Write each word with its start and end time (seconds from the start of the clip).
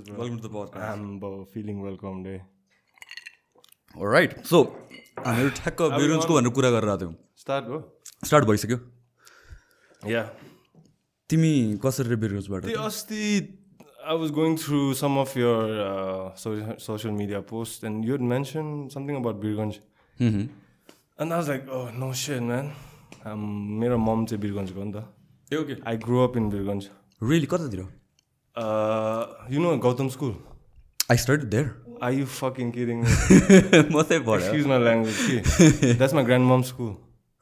Cheers, 0.00 0.16
bro. 0.16 0.18
Welcome 0.24 0.36
to 0.40 0.48
the 0.48 0.54
podcast. 0.54 0.92
I'm 0.92 1.18
bro, 1.18 1.44
feeling 1.54 1.80
welcome 1.82 2.22
day. 2.24 2.40
Right 4.12 4.34
so 4.46 4.58
हामीहरू 5.26 5.50
ठ्याक्क 5.56 5.80
बिरुन्सको 5.92 6.34
भनेर 6.34 6.52
कुरा 6.58 6.70
गरेर 6.70 6.96
थियौँ 7.00 7.14
Start, 7.42 7.64
bro. 7.70 7.80
स्टार्ट 8.26 8.44
भइसक्यो 8.50 8.78
Yeah. 10.12 10.28
तिमी 11.30 11.52
कसरी 11.84 12.16
बिरुन्सबाट 12.24 12.64
The 12.66 12.76
Asti, 12.84 13.24
I 14.06 14.14
was 14.22 14.30
going 14.38 14.56
through 14.64 14.94
some 15.02 15.18
of 15.24 15.34
your 15.36 15.58
uh, 15.86 16.34
so- 16.44 16.76
social 16.86 17.12
media 17.20 17.42
posts, 17.52 17.84
and 17.90 18.04
you 18.04 18.12
had 18.16 18.22
mentioned 18.34 18.92
something 18.96 19.16
about 19.22 19.40
Birganj. 19.44 19.80
And 20.20 21.32
I 21.34 21.36
was 21.36 21.48
like, 21.48 21.66
oh, 21.68 21.90
no 22.04 22.12
shit, 22.24 22.42
man. 22.52 22.72
Um, 23.26 23.42
मेरो 23.80 23.98
mom 23.98 24.24
चाहिँ 24.26 24.40
बिरगन्जको 24.42 24.80
हो 24.80 24.84
नि 24.84 24.92
त 24.92 25.04
ए 25.52 25.56
okay 25.56 25.74
I 25.90 25.96
grow 26.04 26.24
up 26.28 26.36
in 26.36 26.48
Birgunj 26.50 26.88
really 27.22 27.46
कतातिर 27.54 27.80
you 28.56 29.60
know 29.60 29.76
Gautam 29.86 30.08
school 30.16 30.34
I 31.10 31.16
start 31.24 31.42
there 31.54 31.70
are 32.02 32.12
you 32.12 32.26
fucking 32.38 32.70
kidding 32.78 32.98
म 33.02 34.02
चाहिँ 34.02 34.22
भयो 34.24 34.36
excuse 34.36 34.66
my 34.72 34.78
language 34.84 35.18
कि 35.26 35.92
that's 35.94 36.14
my 36.14 36.24
grand 36.24 36.46
mom 36.52 36.62
school 36.72 36.90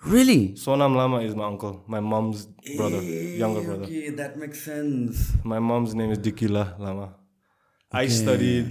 really 0.02 0.39
Sonam 0.63 0.97
Lama 0.97 1.19
is 1.29 1.33
my 1.39 1.45
uncle, 1.45 1.73
my 1.95 2.01
mom's 2.01 2.43
brother, 2.77 2.99
younger 3.39 3.63
brother. 3.63 3.87
Okay, 3.87 4.11
that 4.21 4.37
makes 4.43 4.61
sense. 4.66 5.23
My 5.52 5.59
mom's 5.71 5.95
name 6.01 6.13
is 6.16 6.21
Dikila 6.27 6.63
Lama. 6.79 7.07
I 7.93 8.05
studied 8.19 8.69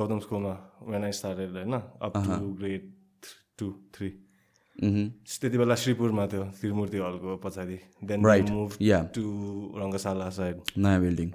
Gautam 0.00 0.20
School 0.26 0.40
ma 0.40 0.52
when 0.90 1.08
I 1.08 1.12
started, 1.20 1.56
होइन 1.60 1.78
up 1.78 2.18
to 2.26 2.36
grade 2.60 2.84
two, 3.58 3.70
three. 3.96 4.12
Mhm. 4.82 5.08
त्यति 5.40 5.58
बेला 5.58 5.74
श्रीपुरमा 5.80 6.26
थियो 6.26 6.44
त्रिमूर्ति 6.60 6.98
हलको 6.98 7.36
पछाडि 7.44 7.78
then 8.10 8.24
Right, 8.26 8.50
move 8.50 8.76
yeah. 8.82 9.04
To 9.16 9.22
Rangashala 9.80 10.28
side 10.38 10.60
नयाँ 10.78 11.00
building 11.00 11.30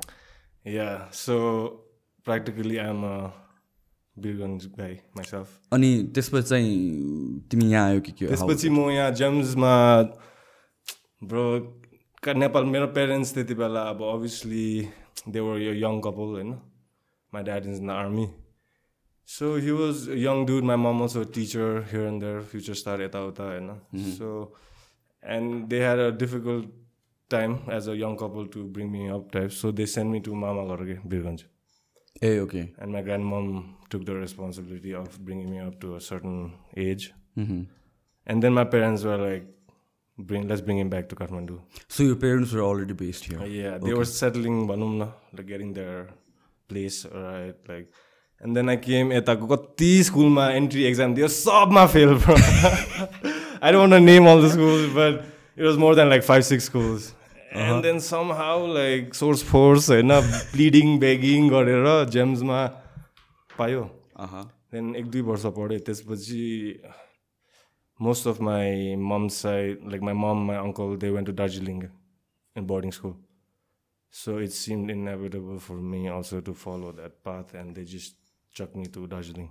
yeah 0.65 0.87
so 1.13 1.35
practically 2.25 2.77
I'm 2.77 3.03
a 3.05 3.17
Birgunj 4.15 4.65
guy 4.77 4.93
myself 5.17 5.73
अनि 5.73 5.91
त्यसपछि 6.15 6.47
चाहिँ 6.49 7.39
तिमी 7.51 7.71
यहाँ 7.71 7.87
आयो 7.89 8.01
कि 8.01 8.11
के? 8.11 8.27
त्यसपछि 8.27 8.69
म 8.69 8.89
यहाँ 8.91 9.11
जेम्समा 9.21 9.73
ब्रो 11.29 11.45
नेपाल 12.35 12.63
मेरो 12.73 12.87
पेरेन्ट्स 12.97 13.33
त्यति 13.33 13.53
बेला 13.61 13.81
अब 13.89 14.03
अभियसली 14.03 14.67
देवर 15.29 15.61
यो 15.61 15.73
यङ 15.73 15.99
कपल 16.01 16.35
होइन? 16.35 16.51
My 17.33 17.43
dad 17.43 17.65
is 17.65 17.79
in 17.79 17.87
the 17.87 17.91
army 17.91 18.27
so 19.27 19.55
he 19.63 19.71
was 19.71 20.07
young 20.25 20.45
dude 20.45 20.63
my 20.63 20.77
mom 20.83 21.01
also 21.01 21.23
teacher 21.35 21.85
here 21.91 22.07
and 22.07 22.21
their 22.23 22.41
future 22.51 22.73
star 22.81 23.01
यताउता 23.01 23.43
होइन? 23.51 23.69
So 24.17 24.29
and 25.23 25.65
they 25.69 25.79
had 25.79 25.99
a 25.99 26.09
difficult 26.19 26.65
Time 27.30 27.56
as 27.76 27.88
a 27.88 27.94
young 28.02 28.14
couple 28.22 28.46
to 28.54 28.64
bring 28.78 28.90
me 28.90 29.06
up 29.18 29.28
type 29.32 29.50
so 29.60 29.72
they 29.72 29.86
send 29.96 30.10
me 30.12 30.20
to 30.28 30.34
मामा 30.44 30.64
घर 30.74 30.84
के 30.90 30.98
बिरगन्ज 31.08 31.44
ए 32.22 32.38
okay 32.40 32.60
and 32.82 32.92
my 32.96 33.02
grandmom 33.06 33.46
took 33.94 34.04
the 34.10 34.14
responsibility 34.16 34.92
of 35.00 35.16
bringing 35.28 35.50
me 35.54 35.58
up 35.66 35.80
to 35.84 35.94
a 35.96 36.00
certain 36.00 36.36
age. 36.84 37.06
And 38.26 38.44
then 38.44 38.54
my 38.58 38.64
parents 38.74 39.02
were 39.08 39.16
like, 39.22 39.48
"Bring, 40.18 40.44
let's 40.50 40.62
bring 40.68 40.78
him 40.82 40.90
back 40.92 41.08
to 41.08 41.16
Kathmandu." 41.20 41.56
So 41.96 42.04
यो 42.04 42.14
parents 42.24 42.54
were 42.54 42.60
already 42.68 42.94
based 43.00 43.26
Uh, 43.32 43.40
here 43.40 43.64
yeah, 43.64 43.78
they 43.84 43.96
were 43.98 44.06
settling, 44.12 44.60
भनौँ 44.68 44.88
न, 44.94 45.08
like 45.38 45.48
getting 45.50 45.72
their 45.80 45.98
place, 46.72 46.98
right? 47.16 47.72
Like, 47.72 47.88
and 48.40 48.60
then 48.60 48.72
I 48.74 48.76
came 48.86 49.12
यताको 49.12 49.46
कति 49.56 49.90
स्कुलमा 50.10 50.48
entry 50.60 50.84
exam 50.84 51.14
दियो 51.14 51.28
सबमा 51.36 51.86
fail 51.96 52.14
bro. 52.24 52.36
I 53.60 53.72
don't 53.72 53.80
want 53.80 53.98
to 53.98 54.00
name 54.00 54.30
all 54.32 54.40
the 54.46 54.52
schools, 54.56 54.88
but 55.00 55.20
it 55.56 55.62
was 55.70 55.76
more 55.86 55.94
than 56.00 56.08
like 56.14 56.24
five, 56.30 56.44
Six 57.49 57.59
schools. 57.59 57.75
And 57.75 57.83
then 57.83 57.99
somehow 57.99 58.65
like 58.65 59.13
source 59.13 59.43
force 59.43 59.89
होइन 59.89 60.11
प्लिडिङ 60.51 60.99
begging 60.99 61.49
गरेर 61.49 61.87
जेम्समा 62.17 62.65
पायो 63.57 63.83
then 64.73 64.95
एक 64.95 65.09
दुई 65.11 65.21
वर्ष 65.31 65.45
पढेँ 65.57 65.79
त्यसपछि 65.87 66.43
most 67.99 68.27
of 68.27 68.41
my 68.49 68.95
mom 69.13 69.27
side 69.37 69.89
like 69.91 70.01
my 70.09 70.13
mom 70.25 70.45
my 70.51 70.57
uncle 70.67 70.95
they 71.05 71.09
went 71.17 71.27
to 71.27 71.33
Darjeeling 71.41 71.81
in 72.55 72.65
boarding 72.67 72.91
school 72.99 73.17
So 74.13 74.37
it 74.39 74.51
seemed 74.51 74.89
inevitable 74.89 75.59
for 75.59 75.75
me 75.75 76.07
also 76.09 76.41
to 76.41 76.53
follow 76.53 76.91
that 76.93 77.23
path, 77.23 77.53
and 77.53 77.75
they 77.75 77.83
just 77.83 78.15
chucked 78.51 78.75
me 78.75 78.85
to 78.87 79.05
Darjeeling. 79.05 79.49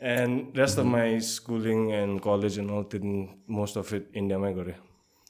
And 0.00 0.56
rest 0.56 0.78
of 0.78 0.86
my 0.86 1.18
schooling 1.18 1.92
and 1.92 2.20
college 2.20 2.56
and 2.58 2.70
all, 2.70 2.82
did 2.82 3.04
most 3.46 3.76
of 3.76 3.92
it 3.92 4.08
India 4.14 4.38
मै 4.38 4.52
गरेँ 4.54 4.91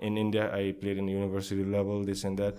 In 0.00 0.16
India, 0.16 0.50
I 0.52 0.72
played 0.82 0.98
in 0.98 1.08
university 1.08 1.64
level, 1.64 2.04
this 2.04 2.24
and 2.24 2.38
that. 2.38 2.54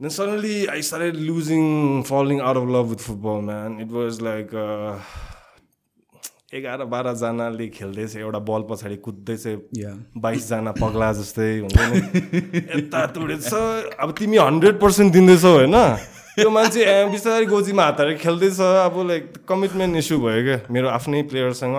Then 0.00 0.10
suddenly, 0.10 0.68
I 0.68 0.80
started 0.80 1.16
losing, 1.16 2.02
falling 2.04 2.40
out 2.40 2.56
of 2.56 2.68
love 2.68 2.90
with 2.90 3.00
football, 3.00 3.40
man. 3.40 3.78
It 3.80 3.90
was 4.00 4.20
like. 4.20 4.52
Uh, 4.52 4.98
एघार 6.52 6.84
बाह्रजनाले 6.84 7.66
खेल्दैछ 7.72 8.16
एउटा 8.16 8.38
बल 8.48 8.62
पछाडि 8.70 8.96
कुद्दैछ. 9.04 9.44
बाइसजना 10.24 10.72
पग्ला 10.76 11.08
जस्तै 11.18 11.46
हुन्छ 11.64 11.76
नि 11.92 12.00
यता 12.76 13.00
तुडेछ 13.16 13.46
अब 13.96 14.12
तिमी 14.18 14.36
हन्ड्रेड 14.36 14.76
पर्सेन्ट 14.80 15.12
दिँदैछौ 15.12 15.52
होइन 15.56 15.76
त्यो 16.36 16.50
मान्छे 16.52 16.84
बिस्तारै 17.14 17.46
गोजीमा 17.54 17.84
हात 17.88 18.00
हालेर 18.00 18.18
खेल्दैछ 18.24 18.60
अब 18.60 19.00
लाइक 19.08 19.24
कमिटमेन्ट 19.48 19.96
इस्यु 20.04 20.18
भयो 20.20 20.42
क्या 20.44 20.58
मेरो 20.76 20.88
आफ्नै 20.92 21.22
प्लेयरसँग 21.32 21.76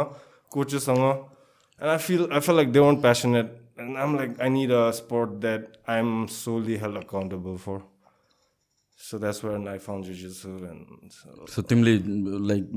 कोचेससँग 0.58 1.06
and 1.06 1.90
I 1.94 1.98
feel 2.10 2.28
I 2.34 2.40
feel 2.48 2.56
like 2.56 2.72
they 2.74 2.80
want 2.90 3.02
passionate 3.06 3.48
And 3.81 3.97
um 4.05 4.17
like 4.17 4.41
I 4.43 4.49
need 4.59 4.73
a 4.73 4.91
sport 5.01 5.31
that 5.47 5.67
I 5.91 5.99
am 5.99 6.15
solely 6.37 6.77
held 6.85 6.97
accountable 7.05 7.57
for 7.65 7.81
so 9.01 9.19
that's 9.19 9.45
where 9.45 9.69
I 9.69 9.79
found 9.89 10.05
जुजिसु 10.07 10.49
and 10.71 11.51
So 11.55 11.63
तिमीले 11.73 11.97
like 12.53 12.71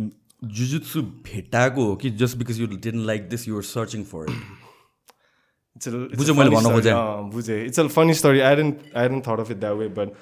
jujitsu 0.57 1.01
भेटाएको 1.29 1.85
हो 1.85 1.95
कि 2.03 2.09
just 2.23 2.37
because 2.41 2.59
you 2.63 2.67
didn't 2.87 3.05
like 3.11 3.29
this 3.33 3.47
you 3.47 3.55
were 3.59 3.67
searching 3.71 4.05
for 4.11 4.25
it. 4.25 4.35
It's 5.75 5.87
a, 5.87 6.03
it's 6.05 6.17
बुझ्यो 6.21 6.33
a 6.33 6.37
मैले 6.37 6.49
funny 6.49 6.55
भन्न 6.55 6.69
story. 6.69 6.75
खोजेँ। 6.75 6.93
अँ, 6.93 7.29
बुझेँ 7.33 7.63
it's 7.65 7.79
a 7.79 7.87
funny 7.97 8.13
story 8.21 8.39
I 8.47 8.55
didn't 8.55 8.79
I 8.97 9.09
didn't 9.09 9.23
thought 9.27 9.39
of 9.39 9.51
it 9.51 9.57
that 9.57 9.75
way 9.77 9.87
but 9.99 10.13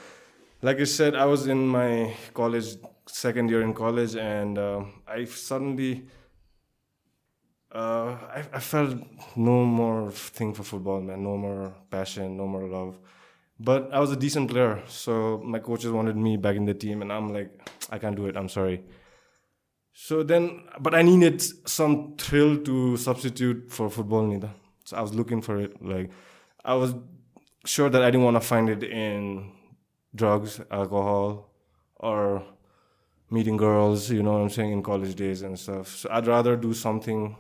like 0.64 0.80
you 0.80 0.86
said 0.94 1.16
I 1.16 1.28
was 1.30 1.48
in 1.50 1.66
my 1.76 2.04
college 2.38 2.78
second 3.14 3.52
year 3.52 3.62
in 3.64 3.72
college 3.80 4.16
and 4.26 4.60
I 4.60 5.26
uh, 7.75 8.17
I, 8.33 8.45
I, 8.53 8.61
felt 8.61 8.97
no 9.35 9.65
more 9.65 10.13
thing 10.13 10.55
for 10.55 10.63
football, 10.63 11.01
man. 11.01 11.25
No 11.25 11.37
more 11.37 11.75
passion, 11.91 12.37
no 12.37 12.47
more 12.47 12.69
love. 12.69 12.97
But 13.59 13.93
I 13.93 13.99
was 13.99 14.13
a 14.13 14.17
decent 14.17 14.49
player, 14.49 14.81
so 14.87 15.43
my 15.45 15.59
coaches 15.59 15.91
wanted 15.91 16.17
me 16.17 16.37
back 16.37 16.55
in 16.55 16.67
the 16.67 16.75
team, 16.75 17.03
and 17.03 17.13
I'm 17.13 17.33
like, 17.33 17.51
I 17.91 17.99
can't 17.99 18.15
do 18.15 18.27
it. 18.27 18.37
I'm 18.37 18.49
sorry. 18.49 18.85
So 19.93 20.23
then, 20.23 20.63
but 20.79 20.95
I 20.95 21.03
needed 21.03 21.43
some 21.69 22.15
thrill 22.17 22.59
to 22.59 22.97
substitute 22.97 23.73
for 23.73 23.91
football, 23.91 24.25
neither. 24.25 24.51
So 24.85 24.97
I 24.97 25.01
was 25.01 25.13
looking 25.13 25.43
for 25.43 25.61
it. 25.61 25.83
Like, 25.83 26.13
I 26.65 26.75
was 26.75 26.95
sure 27.65 27.91
that 27.91 28.03
I 28.03 28.11
didn't 28.13 28.25
want 28.25 28.37
to 28.37 28.41
find 28.41 28.69
it 28.69 28.85
in 28.85 29.51
drugs, 30.15 30.61
alcohol, 30.71 31.51
or 31.97 32.45
meeting 33.31 33.57
girls, 33.57 34.11
you 34.11 34.23
know 34.23 34.33
what 34.35 34.43
I'm 34.43 34.51
saying, 34.51 34.71
in 34.71 34.83
college 34.83 35.17
days 35.17 35.43
and 35.43 35.59
stuff. 35.59 35.89
So 35.89 36.09
I'd 36.13 36.29
rather 36.29 36.57
do 36.57 36.73
something 36.73 37.37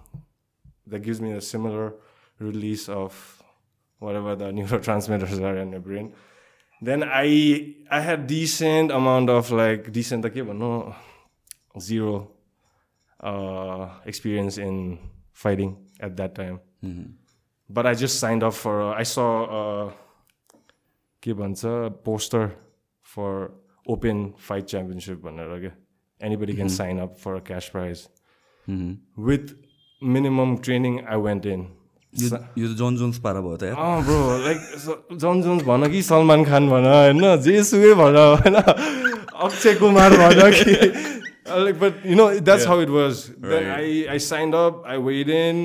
that 0.86 1.00
gives 1.00 1.20
me 1.20 1.32
a 1.32 1.40
similar 1.40 1.94
release 2.38 2.88
of 2.88 3.42
whatever 3.98 4.36
the 4.36 4.44
neurotransmitters 4.56 5.40
are 5.40 5.56
in 5.58 5.72
your 5.72 5.80
brain. 5.80 6.14
Then 6.80 7.04
I 7.04 7.74
I 7.90 8.00
had 8.00 8.26
decent 8.26 8.90
amount 8.90 9.30
of 9.30 9.50
like 9.50 9.92
decent 9.92 10.24
like 10.24 10.34
but 10.34 10.56
no 10.56 10.94
zero 11.78 12.30
uh, 13.20 13.88
experience 14.04 14.58
in 14.58 14.98
fighting 15.32 15.76
at 16.00 16.16
that 16.16 16.34
time. 16.34 16.60
Mm-hmm. 16.84 17.12
But 17.68 17.86
I 17.86 17.94
just 17.94 18.18
signed 18.18 18.42
up 18.42 18.54
for. 18.54 18.82
Uh, 18.82 18.94
I 18.94 19.04
saw 19.04 19.86
uh, 19.86 19.92
poster 21.90 22.52
for 23.02 23.52
open 23.86 24.34
fight 24.34 24.66
championship. 24.66 25.24
Anybody 25.24 26.52
mm-hmm. 26.52 26.60
can 26.60 26.68
sign 26.68 27.00
up 27.00 27.18
for 27.18 27.36
a 27.36 27.40
cash 27.40 27.70
prize. 27.70 28.10
Mm-hmm. 28.68 29.22
With 29.22 29.63
minimum 30.16 30.58
training 30.66 31.00
I 31.16 31.16
went 31.28 31.46
in 31.54 31.64
यो 32.14 32.28
यो 32.62 32.68
John 32.78 32.96
Johns 32.96 33.18
पारा 33.22 33.40
भयो 33.44 33.56
त 33.62 33.64
अँ 33.74 34.02
bro 34.08 34.18
like 34.44 34.58
जन 35.22 35.42
Johns 35.42 35.62
भन 35.70 35.86
कि 35.92 36.02
सलमान 36.08 36.44
खान 36.50 36.68
भन 36.70 36.84
होइन 36.90 37.22
जेसुकै 37.46 37.94
भन 38.00 38.16
होइन 38.16 38.54
अक्षय 39.46 39.74
कुमार 39.82 40.16
भन 40.22 40.50
कि 40.60 41.12
Uh, 41.46 41.64
know, 42.18 42.26
that's 42.40 42.62
Yeah. 42.64 42.68
how 42.70 42.76
it 42.82 42.90
was. 42.92 43.18
Then 43.38 43.64
Right. 43.70 44.06
I, 44.08 44.14
I 44.14 44.18
signed 44.26 44.54
up, 44.60 44.78
I 44.92 44.96
weighed 45.08 45.28
in, 45.28 45.58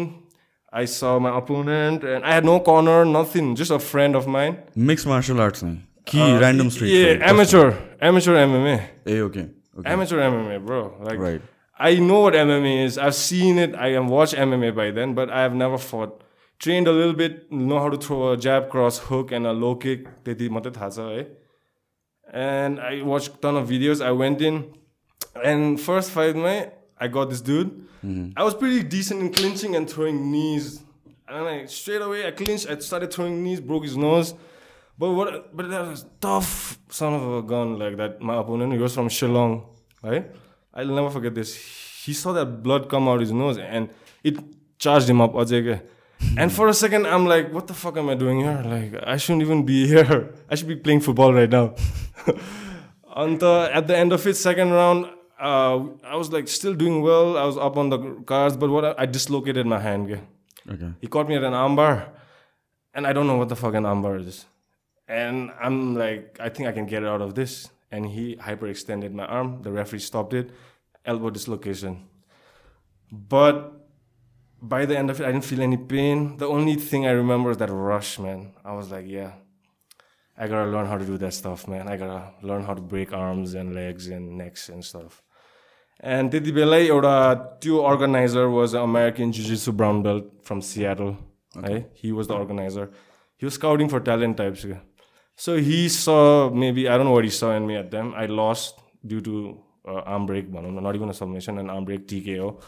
I 0.74 0.83
saw 0.94 1.12
my 1.19 1.31
opponent, 1.38 2.03
and 2.03 2.25
I 2.25 2.33
had 2.38 2.44
no 2.50 2.56
corner, 2.59 2.97
nothing, 3.06 3.56
just 3.62 3.71
a 3.71 3.80
friend 3.92 4.18
of 4.21 4.27
mine. 4.27 4.57
Mix 4.89 5.07
martial 5.07 5.39
arts 5.45 5.63
नै 5.63 5.71
कि 6.12 6.19
Uh, 6.19 6.27
random 6.42 6.69
street 6.75 6.92
Yeah, 6.95 7.24
amateur, 7.30 7.63
amateur 8.09 8.35
MMA. 8.42 8.75
A 9.07 9.19
okay 9.30 9.45
Amateur 9.94 10.19
MMA, 10.27 10.59
bro. 10.68 10.81
Like, 11.07 11.24
Right. 11.27 11.47
I 11.78 11.96
know 11.96 12.20
what 12.20 12.34
MMA 12.34 12.84
is. 12.84 12.98
I've 12.98 13.14
seen 13.14 13.58
it. 13.58 13.75
I 13.75 13.90
have 13.90 14.06
watched 14.06 14.34
MMA 14.34 14.75
by 14.75 14.90
then, 14.90 15.14
but 15.14 15.31
I 15.31 15.42
have 15.42 15.54
never 15.54 15.78
fought. 15.78 16.22
Trained 16.60 16.86
a 16.86 16.92
little 16.92 17.14
bit, 17.14 17.50
know 17.50 17.81
how 17.81 17.88
to 17.90 17.96
throw 17.96 18.32
a 18.32 18.36
jab, 18.36 18.70
cross, 18.70 18.98
hook, 18.98 19.32
and 19.32 19.46
a 19.46 19.52
low 19.52 19.75
kick. 19.75 20.06
त्यति 20.25 20.48
मात्रै 20.48 20.72
थाहा 20.72 20.88
छ 20.90 21.08
है 21.08 21.26
And 22.32 22.81
I 22.81 23.02
watched 23.02 23.42
ton 23.42 23.56
of 23.56 23.69
videos. 23.69 24.00
I 24.04 24.12
went 24.12 24.40
in, 24.40 24.62
and 25.42 25.81
first 25.81 26.10
fight, 26.10 26.36
my 26.36 26.70
I 26.98 27.08
got 27.08 27.31
this 27.31 27.40
dude. 27.40 27.75
I 28.36 28.44
was 28.44 28.54
pretty 28.54 28.82
decent 28.82 29.20
in 29.20 29.32
clinching 29.32 29.75
and 29.75 29.90
throwing 29.90 30.31
knees. 30.31 30.82
And 31.26 31.48
I 31.48 31.66
straight 31.66 32.02
away 32.02 32.26
I 32.26 32.31
clinched. 32.31 32.69
I 32.70 32.78
started 32.78 33.12
throwing 33.12 33.42
knees, 33.42 33.60
broke 33.60 33.84
his 33.84 33.96
nose. 33.96 34.34
But 34.98 35.10
what? 35.12 35.56
But 35.56 35.70
that 35.70 35.86
was 35.86 36.06
tough 36.20 36.78
son 36.88 37.14
of 37.14 37.28
a 37.38 37.42
gun 37.42 37.78
like 37.78 37.96
that. 37.96 38.20
My 38.20 38.36
opponent, 38.36 38.72
he 38.72 38.78
was 38.78 38.94
from 38.94 39.08
Shillong, 39.08 39.64
right? 40.02 40.31
I'll 40.74 40.86
never 40.88 41.10
forget 41.10 41.33
this. 41.36 41.56
He 42.06 42.13
saw 42.13 42.33
that 42.33 42.63
blood 42.63 42.89
come 42.89 43.07
out 43.07 43.19
his 43.19 43.31
nose, 43.31 43.57
and 43.57 43.89
it 44.24 44.38
charged 44.77 45.10
him 45.10 45.21
up. 45.21 45.33
And 46.38 46.51
for 46.51 46.68
a 46.68 46.74
second, 46.74 47.07
I'm 47.07 47.25
like, 47.25 47.54
what 47.54 47.68
the 47.68 47.74
fuck 47.74 47.98
am 47.98 48.10
I 48.10 48.16
doing 48.16 48.39
here? 48.42 48.62
Like, 48.66 49.04
I 49.06 49.18
shouldn't 49.18 49.42
even 49.42 49.66
be 49.66 49.88
here. 49.94 50.33
I 50.50 50.56
should 50.56 50.68
be 50.68 50.75
playing 50.75 51.01
football 51.01 51.33
right 51.33 51.50
now. 51.50 51.75
and 53.16 53.42
at 53.44 53.88
the 53.88 53.98
end 53.98 54.13
of 54.13 54.25
it, 54.27 54.36
second 54.36 54.71
round, 54.71 55.06
uh, 55.39 55.80
I 56.04 56.16
was 56.16 56.31
like 56.31 56.48
still 56.48 56.74
doing 56.74 57.01
well. 57.01 57.38
I 57.38 57.45
was 57.45 57.57
up 57.57 57.77
on 57.77 57.89
the 57.89 57.98
cards, 58.25 58.57
but 58.57 58.69
what 58.69 58.86
I, 58.86 59.04
I 59.04 59.06
dislocated 59.06 59.66
my 59.66 59.80
hand. 59.80 60.19
okay? 60.69 60.94
He 61.00 61.07
caught 61.07 61.27
me 61.30 61.36
at 61.36 61.44
an 61.44 61.54
armbar, 61.54 62.10
and 62.94 63.07
I 63.07 63.13
don't 63.13 63.27
know 63.27 63.38
what 63.38 63.50
the 63.50 63.56
fuck 63.56 63.74
an 63.74 63.83
armbar 63.83 64.25
is. 64.25 64.45
And 65.07 65.51
I'm 65.60 65.95
like, 65.95 66.38
I 66.39 66.50
think 66.50 66.68
I 66.68 66.71
can 66.71 66.86
get 66.86 67.04
out 67.06 67.21
of 67.21 67.33
this 67.33 67.69
And 67.90 68.06
he 68.06 68.36
hyperextended 68.36 69.12
my 69.12 69.26
arm. 69.26 69.62
The 69.62 69.72
referee 69.72 70.00
stopped 70.00 70.34
it. 70.34 70.50
Elbow 71.04 71.31
dislocation. 71.31 72.08
But 73.12 73.72
by 74.60 74.84
the 74.86 74.98
end 74.98 75.10
of 75.10 75.20
it, 75.20 75.26
I 75.26 75.32
didn't 75.32 75.44
feel 75.44 75.62
any 75.62 75.76
pain. 75.76 76.36
The 76.38 76.48
only 76.48 76.75
thing 76.76 77.06
I 77.06 77.10
remember 77.10 77.50
is 77.50 77.58
that 77.58 77.70
rush, 77.70 78.19
man. 78.19 78.52
I 78.64 78.72
was 78.72 78.90
like, 78.90 79.06
yeah, 79.06 79.32
I 80.38 80.48
gotta 80.48 80.70
learn 80.70 80.86
how 80.86 80.96
to 80.98 81.04
do 81.04 81.19
that 81.19 81.34
stuff, 81.34 81.69
man. 81.69 81.86
I 81.86 81.96
gotta 81.96 82.32
learn 82.42 82.64
how 82.64 82.75
to 82.75 82.81
break 82.81 83.12
arms 83.12 83.54
and 83.54 83.75
legs 83.75 84.08
and 84.08 84.38
necks 84.38 84.69
and 84.69 84.84
stuff. 84.84 85.22
And 86.00 86.31
त्यति 86.31 86.52
बेलै 86.52 86.81
एउटा 86.86 87.19
त्यो 87.62 87.78
organiser 87.90 88.46
was 88.54 88.75
American 88.76 89.31
जुजिसु 89.36 89.72
brown 89.81 90.02
belt 90.02 90.25
from 90.46 90.60
Seattle 90.70 91.14
है 91.64 91.76
he 92.02 92.10
was 92.12 92.28
the 92.28 92.32
organiser 92.38 92.88
he 93.40 93.46
was 93.46 93.52
scouting 93.54 93.88
for 93.88 94.00
talent 94.08 94.36
types 94.38 94.66
So 95.39 95.56
he 95.56 95.88
saw 95.88 96.50
maybe 96.50 96.89
I 96.89 96.97
don't 96.97 97.06
know 97.06 97.13
what 97.13 97.24
he 97.24 97.30
saw 97.30 97.56
in 97.56 97.65
me 97.65 97.77
at 97.77 97.91
them. 97.91 98.13
I 98.13 98.25
lost 98.25 98.81
due 99.07 99.21
to 99.21 99.57
uh, 99.88 100.01
arm 100.13 100.25
break, 100.25 100.50
not 100.51 100.95
even 100.95 101.07
a 101.07 101.13
submission, 101.13 101.57
an 101.59 101.69
arm 101.69 101.86
break 101.86 102.09
TKO. 102.09 102.62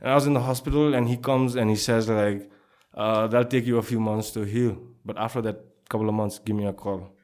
And 0.00 0.10
I 0.10 0.14
was 0.16 0.26
in 0.26 0.34
the 0.34 0.40
hospital, 0.40 0.94
and 0.94 1.06
he 1.08 1.18
comes 1.18 1.54
and 1.54 1.70
he 1.70 1.76
says 1.76 2.08
like, 2.08 2.50
uh, 2.94 3.28
"That'll 3.28 3.48
take 3.48 3.64
you 3.64 3.78
a 3.78 3.82
few 3.90 4.00
months 4.00 4.32
to 4.32 4.42
heal, 4.42 4.76
but 5.04 5.16
after 5.16 5.40
that 5.42 5.62
couple 5.88 6.08
of 6.08 6.16
months, 6.16 6.40
give 6.40 6.56
me 6.56 6.66
a 6.66 6.72
call." 6.72 7.14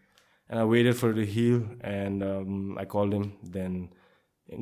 And 0.48 0.60
I 0.60 0.64
waited 0.64 0.96
for 0.96 1.10
it 1.10 1.14
to 1.14 1.26
heal, 1.26 1.66
and 1.80 2.22
um, 2.22 2.78
I 2.78 2.84
called 2.84 3.12
him. 3.12 3.32
Then 3.42 3.90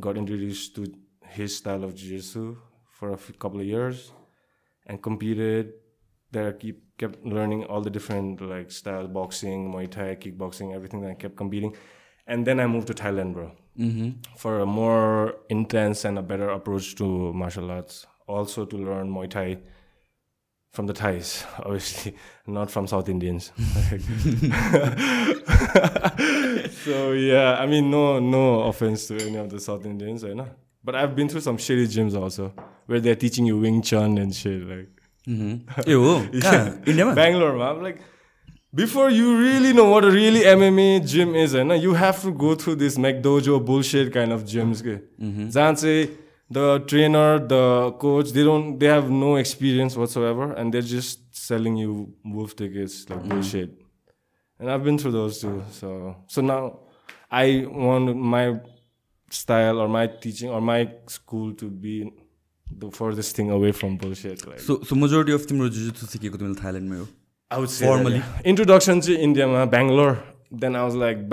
got 0.06 0.16
introduced 0.16 0.74
to 0.76 0.86
his 1.28 1.54
style 1.58 1.84
of 1.84 1.94
jiu-jitsu 1.94 2.56
for 2.88 3.12
a 3.12 3.18
few, 3.18 3.34
couple 3.34 3.60
of 3.60 3.66
years, 3.66 4.10
and 4.86 5.02
competed 5.02 5.74
there, 6.32 6.48
I 6.48 6.52
keep 6.52 6.82
kept 6.98 7.24
learning 7.24 7.64
all 7.64 7.80
the 7.80 7.90
different 7.90 8.40
like 8.40 8.70
styles, 8.70 9.08
boxing, 9.08 9.72
Muay 9.72 9.90
Thai, 9.90 10.16
kickboxing, 10.16 10.74
everything. 10.74 11.00
that 11.00 11.10
I 11.10 11.14
kept 11.14 11.36
competing, 11.36 11.74
and 12.26 12.46
then 12.46 12.60
I 12.60 12.66
moved 12.66 12.86
to 12.88 12.94
Thailand, 12.94 13.32
bro, 13.32 13.52
mm-hmm. 13.78 14.10
for 14.36 14.60
a 14.60 14.66
more 14.66 15.36
intense 15.48 16.04
and 16.04 16.18
a 16.18 16.22
better 16.22 16.50
approach 16.50 16.94
to 16.96 17.32
martial 17.32 17.70
arts. 17.70 18.06
Also 18.26 18.64
to 18.64 18.76
learn 18.76 19.10
Muay 19.10 19.28
Thai 19.28 19.58
from 20.72 20.86
the 20.86 20.92
Thais, 20.92 21.44
obviously, 21.58 22.14
not 22.46 22.70
from 22.70 22.86
South 22.86 23.08
Indians. 23.08 23.50
so 26.84 27.12
yeah, 27.12 27.56
I 27.58 27.66
mean, 27.66 27.90
no, 27.90 28.20
no 28.20 28.62
offense 28.62 29.08
to 29.08 29.16
any 29.16 29.36
of 29.36 29.50
the 29.50 29.58
South 29.58 29.84
Indians, 29.84 30.22
I 30.22 30.34
know. 30.34 30.48
But 30.82 30.94
I've 30.94 31.16
been 31.16 31.28
through 31.28 31.42
some 31.42 31.56
shitty 31.58 31.88
gyms 31.88 32.14
also, 32.18 32.54
where 32.86 33.00
they're 33.00 33.16
teaching 33.16 33.46
you 33.46 33.58
Wing 33.58 33.82
Chun 33.82 34.16
and 34.18 34.34
shit. 34.34 34.62
Like 34.62 34.99
ए 35.28 35.92
हो 35.92 36.14
कहाँ 36.34 36.82
इन्डियामा 36.88 37.14
Bangalore, 37.14 37.60
I'm 37.62 37.82
like, 37.82 38.00
before 38.74 39.10
you 39.10 39.36
really 39.38 39.72
know 39.72 39.90
what 39.90 40.04
a 40.04 40.10
really 40.10 40.40
MMA 40.42 41.06
gym 41.06 41.34
is, 41.34 41.54
and 41.54 41.72
you 41.82 41.94
have 41.94 42.22
to 42.22 42.32
go 42.32 42.54
through 42.54 42.76
this 42.76 42.96
McDojo 42.96 43.64
bullshit 43.64 44.12
kind 44.12 44.32
of 44.32 44.44
gyms. 44.44 44.82
के 44.82 44.98
जहाँ 45.50 45.74
चाहिँ 45.74 46.08
the 46.52 46.80
trainer, 46.86 47.38
the 47.38 47.92
coach, 48.00 48.32
they 48.32 48.42
don't, 48.42 48.78
they 48.78 48.86
have 48.86 49.08
no 49.08 49.36
experience 49.36 49.96
whatsoever, 49.96 50.52
and 50.52 50.74
they're 50.74 50.82
just 50.82 51.20
selling 51.32 51.76
you 51.76 52.12
wolf 52.24 52.56
tickets 52.56 53.08
like 53.08 53.22
bullshit. 53.22 53.70
And 54.58 54.70
I've 54.70 54.82
been 54.82 54.98
through 54.98 55.12
those 55.12 55.40
too. 55.40 55.62
So, 55.70 56.16
so 56.26 56.42
now 56.42 56.80
I 57.30 57.66
want 57.68 58.16
my 58.16 58.60
style 59.30 59.78
or 59.78 59.86
my 59.88 60.08
teaching 60.08 60.50
or 60.50 60.60
my 60.60 60.90
school 61.06 61.54
to 61.54 61.70
be 61.70 62.04
the 62.04 62.10
furthest 62.90 63.36
thing 63.36 63.50
away 63.50 63.72
from 63.72 63.96
bullshit. 63.96 64.46
Like. 64.46 64.60
So 64.66 64.80
so 64.88 64.96
majority 64.96 65.32
of 65.32 65.46
तिम्रो 65.48 65.68
jujutsu 65.78 66.06
सिकेको 66.06 66.36
तिमीले 66.38 66.62
थाइल्यान्डमै 66.64 66.98
हो 66.98 67.08
I 67.52 67.58
would 67.58 67.70
say 67.70 67.86
Formally. 67.86 68.18
that, 68.18 68.26
yeah. 68.34 68.50
introduction 68.50 69.00
to 69.00 69.14
India, 69.28 69.46
ma, 69.46 69.66
Bangalore. 69.66 70.18
Then 70.52 70.76
I 70.76 70.84
was 70.84 70.94
like, 70.94 71.28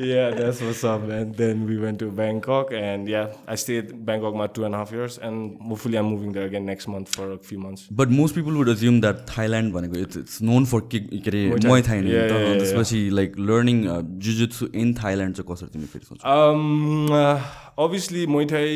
Yeah, 0.00 0.30
that's 0.30 0.62
what's 0.62 0.82
up, 0.82 1.02
man. 1.02 1.32
Then 1.32 1.66
we 1.66 1.76
went 1.76 1.98
to 1.98 2.06
Bangkok, 2.10 2.72
and 2.72 3.06
yeah, 3.06 3.34
I 3.46 3.56
stayed 3.56 3.90
in 3.90 4.04
Bangkok 4.04 4.34
my 4.34 4.46
two 4.46 4.64
and 4.64 4.74
a 4.74 4.78
half 4.78 4.92
years, 4.92 5.18
and 5.18 5.60
hopefully 5.60 5.98
I'm 5.98 6.06
moving 6.06 6.32
there 6.32 6.46
again 6.46 6.64
next 6.64 6.88
month 6.88 7.14
for 7.16 7.26
a 7.32 7.38
few 7.48 7.58
months. 7.58 7.82
Would 7.90 8.68
assume 8.68 9.00
that 9.00 9.16
Thailand 9.30 9.72
भनेको 9.74 9.98
it's 10.00 10.16
it's 10.16 10.40
known 10.42 10.64
for 10.72 10.80
के 10.94 10.98
के 11.00 11.30
अरे 11.30 11.42
Muay 11.66 11.82
Thai. 11.88 11.98
Yeah, 11.98 12.14
yeah, 12.14 12.40
yeah, 12.46 12.58
त्यसपछि 12.58 13.00
like 13.20 13.38
learning 13.52 13.84
jujutsu 14.26 14.66
in 14.82 14.94
Thailand 15.04 15.36
चाहिँ 15.36 15.54
कसरी 15.54 15.68
तिमी 15.72 15.86
फेरि 15.94 16.04
सोच 16.04 16.24
Um, 16.34 17.12
uh, 17.22 17.38
obviously, 17.86 18.26
Muay 18.26 18.48
Thai, 18.48 18.68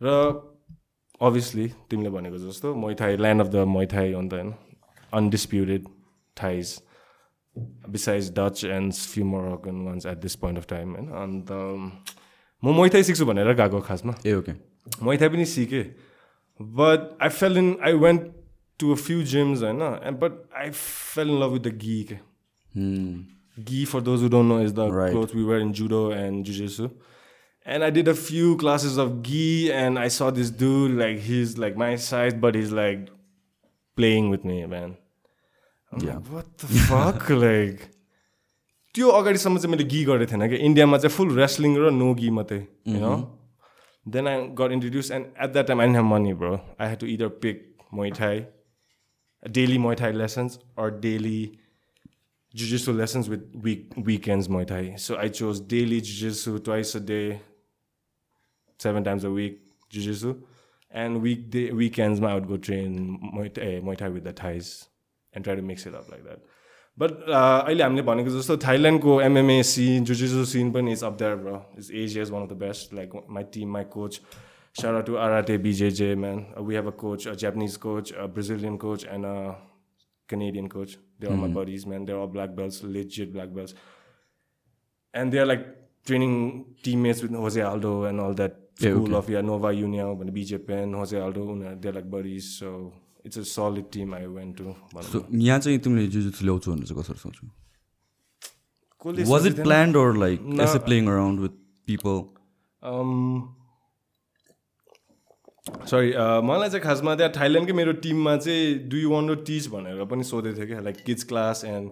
र 0.00 0.18
obviously, 1.28 1.72
तिमीले 1.90 2.10
भनेको 2.20 2.46
जस्तो 2.50 2.74
Muay 2.84 2.96
Thai, 3.02 3.16
land 3.16 3.46
of 3.46 3.56
the 3.56 3.66
Muay 3.76 3.88
Thai 3.96 4.12
अन्त 4.22 4.32
होइन 4.32 4.54
undisputed 5.20 5.90
Thais. 6.42 6.78
Besides 7.90 8.30
Dutch 8.30 8.62
and 8.64 8.94
few 8.94 9.24
Moroccan 9.24 9.84
ones 9.84 10.06
at 10.06 10.20
this 10.22 10.36
point 10.36 10.58
of 10.58 10.66
time 10.66 10.94
होइन 10.96 11.08
अन्त 11.22 11.50
म 12.62 12.74
Muay 12.76 12.90
Thai 12.94 13.02
सिक्छु 13.08 13.26
भनेर 13.26 13.52
गएको 13.60 13.80
खासमा 13.88 14.14
ए 14.26 14.34
ओके 14.40 14.52
Muay 15.06 15.18
Thai 15.22 15.28
पनि 15.34 15.44
सिकेँ 15.54 15.84
but 16.78 17.16
I 17.20 17.28
fell 17.40 17.56
in 17.56 17.70
I 17.90 17.92
went 18.04 18.30
to 18.78 18.92
a 18.92 18.96
few 18.96 19.22
gyms 19.34 19.62
होइन 19.66 19.82
and 20.02 20.20
but 20.24 20.38
I 20.64 20.70
fell 20.70 21.28
in 21.34 21.40
love 21.42 21.52
with 21.58 21.64
the 21.68 21.74
gi 21.84 21.98
के 22.12 22.18
gi 23.70 23.84
for 23.92 24.00
those 24.00 24.20
who 24.20 24.28
don't 24.28 24.48
know 24.48 24.58
is 24.66 24.74
the 24.74 24.88
Right. 24.90 25.12
clothes 25.12 25.34
we 25.34 25.44
wear 25.44 25.58
in 25.58 25.72
judo 25.78 26.02
and 26.18 26.44
jiu-jitsu 26.48 26.88
and 27.66 27.84
i 27.84 27.90
did 27.96 28.08
a 28.08 28.14
few 28.18 28.52
classes 28.60 28.96
of 29.04 29.10
gi 29.28 29.72
and 29.78 29.98
i 30.02 30.06
saw 30.16 30.28
this 30.36 30.50
dude 30.62 30.94
like 31.00 31.18
he's 31.30 31.58
like 31.64 31.76
my 31.82 31.88
size 32.04 32.36
but 32.44 32.54
he's 32.60 32.70
like 32.78 33.10
playing 34.00 34.30
with 34.34 34.44
me 34.50 34.56
man 34.74 34.94
I'm 35.91 36.05
Yeah. 36.05 36.15
like, 36.15 36.31
what 36.33 36.57
the 36.57 36.67
fuck 36.89 37.29
like 37.29 37.83
त्यो 38.95 39.07
अगाडिसम्म 39.19 39.57
चाहिँ 39.57 39.71
मैले 39.71 39.83
गी 39.91 40.03
गरेको 40.05 40.31
थिएन 40.31 40.47
कि 40.49 40.55
इन्डियामा 40.65 40.97
चाहिँ 40.97 41.15
फुल 41.15 41.35
रेस्लिङ 41.39 41.75
र 41.83 41.89
नो 41.91 42.13
गी 42.21 42.29
मात्रै 42.39 42.59
you 42.87 43.11
then 44.05 44.27
I 44.27 44.47
got 44.61 44.71
introduce 44.71 45.11
and 45.17 45.25
at 45.43 45.51
that 45.53 45.67
time 45.67 45.81
I 45.81 45.93
have 45.99 46.05
money 46.13 46.33
bro 46.41 46.53
I 46.55 46.89
had 46.89 46.99
to 46.99 47.07
either 47.15 47.27
pick 47.45 47.61
Muay Thai 47.99 48.39
daily 49.43 49.77
Muay Thai 49.87 50.11
lessons 50.23 50.59
or 50.79 50.99
daily 51.07 51.37
jujitsu 52.59 52.93
lessons 52.97 53.27
with 53.31 53.41
week 53.63 53.95
weekends 54.09 54.47
Muay 54.47 54.65
Thai. 54.67 54.83
So 55.05 55.15
I 55.21 55.27
chose 55.37 55.57
daily 55.71 55.97
jujitsu 56.09 56.51
twice 56.67 56.91
a 56.99 57.01
day, 57.07 57.41
seven 58.79 59.03
times 59.07 59.25
a 59.29 59.31
week 59.31 59.57
jujitsu, 59.95 60.31
and 60.91 61.21
weekday 61.25 61.63
weekends 61.79 62.21
I 62.21 62.33
would 62.33 62.47
go 62.51 62.57
train 62.67 62.95
Muay 63.33 63.49
Thai, 63.57 63.65
eh, 63.71 63.81
Muay 63.89 63.97
Thai 64.03 64.09
with 64.13 64.23
the 64.29 64.33
Thais 64.33 64.69
and 65.33 65.43
try 65.43 65.55
to 65.55 65.61
mix 65.61 65.85
it 65.85 65.95
up 65.99 66.09
like 66.15 66.23
that. 66.29 66.39
But 66.97 67.11
uh, 67.27 67.61
अहिले 67.67 67.83
हामीले 67.83 68.01
भनेको 68.09 68.29
जस्तो 68.39 68.57
थाइल्यान्डको 68.65 69.19
MMA 69.21 69.61
scene 69.69 70.05
जुजिजु 70.09 70.45
scene 70.55 70.71
पनि 70.71 70.91
is 70.97 71.03
up 71.03 71.17
there 71.21 71.35
bro 71.45 71.55
is 71.79 71.91
Asia 72.03 72.23
is 72.23 72.29
one 72.31 72.43
of 72.43 72.49
the 72.49 72.57
best 72.65 72.93
like 72.99 73.11
my 73.37 73.43
team 73.53 73.71
my 73.77 73.83
coach 73.97 74.19
Shout 74.79 74.95
out 74.99 75.05
to 75.07 75.13
Arate 75.25 75.53
BJJ, 75.65 76.05
man. 76.21 76.39
Uh, 76.53 76.61
we 76.69 76.75
have 76.77 76.87
a 76.89 76.91
coach, 77.01 77.25
a 77.33 77.33
Japanese 77.43 77.75
coach, 77.83 78.09
a 78.23 78.25
Brazilian 78.37 78.73
coach, 78.77 79.05
and 79.13 79.27
a 79.27 79.35
Canadian 80.33 80.67
coach. 80.73 80.95
They're 81.19 81.29
all 81.35 81.37
my 81.43 81.47
buddies, 81.57 81.85
man. 81.91 82.07
They're 82.09 82.17
all 82.23 82.27
black 82.33 82.55
belts, 82.57 82.79
legit 82.95 83.31
black 83.35 83.53
belts. 83.59 83.75
and 85.13 85.31
they're 85.35 85.45
like 85.51 85.63
training 86.05 86.35
teammates 86.87 87.21
with 87.25 87.31
Jose 87.43 87.61
Aldo 87.61 87.93
and 88.09 88.19
all 88.25 88.33
that 88.41 88.57
Yeah, 88.79 88.89
school 88.91 89.05
okay. 89.05 89.15
of 89.21 89.29
yeah 89.35 89.41
Nova 89.51 89.71
Union, 89.73 90.11
BJ 90.39 90.59
Penn, 90.67 90.93
Jose 90.93 91.17
Aldo. 91.19 91.45
उनीहरू- 91.55 91.81
They're 91.81 91.93
like 92.01 92.09
buddies, 92.17 92.49
so 92.59 92.71
it's 93.24 93.36
a 93.36 93.44
solid 93.44 93.86
team 93.92 94.14
I 94.14 94.26
went 94.26 94.56
to. 94.58 94.74
भनौँ 94.94 95.10
so 95.12 95.24
यहाँ 95.46 95.58
चाहिँ 95.60 95.78
तिमीले 95.86 96.06
जुजुत्सु 96.16 96.44
ल्याउँछौ 96.44 96.72
भनेर 96.72 96.86
चाहिँ 96.86 97.00
कसरी 97.02 97.48
कसले 99.04 99.24
was 99.30 99.46
it? 99.46 99.62
Planned 99.62 99.96
or 99.96 100.16
like 100.16 100.40
No. 100.42 100.62
Essay 100.62 100.78
playing 100.86 101.08
around 101.08 101.40
with 101.40 101.56
people 101.88 102.20
sorry 105.90 106.12
मलाई 106.48 106.68
चाहिँ 106.70 106.82
खासमा 106.84 107.14
त्यहाँ 107.16 107.32
थाइल्यान्डकै 107.36 107.72
मेरो 107.72 107.92
टिममा 108.04 108.36
चाहिँ 108.36 108.74
do 108.88 108.96
you 108.96 109.10
want 109.10 109.26
to 109.28 109.34
teach 109.48 109.66
भनेर 109.74 110.04
पनि 110.12 110.24
सोधेको 110.24 110.56
थियो 110.56 110.66
क्या 110.66 110.80
like 110.80 110.96
kids 111.06 111.24
class 111.32 111.64
and 111.64 111.90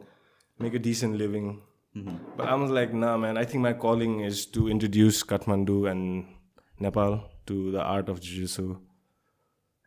make 0.59 0.75
a 0.75 0.79
decent 0.87 1.17
living 1.17 1.51
but 1.95 2.41
I 2.47 2.59
was 2.61 2.71
like 2.73 2.93
ना 3.03 3.17
man 3.25 3.39
I 3.39 3.45
think 3.53 3.63
my 3.63 3.73
calling 3.85 4.21
is 4.27 4.47
to 4.55 4.69
introduce 4.69 5.23
Kathmandu 5.33 5.81
and 5.91 6.83
Nepal 6.83 7.19
to 7.49 7.59
the 7.73 7.77
art 7.85 8.11
of 8.11 8.19
जुसु 8.29 8.65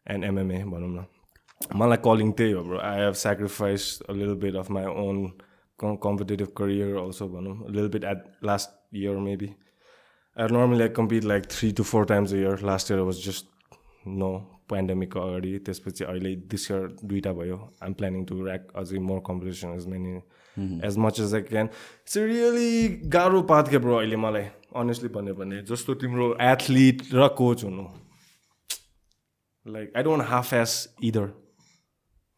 and 0.05 0.23
MMA 0.25 0.63
भनौँ 0.65 0.89
न 0.89 1.05
मलाई 1.75 2.03
calling 2.09 2.31
त्यही 2.41 2.51
हो 2.51 2.63
bro 2.67 2.79
I 2.91 3.01
have 3.05 3.13
sacrifice 3.23 3.87
a 4.01 4.13
little 4.19 4.35
bit 4.45 4.55
of 4.65 4.71
my 4.77 4.85
own 5.07 5.25
competitive 5.79 6.53
career 6.57 6.95
also 7.07 7.27
भनौँ 7.33 7.57
little 7.71 7.89
bit 7.97 8.03
at 8.13 8.23
last 8.51 8.95
year 9.03 9.17
maybe 9.31 9.53
I 10.37 10.45
normally 10.47 10.83
I 10.83 10.87
compete 10.97 11.25
like 11.29 11.47
three 11.53 11.69
to 11.77 11.83
four 11.87 12.01
times 12.09 12.33
a 12.33 12.37
year. 12.37 12.51
Last 12.67 12.89
year 12.89 13.03
was 13.07 13.17
just 13.23 13.49
no 14.19 14.29
pandemic 14.73 15.15
अगाडि 15.21 15.49
त्यसपछि 15.65 16.03
अहिले 16.03 16.31
this 16.53 16.69
year 16.71 16.85
दुइटा 17.03 17.33
भयो 17.39 17.57
I'm 17.83 17.93
planning 18.01 18.23
to 18.25 18.37
rack 18.45 18.71
अझै 18.81 18.99
more 19.09 19.19
competition 19.27 19.73
as 19.79 19.87
many 19.93 20.13
as 20.87 20.97
much 21.05 21.19
as 21.19 21.35
I 21.35 21.41
can 21.49 21.65
it's 21.65 22.17
really 22.31 22.87
गाह्रो 23.17 23.41
path 23.51 23.71
के 23.71 23.77
bro 23.85 23.97
अहिले 23.97 24.21
मलाई. 24.27 24.47
अनेस्टली 24.83 25.09
भन्यो 25.19 25.35
भने 25.35 25.61
जस्तो 25.73 25.93
तिम्रो 26.05 26.31
एथलिट 26.49 27.03
र 27.13 27.27
कोच 27.41 27.63
हुनु 27.63 27.85
like 29.65 29.97
I 29.97 30.03
don't 30.03 30.23
have 30.29 30.53
as 30.63 30.77
either 31.11 31.27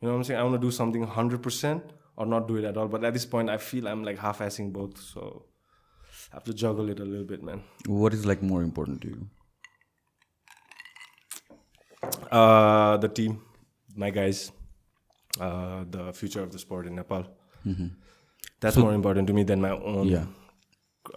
You 0.02 0.08
know 0.08 0.12
what 0.14 0.18
I'm 0.18 0.24
saying? 0.24 0.40
I 0.40 0.42
want 0.48 0.60
to 0.60 0.64
do 0.66 0.70
something 0.80 1.04
100% 1.06 1.80
or 2.16 2.26
not 2.26 2.46
do 2.48 2.56
it 2.56 2.64
at 2.72 2.76
all. 2.76 2.88
But 2.96 3.04
at 3.04 3.14
this 3.18 3.26
point, 3.34 3.50
I 3.50 3.56
feel 3.70 3.88
I'm 3.92 4.04
like 4.10 4.18
half 4.26 4.38
assing 4.46 4.72
both. 4.78 5.00
So 5.06 5.24
I 6.32 6.36
have 6.36 6.44
to 6.50 6.54
juggle 6.62 6.88
it 6.94 7.00
a 7.00 7.08
little 7.14 7.26
bit, 7.32 7.42
man. 7.50 7.62
What 8.04 8.14
is 8.14 8.26
like 8.26 8.42
more 8.52 8.62
important 8.70 9.02
to 9.02 9.08
you 9.08 9.26
Uh, 12.30 12.96
the 13.02 13.08
team, 13.08 13.32
my 14.02 14.08
guys, 14.16 14.40
uh, 15.40 15.84
the 15.94 16.12
future 16.18 16.42
of 16.42 16.50
the 16.52 16.58
sport 16.58 16.86
in 16.86 16.94
Nepal. 16.94 17.24
That's 18.60 18.76
more 18.76 18.92
important 18.94 19.26
to 19.30 19.34
me 19.38 19.44
than 19.50 19.60
my 19.64 19.70
own 19.70 20.06
Yeah. 20.08 20.26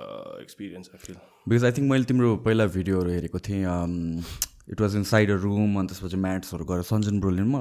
uh, 0.05 0.33
experience, 0.45 0.89
I 0.95 1.01
feel. 1.05 1.19
Because 1.50 1.63
I 1.65 1.71
think 1.77 1.89
मैले 1.91 2.05
तिम्रो 2.10 2.31
पहिला 2.48 2.65
भिडियोहरू 2.77 3.10
हेरेको 3.12 3.39
थिएँ 3.48 3.63
it 4.73 4.80
was 4.80 4.96
inside 5.11 5.30
a 5.30 5.35
room 5.42 5.78
अनि 5.78 5.87
त्यसपछि 5.88 6.16
म्याट्सहरू 6.25 6.64
गरेर 6.70 6.82
Sanjan 6.90 7.20
ब्रोलिनमा. 7.20 7.61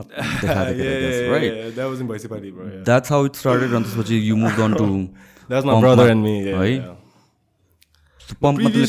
that's 2.85 3.12
how 3.12 3.25
it 3.25 3.35
started 3.35 3.74
अनि 3.74 3.83
त्यसपछि 3.85 4.15
यु 4.29 4.35
मुभ 4.43 4.59
अन 4.67 4.74
टु 4.74 4.85
है? 4.85 6.71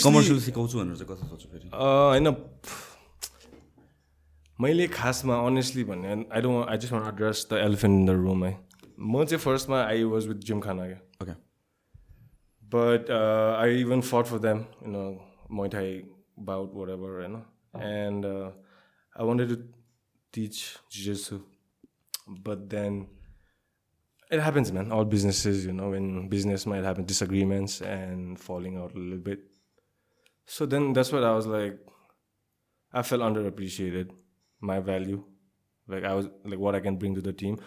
कमर्सियल 0.04 0.38
सिकाउँछु 0.40 0.78
भनेर 0.78 0.96
चाहिँ 0.96 1.08
कसो 1.10 1.24
सोच्यो 1.26 1.48
फेरि? 1.52 1.66
होइन 1.72 2.26
मैले 4.58 4.86
खासमा 5.00 5.34
अनेस्टली 5.46 5.84
भन्ने 5.84 6.08
I 6.08 6.40
don't 6.42 6.68
I 6.68 6.76
just 6.84 6.92
want 6.92 7.02
address 7.08 7.46
the 7.50 7.54
elephant 7.64 7.94
in 7.98 8.06
the 8.06 8.10
room 8.22 8.44
है 8.44 8.52
म 9.00 9.24
चाहिँ 9.24 9.42
फर्स्टमा 9.42 9.78
आई 9.82 10.04
वाज 10.14 10.22
विथ 10.28 10.38
जिम 10.52 10.60
खाना 10.68 10.82
क्या 10.86 11.00
okay 11.22 11.34
But 12.70 13.10
I 13.10 13.66
even 13.80 14.00
fought 14.06 14.26
for 14.28 14.38
them, 14.44 14.60
you 14.84 14.92
know, 14.92 15.08
Muay 15.56 15.68
Thai 15.74 15.82
bout, 16.46 16.72
whatever, 16.78 17.10
you 17.22 17.28
know. 17.34 17.42
And 17.80 18.24
uh, 18.24 18.50
I 19.16 19.22
wanted 19.22 19.48
to 19.50 19.62
teach 20.32 20.78
Jiu-Jitsu. 20.90 21.42
But 22.28 22.68
then 22.68 23.06
it 24.30 24.40
happens, 24.40 24.72
man. 24.72 24.92
All 24.92 25.04
businesses, 25.04 25.64
you 25.64 25.72
know, 25.72 25.92
in 25.92 26.28
business 26.28 26.66
might 26.66 26.84
happen 26.84 27.04
disagreements 27.04 27.80
and 27.80 28.38
falling 28.38 28.76
out 28.76 28.94
a 28.94 28.98
little 28.98 29.18
bit. 29.18 29.40
So 30.46 30.66
then 30.66 30.92
that's 30.92 31.12
what 31.12 31.24
I 31.24 31.32
was 31.32 31.46
like, 31.46 31.78
I 32.92 33.02
felt 33.02 33.22
underappreciated, 33.22 34.10
my 34.60 34.80
value. 34.80 35.24
Like 35.88 36.04
I 36.04 36.14
was 36.14 36.26
like 36.44 36.58
what 36.58 36.74
I 36.74 36.80
can 36.80 36.96
bring 36.96 37.14
to 37.14 37.20
the 37.20 37.32
team. 37.32 37.58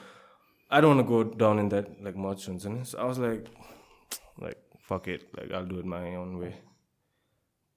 I 0.70 0.82
don't 0.82 0.98
want 0.98 1.08
to 1.08 1.10
go 1.10 1.24
down 1.24 1.60
in 1.60 1.70
that 1.70 2.02
like 2.02 2.16
much. 2.16 2.44
So 2.44 3.00
I 3.00 3.06
was 3.06 3.18
like, 3.18 3.48
like 4.42 4.58
fuck 4.90 5.08
it 5.08 5.28
like 5.38 5.52
i'll 5.52 5.66
do 5.66 5.80
it 5.80 5.86
my 5.86 6.16
own 6.16 6.38
way 6.38 6.56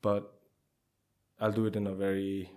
but 0.01 0.33
I'll 1.43 1.51
do 1.53 1.67
it 1.67 1.75
in 1.75 1.89
a 1.89 1.93
very 1.93 2.49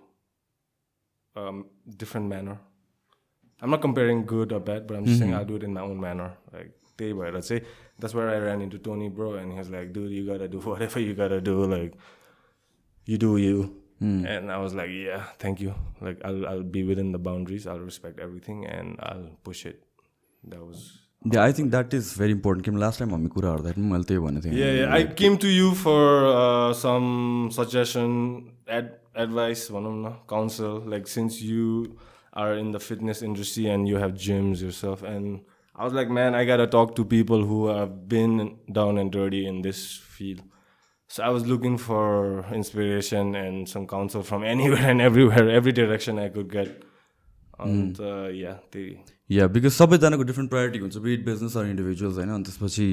um, 1.34 1.66
different 1.96 2.28
manner. 2.28 2.58
I'm 3.60 3.70
not 3.70 3.80
comparing 3.80 4.24
good 4.24 4.52
or 4.52 4.60
bad, 4.60 4.86
but 4.86 4.96
I'm 4.96 5.04
just 5.04 5.16
mm 5.16 5.16
-hmm. 5.16 5.18
saying 5.18 5.32
mm-hmm. 5.32 5.40
I'll 5.40 5.50
do 5.52 5.56
it 5.56 5.64
in 5.64 5.72
my 5.74 5.80
own 5.80 5.98
manner. 6.00 6.30
Like 6.52 6.70
they 6.98 7.12
were, 7.12 7.30
let's 7.32 7.48
say 7.52 7.60
that's 7.98 8.14
where 8.14 8.28
I 8.30 8.38
ran 8.38 8.62
into 8.62 8.78
Tony 8.78 9.08
Bro, 9.08 9.34
and 9.40 9.52
he 9.52 9.58
was 9.58 9.70
like, 9.76 9.92
"Dude, 9.96 10.12
you 10.16 10.24
gotta 10.32 10.48
do 10.48 10.60
whatever 10.70 11.00
you 11.06 11.14
gotta 11.22 11.40
do. 11.40 11.56
Like 11.76 11.98
you 13.10 13.18
do 13.26 13.30
you." 13.46 13.58
Mm. 14.00 14.22
And 14.32 14.52
I 14.56 14.58
was 14.64 14.72
like, 14.80 14.90
"Yeah, 14.90 15.22
thank 15.42 15.60
you. 15.64 15.72
Like 16.06 16.18
I'll 16.28 16.42
I'll 16.50 16.68
be 16.78 16.84
within 16.90 17.10
the 17.16 17.22
boundaries. 17.28 17.66
I'll 17.66 17.84
respect 17.92 18.20
everything, 18.26 18.66
and 18.76 18.88
I'll 19.08 19.30
push 19.42 19.66
it." 19.66 19.82
That 20.52 20.62
was 20.68 21.06
yeah, 21.32 21.42
I 21.42 21.52
think 21.52 21.72
that 21.72 21.92
is 21.92 22.12
very 22.12 22.30
important. 22.30 22.64
Kim, 22.64 22.76
last 22.76 22.98
time 22.98 23.10
Amikura 23.10 23.58
or 23.58 23.62
that 23.62 23.76
Yeah, 24.62 24.72
yeah. 24.80 24.94
I 24.94 25.06
came 25.22 25.38
to 25.38 25.48
you 25.48 25.74
for 25.74 26.02
uh, 26.28 26.72
some 26.72 27.48
suggestion 27.50 28.52
ad- 28.67 28.99
advice, 29.15 29.69
भनौँ 29.69 29.93
न, 30.05 30.13
counsel. 30.33 30.79
Like 30.95 31.07
since 31.07 31.41
you 31.41 31.97
are 32.33 32.53
in 32.57 32.71
the 32.71 32.79
fitness 32.79 33.21
industry 33.21 33.65
and 33.67 33.87
you 33.87 33.97
have 33.97 34.13
gyms 34.13 34.61
yourself, 34.61 35.03
and 35.03 35.41
I 35.75 35.83
was 35.83 35.93
like, 35.93 36.09
man, 36.09 36.35
I 36.35 36.45
gotta 36.45 36.67
talk 36.67 36.95
to 36.95 37.05
people 37.05 37.45
who 37.51 37.67
have 37.67 38.07
been 38.07 38.57
down 38.71 38.97
and 38.97 39.11
dirty 39.11 39.45
in 39.45 39.61
this 39.61 39.83
field. 40.17 40.41
So 41.07 41.23
I 41.23 41.29
was 41.29 41.45
looking 41.45 41.77
for 41.77 42.45
inspiration 42.53 43.35
and 43.35 43.67
some 43.67 43.87
counsel 43.87 44.23
from 44.23 44.43
anywhere 44.43 44.89
and 44.91 45.01
everywhere, 45.01 45.49
every 45.49 45.73
direction 45.73 46.19
I 46.19 46.29
could 46.29 46.51
get. 46.51 46.83
And 47.59 47.99
uh, 47.99 48.29
yeah, 48.43 48.57
they. 48.71 48.85
Yeah 49.31 49.47
because 49.47 49.71
सबैजनाको 49.71 50.23
different 50.29 50.49
priority 50.49 50.79
हुन्छ 50.79 50.97
beet 51.03 51.25
business 51.25 51.55
or 51.57 51.65
individuals 51.65 52.17
होइन 52.17 52.29
अनि 52.29 52.43
त्यसपछि 52.43 52.87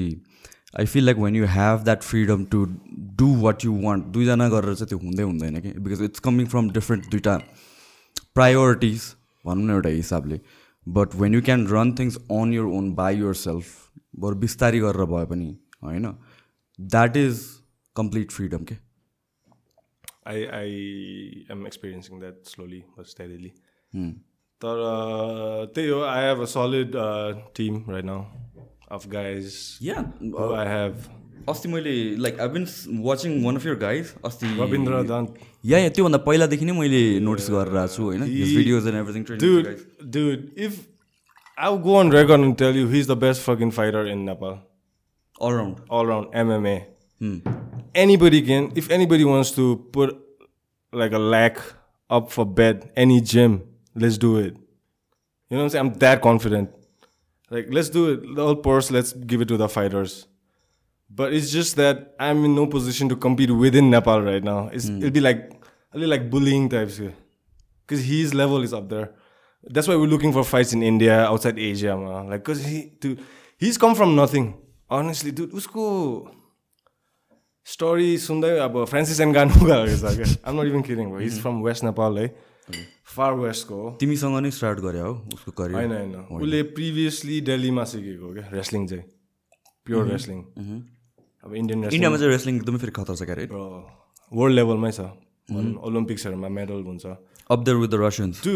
I 0.80 0.86
feel 0.92 1.04
like 1.04 1.18
when 1.18 1.36
you 1.36 1.46
have 1.48 1.82
that 1.84 2.02
freedom 2.02 2.44
to 2.52 2.64
do 3.20 3.28
what 3.40 3.64
you 3.64 3.72
want 3.82 4.04
दुईजना 4.14 4.48
गरेर 4.48 4.74
चाहिँ 4.74 4.88
त्यो 4.88 4.98
हुँदै 4.98 5.22
हुँदैन 5.22 5.60
कि? 5.60 5.72
Because 5.80 6.02
it's 6.02 6.20
coming 6.28 6.46
from 6.54 6.70
different 6.78 7.10
दुइटा 7.10 7.36
प्रायोरिटिज 8.34 9.00
भनौँ 9.46 9.66
न 9.66 9.70
एउटा 9.70 9.88
हिसाबले. 9.88 10.40
But 10.86 11.14
when 11.20 11.34
you 11.34 11.42
can 11.42 11.66
run 11.66 11.92
things 11.98 12.16
on 12.38 12.52
your 12.54 12.72
own 12.78 12.94
by 12.94 13.20
yourself 13.42 13.66
बरु 14.24 14.36
बिस्तारी 14.46 14.78
गरेर 14.86 15.04
भए 15.12 15.24
पनि 15.34 15.56
होइन? 15.84 16.14
द्याट 16.78 17.16
इज 17.16 17.44
कम्प्लिट 17.96 18.30
फ्रिडम 18.30 18.64
के? 18.64 18.76
I, 20.26 20.38
I 20.56 20.68
am 21.52 21.66
experiencing 21.68 22.20
that 22.20 22.36
slowly 22.50 22.78
but 22.96 23.08
steadily. 23.08 23.50
तर 24.60 24.78
uh, 24.84 25.74
त्यही 25.74 25.88
हो 25.88 26.00
I 26.02 26.22
have 26.24 26.40
a 26.40 26.46
solid 26.52 26.92
team 27.56 27.74
right 27.90 28.04
now 28.04 28.22
of 28.94 29.06
guys 29.12 29.52
yeah 29.82 29.96
I 29.98 30.66
have 30.68 31.04
अस्ति 31.48 31.68
मैले 31.68 31.94
like 32.24 32.40
I 32.40 32.48
been 32.56 32.66
watching 33.04 33.42
one 33.44 33.56
of 33.56 33.66
your 33.66 33.74
guys 33.84 34.14
अस्ति 34.24 34.54
रविन्द्र 34.60 35.02
दन्त 35.12 35.38
या 35.72 35.78
या 35.78 35.88
त्योभन्दा 35.98 36.18
पहिलादेखि 36.28 36.64
नै 36.64 36.78
मैले 36.80 37.02
नोटिस 37.28 37.50
गरेर 37.56 37.76
आएको 37.82 37.94
छु 37.96 38.02
होइन 38.04 38.24
videos 38.24 38.88
and 38.92 38.98
everything 38.98 39.24
dude 39.44 39.70
dude 40.18 40.66
if 40.68 40.82
I'll 41.64 41.82
go 41.82 41.96
on 41.96 42.08
record 42.12 42.44
and 42.44 42.56
tell 42.60 42.76
you 42.76 42.86
he's 42.92 43.10
the 43.10 43.16
best 43.24 43.42
fucking 43.48 43.72
fighter 43.80 44.04
in 44.14 44.24
Nepal 44.30 44.56
all round 45.48 45.76
all 45.90 46.10
around 46.10 46.34
MMA 46.44 46.76
anybody 48.04 48.40
can 48.50 48.70
if 48.82 48.90
anybody 48.98 49.24
wants 49.24 49.50
to 49.58 49.66
put 49.96 50.16
like 50.92 51.12
a 51.12 51.22
lack 51.34 51.60
up 52.10 52.30
for 52.36 52.46
bet 52.60 52.84
any 53.04 53.20
gym 53.32 53.56
let's 53.96 54.18
do 54.18 54.32
it 54.38 54.54
you 55.50 55.56
know 55.56 55.62
what 55.62 55.64
i'm 55.64 55.70
saying 55.74 55.84
i'm 55.84 55.92
that 56.04 56.20
confident 56.26 56.70
Like, 57.50 57.66
let's 57.70 57.90
do 57.90 58.12
it. 58.12 58.38
All 58.38 58.56
purse, 58.56 58.90
let's 58.90 59.12
give 59.12 59.40
it 59.40 59.48
to 59.48 59.56
the 59.56 59.68
fighters. 59.68 60.26
But 61.10 61.32
it's 61.32 61.50
just 61.52 61.76
that 61.76 62.14
I'm 62.18 62.44
in 62.44 62.54
no 62.54 62.66
position 62.66 63.08
to 63.10 63.16
compete 63.16 63.50
within 63.50 63.90
Nepal 63.90 64.22
right 64.22 64.42
now. 64.42 64.70
Mm. 64.70 64.98
It'll 64.98 65.10
be 65.10 65.20
like, 65.20 65.52
a 65.92 65.98
little 65.98 66.10
like 66.10 66.30
bullying 66.30 66.68
types. 66.68 67.00
Because 67.86 68.04
his 68.04 68.34
level 68.34 68.62
is 68.62 68.72
up 68.72 68.88
there. 68.88 69.12
That's 69.62 69.86
why 69.86 69.96
we're 69.96 70.06
looking 70.06 70.32
for 70.32 70.44
fights 70.44 70.72
in 70.72 70.82
India, 70.82 71.24
outside 71.24 71.58
Asia, 71.58 71.96
man. 71.96 72.30
Like, 72.30 72.44
because 72.44 72.64
he, 72.64 72.92
he's 73.58 73.78
come 73.78 73.94
from 73.94 74.16
nothing. 74.16 74.54
Honestly, 74.90 75.30
dude, 75.30 75.52
usko 75.52 76.30
story 77.62 78.18
sunday 78.18 78.58
about 78.58 78.88
Francis 78.88 79.18
Ngannou. 79.18 80.38
I'm 80.44 80.56
not 80.56 80.66
even 80.66 80.82
kidding, 80.82 81.10
but 81.10 81.22
He's 81.22 81.38
mm 81.38 81.42
from 81.42 81.62
West 81.62 81.82
Nepal, 81.82 82.18
eh? 82.18 82.28
Okay. 82.68 82.86
Far 83.06 83.32
वेस्टको 83.34 83.80
हो 83.80 83.90
तिमीसँग 84.00 84.38
नै 84.40 84.50
start 84.50 84.78
गरे 84.80 85.00
हो 85.00 85.12
उसको 85.34 85.50
होइन 85.52 85.72
career 85.72 85.92
होइन। 85.92 86.14
उसले 86.36 86.62
previously 86.76 87.40
दिल्लीमा 87.48 87.84
सिकेको 87.90 88.32
क्या 88.34 88.46
रेस्लिङ 88.52 88.86
चाहिँ। 88.86 89.04
Pure 89.86 90.06
wrestling. 90.08 90.38
अब 91.44 91.44
अब 91.44 91.54
इन्डियन 91.54 91.84
इन्डियामा 91.84 92.16
चाहिँ 92.16 92.32
रेस्लिङ 92.32 92.56
एकदमै 92.56 92.78
फेरि 92.78 92.92
खतरा 92.92 93.14
छ 93.16 93.22
क्यारे 93.24 93.44
वर्ल्ड 94.32 94.54
लेभलमै 94.56 94.92
छ। 94.92 95.00
ओलम्पिक्सहरूमा 95.86 96.48
मेडल 96.48 96.80
हुन्छ। 96.84 97.04
Up 97.50 97.58
there 97.60 97.76
with 97.76 97.88
the 97.88 98.00
Russians 98.00 98.42
to 98.44 98.52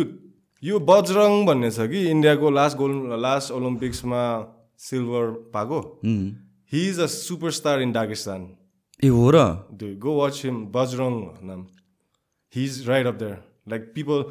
यो 0.62 0.78
बजरङ 0.90 1.44
भन्ने 1.46 1.70
छ 1.70 1.86
कि 1.92 2.00
इन्डियाको 2.10 2.50
लास्ट 2.50 2.76
गोल्ड 2.76 3.18
लास्ट 3.20 3.52
ओलम्पिक्समा 3.52 4.22
सिल्भर 4.80 5.24
पाएको? 5.54 5.78
He 6.72 6.80
is 6.88 7.00
a 7.00 7.06
superstar 7.12 7.82
in 7.82 7.92
Dagestan 7.92 8.40
ए 9.02 9.08
हो 9.08 9.30
र? 9.30 9.44
गो 10.02 10.16
वाच 10.16 10.40
हिम 10.44 10.56
बजरङ 10.74 11.14
नाम। 11.50 11.66
He 12.54 12.64
is 12.64 12.88
right 12.88 13.06
up 13.06 13.14
there 13.14 13.36
like 13.70 13.92
people 13.94 14.22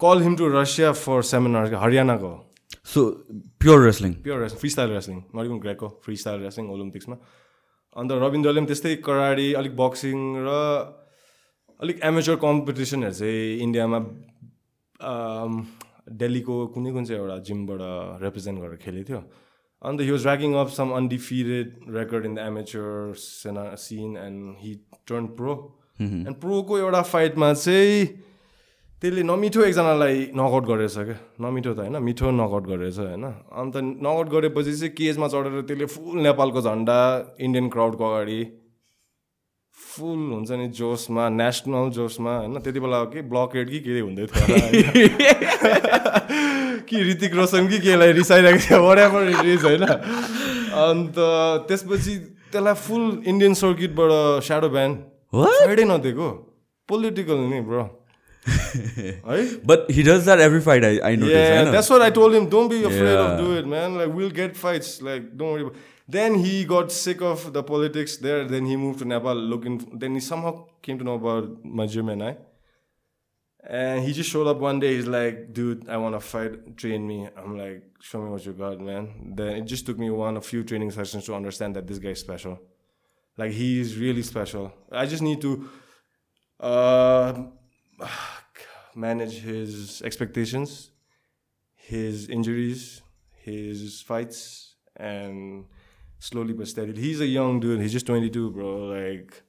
call 0.00 0.22
him 0.22 0.36
to 0.36 0.48
Russia 0.60 0.92
for 1.00 1.22
seminar 1.32 1.74
हरियाणाको 1.82 2.32
so 2.94 3.00
pure 3.60 3.84
wrestling 3.84 4.12
pure 4.26 4.40
wrestling 4.42 4.60
freestyle 4.76 4.90
wrestling 4.98 5.18
not 5.34 5.44
even 5.50 5.58
Greco 5.66 5.88
freestyle 6.22 6.40
wrestling 6.48 6.70
ओलम्पिक्समा 6.76 7.16
अन्त 7.96 8.10
रविन्द्रले 8.24 8.60
पनि 8.60 8.72
त्यस्तै 8.72 8.94
कराडी 9.08 9.52
अलिक 9.60 9.76
boxing 9.82 10.18
र 10.46 10.56
अलिक 11.80 12.00
एमेचर 12.04 12.36
कम्पिटिसनहरू 12.46 13.14
चाहिँ 13.18 13.58
इन्डियामा 13.66 13.98
दिल्लीको 16.22 16.56
कुनै 16.74 16.90
कुन 16.92 17.04
चाहिँ 17.10 17.20
एउटा 17.20 17.36
जिमबाट 17.48 17.80
रिप्रेजेन्ट 18.22 18.60
गरेर 18.60 18.78
खेलेको 18.84 19.08
थियो। 19.10 19.20
अन्त 19.82 20.00
he 20.06 20.10
was 20.10 20.26
racking 20.26 20.54
up 20.62 20.68
some 20.76 20.90
undefeated 20.96 21.68
record 21.96 22.26
in 22.26 22.34
the 22.34 22.46
amateur 22.52 23.14
सेना 23.20 23.64
scene 23.84 24.16
and 24.24 24.56
he 24.62 24.72
turn 25.08 25.26
pro 25.38 25.54
and 26.00 26.34
प्रोको 26.42 26.78
एउटा 26.78 27.02
फाइटमा 27.12 27.52
चाहिँ 27.54 28.06
त्यसले 29.02 29.22
नमिठो 29.24 29.60
एकजनालाई 29.64 30.16
नकआउट 30.36 30.64
गरेछ 30.68 30.96
क्या। 31.08 31.16
नमिठो 31.40 31.72
त 31.72 31.78
होइन 31.80 31.96
मिठो 32.04 32.30
नकआउट 32.30 32.64
गरेछ 32.68 32.98
होइन। 33.00 33.24
अन्त 33.48 33.76
नकआउट 34.04 34.28
गरेपछि 34.28 34.72
चाहिँ 34.76 34.92
केजमा 34.92 35.26
चढेर 35.32 35.64
त्यसले 35.68 35.86
फुल 35.88 36.20
नेपालको 36.20 36.60
झन्डा 36.60 36.98
इन्डियन 37.40 37.68
क्राउडको 37.72 38.04
अगाडि 38.04 38.40
फुल 39.76 40.20
हुन्छ 40.32 40.50
नि 40.52 40.66
जोसमा 40.76 41.28
नेसनल 41.32 41.88
जोसमा 41.96 42.32
होइन। 42.36 42.60
त्यति 42.60 42.80
बेला 42.80 42.98
के 43.08 43.22
ब्लकेड 43.32 43.66
कि 43.70 43.80
के 43.80 44.00
हुँदै 44.00 44.26
थियो 44.28 45.08
कि 46.88 46.96
ऋतिक 47.08 47.32
रोशन 47.40 47.68
कि 47.68 47.78
केलाई 47.80 48.12
रिसाइरहेको 48.20 48.60
थियो 48.60 48.78
वरेभर 48.84 49.22
इट 49.30 49.44
इज 49.54 49.64
होइन। 49.64 49.84
अन्त 50.84 51.16
त्यसपछि 51.68 52.14
त्यसलाई 52.52 52.76
फुल 52.84 53.04
इन्डियन 53.24 53.54
सर्किटबाट 53.62 54.44
स्याडो 54.44 54.68
ब्यान 54.76 54.92
साइडै 55.32 55.84
नदिएको। 55.88 56.28
पोलिटिकल 56.88 57.40
नि 57.48 57.60
bro. 57.64 57.84
But 59.64 59.90
he 59.90 60.02
does 60.02 60.24
that 60.24 60.40
every 60.40 60.60
fight. 60.60 60.84
I, 60.84 61.00
I 61.10 61.14
notice. 61.16 61.34
Yeah, 61.34 61.60
I 61.60 61.64
know. 61.64 61.72
that's 61.72 61.90
what 61.90 62.02
I 62.02 62.10
told 62.10 62.34
him. 62.34 62.48
Don't 62.48 62.68
be 62.68 62.82
afraid 62.84 63.12
Yeah. 63.14 63.32
of 63.32 63.38
do 63.38 63.56
it, 63.58 63.66
man. 63.66 63.96
Like 63.96 64.12
we'll 64.12 64.30
get 64.30 64.56
fights. 64.56 65.02
Like 65.02 65.36
don't 65.36 65.52
worry. 65.52 65.62
About. 65.62 65.76
Then 66.08 66.34
he 66.36 66.64
got 66.64 66.90
sick 66.90 67.20
of 67.22 67.52
the 67.52 67.62
politics 67.62 68.16
there. 68.16 68.44
Then 68.44 68.66
he 68.66 68.76
moved 68.76 68.98
to 69.00 69.04
Nepal 69.04 69.34
looking. 69.34 69.78
Then 69.98 70.14
he 70.14 70.20
somehow 70.20 70.66
came 70.82 70.98
to 70.98 71.04
know 71.04 71.14
about 71.14 71.64
my 71.64 71.86
gym 71.86 72.08
and 72.08 72.22
I. 72.22 72.36
And 73.62 74.02
he 74.04 74.12
just 74.14 74.30
showed 74.30 74.46
up 74.46 74.58
one 74.58 74.80
day. 74.80 74.94
He's 74.96 75.06
like, 75.06 75.52
"Dude, 75.52 75.86
I 75.88 75.98
want 75.98 76.14
to 76.14 76.20
fight. 76.20 76.76
Train 76.78 77.06
me." 77.06 77.28
I'm 77.36 77.58
like, 77.58 77.82
"Show 78.00 78.22
me 78.22 78.30
what 78.30 78.44
you 78.46 78.52
got, 78.54 78.80
man." 78.80 79.34
Then 79.36 79.48
it 79.58 79.64
just 79.66 79.84
took 79.86 79.98
me 79.98 80.08
one 80.10 80.36
a 80.38 80.40
few 80.40 80.64
training 80.64 80.90
sessions 80.92 81.26
to 81.26 81.34
understand 81.34 81.76
that 81.76 81.86
this 81.86 81.98
guy's 81.98 82.20
special. 82.20 82.58
Like 83.36 83.52
he's 83.52 83.96
really 83.98 84.22
special. 84.22 84.72
I 84.90 85.04
just 85.06 85.22
need 85.22 85.40
to. 85.42 85.68
Uh, 86.58 87.44
manage 88.95 89.39
his 89.41 90.01
expectations, 90.03 90.91
his 91.75 92.29
injuries, 92.29 93.01
his 93.43 94.01
fights, 94.01 94.75
and 94.97 95.65
slowly 96.19 96.53
but 96.53 96.67
steadily. 96.67 97.01
He's 97.01 97.19
a 97.21 97.27
young 97.27 97.59
dude. 97.59 97.81
He's 97.81 97.91
just 97.93 98.07
22, 98.07 98.51
bro. 98.51 98.71
Like, 98.93 99.43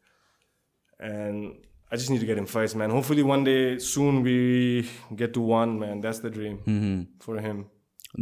and 1.00 1.54
I 1.90 1.96
just 1.96 2.10
need 2.10 2.20
to 2.20 2.26
get 2.26 2.36
him 2.38 2.46
fights, 2.46 2.74
man. 2.74 2.90
Hopefully, 2.90 3.22
one 3.22 3.44
day 3.44 3.78
soon 3.78 4.22
we 4.22 4.88
get 5.14 5.32
to 5.34 5.40
one, 5.40 5.78
man. 5.78 6.00
That's 6.00 6.18
the 6.20 6.30
dream 6.30 7.08
for 7.20 7.38
him. 7.48 7.64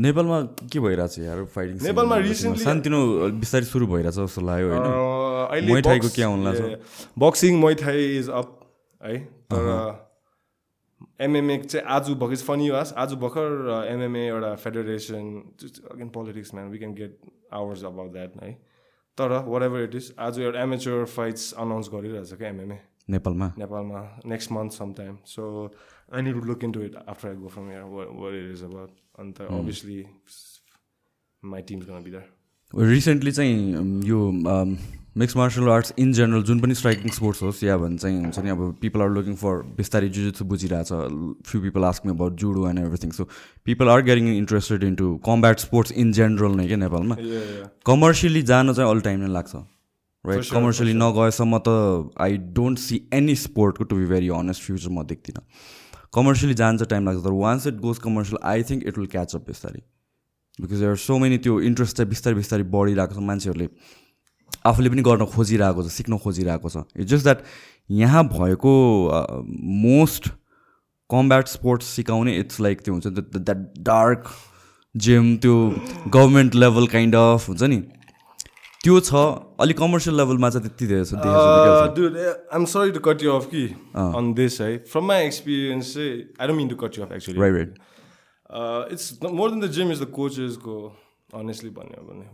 नेपालमा 0.04 0.38
के 0.72 0.80
भइरहेछ 0.80 1.18
यार 1.18 1.44
fighting 1.54 1.76
नेपालमा 1.82 2.16
recently- 2.22 2.62
सानोतिनो 2.64 3.00
बिस्तारै 3.42 3.64
सुरु 3.66 3.86
भइरहेछ 3.86 4.14
जस्तो 4.14 4.40
लाग्यो 4.46 4.68
होइन 4.70 4.86
Uh, 4.86 5.52
अहिले 5.54 5.68
Muay 5.72 5.82
Thai 5.86 5.98
को 5.98 6.06
box- 6.06 6.14
क्या 6.14 6.26
हुन 6.26 6.44
लाग्छ? 6.44 6.60
yeah, 6.60 6.70
yeah. 6.70 7.20
Boxing 7.24 7.58
Muay 7.60 7.74
Thai 7.82 8.06
is 8.18 8.28
up 8.40 8.48
है 9.04 9.18
तर 9.54 9.68
एमएमए 11.19 11.57
चाहिँ 11.59 11.85
आज 11.85 12.09
भर्खर 12.19 12.35
फनी 12.47 12.69
वास 12.69 12.93
आज 12.97 13.13
भर्खर 13.21 13.87
एमएमए 13.87 14.19
एउटा 14.27 14.53
federation 14.55 15.25
again 15.91 16.09
politics 16.09 16.53
man 16.53 16.69
we 16.71 16.77
can 16.77 16.93
get 16.95 17.17
hours 17.53 17.83
about 17.85 18.11
that 18.11 18.37
है। 18.43 18.51
तर 19.17 19.31
वाट 19.47 19.63
एभर 19.63 19.83
इट 19.83 19.95
इज 19.95 20.13
आज 20.19 20.39
एउटा 20.39 20.61
एमेचर 20.61 21.03
फाइट्स 21.15 21.51
अनाउन्स 21.59 21.89
गरिरहेछ 21.93 22.33
क्या 22.33 22.49
एमएमए 22.49 22.79
नेपालमा? 23.09 23.51
नेपालमा 23.57 24.01
next 24.25 24.51
month 24.51 24.71
some 24.71 24.93
time 24.93 25.17
so 25.25 25.43
I 26.15 26.21
need 26.21 26.33
to 26.33 26.45
look 26.47 26.63
in 26.63 26.71
to 26.71 26.81
it 26.81 26.95
after 26.95 27.29
I 27.29 27.35
go 27.35 27.47
from 27.47 27.71
your 27.71 27.83
what 27.91 28.33
it 28.33 28.51
is 28.53 28.63
about 28.63 28.89
अन्त 29.19 29.41
obviously 29.41 30.03
my 31.43 31.61
teams 31.61 31.89
gonna 31.89 32.03
be 32.03 32.11
there 32.11 32.87
recently 32.89 33.31
चाहिँ 33.31 33.75
um, 33.75 34.05
यो 34.05 34.31
mix 35.19 35.35
martial 35.35 35.69
arts 35.69 35.93
in 35.99 36.11
general 36.13 36.43
जुन 36.47 36.59
पनि 36.59 36.75
striking 36.79 37.11
sports 37.13 37.41
होस् 37.43 37.63
या 37.63 37.75
भन्छ 37.77 38.01
चाहिँ 38.01 38.19
हुन्छ 38.19 38.39
नि 38.39 38.49
अब 38.49 38.61
पिपल 38.81 39.01
आर 39.01 39.09
लुकिङ 39.15 39.35
फर 39.41 39.57
बिस्तारै 39.77 40.09
jujutsu 40.17 40.45
बुझिरहेछ 40.51 40.91
few 41.49 41.61
people 41.61 41.83
asking 41.85 42.11
about 42.13 42.37
judo 42.43 42.67
and 42.69 42.79
everything 42.79 43.11
so 43.17 43.27
people 43.65 43.89
are 43.95 44.01
getting 44.09 44.29
interested 44.35 44.83
in 44.83 44.95
to 45.01 45.09
combat 45.25 45.59
sports 45.65 45.91
in 46.03 46.13
general 46.19 46.55
नै 46.61 46.67
क्या 46.67 46.77
नेपालमा? 46.85 47.17
कमर्सियली 47.91 48.41
जान 48.53 48.73
चाहिँ 48.73 48.89
अल 48.91 49.01
टाइम 49.09 49.19
नै 49.19 49.33
लाग्छ 49.33 49.55
राइट 50.25 50.49
कमर्सियली 50.53 50.93
नगएसम्म 51.03 51.61
त 51.67 52.15
I 52.27 52.37
don't 52.55 52.85
see 52.87 53.03
any 53.21 53.35
स्पोर्टको 53.43 53.91
to 53.91 54.01
be 54.01 54.11
very 54.15 54.33
honest 54.39 54.63
future 54.63 54.89
म 54.89 55.03
देख्दिनँ। 55.13 55.45
कमर्सियली 56.15 56.59
जान 56.63 56.77
चाहिँ 56.77 56.89
टाइम 56.89 57.05
लाग्छ 57.11 57.23
तर 57.23 57.39
once 57.43 57.67
it 57.67 57.79
goes 57.85 58.05
commercial 58.09 58.45
I 58.51 58.63
think 58.69 58.87
it 58.87 58.97
will 58.97 59.15
catch 59.15 59.35
up 59.35 59.47
बिस्तारै। 59.47 59.81
बिकज 60.59 60.79
देयर 60.79 60.95
सो 61.07 61.17
मेनी 61.19 61.37
त्यो 61.45 61.59
इन्ट्रेस्ट 61.71 61.97
चाहिँ 61.97 62.09
बिस्तारै 62.09 62.35
बिस्तारै 62.35 62.63
बढिरहेको 62.75 63.15
छ 63.15 63.31
मान्छेहरूले। 63.31 63.67
आफूले 64.69 64.89
पनि 64.89 65.01
गर्न 65.09 65.23
खोजिरहेको 65.35 65.79
छ 65.83 65.85
सिक्न 65.97 66.13
खोजिरहेको 66.25 66.67
छ। 66.69 66.71
इट्स 66.97 67.09
जस्ट 67.11 67.23
द्याट 67.23 67.39
यहाँ 67.99 68.23
भएको 68.29 68.73
मोस्ट 69.83 70.23
कम्ब्याट 71.09 71.45
स्पोर्ट्स 71.47 71.85
सिकाउने 71.99 72.31
इट्स 72.39 72.59
लाइक 72.61 72.81
त्यो 72.81 72.93
हुन्छ 72.93 73.07
द्याट 73.37 73.57
डार्क 73.91 74.23
जिम 74.95 75.37
त्यो 75.37 75.55
गभर्मेन्ट 76.07 76.55
लेभल 76.55 76.87
काइन्ड 76.87 77.15
अफ 77.15 77.49
हुन्छ 77.49 77.63
नि। 77.63 77.81
त्यो 78.83 78.99
छ 78.99 79.13
अलिक 79.59 79.77
कमर्सियल 79.77 80.17
लेभलमा 80.17 80.49
चाहिँ 80.49 80.67
त्यति 80.67 80.87
धेरै 80.87 81.05
छ 81.05 81.13
त्यो 81.95 82.09
I'm 82.53 82.65
sorry 82.73 82.91
from 84.91 85.03
my 85.07 85.25
experience 85.25 85.93
चाहिँ 85.93 86.19
it's 88.93 89.05
more 89.23 89.49
than 89.51 89.59
the 89.59 89.67
gym 89.71 89.91
is 89.91 90.01
the 90.01 90.03
कोचेसली 90.15 91.69
भन्यो 91.69 92.01
भने 92.07 92.25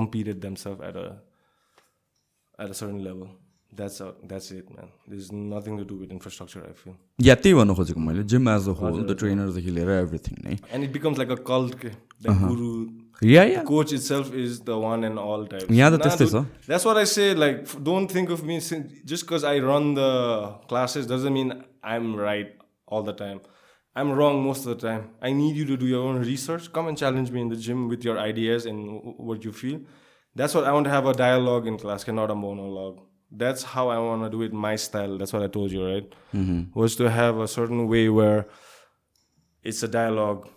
competed 0.00 0.40
themselves 0.48 0.80
at 0.90 0.96
a 0.96 1.08
at 2.58 2.70
a 2.70 2.74
certain 2.82 3.02
level. 3.04 3.28
That's 3.78 4.00
a, 4.00 4.08
that's 4.30 4.48
it, 4.56 4.66
man. 4.74 4.90
There's 5.12 5.30
nothing 5.36 5.78
to 5.78 5.84
do 5.84 5.96
with 6.00 6.10
infrastructure. 6.16 6.60
I 6.66 6.74
feel, 6.80 6.92
या 7.28 7.34
त्यही 7.44 7.54
भन्नु 7.60 7.74
खोजेको 7.78 8.00
मैले 8.08 8.22
gym 8.32 8.48
as 8.48 8.68
a 8.68 8.74
whole 8.80 9.00
the 9.08 9.16
ट्रेनरदेखि 9.22 9.70
लिएर 9.78 9.90
everything 9.94 10.36
नै 10.44 10.58
and 10.76 10.86
it 10.88 10.92
becomes 10.98 11.18
like 11.22 11.32
a 11.36 11.38
cult. 11.50 11.74
ke, 11.80 11.90
The 12.26 12.34
guru, 12.42 12.68
yeah 13.30 13.42
yeah 13.52 13.64
coach 13.70 13.94
itself 13.96 14.30
is 14.42 14.60
the 14.68 14.76
one 14.84 15.02
and 15.08 15.22
all 15.24 15.42
type. 15.54 15.72
Yeah, 15.78 15.90
the 15.94 15.98
Nah, 16.02 16.04
test 16.04 16.22
is, 16.26 16.36
dude? 16.36 16.46
That's 16.68 16.86
what 16.90 17.00
I 17.02 17.04
say. 17.14 17.26
Like, 17.44 17.58
don't 17.90 18.14
think 18.18 18.30
of 18.36 18.44
me 18.52 18.60
sin- 18.68 18.86
just 19.14 19.26
because 19.26 19.48
I 19.54 19.56
run 19.66 19.90
the 19.98 20.12
classes 20.74 21.10
doesn't 21.14 21.36
mean 21.40 21.52
I'm 21.96 22.08
right 22.22 22.54
all 22.86 23.02
the 23.10 23.16
time. 23.24 23.42
I'm 23.96 24.10
wrong 24.12 24.42
most 24.42 24.66
of 24.66 24.78
the 24.78 24.88
time. 24.88 25.10
I 25.22 25.32
need 25.32 25.54
you 25.56 25.64
to 25.66 25.76
do 25.76 25.86
your 25.86 26.02
own 26.02 26.20
research. 26.20 26.72
Come 26.72 26.88
and 26.88 26.98
challenge 26.98 27.30
me 27.30 27.40
in 27.40 27.48
the 27.48 27.56
gym 27.56 27.88
with 27.88 28.04
your 28.04 28.18
ideas 28.18 28.66
and 28.66 29.14
what 29.18 29.44
you 29.44 29.52
feel. 29.52 29.80
That's 30.34 30.54
what 30.54 30.64
I 30.64 30.72
want 30.72 30.84
to 30.84 30.90
have 30.90 31.06
a 31.06 31.12
dialogue 31.12 31.66
in 31.66 31.78
class, 31.78 32.06
not 32.08 32.30
a 32.30 32.34
monologue. 32.34 33.00
That's 33.30 33.62
how 33.62 33.88
I 33.88 33.98
want 33.98 34.24
to 34.24 34.30
do 34.30 34.42
it 34.42 34.52
my 34.52 34.76
style. 34.76 35.16
That's 35.16 35.32
what 35.32 35.42
I 35.42 35.46
told 35.46 35.70
you, 35.70 35.86
right? 35.86 36.12
Mm-hmm. 36.34 36.78
Was 36.78 36.96
to 36.96 37.08
have 37.08 37.38
a 37.38 37.46
certain 37.46 37.86
way 37.88 38.08
where 38.08 38.46
it's 39.62 39.82
a 39.82 39.88
dialogue. 39.88 40.48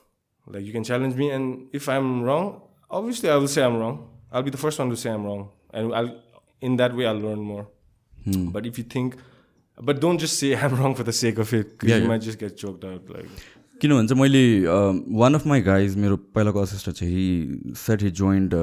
Like 0.47 0.63
you 0.63 0.71
can 0.71 0.83
challenge 0.83 1.15
me, 1.15 1.29
and 1.29 1.67
if 1.73 1.89
I'm 1.89 2.23
wrong, 2.23 2.61
obviously 2.89 3.29
I 3.29 3.35
will 3.35 3.47
say 3.47 3.63
I'm 3.63 3.77
wrong. 3.77 4.09
I'll 4.31 4.43
be 4.43 4.49
the 4.49 4.57
first 4.57 4.79
one 4.79 4.89
to 4.89 4.97
say 4.97 5.09
I'm 5.11 5.25
wrong, 5.25 5.49
and 5.73 5.93
I'll 5.93 6.21
in 6.61 6.77
that 6.77 6.95
way 6.95 7.05
I'll 7.05 7.19
learn 7.19 7.39
more. 7.39 7.67
Hmm. 8.23 8.49
But 8.49 8.65
if 8.65 8.77
you 8.77 8.83
think, 8.83 9.15
but 9.79 9.99
don't 10.01 10.19
just 10.19 10.39
say 10.39 10.55
I'm 10.63 10.75
wrong 10.75 10.95
for 10.95 11.03
the 11.03 11.13
sake 11.13 11.37
of 11.37 11.53
it, 11.53 11.71
because 11.71 11.89
Yeah, 11.89 11.97
you 11.97 12.03
yeah. 12.03 12.07
might 12.09 12.21
just 12.21 12.39
get 12.39 12.57
choked 12.57 12.83
out. 12.85 13.09
Like 13.09 13.29
किनभने 13.81 14.07
चाहिँ 14.07 14.21
मैले 14.21 14.43
one 15.17 15.33
of 15.35 15.45
my 15.47 15.61
guys 15.61 15.95
मेरो 16.03 16.15
पहिलाको 16.35 16.61
assistant 16.61 16.97
चाहिँ 16.97 17.13
he 17.15 17.73
said 17.77 18.03
he 18.03 18.09
joined 18.19 18.53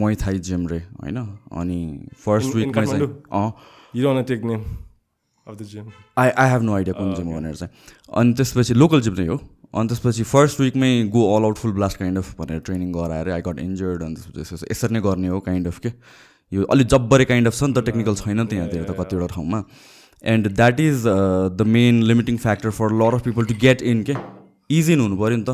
my 0.00 0.16
gym 0.48 0.66
रे 0.68 0.78
होइन 0.78 1.16
अनि 1.16 1.78
first 2.24 2.48
In- 2.48 2.58
in 2.58 2.66
विकमा 2.66 2.84
चाहिँ 2.84 3.00
Kathmandu? 3.00 3.14
अँ 3.32 3.52
you 3.94 4.02
don't 4.04 4.14
want 4.14 4.26
to 4.26 4.34
take 4.34 4.44
name 4.44 4.64
of 5.46 5.56
the 5.58 5.68
gym. 5.72 5.90
I 6.18 6.30
I 6.30 6.50
have 6.50 6.62
no 6.62 6.74
idea 6.76 6.94
कुन 6.98 7.14
जिम 7.14 7.32
भनेर 7.32 7.54
चाहिँ 7.56 7.94
अनि 8.20 8.34
त्यसपछि 8.34 8.74
लोकल 8.74 9.00
जिम 9.00 9.14
नै 9.20 9.26
हो 9.26 9.36
अनि 9.74 9.88
त्यसपछि 9.88 10.22
first 10.34 10.60
विकमै 10.60 10.92
go 11.16 11.24
all 11.36 11.44
out 11.44 11.58
full 11.58 11.72
blast 11.80 11.98
kind 11.98 12.18
of 12.18 12.34
भनेर 12.40 12.60
ट्रेनिङ 12.68 12.92
गराएर 12.92 13.30
आई 13.30 13.42
गट 13.48 13.58
इन्जर्ड 13.60 14.02
अनि 14.02 14.14
त्यसपछि 14.14 14.40
यसो 14.40 14.66
यसरी 14.70 14.94
नै 14.94 15.00
गर्ने 15.08 15.28
हो 15.28 15.40
काइन्ड 15.48 15.66
अफ 15.68 15.78
के 15.86 15.92
यो 16.52 16.62
अलिक 16.72 16.86
जब्बरे 16.88 17.24
काइन्ड 17.24 17.46
अफ 17.48 17.54
छ 17.54 17.62
नि 17.62 17.72
त 17.72 17.84
टेक्निकल 17.86 18.14
छैन 18.16 18.44
त्यहाँतिर 18.46 18.82
त 18.82 18.96
कतिवटा 19.00 19.26
ठाउँमा। 19.34 19.62
And 20.24 20.48
that 20.56 20.80
is 20.80 21.02
the 21.06 21.62
main 21.76 22.02
limiting 22.10 22.36
factor 22.44 22.70
for 22.78 22.92
lot 23.02 23.14
of 23.14 23.22
people 23.24 23.44
to 23.46 23.54
get 23.62 23.82
in 23.82 24.02
के 24.10 24.14
इज 24.70 24.90
इन 24.90 25.00
हुनु 25.00 25.16
पऱ्यो 25.16 25.36
नि 25.36 25.44
त। 25.48 25.50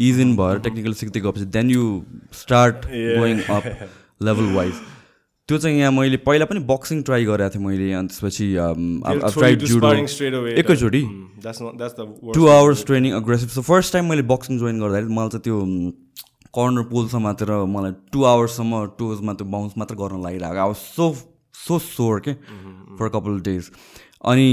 इज 0.00 0.20
इन 0.20 0.36
भएर 0.36 0.58
टेक्निकल 0.64 0.92
सिक्दै 0.94 1.20
गएपछि 1.20 1.44
then 1.52 1.70
you 1.70 1.84
start 2.40 2.86
going 2.86 3.38
up 3.50 3.64
level 4.22 4.52
wise 4.54 4.74
त्यो 5.48 5.58
चाहिँ 5.58 5.78
यहाँ 5.78 5.92
मैले 5.92 6.16
पहिला 6.26 6.44
पनि 6.46 6.60
बक्सिङ 6.66 7.02
ट्राई 7.02 7.24
गरेको 7.24 7.54
थिएँ 7.54 7.64
मैले 7.64 7.92
अनि 7.92 8.08
त्यसपछि 8.08 8.46
जुडो 9.66 9.88
एकैचोटि। 10.60 11.02
Two 12.34 12.46
hours 12.48 12.84
training 12.86 13.12
aggressive 13.14 13.48
so 13.50 13.62
first 13.62 13.92
time 13.92 14.08
मैले 14.10 14.22
बक्सिङ 14.30 14.58
जोइन 14.58 14.80
गर्दाखेरि 14.80 15.14
मलाई 15.14 15.28
चाहिँ 15.28 15.42
त्यो 15.44 15.56
कर्नर 16.54 16.82
पोलसम्म 16.88 17.22
मात्र 17.22 17.58
मलाई 17.74 17.92
टु 18.12 18.24
आवर्ससम्म 18.30 18.84
टोजमा 18.98 19.34
त्यो 19.34 19.46
बााउन्स 19.50 19.76
मात्र 19.78 19.94
गर्न 19.96 20.22
लागिरहेको 20.22 20.64
अब 20.64 20.74
सो 20.76 21.12
सो 21.58 21.78
सोर 21.80 22.20
के 22.20 22.34
फर 22.98 23.08
कपाल 23.10 23.38
डेज 23.42 23.70
अनि 24.24 24.48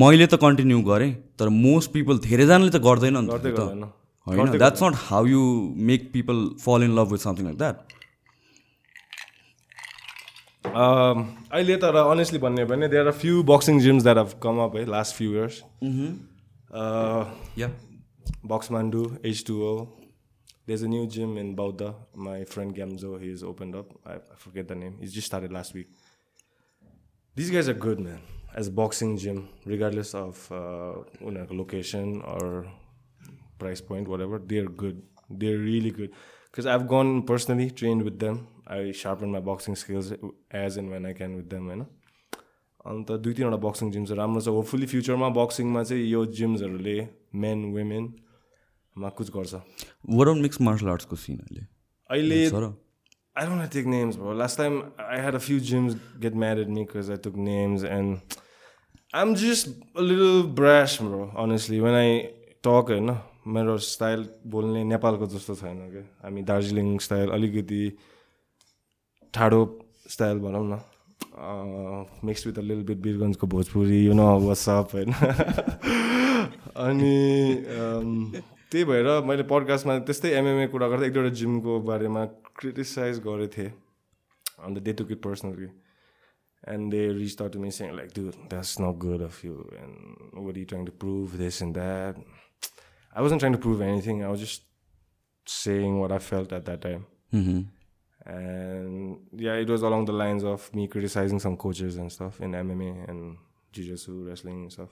मैले 0.00 0.26
त 0.26 0.40
कन्टिन्यू 0.42 0.80
गरेँ 0.84 1.12
तर 1.38 1.48
मोस्ट 1.58 1.92
पिपल 1.92 2.18
धेरैजनाले 2.24 2.70
त 2.70 2.82
गर्दैन 2.84 3.20
नि 3.20 3.38
त 3.44 3.92
होइन 4.26 4.50
that's 4.54 4.82
not 4.82 4.94
how 5.02 5.26
you 5.26 5.44
make 5.88 6.10
people 6.12 6.42
fall 6.60 6.82
in 6.84 6.98
love 6.98 7.12
with 7.12 7.26
something 7.26 7.44
like 7.46 7.58
that 7.58 7.86
अहिले 11.52 11.76
तर 11.84 11.96
अनेस्टली 11.98 12.38
भन्ने 12.38 12.64
भने 12.66 12.88
there 12.88 13.06
are 13.06 13.12
few 13.20 13.42
boxing 13.50 13.80
gyms 13.80 14.02
that 14.02 14.18
have 14.18 14.34
come 14.42 14.58
up 14.64 14.76
है 14.76 14.84
last 14.90 15.16
few 15.16 15.32
years 15.32 15.62
Boxmandu 18.46 19.06
H 19.24 19.44
two 19.46 19.54
O 19.62 19.72
there's 20.67 20.83
a 20.83 20.87
new 20.87 21.07
gym 21.07 21.37
in 21.37 21.55
Bauda. 21.55 21.95
My 22.15 22.43
friend 22.45 22.75
Gamzo, 22.75 23.19
he's 23.21 23.43
opened 23.43 23.75
up. 23.75 23.91
I, 24.05 24.13
I, 24.15 24.35
forget 24.37 24.67
the 24.67 24.75
name. 24.75 24.97
He's 24.99 25.13
just 25.13 25.27
started 25.27 25.51
last 25.51 25.73
week. 25.73 25.87
These 27.35 27.51
guys 27.51 27.67
are 27.67 27.73
good, 27.73 27.99
man. 27.99 28.21
As 28.55 28.69
boxing 28.69 29.17
gym, 29.17 29.49
regardless 29.65 30.13
of 30.13 30.51
uh, 30.51 30.93
location 31.21 32.21
or 32.21 32.67
price 33.57 33.81
point, 33.81 34.07
whatever, 34.07 34.39
they're 34.39 34.65
good. 34.65 35.01
They're 35.29 35.57
really 35.57 35.91
good. 35.91 36.11
Because 36.51 36.67
I've 36.67 36.87
gone 36.87 37.23
personally, 37.23 37.71
trained 37.71 38.03
with 38.03 38.19
them. 38.19 38.47
I 38.71 38.91
sharpen 38.95 39.29
my 39.29 39.41
boxing 39.47 39.75
skills 39.75 40.11
as 40.55 40.77
and 40.77 40.89
when 40.91 41.05
I 41.05 41.13
can 41.13 41.35
with 41.35 41.47
them 41.53 41.65
होइन 41.67 41.81
अन्त 42.91 43.11
दुई 43.23 43.33
तिनवटा 43.39 43.57
boxing 43.67 43.91
gyms 43.91 44.11
राम्रो 44.19 44.41
छ 44.41 44.53
hopefully 44.57 44.87
फ्युचरमा 44.93 45.29
बक्सिङमा 45.37 45.83
चाहिँ 45.89 46.05
यो 46.07 46.25
जिम्सहरूले 46.39 46.95
main 47.43 47.65
वुमेनमा 48.98 49.08
कुछ 49.18 49.30
गर्छ? 49.30 49.54
वरन 50.10 50.38
मिक्स 50.42 50.60
मार्सल 50.60 50.88
आर्ट्सको 50.88 51.16
सिन 51.16 51.38
अहिले। 51.38 51.62
अहिले 52.10 52.38
आई 53.38 53.46
डोन्ट 53.46 53.70
टेक 53.72 53.86
नेम्स 53.86 54.16
भयो 54.18 54.32
last 54.34 54.58
time 54.58 54.82
I 55.00 55.20
had 55.22 55.34
a 55.34 55.38
few 55.38 55.58
gyms 55.70 55.94
get 56.20 56.34
married 56.34 56.68
me 56.68 56.82
because 56.82 57.10
I 57.10 57.16
took 57.22 57.36
names 57.48 57.84
and 57.84 58.18
I 59.14 59.22
am 59.22 59.34
just 59.42 59.68
little 60.00 60.42
brash 60.58 60.98
bro 61.02 61.22
honestly 61.42 61.80
when 61.80 61.94
I 61.94 62.18
talk 62.66 62.90
होइन 62.90 63.18
मेरो 63.54 63.76
style 63.86 64.28
बोल्ने 64.46 64.84
नेपालको 64.84 65.26
जस्तो 65.34 65.54
छैन 65.54 65.78
क्या 65.90 66.02
हामी 66.24 66.42
दार्जिलिङ 66.50 66.98
स्टाइल 67.06 67.28
अलिकति 67.38 67.82
ठाडो 69.34 69.62
स्टाइल 70.10 70.38
भनौँ 70.38 70.64
न। 70.66 70.80
Mix 72.24 72.46
with 72.46 72.58
a 72.58 72.62
lil 72.62 72.82
bit 72.82 72.98
बिरगन्जको 73.06 73.46
Bhojpuri 73.46 74.04
you 74.04 74.12
know 74.14 74.28
what's up 74.40 74.94
होइन? 74.94 75.10
अनि 76.88 77.16
त्यही 78.72 78.84
भएर 78.84 79.08
मैले 79.28 79.42
पडकास्टमा 79.52 79.98
त्यस्तै 80.08 80.30
एमएमए 80.38 80.66
कुरा 80.72 80.86
गर्दा 80.92 81.06
एक 81.06 81.12
दुईवटा 81.12 81.32
जिमको 81.40 81.72
बारेमा 81.90 82.24
क्रिटिसाइज 82.60 83.18
गरेको 83.26 83.52
थिएँ। 83.54 83.72
अन्त 84.66 84.76
they 84.86 84.92
took 84.98 85.10
it 85.12 85.20
personally 85.24 85.68
and 86.74 86.90
they 86.92 87.02
reach 87.20 87.32
to 87.38 87.58
me 87.64 87.70
saying 87.78 87.88
like 87.96 88.10
do 88.16 88.24
that's 88.52 88.72
not 88.80 88.94
good 89.06 89.22
of 89.30 89.44
you 89.44 89.54
and 89.82 90.44
were 90.46 90.58
you 90.58 90.64
trying 90.72 90.84
to 90.86 90.92
prove 91.00 91.36
this 91.44 91.62
and 91.62 91.74
that 91.80 92.14
I 93.16 93.22
wasn't 93.22 93.38
trying 93.38 93.54
to 93.56 93.60
prove 93.66 93.82
anything 93.88 94.22
I 94.22 94.28
was 94.28 94.40
just 94.44 94.62
saying 95.46 96.00
what 96.00 96.12
I 96.12 96.18
felt 96.28 96.52
at 96.52 96.64
that 96.70 96.82
time 96.82 97.02
and 98.30 99.40
yeah, 99.42 99.54
it 99.64 99.70
was 99.72 99.82
along 99.88 100.02
the 100.08 100.12
lines 100.12 100.44
of 100.44 100.64
me 100.78 100.86
criticizing 100.94 101.38
some 101.44 101.54
coaches 101.56 101.94
and 101.96 102.12
stuff 102.12 102.40
in 102.46 102.56
MMA 102.58 102.88
and 103.08 103.38
jiu-jitsu, 103.72 104.16
wrestling 104.26 104.58
and 104.64 104.72
stuff. 104.72 104.90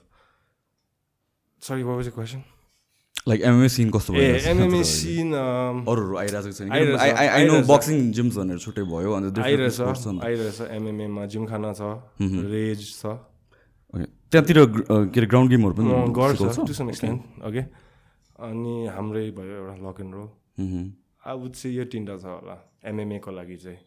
Sorry, 1.61 1.83
what 1.83 1.97
was 1.97 2.07
your 2.09 2.15
Like 3.25 3.41
MMA 3.43 3.69
scene 3.69 3.91
कस्तो 3.91 4.13
भयो? 4.13 4.35
ए 4.35 4.53
MMA 4.53 4.83
scene 4.91 5.33
अरूहरू 5.33 6.17
आइरहेको 6.17 6.51
छ 6.51 6.61
I 7.31 7.47
know 7.47 7.55
boxing 7.71 8.11
gyms 8.19 8.35
भनेर 8.37 8.59
छुट्टै 8.65 8.83
भयो 8.91 9.09
अन्त 9.17 9.39
आइरहेछ 9.47 9.79
आइरहेछ 9.81 10.59
एमएमएमा 10.77 11.25
जिमखाना 11.33 11.73
छ 11.79 11.81
रेज 12.53 12.79
छ। 13.01 13.17
त्यहाँतिर 14.31 14.57
के 15.11 15.19
अरे 15.19 15.27
ग्राउन्ड 15.33 15.49
गेमहरू 15.51 15.73
पनि 15.79 15.89
गर्छ 16.19 16.39
टु 16.67 16.73
सम 16.79 16.89
एक्सटेन्ट 16.93 17.19
ओके 17.47 17.61
अनि 18.47 18.75
हाम्रै 18.95 19.25
भयो 19.39 19.53
एउटा 19.59 19.75
लक 19.87 19.97
एन्ड 20.03 20.13
रोल 20.15 20.29
वुड 21.41 21.51
चाहिँ 21.51 21.75
यो 21.77 21.83
तिनवटा 21.91 22.15
छ 22.23 22.25
होला 22.31 22.55
एमएमएको 22.91 23.31
लागि 23.39 23.57
चाहिँ। 23.63 23.79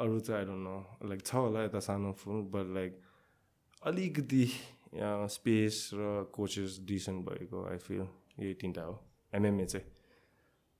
अरू 0.00 0.18
चाहिँ 0.20 0.38
आई 0.40 0.44
डोन्ट 0.48 0.62
नो 0.68 0.76
लाइक 1.08 1.20
छ 1.26 1.34
होला 1.34 1.64
यता 1.64 1.80
सानो 1.88 2.12
फुल 2.20 2.38
बट 2.52 2.66
लाइक 2.76 2.92
अलिकति 3.82 4.44
स्पेस 5.30 5.90
र 5.94 6.30
कोचेस 6.32 6.78
डिसेन्ट 6.88 7.26
भएको 7.26 7.68
आई 7.70 7.76
फिल 7.78 8.00
यही 8.40 8.54
तिनवटा 8.54 8.82
हो। 8.82 9.00
एमएमए 9.34 9.64
चाहिँ। 9.64 9.86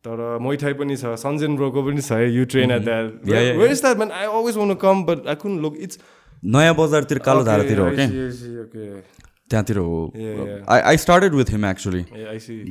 तर 0.05 0.39
मोइथाई 0.39 0.73
पनि 0.73 0.97
छ 0.97 1.15
सन्जेन 1.21 1.57
ब्रोको 1.57 1.83
पनि 1.83 2.01
छ 2.01 2.13
you 2.13 2.45
train 2.45 2.71
at 2.71 2.83
that 2.85 3.27
where 3.27 3.71
is 3.73 3.81
that 3.81 3.97
man 3.97 4.11
I 4.13 4.27
always 4.27 4.57
want 4.57 4.75
come 4.75 5.05
but 5.05 5.27
I 5.27 5.35
can 5.43 5.59
look 5.61 5.77
it's 5.79 5.99
नयाँ 6.45 6.75
बजारतिर 6.75 7.19
कालो 7.19 7.45
धारातिर 7.45 7.79
हो 7.81 7.91
क्या? 7.91 8.09
त्यहाँतिर 9.51 9.77
हो। 9.77 10.13
I 10.69 10.81
I 10.81 10.97
started 10.97 11.35
with 11.35 11.51
him 11.51 11.65
actually 11.67 12.03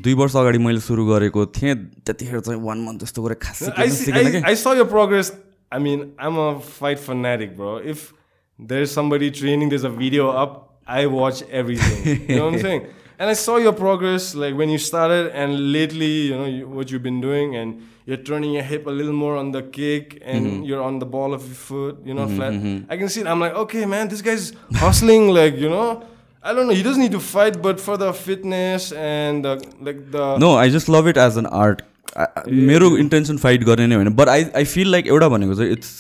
दुई 0.02 0.14
वर्ष 0.14 0.36
अगाडि 0.36 0.58
मैले 0.58 0.80
सुरु 0.80 1.06
गरेको 1.06 1.46
थिएँ 1.46 1.76
त्यतिखेर 1.76 2.40
चाहिँ 2.40 2.62
वान 2.62 2.82
मन्थ 2.82 3.02
जस्तो 3.02 3.24
गरेर 3.24 3.38
खास 3.42 3.70
आई 3.80 4.56
स 4.56 4.68
यो 4.78 4.86
progress 4.86 5.32
I 5.74 5.80
mean 5.80 6.12
I'm 6.20 6.38
a 6.38 6.52
fight 6.60 6.98
fanatic 6.98 7.56
bro 7.56 7.80
if 7.80 8.14
there 8.60 8.82
is 8.82 8.90
somebody 8.90 9.30
training 9.30 9.70
there 9.70 9.86
a 9.86 9.90
video 9.90 10.28
up 10.28 10.73
I 10.87 11.07
watch 11.07 11.43
everything. 11.51 12.29
you 12.29 12.37
know 12.37 12.47
what 12.47 12.55
I'm 12.55 12.61
saying? 12.61 12.87
And 13.19 13.31
I 13.31 13.33
saw 13.33 13.57
your 13.57 13.73
progress, 13.73 14.35
like 14.35 14.55
when 14.55 14.69
you 14.71 14.79
started, 14.79 15.31
and 15.35 15.73
lately, 15.73 16.11
you 16.29 16.37
know, 16.37 16.45
you, 16.45 16.69
what 16.69 16.91
you've 16.91 17.03
been 17.03 17.21
doing, 17.21 17.57
and 17.57 17.83
you're 18.07 18.23
turning 18.29 18.53
your 18.53 18.63
hip 18.63 18.87
a 18.87 18.91
little 18.91 19.13
more 19.13 19.37
on 19.37 19.51
the 19.53 19.63
kick, 19.63 20.23
and 20.25 20.47
mm-hmm. 20.47 20.63
you're 20.63 20.83
on 20.83 21.01
the 21.01 21.07
ball 21.17 21.35
of 21.35 21.45
your 21.47 21.55
foot, 21.55 21.99
you 22.05 22.15
know, 22.15 22.27
mm-hmm, 22.27 22.37
flat. 22.37 22.53
Mm-hmm. 22.53 22.93
I 22.93 22.97
can 22.97 23.09
see 23.09 23.21
it. 23.23 23.27
I'm 23.27 23.41
like, 23.41 23.55
okay, 23.65 23.85
man, 23.87 24.09
this 24.09 24.23
guy's 24.23 24.53
hustling, 24.85 25.29
like, 25.41 25.57
you 25.57 25.69
know. 25.69 26.05
I 26.41 26.55
don't 26.55 26.69
know. 26.69 26.73
He 26.73 26.85
doesn't 26.85 27.03
need 27.03 27.13
to 27.13 27.21
fight, 27.21 27.61
but 27.61 27.81
for 27.81 27.97
the 27.97 28.13
fitness 28.13 28.93
and 28.93 29.45
the, 29.45 29.57
like 29.81 30.11
the. 30.13 30.39
No, 30.39 30.55
I 30.55 30.69
just 30.69 30.89
love 30.89 31.09
it 31.09 31.17
as 31.17 31.37
an 31.37 31.47
art. 31.47 31.83
मेरो 32.17 32.97
intention 32.99 33.37
fight 33.39 33.65
गर्ने 33.65 33.87
नै 33.87 33.95
होइन 33.95 34.09
but 34.17 34.29
I 34.29 34.45
I 34.57 34.65
feel 34.65 34.91
like 34.91 35.07
एउटा 35.07 35.29
भनेको 35.29 35.55
चाहिँ 35.55 35.73
it's 35.73 35.91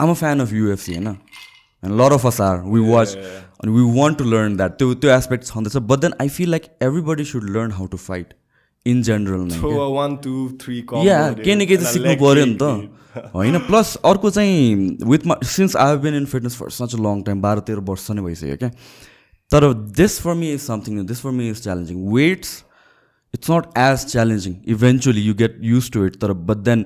um 0.00 0.10
a 0.10 0.14
fan 0.22 0.40
of 0.40 0.52
UFC 0.52 0.94
होइन 0.94 1.06
and 1.06 1.94
lot 2.00 2.12
of 2.12 2.26
us 2.26 2.40
are 2.40 2.56
we 2.72 2.80
watch 2.90 3.16
and 3.63 3.71
we 3.73 3.83
want 3.99 4.17
to 4.17 4.23
learn 4.31 4.57
that 4.57 4.71
त्यो 4.79 4.93
त्यो 4.93 5.11
एस्पेक्ट 5.11 5.45
छँदैछ. 5.45 5.77
But 5.77 5.99
then 5.99 6.13
I 6.21 6.29
feel 6.39 6.49
like 6.51 6.63
everybody 6.83 7.25
should 7.25 7.49
learn 7.57 7.71
how 7.71 7.85
to 7.87 7.97
fight 8.09 8.33
in 8.85 9.01
general 9.03 9.41
या 11.07 11.21
केही 11.33 11.55
न 11.55 11.65
केही 11.65 11.77
त 11.77 11.83
सिक्नु 11.93 12.15
पऱ्यो 12.21 12.45
नि 12.45 12.57
त। 12.61 12.63
होइन 13.33 13.57
प्लस 13.67 13.95
अर्को 14.05 14.29
चाहिँ 14.35 15.07
विथ 15.09 15.25
मा 15.27 15.35
since 15.47 15.75
I 15.75 15.89
have 15.89 15.99
been 16.01 16.15
in 16.15 16.25
fitness 16.31 16.55
for 16.61 16.69
such 16.77 16.95
a 16.95 16.97
long 17.03 17.21
time 17.27 17.41
बाह्र 17.41 17.59
तेह्र 17.67 17.79
वर्ष 17.89 18.09
नै 18.11 18.21
भइसक्यो 18.21 18.57
क्या 18.63 18.69
तर 19.51 19.67
this 19.99 20.19
for 20.21 20.33
me 20.39 20.51
is 20.53 20.59
something 20.61 21.05
this 21.11 21.21
for 21.21 21.31
me 21.37 21.49
is 21.49 21.61
challenging 21.63 22.01
weights 22.13 22.51
it's 23.33 23.51
not 23.51 23.77
as 23.83 24.05
challenging 24.11 24.55
eventually 24.75 25.21
you 25.21 25.33
get 25.43 25.57
used 25.69 25.91
to 25.91 26.05
it 26.05 26.19
तर 26.21 26.33
but 26.49 26.65
then 26.65 26.85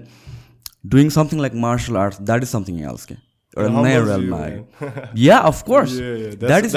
doing 0.93 1.09
something 1.17 1.41
like 1.41 1.55
martial 1.65 1.97
arts 2.03 2.21
that 2.21 2.43
is 2.43 2.49
something 2.49 2.79
else 2.91 3.05
के 3.05 3.15
एउटा 3.59 3.81
नयाँ 3.81 4.05
रेलमा 4.05 4.37
आयो 4.43 4.61
या 5.17 5.37
of course 5.51 5.91
that 6.41 6.65
is 6.65 6.75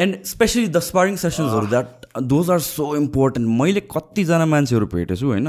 and 0.00 0.12
specially 0.26 0.66
the 0.66 0.78
sparring 0.88 1.16
सेसन्सहरू 1.22 1.66
that 1.66 1.88
those 2.32 2.50
are 2.50 2.60
so 2.66 2.94
important 2.96 3.48
मैले 3.60 3.80
कतिजना 3.96 4.46
मान्छेहरू 4.46 4.86
भेटेको 4.86 5.20
छु 5.20 5.26
होइन? 5.26 5.48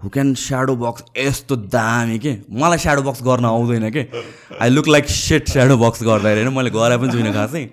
हु 0.00 0.08
क्यान 0.14 0.34
स्याडो 0.36 0.74
बक्स 0.76 1.04
यस्तो 1.18 1.56
दामी 1.72 2.18
के? 2.18 2.32
मलाई 2.52 2.78
स्याडो 2.78 3.02
बक्स 3.02 3.22
गर्न 3.24 3.44
आउँदैन 3.44 3.90
के? 3.90 4.02
I 4.60 4.68
look 4.70 4.88
like 4.88 5.08
set 5.10 5.48
shadow 5.48 5.76
box 5.78 6.02
गर्दाखेरि 6.02 6.40
होइन 6.42 6.54
मैले 6.56 6.70
गरे 6.70 6.96
पनि 6.98 7.12
छुइनँ 7.12 7.32
खासै। 7.34 7.64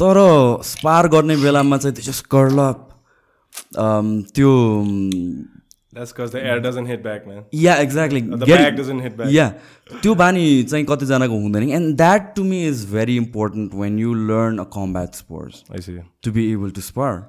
तर 0.00 0.16
स्पार 0.64 1.08
गर्ने 1.14 1.36
बेलामा 1.36 1.76
चाहिँ 1.76 1.94
त्यो 1.94 2.04
जस्ट 2.04 2.26
कर्लप 2.34 2.78
त्यो 4.34 4.52
या 5.94 7.74
एक्ज्याक्टली 7.80 8.20
या 9.36 9.48
त्यो 10.02 10.14
बानी 10.14 10.62
चाहिँ 10.62 10.84
कतिजनाको 10.88 11.38
हुँदैन 11.40 11.68
and 11.70 11.96
that 11.96 12.34
to 12.36 12.44
me 12.44 12.62
is 12.68 12.86
very 12.92 13.16
important 13.16 13.74
when 13.74 13.98
you 13.98 14.14
learn 14.30 14.58
a 14.58 14.64
combat 14.76 15.14
sports 15.14 15.90
to 16.24 16.32
be 16.32 16.50
able 16.52 16.70
to 16.78 16.80
spar 16.92 17.20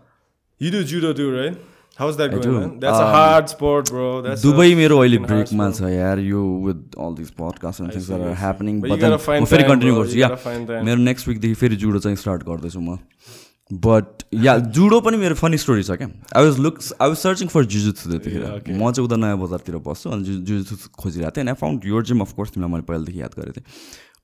You 0.62 0.70
do 0.74 0.80
judo 0.90 1.10
too, 1.18 1.28
right? 1.36 1.56
How's 2.00 2.18
that 2.18 2.34
I 2.34 2.34
going, 2.34 2.44
do. 2.48 2.52
man? 2.58 2.74
That's 2.82 3.00
a 3.04 3.06
Um, 3.06 3.14
hard 3.14 3.48
sport, 3.54 3.88
bro. 3.94 4.10
That's 4.26 4.44
a 4.44 4.48
Dubai 4.48 4.76
मेरो 4.80 4.98
अहिले 5.06 5.18
fucking 5.22 5.32
hard 5.32 5.48
ब्रेकमा 5.48 5.70
sport. 5.72 5.88
छ 5.88 5.94
यार 5.94 6.20
यो 6.26 6.42
with 6.66 6.98
all 7.06 7.16
this 7.22 7.32
podcast 7.40 7.82
and 7.82 7.92
I 7.92 7.96
things 7.96 8.06
see, 8.10 8.14
are 8.18 8.22
I 8.22 8.28
see. 8.28 8.38
Happening 8.42 8.76
But 8.84 8.92
you 8.94 8.98
gotta 9.04 9.18
find 9.24 9.42
म 9.42 9.46
फेरि 9.54 9.64
time, 9.64 9.72
continue 9.72 9.96
bro. 9.96 10.04
गर्छु 10.04 10.16
You 10.18 10.22
या 10.22 10.28
gotta 10.34 10.44
find 10.44 10.70
time. 10.74 10.86
मेरो 10.90 11.02
नेक्स्ट 11.08 11.28
विकदेखि 11.28 11.54
फेरि 11.64 11.76
जुडो 11.86 12.00
चाहिँ 12.06 12.18
स्टार्ट 12.26 12.44
गर्दैछु 12.52 12.80
म 12.82 12.98
बट 13.72 14.24
या 14.34 14.58
जुडो 14.76 15.00
पनि 15.02 15.18
मेरो 15.18 15.36
फनी 15.36 15.58
स्टोरी 15.58 15.84
छ 15.84 15.92
क्या. 15.92 16.08
I 16.36 16.44
was 16.46 16.60
look 16.60 16.80
I 17.02 17.08
was 17.08 17.18
searching 17.18 17.48
for 17.48 17.66
jujutsu 17.66 18.10
त्यतिखेर. 18.12 18.44
म 18.68 18.92
चाहिँ 18.92 19.06
उता 19.08 19.16
नयाँ 19.16 19.38
बजारतिर 19.40 19.78
बस्छु 19.88 20.10
अनि 20.10 20.24
जु 20.24 20.34
जुजुत्सु 20.44 20.90
खोजिरहेको 21.00 21.32
थिएँ 21.38 21.44
and 21.44 21.50
I 21.50 21.56
found 21.62 21.86
your 21.86 22.04
gym 22.06 22.22
of course 22.22 22.52
तिमीलाई 22.52 22.72
मैले 22.72 22.84
पहिलादेखि 22.84 23.22
याद 23.22 23.34
गरेको 23.40 23.62
थिएँ। 23.62 23.66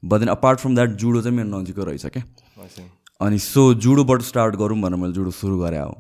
But 0.03 0.19
then 0.19 0.29
apart 0.29 0.60
from 0.60 0.75
that 0.75 0.89
judo 0.99 1.21
चाहिँ 1.21 1.38
मेरो 1.38 1.49
नजिकै 1.49 1.83
रहेछ 1.86 2.05
क्या. 2.05 2.23
अनि 3.21 3.38
सो 3.39 3.73
जुडोबाट 3.73 4.21
स्टार्ट 4.21 4.55
गरौँ 4.55 4.77
भनेर 4.81 4.99
मैले 4.99 5.13
जुडो 5.13 5.31
सुरु 5.31 5.57
गरेँ 5.60 5.79
हो। 5.79 5.93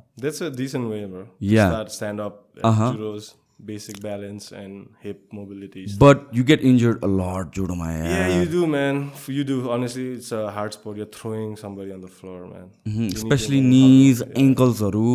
A. 3.57 3.63
Yeah. 3.63 3.67
Basic 3.67 3.99
balance 4.01 4.51
and 4.51 4.87
hip 5.03 5.21
mobility. 5.33 5.83
But 6.01 6.35
you 6.35 6.43
get 6.45 6.61
injured 6.61 7.03
a 7.03 7.07
lot 7.07 7.55
जुडोमा 7.55 7.87
Yeah, 7.91 8.09
यार 8.09 8.31
you 8.33 8.49
do, 8.51 8.67
man. 8.73 8.99
You 9.37 9.43
do. 9.43 9.57
Honestly, 9.75 10.03
it's 10.17 10.31
a 10.31 10.41
hard 10.57 10.75
sport. 10.77 10.97
You're 10.97 11.11
throwing 11.17 11.55
somebody 11.61 11.91
on 11.95 12.01
the 12.01 12.11
floor, 12.17 12.37
man. 12.49 12.67
You 12.97 13.09
specially 13.23 13.61
know 13.61 13.79
how 13.81 13.87
knees 13.87 14.21
to- 14.21 14.27
yeah. 14.27 14.39
एङ्कल्सहरू 14.43 15.05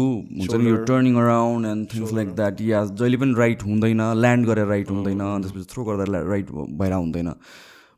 हुन्छ 0.40 0.54
नि 0.54 0.70
यो 0.70 0.74
Shoulder. 0.76 0.86
Turning 0.86 1.16
around 1.24 1.66
and 1.66 1.86
things 1.94 2.12
like 2.20 2.34
that 2.40 2.60
या 2.70 2.84
जहिले 3.02 3.16
पनि 3.24 3.34
right 3.38 3.62
हुँदैन 3.68 4.00
land 4.20 4.46
गरेर 4.46 4.66
right 4.74 4.90
हुँदैन 4.90 5.18
त्यसपछि 5.42 5.64
throw 5.74 5.84
गर्दा 5.90 6.22
राइट 6.30 6.50
भएर 6.82 6.92
हुँदैन 6.92 7.32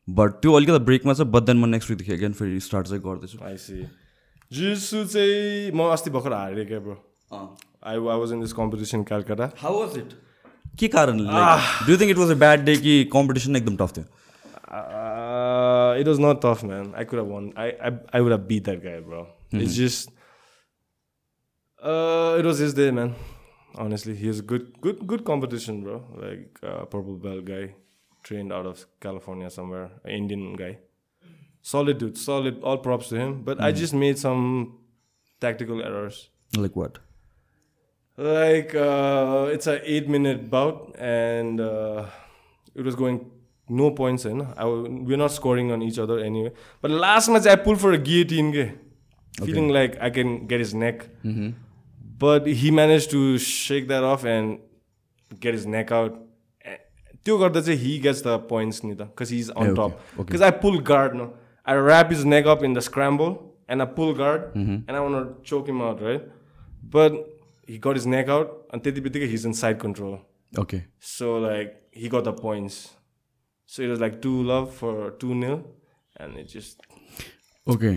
बट 0.09 0.40
त्यो 0.42 0.52
अलिकति 0.61 0.85
ब्रेकमा 0.90 1.14
छ 1.14 1.20
बट 1.38 1.42
देन 1.52 1.57
म 1.59 1.68
नेक्स्ट 1.76 1.90
विकदेखि 1.90 2.12
अगेन 2.12 2.33
फेरि 2.42 2.61
स्टार्ट 2.68 2.87
चाहिँ 2.92 3.02
गर्दैछु 3.09 3.38
I 3.52 3.57
see. 3.66 3.85
Jiu-jitsu 4.50 5.04
चाहिँ 5.16 5.70
म 5.74 5.88
अस्ति 5.92 6.11
भर्खर 6.18 6.33
हारेँ 6.33 6.66
क्या 6.66 6.80
bro 6.88 6.96
I 7.35 7.94
I 7.94 7.98
was 8.20 8.33
in 8.33 8.40
this 8.40 8.52
competition 8.61 9.02
Calcutta 9.12 9.50
how 9.64 9.80
was 9.80 9.96
it 9.98 10.12
के 10.79 10.89
कारण 10.97 11.19
do 11.87 11.97
think 12.01 12.11
it 12.11 12.19
was 12.19 12.31
a 12.31 12.39
bad 12.45 12.65
day 12.65 12.77
कि 12.87 13.05
कम्पिटिसन 13.13 13.57
एकदम 13.57 13.77
टफ 13.83 13.97
थियो 13.97 14.05
it 16.01 16.09
was 16.09 16.21
not 16.27 16.41
tough 16.47 16.65
man 16.65 16.93
I 16.97 17.05
could 17.13 17.21
one 17.31 17.53
I 17.59 17.71
I 18.15 18.21
would 18.21 18.33
be 18.49 18.61
that 18.61 18.83
guy, 18.85 18.99
bro 19.07 19.27
it's 19.61 19.77
just 19.77 20.11
it 22.39 22.47
was 22.47 22.63
is 22.63 22.77
day 22.77 22.91
man 22.91 23.15
honestly 23.83 24.15
he's 24.15 24.41
good 24.41 24.67
good 24.81 25.07
good 25.07 25.25
competition 25.25 25.83
bro. 25.83 25.95
Like 26.17 26.59
uh, 26.63 26.85
purple 26.85 27.17
belt 27.17 27.45
guy 27.45 27.75
trained 28.23 28.53
out 28.53 28.67
of 28.67 28.87
california 29.01 29.51
somewhere 29.51 29.91
indian 30.19 30.55
guy. 30.55 30.79
Solid 31.63 31.99
dude 31.99 32.19
solid 32.19 32.63
all 32.63 32.79
props 32.79 33.09
to 33.09 33.17
him. 33.17 33.43
But 33.45 33.61
i 33.61 33.73
just 33.73 33.95
made 33.95 34.19
some 34.19 34.79
tactical 35.41 35.83
errors. 35.83 36.29
Like 36.57 36.77
what? 36.77 36.99
Like 38.17 38.76
uh, 38.76 39.48
it's 39.54 39.67
a 39.67 39.80
eight 39.89 40.10
minute 40.10 40.50
bout, 40.50 40.95
and 41.00 41.62
uh, 41.62 42.06
it 42.76 42.82
was 42.84 42.95
going 42.95 43.32
no 43.69 43.91
points 43.91 44.26
in. 44.26 44.41
I 44.41 44.63
w- 44.63 45.04
we're 45.08 45.17
not 45.17 45.32
scoring 45.32 45.72
on 45.72 45.82
each 45.82 45.98
other 46.00 46.19
anyway. 46.19 46.52
But 46.82 46.91
last 46.91 47.30
match 47.30 47.45
I 47.48 47.56
pulled 47.56 47.80
for 47.80 47.93
a 47.93 47.98
guillotine, 47.98 48.52
ke, 48.52 48.65
feeling 49.45 49.69
like 49.69 49.95
I 50.02 50.10
can 50.10 50.48
get 50.48 50.60
his 50.60 50.74
neck. 50.74 51.08
But 52.17 52.45
he 52.48 52.72
managed 52.72 53.12
to 53.12 53.38
shake 53.38 53.88
that 53.88 54.04
off 54.04 54.26
and 54.26 54.60
get 55.39 55.54
his 55.54 55.65
neck 55.65 55.91
out. 55.93 56.19
Eh, 56.65 56.76
त्यो 57.24 57.38
गर्दा 57.38 57.62
चाहिँ 57.62 57.80
he 57.80 57.98
gets 58.00 58.22
the 58.28 58.38
points 58.54 58.84
नि 58.84 58.95
त 58.95 59.08
because 59.08 59.30
he's 59.30 59.50
on 59.52 59.67
okay, 59.67 59.76
top. 59.76 59.91
okay. 60.15 60.24
Because 60.26 60.41
I 60.41 60.52
pull 60.52 60.80
guard 60.80 61.15
no, 61.15 61.32
I 61.65 61.76
wrap 61.76 62.10
his 62.12 62.26
neck 62.26 62.45
up 62.45 62.63
in 62.63 62.74
the 62.74 62.82
scramble 62.82 63.32
and 63.69 63.82
I 63.82 63.86
pull 63.86 64.13
guard 64.13 64.50
and 64.56 64.91
I 64.91 65.00
want 65.00 65.15
to 65.22 65.50
choke 65.52 65.69
him 65.69 65.82
out, 65.82 66.02
right? 66.02 66.24
But 66.84 67.13
he 67.68 67.79
got 67.79 68.00
his 68.00 68.07
neck 68.07 68.29
out 68.29 68.50
and 68.70 68.83
त्यति 68.83 69.00
बित्तिकै 69.07 69.31
he's 69.35 69.46
in 69.50 69.55
side 69.62 69.79
control. 69.87 70.18
Okay 70.61 70.83
So 71.12 71.37
like 71.46 71.72
he 71.92 72.09
got 72.16 72.24
the 72.24 72.33
points. 72.33 72.83
So 73.66 73.83
it 73.83 73.88
was 73.94 74.00
like 74.00 74.20
two 74.27 74.37
love 74.50 74.68
for 74.81 75.11
two 75.22 75.35
nil, 75.35 75.57
and 76.20 76.42
it 76.42 76.48
just 76.57 76.85
okay 77.74 77.92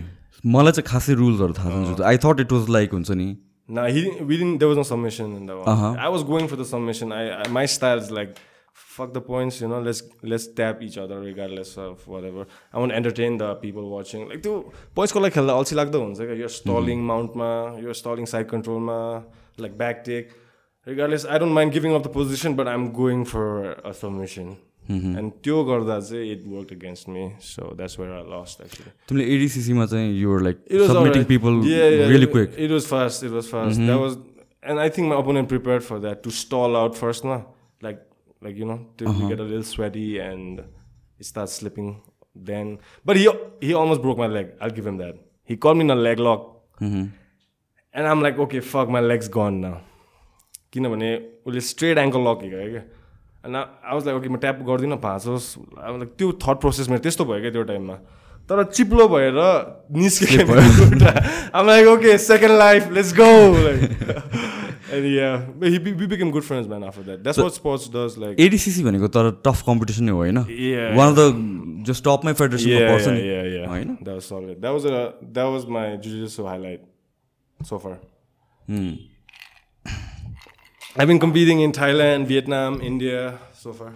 मलाई 0.45 0.71
चाहिँ 0.71 0.87
खासै 0.87 1.13
रुल्सहरू 1.23 1.53
थाहा 1.53 1.83
जुन 1.85 2.03
I 2.11 2.17
thought 2.25 2.39
it 2.39 2.51
was 2.51 2.69
like 2.77 2.91
हुन्छ 2.93 3.11
नि 3.21 3.29
no 3.77 3.83
he 3.95 4.01
we 4.27 4.37
didn't 4.41 4.59
there 4.59 4.69
was 4.69 4.77
no 4.79 4.83
submission 4.89 5.31
in 5.37 5.47
that 5.47 5.57
one. 5.61 5.69
Uh-huh. 5.71 5.95
I 6.03 6.11
was 6.11 6.21
going 6.27 6.45
for 6.51 6.59
the 6.59 6.65
submission. 6.67 7.11
I, 7.15 7.23
I 7.37 7.47
my 7.55 7.65
style 7.71 8.03
is 8.03 8.11
like 8.17 8.37
fuck 8.83 9.13
the 9.13 9.21
points, 9.21 9.57
you 9.63 9.67
know. 9.71 9.79
Let's 9.87 10.01
let's 10.33 10.45
tap 10.59 10.83
each 10.87 10.97
other 11.03 11.17
regardless 11.23 11.73
of 11.85 12.05
whatever. 12.13 12.45
I 12.73 12.79
want 12.83 12.93
to 12.93 12.97
entertain 12.99 13.37
the 13.41 13.49
people 13.65 13.89
watching. 13.95 14.23
Like 14.29 14.41
त्यो 14.45 14.53
points 14.99 15.15
को 15.17 15.19
लागि 15.25 15.35
खेल्दा 15.39 15.57
अल्छी 15.63 15.75
लाग्दो 15.81 16.01
हुन्छ 16.05 16.17
क्या 16.29 16.37
you're 16.43 16.53
stalling 16.59 17.03
mountमा 17.11 17.49
you're 17.81 17.97
stalling 18.03 18.31
side 18.33 18.49
controlमा 18.53 18.97
like 19.57 19.77
back 19.77 20.03
take. 20.03 20.29
Regardless, 20.85 21.25
I 21.25 21.37
don't 21.37 21.53
mind 21.53 21.73
giving 21.73 21.93
up 21.93 22.03
the 22.03 22.09
position, 22.09 22.55
but 22.55 22.67
I'm 22.67 22.91
going 22.93 23.25
for 23.25 23.73
a 23.91 23.93
submission. 23.93 24.55
And 24.89 25.31
त्यो 25.43 25.63
गर्दा 25.67 25.95
चाहिँ 26.09 26.27
it 26.33 26.43
worked 26.47 26.69
against 26.73 27.07
me, 27.13 27.23
so 27.47 27.73
that's 27.79 27.97
where 28.01 28.13
I 28.17 28.21
lost 28.33 28.61
actually. 28.65 28.91
तिमीले 29.09 29.25
एडिसिसीमा 29.35 29.85
चाहिँ 29.93 30.13
your 30.19 30.41
like 30.43 30.61
It 30.67 30.79
was 30.81 30.89
submitting 30.91 31.21
alright. 31.23 31.27
People 31.31 31.57
Yeah, 31.69 31.89
yeah, 31.95 32.07
really 32.11 32.27
it- 32.27 32.31
quick 32.35 32.55
It 32.67 32.71
was 32.75 32.87
fast. 32.91 33.23
It 33.29 33.33
was 33.37 33.49
fast. 33.55 33.81
That 33.89 33.99
was, 34.03 34.15
and 34.63 34.79
I 34.85 34.87
think 34.97 35.09
my 35.13 35.17
opponent 35.23 35.49
prepared 35.55 35.83
for 35.89 35.99
that 36.05 36.23
to 36.27 36.31
stall 36.37 36.77
out 36.83 36.95
first, 37.01 37.25
na 37.31 37.39
like 37.87 37.99
like 38.47 38.55
you 38.63 38.69
know 38.71 38.79
to 39.01 39.09
Uh-huh. 39.11 39.27
get 39.33 39.43
a 39.47 39.49
little 39.49 39.67
sweaty 39.73 40.05
and 40.29 40.63
it 41.19 41.29
starts 41.33 41.59
slipping. 41.63 41.91
Then, 42.51 42.71
but 43.11 43.19
he 43.23 43.27
he 43.67 43.73
almost 43.81 44.01
broke 44.07 44.23
my 44.23 44.31
leg. 44.37 44.55
I'll 44.61 44.75
give 44.79 44.87
him 44.93 45.03
that. 45.03 45.19
He 45.53 45.57
caught 45.67 45.81
me 45.83 45.89
and 47.97 48.07
I'm 48.07 48.21
like, 48.21 48.37
okay, 48.45 48.59
fuck, 48.61 48.89
my 48.95 49.01
leg's 49.01 49.29
gone 49.35 49.59
now. 49.61 49.77
किनभने 50.73 51.09
उसले 51.47 51.61
straight 51.65 51.97
ankle 51.97 52.21
lock 52.27 52.39
गयो 52.43 52.69
क्या? 52.71 52.81
अनि 53.45 53.57
I 53.57 53.93
was 53.93 54.05
like 54.05 54.17
okay 54.17 54.29
म 54.29 54.37
tap 54.43 54.57
गर्दिनँ 54.69 54.97
भाँचोस् 55.03 55.47
like 55.81 56.09
त्यो 56.17 56.31
thought 56.43 56.57
process 56.63 56.89
मेरो 56.89 57.01
त्यस्तो 57.05 57.25
भयो 57.25 57.39
क्या 57.41 57.51
त्यो 57.51 57.63
टाइममा 57.69 57.95
तर 58.49 58.63
चिप्लो 58.71 59.07
भएर 59.13 59.37
निस्क्यो 59.97 60.41
आम 61.57 61.63
like 61.67 61.87
okay 61.93 62.17
second 62.25 62.57
life 62.59 62.91
let's 62.97 63.11
go 63.19 63.29
become 66.07 66.31
good 66.31 66.43
friends 66.49 66.67
man 66.69 66.83
after 66.89 67.03
that 67.07 67.19
that's 67.23 67.39
what 67.39 67.51
sports 67.51 67.89
does 67.95 68.11
like 68.23 68.33
ADCC 68.47 68.83
भनेको 68.83 69.07
तर 69.15 69.31
टफ 69.47 69.63
कम्पिटिसन 69.69 70.03
नै 70.03 70.11
हो 70.11 70.17
होइन. 70.17 70.37
वान 70.97 71.07
अफ 71.07 71.15
द 71.17 71.21
जस्ट 71.89 72.01
टपमै 72.05 72.33
नि। 72.41 72.43
yeah. 72.75 73.65
होइन? 73.73 73.97
That 74.03 74.15
was 74.19 74.29
solid. 74.33 74.61
That 74.61 74.77
was 74.77 74.85
a 74.91 75.01
that 75.39 75.47
was 75.55 75.63
my 75.77 75.87
jiu-jitsu 76.05 76.47
highlight 76.51 76.85
so 77.63 77.79
far. 77.79 77.97
I've 80.99 81.07
been 81.07 81.19
competing 81.19 81.59
in 81.61 81.71
Thailand, 81.71 82.25
Vietnam, 82.25 82.81
India 82.81 83.39
so 83.53 83.73
far. 83.73 83.93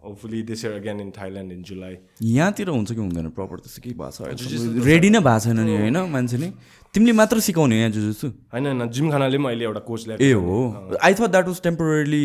Hopefully 0.00 0.42
this 0.42 0.62
year 0.64 0.74
again 0.74 1.00
in 1.00 1.10
Thailand 1.12 1.52
in 1.52 1.62
July. 1.68 1.94
यहाँतिर 2.22 2.68
हुन्छ 2.68 2.92
कि 2.92 3.00
हुँदैन? 3.00 3.30
Proper 3.38 3.56
त्यस्तो 3.60 3.82
केही 3.82 3.94
भएको 3.98 4.34
छ 4.36 4.84
ready 4.86 5.10
नै 5.10 5.20
भएको 5.20 5.40
छैन 5.44 5.60
नि 5.60 5.76
होइन 5.76 5.96
मान्छे 6.12 6.38
नि 6.38 6.48
तिमीले 6.94 7.12
मात्र 7.12 7.40
सिकाउने 7.48 7.78
यहाँ 7.78 7.90
जुजुसु? 7.90 8.28
होइन 8.54 8.66
होइन 8.66 8.88
जिम 8.88 9.10
खानाले 9.10 9.38
पनि 9.38 9.46
अहिले 9.46 9.64
एउटा 9.64 9.80
कोच 9.88 10.00
ल्याएको 10.08 10.24
ए 10.24 10.32
हो। 10.32 10.98
I 11.02 11.12
thought 11.14 11.28
that 11.34 11.46
was 11.48 11.58
temporarily 11.62 12.24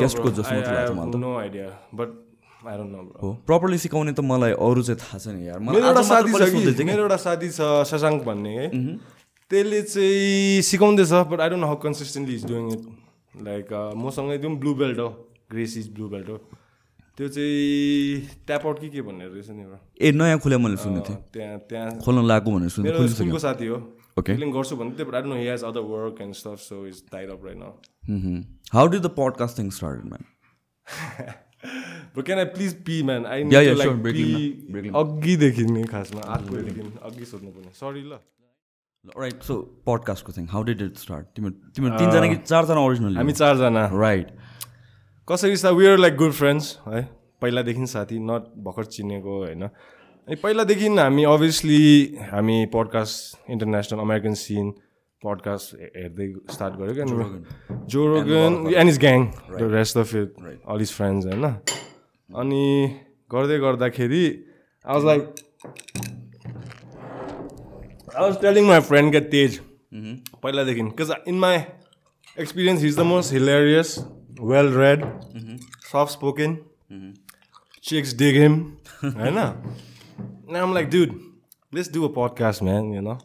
guest. 0.00 0.18
Coach 0.22 0.32
जस्तो 0.38 0.54
don't 2.60 2.92
know, 2.92 3.02
bro. 3.02 3.18
हो। 3.22 3.28
प्रपरली 3.46 3.78
सिकाउने 3.78 4.12
त 4.12 4.20
मलाई 4.20 4.52
अरू 4.52 4.82
चाहिँ 4.84 4.98
थाहा 5.00 5.18
छैन 5.18 5.36
यार। 5.44 5.58
मेरो 5.58 5.80
एउटा 5.80 6.00
आज 6.00 6.10
मात्र 6.10 6.44
साथी 6.44 6.72
छ 6.72 6.80
मेरो 6.84 7.02
एउटा 7.02 7.16
साथी 7.16 7.48
छ 7.50 7.60
शशाङ्क 7.90 8.22
भन्ने 8.24 8.52
है। 8.56 8.66
त्यसले 9.50 9.82
चाहिँ 9.82 10.62
सिकाउँदैछ 10.70 11.12
but 11.30 11.40
I 11.40 11.48
don't 11.50 11.60
know 11.60 11.66
how 11.66 11.78
consistently 11.84 12.34
is 12.34 12.44
doing 12.46 12.72
it 12.72 12.82
like 13.44 13.72
मसँग 14.06 14.30
त्यो 14.40 14.50
ब्लू 14.64 14.74
बेल्ट 14.82 14.98
हो 14.98 15.08
ग्रेस 15.52 15.76
इज 15.78 15.92
ब्लू 15.94 16.08
बेल्ट 16.08 16.28
हो। 16.28 16.36
त्यो 17.16 17.28
चाहिँ 17.28 18.44
ट्याप 18.46 18.66
आउट 18.66 18.80
कि 18.80 18.88
के 18.88 19.02
भन्ने 19.02 19.24
रहेछ 19.28 19.48
नि 19.50 19.62
एउटा? 19.62 19.78
ए 20.00 20.12
नयाँ 20.12 20.38
खुल्या 20.40 20.58
मैले 20.58 20.76
सुनेको 20.82 21.04
थिएँ। 21.08 21.18
त्यहाँ 21.32 21.58
त्यहाँ। 21.70 21.90
खोल्न 22.04 22.26
लागेको 22.26 22.50
भनेर 22.56 22.68
सुनेको 22.76 22.98
मेरो 22.98 23.08
स्कुलको 23.14 23.38
साथी 23.38 23.66
हो। 23.66 23.78
Okay. 24.20 24.34
फिलिङ 24.36 24.50
गर्छु 24.52 24.76
भन्दै 24.76 24.96
थियो 24.96 25.06
but 25.06 25.14
I 25.14 25.22
know 25.28 25.36
he 25.36 25.46
has 25.48 25.62
other 25.64 25.80
work 25.90 26.16
and 26.22 26.34
stuff 26.34 26.58
so 26.60 26.86
is 26.86 27.02
tied 27.12 27.30
up 27.30 27.44
right 27.46 27.58
now 27.58 27.72
how 28.72 28.86
did 28.86 29.02
the 29.02 29.10
podcast 29.18 29.58
thing 29.58 29.70
start 29.76 30.04
man 30.06 30.24
but 32.16 32.24
can 32.26 32.38
I 32.38 32.44
please 32.56 32.74
pee 32.86 33.02
man 33.10 33.26
I 33.26 33.44
like. 33.74 33.90
अघिदेखि 35.02 35.64
नै 35.70 35.84
खासमा 35.92 36.22
आजकोदेखि 36.34 36.82
अघि 37.02 37.24
सोध्नु 37.24 37.50
पर्ने 37.50 37.72
सरी 37.80 38.02
ल। 38.02 38.18
Right 39.04 39.42
so 39.42 39.54
पडकास्टको 39.86 40.32
thing 40.32 40.46
how 40.48 40.62
did 40.62 40.82
it 40.82 40.96
start 40.98 41.26
तिम्रो 41.36 41.50
तिम्रो 41.76 41.98
तिनजना 41.98 42.26
कि 42.28 42.36
चारजना 42.36 42.80
ओरिजिनल 42.80 43.16
हामी 43.16 43.32
चारजना। 43.32 43.86
राइट 43.94 44.28
कसरी 45.28 45.56
सा 45.56 45.70
we 45.70 45.86
are 45.86 45.98
like 45.98 46.16
good 46.16 46.32
friends 46.32 46.78
है? 46.88 47.02
पहिलादेखि 47.42 47.86
साथी 47.86 48.18
नट 48.20 48.52
भर्खर 48.64 48.84
चिनेको 48.84 49.38
होइन? 49.38 49.62
अनि 49.62 50.36
पहिलादेखि 50.36 50.88
हामी 50.98 51.24
अभियसली 51.24 51.82
हामी 52.30 52.58
podcast 52.74 53.50
international 53.50 54.00
American 54.00 54.34
scene 54.42 54.70
podcast 55.22 55.74
हेर्दै 55.96 56.32
स्टार्ट 56.52 56.74
गऱ्यो 56.76 56.94
क्या। 56.94 57.84
Joe 57.86 58.06
Rogan 58.06 58.72
and 58.74 58.90
his 58.90 58.98
gang 59.00 59.28
rest 59.72 59.98
of 59.98 60.14
it 60.14 60.34
all 60.68 60.82
his 60.82 60.92
friends 60.92 61.26
होइन? 61.26 61.44
अनि 62.30 62.64
गर्दै 63.30 63.58
गर्दाखेरि 63.58 64.24
I 64.84 64.94
was 64.94 65.04
like 65.04 65.34
I 68.10 68.22
was 68.22 68.40
telling 68.40 68.66
my 68.66 68.80
friend 68.82 69.10
क्या 69.10 69.20
तेज 69.30 69.58
पहिलादेखि 70.36 70.82
because 70.82 71.10
in 71.28 71.38
my 71.38 71.56
experience 72.36 72.82
he's 72.82 72.96
the 72.96 73.06
most 73.06 73.32
hilarious 73.32 73.98
well 74.42 74.70
read 74.74 75.04
soft 75.84 76.12
spoken 76.12 76.56
chicks 77.84 78.14
dig 78.18 78.36
him 78.38 78.54
होइन 79.04 79.38
आम 80.58 80.74
like 80.74 80.88
dude 80.90 81.18
let's 81.72 81.92
do 81.92 82.04
a 82.04 82.12
podcast 82.14 82.62
man 82.62 82.94
you 82.94 83.02
know 83.02 83.18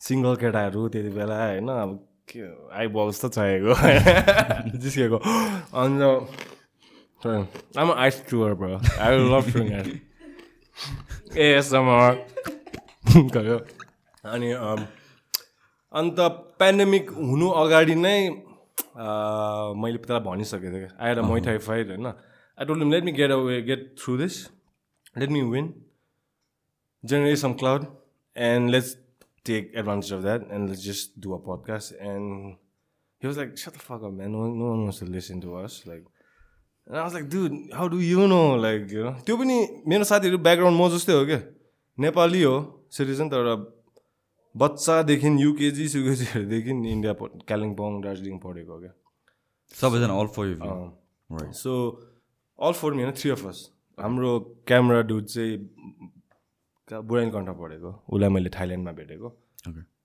single 0.00 0.36
केटाहरू 0.36 0.88
त्यति 0.88 1.10
बेला 1.10 1.42
होइन 1.42 1.68
अब 1.70 1.98
के 2.28 2.46
आइबल्स 2.78 3.20
त 3.20 3.30
चाहिएको 3.30 4.78
जिस्किएको 4.78 5.18
अन्त 5.76 6.00
आम 7.78 7.92
आइस 7.92 8.22
tour 8.30 8.54
bro 8.56 8.80
I 9.00 9.18
love 9.28 9.52
to 9.52 9.60
ASMR 11.40 12.10
अनि 13.10 14.50
अन्त 15.92 16.18
पेन्डेमिक 16.60 17.10
हुनु 17.10 17.46
अगाडि 17.62 17.94
नै 17.96 18.18
मैले 19.82 19.98
त्यसलाई 19.98 20.20
भनिसकेको 20.26 20.70
थिएँ। 20.72 20.82
क्या 20.82 20.90
आइड 21.06 21.18
मोइटाइफाइड 21.30 21.86
होइन? 21.90 22.06
I 22.06 22.64
don't 22.66 22.82
let 22.92 23.04
me 23.04 23.12
get 23.12 23.30
away 23.30 23.56
get 23.70 23.80
through 23.98 24.16
this 24.18 24.34
let 25.18 25.30
me 25.30 25.42
win 25.50 25.66
generation 27.04 27.52
cloud 27.60 27.82
and 28.36 28.70
let's 28.70 28.90
take 29.46 29.62
advantage 29.76 30.12
of 30.12 30.20
that 30.22 30.40
and 30.52 30.68
let's 30.68 30.82
just 30.86 31.06
do 31.22 31.28
a 31.34 31.38
podcast 31.46 31.88
and 32.14 32.26
he 33.22 33.28
was 33.28 33.36
like 33.38 33.48
fuck 33.78 34.02
man 34.18 34.30
no 34.30 34.40
no 34.56 34.74
no 34.86 34.90
listen 35.12 35.36
to 35.40 35.48
us 35.62 35.72
like 35.88 36.02
like 36.90 37.24
how 37.74 37.86
do 37.88 37.98
you 38.00 38.26
know 38.26 38.42
like 38.62 38.80
त्यो 39.26 39.34
पनि 39.36 39.56
मेरो 39.88 40.04
साथीहरू 40.12 40.38
background 40.46 40.76
म 40.80 40.82
जस्तै 40.96 41.12
हो 41.12 41.24
क्या। 41.26 41.40
नेपाली 42.00 42.42
हो 42.42 42.54
citizen 42.92 43.28
तर 43.28 43.46
बच्चादेखि 44.54 45.28
युकेजी 45.42 45.88
सुकेजीहरूदेखि 45.88 46.70
इन्डिया 46.92 47.12
कालिम्पोङ 47.48 48.00
दार्जिलिङ 48.02 48.38
पढेको 48.44 48.78
क्या। 48.80 48.92
सबैजना 49.74 50.14
all 50.20 50.28
for 50.36 50.46
so 51.54 51.72
all 52.58 52.72
four 52.80 52.94
होइन 52.94 53.12
थ्री 53.20 53.30
अफ 53.30 53.46
अस 53.46 53.58
हाम्रो 53.98 54.30
क्यामरा 54.68 55.00
डुड 55.10 55.24
चाहिँ 55.24 55.58
कहाँ 56.88 57.02
बुढाइन 57.06 57.30
कण्ठ 57.30 57.48
पढेको 57.60 57.90
उसलाई 58.08 58.28
मैले 58.28 58.50
थाइल्यान्डमा 58.50 58.92
भेटेको। 58.92 59.28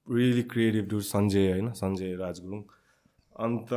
रियली 0.07 0.43
क्रिएटिभ 0.51 0.89
डुड 0.89 1.01
सञ्जय 1.03 1.51
होइन 1.51 1.71
सञ्जय 1.81 2.15
राजगुरुङ। 2.15 2.61
अन्त 3.35 3.71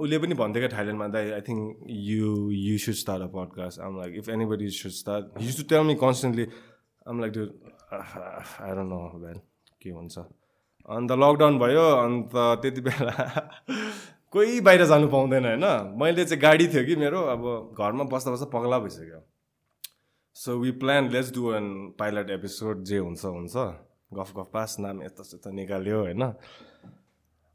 उसले 0.00 0.18
पनि 0.18 0.34
भन्थ्यो 0.42 0.60
क्या 0.62 0.72
थाइल्यान्डमा 0.76 1.06
दाइ 1.14 1.30
I 1.36 1.40
think 1.48 1.86
you 2.08 2.50
you 2.52 2.74
should 2.78 2.98
start 3.04 3.22
a 3.22 3.30
podcast 3.36 3.80
um 3.86 3.96
like 4.00 4.18
if 4.18 4.28
anybody 4.52 4.68
should 4.80 4.92
start 4.98 5.42
you 5.42 5.52
to 5.56 5.64
tell 5.70 5.82
me 5.86 5.94
constantly 6.02 6.46
um 7.08 7.20
like 7.20 7.32
I 7.32 8.70
don't 8.76 8.90
know 8.92 8.98
ब्यान 9.20 9.38
के 9.82 9.90
हुन्छ? 9.90 10.18
अन्त 10.88 11.12
लकडाउन 11.12 11.58
भयो 11.58 11.84
अन्त 12.04 12.32
त्यति 12.62 12.80
बेला 12.80 13.12
कोही 14.32 14.60
बाहिर 14.60 14.84
जानु 14.86 15.08
पाउँदैन 15.08 15.44
होइन? 15.44 15.64
मैले 15.96 16.24
चाहिँ 16.24 16.40
गाडी 16.42 16.66
थियो 16.68 16.84
कि 16.86 16.96
मेरो 16.96 17.20
अब 17.34 17.42
घरमा 17.78 18.04
बस्दा 18.12 18.32
बस्दा 18.32 18.46
पगला 18.52 18.78
भइसक्यो। 18.78 19.20
So 20.36 20.58
we 20.60 20.70
plan 20.78 21.08
let's 21.10 21.34
do 21.34 21.52
an 21.54 21.66
pilot 21.98 22.30
episode 22.30 22.84
जे 22.84 22.98
हुन्छ 22.98 23.24
हुन्छ। 23.24 23.56
गफ 24.14 24.30
गफ 24.36 24.50
पास 24.54 24.76
नाम 24.80 25.02
यता 25.02 25.24
यता 25.34 25.50
निकाल्यो 25.50 25.98
होइन? 26.00 26.22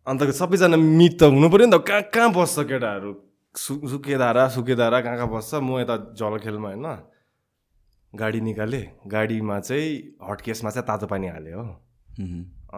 अन्त 0.08 0.24
सबैजना 0.42 0.78
मिट 0.78 1.20
त 1.20 1.24
हुनु 1.32 1.50
पऱ्यो 1.50 1.66
नि 1.66 1.78
त। 1.78 1.86
कहाँ 1.88 2.02
कहाँ 2.14 2.30
बस्छ 2.34 2.66
केटाहरू? 2.66 3.12
सु 3.56 3.74
सुकेधारा 3.88 4.48
सुकेधारा 4.56 5.02
कहाँ 5.02 5.18
कहाँ 5.18 5.32
बस्छ? 5.32 5.54
म 5.62 5.80
यता 5.80 5.96
जलखेलमा 6.20 6.70
होइन? 6.70 6.88
गाडी 8.16 8.40
निकालेँ 8.42 8.84
गाडीमा 9.12 9.60
चाहिँ 9.60 9.90
हट 10.30 10.42
केसमा 10.42 10.70
चाहिँ 10.70 10.88
तातो 10.88 11.06
पानी 11.08 11.28
हाल्यो 11.28 11.60
हो। 11.60 11.74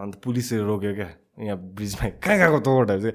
अन्त 0.02 0.14
पुलिसले 0.24 0.58
रोक्यो 0.66 0.92
क्या 0.94 1.08
यहाँ 1.46 1.58
ब्रिजमा। 1.78 2.08
कहाँ 2.22 2.36
गएको 2.38 2.58
तँ 2.66 2.98
चाहिँ 2.98 3.14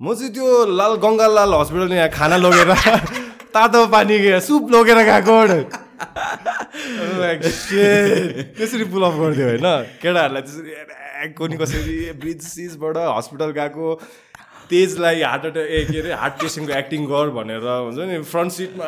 म 0.00 0.14
चाहिँ 0.14 0.32
त्यो 0.34 0.46
लाल 0.78 0.94
गङ्गालाल 1.02 1.54
हस्पिटल 1.54 1.92
यहाँ 1.92 2.08
खाना 2.14 2.36
लगेर 2.38 2.70
तातो 3.54 3.86
पानी 3.90 4.16
सुप 4.46 4.70
लगेर 4.70 4.98
गएको 5.10 5.36
shit. 7.42 8.54
त्यसरी 8.54 8.84
पुल 8.92 9.02
अफ 9.02 9.14
गरिदियो 9.18 9.46
होइन। 9.48 9.66
केटाहरूलाई 9.98 10.42
त्यसरी 10.46 11.32
कोनी 11.34 11.56
कसरी 11.58 12.12
ब्रिज 12.22 12.40
सिजबाट 12.46 12.96
हस्पिटल 13.18 13.50
गएको। 13.58 13.86
तेजलाई 14.70 15.20
हार्ट 15.22 15.44
एट्याक 15.46 15.66
ए 15.68 15.84
के 15.90 15.96
अरे 16.00 16.12
हार्ट 16.22 16.34
पेसेन्टको 16.40 16.72
एक्टिङ 16.78 17.02
गर 17.08 17.26
भनेर 17.36 17.64
हुन्छ 17.64 17.98
नि 17.98 18.16
फ्रन्ट 18.32 18.52
सिटमा 18.52 18.84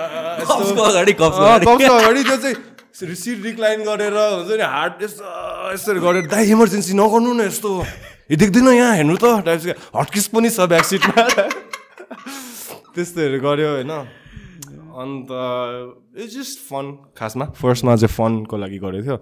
अगाडि, 0.88 1.12
त्यो 1.16 2.36
चाहिँ 2.36 2.56
सिट 2.92 3.38
रिक्लाइन 3.44 3.80
गरेर 3.84 4.12
हुन्छ 4.12 4.50
नि 4.60 4.66
हार्ट 4.76 5.02
यस्तो 5.02 5.24
यसरी 5.72 6.00
गरेर 6.06 6.24
दाइ 6.28 6.44
इमर्जेन्सी 6.52 6.92
नगर्नु 7.00 7.32
न 7.32 7.40
यस्तो। 7.48 7.70
देख्दैन 8.30 8.68
यहाँ 8.68 8.94
हेर्नु 8.96 9.16
त 9.16 9.42
टाइप्सको 9.46 9.98
हटकिस 9.98 10.26
पनि 10.30 10.50
छ 10.50 10.68
ब्याक 10.70 10.84
सिटमा। 10.84 11.22
त्यस्तोहरू 12.94 13.38
गऱ्यो 13.40 13.68
होइन। 13.74 13.92
अन्त 15.00 15.28
इट्स 16.20 16.34
जस्ट 16.36 16.58
फन 16.68 16.86
खासमा। 17.18 17.44
फर्स्टमा 17.56 17.96
चाहिँ 17.96 18.14
फनको 18.14 18.56
लागि 18.58 18.78
गरेको 18.84 19.04
थियो। 19.06 19.16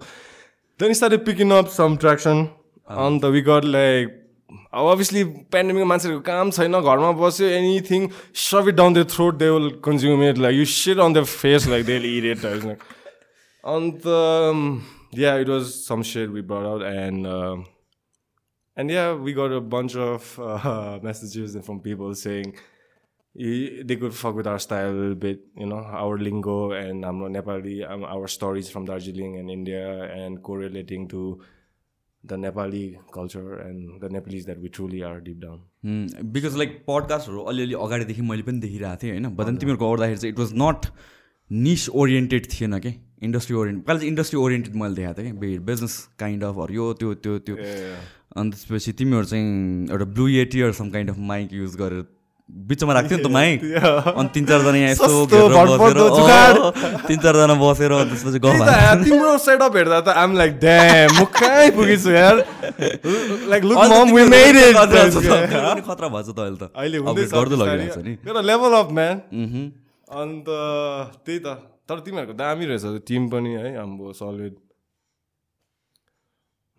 Then 0.79 0.93
started 0.93 1.21
picking 1.25 1.47
up 1.57 1.67
some 1.71 1.95
traction 2.01 2.37
and 2.87 3.23
we 3.25 3.41
got 3.47 3.63
like 3.65 4.05
अब 4.49 4.91
अभियसली 4.91 5.23
पेन्डेमिकमा 5.55 5.89
मान्छेहरूको 5.93 6.23
काम 6.25 6.51
छैन 6.57 6.79
घरमा 6.81 7.11
बस्यो 7.23 7.47
anything 7.47 8.07
shove 8.43 8.69
it 8.69 8.75
down 8.75 8.93
the 8.93 9.07
throat 9.15 9.41
they 9.41 9.49
will 9.49 9.69
consume 9.89 10.23
it 10.29 10.37
like 10.45 10.57
you 10.57 10.65
set 10.75 10.99
on 11.07 11.13
the 11.13 11.23
face 11.33 11.67
like 11.73 11.85
they 11.85 11.97
it 12.11 12.25
it 12.37 12.45
and 13.63 14.07
yeah 15.19 15.37
it 15.39 15.49
was 15.49 15.63
some 15.73 16.01
said 16.13 16.29
we 16.31 16.41
brought 16.53 16.65
out 16.65 16.83
and 16.93 17.27
And 18.77 18.89
yeah, 18.89 19.13
we 19.13 19.33
got 19.33 19.51
a 19.51 19.59
bunch 19.59 19.97
of 19.97 20.39
uh, 20.39 20.99
messages 21.03 21.57
from 21.65 21.81
people 21.81 22.15
saying 22.15 22.53
eh, 23.37 23.83
they 23.83 23.97
could 23.97 24.13
fuck 24.15 24.35
with 24.35 24.47
our 24.47 24.57
style 24.57 24.91
a 24.91 24.95
little 24.95 25.15
bit, 25.15 25.41
you 25.57 25.65
know, 25.65 25.79
our 25.79 26.17
lingo 26.17 26.71
and 26.71 27.03
um, 27.03 27.19
Nepali, 27.23 27.85
um, 27.85 28.05
our 28.05 28.29
stories 28.29 28.69
from 28.69 28.85
Darjeeling 28.85 29.37
the 32.23 32.35
Nepali 32.35 32.97
culture 33.13 33.59
and 33.59 34.01
the 34.01 34.09
Nepalese 34.09 34.45
that 34.45 34.59
we 34.59 34.69
truly 34.69 35.03
are 35.03 35.19
deep 35.21 35.39
down. 35.41 35.59
Because 36.35 36.57
like 36.57 36.83
पडकास्टहरू 36.87 37.43
अलिअलि 37.51 37.73
अगाडिदेखि 37.73 38.21
मैले 38.21 38.43
पनि 38.43 38.59
देखिरहेको 38.59 39.03
थिएँ 39.03 39.11
होइन? 39.11 39.27
बदन 39.35 39.57
तिमीहरूको 39.57 39.91
गर्दाखेरि 39.91 40.19
चाहिँ 40.19 40.33
it 40.33 40.39
was 40.39 40.51
not 40.61 40.85
niche 41.49 41.89
oriented 41.89 42.47
थिएन 42.53 42.79
कि? 42.79 42.93
इन्डस्ट्री 43.23 43.55
ओरिएन्ट 43.55 43.85
पहिला 43.85 43.99
चाहिँ 43.99 44.09
इन्डस्ट्री 44.09 44.39
ओरिएन्टेड 44.39 44.75
मैले 44.75 44.95
देखाएको 44.95 45.21
थिएँ 45.21 45.31
कि? 45.39 45.59
बिजनेस 45.71 45.97
काइन्ड 46.19 46.43
अफ 46.43 46.55
यो 46.71 46.93
त्यो 46.99 47.13
त्यो 47.23 47.37
त्यो. 47.39 47.55
अनि 48.37 48.49
त्यसपछि 48.51 48.91
तिमीहरू 48.99 49.25
चाहिँ 49.25 49.89
एउटा 49.89 50.05
Blue 50.05 50.27
Yeti 50.43 50.71
some 50.79 50.89
kind 50.91 51.09
of 51.09 51.17
mic 51.31 51.53
use 51.53 51.75
गरेर 51.81 52.03
बिचमा 52.49 52.93
राख्थ्यो 52.93 53.17
नि 53.17 53.23
त 53.23 53.27
माइक 53.29 53.59
अनि 54.19 54.29
तिन 54.33 54.45
चारजना 54.45 54.77
यहाँ 54.77 54.91
यसो 54.91 55.05
सस्तो, 55.05 55.25
घेरेर 55.25 55.53
भरपर्दो 55.53 56.05
बसेर, 56.05 56.17
जुगाड। 56.17 56.55
अँ, 56.57 57.07
तिन 57.07 57.17
चारजना 57.23 57.55
बसेर 57.61 57.91
त्यसपछि 58.09 58.39
तिम्रो 59.05 59.37
सेटअप 59.45 59.75
हेर्दा 59.77 59.99
त 60.01 60.09
आम 60.23 60.37
लाइक 60.37 60.51
ड्याम 60.59 61.09
म 61.13 61.25
कहाँ 61.29 61.57
आइपुगेछु 61.63 62.09
यार? 62.09 62.35
Like 63.49 63.63
look 63.63 63.77
mom 63.77 64.13
we 64.15 64.23
made 64.33 64.55
it 64.57 64.75
खतरा 64.75 66.07
भएछ 66.09 66.29
त 66.29 66.39
अहिले 66.39 66.57
त। 66.57 66.71
अहिले 66.75 66.97
हुँदैछ 66.97 67.29
गर्दै 67.33 67.57
नि। 68.05 68.13
एउटा 68.27 68.41
लेभल 68.41 68.73
अफ 68.81 68.89
म्यान। 68.91 69.15
अन्त 70.21 70.47
त्यही 71.25 71.39
त। 71.39 71.57
तर 71.89 71.99
तिमीहरूको 72.05 72.33
दामी 72.37 72.65
रहेछ 72.65 73.05
टिम 73.07 73.29
पनि 73.29 73.51
है 73.57 73.69
हाम्रो 73.77 74.13
सलिड 74.13 74.55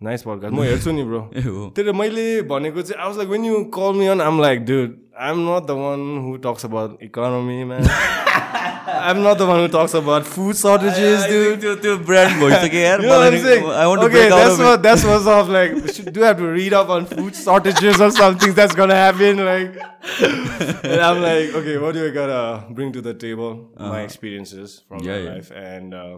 नाइस 0.01 0.21
पडकास्ट 0.23 0.53
म 0.55 0.63
हेर्छु 0.63 0.91
नि 0.91 1.03
ब्रो 1.03 1.19
त्यही 1.75 1.91
मैले 1.93 2.23
भनेको 2.47 2.81
चाहिँ 2.81 3.01
I 3.01 3.07
was 3.07 3.17
like 3.17 3.29
when 3.29 3.45
you 3.45 3.63
call 3.75 3.99
me 3.99 4.07
on 4.07 4.21
um 4.21 4.39
like 4.41 4.63
dude 4.65 4.95
I 5.21 5.31
am 5.31 5.39
not 5.49 5.65
the 5.67 5.71
one 5.79 5.99
who 6.25 6.35
talks 6.43 6.65
about 6.65 6.97
economy 7.03 7.63
man 7.71 7.87
I 7.87 9.11
am 9.11 9.17
not 9.27 9.37
the 9.37 9.47
one 9.49 9.59
who 9.61 9.67
talks 9.75 9.95
about 9.95 10.23
food 10.35 10.53
shortages 10.61 11.25
dude 11.31 11.59
त्यो 11.61 11.75
त्यो 11.83 11.97
brand 12.09 12.43
भइसक्यो 12.43 12.79
यार 12.81 13.01
You 13.03 13.09
know 13.11 13.19
what 13.23 13.33
I'm 13.33 13.43
saying? 13.45 13.67
I 13.81 13.85
want 13.91 14.01
to 14.03 14.07
okay, 14.07 14.15
break 14.15 14.33
out 14.37 14.41
that's 14.43 14.53
of 14.55 14.61
it. 14.61 14.69
what 14.69 14.83
that's 14.87 15.03
what's 15.09 15.27
off. 15.35 15.51
Like, 15.55 15.75
we 15.81 15.93
should 15.97 16.09
do 16.17 16.25
have 16.27 16.37
to 16.41 16.49
read 16.55 16.75
up 16.79 16.93
on 16.95 17.05
food 17.11 17.37
shortages 17.41 18.01
or 18.07 18.09
something 18.19 18.55
that's 18.61 18.77
gonna 18.81 18.97
happen. 19.01 19.43
Like, 19.49 19.77
and 20.23 21.05
I'm 21.09 21.21
like, 21.25 21.53
okay, 21.61 21.77
what 21.85 21.99
do 21.99 22.05
I 22.07 22.09
gotta 22.17 22.41
bring 22.79 22.91
to 22.97 23.05
the 23.09 23.13
table? 23.25 23.53
My 23.93 24.01
experiences 24.09 24.75
from 24.87 25.05
Yeah, 25.09 25.19
my 25.19 25.21
yeah. 25.27 25.35
life, 25.35 25.51
and 25.65 25.99
uh, 26.01 26.17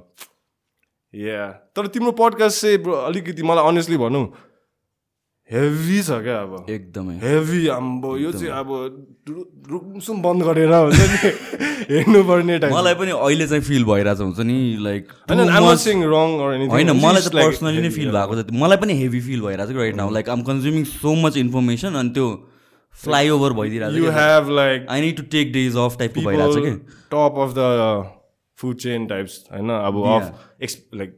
yeah. 1.13 1.53
तर 1.75 1.87
तिम्रो 1.97 2.11
podcast 2.23 2.61
चाहिँ 2.61 2.77
bro, 2.87 2.95
अलिकति 3.11 3.43
मलाई 3.51 3.71
honestly 3.73 3.97
भनौँ 4.05 4.25
heavy 5.53 6.01
छ 6.03 6.17
क्या 6.25 6.37
अब। 6.41 6.65
एकदमै। 6.69 7.13
हेभी 7.23 7.67
अब 7.73 8.05
यो 8.19 8.31
चाहिँ 8.31 8.53
अब 8.59 8.69
रुमसुम 9.71 10.21
बन्द 10.21 10.43
गरेर 10.43 10.73
हुन्छ 10.73 11.01
नि। 11.01 11.31
हेर्नुपर्ने 11.91 12.57
टाइम 12.59 12.73
मलाई 12.75 12.95
पनि 13.01 13.11
अहिले 13.11 13.47
चाहिँ 13.47 13.63
फिल 13.63 13.83
भइरहेको 13.85 14.23
हुन्छ 14.23 14.39
नि 14.49 14.57
लाइक 14.85 15.11
होइन 15.29 16.91
मलाई 17.01 17.21
चाहिँ 17.21 17.45
पर्सनली 17.45 17.81
नै 17.81 17.89
फिल. 17.89 18.09
भएको 18.11 18.35
जति 18.35 18.57
मलाई 18.63 18.77
पनि 18.77 18.93
हेभी 19.01 19.21
फिल 19.21 19.41
भइरहेको 19.41 19.71
छ 19.71 19.77
right 19.77 19.95
now 19.95 20.09
like 20.17 20.29
um 20.29 20.41
consuming 20.49 20.83
so 20.91 21.15
much 21.23 21.37
information 21.37 22.01
अनि 22.01 22.09
त्यो 22.17 22.27
फ्लाइओभर 22.93 23.53
भइदिरहेको 23.61 24.11
छ 24.11 24.15
have 24.17 24.53
like 24.59 24.89
I 24.89 25.01
need 25.01 25.17
to 25.17 25.23
take 25.31 25.53
days 25.53 25.77
off 25.85 25.97
टाइपको 25.99 26.21
भइरहेको 26.21 26.53
छ 26.53 26.65
कि? 26.65 26.71
Top 27.13 27.41
of 27.45 27.53
the 27.57 27.67
food 28.57 28.75
chain 28.85 29.05
types 29.07 29.43
होइन? 29.51 29.69
अब 29.69 30.03
of 30.15 30.63
ex 30.63 30.77
like 30.95 31.15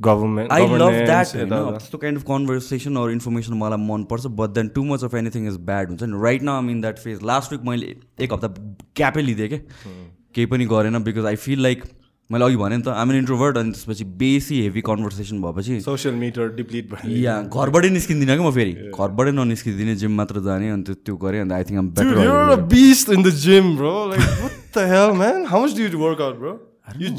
government 0.00 0.52
I 0.52 0.66
love 0.78 0.94
that 1.06 1.34
होइन 1.36 1.48
त्यस्तो 1.50 1.98
kind 1.98 2.18
of 2.18 2.24
conversation 2.28 2.96
or 3.02 3.10
information 3.10 3.54
मलाई 3.62 3.86
मनपर्छ 3.86 4.26
but 4.40 4.50
then 4.60 4.68
too 4.74 4.84
much 4.84 5.04
of 5.04 5.14
anything 5.22 5.46
is 5.48 5.56
bad 5.68 5.88
हुन्छ 5.88 6.02
नि 6.02 6.22
right 6.24 6.42
now 6.48 6.68
in 6.70 6.80
that 6.80 6.98
phase 7.04 7.22
last 7.30 7.52
week 7.52 7.62
मैले 7.68 7.94
एक 8.24 8.32
हप्ता 8.32 8.48
ग्यापै 8.96 9.22
लिँदै 9.22 9.48
क्या 9.48 9.60
केही 10.34 10.46
पनि 10.46 10.66
गरेन 10.72 11.02
बिकज 11.04 11.26
आई 11.26 11.36
फिल 11.44 11.62
लाइक 11.62 11.84
मैले 12.30 12.44
अघि 12.44 12.56
भनेँ 12.56 12.76
नि 12.78 12.82
त 12.84 12.88
आम 13.00 13.10
एन 13.12 13.18
इन्ट्रोभर्ट 13.18 13.58
अनि 13.58 13.70
त्यसपछि 13.72 14.04
बेसी 14.22 14.60
हेभी 14.62 14.80
कन्भर्सेसन 14.88 15.40
भएपछि 15.42 15.80
सोसियल 15.80 16.14
मिडिया 16.22 16.46
डिप्लिट 16.56 16.94
या 17.08 17.40
घरबाटै 17.42 17.90
निस्किँदिनँ 17.96 18.36
क्या 18.36 18.46
म 18.46 18.50
फेरि? 18.56 18.72
घरबाटै 18.98 19.32
ननिस्किदिने 19.32 19.94
जिम 20.02 20.16
मात्र 20.16 20.40
जाने 20.48 20.70
अनि 20.70 20.94
त्यो 21.06 21.16
गरेँ 21.24 21.40
and 21.40 21.52
I 21.52 21.64
think 21.70 21.78
um 21.78 21.90
Dude, 22.00 22.18
you're 22.24 22.50
a 22.54 22.56
beast 22.72 23.08
in 23.08 23.22
the 23.22 23.32
gym, 23.44 23.76
bro. 23.76 23.94
Like, 24.06 24.26
what 24.42 24.58
the 24.72 24.86
hell, 24.88 25.14
man? 25.14 25.44
How 25.46 25.60
much 25.60 25.74
do 25.74 25.86
you 25.86 25.98
work 25.98 26.20
out, 26.20 26.38
bro? 26.38 26.58
You 26.96 27.14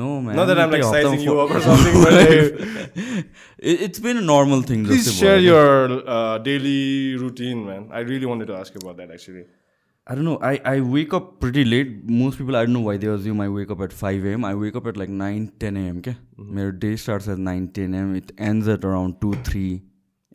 No 0.00 0.22
man. 0.22 0.36
Not 0.36 0.46
that 0.46 0.58
I'm 0.58 0.70
like 0.70 0.84
sizing 0.84 1.20
you 1.20 1.38
up 1.40 1.50
or 1.50 1.60
something. 1.60 2.02
but 2.02 2.12
like, 2.18 3.26
it's 3.58 3.98
been 3.98 4.16
a 4.16 4.22
normal 4.22 4.62
thing. 4.62 4.86
Please 4.86 5.14
share 5.14 5.38
your 5.38 6.08
uh, 6.08 6.38
daily 6.38 7.16
routine, 7.16 7.66
man. 7.66 7.90
I 7.92 8.00
really 8.00 8.24
wanted 8.24 8.46
to 8.52 8.54
ask 8.54 8.72
you 8.74 8.80
about 8.82 8.96
that 8.96 9.10
actually. 9.10 9.44
I 10.06 10.14
don't 10.14 10.24
know. 10.24 10.38
I, 10.42 10.60
I 10.64 10.80
wake 10.80 11.12
up 11.12 11.38
pretty 11.40 11.64
late. 11.64 12.08
Most 12.08 12.38
people, 12.38 12.56
I 12.56 12.64
don't 12.64 12.72
know 12.72 12.80
why 12.80 12.96
they 12.96 13.06
assume 13.06 13.40
I 13.40 13.48
wake 13.50 13.70
up 13.70 13.82
at 13.82 13.92
5 13.92 14.24
a.m. 14.24 14.44
I 14.46 14.54
wake 14.54 14.74
up 14.74 14.86
at 14.86 14.96
like 14.96 15.10
9, 15.10 15.52
10 15.60 15.76
a.m. 15.76 15.98
Okay? 15.98 16.16
Mm-hmm. 16.38 16.58
My 16.58 16.70
day 16.70 16.96
starts 16.96 17.28
at 17.28 17.38
9, 17.38 17.68
10 17.68 17.94
a.m. 17.94 18.16
It 18.16 18.32
ends 18.38 18.66
at 18.66 18.84
around 18.84 19.20
2, 19.20 19.34
3 19.44 19.82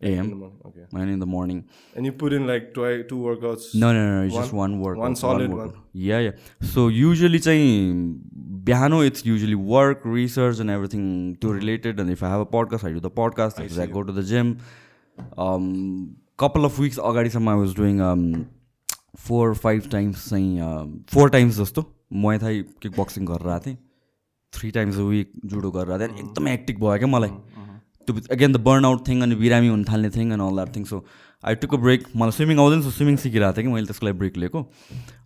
a.m. 0.03 0.51
Okay. 0.65 0.85
9 0.91 1.09
in 1.09 1.19
the 1.19 1.25
morning. 1.25 1.67
And 1.95 2.05
you 2.05 2.11
put 2.11 2.31
in 2.31 2.47
like 2.47 2.73
two, 2.73 3.03
two 3.09 3.17
workouts? 3.17 3.75
No, 3.75 3.91
no, 3.91 4.19
no. 4.19 4.25
It's 4.25 4.33
one, 4.33 4.43
just 4.43 4.53
one 4.53 4.79
workout. 4.79 5.01
One 5.01 5.15
solid 5.15 5.49
one. 5.49 5.57
one. 5.57 5.73
Yeah, 5.93 6.19
yeah. 6.19 6.31
So 6.61 6.87
usually, 6.87 7.39
chai, 7.39 7.57
बिहानो 8.68 9.01
usually 9.26 9.59
work, 9.76 10.05
research 10.18 10.59
and 10.59 10.70
everything 10.70 11.38
to 11.41 11.53
related. 11.53 11.99
And 11.99 12.09
if 12.09 12.24
I 12.24 12.30
have 12.30 12.41
a 12.41 12.51
podcast, 12.57 12.84
I 12.84 12.93
do 12.93 12.99
the 12.99 13.15
podcast. 13.22 13.63
If 13.65 13.80
I, 13.80 13.86
go 13.88 14.03
to 14.03 14.11
the 14.11 14.24
gym. 14.24 14.57
Um, 15.38 16.15
couple 16.38 16.65
of 16.65 16.78
weeks 16.80 16.97
अगाडिसम्म 16.99 17.49
I 17.49 17.55
was 17.55 17.74
doing 17.74 18.01
um, 18.09 18.45
four 19.18 19.53
five 19.55 19.88
times 19.91 20.30
चाहिँ 20.30 21.05
four 21.13 21.30
times 21.30 21.57
जस्तो 21.57 21.82
Thai 22.43 22.61
kick 22.82 22.99
boxing 22.99 23.26
गरेर 23.26 23.49
आएको 23.51 23.65
थिएँ 23.65 23.78
three 24.53 24.72
times 24.72 24.97
a 24.97 25.07
week 25.13 25.32
judo 25.45 25.72
गरेर 25.72 26.01
आएको 26.01 26.13
थिएँ 26.13 26.26
एकदमै 26.26 26.53
एक्टिभ 26.53 26.80
भयो 26.80 26.97
क्या 26.97 27.07
मलाई 27.07 27.30
त्यो 28.07 28.15
again 28.36 28.53
the 28.53 28.57
burn 28.68 28.86
out 28.86 29.07
thing 29.07 29.22
अनि 29.22 29.36
बिरामी 29.36 29.68
हुन 29.68 29.84
थाल्ने 29.89 30.09
थिङ 30.18 30.32
अनि 30.32 30.43
all 30.47 30.55
that 30.55 30.76
thing 30.76 30.84
so 30.91 31.03
I 31.43 31.55
took 31.55 31.73
a 31.73 31.77
break 31.77 32.03
मलाई 32.15 32.31
स्विमिङ 32.31 32.59
आउँदैन 32.59 32.81
सो 32.81 32.91
स्विमिङ 32.91 33.15
सिकिरहेको 33.21 33.57
थिएँ 33.57 33.65
कि 33.65 33.71
मैले 33.73 33.85
त्यसको 33.85 34.05
लागि 34.05 34.17
ब्रेक 34.17 34.38
लिएको। 34.38 34.59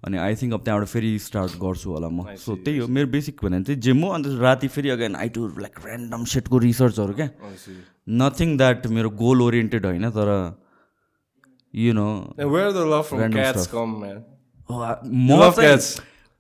अनि 0.05 0.18
आई 0.18 0.36
थिङ्क 0.36 0.53
अब 0.53 0.62
त्यहाँबाट 0.64 0.88
फेरि 0.88 1.20
स्टार्ट 1.20 1.51
गर्छु 1.55 1.91
होला 1.91 2.09
म। 2.09 2.36
सो 2.36 2.55
त्यही 2.55 2.78
हो 2.78 2.88
मेरो 2.88 3.07
बेसिक 3.07 3.39
भने 3.43 3.64
चाहिँ 3.64 3.80
जिम 3.80 4.01
हो 4.03 4.09
अन्त 4.12 4.28
राति 4.39 4.68
फेरि 4.68 4.89
again 4.89 5.16
I 5.16 5.30
to 5.30 5.47
like 5.47 5.80
random 5.86 6.24
सेटको 6.28 6.57
रिसर्चहरू 6.57 7.14
क्या. 7.14 7.30
नथिङ 8.09 8.57
द्याट 8.57 8.88
मेरो 8.88 9.09
गोल 9.16 9.41
ओरिएन्टेड 9.41 9.86
होइन 9.86 10.09
तर 10.12 10.30
यु 11.74 11.93
नो 11.93 12.07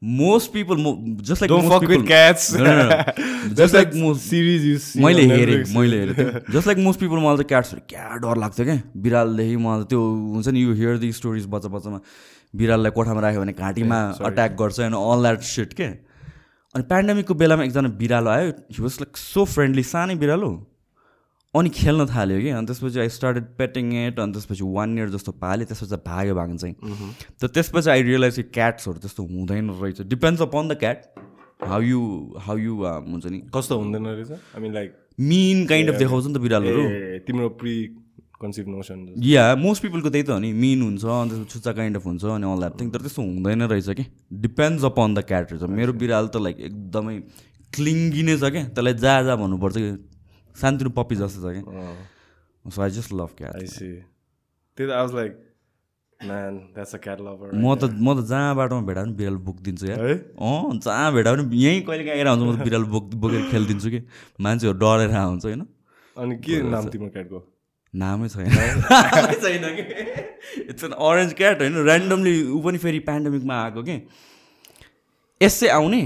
मोस्ट 0.01 0.51
पिपल 0.53 0.77
मो 0.77 0.91
जस्ट 1.21 1.41
लाइक 1.41 1.51
मैले 4.97 5.23
हेरेँ 5.31 5.63
मैले 5.75 5.99
हेरेँ 5.99 6.41
जस्ट 6.51 6.67
लाइक 6.67 6.77
मोस्ट 6.77 6.99
पिपल 6.99 7.17
मलाई 7.17 7.37
त 7.37 7.47
क्याट्सहरू 7.47 7.81
क्या 7.89 8.05
डर 8.23 8.37
लाग्थ्यो 8.41 8.65
क्या। 8.65 8.77
बिरालदेखि 8.97 9.55
मलाई 9.57 9.83
त्यो 9.89 10.01
हुन्छ 10.33 10.47
नि 10.47 10.59
यु 10.61 10.73
हियर 10.73 10.97
दि 10.97 11.11
स्टोरिज 11.13 11.45
बच्चा 11.49 11.69
बच्चामा। 11.69 11.99
बिराललाई 12.53 12.91
कोठामा 12.91 13.21
राख्यो 13.21 13.41
भने 13.41 13.53
घाँटीमा 13.53 13.99
अट्याक 14.25 14.51
गर्छ 14.61 14.79
होइन 14.79 14.93
अल 14.93 15.21
द्याट 15.21 15.41
सिट 15.51 15.73
के 15.73 15.83
अनि 16.75 16.83
पेन्डामिकको 16.89 17.33
बेलामा 17.37 17.63
एकजना 17.63 17.89
बिरालो 18.01 18.29
आयो। 18.29 18.49
He 18.49 18.81
was 18.81 18.93
like 19.01 19.17
so 19.17 19.45
friendly 19.45 19.83
सानै 19.85 20.15
बिरालो। 20.17 20.51
अनि 21.53 21.69
खेल्न 21.69 22.05
थाल्यो 22.07 22.39
कि 22.41 22.49
अनि 22.55 22.65
त्यसपछि 22.67 22.99
आई 22.99 23.09
स्टार्टेड 23.11 23.45
पेटिङ 23.57 23.93
एट 24.01 24.19
अनि 24.19 24.31
त्यसपछि 24.33 24.63
वान 24.75 24.97
इयर 24.97 25.09
जस्तो 25.15 25.31
पालेँ 25.39 25.65
त्यसपछि 25.67 25.97
भाग्यो 26.05 26.35
भाग्न 26.35 26.57
चाहिँ। 26.57 26.75
त 27.41 27.51
त्यसपछि 27.51 27.89
आई 27.89 28.01
रियलाइज 28.07 28.35
कि 28.35 28.43
क्याट्सहरू 28.55 28.99
त्यस्तो 29.03 29.23
हुँदैन 29.31 29.69
रहेछ। 29.81 30.01
Depends 30.07 30.41
upon 30.41 30.67
the 30.67 30.77
cat 30.79 31.03
how 31.67 31.81
you 31.81 31.99
how 32.39 32.57
you 32.57 32.73
हुन्छ 32.75 33.25
नि। 33.25 33.39
कस्तो 33.55 33.77
हुँदैन 33.79 34.05
रहेछ? 34.07 34.31
I 34.31 34.61
mean 34.61 34.73
like 34.73 34.95
mean 35.19 35.65
kind 35.67 35.89
of 35.91 35.99
देखाउँछ 35.99 36.25
नि 36.27 36.33
त 36.33 36.37
बिरालोहरू। 36.39 36.83
तिम्रो 37.27 37.49
प्री 37.59 37.75
कन्सिभ 38.41 38.67
नोसन 38.67 38.99
या 39.19 39.43
मोस्ट 39.55 39.83
पिपलको 39.83 40.09
त्यही 40.09 40.23
त 40.23 40.29
हो 40.31 40.39
नि 40.39 40.53
मिन 40.55 40.81
हुन्छ 40.81 41.03
अनि 41.05 41.29
त्यसपछि 41.29 41.51
छुच्चा 41.51 41.71
काइन्ड 41.73 41.97
अफ 41.97 42.05
हुन्छ 42.05 42.23
अनि 42.31 42.47
अल 42.47 42.59
द्याट 42.63 42.79
थिङ 42.79 42.89
तर 42.95 43.01
त्यस्तो 43.01 43.21
हुँदैन 43.21 43.61
रहेछ 43.67 43.89
कि। 43.99 44.05
डिपेन्ड्स 44.47 44.83
अपन 44.87 45.13
द 45.13 45.19
क्याट 45.27 45.51
रहेछ। 45.51 45.63
मेरो 45.67 45.93
बिरालो 45.99 46.27
त 46.31 46.41
लाइक 46.47 46.57
एकदमै 46.71 47.19
क्लिङ्गी 47.75 48.23
नै 48.23 48.37
छ 48.37 48.55
क्या। 48.55 48.63
त्यसलाई 48.71 48.93
जा 49.03 49.21
जा 49.27 49.35
भन्नुपर्छ 49.35 49.77
कि। 49.77 49.91
सानतिनो 50.55 50.89
पप्पी 50.97 51.15
जस्तो 51.15 51.39
छ 51.41 51.53
क्या 51.53 51.63
so 52.65 52.81
I 52.81 52.89
just 52.97 53.13
love 53.13 53.31
cat 53.37 53.53
त्यही 53.55 54.87
त 54.87 54.91
आई 54.91 55.01
वाज 55.01 55.13
लाइक 55.15 55.33
म 56.21 57.75
त 57.75 57.83
म 57.97 58.13
त 58.13 58.25
जहाँ 58.29 58.55
बाटोमा 58.55 58.85
भेटा 58.85 59.01
पनि 59.03 59.13
बिरालो 59.17 59.39
बोकिदिन्छु 59.41 59.85
है? 59.87 59.95
अँ 60.37 60.77
जहाँ 60.77 61.11
भेटा 61.13 61.33
पनि 61.33 61.43
यहीँ 61.57 61.81
कहिले 61.81 62.03
काहीँ 62.05 62.19
आएर 62.21 62.27
हुन्छ 62.27 62.43
म 62.43 62.55
त 62.55 62.61
बिरालो 62.61 62.85
बोक 62.85 63.05
बोकेर 63.17 63.41
खेलिदिन्छु 63.51 63.89
कि। 63.89 63.99
मान्छेहरू 64.37 64.77
डरेर 64.77 65.09
हुन्छ 65.17 65.45
होइन? 65.45 65.65
अनि 66.15 66.35
के 66.45 66.61
नाम 66.61 66.89
तिम्रो 66.93 67.09
क्याटको 67.09 67.39
नामै 67.93 68.27
छैन। 68.29 68.47
नामै 68.47 69.35
छैन 69.41 69.65
कि। 69.77 69.83
इट्स 70.69 70.83
एन 70.83 70.91
अरेन्ज 70.91 71.33
क्याट 71.33 71.57
होइन? 71.61 71.75
ऱ्यान्डमली 71.89 72.35
ऊ 72.53 72.61
पनि 72.61 72.77
फेरि 72.77 72.99
पेन्डेमिकमा 73.09 73.55
आएको 73.63 73.81
कि। 73.83 73.97
यसै 75.41 75.67
आउने। 75.73 76.01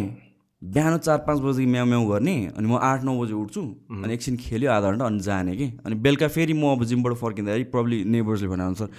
बिहान 0.73 0.97
चार 0.97 1.17
पाँच 1.27 1.39
बजी 1.41 1.65
म्याउ 1.65 1.85
म्याउ 1.85 2.05
गर्ने 2.09 2.35
अनि 2.57 2.67
म 2.67 2.77
आठ 2.81 3.03
नौ 3.03 3.13
बजी 3.19 3.33
उठ्छु 3.33 3.61
अनि 4.03 4.13
एकछिन 4.13 4.35
खेल्यो 4.37 4.71
आधा 4.71 4.91
घन्टा 4.91 5.05
अनि 5.05 5.19
जाने 5.19 5.55
कि। 5.57 5.67
अनि 5.85 5.95
बेलुका 6.05 6.27
फेरि 6.27 6.53
म 6.53 6.71
अब 6.71 6.83
जिमबाट 6.89 7.13
फर्किँदाखेरि 7.21 7.63
प्रब्ली 7.73 8.03
नेबर्सले 8.13 8.47
भनेअनुसार 8.47 8.89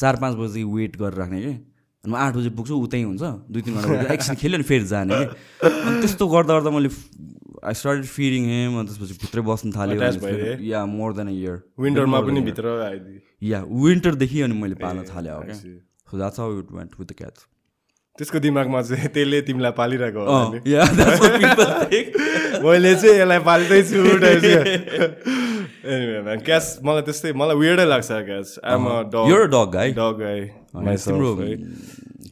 चार 0.00 0.16
पाँच 0.22 0.34
बजी 0.36 0.62
वेट 0.64 0.96
गरेर 0.96 1.18
राख्ने 1.20 1.40
कि। 1.42 1.52
अनि 2.04 2.12
म 2.12 2.16
आठ 2.16 2.34
बजी 2.36 2.50
पुग्छु 2.56 2.74
उतै 2.76 3.02
हुन्छ 3.02 3.22
दुई 3.52 3.62
तिन 3.62 3.74
घन्टा 3.74 4.12
एकछिन 4.14 4.34
खेल्यो 4.40 4.56
अनि 4.58 4.66
फेरि 4.70 4.84
जाने 4.92 5.14
कि। 5.20 5.26
अनि 5.66 6.00
त्यस्तो 6.00 6.28
गर्दा 6.28 6.52
गर्दा 6.54 6.70
मैले 6.70 6.90
आई 7.60 7.74
स्टार्टेड 7.76 8.04
फिडिङ 8.16 8.44
हेम 8.48 8.78
अनि 8.80 8.88
त्यसपछि 8.88 9.14
भित्रै 9.20 9.42
बस्नु 9.44 9.72
अनि 9.76 10.70
yeah 10.70 10.84
more 10.96 11.12
than 11.20 11.28
a 11.28 11.36
year 11.36 11.56
विन्टरमा 11.80 12.20
पनि 12.24 12.40
भित्र 12.48 12.66
या 13.52 13.62
विन्टरदेखि 13.68 14.40
अनि 14.48 14.54
मैले 14.62 14.76
पाल्न 14.80 15.04
थालेँ. 15.12 15.36
So 16.10 16.16
that's 16.16 16.40
how 16.40 16.58
it 16.58 16.72
went 16.72 17.00
with 17.00 17.06
the 17.06 17.12
cats 17.18 17.46
त्यसको 18.18 18.38
दिमागमा 18.38 18.82
चाहिँ 18.82 19.08
त्यसले 19.14 19.40
तिमीलाई 19.48 19.72
पालिरहेको 19.78 20.20
हो 20.20 20.26
मैले 22.64 22.94
चाहिँ 22.94 23.14
यसलाई 23.20 23.38
पाल्दैछु 23.48 23.98
क्यास 26.46 26.66
मलाई 26.84 27.02
त्यस्तै 27.08 27.32
मलाई 27.32 27.56
वियर्डै 27.56 27.84
लाग्छ 27.84 28.10
cause 28.30 28.48
a 28.64 28.76
dog 29.14 29.70
guy. 29.74 29.88
Dog 30.00 30.18
तिम्रो 31.06 31.30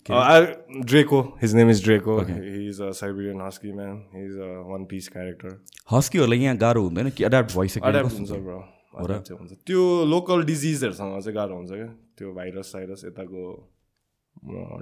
Draco 0.09 1.20
his 1.43 1.55
name 1.55 1.70
is 1.70 1.85
Draco 1.85 2.18
he 2.24 2.68
is 2.68 2.81
a 2.81 2.91
Siberian 3.01 3.41
husky 3.47 3.72
man 3.72 3.97
he 4.14 4.24
is 4.26 4.39
a 4.39 4.49
one 4.68 4.85
piece 4.91 5.09
character 5.09 5.59
हस्कीहरूलाई 5.93 6.39
यहाँ 6.39 6.57
गाह्रो 6.57 6.83
हुँदैन 6.83 7.11
कि 7.11 7.24
एड्याप्ट 7.24 7.57
भइसक्यो। 7.57 7.89
एड्याप्ट 7.89 8.12
हुन्छ 8.18 8.31
ब्रो 8.31 8.59
हुन्छ। 9.41 9.53
त्यो 9.66 10.05
लोकल 10.12 10.43
डिजिजहरूसँग 10.45 11.20
चाहिँ 11.20 11.35
गाह्रो 11.37 11.57
हुन्छ 11.57 11.70
क्या? 11.70 11.87
त्यो 12.18 12.33
भाइरस 12.35 12.72
साइरस 12.72 13.03
यताको 13.05 13.43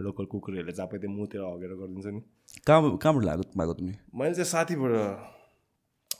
लोकल 0.04 0.24
कुकुरहरूले 0.32 0.72
पाइ 0.86 0.98
त्यो 1.00 1.10
मुतेर 1.10 1.40
हगेर 1.42 1.72
गरिदिन्छ 1.80 2.06
नि। 2.06 2.20
कहाँ 2.66 2.96
कहाँबाट 3.02 3.24
लाग्यो 3.24 3.44
पाएको 3.56 3.72
तिमी? 3.78 3.92
मैले 4.14 4.34
चाहिँ 4.34 4.50
साथीबाट 4.52 4.92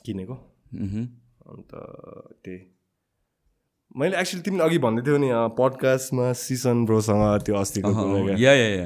किनेको। 0.05 0.35
अन्त 1.47 1.71
त्यही। 2.43 2.59
मैले 3.97 4.13
एक्चुली 4.19 4.41
तिमीले 4.43 4.63
अघि 4.63 4.77
भन्दै 4.83 5.01
थियौ 5.05 5.17
नि 5.17 5.29
पडकास्टमा 5.57 6.25
सिसन 6.35 6.77
ब्रोसँग 6.85 7.23
त्यो 7.45 7.55
अस्तिको 7.55 7.89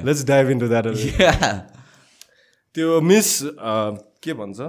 लेट्स 0.06 0.22
डाइभ 0.26 0.46
इन्टु 0.50 0.66
द्याट 0.68 0.86
या 1.20 1.32
त्यो 2.74 3.00
मिस 3.00 3.28
के 4.22 4.32
भन्छ? 4.32 4.60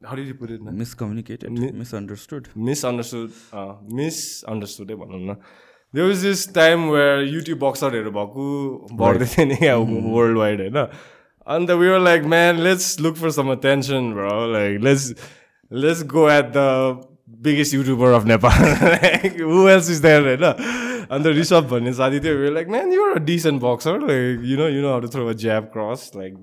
मिसकम्युनिकेटेड 0.00 1.50
मिसअन्डरस्टुड 1.50 2.42
मिसअन्डरस्टुड 2.56 3.28
मिसअन्डरस्टुड 3.92 4.88
भनौँ 5.02 5.20
न। 5.20 5.36
There 5.94 6.06
was 6.06 6.24
this 6.24 6.42
time 6.54 6.88
where 6.90 7.22
YouTube 7.34 7.58
बक्सरहरू 7.60 8.10
भएको 8.16 8.44
बढ्दै 9.00 9.26
थियो 9.26 9.46
नि 9.46 9.56
वर्ल्ड 10.16 10.38
वाइड 10.38 10.60
होइन? 10.60 10.78
And 11.46 11.70
we 11.70 11.88
were 11.88 12.00
like 12.00 12.24
man 12.34 12.60
let's 12.66 13.00
look 13.00 13.16
for 13.16 13.30
some 13.38 13.50
attention 13.52 14.12
bro 14.14 14.34
like 14.52 14.80
let's 14.84 15.14
let's 15.70 16.04
go 16.12 16.28
at 16.30 16.52
the 16.56 16.66
biggest 17.42 17.74
YouTuber 17.74 18.12
of 18.12 18.24
Nepal 18.26 18.62
like 18.84 19.40
who 19.42 19.66
else 19.68 19.90
is 19.90 20.00
there 20.02 20.26
होइन 20.28 20.46
अन्त 21.16 21.26
रिसभ 21.26 21.68
भन्ने 21.70 21.92
साथी 21.98 22.20
थियो 22.20 22.36
we 22.38 22.50
like 22.54 22.68
man 22.70 22.92
you're 22.92 23.16
a 23.16 23.24
decent 23.26 23.62
boxer 23.62 24.00
like 24.06 24.48
you 24.50 24.56
know 24.58 24.68
you 24.68 24.82
know 24.82 25.00
throw 25.14 25.28
a 25.28 25.32
jab 25.44 25.70
cross 25.76 26.10
like 26.16 26.34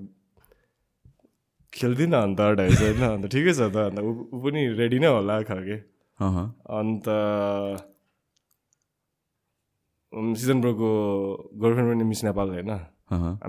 खेल्दिनँ 1.72 2.22
अन्त 2.22 2.40
ढाइस 2.58 2.80
होइन? 2.82 3.02
अन्त 3.10 3.26
ठिकै 3.32 3.52
छ 3.52 3.72
त 3.74 3.76
अन्त 3.90 3.98
ऊ 4.00 4.10
ऊ 4.32 4.40
पनि 4.44 4.66
रेडी 4.78 4.98
नै 4.98 5.14
होला 5.14 5.40
खालके 5.50 5.78
अन्त 6.80 7.08
सिजन 10.40 10.60
ब्रोको 10.60 10.88
गर्लफ्रेन्ड 11.62 11.88
पनि 11.92 12.04
मिस 12.12 12.24
नेपाल 12.24 12.48
होइन। 12.54 12.72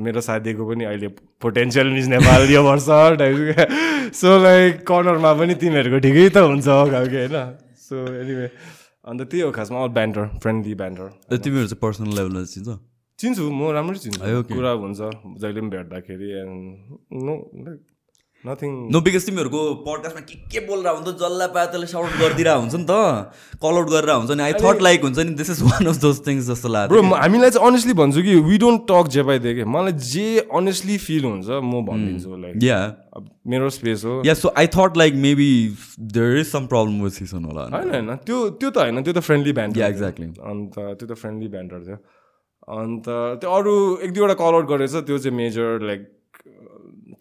मेरो 0.06 0.22
साथीको 0.22 0.64
पनि 0.70 0.84
अहिले 0.90 1.08
पोटेन्सियल 1.44 1.88
मिस 1.94 2.08
नेपाल 2.16 2.42
यो 2.50 2.62
वर्ष 2.64 2.88
सो 4.16 4.30
लाइक 4.44 4.72
कर्नरमा 4.88 5.32
पनि 5.40 5.54
तिमीहरूको 5.64 6.00
ठिकै 6.06 6.28
त 6.30 6.38
हुन्छ 6.48 6.68
खालको 6.94 7.18
होइन। 7.20 7.38
सो 7.78 7.96
एनिवे 8.22 8.48
अन्त 9.10 9.22
त्यही 9.22 9.42
हो 9.44 9.52
खासमा 9.52 9.78
अल 9.84 9.92
ब्यान्टर 9.98 10.26
फ्रेन्डली 10.40 10.74
ब्यान्टर 10.82 11.08
ए, 11.34 11.38
तिमीहरू 11.38 11.68
चाहिँ 11.68 11.82
पर्सनल 11.82 12.10
लेभलमा 12.18 12.42
चिन्छ? 12.54 12.70
चिन्छु 13.20 13.44
म 13.52 13.62
राम्रै 13.76 13.98
चिन्छु. 14.00 14.22
कुरा 14.54 14.72
हुन्छ 14.84 15.00
जहिले 15.42 15.60
पनि 15.62 15.70
भेट्दाखेरि 15.76 16.28
and 16.42 16.56
no 17.28 17.36
like 17.66 17.80
nothing 18.46 18.72
no 18.92 19.00
because 19.06 19.26
तिमीहरूको 19.26 19.62
पडकास्टमा 19.86 20.22
के 20.28 20.36
के 20.52 20.60
बोलिरहेको 20.68 20.98
हुन्छ 20.98 21.12
जसलाई 21.22 21.48
पाए 21.56 21.66
त्यसले 21.72 21.88
साउट 21.94 22.12
गरिदिरहेको 22.20 22.60
हुन्छ 22.60 22.76
नि 22.76 22.86
त। 22.90 22.94
कल 23.64 23.80
आउट 23.80 23.90
गरेर 23.94 24.12
हुन्छ 24.16 24.32
नि 24.32 24.44
आई 24.44 24.54
थट 24.64 24.82
लाइक 24.88 25.00
हुन्छ 25.04 25.20
नि 25.20 25.34
this 25.40 25.50
is 25.54 25.62
one 25.64 25.92
of 25.92 25.98
those 26.04 26.22
things 26.28 26.44
जस्तो 26.50 26.70
ब्रो 26.70 27.02
लाग्यो 27.02 27.16
हामीलाई 27.24 27.50
चाहिँ 27.56 27.68
अनेस्टली 27.68 27.96
भन्छु 28.00 28.22
कि 28.28 28.36
वी 28.48 28.58
डोन्ट 28.64 28.86
टक 28.92 29.12
जे 29.16 29.24
पाइदियो 29.30 29.56
कि 29.56 29.64
मलाई 29.76 29.94
जे 30.12 30.28
अनेस्टली 30.60 30.98
फिल 31.06 31.26
हुन्छ 31.30 31.48
म 31.50 31.82
भनिदिन्छु 31.90 32.38
लाइक 32.44 32.64
या 32.64 32.78
मेरो 33.52 33.70
स्पेस 33.78 34.06
हो। 34.06 34.14
Yeah 34.26 34.34
so 34.34 34.54
I 34.62 34.68
thought 34.76 34.98
like 34.98 35.20
maybe 35.26 35.50
there 36.16 36.38
is 36.40 36.48
some 36.52 36.68
problem 36.74 37.02
with 37.04 37.18
Sisan 37.20 37.50
होला। 37.50 37.66
होइन 37.76 37.92
होइन। 37.96 38.16
त्यो 38.30 38.38
त्यो 38.62 38.70
त 38.70 38.78
होइन 38.78 39.04
त्यो 39.04 39.14
त 39.14 39.26
फ्रेन्डली 39.28 39.54
ब्यान्ड 39.60 39.82
exactly. 39.90 40.30
अन्त 40.54 40.80
त्यो 40.80 41.08
त 41.08 41.20
फ्रेन्डली 41.24 41.48
ब्यान्डर 41.58 41.84
थियो। 41.90 42.00
अन्त 42.78 43.10
त्यो 43.44 43.50
अरू 43.58 43.76
एक 44.08 44.14
दुईवटा 44.14 44.40
कल 44.44 44.54
आउट 44.54 44.72
गरेछ 44.72 44.96
त्यो 45.12 45.18
चाहिँ 45.18 45.36
मेजर 45.38 45.86
लाइक 45.92 46.08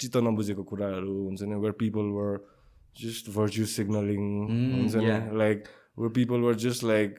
चित्त 0.00 0.16
नबुझेको 0.26 0.62
कुराहरू 0.70 1.14
हुन्छ 1.26 1.42
नि 1.42 1.54
where 1.62 1.72
people 1.84 2.10
were 2.16 2.34
just 2.96 3.30
virtue 3.36 3.64
signalling 3.76 4.26
हुन्छ 4.48 4.94
नि. 4.94 5.38
Like 5.38 5.64
where 5.98 6.12
people 6.18 6.40
were 6.48 6.54
just 6.66 6.84
like 6.90 7.16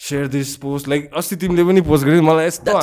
share 0.00 0.26
this 0.36 0.56
post 0.62 0.88
like 0.88 1.10
अस्ति 1.22 1.36
तिमीले 1.42 1.64
पनि 1.70 1.80
पोस्ट 1.88 2.04
गर्यो 2.06 2.22
मलाई 2.22 2.46
यस्तो 2.46 2.78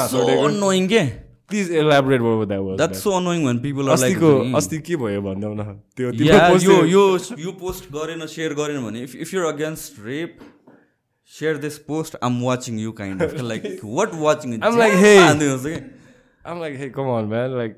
अनोइङ 0.49 0.87
के 0.87 1.05
please 1.51 1.71
elaborate 1.81 2.21
was 2.21 2.47
that's 2.77 3.03
so 3.03 3.11
annoying 3.17 3.45
are 3.47 3.53
like 3.53 3.93
अस्तिको 3.93 4.31
अस्ति 4.57 4.79
के 4.87 4.95
भयो 5.03 5.21
भनिदेऊ 5.21 5.53
न 5.53 5.79
त्यो 5.97 6.11
यो 6.65 6.83
यो 6.85 7.03
यो 7.39 7.51
पोस्ट 7.61 7.91
गरेन 7.93 8.25
सेयर 8.35 8.53
गरेन 8.61 8.85
भने 8.85 9.03
if 9.03 9.15
if 9.15 9.33
you're 9.33 9.45
against 9.53 10.05
rape 10.05 10.37
share 11.31 11.57
this 11.65 11.77
post 11.87 12.17
um 12.23 12.41
watching 12.43 12.79
you 12.79 12.91
kind 12.99 13.23
of 13.23 13.41
like 13.51 13.79
what 13.83 14.15
watching 14.25 14.59
I'm 14.61 14.77
like, 14.83 14.97
hey. 15.05 15.19
कि 15.39 15.75
I'm 16.45 16.59
like, 16.59 16.75
hey, 16.77 16.89
come 16.89 17.09
on, 17.13 17.29
man. 17.29 17.75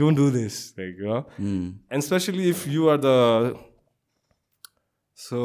Like, 0.00 0.06
don't 0.06 0.14
do 0.14 0.30
this. 0.30 0.72
Like, 0.78 0.98
you 0.98 1.08
know? 1.08 1.22
And 1.90 2.02
especially 2.02 2.48
if 2.48 2.66
you 2.66 2.88
are 2.88 2.98
the 2.98 3.54
so 5.18 5.38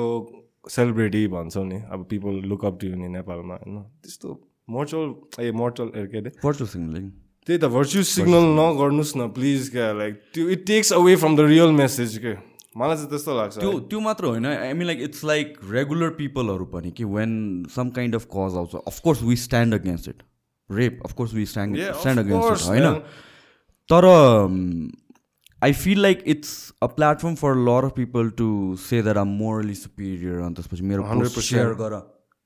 celebrity 0.67 1.27
भन्छौ 1.27 1.63
नि 1.63 1.75
अब 1.91 2.05
people 2.09 2.41
look 2.49 2.65
up 2.65 2.77
to 2.81 2.87
you 2.87 2.95
नि 2.95 3.07
नेपालमा 3.15 3.55
होइन? 3.55 3.77
त्यस्तो 4.01 4.29
मोर्चल 4.69 5.03
ए 5.43 5.51
मोर्चल 5.51 5.87
के 5.95 6.17
अरे? 6.17 6.29
पर्चु 6.43 6.65
सिङ्लिङ 6.65 7.09
त्यही 7.47 7.57
त 7.59 7.65
भर्च्यु 7.73 8.03
सिग्नल 8.11 8.45
नगर्नुहोस् 8.59 9.15
न 9.17 9.27
प्लिज 9.35 9.69
क्या 9.75 9.91
लाइक 9.93 10.13
त्यो 10.33 10.43
it 10.49 10.65
takes 10.67 10.93
away 10.93 11.15
from 11.15 11.35
the 11.35 11.39
real 11.51 11.71
message 11.81 12.17
के? 12.23 12.33
मलाई 12.77 12.95
चाहिँ 12.95 13.09
त्यस्तो 13.09 13.31
लाग्छ 13.37 13.57
त्यो 13.57 13.73
त्यो 13.91 13.99
मात्र 14.07 14.25
होइन 14.25 14.45
I 14.45 14.73
mean 14.73 14.87
like 14.87 15.01
it's 15.09 15.23
like 15.31 15.53
regular 15.71 16.09
पिपलहरू 16.17 16.65
पनि 16.73 16.91
कि 16.97 17.03
when 17.19 17.37
some 17.75 17.89
kind 17.99 18.15
of 18.15 18.25
cause 18.33 18.57
आउँछ 18.63 18.75
of course 18.75 19.21
we 19.23 19.35
stand 19.43 19.73
against 19.73 20.09
it 20.09 20.23
rape 20.69 20.99
of course 21.05 21.33
we 21.33 21.45
stand 21.45 21.77
stand 21.77 22.19
against 22.19 22.49
it 22.51 22.67
होइन. 22.67 23.01
तर 23.89 24.05
I 25.61 25.73
feel 25.73 26.01
like 26.01 26.23
it's 26.27 26.51
a 26.83 26.87
platform 26.95 27.35
for 27.35 27.55
lot 27.67 27.85
of 27.85 27.91
people 27.95 28.29
to 28.37 28.47
say 28.81 29.01
that 29.03 29.17
um 29.17 29.27
morally 29.37 29.75
superior 29.75 30.39
अनि 30.41 30.53
त्यसपछि 30.55 30.83
मेरो 30.83 31.03
post 31.03 31.35
100%. 31.35 31.49
Share 31.49 31.73
गर 31.81 31.93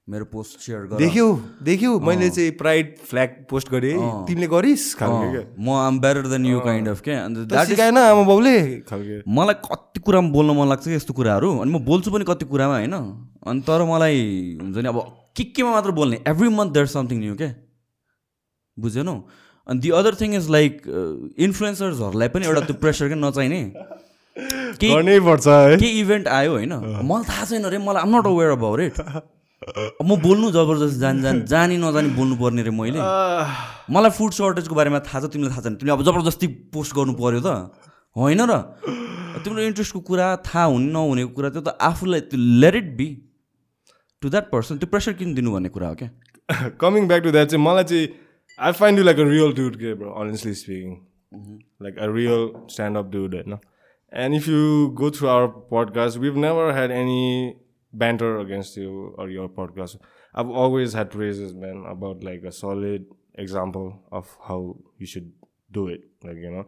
मेरो 0.07 0.25
post 0.25 0.59
share 0.59 0.81
गर 0.81 0.97
देख्यौ 0.97 1.25
देख्यौ 1.63 1.99
मैले 2.01 2.29
चाहिँ 2.29 2.51
प्राइड 2.59 2.95
फ्ल्याग 3.09 3.29
पोस्ट 3.49 3.69
गरेँ। 3.71 3.97
तिमीले 4.27 4.47
गरिस् 4.53 4.85
म 5.01 5.69
आम 5.71 5.99
better 5.99 6.27
than 6.27 6.45
you 6.45 6.59
kind 6.59 6.87
of 6.89 7.01
के? 7.07 7.13
आमा 7.13 8.23
बाउले 8.23 8.55
खालको। 8.89 9.31
मलाई 9.31 9.55
कति 9.65 9.99
कुरामा 9.99 10.29
बोल्न 10.29 10.57
मन 10.59 10.67
लाग्छ 10.69 10.83
कि 10.85 10.93
यस्तो 10.93 11.13
कुराहरू? 11.13 11.49
अनि 11.59 11.71
म 11.71 11.79
बोल्छु 11.85 12.11
पनि 12.11 12.25
कति 12.27 12.45
कुरामा 12.45 12.75
होइन? 12.75 12.95
अनि 13.47 13.61
तर 13.67 13.83
मलाई 13.91 14.17
हुन्छ 14.61 14.77
नि 14.77 14.87
अब 14.89 14.97
के 15.35 15.43
केमा 15.43 15.71
मात्र 15.71 15.91
बोल्ने? 15.99 16.23
Every 16.27 16.49
month 16.49 16.73
there 16.73 16.87
something 16.95 17.19
new 17.19 17.35
के? 17.41 17.49
बुझेनौ 18.77 19.15
अनि 19.70 19.80
the 19.80 19.89
other 20.01 20.15
thing 20.22 20.36
is 20.36 20.49
like 20.57 20.82
इन्फ्लुएन्सर्सहरूलाई 21.47 22.28
पनि 22.36 22.45
एउटा 22.45 22.61
त्यो 22.70 22.76
प्रेसर 22.84 23.07
क्या 23.07 23.17
नचाहिने। 23.26 23.61
केही 24.80 24.93
गर्नै 24.93 25.20
पर्छ 25.28 25.47
है। 25.47 25.78
केही 25.78 25.99
इभेन्ट 25.99 26.28
आयो 26.38 26.51
होइन। 26.51 26.74
मलाई 27.09 27.24
थाहा 27.30 27.45
छैन 27.51 27.65
रे 27.74 27.78
मलाई 27.89 28.01
आम 28.07 28.15
नट 28.15 28.28
अवेर 28.32 28.49
अबाउट 28.55 28.80
इट 28.80 28.99
म 30.07 30.15
बोल्नु 30.24 30.51
जबरजस्ती 30.55 30.99
जान 30.99 31.22
जान 31.22 31.41
जानी 31.53 31.78
नजानी 31.78 32.09
बोल्नु 32.17 32.36
पर्ने 32.41 32.63
रे 32.63 32.72
मैले। 32.80 32.99
मलाई 33.95 34.11
फुड 34.17 34.32
सर्टेजको 34.39 34.76
बारेमा 34.76 34.99
थाहा 35.07 35.20
छ 35.26 35.32
तिमीलाई 35.34 35.51
थाहा 35.53 35.63
छैन। 35.67 35.76
तिमीले 35.82 35.93
अब 35.97 36.03
जबरजस्ती 36.09 36.47
पोस्ट 36.74 36.95
गर्नु 36.95 37.13
पर्यो 37.20 37.41
त। 37.45 37.49
होइन 38.15 38.41
र। 38.51 38.53
तिम्रो 39.43 39.61
इन्ट्रेस्टको 39.61 39.99
कुरा 40.09 40.28
थाहा 40.47 40.63
हुने 40.74 40.89
नहुनेको 40.93 41.32
कुरा 41.36 41.49
त्यो 41.55 41.61
त 41.61 41.76
आफूलाई 41.89 42.22
त्यो 42.32 42.39
let 42.63 42.76
it 42.76 42.89
be 42.97 43.07
to 44.22 44.30
that 44.30 44.49
person 44.51 44.78
त्यो 44.80 44.88
प्रेसर 44.95 45.13
किन 45.20 45.36
दिनु 45.36 45.51
भन्ने 45.53 45.70
कुरा 45.76 45.88
हो 45.91 45.95
क्या? 45.99 46.09
कमिङ 46.82 47.07
ब्याक 47.07 47.22
टु 47.24 47.32
द्याट 47.32 47.47
चाहिँ 47.53 47.63
मलाई 47.65 47.84
चाहिँ 47.91 48.07
I 48.60 48.74
find 48.74 48.97
you 48.97 49.03
like 49.03 49.18
a 49.18 49.26
real 49.26 49.51
dude, 49.53 49.80
gay, 49.80 49.93
bro. 49.93 50.14
Honestly 50.14 50.53
speaking, 50.53 51.05
mm-hmm. 51.34 51.57
like 51.80 51.95
a 51.97 52.12
real 52.12 52.68
stand-up 52.68 53.10
dude, 53.10 53.34
you 53.34 53.43
know. 53.45 53.62
And 54.12 54.36
if 54.36 54.47
you 54.47 54.91
go 54.95 55.10
through 55.10 55.30
our 55.30 55.47
podcast, 55.47 56.18
we've 56.18 56.36
never 56.36 56.74
had 56.74 56.91
any 56.91 57.57
banter 57.93 58.39
against 58.39 58.76
you 58.76 59.16
or 59.18 59.30
your 59.30 59.47
podcast. 59.47 59.97
I've 60.34 60.49
always 60.49 60.93
had 60.93 61.10
praises, 61.12 61.53
man, 61.53 61.86
about 61.88 62.24
like 62.24 62.43
a 62.43 62.51
solid 62.51 63.05
example 63.36 64.03
of 64.12 64.36
how 64.45 64.76
you 64.97 65.05
should 65.05 65.32
do 65.72 65.88
it, 65.88 66.01
like 66.24 66.36
you 66.36 66.51
know. 66.51 66.66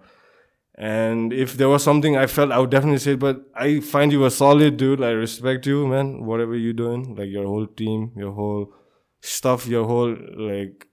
And 0.76 1.34
if 1.34 1.58
there 1.58 1.68
was 1.68 1.84
something 1.84 2.16
I 2.16 2.28
felt, 2.28 2.52
I 2.52 2.60
would 2.60 2.70
definitely 2.70 3.00
say. 3.00 3.14
It, 3.14 3.20
but 3.20 3.42
I 3.54 3.82
find 3.82 4.12
you 4.12 4.24
a 4.26 4.32
solid 4.32 4.78
dude. 4.78 5.04
I 5.04 5.10
respect 5.10 5.66
you, 5.66 5.86
man. 5.88 6.26
Whatever 6.26 6.56
you're 6.56 6.74
doing, 6.74 7.16
like 7.16 7.30
your 7.30 7.46
whole 7.46 7.68
team, 7.68 8.14
your 8.16 8.32
whole 8.32 8.74
stuff, 9.20 9.68
your 9.68 9.86
whole 9.86 10.16
like 10.38 10.88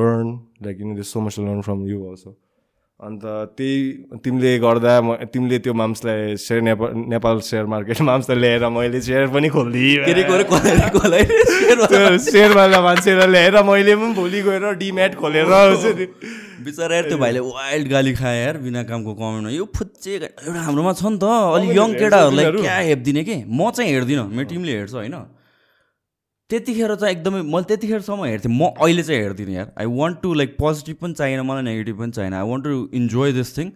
learn. 0.00 0.40
Like 0.60 0.78
you 0.78 0.86
know, 0.86 0.94
there's 0.94 1.08
so 1.08 1.20
much 1.20 1.34
to 1.36 1.42
learn 1.42 1.62
from 1.62 1.86
you 1.86 2.04
also. 2.08 2.34
अन्त 2.98 3.22
त्यही 3.54 4.18
तिमीले 4.26 4.58
गर्दा 4.58 4.92
म 5.06 5.30
तिमीले 5.30 5.58
त्यो 5.62 5.70
माम्सलाई 5.70 6.34
share 6.34 6.60
Nepal 6.66 6.90
Nepal 7.14 7.36
share 7.46 7.64
market 7.70 8.00
माम्सलाई 8.02 8.38
ल्याएर 8.42 8.64
मैले 8.74 9.00
share 9.06 9.26
पनि 9.30 9.48
खोलिदिएँ। 9.54 10.02
सेयरवाला 12.18 12.80
मान्छेलाई 12.82 13.28
ल्याएर 13.30 13.62
मैले 13.70 13.94
पनि 14.02 14.12
भोलि 14.18 14.40
गएर 14.42 14.64
डिम्याट 14.82 15.14
खोलेर 15.14 15.46
बिचरा 16.66 16.94
यार 16.94 17.04
त्यो 17.08 17.18
भाइले 17.22 17.40
वाइल्ड 17.54 17.86
गाली 17.88 18.12
खायो 18.18 18.38
यार 18.42 18.56
बिना 18.66 18.82
कामको 18.90 19.14
कमेन्टमा 19.14 19.50
यो 19.54 19.64
फुच्चे 19.78 20.14
एउटा 20.18 20.60
हाम्रोमा 20.66 20.92
छ 20.98 21.06
नि 21.06 21.18
त 21.22 21.24
अलिक 21.54 21.70
यङ 21.78 21.88
केटाहरूलाई 22.02 22.44
क्या 22.66 22.76
हेप्दिने 22.90 23.22
कि? 23.30 23.36
म 23.46 23.70
चाहिँ 23.78 23.94
हेर्दिनँ 23.94 24.26
मेरो 24.26 24.48
टिमले 24.50 24.72
हेर्छ 24.74 24.94
होइन? 25.06 25.37
त्यतिखेर 26.50 26.94
चाहिँ 26.94 27.14
एकदमै 27.14 27.40
मैले 27.52 27.64
त्यतिखेरसम्म 27.68 28.24
हेर्थेँ। 28.24 28.52
म 28.52 28.72
अहिले 28.80 29.02
चाहिँ 29.02 29.22
हेर्दिनँ 29.22 29.54
यार। 29.54 29.72
I 29.78 29.86
want 29.98 30.20
to 30.22 30.34
like 30.34 30.56
positive 30.58 30.96
पनि 31.02 31.14
चाहिएन 31.14 31.40
मलाई 31.44 31.62
नेगेटिभ 31.62 31.98
पनि 31.98 32.12
चाहिएन। 32.18 32.34
I 32.34 32.48
want 32.50 32.64
to 32.64 32.88
enjoy 32.98 33.32
this 33.32 33.56
thing 33.58 33.70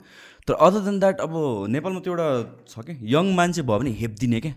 तर 0.48 0.54
अदर 0.66 0.80
देन 0.88 0.98
द्याट 1.00 1.20
अब 1.20 1.32
नेपालमा 1.68 2.00
त्यो 2.00 2.12
एउटा 2.12 2.28
छ 2.68 2.84
कि? 2.86 2.92
यङ 3.14 3.34
मान्छे 3.34 3.62
भयो 3.62 3.78
भने 3.78 3.90
हेप्दिने 4.00 4.40
क्या। 4.40 4.54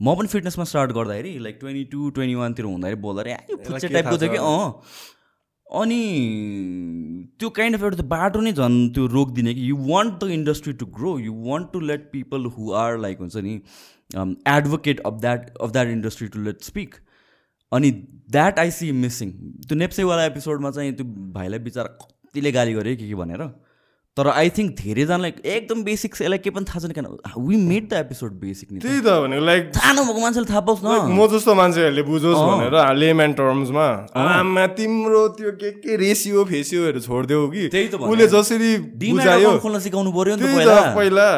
म 0.00 0.14
पनि 0.14 0.28
फिटनेसमा 0.28 0.64
स्टार्ट 0.70 0.92
गर्दाखेरि 0.96 1.38
लाइक 1.44 1.56
ट्वेन्टी 1.60 1.84
टू 1.92 2.10
ट्वेन्टी 2.16 2.34
वानतिर 2.34 2.64
हुँदाखेरि 2.64 3.00
बोल्दाखेरि 3.02 3.32
"आ, 3.32 3.40
यो 3.50 3.56
फुच्चे 3.66 3.88
टाइपको 3.88 4.16
थियो 4.18 4.30
कि? 4.32 4.38
अँ। 4.38 4.66
अनि 5.66 6.00
त्यो 7.40 7.48
काइन्ड 7.58 7.76
अफ 7.76 7.82
एउटा 7.82 8.04
बाटो 8.12 8.40
नै 8.40 8.52
झन् 8.52 8.78
त्यो 8.94 9.06
रोकिदिने 9.14 9.54
कि। 9.54 9.68
You 9.70 9.76
want 9.88 10.24
the 10.24 10.30
industry 10.38 10.72
to 10.80 10.86
grow 10.96 11.18
you 11.18 11.32
want 11.48 11.72
to 11.72 11.80
let 11.90 12.08
people 12.12 12.46
who 12.56 12.72
are 12.84 12.98
like 12.98 13.18
हुन्छ 13.20 13.36
नि 13.36 13.54
advocate 14.54 15.00
of 15.06 15.20
that 15.20 15.50
of 15.60 15.70
that 15.72 15.88
industry 15.88 16.28
to 16.28 16.38
let 16.42 16.62
speak 16.70 16.94
अनि 17.72 17.90
द्याट 18.32 18.58
आई 18.58 18.70
सी 18.70 18.92
मिसिङ 19.04 19.30
त्यो 19.68 19.76
नेप्सेवाला 19.78 20.24
एपिसोडमा 20.26 20.70
चाहिँ 20.70 20.92
त्यो 20.98 21.06
भाइलाई 21.32 21.58
बिचरा 21.64 21.88
कतिले 22.02 22.52
गाली 22.52 22.72
गर्यो 22.74 22.96
के 22.96 23.08
के 23.08 23.14
भनेर? 23.14 23.42
तर 24.16 24.28
आई 24.28 24.48
थिङ्क 24.50 24.70
धेरैजनालाई 24.74 25.32
एकदम 25.46 25.82
बेसिक 25.84 26.14
यसलाई 26.14 26.38
के 26.42 26.50
पनि 26.50 26.64
थाहा 26.66 26.80
छैन 26.82 26.92
किन 26.92 27.06
we 27.38 27.56
made 27.56 27.84
the 27.90 27.92
episode 28.02 28.32
basic 28.40 28.72
नि 28.72 28.78
त्यही 28.82 29.00
त 29.00 29.14
भनेको 29.22 29.44
लाइक 29.46 29.70
थाहा 29.76 29.92
नभएको 29.94 30.20
मान्छेले 30.20 30.48
थाहा 30.50 30.60
पाओस् 30.66 30.82
न। 30.82 31.14
म 31.14 31.26
जस्तो 31.30 31.54
मान्छेहरूले 31.54 32.02
बुझोस् 32.02 32.40
भनेर 32.42 32.76
लेमेन 32.98 33.32
टर्म्समा 33.38 33.86
आमा 34.18 34.66
तिम्रो 34.74 35.22
त्यो 35.38 35.52
के 35.60 35.70
के 35.78 35.96
रेसियो 36.02 36.44
फेसियोहरू 36.50 37.00
छोडिदेऊ 37.06 37.46
कि? 37.54 37.68
त्यही 37.68 37.86
त। 37.88 37.94
उसले 37.94 38.26
जसरी 38.34 38.70
बुझायो। 38.98 39.54
खोल्न 39.62 39.78
सिकाउनु 39.86 40.10
पर्यो 40.18 40.34
नि 40.34 40.46
पहिला। 40.98 41.28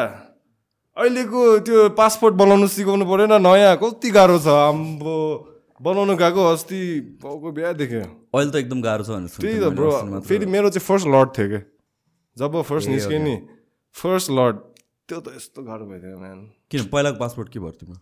अहिलेको 0.97 1.41
त्यो 1.61 1.77
पासपोर्ट 2.01 2.33
बनाउनु 2.41 2.67
सिकाउनु 2.67 3.05
पऱ्यो 3.05 3.25
न 3.29 3.37
नयाँ 3.45 3.77
कति 3.77 4.09
गाह्रो 4.09 4.41
छ 4.41 4.47
आम्बो। 4.47 5.17
बनाउनु 5.81 6.15
गएको 6.17 6.41
अस्ति 6.53 6.79
बाउको 7.23 7.51
बिहा 7.57 7.71
देख्यो। 7.81 8.01
अहिले 8.01 8.51
त 8.51 8.55
एकदम 8.55 8.81
गाह्रो 8.81 9.03
छ 9.03 9.39
त्यही 9.41 9.59
त 9.59 9.69
ब्रो। 9.77 9.89
फेरि 10.29 10.45
मेरो 10.45 10.69
चाहिँ 10.69 10.85
फर्स्ट 10.87 11.07
लट 11.13 11.27
थियो 11.37 11.47
क्या 11.49 11.61
जब 12.37 12.61
फर्स्ट 12.69 12.89
निस्क्यो 12.89 13.19
नि 13.19 13.35
फर्स्ट 13.95 14.31
लट 14.31 14.55
त्यो 15.09 15.19
त 15.19 15.27
यस्तो 15.35 15.63
गाह्रो 15.63 15.85
भइदियो 15.89 16.17
म्यान 16.19 16.39
किन 16.71 16.81
पहिलाको 16.93 17.17
पासपोर्ट 17.23 17.49
के 17.49 17.59
भयो 17.59 17.71
तिम्रो? 17.81 17.97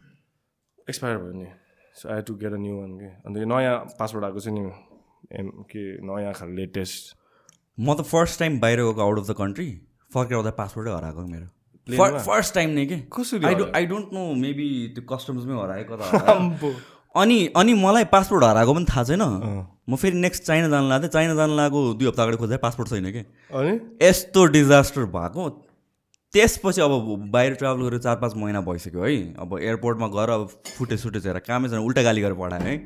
एक्सपायर 0.89 1.17
भयो 1.17 1.33
नि। 1.39 1.47
So 1.95 2.09
I 2.15 2.21
to 2.27 2.35
get 2.35 2.53
a 2.53 2.59
new 2.59 2.75
one 2.79 2.91
के? 2.99 3.09
अन्त 3.25 3.37
यो 3.37 3.45
नयाँ 3.47 3.75
पासवर्ड 3.99 4.23
आएको 4.25 4.39
छ 4.39 4.47
नि 4.53 4.61
एम 5.39 5.47
के 5.71 5.81
नयाँ 6.03 6.33
खाले 6.35 6.53
लेटेस्ट 6.59 7.15
म 7.77 7.95
त 7.95 8.03
फर्स्ट 8.11 8.39
टाइम 8.39 8.59
बाहिर 8.59 8.83
गएको 8.83 9.01
आउट 9.07 9.17
अफ 9.19 9.25
द 9.31 9.33
कन्ट्री 9.39 9.69
फर्केर 10.13 10.35
आउँदा 10.37 10.51
पासपोर्टै 10.59 10.91
हराएको 10.91 11.21
मेरो? 11.31 11.47
फर्स्ट 12.27 12.53
टाइम 12.53 12.69
नै 12.77 12.85
के? 12.85 12.97
कसरी 13.07 13.43
आई 13.73 13.85
डोन्ट 13.87 14.07
नो 14.13 14.23
मेबी 14.45 14.69
त्यो 14.95 15.03
कस्टम्समै 15.09 15.55
हराएको 15.63 15.95
त 15.95 16.01
हरायो। 16.13 16.71
अनि 17.15 17.37
अनि 17.57 17.73
मलाई 17.73 18.05
पासपोर्ट 18.05 18.43
हराएको 18.43 18.73
पनि 18.73 18.85
थाहा 18.85 19.03
छैन। 19.03 19.21
म 19.89 19.95
फेरि 19.95 20.17
नेक्स्ट 20.19 20.43
चाइना 20.43 20.67
जानु 20.69 20.89
लाग्थेँ 20.89 21.09
चाइना 21.09 21.33
जानु 21.35 21.55
लागेको 21.55 21.93
दुई 21.93 22.07
हप्ता 22.07 22.23
अगाडि 22.23 22.37
खोज्दा 22.37 22.57
पासपोर्ट 22.57 22.89
छैन 22.89 23.11
कि? 23.11 23.19
अनि? 23.49 23.73
यस्तो 24.01 24.45
डिजास्टर 24.53 25.05
भएको। 25.09 25.49
त्यसपछि 26.33 26.81
अब 26.81 26.93
बाहिर 27.33 27.53
ट्राभल 27.57 27.81
गरेर 27.83 27.99
चार 27.99 28.15
पाँच 28.21 28.33
महिना 28.37 28.61
भइसक्यो 28.61 29.03
है। 29.03 29.33
अब 29.41 29.57
एयरपोर्टमा 29.57 30.07
गएर 30.13 30.29
अब 30.29 30.47
फुटे 30.77 30.97
सुटे 30.97 31.19
हेर 31.25 31.39
कामै 31.41 31.69
छैन 31.69 31.79
उल्टा 31.81 32.01
गाली 32.05 32.21
गरेर 32.21 32.37
पठाएँ 32.37 32.61
है। 32.61 32.77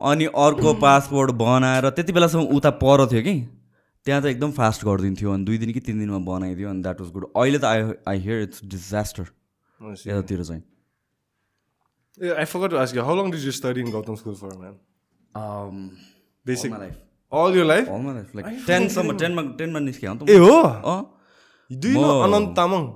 अनि 0.00 0.24
अर्को 0.24 0.72
पासपोर्ट 0.80 1.30
बनाएर 1.36 1.90
त्यति 1.90 2.12
बेलासम्म 2.12 2.56
उता 2.56 2.70
पर 2.80 3.06
थियो 3.12 3.22
कि। 3.22 3.36
त्यहाँ 4.06 4.22
त 4.22 4.26
एकदम 4.26 4.50
फास्ट 4.56 4.84
गरिदिन्थ्यो। 4.84 5.32
अनि 5.32 5.44
दुई 5.44 5.58
दिन 5.58 5.72
कि 5.72 5.80
तिन 5.80 5.98
दिनमा 5.98 6.18
बनाइदियो। 6.24 6.70
अनि 6.70 6.82
द्याट 6.82 7.00
वाज 7.00 7.10
गुड 7.12 7.24
अहिले 7.36 7.58
त 7.58 7.64
I 7.64 7.82
I 8.08 8.18
hear 8.18 8.42
it's 8.42 8.64
disaster 8.64 9.26
यतातिर 10.08 10.42
चाहिँ। 10.42 10.62
I 12.20 12.44
forgot 12.44 12.70
to 12.70 12.78
ask 12.78 12.94
you, 12.94 13.02
how 13.02 13.14
long 13.14 13.30
did 13.30 13.40
you 13.40 13.52
study 13.52 13.80
in 13.80 13.90
Gautam 13.90 14.16
School 14.18 14.34
for, 14.34 14.50
man? 14.58 14.74
Basic. 16.44 16.70
Life 16.72 16.96
All 17.32 17.54
your 17.56 17.64
life? 17.64 17.88
All 17.88 18.06
life 18.14 18.34
like 18.36 18.64
टेनसम्म 18.66 19.16
टेनमा 19.18 19.42
टेनमा 19.58 19.78
निस्केँ 19.80 20.08
अन्त 20.10 20.30
ए 20.30 20.36
हो 20.38 20.50
अँ 20.92 21.00
Do 21.70 21.88
you 21.92 22.00
know 22.04 22.16
Anant 22.24 22.54
Tamang? 22.58 22.88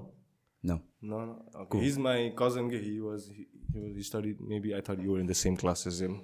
न 0.65 0.79
No, 1.03 1.19
no. 1.25 1.35
Okay. 1.63 1.81
He's 1.85 1.97
my 2.07 2.17
cousin. 2.41 2.69
He 2.71 2.95
was 3.01 3.29
he, 3.37 3.45
he 3.73 3.81
was 3.85 3.93
he 3.99 4.03
studied. 4.09 4.41
Maybe 4.53 4.75
I 4.79 4.81
thought 4.89 5.01
you 5.07 5.13
were 5.15 5.21
in 5.25 5.29
the 5.33 5.39
same 5.43 5.57
class 5.63 5.87
as 5.93 6.01
him. 6.07 6.17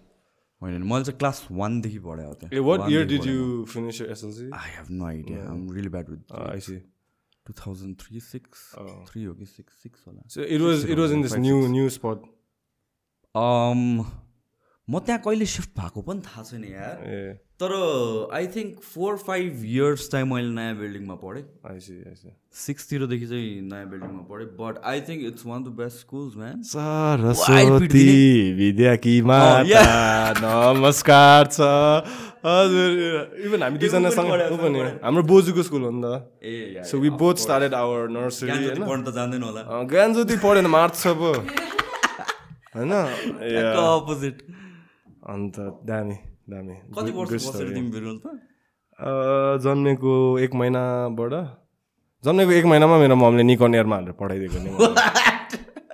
होइन 0.63 0.83
मैले 0.91 1.05
चाहिँ 1.05 1.19
class 1.19 1.41
वानदेखि 1.61 1.99
पढेँ 2.09 2.27
हो 2.27 2.51
Hey, 2.53 2.61
what 2.69 2.85
year 2.95 3.05
did 3.13 3.25
you 3.31 3.47
finish 3.77 4.01
your 4.03 4.11
SLC? 4.17 4.51
I 4.59 4.71
have 4.77 4.91
no 4.91 5.07
idea 5.07 5.39
I'm 5.51 5.71
really 5.79 5.89
bad 5.97 6.11
with 6.11 6.37
Uh, 6.41 6.49
I 6.57 6.61
see. 6.69 6.79
Two 7.47 7.53
thousand 7.61 7.97
three 8.01 8.21
six 8.29 8.71
three 9.09 9.25
हो 9.25 9.33
कि 9.35 9.47
six 9.55 9.83
six 9.83 10.05
होला 10.07 10.29
So 10.37 10.45
it 10.57 10.67
was 10.69 10.85
it 10.97 11.01
was 11.05 11.15
in 11.19 11.25
this 11.29 11.39
new 11.49 11.57
new 11.79 11.89
spot. 11.99 12.29
Um, 12.29 12.32
म 14.89 14.99
त्यहाँ 15.07 15.21
कहिले 15.25 15.47
shift 15.47 15.71
भएको 15.79 16.01
पनि 16.05 16.21
थाहा 16.21 16.43
छैन 16.45 16.65
यार। 16.69 16.97
तर 17.63 17.73
I 18.35 18.47
think 18.53 18.81
four 18.85 19.17
five 19.17 19.63
years 19.65 20.09
चाहिँ 20.11 20.27
मैले 20.29 20.51
नयाँ 20.53 20.75
बिल्डिङमा 20.77 21.15
पढेँ. 21.23 21.45
सिक्सतिरदेखि 22.53 23.27
चाहिँ 23.27 23.61
नयाँ 23.71 23.87
बिल्डिङमा 23.91 24.23
पढेँ। 24.29 24.47
But 24.61 24.83
I 24.85 25.01
think 25.09 25.25
it's 25.33 25.47
one 25.47 25.63
of 25.63 25.69
the 25.69 25.73
best 25.81 25.97
schools 26.01 26.37
man 26.37 26.61
Saraswati 26.73 28.05
विद्याकी 28.61 29.15
Oh, 29.23 29.27
माता। 29.27 29.81
नमस्कार 30.77 31.47
छ 31.57 31.61
हजुर 32.45 32.91
इभन 33.47 33.63
हामी 33.63 33.79
दुईजनासँग 33.79 34.29
छ, 34.29 34.61
पनि। 34.61 34.81
हाम्रो 35.07 35.23
बोजूको 35.25 35.63
स्कुल 35.63 35.83
हो 35.83 35.91
नि 35.91 36.03
त। 36.05 36.07
ए 36.45 36.83
so 36.85 36.99
we 36.99 37.11
both 37.17 37.37
started 37.49 37.75
our 37.81 38.09
nursery 38.13 38.51
ज्ञान 38.51 38.65
होइन? 38.77 38.89
पढ्न 38.91 39.03
त 39.09 39.15
जान्दैन 39.15 39.43
होला। 39.43 39.61
अँ, 39.63 39.87
ज्ञान 39.89 40.15
ज्योति 40.15 40.37
पढेन 40.45 40.67
मार्च 40.67 41.07
पो। 41.23 41.33
होइन. 42.73 42.93
अपोजिट 42.93 44.37
अन्त 45.33 45.57
दामी 45.89 46.17
दामी। 46.51 46.77
कति 46.97 47.11
वर्ष. 47.17 47.47
तिमी 47.57 47.91
जन्मेको 49.65 50.13
एक 50.39 50.53
महिनाबाट 50.55 51.33
जन्मेको 52.25 52.53
एक 52.53 52.65
महिनामा 52.65 52.97
मेरो 52.99 53.17
ममले 53.17 53.43
निकन 53.43 53.75
एयरमा 53.75 53.97
हालेर 53.97 54.15
पठाइदिएको 54.21 54.59
नि। 54.63 54.71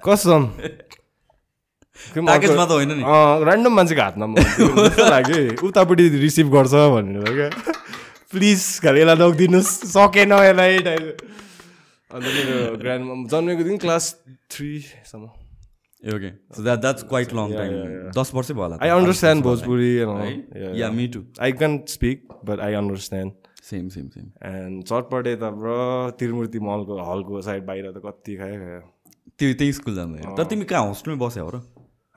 कसम? 0.07 0.43
ऱ्यान्डम 3.45 3.73
मान्छेको 3.75 4.03
हातमा 4.03 4.27
लाग्यो 5.11 5.67
उतापट्टि 5.67 6.05
रिसिभ 6.25 6.47
गर्छ 6.55 6.75
भनेर 6.95 7.27
क्या 7.39 7.49
प्लिज 8.31 8.61
खालि 8.85 9.01
यसलाई 9.01 9.17
नदिनुहोस् 9.19 9.73
सकेन 9.97 10.33
यसलाई। 10.33 10.75
अन्त 12.11 12.27
मेरो 12.37 12.57
ग्रान्ड 12.79 13.05
जन्मेको 13.35 13.63
दिन 13.69 13.77
class 13.83 14.05
थ्रीसम्म 14.53 15.25
okay 16.03 16.31
so 16.57 16.63
that 16.63 16.79
that's 16.81 17.03
quite 17.11 17.33
long 17.35 17.53
time 17.53 17.73
दस 18.19 18.31
वर्षै 18.35 18.55
भयो 18.55 18.63
होला 18.63 18.77
I 18.83 18.89
understand 18.97 19.45
Bhojpuri 19.45 19.91
yeah 20.81 20.91
me 20.99 21.07
too 21.15 21.23
I 21.43 21.53
can 21.63 21.79
speak 21.95 22.19
but 22.51 22.61
I 22.67 22.75
understand 22.81 23.33
same 23.71 23.89
same 23.95 24.07
same 24.09 24.27
and 24.51 24.85
चटपटे 24.85 25.35
त 25.35 25.51
ब्र 25.59 25.75
त्रिमूर्ति 26.21 26.59
मलको 26.69 27.01
हलको 27.11 27.43
साइड 27.49 27.67
बाहिर 27.67 27.91
त 27.91 28.05
कति 28.07 28.37
खायो 28.37 28.61
खायो 28.61 28.81
त्यो 29.39 29.55
त्यही 29.59 29.73
स्कुल 29.73 29.95
जाँदैन 29.95 30.37
तर 30.39 30.45
तिमी 30.55 30.65
कहाँ 30.71 30.87
होस्टेलमै 30.87 31.19
बस्यौ 31.25 31.45
हो 31.45 31.51
र? 31.51 31.61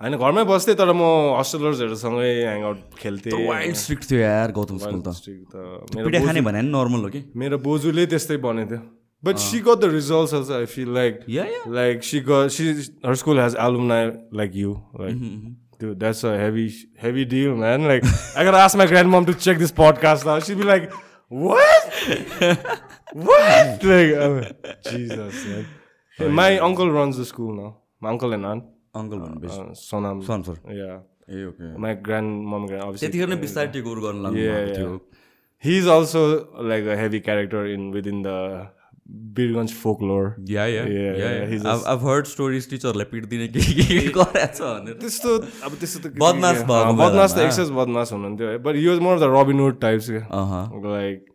होइन 0.01 0.17
घरमै 0.17 0.43
बस्थेँ 0.49 0.75
तर 0.77 0.91
म 0.93 1.03
हस्टेलर्सहरूसँगै 1.39 2.29
ह्याङआउट 2.37 2.79
खेल्थेँ। 3.01 3.33
वाइल्ड 3.49 3.75
स्ट्रिक्ट 3.81 4.03
थियो 4.11 4.19
यार 4.19 4.51
गौतम 4.51 4.77
स्कुल 4.77 5.01
त। 5.01 5.09
मेरो 5.97 6.25
खाने 6.25 6.41
भने 6.47 6.61
नर्मल 6.69 7.01
हो 7.05 7.09
कि? 7.13 7.21
मेरो 7.37 7.57
बोजूले 7.67 8.05
त्यस्तै 8.13 8.37
बनेको 8.45 8.69
थियो 8.71 8.81
but 9.23 9.37
she 9.45 9.59
got 9.67 9.79
the 9.79 9.91
results 9.93 10.33
also 10.33 10.53
I 10.57 10.65
feel 10.75 10.93
like 10.93 11.19
yeah 11.29 11.43
yeah 11.45 11.63
like 11.79 12.05
she 12.11 12.21
got 12.29 12.53
she 12.57 12.69
her 13.09 13.15
school 13.23 13.41
has 13.45 13.57
alumni 13.65 13.99
like 14.41 14.55
you 14.61 14.71
like 15.01 15.19
dude 15.83 15.99
that's 16.05 16.23
a 16.29 16.31
heavy 16.39 16.65
heavy 17.03 17.25
deal 17.35 17.53
man 17.61 17.85
like 17.91 18.07
i 18.13 18.45
gotta 18.47 18.61
ask 18.63 18.79
my 18.81 18.87
grandmom 18.93 19.27
to 19.29 19.35
check 19.45 19.61
this 19.65 19.75
podcast 19.81 20.27
now 20.31 20.39
she'd 20.47 20.59
be 20.63 20.67
like 20.71 20.89
what 21.43 22.01
what 23.27 23.85
like 23.91 24.11
like, 24.33 24.81
jesus 24.89 25.45
man 25.51 25.65
Hey, 26.17 26.27
my 26.41 26.49
uncle 26.59 26.91
runs 26.91 27.17
the 27.17 27.25
school 27.25 27.53
now 27.61 27.69
my 28.05 28.09
uncle 28.15 28.33
and 28.37 28.45
aunt 28.45 28.67
uncle 28.99 29.19
भनेपछि 29.19 29.59
uh, 29.61 29.77
sonam 29.85 30.21
sir 30.29 30.57
yeah 30.79 30.97
ए 31.29 31.45
okay 31.45 31.95
grandmom 32.09 32.67
grand 32.67 32.83
obviously 32.87 33.05
त्यतिखेर 33.05 33.29
नै 33.33 33.39
बिस्तारै 33.45 33.71
take 33.77 33.87
over 33.87 34.03
गर्न 34.05 34.21
लाग्नु 34.25 34.43
Yeah, 34.43 34.59
भएको 34.59 34.75
थियो 34.77 34.99
he's 35.63 35.87
also 35.95 36.21
like 36.73 36.91
a 36.95 36.97
heavy 37.03 37.21
character 37.29 37.65
in 37.75 37.89
within 37.97 38.21
the 38.27 38.37
birganj 39.37 39.71
folklore 39.81 40.27
yeah 40.49 40.65
yeah 40.67 40.83
Yeah, 40.91 41.17
yeah 41.19 41.29
yeah, 41.31 41.47
he's 41.51 41.65
I've 41.93 42.03
heard 42.09 42.27
stories 42.33 42.69
टिचरलाई 42.69 43.05
पिट्दिने 43.11 43.47
के 43.55 43.59
के 43.59 43.83
के 43.87 44.07
गरेछ 44.17 44.61
भनेर 44.61 44.93
त्यस्तो 45.01 45.35
अब 45.67 45.75
त्यस्तो 45.79 45.99
त 46.03 46.13
बदमास 46.21 46.61
भएको 46.71 46.93
बदमास 47.01 47.35
त। 47.35 47.39
एक्सेस 47.47 47.69
बदमास 47.79 48.11
हुनुहुन्थ्यो 48.13 48.47
है 48.51 48.57
बट 48.67 48.75
यो 48.83 48.99
more 49.07 49.19
the 49.19 49.29
Robin 49.35 49.59
Hood 49.65 49.79
types 49.81 50.09
uh 50.11 50.53
like 50.85 51.25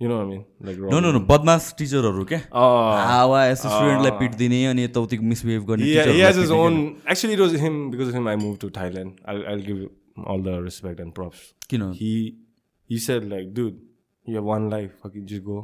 you 0.00 0.08
know 0.08 0.18
mean 0.26 0.44
like 0.66 0.78
no 0.92 1.00
no 1.06 1.12
no 1.16 1.20
बदमास 1.32 1.74
टिचरहरू 1.78 2.24
क्या 2.32 2.40
हावा 2.52 3.40
यस्तो 3.46 3.68
स्टुडेन्टलाई 3.74 4.18
पिट्दिने 4.20 4.60
अनि 4.66 4.84
यताउति 4.84 5.18
मिसबिहेभ 5.32 5.64
गर्ने 5.72 5.90
he, 5.90 5.96
he 5.96 6.22
has 6.26 6.38
his 6.42 6.48
टिचरहरूलाई 6.48 6.60
own 6.60 6.78
actually 7.14 7.34
it 7.38 7.42
was 7.46 7.58
him 7.66 7.82
because 7.96 8.12
of 8.14 8.20
him 8.20 8.30
I 8.34 8.36
moved 8.46 8.60
to 8.66 8.70
Thailand 8.78 9.18
I'll, 9.26 9.42
I'll 9.50 9.66
give 9.72 9.82
all 10.30 10.40
the 10.48 10.56
respect 10.68 11.04
and 11.06 11.14
props 11.18 11.42
किन 11.74 11.90
he 12.00 12.14
he 12.90 13.02
said 13.08 13.28
like 13.34 13.52
dude 13.60 13.76
you 14.26 14.40
have 14.40 14.48
one 14.54 14.70
life 14.76 14.96
fucking 15.04 15.28
just 15.34 15.44
go 15.50 15.60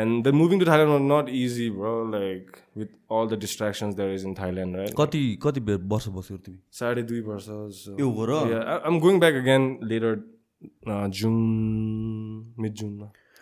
and 0.00 0.24
then 0.26 0.34
moving 0.42 0.60
to 0.62 0.66
Thailand 0.68 0.90
was 0.94 1.02
not 1.08 1.28
easy 1.40 1.64
bro 1.78 1.90
like 2.12 2.54
with 2.82 2.92
all 3.16 3.26
the 3.32 3.36
distractions 3.42 3.96
there 3.98 4.12
is 4.18 4.22
in 4.30 4.34
Thailand 4.38 4.78
right 4.82 4.94
कति 5.00 5.20
कति 5.42 5.60
बे- 5.70 5.80
वर्ष 5.92 6.08
बस्यौ 6.18 6.36
तिमी 6.46 6.58
साढे 6.78 7.02
दुई 7.10 7.20
वर्ष 7.32 7.48
so 7.82 7.98
ए 8.00 8.08
हो 8.20 8.24
र 8.30 8.38
Yeah, 8.52 8.62
I, 8.74 8.78
I'm 8.88 8.98
going 9.04 9.20
back 9.26 9.34
again 9.42 9.68
later, 9.92 10.12
uh, 10.94 11.06
June, 11.18 12.54
mid 12.56 12.74
June, 12.80 12.96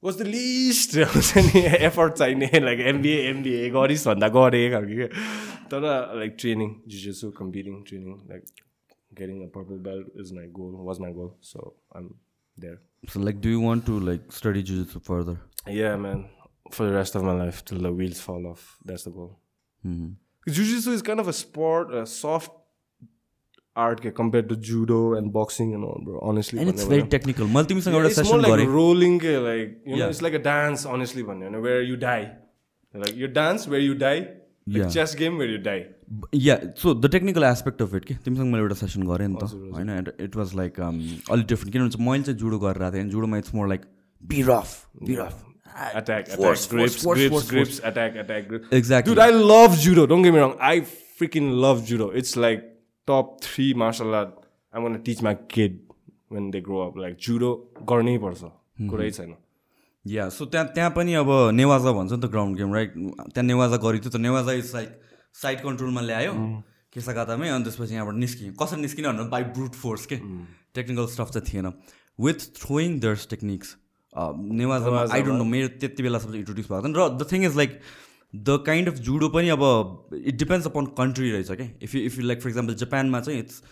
What's 0.00 0.18
the 0.18 0.24
least 0.24 0.94
हुन्छ 0.94 1.36
नि 1.36 1.60
एफर्ट 1.86 2.12
चाहिने 2.12 2.50
लाइक 2.60 2.80
एमबिए 2.80 3.30
एमबिए 3.30 3.70
गरिस् 3.70 4.06
भन्दा 4.08 4.28
गरेँ 4.28 4.70
खालको 4.70 4.94
क्या 4.94 5.08
तर 5.70 6.16
like 6.18 6.36
training 6.38 6.74
जिजेसु 6.86 7.30
competing 7.30 7.82
training 7.82 8.12
like 8.30 8.44
getting 9.18 9.42
a 9.42 9.48
purple 9.56 9.78
belt 9.78 10.06
is 10.20 10.32
my 10.32 10.46
goal 10.46 10.74
was 10.86 11.00
my 11.00 11.12
goal 11.12 11.30
so 11.42 11.82
I'm 11.96 12.06
there 12.60 12.78
so 13.12 13.20
like 13.20 13.40
do 13.40 13.48
you 13.48 13.62
want 13.62 13.86
to 13.86 14.00
like 14.00 14.32
study 14.32 14.62
jujitsu 14.62 14.98
further 14.98 15.38
Yeah, 15.76 15.96
man. 15.96 16.28
For 16.70 16.86
the 16.86 16.92
rest 16.92 17.14
of 17.14 17.22
my 17.22 17.32
life, 17.32 17.64
till 17.64 17.78
the 17.78 17.92
wheels 17.92 18.20
fall 18.20 18.46
off. 18.46 18.78
That's 18.84 19.04
the 19.04 19.10
goal. 19.10 19.38
Jiu-Jitsu 20.46 20.92
is 20.92 21.02
kind 21.02 21.20
of 21.20 21.28
a 21.28 21.32
sport, 21.32 21.92
a 21.94 22.06
soft 22.06 22.57
art 23.84 24.00
ke- 24.06 24.12
compared 24.18 24.48
to 24.52 24.56
judo 24.68 24.98
and 25.18 25.32
boxing 25.36 25.74
and 25.78 25.88
all, 25.90 26.00
bro. 26.08 26.22
Honestly, 26.30 26.58
and 26.60 26.68
it's 26.74 26.82
भन्यो 26.84 26.90
very 26.90 27.02
भने. 27.02 27.10
Technical 27.16 27.52
मैले 27.56 27.68
तिमीसँग 27.72 27.94
Yeah, 27.94 28.00
एउटा 28.00 28.10
it's 28.14 28.18
more 28.18 28.26
session 28.30 28.42
like 28.46 28.52
गरेँ 28.54 28.66
rolling, 28.78 29.18
ke, 29.24 29.34
like 29.46 29.70
you 29.70 29.94
know, 29.94 30.02
Yeah. 30.02 30.14
it's 30.16 30.22
like 30.26 30.38
a 30.40 30.42
dance. 30.48 30.84
Honestly, 30.94 31.24
भन्यो 31.30 31.50
भने, 31.50 31.62
where 31.68 31.82
you 31.90 31.96
die, 32.04 32.24
like 32.94 33.16
you 33.24 33.30
dance 33.40 33.66
where 33.74 33.84
you 33.86 33.96
die, 34.04 34.18
like 34.18 34.82
Yeah. 34.82 34.92
chess 34.98 35.14
game 35.22 35.40
where 35.42 35.52
you 35.54 35.62
die. 35.70 35.80
Yeah 36.34 36.54
so 36.82 36.92
the 37.00 37.10
technical 37.12 37.44
aspect 37.44 37.82
of 37.82 37.94
it 37.94 38.04
के 38.04 38.14
तिमीसँग 38.24 38.50
मैले 38.52 38.62
एउटा 38.62 38.74
session 38.74 39.02
गरेँ 39.08 39.26
नि 39.28 39.36
त 39.42 39.48
होइन 39.74 39.90
इट 40.26 40.36
वाज 40.36 40.54
लाइक 40.56 40.80
अलिक 40.80 41.46
डिफ्रेन्ट 41.46 41.72
किनभने 41.72 42.04
मैले 42.04 42.22
चाहिँ 42.22 42.38
जुडो 42.44 42.58
गरेर 42.58 42.82
आएको 42.82 42.94
थिएँ 42.94 43.02
अनि 43.02 43.10
जुडोमा 43.10 43.38
it's 43.38 43.54
more 43.54 43.68
like 43.68 43.80
be 44.32 44.42
rough 44.48 44.80
be 45.10 45.14
rough 45.20 45.44
Attack, 45.78 45.96
attack, 45.98 46.28
Force, 46.36 46.62
grips, 46.70 46.94
force, 46.94 46.94
force, 47.02 47.18
grips, 47.18 47.32
force, 47.32 47.48
grips, 47.50 47.76
attack, 47.88 48.14
attack, 48.20 48.46
grips. 48.52 48.70
Exactly. 48.76 49.10
Dude, 49.10 49.20
I 49.24 49.34
love 49.50 49.74
judo. 49.82 50.06
Don't 50.12 50.26
get 50.26 50.34
me 50.36 50.40
wrong. 50.42 50.54
I 50.68 50.72
freaking 51.20 51.50
love 51.64 51.82
judo. 51.90 52.06
It's 52.22 52.32
like 52.44 52.64
top 53.10 53.26
three 53.48 53.72
martial 53.82 54.14
art 54.20 54.32
I 54.74 54.82
want 54.84 54.96
teach 55.08 55.22
my 55.24 55.34
kid 55.56 55.76
when 56.32 56.50
they 56.50 56.60
grow 56.68 56.78
up 56.86 56.96
like 57.04 57.16
judo 57.26 57.50
गर्नै 57.90 58.16
पर्छ 58.24 58.42
कुरै 58.90 59.10
छैन। 59.18 59.34
या 60.04 60.28
so 60.30 60.44
त्यहाँ 60.46 60.66
त्यहाँ 60.74 60.90
पनि 60.96 61.14
अब 61.20 61.30
नेवाजा 61.52 61.92
भन्छ 61.92 62.12
नि 62.12 62.20
त 62.20 62.30
ग्राउन्ड 62.32 62.58
गेम 62.58 62.74
राइट 62.74 62.92
त्यहाँ 62.94 63.46
नेवाजा 63.46 63.76
गरेको 63.84 64.02
थियो 64.04 64.12
त 64.16 64.20
नेवाजा 64.26 64.52
इज 64.60 64.74
लाइक 64.74 64.90
साइड 65.42 65.58
कन्ट्रोलमा 65.62 66.00
ल्यायो 66.10 66.32
केसाकातामै 66.94 67.48
अनि 67.48 67.64
त्यसपछि 67.64 67.94
यहाँबाट 67.94 68.16
निस्कियो। 68.24 68.52
कसरी 68.60 68.80
निस्किने 68.80 69.08
भन्नु 69.08 69.24
बाई 69.34 69.42
ब्रुट 69.56 69.74
फोर्स 69.82 70.06
के? 70.12 70.16
टेक्निकल 70.74 71.06
स्टफ 71.14 71.30
चाहिँ 71.34 71.46
थिएन। 71.48 71.66
विथ 72.18 72.38
थ्रोइङ 72.60 72.98
दर्स 73.00 73.26
टेक्निक्स 73.30 73.76
नेवाजामा 74.60 75.00
आई 75.14 75.22
डोन्ट 75.22 75.38
नो 75.38 75.44
मेरो 75.44 75.68
त्यति 75.80 76.02
बेलासम्म 76.02 76.34
इन्ट्रोड्युस 76.34 76.68
भएको 76.72 76.88
थियो 76.88 77.06
र 77.06 77.08
the 77.18 77.28
thing 77.32 77.44
is 77.44 77.56
like 77.56 77.80
the 78.34 78.62
kind 78.66 78.88
of 78.88 78.94
judo 79.08 79.28
पनि 79.34 79.48
अब 79.48 79.62
इट 80.14 80.38
डिपेन्ड्स 80.38 80.66
अपन 80.66 80.86
कन्ट्री 81.02 81.30
रहेछ 81.30 81.50
क्या 81.50 81.68
if 81.82 81.94
you 81.94 82.00
if 82.06 82.18
you 82.18 82.24
like 82.26 82.42
for 82.42 82.48
example 82.48 82.74
जापानमा 82.86 83.20
चाहिँ 83.20 83.38
it's 83.40 83.62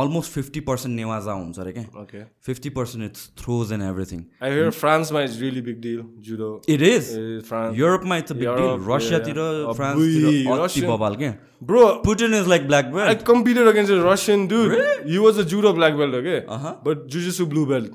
almost 0.00 0.32
fifty 0.32 0.60
percent 0.68 0.96
newaza 0.96 1.32
हुन्छ 1.32 1.58
अरे 1.60 1.72
क्या 1.72 2.24
fifty 2.46 2.70
percent 2.76 3.04
it's 3.04 3.28
throws 3.38 3.72
and 3.72 3.82
everything 3.84 4.22
I 4.42 4.52
hear 4.52 4.70
फ्रान्समा 4.76 5.22
is 5.22 5.40
really 5.42 5.60
big 5.62 5.80
deal 5.80 6.02
judo 6.28 6.50
it 6.68 6.82
is 6.82 7.10
France 7.48 7.78
युरोपमा 7.78 8.16
it's 8.16 8.32
a 8.32 8.34
big 8.34 8.48
deal 8.60 8.86
रसियातिर. 8.92 9.34
फ्रान्सतिर 9.76 10.50
अति 10.60 10.86
बबाल 10.86 11.16
क्या 11.16 11.34
bro 11.72 11.82
Putin 12.04 12.34
is 12.34 12.48
like 12.48 12.66
black 12.66 12.86
I 12.86 12.94
belt 12.94 13.26
competed 13.32 13.68
against 13.72 13.92
a 13.98 14.00
Russian 14.06 14.46
dude. 14.54 14.78
He 15.10 15.18
was 15.26 15.42
a 15.42 15.44
judo 15.52 15.74
black 15.80 16.00
belt, 16.00 16.14
okay? 16.22 16.40
Uh-huh. 16.56 16.74
But 16.88 17.06
jujitsu 17.16 17.50
blue 17.54 17.66
belt. 17.74 17.92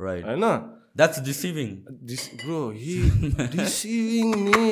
Right 0.00 0.24
I 0.26 0.36
that's 0.96 1.20
deceiving 1.28 1.70
This 2.10 2.24
bro, 2.40 2.60
he 2.70 2.96
deceiving 3.56 4.32
me. 4.46 4.64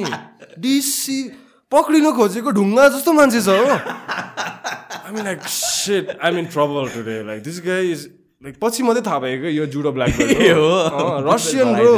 Deceive. 0.66 1.30
पक्रिनु 1.72 2.10
खोजेको 2.12 2.50
ढुङ्गा 2.50 2.84
जस्तो 2.94 3.12
मान्छे 3.14 3.40
छ 3.40 3.48
हो। 3.48 3.66
I 3.70 5.10
mean 5.14 5.24
like 5.24 5.40
set 5.56 6.08
I 6.18 6.30
mean 6.34 6.46
trouble 6.54 6.88
today 6.94 7.16
like 7.26 7.42
this 7.42 7.60
guy 7.66 7.90
is 7.90 8.00
like 8.42 8.54
पछि 8.62 8.82
मात्रै 8.82 9.02
थाहा 9.06 9.18
भयो 9.24 9.36
क्या 9.40 9.50
यो 9.56 9.66
judo 9.74 9.92
black 9.98 10.10
belt 10.18 11.28
Russian 11.30 11.68
bro 11.76 11.92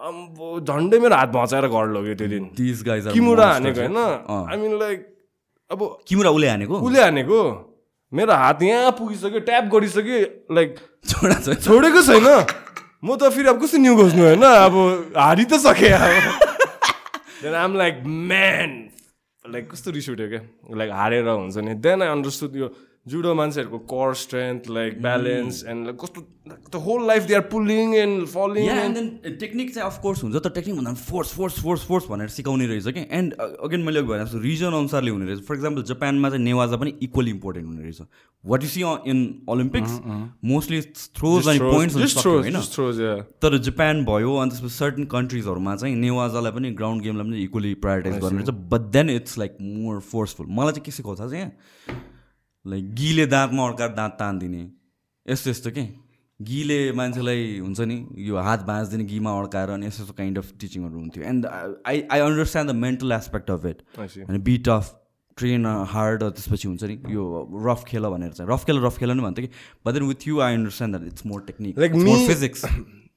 अम्बो 0.00 0.48
झन्डै 0.60 0.98
मेरो 1.04 1.14
हात 1.16 1.30
भचाएर 1.36 1.66
घर 1.68 1.86
लग्यो 1.96 2.14
त्यो 2.20 2.28
दिन। 2.28 2.44
दिस 2.58 2.82
गाइज 2.86 3.06
किमुरा 3.14 3.46
हानेको 3.52 3.80
होइन? 3.80 3.98
आई 4.50 4.56
मिन 4.64 4.72
लाइक 4.82 4.98
अब 5.70 5.80
किमुरा 6.08 6.30
उसले 6.34 6.48
हानेको? 6.48 6.74
उसले 6.88 7.00
हानेको। 7.02 7.40
मेरो 8.12 8.32
हात 8.42 8.62
यहाँ 8.62 8.90
पुगिसक्यो 8.98 9.40
ट्याप 9.46 9.64
गरिसक्यो 9.72 10.18
लाइक 10.58 10.76
छोडा 11.08 11.38
छ। 11.40 11.56
छोडेको 11.64 12.02
छैन। 12.10 12.28
म 13.04 13.20
त 13.20 13.28
फेरि 13.28 13.48
अब 13.52 13.60
कस्तो 13.60 13.76
न्यु 13.84 13.94
खोज्नु 14.00 14.22
होइन? 14.24 14.40
अब 14.40 15.12
हारि 15.12 15.44
त 15.44 15.60
सकेँ 15.60 15.92
अब। 15.92 16.08
देन 17.44 17.54
आम 17.54 17.76
लाइक 17.76 18.00
म्यान 18.00 18.70
लाइक 19.44 19.64
कस्तो 19.70 19.92
रिस 19.92 20.08
उठ्यो 20.16 20.28
क्या? 20.32 20.40
लाइक 20.72 20.90
हारेर 20.90 21.28
हुन्छ 21.28 21.56
नि। 21.68 21.74
देन 21.84 22.00
आई 22.00 22.08
अन्डरस्टुड 22.08 22.56
यो 22.56 22.68
जुडो 23.06 23.34
मान्छेहरूको 23.34 23.78
core 23.88 24.14
strength 24.16 24.68
like 24.70 25.00
balance 25.02 25.64
and 25.68 25.86
like 25.86 25.96
कस्तो 26.00 26.20
the 26.72 26.80
whole 26.84 27.06
life 27.06 27.22
they 27.22 27.34
are 27.34 27.40
pulling 27.52 27.94
and 27.94 28.26
falling 28.26 28.68
and 28.70 28.96
then 28.96 29.36
technique 29.40 29.74
चाहिँ 29.74 29.88
अफकोर्स 29.88 30.22
हुन्छ 30.24 30.36
तर 30.36 30.50
टेक्निक 30.50 30.76
भन्दा 30.76 30.92
फोर्स 31.00 31.34
फोर्स 31.36 31.60
फोर्स 31.62 31.84
फोर्स 31.86 32.06
भनेर 32.10 32.28
सिकाउने 32.36 32.66
रहेछ 32.66 32.88
कि? 32.88 33.06
एन्ड 33.10 33.34
अगेन 33.34 33.82
मैले 33.84 33.98
अघि 33.98 34.08
भने 34.08 34.24
जस्तो 34.24 34.38
रिजन 34.40 34.72
अनुसारले 34.78 35.10
हुने 35.10 35.26
रहेछ। 35.26 35.42
फर 35.48 35.54
इक्जाम्पल 35.54 35.82
जापानमा 35.90 36.30
चाहिँ 36.30 36.44
नेवाजा 36.44 36.76
पनि 36.76 36.94
इक्वली 37.02 37.30
इम्पोर्टेन्ट 37.30 37.66
हुने 37.68 37.82
रहेछ। 37.82 38.00
What 38.44 38.62
you 38.62 38.68
see 38.68 38.80
in 39.10 39.20
Olympics 39.48 40.00
mostly 40.52 40.80
throws 41.20 41.48
अनि 41.48 41.58
पोइन्ट्स 41.60 42.26
होइन. 42.26 42.56
तर 43.42 43.58
जापान 43.68 44.04
भयो 44.04 44.36
अनि 44.36 44.50
त्यसपछि 44.50 44.74
सर्टन 44.74 45.04
कन्ट्रिजहरूमा 45.12 45.76
चाहिँ 45.76 45.94
नेवाजालाई 45.96 46.52
पनि 46.56 46.70
ग्राउन्ड 46.80 47.02
गेमलाई 47.02 47.30
पनि 47.30 47.42
इक्वली 47.44 47.74
प्रायोरिटाइज 47.84 48.18
गर्ने 48.24 48.42
रहेछ। 48.42 48.66
But 48.72 48.90
then 48.96 49.10
it's 49.10 49.38
like 49.38 49.56
more 49.60 50.00
forceful 50.10 50.46
मलाई 50.50 50.72
चाहिँ 50.72 50.84
के 50.84 50.98
सिकाउँछ 50.98 51.18
चाहिँ 51.20 51.40
यहाँ 51.40 51.52
लाइक 52.66 52.94
गिले 52.94 53.26
दाँतमा 53.26 53.66
अड्काएर 53.68 53.90
दाँत 53.92 54.16
तानिदिने। 54.18 54.62
यस्तो 55.26 55.50
यस्तो 55.50 55.70
के? 55.70 55.82
गिले 56.40 56.92
मान्छेलाई 56.92 57.58
हुन्छ 57.58 57.80
नि 57.80 57.96
यो 58.18 58.36
हात 58.42 58.62
भाँच्दिने 58.66 59.04
घीमा 59.04 59.38
अड्काएर 59.40 59.70
अनि 59.70 59.86
यस्तो 59.86 60.02
यस्तो 60.02 60.14
काइन्ड 60.18 60.38
अफ 60.38 60.52
टिचिङहरू 60.60 60.98
हुन्थ्यो। 60.98 61.24
And 61.24 61.46
I 61.46 62.02
I 62.12 62.20
understand 62.20 62.70
the 62.70 62.74
mental 62.76 63.12
aspect 63.12 63.50
of 63.50 63.66
it. 63.66 63.82
अनि 64.28 64.38
बिट 64.50 64.68
अफ 64.68 64.94
ट्रेन 65.38 65.66
हार्ड 65.90 66.22
त्यसपछि 66.22 66.68
हुन्छ 66.68 66.84
नि 66.84 66.98
यो 67.14 67.22
रफ 67.66 67.84
खेल 67.88 68.06
भनेर 68.08 68.32
चाहिँ। 68.32 68.50
रफ 68.50 68.64
खेल 68.66 68.78
रफ 68.84 68.98
खेल 68.98 69.10
नै 69.10 69.22
भन्थ्यो 69.22 69.46
कि? 69.46 69.52
But 69.86 69.92
then 69.94 70.02
with 70.08 70.28
you 70.28 70.40
I 70.40 70.54
understand 70.54 70.96
that 70.96 71.12
it's 71.12 71.26
more 71.26 71.40
technique 71.46 71.78
Like 71.78 71.94
more 72.04 72.26
physics 72.28 72.64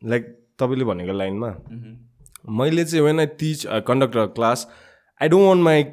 like 0.06 0.24
तपाईँले 0.60 0.86
भनेको 0.86 1.14
लाइनमा 1.18 1.50
मैले 2.60 2.86
चाहिँ 2.86 3.04
when 3.06 3.20
I 3.20 3.26
teach 3.40 3.66
conduct 3.88 4.34
class 4.36 4.68
I 5.22 5.30
don't 5.30 5.48
want 5.48 5.64
my 5.64 5.84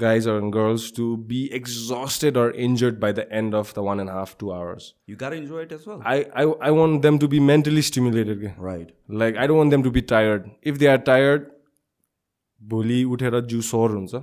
guys 0.00 0.26
or 0.26 0.50
girls 0.50 0.90
to 0.92 1.16
be 1.16 1.38
exhausted 1.58 2.36
or 2.36 2.50
injured 2.66 3.00
by 3.00 3.10
the 3.18 3.24
end 3.32 3.54
of 3.54 3.72
the 3.74 3.82
one 3.82 4.00
and 4.00 4.10
a 4.10 4.12
half 4.12 4.36
two 4.38 4.52
hours 4.52 4.92
you 5.08 5.16
gotta 5.16 5.34
enjoy 5.34 5.62
it 5.62 5.72
as 5.72 5.84
well 5.88 6.00
I, 6.12 6.16
I 6.42 6.44
i 6.68 6.72
want 6.78 7.02
them 7.06 7.18
to 7.24 7.28
be 7.34 7.40
mentally 7.50 7.84
stimulated 7.90 8.40
के। 8.40 8.52
Right 8.66 8.94
like 9.22 9.38
i 9.42 9.46
don't 9.50 9.60
want 9.62 9.76
them 9.76 9.84
to 9.88 9.92
be 9.98 10.02
tired 10.14 10.50
if 10.72 10.80
they 10.82 10.90
are 10.94 11.02
tired 11.10 11.46
भोलि 12.72 13.02
उठेर 13.04 13.40
जिउ 13.40 13.60
सोर 13.72 13.90
हुन्छ 13.90 14.22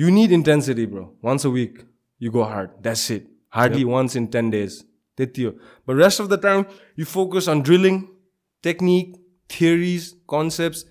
you 0.00 0.10
need 0.16 0.32
intensity 0.34 0.84
bro 0.92 1.02
once 1.28 1.44
a 1.48 1.50
week 1.54 1.80
you 2.24 2.30
go 2.36 2.44
hard 2.52 2.76
that's 2.84 3.08
it 3.16 3.26
hardly 3.56 3.84
once 3.88 4.18
in 4.20 4.28
10 4.36 4.52
days 4.54 4.76
त्यति 5.16 5.42
हो 5.42 5.52
but 5.86 5.98
rest 6.02 6.22
of 6.24 6.30
the 6.32 6.38
time 6.44 6.64
you 7.00 7.08
focus 7.14 7.48
on 7.54 7.62
drilling 7.68 7.98
technique 8.66 9.10
theories 9.56 10.06
concepts 10.34 10.84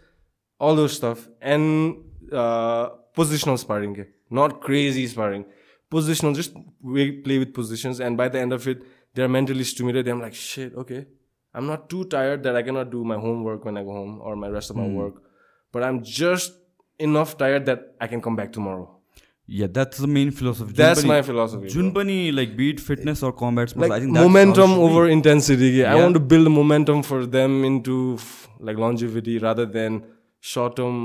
all 0.60 0.76
those 0.82 0.98
stuff 0.98 1.28
and 1.42 1.96
uh, 2.32 2.90
positional 3.17 3.59
sparring 3.59 4.07
not 4.31 4.61
crazy 4.61 5.07
sparring 5.07 5.45
positional 5.91 6.35
just 6.35 6.55
we 6.83 7.13
play 7.27 7.39
with 7.39 7.53
positions 7.55 8.01
and 8.01 8.17
by 8.17 8.29
the 8.29 8.39
end 8.39 8.53
of 8.53 8.67
it 8.69 8.83
they're 9.15 9.29
mentally 9.29 9.65
stimulated 9.65 10.09
I'm 10.09 10.21
like 10.21 10.35
shit 10.35 10.75
okay 10.75 11.07
I'm 11.55 11.67
not 11.67 11.89
too 11.89 12.05
tired 12.05 12.43
that 12.43 12.57
I 12.57 12.63
cannot 12.63 12.91
do 12.91 13.05
my 13.05 13.17
homework 13.17 13.65
when 13.65 13.77
I 13.79 13.83
go 13.83 13.93
home 13.93 14.21
or 14.23 14.37
my 14.37 14.49
rest 14.49 14.71
of 14.71 14.77
my 14.77 14.85
mm. 14.85 14.95
work 14.95 15.23
but 15.73 15.83
I'm 15.83 16.03
just 16.03 16.53
enough 16.99 17.39
tired 17.39 17.67
that 17.67 17.95
I 18.01 18.07
can 18.07 18.21
come 18.21 18.37
back 18.37 18.53
tomorrow 18.53 18.97
yeah, 19.49 19.69
that's 19.71 19.99
the 19.99 20.09
main 20.09 20.33
philosophy. 20.33 20.73
That's 20.73 21.03
Junpani, 21.03 21.07
my 21.07 21.23
philosophy. 21.23 21.67
Junpani, 21.69 22.35
like 22.35 22.57
beat 22.57 22.81
fitness 22.81 23.23
or 23.23 23.33
combat 23.33 23.71
sports. 23.71 23.89
Like 23.89 23.99
I 23.99 24.01
think 24.01 24.13
momentum 24.13 24.73
over 24.73 25.07
be. 25.07 25.13
intensity. 25.13 25.69
Yeah. 25.69 25.93
I 25.93 25.97
want 25.97 26.15
to 26.15 26.21
build 26.21 26.51
momentum 26.51 27.05
for 27.05 27.27
them 27.27 27.65
into 27.65 28.19
like 28.59 28.77
longevity 28.77 29.39
rather 29.39 29.65
than 29.65 30.03
short 30.55 30.75
term 30.81 30.97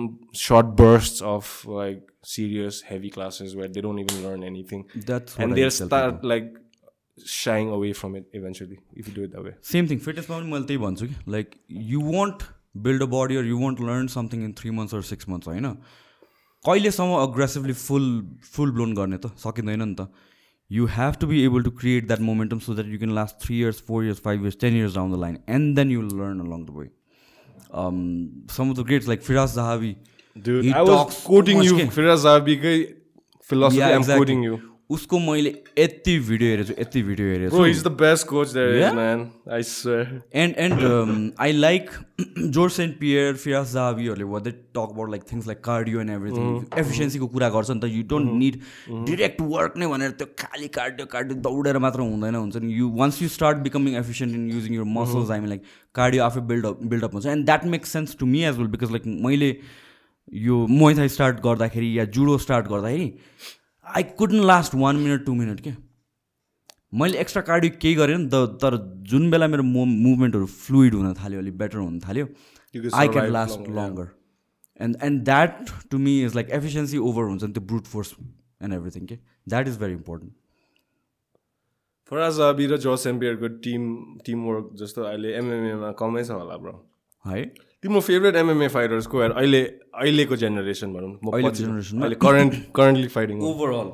short 0.46 0.72
bursts 0.80 1.22
of 1.34 1.52
like 1.82 2.02
serious 2.32 2.82
heavy 2.88 3.12
classes 3.18 3.56
where 3.60 3.70
they 3.76 3.84
don't 3.88 4.02
even 4.06 4.26
learn 4.26 4.50
anything. 4.50 4.82
That's 5.12 5.38
and 5.40 5.60
they'll 5.60 5.76
start 5.78 6.26
like 6.34 6.50
shying 7.36 7.72
away 7.78 7.92
from 8.02 8.18
it 8.22 8.40
eventually 8.42 8.80
if 9.02 9.08
you 9.10 9.16
do 9.20 9.24
it 9.28 9.32
that 9.36 9.44
way. 9.48 9.54
Same 9.74 9.88
thing 9.90 10.00
फिटनेसमा 10.08 10.38
पनि 10.38 10.52
मैले 10.54 10.66
त्यही 10.72 10.84
भन्छु 10.86 11.08
कि 11.08 11.32
like 11.38 11.56
you 11.94 12.02
want 12.12 12.44
build 12.88 13.02
a 13.04 13.10
body 13.14 13.36
or 13.44 13.46
you 13.46 13.58
want 13.66 13.82
learn 13.90 14.08
something 14.18 14.44
in 14.46 14.54
three 14.60 14.70
months 14.80 14.96
or 14.96 15.02
six 15.10 15.30
months 15.30 15.48
होइन 15.54 15.68
कहिलेसम्म 16.66 17.12
aggressively 17.22 17.74
फुल 17.74 18.08
फुल 18.54 18.72
blown 18.72 18.94
गर्ने 18.96 19.18
त? 19.18 19.32
सकिँदैन 19.44 19.82
नि 19.84 19.96
त। 19.96 20.08
You 20.72 20.86
have 20.96 21.16
to 21.22 21.28
be 21.28 21.44
able 21.44 21.64
to 21.64 21.72
create 21.82 22.08
that 22.08 22.20
momentum 22.32 22.60
so 22.66 22.74
that 22.76 22.88
you 22.88 22.98
can 22.98 23.14
last 23.16 23.36
three 23.46 23.60
years 23.60 23.82
four 23.88 24.06
years 24.06 24.20
five 24.26 24.42
years 24.42 24.58
ten 24.62 24.74
years 24.78 24.96
down 24.96 25.12
the 25.14 25.20
line 25.22 25.38
and 25.58 25.76
then 25.76 25.92
you 25.92 26.02
learn 26.02 26.40
along 26.48 26.66
the 26.66 26.78
way 26.78 26.90
um, 27.72 28.44
some 28.50 28.70
of 28.70 28.76
the 28.76 28.84
greats 28.84 29.08
like 29.08 29.22
Firas 29.22 29.56
Zahavi. 29.58 29.96
Dude, 30.40 30.66
he 30.66 30.74
I 30.74 30.82
was 30.82 31.24
quoting 31.24 31.62
you. 31.62 31.74
Firas 31.74 32.24
Zahavi 32.26 32.96
philosophy. 33.42 33.80
Yeah, 33.80 33.98
exactly. 33.98 34.14
I'm 34.14 34.18
quoting 34.20 34.44
you. 34.44 34.71
उसको 34.96 35.20
मैले 35.20 35.50
यति 35.80 36.18
video 36.28 36.50
हेरेछु 36.52 36.74
यति 36.80 37.02
video 37.04 37.28
is, 38.72 38.82
Yeah? 38.82 38.94
man. 38.94 39.20
I 39.58 39.62
swear. 39.62 40.06
And 40.44 40.56
and 40.66 41.34
I 41.42 41.52
like 41.52 41.90
George 42.56 42.74
St 42.74 42.98
Pierre 43.00 43.36
Firas 43.44 43.72
जाबीहरूले 43.74 44.24
what 44.32 44.44
they 44.44 44.52
talk 44.52 44.90
about 44.94 45.10
like 45.12 45.24
things 45.32 45.48
like 45.48 45.60
cardio 45.64 46.02
and 46.02 46.12
everything 46.12 46.80
एफिसियन्सीको 46.80 47.28
कुरा 47.36 47.50
गर्छ 47.56 47.70
नि 47.72 47.80
त 47.80 47.92
you 47.92 48.04
don't 48.14 48.32
need 48.40 48.60
direct 49.10 49.42
work 49.54 49.78
नै 49.78 49.88
भनेर 49.94 50.12
त्यो 50.22 50.28
खाली 50.44 50.68
कार्डियो 50.80 51.06
कार्डियो 51.14 51.40
दौडेर 51.48 51.78
मात्र 51.86 52.00
हुँदैन 52.10 52.36
हुन्छ 52.36 52.56
नि? 52.58 52.74
You 52.74 52.90
once 53.00 53.22
you 53.22 53.30
start 53.38 53.64
becoming 53.70 53.96
efficient 54.02 54.36
in 54.36 54.50
using 54.52 54.76
your 54.76 54.90
muscles 54.98 55.32
I 55.32 55.40
mean 55.46 55.50
like 55.56 55.64
cardio 56.02 56.24
आफै 56.24 56.42
बिल्डअप 56.52 56.84
बिल्डअप 56.96 57.14
हुन्छ। 57.14 57.26
And 57.38 57.46
that 57.46 57.66
makes 57.78 57.98
sense 57.98 58.18
to 58.20 58.26
me 58.36 58.44
as 58.52 58.58
well 58.58 58.68
because 58.76 58.92
like 58.98 59.08
मैले 59.30 59.56
यो 60.28 60.66
मोइथाई 60.84 61.10
स्टार्ट 61.18 61.40
गर्दाखेरि 61.46 61.98
या 61.98 62.06
जुडो 62.18 62.38
स्टार्ट 62.38 62.68
गर्दाखेरि 62.68 63.08
I 63.88 64.04
couldn't 64.20 64.44
last 64.52 64.76
one 64.76 64.96
minute 64.96 65.26
two 65.26 65.34
minute 65.36 65.60
के 65.68 65.72
मैले 67.02 67.18
extra 67.20 67.42
cardio 67.50 67.78
केही 67.82 67.96
गरेँ 67.96 68.18
नि 68.18 68.28
त 68.34 68.58
तर 68.62 68.78
जुन 69.12 69.30
बेला 69.32 69.48
मेरो 69.48 69.64
मो 69.64 69.86
मुभमेन्टहरू 69.92 70.46
फ्लुइड 70.56 70.94
हुन 70.96 71.14
थाल्यो 71.22 71.40
अलिक 71.40 71.58
बेटर 71.58 71.78
हुन 71.78 72.00
थाल्यो 72.08 72.26
I 72.26 73.08
can 73.08 73.32
last. 73.32 73.60
Longer 73.80 74.08
and 74.80 74.98
and 75.04 75.24
that 75.26 75.72
to 75.92 75.98
me 76.06 76.14
is 76.26 76.36
like 76.36 76.50
efficiency 76.60 76.98
over 77.10 77.24
हुन्छ 77.32 77.44
नि 77.44 77.54
त्यो 77.54 77.64
ब्रुट 77.72 77.86
फोर्स 77.96 78.14
एन्ड 78.20 78.74
एभ्रिथिङ 78.74 79.06
के 79.08 79.18
that 79.50 79.68
is 79.68 79.78
very 79.80 79.94
important 79.94 80.34
Firas 82.12 82.40
अबी 82.46 82.66
र 82.68 82.78
जोस 82.86 83.08
एम्पियरको 83.08 83.48
टिम 83.66 83.84
टिम 84.26 84.44
वर्क 84.46 84.72
जस्तो 84.84 85.04
अहिले 85.10 85.34
एमएमएमा 85.42 85.92
कमै 86.00 86.24
छ 86.24 86.40
होला 86.40 86.58
ब्रो 86.64 86.74
है? 87.26 87.44
तिम्रो 87.84 88.00
फेभरेट 88.02 88.36
एमएमए 88.36 88.68
फाइटर्सको 88.68 89.18
अहिले 89.18 89.64
अहिलेको 89.66 90.36
जेनेरेसन 90.36 90.94
भनौँ 90.94 91.12
अहिलेको? 91.34 92.02
अहिले 92.02 92.16
current 92.26 92.54
currently 92.76 93.08
fighting 93.18 93.42
overall 93.52 93.92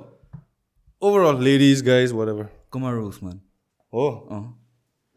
Overall, 1.01 1.35
ladies, 1.45 1.81
guys, 1.87 2.11
whatever. 2.19 2.45
Kamaru 2.73 3.01
Usman 3.07 3.35
Oh, 3.93 4.11
अँ 4.35 4.43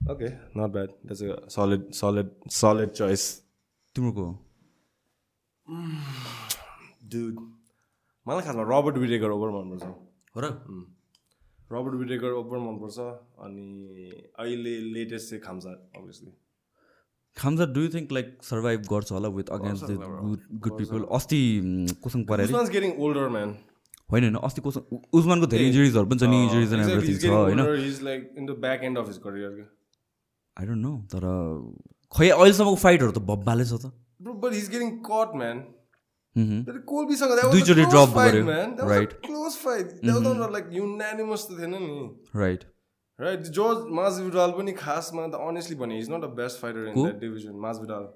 okay, 0.01 0.29
not 0.57 0.73
bad. 0.75 0.91
That's 1.05 1.21
a 1.23 1.37
solid, 1.49 1.95
solid, 1.95 2.29
solid 2.57 2.93
choice. 2.99 3.25
तिम्रो 3.97 4.13
को 4.19 4.27
मलाई 8.27 8.43
खासमा 8.43 8.63
रबर्ट 8.71 8.97
विटेकर 8.97 9.31
ओभर 9.31 9.51
मनपर्छ। 9.57 9.83
हो 10.37 10.41
र 10.41 10.45
रबर्ट 11.73 11.95
विटेकर 11.95 12.31
ओभर 12.43 12.59
मनपर्छ 12.59 12.99
अनि 13.47 14.11
अहिले 14.39 14.79
लेटेस्ट 14.95 15.31
चाहिँ 15.31 15.43
Khamzat 15.43 15.71
obviously 15.97 16.33
Khamzat 17.37 17.67
do 17.75 17.81
you 17.81 17.89
think 17.95 18.13
like 18.13 18.37
survive 18.43 18.87
गर्छ 18.93 19.13
होला 19.13 19.29
with 19.39 19.51
against 19.57 19.85
the 19.85 19.97
good 20.01 20.41
good 20.67 20.79
people 20.79 21.05
अस्ति 21.19 21.41
कोसँग 22.03 22.31
man. 23.37 23.55
होइन 24.11 24.25
होइन 24.25 24.37
अस्ति 24.47 24.61
कोसँग 24.61 25.01
उस्मानको 25.15 25.47
धेरै 25.47 25.67
इन्जुरिजहरू 25.67 26.07
पनि 26.13 26.19
छ 26.19 26.31
नि 26.31 26.43
इन्जुरिज 26.45 26.73
एन्ड 26.75 26.91
एभ्रिथिङ 26.91 27.19
छ 27.19 27.33
होइन 27.33 27.61
older. 27.61 27.77
He's 27.77 28.01
like 28.03 28.31
in 28.37 28.47
the 28.53 28.59
back 28.67 28.87
end 28.91 29.03
of 29.03 29.11
his 29.13 29.19
career. 29.27 29.51
I 30.57 30.67
don't 30.67 30.83
know 30.83 30.95
तर 31.15 31.27
खै 32.13 32.29
अहिलेसम्मको 32.29 32.81
फाइटहरू 32.87 33.13
त 33.13 33.23
भब्बाले 33.33 33.65
छ 33.65 33.83
त 33.85 33.93
but 34.21 34.53
he's 34.53 34.69
getting 34.69 34.97
caught, 35.03 35.37
man. 35.43 35.63
मह्म। 36.37 36.65
That 36.65 36.87
Colby-सँग, 36.87 37.31
that 37.37 37.45
was 37.45 37.55
a 37.55 37.59
दुईचोटि 37.59 37.85
close 37.85 37.93
drop 37.93 38.13
fight, 38.15 38.33
गर्यो, 38.33 38.45
man. 38.45 38.77
That 38.77 38.87
was 38.87 38.97
right. 38.97 39.13
a 39.13 39.27
close 39.27 39.57
fight. 39.57 39.89
That 40.03 40.15
was 40.15 40.37
not 40.43 40.53
like 40.53 40.69
unanimous 40.73 41.47
त 41.47 41.59
थिएन 41.61 41.75
नि 41.75 41.89
राइट 42.37 42.65
Right, 43.20 43.42
George 43.58 43.88
Masvidal 43.98 44.54
पनि 44.60 44.72
खासमा 44.84 45.28
त 45.32 45.40
honestly 45.48 45.76
भने 45.82 45.98
he's 46.02 46.10
not 46.10 46.22
the 46.22 46.34
best 46.44 46.60
fighter 46.60 46.86
in 46.88 46.94
Who? 46.96 47.08
that 47.08 47.20
division. 47.26 47.54
Masvidal. 47.68 48.08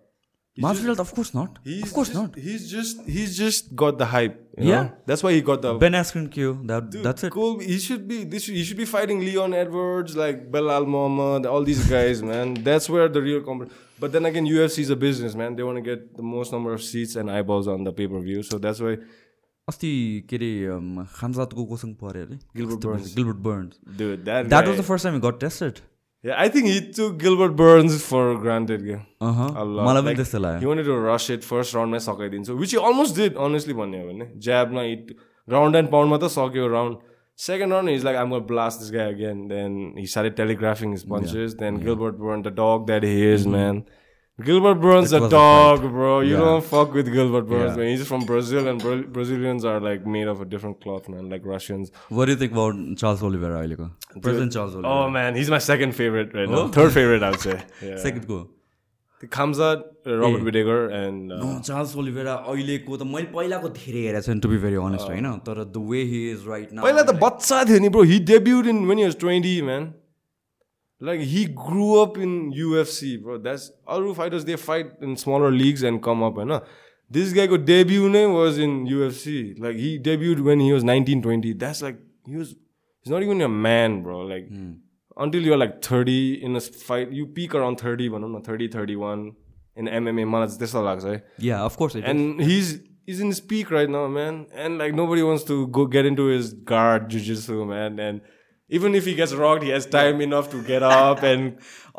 martial 0.63 0.95
त 0.95 0.99
of course 0.99 1.32
not 1.36 1.57
He's 1.65 1.84
of course 1.84 2.09
just, 2.11 2.17
not 2.22 2.38
he's 2.45 2.63
just 2.70 3.03
he's 3.17 3.36
just 3.41 3.70
got 3.82 3.97
the 3.99 4.07
hype. 4.13 4.34
you 4.57 4.70
Yeah. 4.70 4.82
know? 4.88 4.89
That's 5.11 5.24
why 5.26 5.32
he 5.36 5.41
got 5.49 5.61
the 5.65 5.72
Ben 5.84 5.95
Askren 5.95 6.26
के 6.36 6.41
हो 6.43 6.53
that 6.72 6.89
Dude, 6.95 7.03
that's 7.03 7.24
it 7.26 7.32
Colby, 7.36 7.67
he 7.70 7.78
should 7.84 8.03
be 8.09 8.17
this. 8.34 8.47
He 8.55 8.63
should 8.70 8.82
be 8.82 8.88
fighting 8.93 9.22
Leon 9.28 9.55
Edwards, 9.59 10.17
like 10.22 10.41
Belal 10.55 10.89
Muhammad, 10.95 11.47
all 11.53 11.70
these 11.70 11.86
guys, 11.93 12.24
man. 12.32 12.53
That's 12.67 12.89
where 12.95 13.07
the 13.20 13.24
real 13.30 13.39
competition. 13.47 13.86
But 14.03 14.17
then 14.17 14.30
again, 14.32 14.49
UFC 14.55 14.86
is 14.88 14.91
a 14.97 14.99
business, 15.05 15.38
man. 15.43 15.55
They 15.61 15.70
want 15.70 15.82
to 15.84 15.86
get 15.88 16.03
the 16.20 16.28
most 16.34 16.57
number 16.57 16.76
of 16.80 16.84
seats 16.89 17.15
and 17.24 17.36
eyeballs 17.38 17.72
on 17.78 17.88
the 17.89 17.95
pay 18.01 18.09
per 18.15 18.22
view. 18.28 18.43
So 18.51 18.59
that's 18.67 18.84
why, 18.88 18.97
अस्ति 19.68 19.90
के 20.30 20.36
अरे 20.36 20.48
खामजातको 21.16 21.64
कोसँग 21.64 21.94
पऱ्यो 22.02 22.22
अरे. 22.22 22.38
Gilbert 22.56 23.36
Burns 23.46 23.78
that 23.98 24.66
was 24.66 24.78
the 24.78 24.82
first 24.88 25.06
time 25.06 25.20
got 25.20 25.40
tested 25.40 25.78
took 26.96 27.16
Gilbert 27.22 27.54
Burns 27.56 27.96
for 28.02 28.20
granted. 28.42 28.84
Yeah. 28.90 29.00
अह 29.22 29.40
A 29.40 29.64
lot. 29.70 29.86
मलाई 29.88 30.02
पनि 30.04 30.14
त्यस्तै 30.20 30.38
लाग्यो 30.44 30.68
wanted 30.70 30.86
to 30.90 30.94
rush 31.06 31.26
it 31.34 31.48
first 31.48 31.76
round 31.78 31.96
मै 31.96 31.98
सकाइदिन्छ 32.04 32.56
which 32.60 32.76
he 32.76 32.80
almost 32.90 33.18
did 33.18 33.40
honestly 33.46 33.76
भन्ने 33.80 34.00
हो 34.02 34.06
भने 34.12 34.28
ज्याबमा 34.46 34.84
हिट 34.86 35.10
ग्राउन्ड 35.48 35.76
एन्ड 35.76 35.90
पाउन्डमा 35.96 36.18
त 36.22 36.30
सक्यो 36.36 36.68
round 36.76 37.10
second 37.48 37.72
round 37.72 37.90
is 37.90 38.04
like 38.04 38.16
um 38.22 38.30
got 38.36 38.46
blast 38.52 38.84
this 38.84 38.92
guy 38.96 39.12
again 39.14 39.44
then 39.48 39.76
he 39.98 40.06
his 40.94 41.04
punches 41.14 41.58
then 41.64 41.82
Gilbert 41.84 42.18
Burns 42.24 42.48
the 42.48 42.56
dog 42.62 42.88
that 42.92 43.08
he 43.12 43.20
is 43.34 43.46
man 43.58 43.84
Gilbert 44.39 44.80
Burns 44.82 45.12
a 45.12 45.16
Mm-hmm. 45.16 45.24
was 45.24 45.32
a 45.32 45.37
dog 45.37 45.82
bro 45.97 46.20
you 46.20 46.30
Yeah. 46.35 46.41
don't 46.45 46.64
fuck 46.70 46.95
with 46.99 47.11
Gilbert 47.12 47.47
Burns 47.51 47.70
Yeah. 47.70 47.76
man 47.76 47.91
he's 47.97 48.07
from 48.07 48.24
Brazil 48.30 48.66
and 48.70 48.82
Bra- 48.82 49.05
Brazilians 49.18 49.64
are 49.72 49.78
like 49.80 50.07
made 50.16 50.26
of 50.32 50.41
a 50.41 50.47
different 50.55 50.80
cloth 50.87 51.09
man 51.09 51.28
like 51.35 51.47
Russians 51.53 51.93
were 52.20 52.30
you 52.30 52.37
think 52.41 52.53
about 52.53 52.97
Charles 53.05 53.22
Oliveira 53.30 53.59
अहिलेको 53.61 53.87
president 54.26 54.53
Charles 54.59 54.74
Oliveira 54.74 54.97
oh 55.05 55.12
man 55.18 55.39
he's 55.41 55.53
my 55.57 55.62
second 55.70 55.99
favorite 56.01 56.35
right 56.41 56.49
Oh. 56.51 56.57
now 56.57 56.66
third 56.80 56.93
favorite 56.99 57.22
I 57.30 57.32
would 57.37 57.47
say 57.49 57.57
yeah. 57.93 58.45
Khamzat 59.35 59.85
uh, 60.07 60.14
Robert 60.20 60.43
Whittaker 60.47 60.80
and 60.97 61.32
uh, 61.35 61.61
Charles 61.68 61.97
Oliveira 62.01 62.32
अहिलेको 62.55 62.97
त 62.97 63.07
मैले 63.12 63.28
पहिलाको 63.37 63.68
धेरै 63.76 64.01
हेरेको 64.07 64.24
छु 64.32 64.41
to 64.47 64.49
be 64.55 64.59
very 64.64 64.80
honest 64.89 65.11
होइन 65.12 65.28
तर 65.47 65.61
the 65.76 65.85
way 65.93 66.03
he 66.11 66.18
is 66.32 66.49
right 66.49 66.72
now 66.78 66.85
पहिला 66.89 67.03
त 67.11 67.14
बच्चा 67.22 67.62
थियो 67.70 67.78
नि 67.85 67.89
bro 67.95 68.03
he 68.11 68.18
debuted 68.32 68.66
in 68.72 68.82
when 68.91 69.01
he 69.03 69.07
was 69.11 69.16
20 69.22 69.55
man 69.70 69.87
Like 71.01 71.20
he 71.20 71.47
grew 71.47 72.01
up 72.01 72.16
in 72.18 72.53
UFC, 72.53 73.22
bro. 73.22 73.38
That's 73.38 73.70
other 73.86 74.14
fighters 74.14 74.45
they 74.45 74.57
fight 74.57 74.92
in 75.01 75.16
smaller 75.16 75.51
leagues 75.51 75.82
and 75.82 76.03
come 76.03 76.22
up, 76.22 76.38
and 76.38 76.51
right? 76.51 76.62
this 77.11 77.32
guy 77.32 77.47
got 77.47 77.64
debut 77.64 78.09
name 78.09 78.32
was 78.32 78.59
in 78.59 78.86
UFC. 78.86 79.59
Like 79.59 79.76
he 79.76 79.99
debuted 79.99 80.40
when 80.40 80.61
he 80.61 80.72
was 80.72 80.84
19, 80.84 81.22
20. 81.22 81.53
That's 81.55 81.82
like 81.82 81.99
he 82.26 82.36
was 82.36 82.55
he's 83.03 83.11
not 83.11 83.22
even 83.22 83.40
a 83.40 83.49
man, 83.49 84.03
bro. 84.03 84.20
Like 84.20 84.49
mm. 84.49 84.78
until 85.16 85.42
you're 85.42 85.57
like 85.57 85.82
30 85.82 86.42
in 86.42 86.57
a 86.57 86.61
fight, 86.61 87.12
you 87.12 87.26
peak 87.26 87.55
around 87.55 87.80
30, 87.80 88.09
but 88.09 88.22
I'm 88.22 88.42
30, 88.42 88.68
31 88.68 89.32
in 89.76 89.86
MMA 89.86 90.26
manats 90.26 90.59
this 90.59 90.74
like 90.74 91.24
Yeah, 91.38 91.62
of 91.62 91.76
course 91.76 91.95
And 91.95 92.40
he's 92.40 92.80
he's 93.05 93.20
in 93.20 93.28
his 93.28 93.40
peak 93.40 93.70
right 93.70 93.88
now, 93.88 94.07
man. 94.07 94.47
And 94.53 94.78
like 94.78 94.95
nobody 94.95 95.22
wants 95.22 95.45
to 95.45 95.66
go 95.68 95.86
get 95.86 96.07
into 96.07 96.26
his 96.26 96.55
guard 96.55 97.11
jujitsu, 97.11 97.66
man. 97.66 97.99
And 97.99 98.20
even 98.79 98.95
if 98.99 99.05
he 99.09 99.14
gets 99.20 99.33
rocked, 99.41 99.62
he 99.66 99.70
has 99.77 99.87
time 99.97 100.20
enough 100.27 100.47
to 100.53 100.61
get 100.70 100.83
up 100.91 101.22
and 101.33 101.53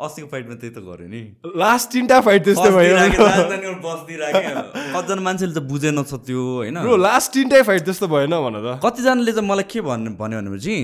अस्तिको 0.06 0.28
फाइटमा 0.32 0.54
त्यही 0.62 0.72
त 0.76 0.80
गऱ्यो 0.86 1.06
नि 1.12 1.20
last 1.64 1.92
tinta 1.94 2.16
fight 2.26 2.42
त्यस्तै 2.48 2.70
भयो 2.76 2.96
कतिजना 4.94 5.22
मान्छेले 5.28 5.54
त 5.56 5.62
बुझेन 5.72 6.02
छ 6.10 6.20
त्यो 6.28 6.42
होइन 6.60 6.76
लास्ट 7.06 7.32
तिनटै 7.36 7.62
फाइट 7.68 7.82
त्यस्तो 7.88 8.06
भएन 8.14 8.34
भन 8.46 8.56
त। 8.60 8.78
कतिजनाले 8.84 9.32
चाहिँ 9.38 9.48
मलाई 9.50 9.66
के 9.72 9.80
भन्नु 9.88 10.10
भन्यो 10.20 10.40
भनेपछि 10.42 10.76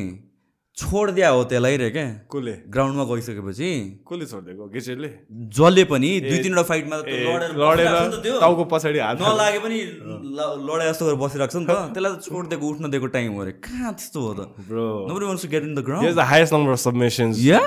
छोडिदिया 0.77 1.29
हो 1.29 1.43
त्यसलाई 1.53 1.77
रे 1.77 1.89
क्या? 1.95 2.05
कसले? 2.33 2.53
ग्राउन्डमा 2.75 3.05
गइसकेपछि। 3.13 3.69
कसले 4.09 4.27
छोडिदिएको? 4.27 4.69
गेचेटले 4.75 5.09
जसले 5.57 5.85
पनि 5.93 6.11
दुई 6.21 6.39
तिनवटा 6.43 6.63
फाइटमा। 6.71 6.97
टाउको 8.41 8.65
पछाडि 8.73 8.99
हात। 8.99 9.21
नलागे 9.21 9.59
पनि 9.65 9.79
ल- 10.33 10.57
लडाइ 10.69 10.89
जस्तो 10.89 11.05
गरेर 11.07 11.19
बसिरहेको 11.21 11.53
छ 11.53 11.57
नि 11.61 11.67
त। 11.69 11.77
त्यसलाई 11.95 12.13
त 12.17 12.21
छोडिदिएको 12.25 12.65
उठ्न 12.73 12.91
दिएको 12.91 13.07
टाइम 13.17 13.33
हो 13.37 13.41
अरे 13.45 13.53
कहाँ 13.69 13.93
त्यस्तो 14.01 14.21
हो 14.27 14.33
त? 14.33 14.41
Bro. 14.69 14.87
Nobody 15.13 15.27
wants 15.29 15.43
to 15.45 15.49
get 15.53 15.63
in 15.69 15.75
the 15.77 15.85
ground 15.91 16.17
the 16.17 16.27
highest 16.33 16.57
number 16.57 16.73
of 16.77 16.81
submissions 16.87 17.37
yeah 17.45 17.61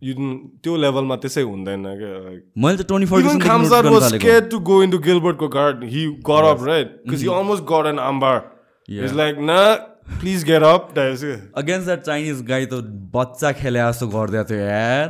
you 0.00 0.14
didn't- 0.14 0.62
त्यो 0.62 0.76
लेभलमा 0.86 1.16
त्यसै 1.26 1.42
हुँदैन 1.42 1.82
क्या 1.98 2.14
मैले 2.62 2.76
त 2.78 2.86
twenty 2.86 3.10
Even 3.18 3.42
Khamzat 3.42 3.90
was 3.90 4.06
scared 4.14 4.46
to 4.54 4.60
go 4.70 4.78
into 4.86 5.02
Gilbert 5.08 5.38
को 5.42 5.48
guard. 5.58 5.82
He 5.96 6.06
got 6.30 6.46
up, 6.52 6.62
right? 6.70 6.94
Because 7.02 7.26
he 7.26 7.32
almost 7.38 7.66
got 7.72 7.90
an 7.92 7.98
armbar. 7.98 8.36
Yeah. 8.88 9.02
He's 9.02 9.16
like, 9.20 9.40
up. 10.62 10.94
That's 10.94 11.22
it. 11.22 11.40
Against 11.56 11.84
that 11.86 12.00
Chinese 12.02 12.42
guy 12.48 12.66
त 12.66 12.74
बच्चा 13.14 13.52
खेले 13.60 13.80
जस्तो 13.80 14.06
गरिदिएको 14.08 14.44
थियो 14.50 14.60
यार। 14.60 15.08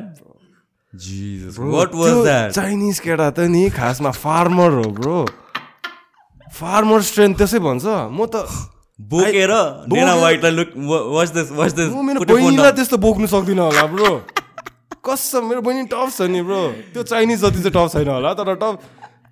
Jesus 0.94 1.58
what 1.58 1.94
was 1.94 2.12
that 2.24 2.50
Chinese 2.52 2.98
केटा 3.00 3.28
त 3.30 3.38
नि 3.52 3.68
खासमा 3.70 4.10
फार्मर 4.10 4.70
हो 4.80 4.86
ब्रो 4.98 5.18
फार्मर 6.58 7.00
स्ट्रेन्थ 7.10 7.36
त्यसै 7.38 7.58
भन्छ। 7.60 7.84
म 7.86 8.26
त 8.26 8.36
बोकेर 8.98 9.52
मेरो 9.88 10.12
बहिनीलाई 12.26 12.72
त्यस्तो 12.72 12.96
बोक्नु 12.98 13.26
सक्दिनँ 13.30 13.62
होला 13.62 13.84
ब्रो 13.94 14.10
कसम 15.06 15.42
मेरो 15.48 15.60
बहिनी 15.62 15.82
टफ 15.92 16.08
छ 16.16 16.20
नि 16.26 16.40
ब्रो 16.42 16.62
त्यो 16.92 17.02
चाइनिज 17.06 17.38
जति 17.44 17.60
चाहिँ 17.62 17.74
टफ 17.76 17.88
छैन 17.92 18.08
होला 18.08 18.30
तर 18.34 18.54
टफ 18.58 18.74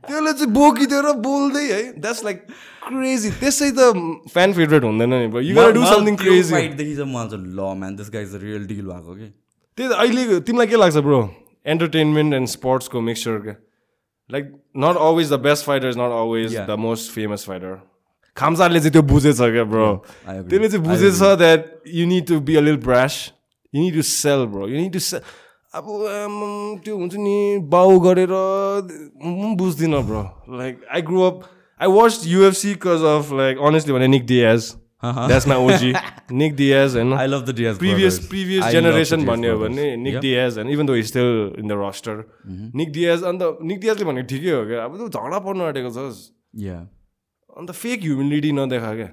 त्यसले 0.09 0.33
चाहिँ 0.33 0.53
बोकिदिएर 0.53 1.07
बोल्दै 1.27 1.65
है। 1.73 1.83
द्याट्स 2.01 2.25
लाइक 2.25 2.39
क्रेजी 2.87 3.31
त्यसै 3.41 3.71
त 3.79 3.81
फ्यान 4.33 4.53
फेभरेट 4.53 4.85
हुँदैन 4.85 5.15
नि 5.15 5.29
डु 5.77 5.83
समथिङ 5.85 6.17
क्रेजी 6.17 6.53
फाइटदेखि 6.53 6.95
चाहिँ 6.97 7.13
मलाई 7.13 7.29
चाहिँ 7.31 7.45
ल 7.57 7.75
man 7.81 7.97
this 7.97 8.11
guy 8.15 8.25
real 8.47 8.67
deal 8.67 8.87
भएको 8.87 9.13
कि। 9.15 9.29
त्यही 9.79 9.89
त 9.89 9.93
अहिले 9.93 10.41
तिमीलाई 10.47 10.67
के 10.67 10.77
लाग्छ 10.77 10.97
ब्रो 11.09 11.21
एन्टरटेनमेन्ट 11.75 12.35
एन्ड 12.35 12.49
स्पोर्ट्सको 12.49 13.01
मिक्सचर 13.09 13.39
क्या 13.47 13.57
like 14.31 14.45
not 14.85 14.97
always 15.09 15.33
the 15.33 15.39
best 15.43 15.65
fighter 15.67 15.89
is 15.89 15.99
not 15.99 16.13
always. 16.21 16.57
The 16.57 16.77
most 16.87 17.13
famous 17.13 17.45
fighter 17.47 17.75
खामसारले 18.37 18.81
चाहिँ 18.81 18.93
त्यो 18.93 19.03
बुझेछ 19.11 19.39
क्या 19.39 19.65
ब्रो. 19.65 19.89
त्यसले 20.27 20.69
चाहिँ 20.69 20.85
बुझेछ 20.87 21.21
that 21.43 21.61
you 21.99 22.07
need 22.07 22.27
to 22.29 22.41
be 22.41 22.57
a 22.57 22.61
lil 22.61 22.77
brash 22.87 23.15
you 23.73 23.83
need 23.83 23.95
to 23.95 24.03
sell 24.03 24.47
bro 24.55 24.69
you 24.69 24.77
need 24.77 24.93
to 24.93 24.99
sell 25.01 25.21
अब 25.77 25.87
त्यो 26.85 26.97
हुन्छ 26.97 27.15
नि 27.21 27.37
बाउ 27.69 27.99
गरेर 28.01 28.33
म 28.33 29.55
बुझ्दिनँ 29.57 30.03
bro. 30.07 30.23
Like 30.59 30.75
I 30.95 31.03
grow 31.03 31.23
up 31.23 31.41
I 31.81 31.89
watch 31.93 32.21
UFC 32.27 32.73
because 32.75 33.03
of 33.05 33.33
like 33.39 33.59
honestly 33.69 33.95
भने 33.95 34.07
Nick 34.09 34.27
Diaz 34.27 34.73
that's 35.05 35.47
my 35.49 35.59
OG 35.65 35.93
Nick 36.33 36.55
Diaz 36.57 36.97
होइन। 36.97 37.13
I 37.13 37.27
love 37.27 37.45
the 37.45 37.55
Diaz 37.57 37.77
previous 37.79 38.19
previous 38.31 38.65
generation 38.75 39.27
भन्यो 39.27 39.59
भने 39.59 39.85
निक 40.05 40.17
डिएज 40.21 40.59
होइन 40.59 40.71
even 40.73 40.87
though 40.87 41.01
still 41.11 41.29
in 41.59 41.69
the 41.69 41.73
roster 41.81 42.25
Nick 42.81 42.93
Diaz 42.93 43.23
अन्त 43.33 43.43
Nick 43.63 43.81
डिएजले 43.81 44.05
भनेको 44.05 44.27
ठिकै 44.29 44.51
हो 44.51 44.63
क्या। 44.67 44.85
अब 44.85 44.97
त 44.97 45.11
झगडा 45.11 45.39
पर्नु 45.49 45.65
आँटेको 45.65 46.09
या 46.63 46.79
अन्त 47.57 47.71
फेक 47.83 48.01
ह्युमिलिटी 48.05 48.53
नदेखा 48.53 48.95
क्या। 48.95 49.11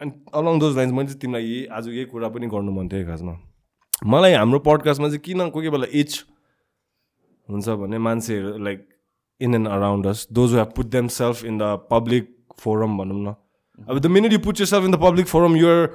एन्ड 0.00 0.12
अलङ 0.34 0.58
दोज 0.60 0.76
लाइन्स 0.76 0.92
मैले 0.92 1.08
चाहिँ 1.08 1.20
तिमीलाई 1.20 1.44
यही 1.44 1.64
आज 1.78 1.88
यही 1.88 2.04
कुरा 2.10 2.28
पनि 2.34 2.46
गर्नु 2.56 2.72
मन 2.72 2.88
थियो 2.88 3.06
खासमा। 3.06 3.34
मलाई 4.06 4.32
हाम्रो 4.32 4.58
पडकास्टमा 4.66 5.08
चाहिँ 5.08 5.20
किन 5.24 5.38
कोही 5.38 5.50
कोही 5.52 5.70
बेला 5.70 5.86
इच 6.00 6.24
हुन्छ 7.48 7.68
भने 7.80 7.98
मान्छेहरू 7.98 8.56
like 8.64 8.86
in 9.40 9.54
and 9.54 10.06
us 10.06 10.26
those 10.32 10.52
who 10.52 10.58
have 10.58 10.72
put 10.76 10.86
them 10.96 11.08
self 11.16 11.44
in 11.44 11.58
the 11.58 11.62
public 11.90 12.28
forum 12.60 12.98
भनौँ 12.98 13.20
न। 13.22 13.34
अब 13.88 13.98
the 13.98 14.06
many 14.06 14.28
you 14.28 14.38
put 14.46 14.60
you 14.60 14.66
self 14.66 14.84
in 14.84 14.92
the 14.92 15.00
public 15.02 15.26
forum 15.26 15.56
you're 15.56 15.88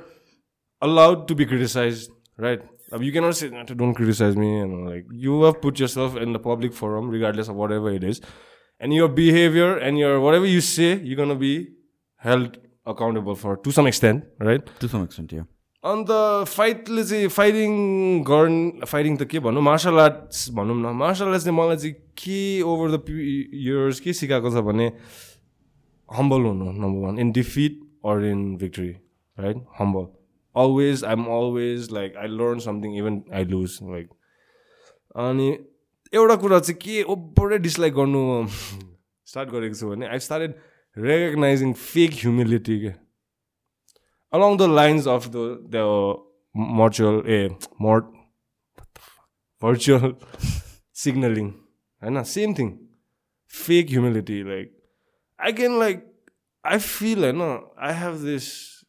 allowed 0.82 1.28
to 1.28 1.36
be 1.36 1.46
criticise 1.46 2.08
right 2.40 2.68
अब 2.94 3.04
you 3.04 3.12
can 3.12 3.32
see 3.32 3.50
to 3.68 3.74
don't 3.74 3.98
criticise 3.98 4.36
me 4.38 4.76
like 4.90 5.08
you 5.24 5.44
have 5.46 5.60
put 5.64 5.82
yourself 5.90 6.18
in 6.18 6.34
the 6.34 6.42
public 6.46 6.74
forum 6.74 7.12
regardless 7.12 7.50
of 7.50 7.56
whatever 7.72 7.96
it 7.96 8.04
is 8.04 8.22
and 8.82 8.94
your 8.94 9.12
behaviour 9.22 9.80
and 9.84 10.00
your 10.00 10.18
whatever 10.36 10.48
you 10.48 10.62
say 10.70 10.94
you 10.94 11.16
can 11.16 11.38
be 11.40 11.56
held 12.24 12.58
accountable 12.88 13.34
for 13.44 13.56
to 13.66 13.72
some 13.72 13.88
extent 13.88 14.24
right 14.42 14.70
to 14.82 14.88
some 14.88 15.04
extent 15.04 15.34
you 15.34 15.44
अन्त 15.86 16.10
फाइटले 16.50 17.04
चाहिँ 17.04 17.28
fighting 17.30 17.74
गर्न 18.26 18.86
fighting 18.90 19.18
त 19.18 19.28
के 19.30 19.40
भनौँ 19.40 19.62
martial 19.62 20.00
arts 20.00 20.50
भनौँ 20.58 20.78
न 20.78 20.94
martial 20.98 21.28
आर्ट्सले 21.30 21.52
मलाई 21.54 21.78
चाहिँ 21.78 21.94
के 22.18 22.40
ओभर 22.66 22.98
द 22.98 23.06
इयर्स 23.10 24.00
के 24.00 24.14
सिकाएको 24.20 24.50
छ 24.50 24.64
भने 24.66 24.88
हम्बल 26.10 26.42
हुनु 26.42 26.72
number 26.72 27.06
one 27.06 27.20
in 27.20 27.32
defeat 27.38 27.78
or 28.06 28.26
in 28.32 28.42
victory 28.58 28.90
right 29.38 29.62
humble 29.80 30.08
always 30.56 31.06
I 31.06 31.20
am 31.20 31.30
always 31.38 31.88
like 31.94 32.18
I 32.18 32.34
learn 32.42 32.66
something 32.66 32.98
even 32.98 33.22
I 33.34 33.46
lose 33.54 33.78
like 33.94 34.10
अनि 35.28 35.50
एउटा 36.14 36.36
कुरा 36.48 36.60
चाहिँ 36.60 36.80
के 36.82 37.02
ओभरै 37.14 37.58
डिसलाइक 37.70 37.94
गर्नु 38.02 38.26
स्टार्ट 39.30 39.50
गरेको 39.50 39.76
छु 39.76 39.90
भने 39.90 40.08
I 40.08 40.28
started 40.32 40.62
recognising 40.98 41.74
fake 41.88 42.22
humility 42.26 42.80
के? 42.80 43.05
Along 44.36 44.58
the 44.58 44.68
lines 44.68 45.08
of 45.16 45.32
the 45.36 45.44
the 45.76 45.84
eh, 45.84 46.64
virtual 46.80 47.18
a 47.36 47.40
more 47.80 48.02
virtual 49.62 50.18
signaling. 50.92 51.54
And 52.02 52.26
same 52.28 52.54
thing. 52.54 52.72
Fake 53.48 53.90
humility 53.90 54.44
like 54.44 54.72
i 55.40 55.52
can 55.52 55.78
like 55.80 56.02
i 56.64 56.78
feel 56.78 57.26
I 57.26 57.32
know 57.32 57.72
i 57.78 57.92
have 57.92 58.22
this 58.22 58.84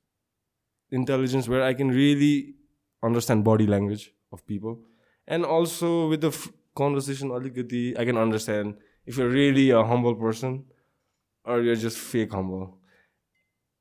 intelligence 0.90 1.48
where 1.48 1.62
i 1.62 1.72
can 1.74 1.88
really 1.88 2.54
understand 3.02 3.44
body 3.44 3.66
language 3.66 4.12
of 4.32 4.44
people. 4.46 4.80
And 5.28 5.44
also 5.44 6.08
with 6.08 6.20
the 6.20 6.32
conversation 6.74 7.30
i 7.98 8.04
can 8.04 8.18
understand 8.18 8.74
if 9.06 9.16
you're 9.18 9.28
really 9.28 9.70
a 9.70 9.84
humble 9.84 10.14
person 10.14 10.64
or 11.44 11.62
you're 11.62 11.82
just 11.86 11.98
fake 11.98 12.32
humble 12.32 12.78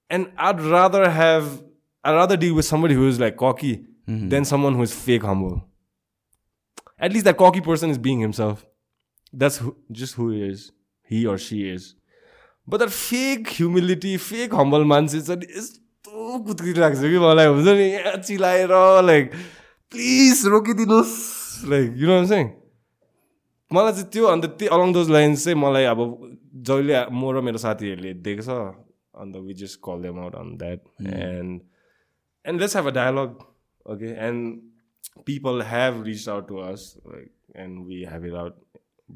and 0.10 0.32
I'd 0.38 0.62
rather 0.62 1.10
have 1.10 1.64
I'd 2.04 2.14
rather 2.14 2.38
deal 2.38 2.56
with 2.56 2.66
somebody 2.66 2.94
who 2.94 3.08
is 3.08 3.20
like 3.20 3.38
cocky 3.38 3.86
than 4.08 4.46
someone 4.46 4.76
who 4.76 4.84
is 4.84 4.94
fake 4.94 5.24
humble. 5.24 5.64
At 7.00 7.12
least 7.12 7.26
that 7.26 7.38
cocky 7.38 7.62
person 7.62 7.90
is 7.90 7.98
being 7.98 8.20
himself. 8.20 8.66
That's 9.34 9.58
who, 9.58 9.76
just 9.92 10.16
who 10.16 10.30
he 10.30 10.44
is. 10.44 10.72
He 11.04 11.26
or 11.26 11.38
she 11.38 11.70
is. 11.70 11.96
But 12.68 12.78
that 12.78 12.92
fake 12.92 13.50
humility, 13.50 14.18
fake 14.18 14.54
humble 14.54 14.86
मान्छे 14.86 15.22
चाहिँ 15.22 15.50
यस्तो 15.58 16.40
कुद्की 16.46 16.74
लाग्छ 16.74 17.00
कि 17.02 17.20
मलाई 17.20 17.46
हुन्छ 17.46 17.68
नि 17.68 17.88
यहाँ 17.94 18.18
चिलाएर 18.26 18.74
लाइक 19.06 19.32
प्लिज 19.92 20.46
रोकिदिनुहोस् 20.54 21.66
लाइक 21.70 21.94
यु 21.98 22.08
नो 22.08 22.26
चाहिँ 22.26 22.46
मलाई 23.74 23.92
चाहिँ 23.92 24.10
त्यो 24.14 24.26
अन्त 24.26 24.46
त्यो 24.60 24.70
अलङ 24.78 24.94
दोज 24.94 25.10
लाइन्स 25.10 25.44
चाहिँ 25.46 25.60
मलाई 25.62 25.84
अब 25.94 26.00
जहिले 26.70 27.06
म 27.12 27.34
र 27.34 27.42
मेरो 27.42 27.58
साथीहरूले 27.58 28.14
देख्छ 29.16 29.22
अन्त 29.22 29.36
we 29.48 29.54
just 29.64 29.80
call 29.84 30.02
them 30.02 30.20
out 30.20 30.36
on 30.36 30.56
that 30.58 30.88
and 31.02 31.62
and 32.46 32.62
let's 32.62 32.76
have 32.76 32.88
a 32.88 32.92
dialogue 33.02 33.44
okay 33.86 34.16
and 34.28 34.74
people 35.24 35.62
have 35.62 36.00
reached 36.06 36.28
out 36.28 36.48
to 36.48 36.60
us 36.60 36.98
like 37.06 37.32
and 37.56 37.86
we 37.86 37.98
have 38.04 38.24
it 38.26 38.34
out 38.36 38.56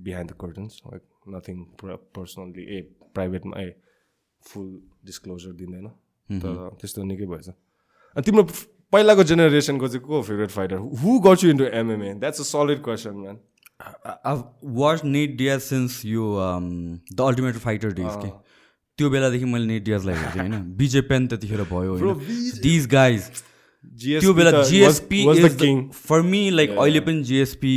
behind 0.03 0.29
the 0.29 0.33
curtains 0.33 0.81
like 0.91 1.03
nothing 1.35 1.65
personally 2.17 2.65
a 2.77 2.81
प्राइभेटमा 3.15 3.61
a 3.61 3.73
full 4.43 4.69
disclosure 5.05 5.51
दिँदैन 5.61 5.87
तर 6.29 6.69
त्यस्तो 6.81 7.03
निकै 7.03 7.25
भएछ 7.25 7.49
अनि 7.49 8.23
तिम्रो 8.25 8.43
पहिलाको 8.93 9.23
जेनेरेसनको 9.31 9.87
चाहिँ 9.87 10.05
को 10.05 10.21
favourite 10.21 10.51
fighter 10.51 10.77
who 11.03 11.19
got 11.27 11.43
you 11.43 11.49
into 11.51 11.65
MMA 11.81 12.13
that's 12.23 12.39
a 12.39 12.49
solid 12.55 12.83
question 12.83 13.15
man 13.21 13.39
I've 14.29 14.43
watched 14.61 15.05
Nate 15.05 15.35
Diaz 15.37 15.65
since 15.65 16.03
you 16.03 16.23
um, 16.45 16.65
the 17.11 17.23
Ultimate 17.23 17.55
Fighter 17.55 17.91
days 17.91 18.15
के 18.23 18.31
त्यो 18.99 19.09
बेलादेखि 19.09 19.45
मैले 19.51 19.65
नेट 19.65 19.83
डियाजलाई 19.83 20.15
हेर्थेँ 20.15 20.41
होइन। 20.41 20.55
बिजे 20.77 21.01
पेन 21.11 21.27
त्यतिखेर 21.27 21.61
भयो 21.69 22.13
दिज 22.63 22.87
गाइज 22.91 23.21
त्यो 24.01 24.33
बेला 24.33 24.51
जिएसपी 24.63 25.21
फर 25.95 26.21
मी 26.23 26.41
लाइक 26.51 26.69
अहिले 26.77 26.99
पनि 27.07 27.23
GSP 27.29 27.73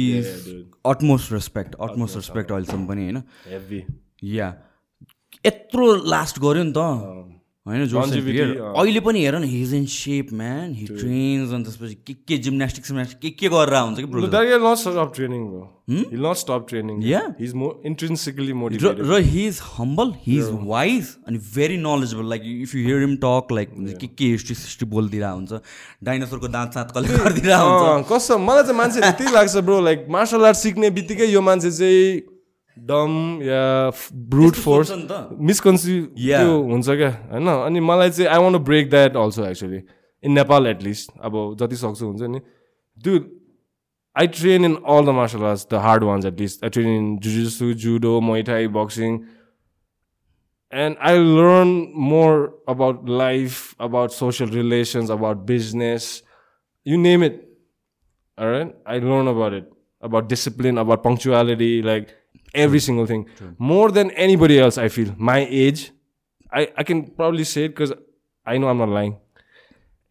utmost 0.93 1.33
respect 1.33 1.75
utmost 1.87 2.17
respect 2.17 2.49
अहिलेसम्म 2.53 2.87
पनि 2.87 3.03
होइन। 3.05 3.19
या 4.33 4.49
यत्रो 5.47 5.87
लास्ट 6.11 6.39
गऱ्यो 6.41 6.63
नि 6.65 6.73
त। 6.77 6.79
होइन 7.67 7.85
जो 7.87 7.99
अहिले 7.99 9.01
पनि 9.01 9.21
हेर 9.25 9.35
न 9.39 9.45
he's 9.45 9.75
in 9.75 9.85
shape 9.87 10.33
man 10.35 10.73
he 10.75 10.87
trains 10.87 11.53
अनि 11.53 11.65
त्यसपछि 11.65 11.95
के 12.07 12.15
के 12.29 12.39
जिम्नास्टिक 12.47 12.87
सिम्नास्टिक 12.87 13.19
के 13.21 13.31
के 13.31 13.49
गरेर 13.49 13.77
हुन्छ 13.77 13.99
कि 13.99 14.07
र 19.03 19.21
he 19.23 19.47
is 19.47 19.61
humble 19.77 20.13
he 20.27 20.39
is 20.39 20.49
wise 20.65 21.09
अनि 21.29 21.39
very 21.55 21.77
knowledgeable 21.77 22.29
like 22.31 22.43
if 22.47 22.75
you 22.75 22.81
hear 22.87 23.01
him 23.01 23.15
talk 23.25 23.53
like 23.53 23.69
के 24.01 24.07
के 24.07 24.25
हिस्ट्री 24.25 24.55
सिस्ट्री 24.55 24.89
बोलिदिरहेको 24.89 25.37
हुन्छ 25.37 25.53
डाइनोसरको 26.05 26.49
दाँत 26.49 26.75
साँत 26.75 26.91
कलेक्ट 26.99 27.25
गरिदिरहेको 27.25 27.71
हुन्छ। 27.79 28.09
कस्तो 28.13 28.39
मलाई 28.39 28.63
चाहिँ 28.63 28.79
मान्छे 28.79 29.01
त्यही 29.01 29.33
लाग्छ 29.35 29.57
ब्रो 29.71 29.81
लाइक 29.81 30.07
मार्सल 30.19 30.51
आर्ट 30.51 30.57
सिक्ने 30.67 30.91
बित्तिकै 30.99 31.33
यो 31.33 31.41
मान्छे 31.51 31.71
चाहिँ 31.71 32.21
डम 32.79 33.13
या 33.43 33.91
ब्रुट 34.33 34.55
फोर्स 34.65 34.93
मिसकन्सिभ 35.51 36.05
त्यो 36.17 36.63
हुन्छ 36.73 36.89
क्या? 36.89 37.11
होइन 37.33 37.49
अनि 37.49 37.81
मलाई 37.81 38.11
चाहिँ 38.11 38.31
I 38.31 38.43
want 38.43 38.57
break 38.71 38.91
that 38.91 39.17
also 39.17 39.45
actually 39.47 39.81
in 40.25 40.33
Nepal 40.33 40.67
at least 40.67 41.13
अब 41.21 41.35
जति 41.61 41.77
सक्छु 41.77 42.07
हुन्छ 42.07 42.23
नि। 42.23 42.41
त्यो 43.05 43.19
I 44.17 44.27
train 44.39 44.65
in 44.65 44.75
all 44.75 45.07
the 45.07 45.09
martial 45.21 45.43
arts 45.53 45.67
the 45.71 45.85
hard 45.87 46.03
ones 46.05 46.25
at least 46.33 46.65
I 46.65 46.71
train 46.71 46.89
in 46.97 47.17
जुजुसु 47.19 47.73
judo 47.85 48.21
muay thai 48.33 48.69
boxing 48.81 49.21
and 50.73 50.97
I 51.07 51.19
learn 51.19 51.71
more 51.95 52.37
about 52.73 53.01
life, 53.07 53.57
about 53.87 54.13
social 54.13 54.53
relations, 54.53 55.11
about 55.11 55.41
business, 55.45 56.07
you 56.87 57.01
name 57.01 57.25
it. 57.27 57.35
All 58.39 58.49
right, 58.53 58.71
I 58.87 58.97
learn 58.99 59.29
about 59.33 59.53
it, 59.53 59.67
about 60.03 60.31
discipline, 60.31 60.79
about 60.79 61.03
punctuality, 61.03 61.69
like 61.83 62.15
every 62.54 62.80
single 62.80 63.06
thing 63.06 63.26
True. 63.38 63.54
more 63.60 63.92
than 63.92 64.12
anybody 64.12 64.60
else 64.60 64.78
i 64.78 64.88
feel 64.88 65.14
my 65.18 65.40
age 65.50 65.92
i, 66.52 66.68
I 66.78 66.84
can 66.84 67.08
probably 67.22 67.44
say 67.44 67.66
it 67.66 67.70
because 67.70 67.94
i 68.46 68.58
know 68.58 68.70
i'm 68.70 68.78
not 68.78 68.90
lying 68.90 69.18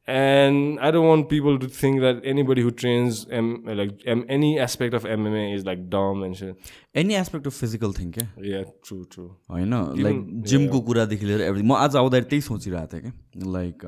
and 0.08 0.78
i 0.78 0.90
don't 0.90 1.06
want 1.06 1.28
people 1.28 1.58
to 1.58 1.68
think 1.68 2.00
that 2.00 2.20
anybody 2.24 2.62
who 2.62 2.70
trains 2.70 3.26
M, 3.28 3.64
like 3.64 4.02
M, 4.06 4.24
any 4.28 4.58
aspect 4.58 4.94
of 4.94 5.02
mma 5.02 5.54
is 5.54 5.64
like 5.64 5.88
dumb 5.90 6.22
and 6.22 6.36
shit 6.36 6.54
any 6.94 7.16
aspect 7.16 7.46
of 7.46 7.54
physical 7.54 7.92
thing 7.92 8.14
yeah 8.16 8.26
yeah 8.50 8.64
true 8.84 9.04
true 9.14 9.30
होइन 9.50 9.74
like 10.02 10.42
जिमको 10.52 10.80
कुरादेखि 10.90 11.26
लिएर 11.26 11.40
everything 11.48 11.66
म 11.66 11.72
आज 11.74 11.96
आउँदाखेरि 11.96 12.28
त्यही 12.30 12.42
सोचिरहेको 12.48 12.92
थिएँ 12.92 13.02
क्या 13.02 13.12
like 13.56 13.84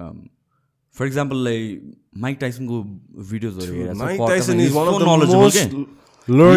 for 0.99 1.07
example 1.07 1.45
like 1.45 1.67
Mike 2.25 2.39
टाइसनको 2.41 2.83
भिडियोजहरू 3.31 3.73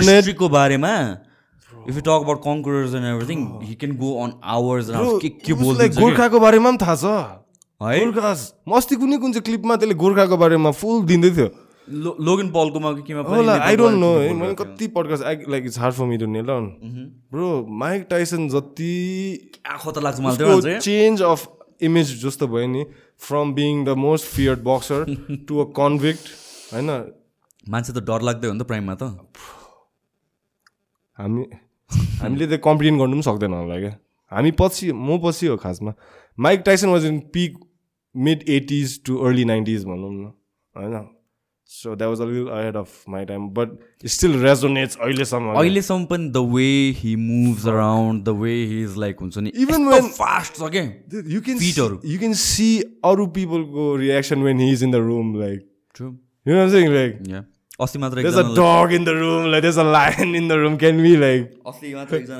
हेरेर 0.09 0.33
को 0.41 0.49
बारेमा 0.49 0.93
if 1.88 1.94
you 1.94 2.00
talk 2.00 2.20
about 2.20 2.40
conquerors 2.44 2.94
and 2.94 3.06
everything 3.06 3.44
he 3.62 3.74
can 3.76 3.96
go 3.98 4.14
on 4.24 4.32
hours 4.54 4.90
के 5.22 5.28
के 5.40 5.58
बोल्छ 5.60 5.88
गोर्खाको 5.98 6.40
बारेमा 6.40 6.70
पनि 6.70 6.82
थाहा 6.82 6.96
छ 6.96 7.14
है 7.80 8.00
गोर्खा 8.00 8.32
म 8.68 8.76
अस्ति 8.76 8.96
कुनै 8.96 9.18
कुन 9.18 9.32
चाहिँ 9.32 9.44
क्लिपमा 9.44 9.76
त्यसले 9.76 9.94
गोर्खाको 10.02 10.36
बारेमा 10.38 10.70
फुल 10.76 11.02
दिँदै 11.06 11.30
थियो 11.30 11.48
लोगन 11.88 12.48
पलकोमा 12.50 12.92
केमा 13.00 13.56
आई 13.56 13.76
डोन्ट 13.76 13.98
नो 13.98 14.12
है 14.18 14.32
मैले 14.34 14.54
कति 14.54 14.86
podcast 14.94 15.24
I 15.24 15.36
like 15.48 15.64
it's 15.66 15.78
hard 15.78 15.94
for 15.94 16.04
me 16.06 16.16
to 16.18 16.26
nail 16.28 16.46
down 16.46 16.70
bro 17.32 17.50
Mike 17.82 18.06
Tyson 18.10 18.48
जति 18.50 18.94
आँखो 19.66 19.90
त 19.90 20.02
लाग्छ 20.02 20.20
मलाई 20.20 20.78
चेन्ज 20.80 21.22
अफ 21.24 21.46
इमेज 21.80 22.14
जस्तो 22.22 22.46
भयो 22.48 22.66
नि 22.68 22.84
from 23.20 23.52
being 23.54 23.84
the 23.84 23.96
most 23.98 24.26
feared 24.28 24.64
boxer 24.64 25.04
to 25.48 25.60
a 25.60 25.68
convict 25.76 26.32
होइन 26.72 26.90
मान्छे 27.66 27.92
त 27.92 28.04
डर 28.10 28.26
लाग्दै 28.30 28.48
हो 28.48 28.54
नि 28.54 28.60
त 28.60 28.66
प्राइममा 28.66 28.94
त 28.94 29.12
हामी 31.16 31.46
हामीले 31.90 32.46
त 32.46 32.60
कम्प्लेन 32.64 32.98
गर्नु 32.98 33.12
पनि 33.12 33.22
सक्दैन 33.22 33.52
होला 33.52 33.78
क्या। 33.80 33.96
हामी 34.32 34.50
पछि 34.60 34.92
म 34.92 35.18
पछि 35.24 35.46
हो 35.46 35.56
खासमा। 35.56 35.92
Mike 36.38 36.62
Tyson 36.66 36.88
was 36.88 37.04
in 37.06 37.18
peak 37.34 37.58
mid 38.14 38.48
eighties 38.50 39.02
to 39.06 39.18
early 39.26 39.44
nineties 39.44 39.84
भनौँ 39.84 40.12
न 40.12 40.32
होइन? 40.74 41.06
So 41.70 41.94
that 41.96 42.08
was 42.08 42.20
अलिल 42.20 42.46
ahead 42.48 42.76
of 42.76 42.90
my 43.08 43.24
time 43.24 43.48
but 43.54 43.68
still 44.06 44.36
resonates 44.42 44.96
अहिलेसम्म। 44.96 45.54
अहिलेसम्म 45.58 46.04
पनि 46.10 46.28
the 46.30 46.42
way 46.52 46.68
he 46.98 47.14
moves 47.16 47.66
around 47.66 48.24
the 48.24 48.36
way 48.42 48.52
he 48.66 48.82
is 48.82 48.96
like 48.98 49.16
हुन्छ 49.20 49.38
नि 49.38 49.52
इभन 49.62 49.86
वेन 49.88 50.08
फास्ट 50.18 50.60
छ 50.60 50.70
क्या। 50.70 50.82
You 51.32 51.40
can 51.40 51.58
you 52.04 52.18
can 52.18 52.32
see 52.42 52.68
अरू 53.04 53.26
पिपलको 53.38 53.94
reaction 53.96 54.42
when 54.42 54.60
he 54.60 54.70
is 54.72 54.82
in 54.84 54.90
the 54.90 55.02
room 55.10 55.34
like 55.40 55.60
you 56.00 56.54
know 56.54 56.66
like 56.94 57.44
अस्ति 57.80 57.98
मात्र 57.98 58.18
a 58.18 58.54
dog 58.56 58.90
in 58.90 59.04
the 59.04 59.14
room 59.14 59.52
like 59.52 59.60
there's 59.60 59.76
a 59.76 59.84
lion 59.84 60.34
in 60.34 60.48
the 60.48 60.58
room. 60.58 60.78
Can 60.78 60.96
we 60.96 61.14
like 61.16 61.50
अस्ति 61.66 61.94
मात्र 61.94 62.16
एकजना 62.16 62.38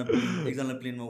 एकजना 0.48 0.74
प्लेनमा 0.74 1.04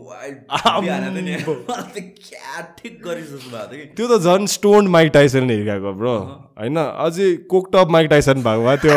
ठिक 2.81 3.03
गरिस 3.05 3.31
जस्तो 3.31 3.51
भएको 3.51 3.77
थियो 3.77 3.87
त्यो 3.97 4.07
त 4.09 4.11
झन् 4.23 4.47
स्टोन 4.55 4.89
माइक 4.97 5.13
टाइसन 5.15 5.51
हिर्काएको 5.51 5.93
ब्रो 6.01 6.15
होइन 6.59 6.77
अझै 6.77 7.35
कोकटप 7.55 7.89
माइक 7.97 8.07
टाइसन 8.11 8.43
भएको 8.43 8.63
भए 8.67 8.77
त्यो 8.83 8.97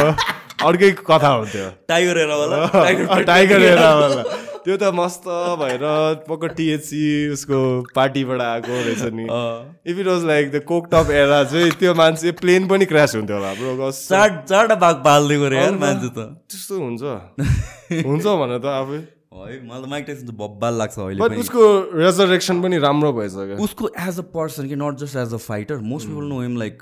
अर्कै 0.67 0.89
कथा 1.05 1.29
हुन्थ्यो 1.29 1.69
टाइगर 1.93 2.17
हेर 2.17 2.31
होला 2.31 2.65
टाइगर 3.29 3.59
हेर 3.67 3.77
होला 3.77 4.23
त्यो 4.65 4.77
त 4.77 4.91
मस्त 4.95 5.27
भएर 5.59 5.85
पक्क 6.29 6.45
टिएचसी 6.57 7.03
उसको 7.33 7.59
पार्टीबाट 7.95 8.41
आएको 8.41 8.81
रहेछ 8.87 9.03
नि। 9.19 9.27
If 9.91 9.99
it 9.99 10.07
was 10.07 10.25
like 10.31 10.51
the 10.51 10.63
coke 10.71 10.89
top 10.93 11.11
era 11.19 11.43
चाहिँ 11.51 11.71
त्यो 11.79 11.93
मान्छे 12.01 12.31
प्लेन 12.41 12.67
पनि 12.67 12.85
क्रास 12.95 13.15
हुन्थ्यो 13.15 13.37
होला 13.37 13.53
ब्रो 13.61 13.91
चार 13.91 14.43
चारवटा 14.49 14.75
बाघ 14.81 14.95
पालिदिएको 15.05 15.47
रे 15.53 15.61
यार 15.61 15.77
मान्छे 15.85 16.09
त। 16.09 16.27
त्यस्तो 16.49 16.81
हुन्छ। 16.81 17.03
हुन्छ 18.03 18.25
भने 18.25 18.59
त 18.59 18.75
आफै। 18.81 19.01
है 19.29 19.55
मलाई 19.65 19.89
माइक 19.89 20.05
टाइसन 20.05 20.25
त 20.25 20.33
बब्बाल 20.35 20.73
लाग्छ 20.77 20.99
अहिले 20.99 21.37
उसको 21.41 21.63
रेजरेक्सन 21.95 22.61
पनि 22.61 22.77
राम्रो 22.85 23.11
भएछ 23.13 23.33
क्या 23.33 23.57
उसको 23.65 23.89
एज 24.05 24.19
अ 24.19 24.25
पर्सन 24.35 24.67
कि 24.67 24.75
not 24.75 24.97
just 25.03 25.15
as 25.23 25.33
a 25.33 25.37
fighter 25.43 25.77
most 25.91 26.07
people 26.09 26.25
know 26.29 26.41
him 26.41 26.57
like 26.59 26.81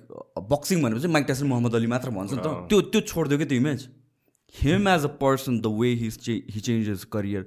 boxing 0.52 0.82
भनेपछि 0.84 1.08
माइक 1.16 1.26
टाइसन 1.28 1.48
मोहम्मद 1.48 1.76
अली 1.76 1.88
मात्र 1.94 2.10
भन्छ 2.18 2.32
नि 2.34 2.40
त। 2.40 2.56
त्यो 2.70 2.82
त्यो 2.82 3.02
छोडिदियो 3.12 3.40
कि 3.40 3.46
त्यो 3.46 3.58
image 3.62 3.88
him 4.56 4.88
as 4.88 5.04
a 5.04 5.12
person 5.22 5.60
the 5.60 5.74
way 5.80 5.90
he 6.02 6.10
he 6.56 6.60
change 6.60 6.88
his 6.90 7.04
career 7.14 7.46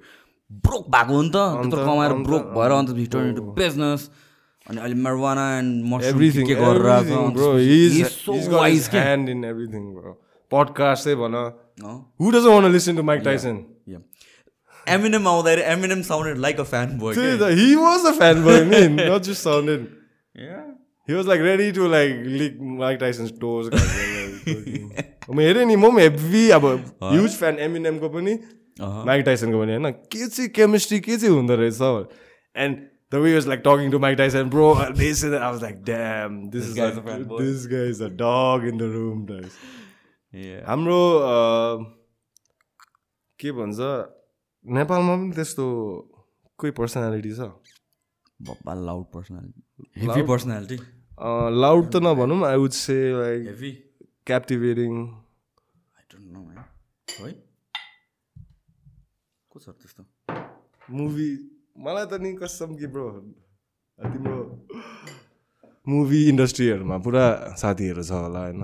broke 0.51 0.85
भएको 0.91 1.13
हो 1.15 1.23
नि 1.23 1.31
त 1.31 1.39
त्यत्रो 1.63 1.85
कमाएर 1.87 2.13
ब्रोक 2.27 2.45
भएर 2.57 2.71
अन्त 2.77 2.91
रिटर्न 2.97 3.35
टु 3.35 3.43
बिजनेस 3.59 4.09
अनि 4.71 4.79
अहिले 4.81 4.97
मरवाना 5.03 5.45
एन्ड 5.59 6.03
everything 6.11 6.47
के 6.49 6.55
गरेर 6.61 6.87
everything 9.51 9.85
bro 9.99 10.15
podcast 10.55 11.01
चाहिँ 11.05 11.17
भन 11.23 11.35
अँ, 11.41 11.95
who 12.19 12.33
doesn't 12.33 12.53
want 12.53 12.65
to 12.67 12.73
listen 12.77 12.97
to 12.97 13.03
Mike 13.03 13.23
Tyson 13.29 13.57
yeah. 13.87 14.03
Eminem 14.97 15.27
आउँदाखेरि 15.33 15.63
Eminem 15.75 16.05
sounded 16.05 16.39
like 16.39 16.59
a 16.59 16.69
fanboy 16.75 17.15
Dude, 17.15 17.41
के 17.41 17.55
he 17.63 17.77
was 17.77 18.05
a 18.05 18.15
fanboy 18.21 18.57
I 18.61 18.65
mean 18.75 18.97
not 18.97 19.23
just 19.23 19.43
sounded 19.43 19.89
Yeah. 20.35 20.65
he 21.07 21.15
was 21.15 21.27
like 21.27 21.41
ready 21.41 21.73
to 21.73 21.87
like 21.89 22.15
lick 22.41 22.61
Mike 22.61 22.99
Tyson's 23.05 23.33
toes 23.45 23.71
म 25.31 25.41
हेरेँ 25.41 25.65
नि 25.67 25.77
म 25.77 25.91
पनि 25.91 26.03
heavy 26.03 26.49
अब 26.51 26.65
huge 27.03 27.35
fan 27.39 27.59
एमिनेमको 27.67 28.09
पनि। 28.15 28.33
Mic 29.07 29.25
टाइसनको 29.25 29.61
पनि 29.61 29.73
होइन 29.73 29.91
के 30.13 30.29
चाहिँ 30.29 30.51
केमिस्ट्री 30.59 31.01
के 31.01 31.17
चाहिँ 31.17 31.35
हुँदो 31.35 31.55
रहेछ 31.63 31.81
and 32.65 32.79
the 33.13 33.15
way 33.23 33.35
was 33.35 33.47
like 33.49 33.61
talking 33.67 33.91
to 33.91 33.99
Mike 34.07 34.19
Tyson 34.19 34.51
bro 34.51 34.67
this 34.99 35.25
I 35.25 35.31
was 35.31 35.63
like 35.63 35.83
damn 35.85 36.31
this 36.51 36.65
is. 36.69 36.79
This 37.41 37.67
guy 37.73 37.91
is 37.91 38.03
a 38.03 38.09
dog 38.23 38.69
in 38.69 38.79
the 38.79 38.83
room. 38.95 39.27
हाम्रो 40.69 41.01
के 43.41 43.53
भन्छ 43.59 43.79
नेपालमा 44.65 45.15
पनि 45.17 45.33
त्यस्तो 45.35 45.67
कोही 46.59 46.73
पर्सनालिटी 46.79 47.33
छ 47.35 47.51
बब्बा 48.49 48.73
loud 48.87 49.05
personality 49.15 49.61
heavy 50.01 50.23
personality 50.29 50.77
loud 51.63 51.85
त 51.93 51.97
नभनौँ 52.05 52.41
I 52.49 52.57
would 52.57 52.75
say 52.79 52.97
like 53.13 53.41
heavy 53.47 53.71
captivating 54.27 54.93
I 55.01 56.05
don't 56.13 56.27
know 56.33 56.41
है 56.49 56.57
है 57.19 57.33
को 59.51 59.57
छ 59.59 59.67
त्यस्तो 59.69 60.03
मुभी 60.91 61.29
मलाई 61.79 62.07
त 62.07 62.19
नि 62.21 62.31
कसम 62.37 62.71
कि 62.77 62.87
ब्रो 62.89 63.09
तिम्रो 63.99 64.39
मुभी 65.87 66.21
इन्डस्ट्रीहरूमा 66.29 66.97
पुरा 66.99 67.25
साथीहरू 67.57 68.03
छ 68.03 68.13
होला 68.15 68.41
होइन 68.41 68.63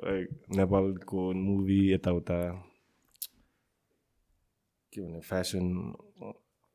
लाइक 0.00 0.28
नेपालको 0.56 1.22
मुभी 1.36 1.80
यताउता 1.92 2.38
के 4.92 5.00
भने 5.00 5.20
fashion 5.22 5.66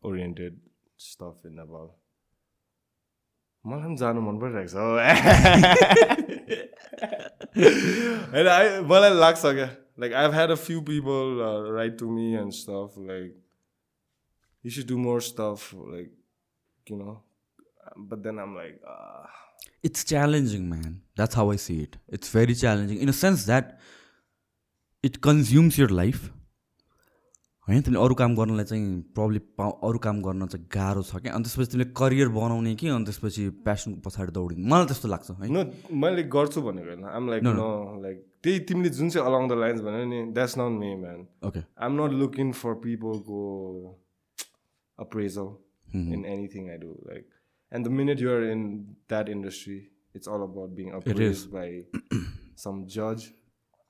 oriented 0.03 0.59
stuff 0.99 1.45
in 1.45 1.53
Nepal 1.53 1.87
मलाई 3.65 3.81
पनि 3.85 3.95
जानु 3.97 4.19
मन 4.21 4.35
परिरहेको 4.43 4.69
छ 4.69 4.77
होइन 8.27 8.47
आई 8.49 8.67
मलाई 8.83 9.13
लाग्छ 9.15 9.41
क्या 9.45 9.69
like 9.99 10.13
I 10.13 10.23
have 10.23 10.33
had 10.33 10.51
a 10.51 10.61
few 10.63 10.81
people 10.91 11.41
write 11.73 11.97
to 11.99 12.11
me 12.11 12.27
and 12.35 12.51
stuff 12.53 13.01
like 13.07 13.44
you 14.65 14.71
should 14.75 14.87
do 14.91 14.99
more 15.07 15.21
stuff 15.29 15.65
like 15.95 16.11
you 16.91 16.99
know? 16.99 17.15
But 18.11 18.23
then 18.27 18.39
i'm 18.43 18.53
like 18.59 18.93
ah. 18.93 19.33
It's 19.87 20.03
challenging, 20.03 20.63
man. 20.69 20.93
That's 21.19 21.37
how 21.39 21.43
I 21.51 21.57
see 21.63 21.75
it. 21.81 21.97
It's 22.17 22.29
very 22.35 22.55
challenging. 22.61 23.01
In 23.05 23.09
a 23.11 23.13
sense 23.17 23.43
that 23.49 23.67
it 25.03 25.19
consumes 25.27 25.77
your 25.81 25.89
life. 25.97 26.23
होइन? 27.67 27.81
तिमीले 27.81 28.01
अरू 28.05 28.15
काम 28.21 28.35
गर्नलाई 28.35 28.65
चाहिँ 28.69 28.87
problem 29.17 29.45
पा 29.57 29.67
अरू 29.89 29.99
काम 30.05 30.21
गर्न 30.21 30.47
चाहिँ 30.53 30.65
गाह्रो 30.73 31.03
छ 31.09 31.21
क्या? 31.21 31.33
अनि 31.33 31.43
त्यसपछि 31.45 31.71
तिमीले 31.71 31.89
करियर 31.99 32.29
बनाउने 32.37 32.73
कि? 32.81 32.87
अनि 32.95 33.05
त्यसपछि 33.09 33.43
प्यासनको 33.65 34.01
पछाडि 34.05 34.31
दौडिने? 34.37 34.65
मलाई 34.73 34.85
त्यस्तो 34.91 35.07
लाग्छ 35.13 35.29
है? 35.31 35.49
No 35.49 35.61
मैले 36.03 36.23
गर्छु 36.35 36.61
भनेको 36.61 36.89
होइन। 36.89 37.03
आम 37.09 37.29
लाइक 37.29 37.43
नो 37.43 37.69
लाइक 38.05 38.17
त्यही 38.43 38.59
तिमीले 38.69 38.89
जुन 38.97 39.09
चाहिँ 39.09 39.25
अलङ 39.29 39.47
द 39.49 39.59
लाइन्स 39.65 39.81
भन्यो 39.85 40.05
नि 40.13 40.19
that's 40.33 40.57
not 40.61 40.73
me 40.81 40.89
man 41.05 41.21
okay 41.49 41.61
I'm 41.85 41.93
not 42.01 42.11
looking 42.21 42.51
for 42.61 42.73
पिपलको 42.85 43.39
appraisal 44.98 45.60
in 45.92 46.24
anything 46.24 46.70
I 46.70 46.76
do. 46.76 46.96
Like, 47.08 47.26
and 47.72 47.84
the 47.84 47.90
minute 47.90 48.20
you're 48.20 48.48
in 48.50 48.96
that 49.08 49.28
industry, 49.28 49.90
it's 50.14 50.26
all 50.26 50.42
about 50.42 50.74
being 50.74 50.92
appraised 50.92 51.52
by 51.52 51.82
some 52.54 52.86
judge, 52.86 53.32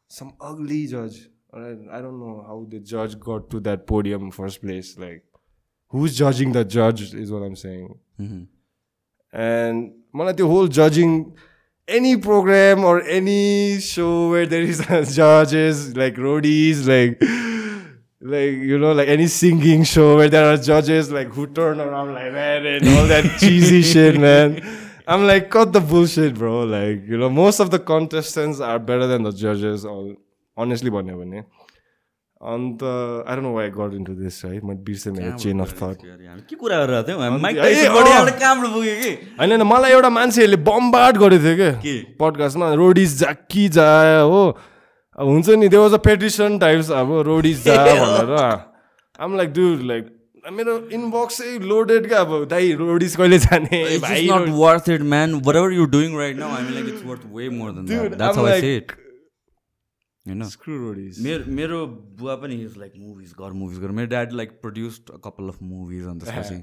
some 0.09 0.35
ugly 0.41 0.87
judge. 0.87 1.29
Alright, 1.53 1.79
I 1.91 2.01
don't 2.01 2.21
know 2.21 2.45
how 2.47 2.67
the 2.71 2.79
judge 2.79 3.19
got 3.19 3.51
to 3.51 3.61
that 3.61 3.87
podium 3.87 4.31
first 4.31 4.61
place. 4.63 4.97
Like, 4.97 5.25
who's 5.89 6.17
judging 6.17 6.53
the 6.53 6.65
judge 6.65 7.13
is 7.13 7.33
what 7.33 7.43
I'm 7.43 7.57
saying. 7.57 7.99
And 9.33 9.93
मलाई 10.15 10.35
त्यो 10.37 10.47
whole 10.47 10.69
judging 10.69 11.37
any 11.89 12.17
program 12.17 12.85
or 12.85 13.03
any 13.03 13.81
show 13.81 14.31
where 14.31 14.47
there 14.47 14.63
is 14.63 14.81
judges 15.15 15.97
like 15.97 16.15
roadies 16.17 16.87
like 16.87 17.21
like 18.34 18.62
you 18.68 18.78
know 18.82 18.92
like 19.00 19.10
any 19.14 19.28
singing 19.28 19.84
show 19.84 20.06
where 20.18 20.30
there 20.36 20.46
are 20.52 20.58
judges 20.68 21.12
like 21.12 21.34
who 21.38 21.46
turn 21.58 21.82
around 21.86 22.14
like 22.14 22.32
that 22.34 22.66
and 22.66 22.88
all 22.94 23.06
that 23.12 23.26
cheesy 23.42 23.82
shit 23.90 24.20
man 24.24 24.56
i'm 25.08 25.26
like 25.28 25.50
cut 25.56 25.74
the 25.74 25.82
bullshit 25.92 26.34
bro 26.40 26.54
like 26.72 27.12
you 27.14 27.20
know 27.24 27.30
most 27.30 27.60
of 27.66 27.70
the 27.76 27.82
contestants 27.92 28.60
are 28.70 28.80
better 28.80 29.08
than 29.14 29.30
the 29.30 29.34
judges 29.44 29.86
all 29.94 30.10
honestly 30.58 30.90
भन्यो 30.98 31.18
भने 31.20 31.44
अन्त 32.42 32.84
I 32.84 33.36
don't 33.36 33.44
know 33.44 33.52
why 33.56 33.70
got 33.76 33.94
into 33.96 34.14
this 34.14 34.44
है 34.46 34.60
म 34.66 34.74
बिर्सेँ 34.88 35.14
मेरो 35.14 35.38
chain 35.44 35.60
of 35.66 35.72
thought 35.82 35.98
के 36.50 36.56
कुरा 36.64 36.78
गरेर 36.86 37.04
थियौँ 37.08 37.20
होइन 37.20 37.34
होइन 39.40 39.62
मलाई 39.72 39.92
एउटा 39.92 40.10
मान्छेहरूले 40.18 40.58
बम्बार्ड 40.70 41.18
गरेको 41.24 41.44
थियो? 41.46 41.72
क्या 41.86 41.96
पडकास्टमा 42.20 42.74
रोडिज 42.82 43.18
जा 43.20 43.32
कि 43.52 43.68
जा 43.78 43.88
हो 44.32 44.42
अब 45.20 45.28
हुन्छ 45.28 45.50
नि 45.62 45.70
त्यो 45.70 45.82
वाज 45.82 45.94
अ 45.94 46.02
पेटिसन 46.10 46.58
टाइप्स 46.60 46.92
अब 47.04 47.12
रोडिज 47.28 47.64
जा 47.66 47.78
भनेर 47.86 48.34
आम 49.20 49.38
लाइक 49.38 49.54
डु 49.54 49.68
लाइक 49.92 50.12
मेरो 50.58 50.74
इनबक्सै 50.94 51.58
लोडेड 51.70 52.08
क्या 52.08 52.20
अब 52.20 52.44
दाइ 52.50 52.74
रोडिज 52.82 53.16
कहिले 53.16 53.40
जाने 53.46 53.80
भाइ 54.02 54.28
not 54.28 54.52
worth 54.66 54.92
it, 54.98 55.08
man. 55.16 55.40
Whatever 55.48 55.72
you're 55.78 55.94
doing 55.96 56.20
right 56.24 56.38
now, 56.42 56.52
I 56.58 56.62
mean, 56.66 56.76
like, 56.80 56.92
it's 56.94 57.08
worth 57.14 57.26
way 57.40 57.50
more 57.62 57.72
than 57.72 57.90
Dude, 57.94 58.12
that. 58.12 58.20
That's 58.20 58.38
I'm 58.38 58.46
how 58.46 59.05
Roadies 60.28 61.20
मेरो 61.24 61.44
मेरो 61.56 61.80
बुवा 62.20 62.36
पनि 62.44 62.56
इज 62.62 62.78
लाइक 62.78 62.94
मुभिज 62.98 63.34
गर 63.40 63.52
मुभिज 63.54 63.80
गर. 63.80 63.90
मेरो 63.98 64.08
dad 64.10 64.32
like 64.40 64.50
produced 64.62 65.12
a 65.14 65.18
couple 65.26 65.48
of 65.50 65.58
movies 65.64 66.06
अनि 66.08 66.20
त्यसपछि 66.20 66.58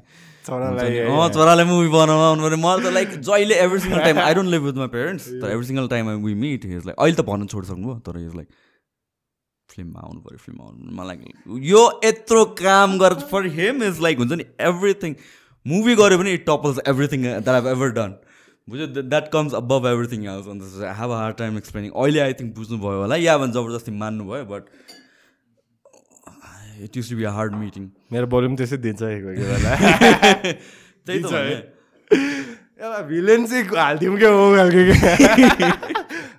छोरालाई 0.47 1.65
मुभी 1.65 1.89
बनाउनु 1.89 2.23
आउनु 2.23 2.43
पऱ्यो। 2.43 2.59
मलाई 2.65 2.83
त 2.85 2.93
लाइक 2.95 3.09
जहिले 3.29 3.55
every 3.65 3.81
single 3.81 4.01
time 4.01 4.19
I 4.19 4.35
don't 4.35 4.51
live 4.51 4.63
with 4.63 4.77
my 4.83 4.91
parents 4.97 5.29
तर 5.43 5.49
every 5.51 5.67
single 5.67 5.87
time 5.95 6.11
we 6.25 6.35
meet 6.43 6.65
is 6.65 6.83
like 6.87 6.97
अहिले 6.99 7.17
त 7.17 7.27
भन्नु 7.31 7.47
छोडिसक्नु 7.55 7.87
भयो 7.87 7.99
तर 8.11 8.19
इज 8.25 8.35
लाइक 8.41 8.49
फिल्ममा 9.69 10.01
आउनु 10.09 10.21
पऱ्यो 10.21 10.39
फिल्ममा 10.47 10.65
आउनु 10.65 10.97
मलाई 11.03 11.17
यो 11.69 11.85
यत्रो 12.05 12.45
काम 12.65 12.99
गर 12.99 13.15
फर 13.31 13.47
हिम 13.61 13.83
इज 13.93 14.01
लाइक 14.09 14.19
हुन्छ 14.25 14.33
नि 14.43 14.45
एभ्रिथिङ 14.73 15.15
मुभी 15.67 15.95
गऱ्यो 16.03 16.19
भने 16.19 16.33
it 16.35 16.45
topples 16.47 16.77
everything 16.95 17.23
that 17.23 17.49
have 17.49 17.67
ever 17.77 17.91
done 18.01 18.13
बुझ्यो 18.69 18.87
that 19.03 19.29
comes 19.33 19.55
above 19.55 19.87
everything 19.87 20.25
else 20.33 20.47
अन्त 20.49 20.63
have 20.99 21.11
a 21.11 21.17
hard 21.21 21.37
time 21.37 21.57
explaining 21.59 21.91
अहिले 21.91 22.21
आई 22.21 22.33
थिङ्क 22.41 22.55
बुझ्नुभयो 22.57 22.99
होला। 23.03 23.17
या 23.17 23.37
भने 23.39 23.53
जबरजस्ती 23.59 23.93
मान्नुभयो 24.03 24.45
but 24.53 24.65
it 26.87 26.97
used 26.97 27.11
to 27.11 27.17
be 27.17 27.25
a 27.25 27.33
hard 27.39 27.55
meeting 27.63 27.89
मेरो 28.13 28.27
बरु 28.35 28.49
पनि 28.49 28.57
त्यसै 28.63 28.77
दिन्छ 28.87 29.03
बेला 29.03 29.73
त्यही 31.07 31.21
त 31.23 31.35
एउटा 32.83 33.01
भिलेन 33.09 33.47
चाहिँ 33.47 33.65
हालिदिउँ 33.79 34.17
क्या 34.19 34.31
हो 34.37 34.45
खालको 34.57 34.83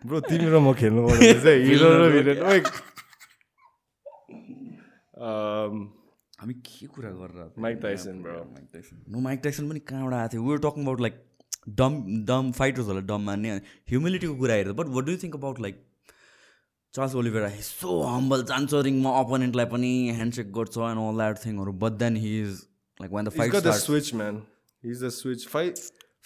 ब्रो 0.07 0.19
तिमी 0.29 0.47
र 0.51 0.59
म 0.59 0.73
खेल्नु 0.79 1.01
चाहिँ 1.43 1.59
हिरो 1.67 1.91
र 1.99 2.09
भिलेन 2.15 2.37
um, 5.23 5.75
हामी 6.39 6.53
के 6.67 6.87
कुरा 6.87 7.11
गरेर 7.19 7.61
Mike 7.65 7.79
Tyson, 7.83 8.15
bro. 8.23 8.39
Mike 8.55 8.67
Tyson 8.73 8.95
no 9.11 9.19
Mike 9.27 9.39
Tyson 9.43 9.69
पनि 9.69 9.79
कहाँबाट 9.91 10.13
आएको 10.13 10.31
थियो? 10.33 10.43
वर 10.49 10.57
टकिङ 10.65 10.83
अबाउट 10.83 11.01
लाइक 11.01 11.15
डम 11.67 12.03
डम 12.25 12.51
फाइटर्सहरूलाई 12.59 13.07
डम 13.07 13.25
मान्ने 13.31 13.55
ह्युमिलिटीको 13.89 14.35
कुरा 14.43 14.53
हेर्दा 14.53 14.73
but 14.81 14.87
what 14.97 15.05
do 15.05 15.17
think 15.23 15.35
about 15.35 15.59
like 15.65 15.81
Charles 16.93 17.15
Oliveira 17.21 17.47
he 17.55 17.61
so 17.69 18.01
humble 18.03 18.43
जान्छ 18.53 18.83
रिङमा 18.89 19.17
अपोनेन्टलाई 19.19 19.65
पनि 19.75 19.93
ह्यान्डसेक 20.19 20.51
गर्छ 20.59 20.77
and 20.89 21.07
all 21.07 21.23
that 21.23 21.45
थिङहरू 21.45 21.73
but 21.85 21.97
then 22.03 22.17
he 22.25 22.35
is 22.41 22.61
like 23.01 23.11
one 23.11 23.25
the 23.25 23.33
He's 23.33 23.39
fight 23.39 23.55
got 23.57 23.63
the 23.69 23.77
switch, 23.79 24.13
man. 24.23 24.43
He's 24.83 25.07
the 25.07 25.11
switch. 25.17 25.47
Fight, 25.55 25.81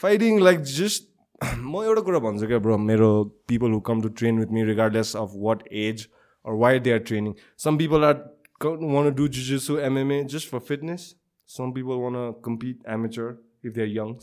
fighting 0.06 0.44
like 0.50 0.68
just. 0.74 1.14
म 1.46 1.82
एउटा 1.86 2.02
कुरा 2.06 2.20
भन्छु 2.20 2.48
क्या 2.48 2.58
ब्रो 2.60 2.78
मेरो 2.84 3.08
people 3.50 3.72
who 3.72 3.80
come 3.90 4.02
to 4.02 4.10
train 4.22 4.40
with 4.40 4.54
me 4.54 4.64
regardless 4.70 5.16
of 5.16 5.34
what 5.48 5.68
age 5.82 6.08
or 6.46 6.56
why 6.56 6.80
they 6.80 6.92
are 6.92 7.00
training. 7.00 7.36
Some 7.58 7.78
people 7.78 8.06
are 8.06 8.18
want 8.64 9.08
to 9.08 9.12
do 9.12 9.28
jiu-jitsu 9.30 9.78
MMA 9.88 10.28
just 10.28 10.48
for 10.48 10.60
fitness. 10.60 11.16
Some 11.46 11.74
people 11.74 12.02
want 12.02 12.16
to 12.16 12.42
compete 12.42 12.82
amateur 12.88 13.36
if 13.64 13.74
they're 13.74 13.86
young, 13.86 14.20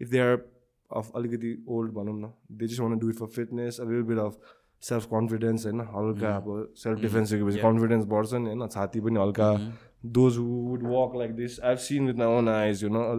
if 0.00 0.10
they 0.10 0.20
are 0.26 0.36
of 0.90 1.12
aligati 1.20 1.54
old 1.66 1.94
bhanau 1.94 2.18
न 2.18 2.32
they 2.58 2.66
just 2.66 2.80
want 2.80 2.94
to 2.94 3.00
do 3.06 3.10
it 3.14 3.18
for 3.22 3.28
fitness 3.38 3.78
a 3.78 3.84
little 3.84 4.06
bit 4.12 4.18
of 4.26 4.36
self 4.82 5.08
confidence 5.14 5.64
होइन 5.66 5.80
हल्का 5.94 6.34
अब 6.36 6.50
self 6.82 7.00
defence 7.00 7.30
सकेपछि 7.30 7.58
confidence 7.60 8.04
बढ्छ 8.12 8.34
नि 8.34 8.54
होइन 8.54 8.68
छाती 8.76 9.00
पनि 9.06 9.20
हल्का 9.20 9.48
those 10.18 10.36
who 10.36 10.58
would 10.70 10.82
walk 10.94 11.14
like 11.22 11.32
this 11.36 11.58
i've 11.68 11.80
seen 11.86 12.10
with 12.10 12.18
my 12.22 12.26
own 12.38 12.48
eyes 12.54 12.82
you 12.86 12.90
know 12.96 13.04
a, 13.12 13.14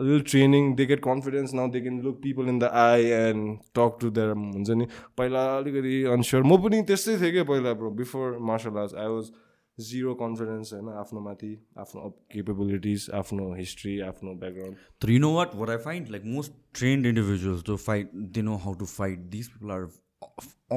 a 0.00 0.02
little 0.08 0.24
training 0.32 0.66
they 0.80 0.86
get 0.90 1.02
confidence 1.06 1.54
now 1.60 1.66
they 1.76 1.80
can 1.86 2.02
look 2.06 2.20
people 2.26 2.50
in 2.54 2.58
the 2.64 2.70
eye 2.80 3.06
and 3.20 3.62
talk 3.80 3.98
to 4.04 4.10
them 4.18 4.42
हुन्छ 4.56 4.76
नि 4.82 4.88
पहिला 5.20 5.44
अलिकति 5.56 5.94
अनस्योर 6.16 6.42
म 6.42 6.60
पनि 6.66 6.82
त्यस्तै 6.92 7.16
थिएँ 7.22 7.32
क्या 7.38 7.44
पहिला 7.52 7.72
bro 7.82 7.90
before 8.02 8.38
martial 8.50 8.82
arts 8.82 8.94
I 9.04 9.14
was 9.14 9.32
zero 9.78 10.14
confidence 10.14 10.72
होइन 10.72 10.88
आफ्नो 10.98 11.20
माथि 11.20 11.48
आफ्नो 11.78 12.08
केपेबिलिटिज 12.32 13.08
आफ्नो 13.14 13.52
हिस्ट्री 13.54 13.98
आफ्नो 14.00 14.34
ब्याकग्राउन्ड 14.34 14.76
तर 15.02 15.10
you 15.10 15.18
know 15.20 15.32
what 15.34 15.54
what 15.54 15.70
I 15.70 15.76
find 15.86 16.08
like 16.10 16.22
most 16.26 16.52
trained 16.74 17.06
individuals 17.06 17.64
to 17.64 17.76
fight 17.82 18.14
they 18.38 18.42
know 18.42 18.56
how 18.64 18.74
to 18.74 18.86
fight 18.92 19.18
this 19.34 19.48
people 19.48 19.70
are 19.70 19.82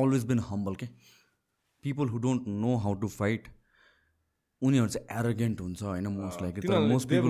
always 0.01 0.25
been 0.25 0.39
humble 0.49 0.75
के 0.75 0.87
people 1.83 2.09
who 2.09 2.17
don't 2.17 2.47
know 2.65 2.75
how 2.77 2.93
to 3.05 3.07
fight 3.07 3.47
उनीहरू 4.61 4.87
चाहिँ 4.87 5.19
arrogant 5.19 5.61
हुन्छ 5.61 5.83
होइन 5.83 6.07
most 6.17 6.41
like 6.41 6.59
तर 6.59 6.79
most 6.87 7.09
people. 7.09 7.27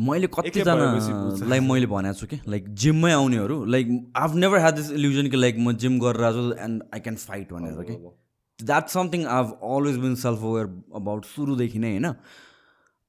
मैले 0.00 0.26
कतिजनालाई 0.34 1.60
मैले 1.60 1.86
भनेको 1.86 2.18
छु 2.20 2.26
कि 2.26 2.36
लाइक 2.48 2.68
जिममै 2.82 3.12
आउनेहरू 3.12 3.64
like 3.74 3.88
I've 4.16 4.36
never 4.36 4.58
had 4.58 4.74
this 4.74 4.90
illusion 4.92 5.28
कि 5.30 5.36
लाइक 5.36 5.56
म 5.58 5.72
जिम 5.84 5.98
गरेर 6.00 6.24
आएको 6.24 6.48
छु 6.48 6.58
एन्ड 6.64 6.82
आई 6.94 7.00
क्यान 7.00 7.16
फाइट 7.24 7.52
भनेर 7.52 7.82
कि 7.90 7.96
that 8.70 8.88
something 8.94 9.26
I've 9.34 9.52
always 9.70 9.98
been 10.04 10.14
self 10.22 10.44
aware 10.50 10.66
about 11.00 11.24
सुरुदेखि 11.32 11.78
नै 11.78 11.90
होइन? 11.90 12.06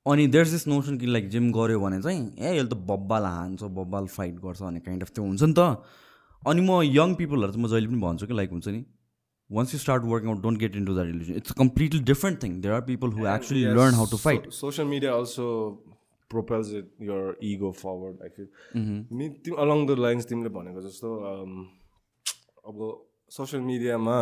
अनि 0.06 0.28
देयर्स 0.36 0.52
दिस 0.52 0.68
नोसन 0.68 0.98
कि 0.98 1.06
लाइक 1.08 1.30
जिम 1.36 1.52
गऱ्यो 1.58 1.80
भने 1.80 2.02
चाहिँ 2.02 2.22
ए 2.38 2.58
यसले 2.58 2.70
त 2.70 2.80
बब्बाल 2.90 3.24
हान्छ 3.26 3.64
बब्बाल 3.64 4.08
फाइट 4.18 4.36
गर्छ 4.46 4.62
भन्ने 4.62 4.80
काइन्ड 4.90 5.04
अफ 5.04 5.12
त्यो 5.16 5.24
हुन्छ 5.24 5.44
नि 5.44 5.54
त। 5.58 5.60
अनि 6.44 6.62
म 6.62 6.82
यङ 6.84 7.16
पिपलहरू 7.22 7.52
चाहिँ 7.54 7.66
म 7.66 7.70
जहिले 7.72 7.88
पनि 7.88 8.02
भन्छु 8.02 8.28
कि 8.28 8.34
लाइक 8.42 8.52
हुन्छ 8.58 8.68
नि 8.68 8.84
once 9.50 9.74
you 9.74 9.80
start 9.80 10.04
working 10.12 10.30
out 10.30 10.42
don't 10.44 10.60
get 10.60 10.76
into 10.86 10.94
that 10.94 11.08
illusion 11.16 11.36
it's 11.44 11.52
completely 11.64 12.00
different 12.12 12.44
thing 12.44 12.60
there 12.62 12.74
are 12.74 12.82
people 12.92 13.18
who 13.18 13.28
actually 13.36 13.66
learn 13.80 13.94
how 14.02 14.06
to 14.12 14.18
fight 14.28 14.52
social 14.60 14.88
media 14.94 15.18
also 15.22 15.50
propels 16.34 16.70
it, 16.78 16.86
your 17.08 17.36
ego 17.48 17.70
forward, 17.72 18.22
I 18.28 18.30
feel. 18.36 18.46
Mm-hmm. 18.78 19.02
Mi- 19.18 19.34
तिम 19.46 19.58
along 19.64 19.82
the 19.90 19.98
lines 20.04 20.26
तिमीले 20.30 20.50
भनेको 20.56 20.82
जस्तो 20.86 21.10
um, 21.32 21.52
अब 22.70 22.80
social 23.32 23.62
मिडियामा 23.64 24.16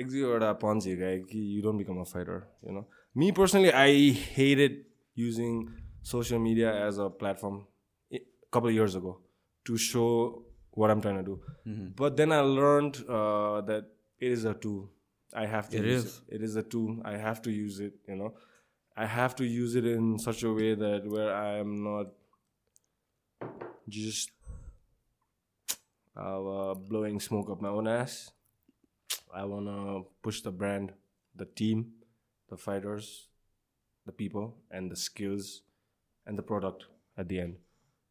एक 0.00 0.08
दुईवटा 0.10 0.52
punch 0.64 0.86
हिर्कायो 0.86 1.24
कि 1.30 1.40
you 1.56 1.62
don't 1.62 1.78
become 1.78 2.00
a 2.00 2.04
fighter 2.12 2.42
you 2.66 2.72
know 2.72 2.84
me 3.22 3.30
personally 3.38 3.70
I 3.84 4.10
hated 4.36 4.84
using 5.18 5.64
social 6.12 6.40
media 6.48 6.70
as 6.86 6.98
a 7.00 7.08
platform 7.22 7.64
couple 8.54 8.70
of 8.70 8.74
years 8.74 8.94
ago 8.98 9.10
to 9.68 9.76
show 9.84 10.42
what 10.80 10.90
I'm 10.92 11.00
trying 11.04 11.16
to 11.16 11.22
do. 11.28 11.34
Mm-hmm. 11.70 11.88
But 12.00 12.16
then 12.20 12.32
I 12.36 12.38
learned 12.58 12.98
uh, 13.16 13.60
that 13.70 13.88
it 14.28 14.32
is 14.36 14.44
a 14.50 14.52
tool. 14.66 14.76
I 15.34 15.46
have 15.54 15.68
to 15.72 15.78
It 15.80 15.84
use 15.84 16.04
is. 16.04 16.14
it. 16.28 16.36
It 16.36 16.44
is 16.48 16.54
a 16.60 16.62
tool. 16.74 16.92
I 17.10 17.16
have 17.24 17.42
to 17.46 17.54
use 17.56 17.80
it, 17.86 17.98
you 18.12 18.16
know. 18.20 18.30
I 18.96 19.08
have 19.16 19.34
to 19.40 19.48
use 19.56 19.74
it 19.80 19.88
in 19.94 20.06
such 20.26 20.44
a 20.50 20.52
way 20.60 20.70
that 20.84 21.08
where 21.16 21.34
I 21.34 21.58
am 21.64 21.74
not 21.88 22.14
just 23.88 24.30
uh, 26.16 26.74
blowing 26.74 27.20
smoke 27.20 27.50
up 27.50 27.60
my 27.60 27.68
own 27.68 27.88
ass. 27.88 28.16
I 29.36 29.44
want 29.44 29.66
to 29.66 30.06
push 30.22 30.40
the 30.40 30.50
brand, 30.50 30.92
the 31.34 31.46
team, 31.60 31.84
the 32.48 32.56
fighters, 32.56 33.28
the 34.06 34.12
people, 34.12 34.46
and 34.70 34.90
the 34.90 34.96
skills 34.96 35.62
and 36.26 36.38
the 36.38 36.42
product 36.42 36.86
at 37.18 37.28
the 37.28 37.40
end. 37.40 37.56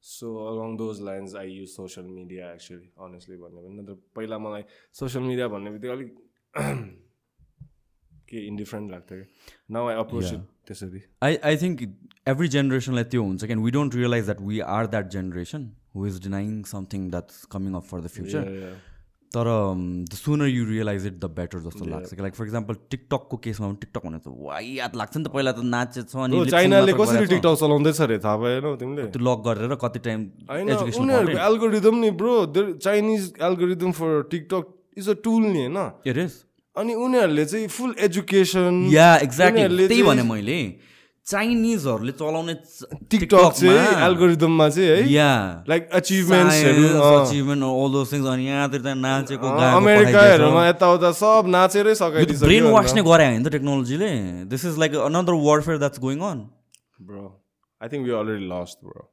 So 0.03 0.27
along 0.49 0.77
those 0.77 0.99
lines, 0.99 1.33
I 1.33 1.43
use 1.43 1.75
social 1.75 2.03
media 2.03 2.51
actually, 2.53 2.89
honestly 2.97 3.37
भन्यो 3.37 3.61
भने 3.61 3.81
नत्र 3.81 3.93
पहिला 4.15 4.37
मलाई 4.37 4.63
social 4.99 5.23
media 5.23 5.47
भन्ने 5.53 5.71
बित्तिकै 5.75 5.93
अलिक 5.97 6.11
के 8.29 8.45
indifferent 8.47 8.91
लाग्थ्यो 8.91 9.17
कि 9.17 9.73
नाउ 9.73 9.87
आई 9.89 9.95
अप्रोच 10.03 10.33
इट 10.33 10.43
त्यसरी 10.67 11.01
आई 11.29 11.37
आई 11.49 11.57
थिङ्क 11.63 11.81
एभ्री 12.33 12.47
जेनेरेसनलाई 12.57 13.03
त्यो 13.13 13.23
हुन्छ 13.23 13.45
can 13.45 13.63
we 13.65 13.71
don't 13.77 13.95
realize 14.01 14.25
that 14.25 14.41
we 14.49 14.59
are 14.77 14.87
that 14.93 15.09
generation 15.17 15.69
who 15.95 16.05
is 16.07 16.21
denying 16.27 16.51
something 16.73 17.09
that's 17.15 17.45
coming 17.55 17.81
up 17.81 17.89
for 17.93 18.01
the 18.01 18.13
future 18.17 18.51
तर 19.35 19.47
the 20.09 20.15
sooner 20.15 20.47
you 20.47 20.63
realize 20.65 21.05
it 21.07 21.19
the 21.19 21.29
better 21.37 21.59
जस्तो 21.65 21.85
लाग्छ। 21.85 22.13
कि 22.13 22.21
like 22.21 22.35
for 22.35 22.45
example 22.45 22.75
टिकटकको 22.91 23.37
केसमा 23.45 23.67
पनि 23.67 23.77
TikTok 23.81 24.05
भने 24.05 24.19
त 24.19 24.31
वाइ 24.47 24.65
याद 24.77 24.95
लाग्छ 24.95 25.13
नि 25.17 25.23
त 25.23 25.27
पहिला 25.35 25.51
त 25.51 25.67
नाचेछ 25.75 26.15
अनि 26.15 26.45
चाइनाले 26.49 26.93
कसरी। 26.95 27.25
टिकटक 27.27 27.55
चलाउँदैछ 27.59 28.01
अरे? 28.01 28.17
थाहा 28.23 28.37
भएन 28.37 28.65
तिमीले। 28.79 29.07
त्यो 29.11 29.21
लक 29.27 29.39
गरेर 29.47 29.75
कति 29.83 29.99
टाइम 30.07 30.19
उनीहरूको 30.47 31.37
एल्गोरिदम 31.49 31.95
नि 31.99 32.09
bro 32.23 32.33
Chinese 32.79 33.21
algorithm 33.43 33.91
for 33.99 34.11
TikTok 34.31 34.63
is 34.97 35.09
a 35.09 35.15
tool 35.23 35.43
नि 35.51 35.67
होइन। 35.67 36.29
अनि 36.75 36.93
उनीहरूले 36.93 37.45
चाहिँ 37.45 37.67
फुल 37.71 37.91
एजुकेसन 38.05 38.73
या 38.91 39.09
एक्ज्याक्टली 39.25 39.87
त्यही 39.87 40.03
भने 40.03 40.23
मैले। 40.23 40.59
चाइनिजहरूले 41.27 42.11
चलाउने 42.17 42.53
टिकटक 43.11 43.53
चाहिँ 43.59 43.93
एल्गोरिदममा 44.07 44.67
चाहिँ 44.69 44.89
है? 44.89 44.97
या 45.11 45.29
लाइक 45.69 45.89
अचिभमेन्ट्सहरू 45.99 46.83
अचिभमेन्ट 47.05 47.63
all 47.69 47.95
those 47.95 48.11
things 48.13 48.27
अनि 48.33 48.45
यहाँतिर 48.47 48.81
त्यहाँ 48.81 48.97
नाचेको 48.97 49.53
अमेरिकाहरूमा 49.77 50.67
यताउता 50.67 51.11
सब 51.21 51.49
नाचेरै 51.55 51.95
ब्रेन 51.95 51.97
सकाइदिन्छ 52.01 52.73
वास 52.75 52.93
नै 52.95 53.03
गरे 53.09 53.25
होइन 53.25 53.41
त 53.43 53.51
टेक्नोलोजीले 53.57 54.11
this 54.53 54.65
is 54.65 54.77
like 54.85 54.95
another 55.07 55.39
warfare 55.47 55.77
that's 55.85 55.99
going 56.05 56.21
on 56.29 56.45
bro 57.09 57.25
I 57.81 57.95
think 57.95 58.07
we 58.07 58.15
already 58.21 58.47
lost 58.53 58.77
bro 58.85 59.09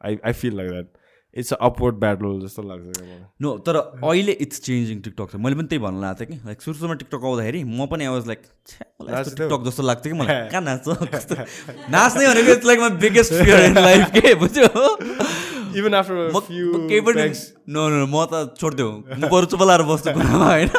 I 0.00 0.18
I 0.24 0.40
feel 0.40 0.56
like 0.56 0.70
that 0.70 0.88
it's 1.34 1.52
upward 1.52 1.94
battle 1.94 2.40
जस्तो 2.42 2.62
लाग्छ 2.62 3.02
नो 3.42 3.56
तर 3.58 3.76
अहिले 3.76 4.32
इट्स 4.32 4.60
चेन्जिङ 4.60 5.00
टिकटक 5.00 5.30
चाहिँ 5.32 5.44
मैले 5.44 5.56
पनि 5.56 5.68
त्यही 5.68 5.82
भन्नु 5.82 6.00
लागेको 6.02 6.24
थिएँ 6.24 6.38
कि। 6.38 6.46
लाइक 6.46 6.62
सुरु 6.62 6.76
सुरुमा 6.76 6.94
टिकटक 6.94 7.24
आउँदाखेरि 7.24 7.64
म 7.64 7.86
पनि 7.86 8.04
आवाज 8.04 8.26
लाइक? 8.26 8.42
टिकटक 8.70 9.62
जस्तो 9.66 9.82
लाग्थ्यो 9.82 10.12
कि 10.12 10.18
मलाई? 10.20 10.48
कहाँ 10.48 10.62
नाच्छ? 10.62 10.88
नाच्ने 11.94 12.26
भनेको 12.26 12.52
it's 12.52 12.66
like 12.66 12.80
my 12.80 12.90
biggest 12.90 13.32
fear 13.32 13.64
in 13.64 13.78
life 13.78 14.10
के 14.16 14.34
बुझ्यो? 14.34 14.66
इभन 15.78 15.94
आफ्टर 15.94 16.14
केही 16.90 17.00
पनि 17.06 17.22
नो 17.70 17.82
नो 17.88 18.06
म 18.06 18.24
त 18.26 18.34
छोडिदेऊ 18.60 18.90
म 18.90 19.22
बरु 19.30 19.46
चुप 19.46 19.62
लाएर 19.62 19.82
बस्छु 19.86 20.10
कुरामा 20.10 20.46
होइन? 20.50 20.70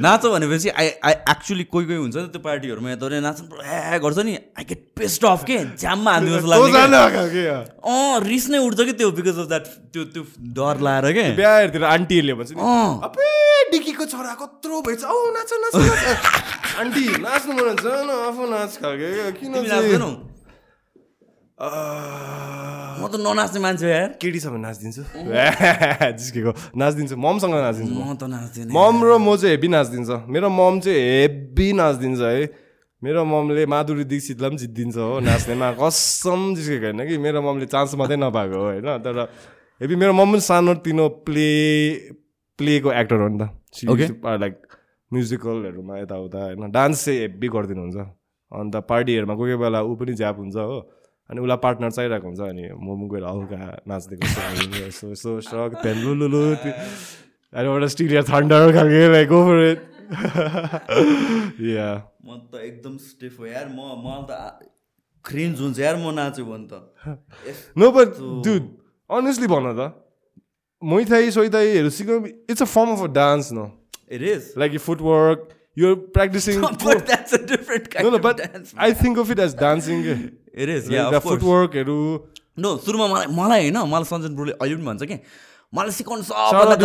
नाच 0.00 0.22
भनेपछि 0.26 0.68
आई 0.70 0.86
आई 1.04 1.14
एक्चुली 1.32 1.64
कोही 1.72 1.84
कोही 1.86 1.98
हुन्छ 1.98 2.16
नि 2.16 2.28
त्यो 2.32 2.40
पार्टीहरूमा 2.40 2.88
यता 2.90 3.20
नाच्नु 3.20 3.44
ए 3.60 3.98
गर्छ 4.00 4.18
नि। 4.24 4.34
आई 4.56 4.64
गेट 4.64 4.80
पेस्ट 4.96 5.24
अफ 5.24 5.42
के? 5.44 5.58
ज्याममा 5.76 6.10
हान्दिनु 6.12 6.36
जस्तो 6.38 6.68
क्या। 7.34 7.56
अँ 7.84 8.20
रिस 8.24 8.44
नै 8.48 8.58
उठ्छ 8.64 8.80
कि 8.88 8.92
त्यो 9.00 9.08
बिकज 9.18 9.36
अफ 9.38 9.46
द्याट 9.52 9.64
त्यो 9.92 10.02
त्यो 10.14 10.22
डर 10.56 10.76
लाएर 10.88 11.06
के? 11.12 11.26
बिहाहरूतिर 11.36 11.84
आन्टीहरूले 11.84 12.34
भन्छ 12.40 12.50
डिकीको 13.68 14.04
छोरा 14.08 14.32
कत्रो 14.40 14.80
भएछ। 14.80 15.02
औ 15.04 15.14
नाच 15.36 15.50
नाच 15.62 15.74
नाच 15.76 16.02
आन्टी 16.80 17.04
नाच्नु 17.20 17.52
मन 17.52 17.66
हुन्छ। 17.68 17.84
आफू 18.08 18.42
नाच 18.48 18.72
खालके 18.80 19.08
क्या, 19.12 19.28
किन 19.36 19.52
तिमी 19.52 19.68
चाहिँ 19.68 19.82
नाच्दैनौ 19.82 20.08
आह, 20.08 20.16
म 21.58 23.02
त 23.10 23.18
ननाच्ने 23.18 23.58
मान्छे 23.60 23.84
हो 23.84 23.90
यार। 23.90 24.10
केटी 24.22 24.38
छ 24.38 24.46
भने 24.46 24.62
नाचिदिन्छु 24.62 25.02
जिस्केको 26.22 26.50
नाचिदिन्छु 26.78 27.16
ममसँग 27.18 27.54
नाचिदिन्छु 27.66 27.98
म। 27.98 28.14
त 28.14 28.24
नाच्दिनँ। 28.30 28.70
मम 28.70 28.96
र 29.02 29.18
म 29.18 29.34
चाहिँ 29.34 29.58
हेभी 29.58 29.68
नाचिदिन्छ। 29.74 30.10
मेरो 30.30 30.48
मम 30.54 30.78
चाहिँ 30.78 31.02
हेभी 31.02 31.66
नाचिदिन्छ 31.74 32.20
है। 32.22 32.42
मेरो 33.02 33.24
ममले 33.26 33.66
माधुरी 33.74 34.04
दीक्षितलाई 34.06 34.50
पनि 34.50 34.58
जितिदिन्छ 34.62 34.96
हो 35.02 35.18
नाच्नेमा। 35.18 35.68
कसम 35.82 36.40
जिस्केको 36.54 36.86
होइन 36.94 37.00
कि 37.10 37.18
मेरो 37.18 37.42
ममले 37.42 37.66
चान्स 37.74 37.94
मात्रै 37.98 38.18
नपाएको 38.22 38.54
हो 38.54 38.66
होइन। 38.78 38.88
तर 39.02 39.18
हेभी 39.82 39.94
मेरो 39.98 40.12
मम 40.14 40.38
पनि 40.38 40.42
सानो 40.46 40.74
तिनो 40.86 41.08
प्ले 41.26 41.48
प्लेको 42.58 42.92
एक्टर 43.02 43.18
हो 43.18 43.28
नि 43.34 43.38
त. 43.42 43.50
लाइक 44.42 44.54
म्युजिकलहरूमा 45.10 45.94
यताउता 46.06 46.38
होइन। 46.44 46.70
डान्स 46.70 47.04
चाहिँ 47.04 47.18
हेभी 47.20 47.48
गरिदिनुहुन्छ। 47.50 47.98
अन्त 48.52 48.74
पार्टीहरूमा 48.86 49.34
कोही 49.34 49.52
कोही 49.52 49.62
बेला 49.62 49.82
ऊ 49.82 49.94
पनि 49.98 50.14
ज्याप 50.14 50.38
हुन्छ 50.38 50.56
हो। 50.56 50.78
अनि 51.30 51.38
उसलाई 51.44 51.60
पार्टनर 51.64 51.90
चाहिरहेको 51.96 52.26
हुन्छ 52.28 52.40
अनि 52.52 52.64
म 52.72 52.86
पनि 52.88 53.06
गएर 53.12 53.24
हल्का 53.28 53.58
नाचिदिएको 53.88 54.26
यसो 54.86 55.04
यसो 55.12 55.30
सक 55.44 55.70
त्यहाँदेखि 55.82 56.04
लु 56.04 56.12
लु 56.20 56.26
लु 56.34 56.42
एउटा 57.52 57.88
स्टिलियर 57.94 58.24
थन्डर 58.30 58.72
खालके 58.76 59.00
like 59.12 59.28
go 59.28 59.38
for 59.48 59.58
it 59.68 59.80
yeah 61.68 61.88
म 62.24 62.28
त 62.48 62.52
एकदम 62.70 62.94
स्टिफ 63.12 63.34
हो 63.40 63.44
यार 63.46 63.66
म 63.68 63.80
मलाई 64.04 64.24
त 64.30 64.32
क्रिन्ज 65.24 65.60
हुन्छ 65.60 65.76
यार 65.80 65.96
म 65.96 66.06
नाच्यो 66.16 66.44
भने 66.48 66.66
त। 66.72 66.72
नो 67.76 67.86
बट 67.92 68.08
दुड 68.48 68.64
अनेस्टली 69.10 69.48
भन 69.52 69.64
त 69.76 69.80
मैथाई 70.82 71.30
सोइथाईहरू 71.36 71.90
सिक्नु 71.98 72.16
it's 72.26 72.62
a 72.62 72.64
form 72.64 72.88
of 72.96 73.00
a 73.04 73.12
dance 73.20 73.52
no 73.52 73.64
it 74.16 74.22
is 74.32 74.42
like 74.58 74.70
you 74.72 74.80
footwork 74.80 75.38
you're 75.78 75.94
practicing. 76.16 76.56
I 78.78 78.92
think 79.02 79.18
of 79.18 79.30
it 79.30 79.38
as 79.38 79.52
dancing 79.60 79.96
yeah, 80.58 81.06
of 81.06 81.12
course. 81.12 81.24
फुटवर्कहरू 81.24 82.26
नो 82.58 82.76
सुरुमा 82.76 83.06
मलाई 83.06 83.26
मलाई 83.30 83.60
होइन 83.60 83.78
मलाई 83.78 84.04
सञ्जन 84.04 84.34
ब्रोले 84.34 84.52
अहिले 84.52 84.76
पनि 84.76 84.84
भन्छ 84.84 85.02
कि 85.02 85.20
मलाई 85.74 85.90
सिकाउनु 85.90 86.22
सबभन्दा 86.22 86.76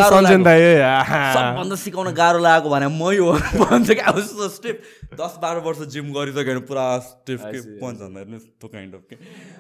eh? 1.75 1.75
सिकाउन 1.75 2.13
गाह्रो 2.13 2.39
लागेको 2.39 2.69
भने 2.69 2.87
मै 2.87 3.17
हो 3.17 3.65
भन्छ 3.65 3.91
कि 3.91 3.99
अब 3.99 4.49
स्टिफ 4.49 4.81
दस 5.13 5.39
बाह्र 5.41 5.59
वर्ष 5.59 5.87
जिम 5.87 6.13
गरिसक्यो 6.13 6.43
भने 6.43 6.59
पुरा 6.59 6.99
स्टिफ 6.99 7.41
के 7.45 7.79
भन्दा 7.79 8.37
त्यो 8.37 8.67
काइन्ड 8.67 8.95
अफ 8.95 9.01
के 9.09 9.15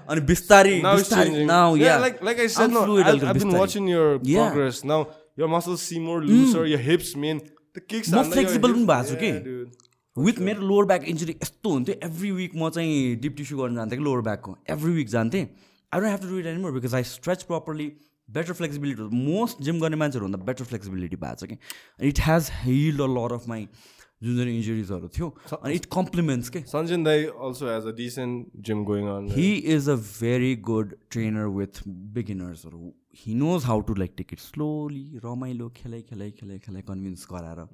अनि 0.09 0.21
बिस्तारै 0.21 0.81
या 5.37 5.77
seem 5.77 6.03
more 6.03 6.21
looser. 6.21 6.65
Your 6.65 6.77
hips, 6.77 7.15
man, 7.15 7.41
the 7.73 7.81
kicks. 7.81 8.13
म 8.13 8.23
hips- 8.23 8.57
पनि 8.57 8.73
भएको 8.73 9.03
छु 9.03 9.15
कि। 9.15 9.31
विथ 10.17 10.39
मेरो 10.39 10.61
लोवर 10.61 10.85
ब्याक 10.85 11.03
इन्जुरी 11.09 11.33
यस्तो 11.33 11.69
हुन्थ्यो 11.69 11.95
एभ्री 12.05 12.31
विक 12.31 12.51
म 12.55 12.69
चाहिँ 12.69 13.15
डिप 13.21 13.35
टिस्यु 13.37 13.57
गर्न 13.57 13.75
जान्थेँ 13.75 13.97
कि 13.97 14.03
लोवर 14.03 14.21
ब्याकको 14.23 14.55
एभ्री 14.71 14.91
विक 14.93 15.07
जान्थेँ। 15.09 15.41
I 15.41 15.99
don't 15.99 16.11
have 16.11 16.21
to 16.21 16.27
do 16.29 16.39
it 16.39 16.45
anymore 16.45 16.71
because 16.71 16.95
I 16.95 17.03
stretch 17.11 17.43
properly 17.49 17.87
better 18.29 18.53
flexibility 18.53 19.03
most 19.15 19.61
gym 19.63 19.79
गर्ने 19.81 19.97
मान्छेहरूभन्दा 19.97 20.45
बेटर 20.45 20.63
फ्लेक्सिबिलिटी 20.65 21.15
भएको 21.25 21.35
छ 21.35 21.49
कि। 21.49 21.57
It 22.07 22.19
has 22.27 22.49
healed 22.61 23.01
a 23.01 23.07
lot 23.15 23.33
of 23.33 23.47
my 23.47 23.67
जुन 24.23 24.35
जुन 24.37 24.47
इन्जुरिजहरू 24.47 25.07
थियो। 25.17 25.29
अनि 25.53 25.73
इट 25.75 25.85
कम्प्लिमेन्ट्स 25.93 26.49
के। 26.49 26.61
Sanjan 26.73 27.03
Dai 27.03 27.17
also 27.47 27.67
has 27.67 27.85
a 27.85 27.97
decent 28.03 28.53
gym 28.67 28.85
going 28.85 29.09
on. 29.15 29.27
He 29.31 29.51
is 29.75 29.89
a 29.89 29.95
very 29.95 30.55
good 30.69 30.95
trainer 31.11 31.47
with 31.57 31.81
बिगिनर्सहरू 32.15 32.93
he 33.25 33.33
knows 33.35 33.65
how 33.65 33.81
to 33.89 33.95
like 33.95 34.13
take 34.17 34.33
it 34.33 34.39
slowly 34.39 35.05
रमाइलो 35.25 35.69
खेलाइ 35.77 36.01
खेलाइ 36.09 36.31
खेलाइ 36.39 36.59
खेलाइ 36.59 36.81
कन्भिन्स 36.89 37.27
गराएर। 37.31 37.67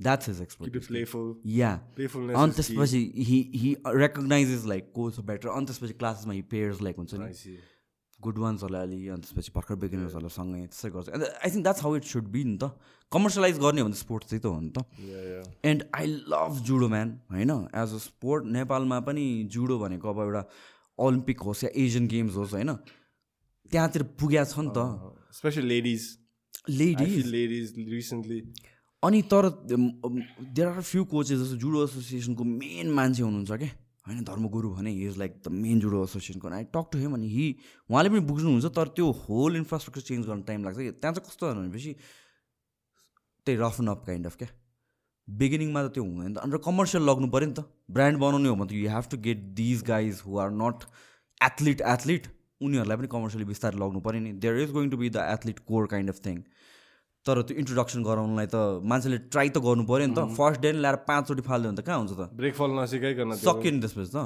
That's 0.00 0.28
Keep 0.28 0.42
expert. 0.42 1.40
Yeah 1.46 1.70
Playfulness. 1.96 2.36
अनि. 2.36 2.52
त्यसपछि 2.52 3.00
he 3.28 3.38
he 3.54 3.74
रेकग्नाइजेस 3.86 4.64
like 4.66 4.92
को 4.94 5.10
छ 5.10 5.20
बेटर 5.30 5.48
अनि 5.48 5.66
त्यसपछि 5.66 5.92
क्लासेसमा 5.98 6.32
हि 6.34 6.42
पेयर्स 6.52 6.82
लाइक 6.82 6.96
हुन्छ 6.96 7.14
नि 7.14 7.32
see. 7.34 7.56
गुड 8.18 8.38
वान्सहरूलाई 8.38 8.82
अलि 8.82 9.08
अनि 9.08 9.20
त्यसपछि 9.22 9.52
भर्खर 9.54 9.74
बिगिनर्सहरूलाई 9.82 10.34
सँगै 10.36 10.62
त्यसै 10.66 10.90
गर्छ 10.90 11.08
अन्त 11.08 11.24
I 11.24 11.50
think 11.50 11.62
that's 11.62 11.82
how 11.82 11.96
it 11.96 12.04
should 12.04 12.28
be 12.28 12.44
नि 12.44 12.56
त 12.62 12.70
कमर्सियलाइज 13.12 13.58
गर्ने 13.58 13.80
हो 13.80 13.86
भने 13.88 13.98
स्पोर्ट्स 13.98 14.28
चाहिँ 14.30 14.42
त 14.42 14.46
हो 14.46 14.60
नि 14.60 14.70
त. 14.70 14.78
And 15.64 15.84
I 15.94 16.06
love 16.32 16.62
judo 16.66 16.88
man 16.88 17.12
होइन 17.30 17.50
एज 17.82 17.94
अ 17.94 18.00
स्पोर्ट 18.06 18.44
नेपालमा 18.56 18.98
पनि 19.06 19.26
जुडो 19.56 19.78
भनेको 19.78 20.10
अब 20.10 20.18
एउटा 20.24 20.42
ओलम्पिक 20.98 21.40
होस् 21.40 21.64
या 21.64 21.70
एसियन 21.84 22.06
गेम्स 22.08 22.34
होस् 22.36 22.54
होइन 22.54 22.74
त्यहाँतिर 23.70 24.02
पुगेको 24.18 24.50
छ 24.50 24.58
नि 24.66 24.70
त 24.74 24.78
especially 25.30 25.68
ladies. 25.68 26.04
I 26.68 26.72
ladies 26.72 27.14
feel 27.14 27.30
ladies 27.32 27.68
recently. 27.96 28.40
अनि 29.02 29.20
तर 29.32 29.48
देयर 29.64 30.68
आर 30.68 30.80
फ्यु 30.82 31.04
कोचेस 31.10 31.38
जस्तो 31.38 31.56
जुडो 31.56 31.84
एसोसिएसनको 31.84 32.44
मेन 32.44 32.90
मान्छे 32.92 33.22
हुनुहुन्छ 33.22 33.52
क्या 33.52 33.68
होइन 34.06 34.24
धर्मगुरु 34.24 34.70
भने 34.74 34.90
he 34.90 35.06
is 35.06 35.18
like 35.18 35.34
the 35.44 35.52
main 35.54 35.80
judo 35.80 36.02
एसोसिएसनको 36.04 36.48
I 36.54 36.64
talk 36.74 36.88
to 36.92 36.98
him 36.98 37.14
अनि 37.14 37.28
हि 37.30 37.46
उहाँले 37.90 38.08
पनि 38.10 38.20
बुझ्नुहुन्छ 38.30 38.66
तर 38.78 38.88
त्यो 38.96 39.10
होल 39.24 39.56
इन्फ्रास्ट्रक्चर 39.56 40.02
चेन्ज 40.08 40.26
गर्न 40.26 40.42
टाइम 40.48 40.64
लाग्छ 40.64 40.78
कि? 40.78 40.90
त्यहाँ 40.90 41.14
चाहिँ 41.14 41.26
कस्तो 41.28 41.52
भनेपछि 41.54 41.92
त्यही 43.46 43.58
rough 43.60 43.80
and 43.80 43.90
up 43.90 44.04
kind 44.06 44.26
of 44.26 44.36
क्या? 44.36 44.48
बिगिनिङमा 45.28 45.82
त 45.86 45.92
त्यो 45.94 46.04
हुँदैन 46.04 46.34
त। 46.34 46.38
अन्त 46.38 46.60
कमर्सियल 46.64 47.02
लग्नु 47.10 47.28
पऱ्यो 47.30 47.48
नि 47.48 47.54
त। 47.54 47.64
ब्रान्ड 47.90 48.18
बनाउने 48.18 48.48
हो 48.48 48.54
भने 48.56 48.68
त 48.68 48.72
you 48.72 48.90
have 48.90 49.04
to 49.10 49.16
get 49.28 49.38
these 49.60 49.82
guys 49.86 50.22
who 50.26 50.38
are 50.42 50.50
not 50.62 50.78
athlete 51.40 51.80
athlete 51.94 52.26
उनीहरूलाई 52.60 52.96
पनि 52.96 53.08
कमर्सियली 53.14 53.46
बिस्तारै 53.52 53.78
लग्नु 53.78 54.00
पऱ्यो 54.08 54.20
नि। 54.20 54.32
There 54.42 54.58
is 54.64 54.70
going 54.72 54.90
to 54.90 54.96
be 54.96 55.10
the 55.10 55.28
athlete 55.34 55.58
core 55.68 55.86
kind 55.94 56.10
of 56.10 56.18
thing 56.26 56.42
तर 57.26 57.42
त्यो 57.46 57.54
इन्ट्रोडक्सन 57.60 58.00
गराउनलाई 58.02 58.46
त 58.46 58.56
मान्छेले 58.82 59.18
ट्राई 59.32 59.48
त 59.48 59.58
गर्नु 59.58 59.84
पऱ्यो 59.84 60.06
नि 60.06 60.14
त। 60.14 60.20
फर्स्ट 60.38 60.60
डे 60.62 60.70
ल्याएर 60.78 60.96
पाँचचोटि 61.08 61.42
फाल्यो 61.44 61.68
भने 61.70 61.78
त 61.78 61.84
कहाँ 61.84 61.98
हुन्छ 61.98 62.12
त? 62.14 62.22
Fall 62.58 62.72
नसिकाइकन 62.78 63.36
सक्यो 63.42 63.70
नि 63.74 63.80
त्यसपछि 63.82 64.10
त। 64.14 64.18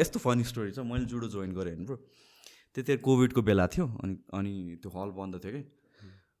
यस्तो 0.00 0.18
फनी 0.22 0.44
स्टोरी 0.48 0.70
छ। 0.72 0.80
मैले 0.80 1.04
जुडो 1.04 1.28
जोइन 1.28 1.52
गरेँ 1.52 1.74
होइन 1.76 1.84
ब्रो 1.84 1.96
त्यतिखेर 2.72 3.00
कोभिडको 3.04 3.40
बेला 3.44 3.66
थियो 3.68 3.84
अनि 4.00 4.14
अनि 4.32 4.52
त्यो 4.80 4.88
हल 4.96 5.10
बन्द 5.12 5.34
थियो 5.44 5.52
कि। 5.52 5.62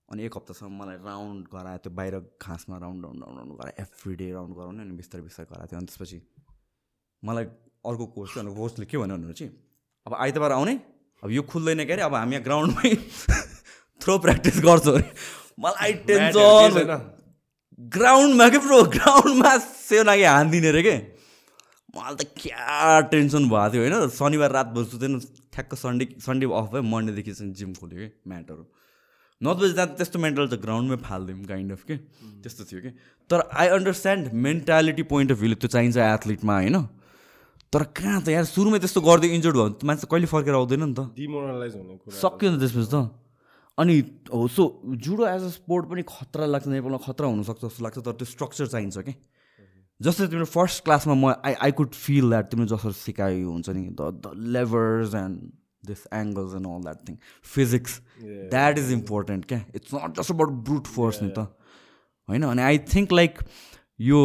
अनि 0.06 0.20
एक 0.24 0.32
हप्तासम्म 0.32 0.72
मलाई 0.80 0.96
राउन्ड 1.04 1.44
गरायो। 1.52 1.78
त्यो 1.84 1.92
बाहिर 1.92 2.14
घाँसमा 2.40 2.76
राउन्ड 2.78 3.00
राउन्ड 3.04 3.20
राउन्ड 3.20 3.36
राउन्ड 3.36 3.52
गरायो। 3.58 3.74
एभ्री 3.84 4.14
डे 4.16 4.26
राउन्ड 4.32 4.52
गराउने 4.56 4.80
अनि 4.86 4.94
बिस्तारै 4.96 5.22
बिस्तारै 5.28 5.48
गराएको 5.52 5.68
थियो। 5.68 5.78
अनि 5.82 5.88
त्यसपछि 5.92 6.18
मलाई 7.26 7.44
अर्को 7.84 8.04
कोच 8.16 8.28
थियो। 8.32 8.40
अनि 8.40 8.52
कोचले 8.56 8.84
के 8.86 8.96
भन्यो 8.96 9.16
भने 9.18 9.34
चाहिँ 9.34 9.52
अब 10.06 10.12
आइतबार 10.14 10.52
आउने। 10.56 10.74
अब 11.20 11.28
यो 11.36 11.42
खुल्दैन 11.42 11.84
के 11.84 11.92
अरे 11.92 12.02
अब 12.06 12.14
हामी 12.14 12.32
यहाँ 12.36 12.44
ग्राउन्डमै 12.48 12.90
थ्रो 14.00 14.18
प्र्याक्टिस 14.24 14.56
गर्छौँ 14.64 14.94
अरे 14.94 15.10
मलाई 15.60 15.92
टेन्सन? 16.06 17.00
ग्राउन्डमा 17.96 18.48
के 18.48 18.58
ब्रो 18.66 18.82
ग्राउन्डमा 18.96 19.56
सेनागी 19.58 20.24
हानिदिने 20.24 20.70
रे 20.72 20.82
के? 20.82 20.96
मलाई 21.96 22.14
त 22.16 22.24
क्या 22.36 23.00
टेन्सन 23.12 23.48
भएको 23.48 23.72
थियो 23.72 23.82
होइन? 23.82 24.08
शनिबार 24.12 24.50
रात 24.52 24.68
बस्छु 24.76 24.96
थिएन। 25.00 25.20
ठ्याक्क 25.52 25.74
सन्डे 25.74 26.04
सन्डे 26.20 26.46
अफ 26.46 26.66
भयो। 26.72 26.82
मन्डेदेखि 26.84 27.32
चाहिँ 27.32 27.52
जिम 27.52 27.72
खोल्यो 27.80 27.98
कि? 27.98 28.08
म्याटहरू 28.28 28.64
नत्र 29.40 29.72
त्यहाँ 29.72 29.88
त्यस्तो 29.96 30.18
मेन्टल 30.20 30.46
त 30.48 30.54
ग्राउन्डमै 30.60 30.96
फालिदिउँ 31.04 31.44
काइन्ड 31.48 31.72
अफ 31.72 31.82
के? 31.88 31.96
त्यस्तो 32.44 32.62
थियो 32.68 32.80
कि? 32.84 32.90
तर 33.30 33.38
I 33.52 33.66
understand 33.76 34.32
mentality 34.32 35.02
point 35.12 35.32
of 35.32 35.38
भ्यूले 35.40 35.56
त्यो 35.60 35.68
चाहिन्छ 35.72 35.96
एथलिटमा 35.96 36.54
होइन? 36.56 36.76
तर 37.72 37.82
कहाँ 37.96 38.20
त 38.24 38.28
यार 38.32 38.44
सुरुमै 38.48 38.78
त्यस्तो 38.80 39.00
गर्दै 39.04 39.28
इन्जर्ड 39.36 39.56
भयो 39.56 39.64
भने 39.66 39.76
त 39.76 39.84
मान्छे 39.84 40.06
कहिले 40.08 40.26
फर्केर 40.32 40.54
आउँदैन 40.56 40.82
नि 40.84 40.94
त। 40.96 41.00
Demoralize 41.16 41.76
हुने 41.76 41.94
सक्यो 42.16 42.48
नि 42.50 42.56
त 42.56 42.60
त्यसपछि 42.64 42.88
त। 42.92 42.96
अनि 43.78 43.94
हो 44.32 44.46
so 44.48 44.64
judo 45.04 45.26
as 45.26 45.42
a 45.42 45.48
sport 45.54 45.88
पनि 45.90 46.02
खतरा 46.08 46.46
लाग्छ 46.46 46.66
नेपालमा 46.68 46.98
खतरा 47.06 47.26
हुनसक्छ 47.28 47.60
जस्तो 47.64 47.84
लाग्छ 47.84 47.98
तर 47.98 48.12
त्यो 48.12 48.26
स्ट्रक्चर 48.32 48.66
चाहिन्छ 48.66 48.98
कि? 49.08 49.14
जस्तै 50.00 50.26
तिम्रो 50.32 50.48
फर्स्ट 50.54 50.84
क्लासमा 50.84 51.14
म 51.14 51.34
I 51.44 51.54
I 51.66 51.72
could 51.76 51.92
feel 52.06 52.30
that 52.30 52.50
तिमीले 52.50 52.68
जसरी 52.72 52.92
सिकायो 53.02 53.50
हुन्छ 53.50 53.68
नि 53.76 53.84
the 54.00 54.10
the 54.24 54.32
levers 54.56 55.14
and 55.14 55.38
this 55.86 56.02
angles 56.14 56.54
and 56.56 56.66
all 56.66 56.82
that 56.82 57.08
thing 57.08 57.16
physics. 57.54 58.00
That 58.50 58.78
is 58.78 58.92
important 58.92 59.44
क्या 59.52 59.64
it's 59.74 59.94
not 59.94 60.20
just 60.20 60.30
about 60.32 60.50
brute 60.68 60.86
force 60.96 61.22
नि 61.22 61.30
त 61.30 61.48
होइन? 62.28 62.42
अनि 62.44 62.62
आई 62.62 62.78
थिङ्क 62.94 63.12
लाइक 63.12 63.38
यो 64.00 64.18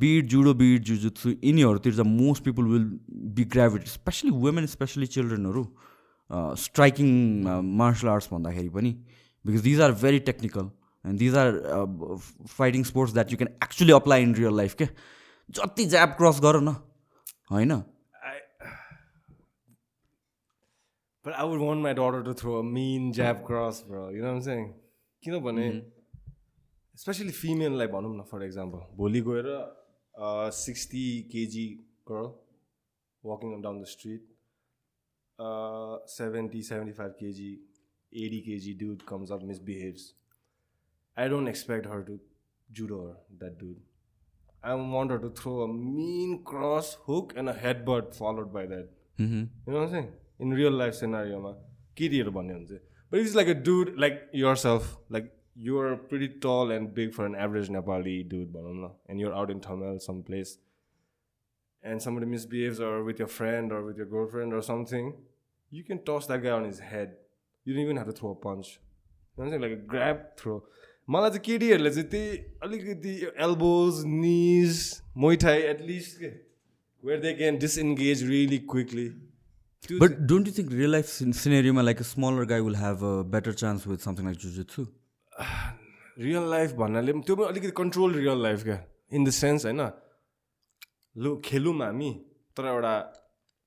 be it 0.00 0.26
judo 0.28 0.54
be it 0.54 0.82
jujitsu 0.84 1.30
यिनीहरूतिर 1.30 1.94
चाहिँ 1.94 2.16
most 2.16 2.44
people 2.44 2.64
will 2.72 2.84
be 3.36 3.44
gravity 3.56 3.90
specially 3.90 4.30
women 4.44 4.66
specially 4.72 5.06
चिल्ड्रेनहरू 5.14 5.64
striking 6.64 7.08
martial 7.82 8.08
arts 8.08 8.28
भन्दाखेरि 8.32 8.68
पनि 8.76 8.92
because 9.44 9.62
these 9.62 9.80
are 9.86 9.92
very 10.02 10.18
technical 10.28 10.70
and 11.04 11.18
these 11.18 11.36
are 11.42 11.50
fighting 12.58 12.84
sports 12.92 13.14
that 13.14 13.32
you 13.32 13.38
can 13.38 13.52
actually 13.64 13.92
apply 14.02 14.22
in 14.22 14.34
real 14.34 14.56
life 14.56 14.74
के 14.82 14.88
जति 15.58 15.86
ज्याप 15.96 16.16
cross 16.18 16.40
गर 16.46 16.60
न 16.60 16.76
होइन 17.50 17.82
But 21.24 21.36
I 21.40 21.44
would 21.50 21.60
want 21.60 21.80
my 21.80 21.90
daughter 21.94 22.22
to 22.22 22.32
throw 22.38 22.54
a 22.56 22.62
mean 22.62 23.04
jab 23.18 23.38
cross, 23.44 23.76
bro. 23.82 24.00
You 24.14 24.22
know 24.22 24.32
what 24.32 24.38
I'm 24.38 24.42
saying? 24.46 24.66
किनभने 25.22 25.68
specially 26.94 27.30
फिमेललाई 27.36 27.86
भनौँ 27.94 28.10
न 28.16 28.22
for 28.32 28.44
example 28.44 28.82
भोलि 28.96 29.20
गएर 29.28 29.48
sixty 30.56 31.06
KG 31.30 31.64
girl 32.10 32.28
walking 33.24 33.62
down 33.62 33.80
the 33.80 33.84
street 33.92 34.33
uh, 35.38 35.98
70, 36.06 36.62
75 36.62 37.12
kg, 37.20 37.58
80 38.12 38.44
kg 38.48 38.78
dude 38.78 39.06
comes 39.06 39.30
up, 39.30 39.42
misbehaves. 39.42 40.14
I 41.16 41.28
don't 41.28 41.48
expect 41.48 41.86
her 41.86 42.02
to 42.02 42.18
judo 42.72 43.16
that 43.38 43.58
dude. 43.58 43.80
I 44.62 44.74
want 44.74 45.10
her 45.10 45.18
to 45.18 45.30
throw 45.30 45.62
a 45.62 45.68
mean 45.68 46.42
cross 46.42 46.96
hook 47.06 47.34
and 47.36 47.48
a 47.48 47.52
headbutt 47.52 48.14
followed 48.14 48.52
by 48.52 48.66
that. 48.66 48.88
Mm-hmm. 49.18 49.44
You 49.66 49.72
know 49.72 49.80
what 49.80 49.82
I'm 49.82 49.90
saying? 49.90 50.12
In 50.38 50.50
real 50.50 50.72
life 50.72 50.94
scenario, 50.94 51.38
ma, 51.40 51.52
but 53.10 53.20
it's 53.20 53.34
like 53.34 53.46
a 53.46 53.54
dude 53.54 53.96
like 53.96 54.22
yourself, 54.32 54.96
like 55.08 55.32
you're 55.54 55.96
pretty 55.96 56.28
tall 56.28 56.72
and 56.72 56.92
big 56.92 57.14
for 57.14 57.26
an 57.26 57.36
average 57.36 57.68
Nepali 57.68 58.28
dude, 58.28 58.56
and 59.08 59.20
you're 59.20 59.34
out 59.34 59.50
in 59.50 59.60
Tamil 59.60 60.00
someplace 60.00 60.58
and 61.83 62.01
somebody 62.01 62.25
misbehaves 62.25 62.79
or 62.79 63.03
with 63.03 63.19
your 63.19 63.27
friend 63.27 63.71
or 63.71 63.83
with 63.85 63.97
your 63.97 64.07
girlfriend 64.15 64.53
or 64.53 64.61
something, 64.61 65.13
you 65.71 65.83
can 65.83 66.03
toss 66.09 66.27
that 66.27 66.43
guy 66.43 66.51
on 66.59 66.65
his 66.65 66.79
head. 66.79 67.15
You 67.65 67.73
don't 67.73 67.83
even 67.83 67.97
have 67.97 68.07
to 68.07 68.15
throw 68.19 68.31
a 68.31 68.35
punch. 68.35 68.67
You 69.37 69.43
know 69.43 69.45
what 69.45 69.45
I'm 69.45 69.51
saying? 69.51 69.61
Like 69.67 69.79
a 69.79 69.83
grab 69.95 70.27
throw. 70.43 70.57
मलाई 71.15 71.29
चाहिँ 71.35 71.43
केटीहरूले 71.45 71.89
चाहिँ 71.93 72.07
त्यही 72.09 72.37
अलिकति 72.63 73.13
elbows 73.45 74.03
निज 74.07 74.81
Muay Thai 75.23 75.61
at least 75.69 76.19
के 76.19 76.27
where 77.03 77.19
they 77.21 77.33
can 77.39 77.57
disengage 77.65 78.23
really 78.29 78.57
quickly 78.73 79.07
But 80.03 80.15
don't 80.29 80.47
you 80.49 80.53
think 80.55 80.71
real 80.77 80.91
life 80.93 81.07
scen- 81.11 81.33
scenario, 81.41 81.73
like 81.87 82.01
a 82.01 82.07
smaller 82.07 82.45
guy 82.45 82.59
will 82.61 82.75
have 82.79 83.01
a 83.09 83.23
better 83.35 83.53
chance 83.61 83.85
with 83.91 84.01
something 84.07 84.27
like 84.29 84.37
jujitsu? 84.45 84.85
Real 86.25 86.49
life 86.51 86.71
भन्नाले 86.79 87.13
पनि 87.13 87.21
त्यो 87.27 87.35
पनि 87.35 87.47
अलिकति 87.47 87.71
control 87.77 88.13
real 88.15 88.41
life 88.43 88.63
क्या 88.63 88.77
in 89.19 89.23
the 89.25 89.29
sense 89.39 89.65
होइन 89.65 89.79
लु 91.16 91.36
खेलौँ 91.44 91.74
हामी 91.78 92.10
तर 92.56 92.64
एउटा 92.66 92.94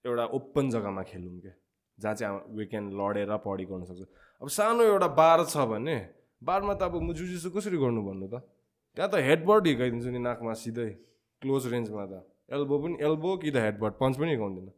एउटा 0.06 0.26
ओपन 0.38 0.70
जग्गामा 0.70 1.04
खेलौँ 1.04 1.40
क्या 1.40 1.54
जहाँ 1.98 2.16
चाहिँ 2.16 2.58
वी 2.58 2.66
क्यान 2.66 2.86
लडेर 3.00 3.32
पढी 3.46 3.66
गर्न 3.66 3.84
सक्छ। 3.86 4.04
अब 4.42 4.48
सानो 4.50 4.84
एउटा 4.84 5.08
बार 5.20 5.44
छ 5.46 5.66
भने 5.72 5.98
बारमा 6.44 6.74
त 6.74 6.82
अब 6.84 7.02
म 7.02 7.14
जुजुसु 7.14 7.50
कसरी 7.50 7.78
गर्नु 7.78 8.02
भन्नु 8.04 8.28
त? 8.28 8.44
त्यहाँ 8.98 9.10
त 9.12 9.16
हेडबर्ड 9.28 9.68
हिर्काइदिन्छु 9.68 10.10
नि 10.12 10.20
नाकमा 10.20 10.54
सिधै 10.54 10.90
क्लोज 11.42 11.68
रेन्जमा 11.74 12.06
त। 12.06 12.22
एल्बो 12.54 12.76
पनि 12.84 12.96
एल्बो 13.02 13.32
कि 13.42 13.50
त 13.52 13.58
हेडबर्ड 13.66 13.94
पन्च 14.02 14.14
पनि 14.20 14.30
हिर्काउँदैन। 14.36 14.70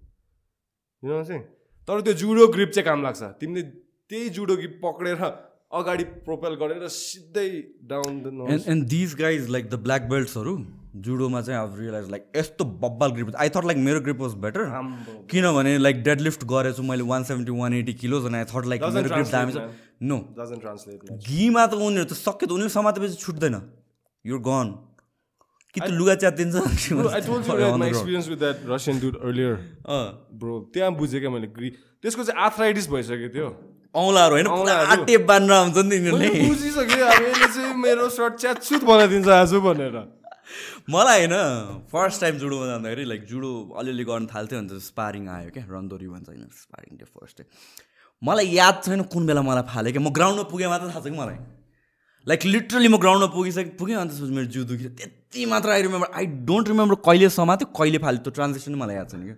यु 1.04 1.08
नो 1.10 1.24
चाहिँ 1.24 1.44
तर 1.88 2.02
त्यो 2.02 2.14
जुडो 2.22 2.48
ग्रिप 2.56 2.70
चाहिँ 2.70 2.86
काम 2.86 3.04
लाग्छ। 3.04 3.22
तिमीले 3.42 3.64
त्यही 4.10 4.30
जुडो 4.38 4.56
कि 4.56 4.68
पक्रेर 4.80 5.22
अगाडि 5.70 6.04
प्रोपेल 6.26 6.54
गरेर 6.62 6.88
सिधै 6.88 7.50
down 7.92 8.14
and 8.50 8.88
these 8.90 9.16
guys 9.20 9.50
like 9.50 9.70
the 9.70 9.76
black 9.86 10.10
बेल्ट्सहरू 10.10 10.54
जुडोमा 10.96 11.42
चाहिँ 11.42 11.62
अब 11.62 11.76
रियलाइज 11.80 12.10
लाइक 12.12 12.26
यस्तो 12.36 12.66
बब्बाल 12.66 13.12
ग्रिप 13.12 13.36
आई 13.38 13.50
थट 13.50 13.66
लाइक 13.66 13.78
मेरो 13.78 14.00
ग्रिप 14.02 14.22
वाज 14.22 14.34
बेटर 14.44 14.66
किनभने 15.32 15.78
लाइक 15.78 16.04
डेड 16.04 16.22
लिफ्ट 16.22 16.44
गरेछु 16.46 16.84
मैले 16.84 17.04
one 17.04 17.24
seventy 17.24 17.52
one 17.60 17.74
eighty 17.74 17.94
kilos 17.94 18.26
अनि 18.26 18.38
आई 18.38 18.44
थट 18.50 18.66
लाइक 18.66 18.84
मेरो 18.84 19.10
ग्रिप 19.10 19.28
दामी 19.32 19.52
छ 19.54 19.58
नो 20.02 20.18
घीमा 21.28 21.66
त 21.66 21.74
उनीहरू 21.74 22.06
त 22.06 22.14
सक्यो 22.14 22.48
त 22.48 22.52
उनीहरू 22.52 22.70
समातेपछि 22.70 23.16
छुट्दैन। 23.16 23.62
युर 24.26 24.40
गन 24.40 24.74
कि 25.76 25.82
त 25.82 25.88
लुगा 25.94 26.16
च्यातिन्छ। 26.16 26.56
त्यहाँ 30.74 30.92
बुझेँ 30.96 31.20
क्या 31.20 31.30
मैले 31.30 31.48
ग्री 31.48 31.70
त्यसको 32.02 32.24
चाहिँ 32.24 32.42
आर्थराइटिस 32.44 32.90
भइसक्यो 32.90 33.30
थियो 33.36 33.56
औँलाहरू 33.96 34.36
होइन। 34.36 34.48
टेप 35.06 35.22
बाँधेर 35.28 35.52
आउँछ 35.52 35.78
नि 35.78 35.82
त 35.82 35.86
मैले 35.86 35.96
यिनीहरूले 35.96 36.30
बुझिसकेँ 36.48 37.02
अब 37.02 37.22
यसले 37.22 37.48
चाहिँ 37.54 37.74
मेरो 37.78 38.10
सर्ट 38.10 38.34
च्यातसुत 38.42 38.84
बनाइदिन्छ 38.84 39.28
आज 39.28 39.54
भनेर। 39.68 40.19
मलाई 40.90 41.26
होइन 41.26 41.86
फर्स्ट 41.92 42.22
टाइम 42.22 42.38
जुडोमा 42.38 42.66
जाँदाखेरि 42.66 43.04
लाइक 43.06 43.26
जुडो 43.32 43.52
अलिअलि 43.80 44.04
गर्न 44.04 44.28
थाल्थ्यो 44.34 44.60
अन्त 44.60 44.74
स्पारिङ 44.86 45.28
आयो 45.30 45.50
क्या 45.58 45.64
रन्दोरी 45.72 46.08
भन्छ 46.08 46.30
होइन 46.30 46.48
स्पारिङ 46.62 46.98
डे 46.98 47.06
फर्स्ट 47.06 47.42
डे 47.42 47.46
मलाई 48.22 48.48
याद 48.56 48.82
छैन 48.86 49.04
कुन 49.16 49.28
बेला 49.28 49.42
मलाई 49.50 49.64
फाल्यो 49.74 49.92
क्या 49.98 50.04
म 50.04 50.14
ग्राउन्डमा 50.20 50.44
पुगेँ 50.54 50.70
मात्र 50.70 50.90
थाहा 50.90 51.02
छ 51.02 51.04
कि 51.04 51.18
मलाई 51.20 51.38
लाइक 52.28 52.46
लिटरली 52.46 52.88
म 52.88 52.98
ग्राउन्डमा 53.06 53.30
पुगिसकेँ 53.36 53.76
पुगेँ 53.82 53.96
अन्त 54.06 54.22
मेरो 54.38 54.46
जिउ 54.56 54.64
दुखी 54.72 54.90
त्यति 55.04 55.46
मात्र 55.54 55.70
I 55.70 55.82
remember 55.82 56.12
I 56.22 56.26
don't 56.50 56.68
remember 56.68 57.02
कहिले 57.10 57.30
समात्यो 57.38 57.68
कहिले 57.82 57.98
फाल्यो 58.08 58.24
त्यो 58.24 58.32
ट्रान्जेक्सन 58.40 58.82
मलाई 58.84 58.96
याद 58.96 59.10
छैन 59.12 59.24
क्या 59.30 59.38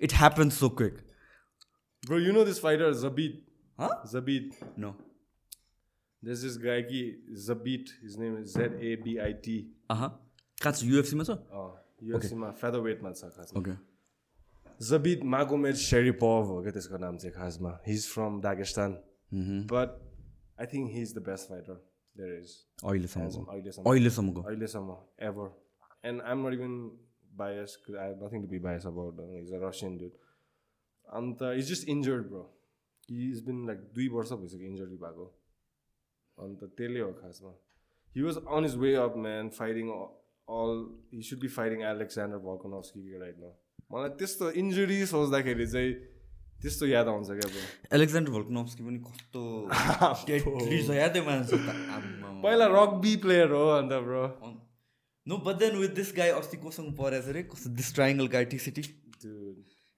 it 0.00 0.14
happens 0.22 0.58
so 0.58 0.68
quick 0.82 1.02
you 2.12 2.32
know 2.32 2.44
this 2.44 2.60
fighter, 2.60 2.92
Zabit. 2.92 3.42
Huh? 3.78 3.90
Zabit. 4.04 4.52
No 4.78 4.94
There's 6.22 6.42
this 6.42 6.56
guy, 6.56 6.82
ki, 6.82 7.16
Zabit. 7.34 7.90
His 8.02 8.16
name 8.16 8.36
is 8.36 8.56
Z 10.59 10.65
A 10.65 10.71
B 10.71 10.71
I 10.71 10.71
T. 10.71 10.71
अह 10.71 10.71
कहाँ 10.71 10.73
छ 10.73 10.83
युएफसीमा 10.83 11.23
छ 11.23 11.29
Oh, 11.29 11.71
UFC 12.03 12.33
मा 12.33 12.51
featherweight 12.51 13.03
मा 13.03 13.11
छ 13.11 13.23
खासमा 13.23 13.59
ओके 13.59 13.91
Zabit 14.83 15.23
Magomed 15.23 15.75
Sharipov 15.75 16.45
हो 16.45 16.61
क्या 16.61 16.71
त्यसको 16.71 16.97
नाम 16.97 17.17
चाहिँ 17.17 17.35
खासमा 17.35 17.79
He's 17.87 18.05
from 18.15 18.41
Dagestan. 18.41 18.97
But 19.67 19.89
I 20.57 20.65
think 20.65 20.91
he's 20.91 21.13
the 21.13 21.21
best 21.21 21.49
fighter 21.49 21.77
there 22.15 22.39
is. 22.39 22.67
अहिलेसम्मको 22.83 23.51
अहिलेसम्म 23.51 23.89
अहिलेसम्मको 23.91 24.41
अहिलेसम्म 24.41 24.97
ever. 25.19 25.51
And 26.03 26.21
I'm 26.21 26.41
not 26.43 26.53
even 26.53 26.91
biased 27.37 27.77
because 27.79 27.95
I 27.95 28.07
have 28.07 28.19
nothing 28.19 28.41
to 28.41 28.47
be 28.47 28.57
biased 28.57 28.85
about. 28.85 29.19
Uh, 29.19 29.39
he's 29.39 29.51
a 29.51 29.59
Russian 29.59 29.97
dude. 29.97 30.17
And 31.07 31.41
is 31.41 31.69
just 31.69 31.89
injured 31.89 32.27
bro 32.27 32.57
he 33.09 33.31
is 33.31 33.43
been 33.45 33.67
like 33.67 33.79
दुई 33.79 34.07
वर्ष 34.07 34.31
भइसक्यो 34.31 34.67
injury 34.67 34.97
भएको 34.97 35.25
अन्त 36.37 36.63
त्यसले 36.63 36.99
हो 36.99 37.11
खासमा 37.13 37.53
he 38.15 38.21
was 38.21 38.37
on 38.37 38.65
his 38.65 38.75
way 38.75 38.93
up 38.95 39.17
man 39.17 39.49
fighting 39.49 39.89
all 40.48 40.74
he 41.14 41.22
should 41.28 41.40
be 41.40 41.48
fighting 41.54 41.80
Alexander 41.92 42.38
Volkanovski 42.48 43.18
राइटमा 43.22 43.48
मलाई 43.92 44.10
त्यस्तो 44.20 44.50
इन्जुरी 44.62 44.98
सोच्दाखेरि 45.06 45.66
चाहिँ 45.72 45.92
त्यस्तो 46.62 46.86
याद 46.86 47.08
आउँछ 47.08 47.30
क्या 47.38 47.64
एलेक्जेन्डर 47.96 48.30
भल्कनोभ्सकी 48.32 48.82
पनि 48.84 48.98
कस्तो 49.06 49.42
छ। 50.16 50.28
त्यो 51.14 51.22
मान्छे। 51.24 51.56
पहिला 52.44 52.66
रग्बी 52.74 53.16
प्लेयर 53.24 53.50
हो 53.52 53.64
अन्त 53.78 53.92
bro. 54.06 54.22
No 55.26 55.36
but 55.46 55.56
then 55.62 55.76
with 55.76 55.94
this 55.98 56.12
guy 56.16 56.30
अस्ति 56.40 56.56
कोसँग 56.64 56.92
परेछ 57.00 57.28
अरे 57.28 57.42
कस्तो 57.52 57.70
दिस 57.80 57.94
ट्राइङ्गल 57.94 58.26
गाई 58.34 58.44
टिसिटी 58.54 58.82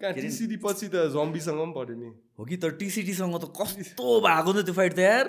कहाँ 0.01 0.13
टिसिडी 0.15 0.57
पछि 0.65 0.89
त 0.95 1.05
जम्बीसँग 1.15 1.59
पनि 1.61 1.73
पऱ्यो 1.77 1.97
नि। 1.99 2.09
हो 2.39 2.45
कि? 2.45 2.57
तर 2.57 2.71
टिसिटीसँग 2.81 3.37
त 3.43 3.53
कस्तो 3.61 4.07
भएको 4.27 4.53
नि 4.53 4.63
त 4.63 4.65
त्यो 4.65 4.75
फाइट 4.81 4.95
त 4.95 4.99
यार। 4.99 5.27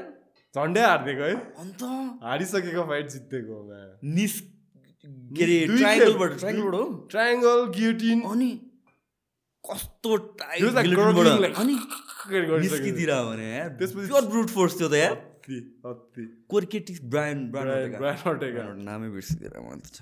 झन्डै 0.55 0.81
हारिदिएको 0.81 1.23
है। 1.23 1.35
अन्त? 1.63 1.81
हारिसकेको 2.23 2.83
फाइट 2.91 3.05
जितेको 3.15 3.55
म्यान 3.69 3.89
ट्रायङ्गल 7.09 7.59
गियोटिन 7.76 8.21
अनि 8.21 8.51
कस्तो 9.63 10.17
भने 13.30 13.69
ब्रुट 14.27 14.49
फोर्स 14.49 14.80
थियो 14.80 14.89
त 14.89 14.93
यार। 14.93 15.15
Brian 17.03 17.51
Brian 17.51 17.91
Brian 17.97 18.19
Ortega. 18.30 18.63
नामै 18.76 19.09
बिर्सिदिएर 19.09 19.59
मन 19.59 19.80
त 19.80 19.88
छ 19.93 19.97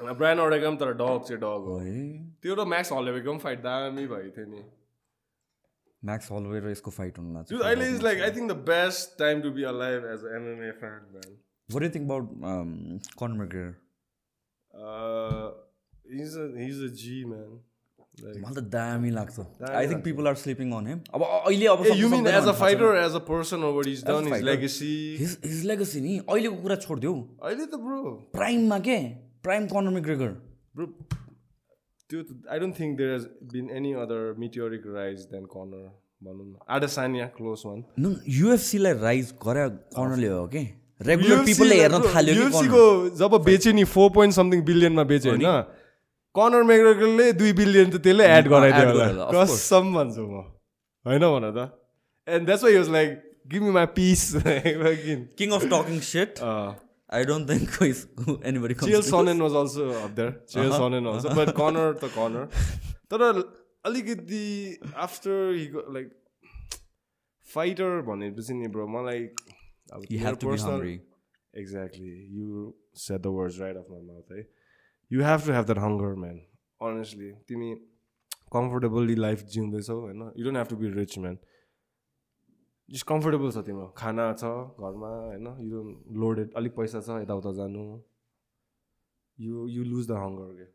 ब्रायन 0.00 0.38
अर्टेगा 0.38 0.70
पनि 0.70 0.76
तर 0.76 0.92
डग 0.92 1.20
चाहिँ 1.28 1.40
डग 1.40 1.62
हो। 1.70 1.78
है। 1.78 2.34
त्यो 2.42 2.54
र 2.54 2.64
म्याक्स 2.64 2.92
हलेबेको 2.92 3.30
पनि 3.30 3.38
फाइट 3.38 3.58
दामी 3.60 4.06
भएको 4.06 4.30
थियो 4.36 4.46
नि। 4.46 4.62
म्याक्स 6.04 6.32
हलवे 6.32 6.60
र 6.60 6.70
यसको 6.70 6.90
फाइट 6.90 7.18
हुनु 7.18 7.30
अहिले 7.62 7.88
is 7.88 8.02
like 8.02 8.18
I 8.20 8.30
think 8.30 8.52
the 8.52 8.54
best 8.68 9.18
time 9.18 9.42
to 9.42 9.50
be 9.50 9.62
alive 9.62 10.00
as 10.04 10.20
a 10.24 10.36
MMA 10.36 10.70
fan 10.70 11.00
What 11.68 11.80
do 11.80 11.86
you 11.86 11.92
think 11.92 12.04
about 12.04 12.28
um, 12.42 13.00
Conor 13.18 13.36
McGregor? 13.36 13.74
मलाई 18.22 18.54
त 18.56 18.62
दामी 18.72 19.10
लाग्छ 19.10 19.44
I 19.68 19.86
think 19.90 20.02
people 20.02 20.26
are 20.30 20.34
sleeping 20.40 20.72
on 20.74 20.86
him 20.86 20.98
अब 21.18 21.22
अहिले 21.28 21.66
अब 21.70 21.80
you 22.00 22.08
mean 22.10 22.26
as 22.32 22.46
a 22.48 22.52
fighter 22.60 22.98
as 22.98 23.14
a 23.18 23.22
person 23.30 23.64
over 23.68 23.88
is 23.92 24.04
done 24.10 24.28
his. 24.32 24.42
Legacy 24.48 24.90
his 25.20 25.32
his 25.44 25.64
legacy 25.70 26.00
नि 26.04 26.12
अहिलेको 26.18 26.56
कुरा 26.66 26.76
छोडिदेऊ 26.84 27.14
अहिले 27.48 27.66
त 27.66 27.80
ब्रो 27.86 28.12
प्राइममा 28.36 28.78
के 28.86 28.98
प्राइम 29.48 29.66
कनर 29.72 29.96
मेग्रेगर 29.96 30.30
ब्रो 30.78 30.86
त्यो 32.10 32.22
I 32.54 32.58
don't 32.64 32.78
think 32.80 32.96
there 33.02 33.12
has 33.16 33.26
been 33.56 33.70
any 33.80 33.92
other 34.04 34.22
meteoric 34.44 34.86
rise 35.00 35.26
than 35.34 35.50
Conor 35.56 35.84
भनौँ 36.28 36.46
न 36.46 36.54
आडसानिया 36.78 37.26
क्लोज 37.40 37.66
वान 37.66 37.84
युएफसीलाई 38.38 38.98
राइज 39.02 39.34
गरे 39.46 39.68
कर्नरले 39.98 40.32
हो 40.36 40.46
कि 40.54 40.64
रेगुलर 41.00 41.44
पिपलले 41.44 41.76
हेर्न 41.80 42.00
थाल्यो 42.14 42.34
युएफसीको 42.34 42.82
जब 43.20 43.32
बेच्यो 43.44 43.72
नि 43.74 43.84
फोर 43.94 44.10
पोइन्ट 44.16 44.34
समथिङ 44.34 44.60
बिलियनमा 44.70 45.04
बेच्यो 45.12 45.30
होइन? 45.32 45.46
कर्नर 46.34 46.62
मेग्रेगरले 46.70 47.26
दुई 47.40 47.52
बिलियन 47.60 47.90
त 47.90 48.02
त्यसले 48.04 48.24
एड 48.38 48.48
गराइदियो 48.48 48.88
होला. 48.90 49.26
कसम 49.34 49.94
भन्छु 49.94 50.22
म। 50.26 50.42
होइन 51.04 51.24
भन 51.34 51.46
त। 51.56 51.70
And 52.26 52.46
that's 52.46 52.64
why 52.64 52.76
was 52.76 52.88
like 52.96 53.08
give 53.52 53.62
me 53.62 53.70
my 53.76 53.86
piece 53.98 54.22
king 55.38 55.50
of 55.58 55.66
talking 55.72 56.00
set 56.10 56.40
I 56.44 57.24
don't 57.30 57.50
think 57.50 58.46
anybody 58.50 58.74
Chael 58.84 59.02
Sonnen 59.10 59.40
was 59.42 59.54
also 59.62 59.90
up 60.02 60.10
there 60.20 60.30
Chael 60.54 60.70
Sonnen 60.78 61.06
also 61.12 61.34
but 61.40 61.50
Conor 61.58 61.92
त 62.02 62.10
कर्नर 62.14 62.44
तर 63.12 63.20
अलिकति 63.90 64.44
आफ्टर 65.06 65.52
हि 65.56 65.66
लाइक 65.96 66.08
फाइटर 67.46 68.00
भनेपछि 68.06 68.54
नि 68.60 68.68
bro 68.76 68.86
मलाई 68.94 69.20
You 70.08 70.18
have 70.20 70.38
to 70.38 70.52
be 70.52 70.58
hungry. 70.58 71.00
Exactly. 71.54 72.26
You 72.30 72.74
said 72.92 73.22
the 73.22 73.30
words 73.30 73.60
right 73.60 73.76
off 73.76 73.88
my 73.88 74.00
mouth, 74.00 74.30
eh? 74.36 74.44
You 75.10 75.22
have 75.22 75.44
to 75.44 75.52
have 75.52 75.66
that 75.66 75.78
hunger, 75.78 76.16
man. 76.16 76.40
Honestly. 76.80 77.32
तिमी 77.48 77.74
कम्फोर्टेबली 78.52 79.14
life 79.16 79.44
जिउँदैछौ 79.52 79.98
होइन 80.00 80.22
you 80.38 80.44
don't 80.44 80.56
have 80.56 80.66
to 80.68 80.76
be 80.76 80.88
rich 80.94 81.18
man 81.18 81.38
just 82.88 83.06
comfortable 83.08 83.50
छ 83.50 83.64
तिम्रो 83.68 83.86
खाना 84.00 84.26
छ 84.42 84.50
घरमा 84.88 85.12
होइन 85.14 85.46
you 85.60 85.70
don't 85.72 86.18
loaded 86.24 86.52
अलिक 86.60 86.76
पैसा 86.76 87.00
छ 87.06 87.16
यताउता 87.22 87.52
जानु 87.60 87.84
you 89.38 89.66
you 89.76 89.84
lose 89.84 90.08
the 90.08 90.20
hunger 90.24 90.52
के 90.58 90.68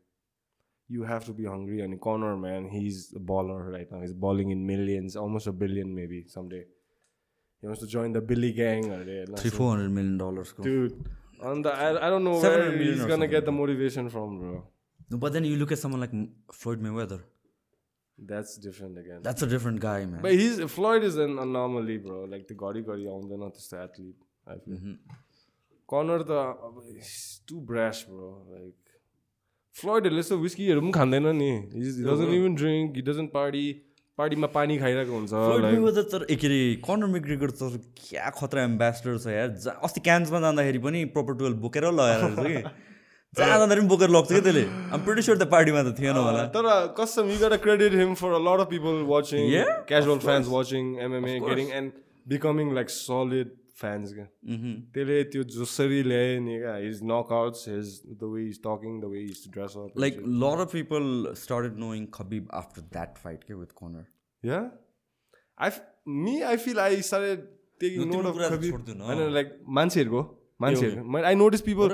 you 0.88 1.04
have 1.12 1.26
to 1.26 1.34
be 1.40 1.48
hungry 1.52 1.80
अनि 1.86 2.00
Conor 2.08 2.34
man 2.44 2.68
he 2.74 2.86
is 2.86 3.00
baller 3.32 3.70
right 3.76 3.92
now 3.92 4.10
is 4.10 4.14
balling 4.26 4.52
in 4.52 4.66
millions 4.72 5.16
almost 5.24 5.48
a 5.48 5.56
billion 5.64 5.96
maybe 6.00 6.22
someday 6.36 6.62
He 7.63 7.67
wants 7.67 7.81
to 7.83 7.87
join 7.91 8.15
the 8.15 8.21
Billy 8.31 8.51
gang 8.61 8.89
अरे 8.95 9.19
होइन 9.19 9.35
three 9.41 9.49
four 9.57 9.69
hundred 9.71 9.91
million 9.99 10.17
डलर्सको 10.17 10.63
Dude, 10.63 10.97
and 11.51 11.67
I, 11.67 11.87
I 12.07 12.09
don't 12.13 12.23
know 12.29 12.33
700 12.41 12.57
where 12.63 12.71
million 12.77 12.93
he's 12.93 13.03
or 13.05 13.07
gonna 13.11 13.15
something. 13.15 13.31
get 13.35 13.45
the 13.51 13.55
motivation 13.59 14.09
from, 14.17 14.35
bro. 14.41 14.61
But 15.23 15.31
then 15.31 15.45
you 15.45 15.55
look 15.55 15.71
at 15.71 15.77
someone 15.77 15.99
like 15.99 16.11
Floyd 16.53 16.81
Mayweather 16.99 17.23
That's 18.17 18.51
different 18.65 18.97
again. 18.99 19.21
That's 19.23 19.43
a 19.43 19.47
different 19.53 19.79
guy 19.81 20.05
man 20.11 20.21
but 20.25 20.35
he's 20.41 20.59
Floyd 20.75 21.05
is 21.09 21.17
an 21.27 21.37
anomaly, 21.45 21.97
bro. 22.05 22.19
Like 22.33 22.45
the 22.51 22.55
घरि 22.67 22.81
घरि 22.93 23.07
आउँदैन 23.13 23.49
त्यस्तो 23.57 23.81
athlete. 23.85 24.21
I 24.53 24.57
feel. 24.65 24.95
Connor 25.93 26.19
त 26.29 26.37
अब 26.69 26.77
he's 26.91 27.15
too 27.51 27.61
brash, 27.71 28.03
bro. 28.11 28.29
Like 28.53 28.93
फ्लोइडहरूले 29.75 30.19
यस्तो 30.25 30.37
विस्कीहरू 30.45 30.81
पनि 30.81 30.91
खाँदैन 30.99 31.27
नि 31.41 31.49
he 31.73 31.89
doesn't 32.09 32.33
even 32.39 32.53
drink 32.61 32.95
he 33.01 33.01
doesn't 33.09 33.31
party 33.33 33.65
पार्टीमा 34.18 34.46
पानी 34.54 34.76
खाइरहेको 34.78 35.12
हुन्छ 35.12 35.32
तर 36.12 36.24
के 36.28 36.46
अरे 36.46 36.60
कर्नर 36.84 37.06
मेग्रेगर 37.16 37.50
त 37.50 37.80
क्या 37.96 38.30
खतरा 38.36 38.62
एम्बेसडर 38.70 39.18
छ 39.18 39.26
यार। 39.32 39.48
जा 39.64 39.70
अस्ति 39.86 40.00
क्यान्समा 40.00 40.40
जाँदाखेरि 40.40 40.78
पनि 40.86 41.04
प्रपर 41.16 41.34
टुवेल्भ 41.40 41.58
बोकेर 41.64 41.84
लगाएर 41.92 42.22
कि। 42.40 42.54
जहाँ 43.38 43.58
जाँदाखेरि 43.58 43.80
पनि 43.80 43.88
बोकेर 43.88 44.10
लग्छ 44.10 44.32
कि 44.32 44.40
त्यसले। 44.40 44.64
प्रिटी 45.06 45.22
स्योर 45.22 45.38
त्यो 45.38 45.48
पार्टीमा 45.54 45.82
त 45.82 45.94
थिएन 45.98 46.16
होला। 46.16 46.44
तर 46.56 46.68
कसम 46.98 47.32
gotta 47.40 47.58
credit 47.58 47.92
him 48.02 48.14
for 48.14 48.32
a 48.32 48.42
lot 48.48 48.60
of 48.60 48.68
people 48.74 49.04
watching 49.14 49.48
Yeah, 49.48 49.72
casual 49.86 50.20
fans 50.20 50.48
watching 50.48 50.96
MMA 51.08 51.38
getting 51.48 51.72
and 51.72 51.92
becoming 52.26 52.74
like 52.74 52.90
solid 52.90 53.56
fans 53.82 54.12
क्या 54.14 54.26
त्यसले 54.94 55.22
त्यो 55.34 55.42
जसरी 55.54 56.02
ल्यायो 56.04 56.40
नि 56.42 56.58
क्या 56.60 56.74
his 56.76 57.00
knockouts 57.12 57.68
his 57.68 57.92
the 58.14 58.30
way 58.34 58.44
is 58.48 58.58
talking 58.66 58.98
the 59.00 59.10
way 59.12 59.22
is 59.24 59.44
dress 59.54 59.76
up 59.84 59.98
like 60.04 60.18
lot 60.42 60.64
of 60.66 60.72
people 60.72 61.06
started 61.42 61.78
knowing 61.84 62.06
Khabib 62.14 62.48
after 62.60 62.82
that 62.92 63.16
fight 63.24 63.44
के 63.44 63.54
with 63.54 63.72
Conor 63.82 64.04
yeah 64.42 64.60
I 65.58 65.70
me 66.18 66.34
I 66.50 66.54
feel 66.60 66.78
I 66.82 67.00
started 67.06 67.42
taking 67.80 68.06
No, 68.06 68.20
note 68.20 68.28
of 68.28 68.38
Khabib. 68.44 68.70
छोड्दिनु, 68.70 69.04
होइन 69.04 69.32
like 69.34 69.50
मान्छेहरूको 69.78 70.22
मान्छेहरूको 70.60 71.24
I 71.26 71.34
notice 71.40 71.60
people? 71.66 71.92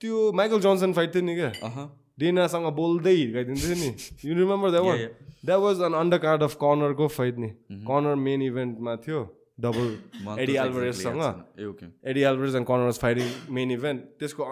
त्यो 0.00 0.30
Michael 0.38 0.60
Johnson 0.60 0.92
fight 0.98 1.14
थियो 1.14 1.24
नि 1.24 1.34
क्या 1.36 1.84
डेनासँग 2.20 2.66
बोल्दै 2.78 3.12
हिर्काइदिन्थ्यो 3.16 3.74
नि 3.82 3.90
you 4.30 4.34
remember 4.38 4.70
that 4.70 4.84
one 4.86 4.98
Yeah, 4.98 5.12
that 5.44 5.60
was 5.60 5.80
on 5.88 5.94
undercard 6.24 6.42
of 6.42 6.54
कर्नरको 6.64 7.08
fight 7.18 7.38
नि 7.38 7.48
Mm-hmm. 7.48 7.84
कर्नर 7.90 8.14
मेन 8.24 8.42
इभेन्टमा 8.48 8.96
थियो 9.06 9.20
डबल 9.58 10.38
एडी 10.42 10.54
एल्भरेजसँग 10.56 11.22
ए 11.60 11.64
okay 11.64 11.86
Eddie 12.10 12.22
Alvarez 12.30 12.54
and 12.56 12.66
Conor 12.66 12.84
was 12.84 12.98
fighting 12.98 13.26
main 13.58 13.70
event 13.70 14.04
त्यसको 14.20 14.46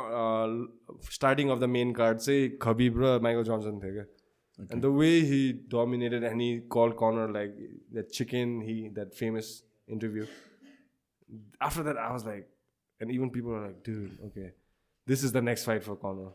starting 1.14 1.50
of 1.50 1.58
the 1.58 1.68
main 1.76 1.92
card 2.00 2.18
चाहिँ 2.18 2.48
खबिब 2.62 3.00
र 3.02 3.18
Michael 3.22 3.44
Johnson 3.50 3.78
थियो 3.84 3.92
क्या? 3.92 4.04
And 4.58 4.82
the 4.82 4.86
way 4.98 5.10
he 5.30 5.40
dominated 5.70 6.24
and 6.24 6.42
he 6.42 6.50
call 6.76 6.90
Conor 7.02 7.32
like 7.32 7.56
that 7.92 8.06
chicken 8.18 8.60
he 8.68 8.76
that 8.94 9.12
famous 9.20 9.52
interview 9.88 10.24
after 11.62 11.82
that 11.82 11.96
I 11.96 12.10
was 12.12 12.26
like 12.26 12.48
and 13.00 13.12
even 13.14 13.28
people 13.38 13.54
are 13.58 13.62
like 13.62 13.82
do 13.88 14.26
okay 14.26 14.48
this 15.06 15.24
is 15.24 15.32
the 15.36 15.42
next 15.50 15.66
fight 15.66 15.82
for 15.82 15.94
Conor 16.04 16.32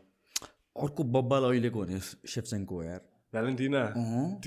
अर्को 0.84 1.04
बब्बाल 1.18 1.44
अहिलेको 1.50 1.84
भने 1.84 1.98
सेप्सेङको 2.00 2.74
हो 2.74 2.82
यार। 2.82 3.00
Valentina 3.32 3.80
अँ। 3.82 4.40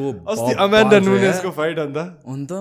अस्ति 0.00 0.52
अमेन्डा। 0.64 0.98
नुनेसको 1.00 1.50
fight 1.50 1.78
अन्त? 1.78 1.98
अन्त? 2.26 2.52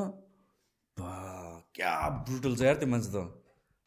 क्या 1.75 1.93
ब्रुटल 2.27 2.55
छ 2.55 2.61
यार 2.61 2.75
त्यो 2.79 2.87
मान्छे 2.87 3.09
त। 3.11 3.17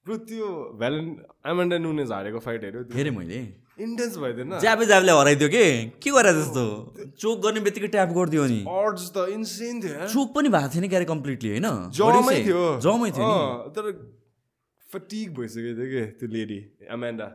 ब्रो 0.06 0.16
त्यो 0.28 0.46
भ्यालेन् 0.80 1.08
अमेन्डा 1.44 1.76
नुनेस 1.78 2.10
हारेको 2.10 2.38
फाइट 2.44 2.64
हेऱ्यो 2.64 2.80
हेरेँ 2.94 3.14
मैले। 3.16 3.40
इन्टेन्स 3.78 4.16
भइदिएन। 4.18 4.58
ज्याबे 4.58 4.84
ज्याबले 4.86 5.12
हराइदियो 5.12 5.48
के? 5.48 5.64
के 6.02 6.10
गरे 6.10 6.32
जस्तो 6.34 6.62
चोक 7.14 7.36
गर्ने 7.46 7.60
बित्तिकै 7.62 7.88
ट्याप 7.94 8.10
गरिदियो 8.10 8.44
नि 8.50 8.60
अर्ड्स 8.66 9.04
त 9.14 9.16
इन्सेन 9.30 9.74
थियो। 9.82 10.06
चोक 10.10 10.28
पनि 10.34 10.48
भएको 10.50 10.68
थिएन 10.74 10.88
क्यारे 10.88 11.06
कम्प्लिटली 11.06 11.48
होइन? 11.48 11.68
जमै 11.94 12.38
थियो। 12.44 12.64
जमै 12.82 13.10
थियो 13.14 13.28
नि। 13.28 13.70
तर 13.76 13.84
फटिक 14.88 15.34
भइसकेको 15.38 15.72
थियो 15.78 15.88
कि? 15.94 16.02
त्यो 16.18 16.28
लेडी 16.28 16.60
अमेन्डा 16.90 17.26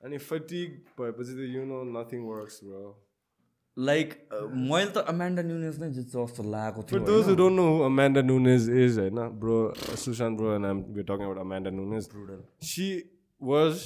अनि 0.00 0.16
फटिक 0.30 0.68
भएपछि 1.00 1.32
त 1.34 1.40
you 1.50 1.62
know 1.66 1.78
nothing 1.90 2.20
works 2.24 2.56
bro 2.64 2.84
like 3.78 4.14
मैले 4.32 4.90
त 4.94 5.04
अमेन्डा 5.10 5.42
न्युनेस 5.42 5.78
नै 5.80 5.88
जित्छ 5.96 6.12
जस्तो 6.14 6.42
लागेको 6.54 6.82
For 6.82 6.98
थियो 7.00 7.06
those 7.10 7.26
who 7.30 7.36
don't 7.40 7.56
know 7.56 7.66
who 7.68 7.82
Amanda 7.88 8.22
Nunes 8.22 8.68
is, 8.68 8.98
right 8.98 9.12
now, 9.12 9.28
bro, 9.44 9.58
Sushant 10.04 10.36
bro, 10.36 10.54
and 10.54 10.66
I'm 10.66 10.80
we're 10.92 11.06
talking 11.10 11.26
about 11.26 11.40
Amanda 11.44 11.70
Nunes. 11.70 12.08
She 12.70 12.88
was 13.40 13.84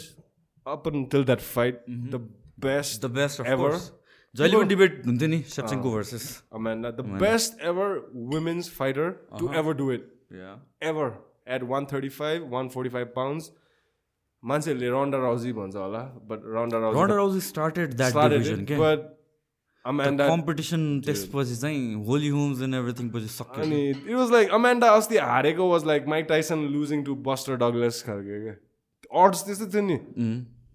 up 0.66 0.86
until 0.92 1.24
that 1.32 1.44
fight 1.50 1.82
the 2.14 2.20
best 2.66 3.04
the 3.04 3.10
best 3.18 3.40
of 3.40 3.46
ever. 3.46 3.70
Course 3.70 3.90
जहिले 4.34 4.56
पनि 4.56 4.68
debate 4.68 5.02
हुन्थ्यो 5.06 5.28
नि 5.28 5.40
सेप्सेङको 5.56 5.92
versus 5.96 6.28
Amanda, 6.60 6.92
the 7.02 7.06
best 7.24 7.60
ever 7.72 7.88
women's 8.36 8.72
fighter 8.78 9.10
to 9.42 9.52
ever 9.62 9.76
do 9.82 9.90
it, 9.98 10.08
ever 10.92 11.10
at 11.58 11.68
135, 11.74 12.48
145 12.48 13.14
pounds. 13.20 13.50
मान्छेहरूले 14.42 14.88
रन्डा 14.92 15.18
राउजी 15.18 15.52
भन्छ 15.58 15.76
होला 15.76 16.00
but 16.30 16.40
Ronda 16.54 16.78
Rousey 16.78 17.00
Ronda 17.00 17.18
Rousey 17.18 17.36
started 17.48 17.94
that 18.00 18.10
started 18.12 18.64
Amanda 19.90 20.26
competition 20.28 20.82
त्यसपछि 21.06 21.56
चाहिँ 21.62 21.80
Holi 22.04 22.28
homes 22.34 22.60
and 22.66 22.74
everything 22.74 23.08
पछि 23.14 23.26
सक्यो 23.32 23.62
अनि 23.64 23.80
इट 23.88 24.14
वाज 24.18 24.30
लाइक 24.32 24.50
अमेन्डा 24.58 24.88
अस्ति 24.98 25.16
हारेको 25.30 25.64
was 25.70 25.84
like 25.86 26.06
Mike 26.08 26.26
Tyson 26.28 26.62
losing 26.74 27.02
to 27.04 27.14
Buster 27.26 27.56
Douglas 27.62 28.02
खालको 28.06 28.38
क्या 28.44 28.54
अर्ड्स 29.22 29.42
त्यस्तै 29.48 29.66
थियो 29.74 29.82
नि 29.88 29.96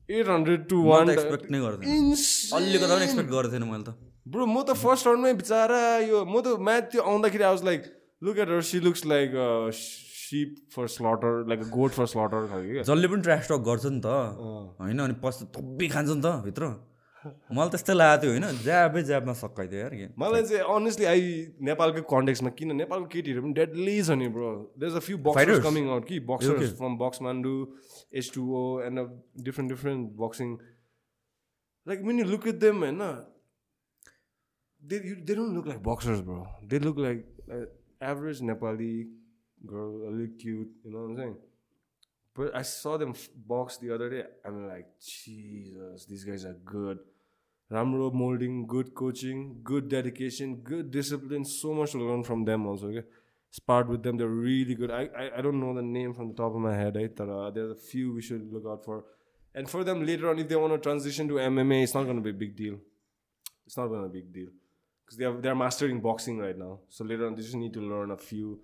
eight 0.09 0.29
hundred 0.29 0.67
to 0.73 0.81
one 0.89 1.09
expect 1.13 1.49
नै 1.55 1.61
गर्थेन 1.63 2.11
अलिकति 2.59 2.91
पनि 2.91 3.03
एक्सपेक्ट 3.05 3.31
गरेको 3.31 3.51
थिएन 3.53 3.65
मैले 3.69 3.83
त 3.87 3.95
ब्रो 4.35 4.45
म 4.45 4.61
त 4.61 4.75
फर्स्ट 4.81 5.07
राउन्डमै 5.07 5.33
बिचरा 5.39 5.79
यो 6.09 6.19
म 6.25 6.41
त 6.41 6.53
म्याच 6.67 6.91
त्यो 6.91 7.01
आउँदाखेरि 7.13 7.43
I 7.47 7.51
was 7.55 7.63
like 7.69 7.89
look 8.27 8.43
at 8.45 8.53
her 8.55 8.61
she 8.69 8.81
looks 8.89 9.05
like 9.13 9.33
sheep 9.79 10.51
for 10.75 10.91
slaughter 10.97 11.33
like 11.53 11.65
goat 11.77 11.97
for 11.97 12.11
slaughter 12.13 12.45
खालको 12.53 12.85
जसले 12.91 13.11
पनि 13.15 13.27
ट्रास 13.29 13.49
टक 13.51 13.65
गर्छ 13.71 13.85
नि 13.85 14.01
त। 14.05 14.13
होइन 14.83 15.03
अनि 15.07 15.17
पछि 15.25 15.49
थुप्पी 15.57 15.89
खान्छ 15.97 16.09
नि 16.11 16.21
त 16.21 16.35
भित्र। 16.45 16.71
मलाई 17.19 17.69
त्यस्तै 17.71 17.93
लागेको 17.93 18.21
थियो 18.21 18.31
होइन 18.33 18.59
ज्याबै 18.63 19.01
ज्याबमा 19.09 19.33
सकाइदियो 19.39 19.79
यार 19.79 19.95
के 19.99 20.05
मलाई 20.23 20.43
चाहिँ 20.49 20.63
अनेस्टली 20.75 21.05
आई 21.13 21.23
नेपालको 21.69 22.01
कन्टेक्समा 22.11 22.49
किन 22.59 22.75
नेपालको 22.81 23.07
केटीहरू 23.15 23.41
पनि 23.43 23.53
डेडली 23.59 23.95
छ 24.01 24.15
नि 24.21 24.27
bro 24.35 24.51
there 24.79 24.95
a 24.95 25.03
few 25.07 25.17
boxers? 25.27 25.63
Coming 25.65 25.89
out 25.89 26.05
कि? 26.11 26.19
Boxers 26.31 26.71
from 26.79 26.95
Boxmandu 27.03 27.55
H 28.21 28.31
two 28.35 28.45
O 28.61 28.63
and 28.87 28.99
a 28.99 29.05
different 29.49 29.71
different 29.71 30.15
boxing 30.23 30.55
like 31.87 32.07
mean 32.07 32.19
you 32.19 32.25
look 32.31 32.47
at 32.47 32.63
them 32.63 32.83
होइन 32.85 33.03
they 34.81 34.99
they 34.99 35.35
don't 35.35 35.53
look 35.55 35.67
like 35.67 35.83
boxers 35.83 36.21
bro 36.21 36.39
they 36.71 36.79
look 36.79 36.99
like 36.99 37.19
average 38.11 38.41
Nepali 38.51 38.93
girl 39.75 40.13
अलिक 40.13 40.37
cute 40.41 40.85
you 40.85 40.91
know 40.91 41.29
But 42.39 42.55
I 42.55 42.61
saw 42.61 42.95
them 42.95 43.13
box 43.35 43.75
the 43.79 43.93
other 43.93 44.09
day. 44.09 44.23
I'm 44.45 44.65
like, 44.65 44.87
Jesus, 45.05 46.05
these 46.05 46.23
guys 46.23 46.45
are 46.45 46.55
good. 46.63 46.99
Ramro 47.69 48.11
molding, 48.11 48.65
good 48.65 48.95
coaching, 48.95 49.59
good 49.61 49.89
dedication, 49.89 50.55
good 50.63 50.89
discipline. 50.89 51.43
So 51.43 51.73
much 51.73 51.91
to 51.91 51.97
learn 51.97 52.23
from 52.23 52.45
them 52.45 52.65
also. 52.65 52.87
Okay? 52.87 53.05
Sparred 53.51 53.89
with 53.89 54.03
them, 54.03 54.15
they're 54.15 54.29
really 54.29 54.73
good. 54.73 54.89
I, 54.89 55.09
I, 55.17 55.39
I 55.39 55.41
don't 55.41 55.59
know 55.59 55.73
the 55.73 55.81
name 55.81 56.13
from 56.13 56.29
the 56.29 56.35
top 56.35 56.55
of 56.55 56.61
my 56.61 56.73
head, 56.73 56.95
uh, 56.95 57.49
there's 57.49 57.71
a 57.71 57.75
few 57.75 58.13
we 58.13 58.21
should 58.21 58.53
look 58.53 58.63
out 58.65 58.85
for. 58.85 59.03
And 59.53 59.69
for 59.69 59.83
them 59.83 60.05
later 60.05 60.29
on, 60.29 60.39
if 60.39 60.47
they 60.47 60.55
want 60.55 60.71
to 60.71 60.79
transition 60.79 61.27
to 61.27 61.33
MMA, 61.33 61.83
it's 61.83 61.93
not 61.93 62.03
going 62.03 62.15
to 62.15 62.21
be 62.21 62.29
a 62.29 62.41
big 62.45 62.55
deal. 62.55 62.77
It's 63.65 63.75
not 63.75 63.87
going 63.87 64.03
to 64.03 64.07
be 64.07 64.19
a 64.19 64.21
big 64.21 64.33
deal. 64.33 64.49
Because 65.03 65.17
they 65.17 65.25
are, 65.25 65.41
they're 65.41 65.55
mastering 65.55 65.99
boxing 65.99 66.37
right 66.37 66.57
now. 66.57 66.79
So 66.87 67.03
later 67.03 67.27
on, 67.27 67.35
they 67.35 67.41
just 67.41 67.55
need 67.55 67.73
to 67.73 67.81
learn 67.81 68.11
a 68.11 68.17
few 68.17 68.61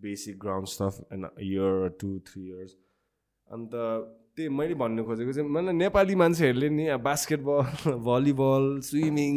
basic 0.00 0.38
ground 0.38 0.68
stuff 0.68 1.00
in 1.10 1.24
a 1.24 1.42
year 1.42 1.82
or 1.82 1.90
two, 1.90 2.22
three 2.24 2.44
years. 2.44 2.76
अन्त 3.52 3.72
त्यही 4.36 4.48
मैले 4.48 4.74
भन्नु 4.74 5.04
खोजेको 5.04 5.32
चाहिँ 5.32 5.50
मलाई 5.50 5.74
नेपाली 5.74 6.14
मान्छेहरूले 6.14 6.68
नि 6.68 6.86
अब 6.94 7.00
बास्केटबल 7.02 7.96
भलिबल 8.08 8.64
स्विमिङ 8.88 9.34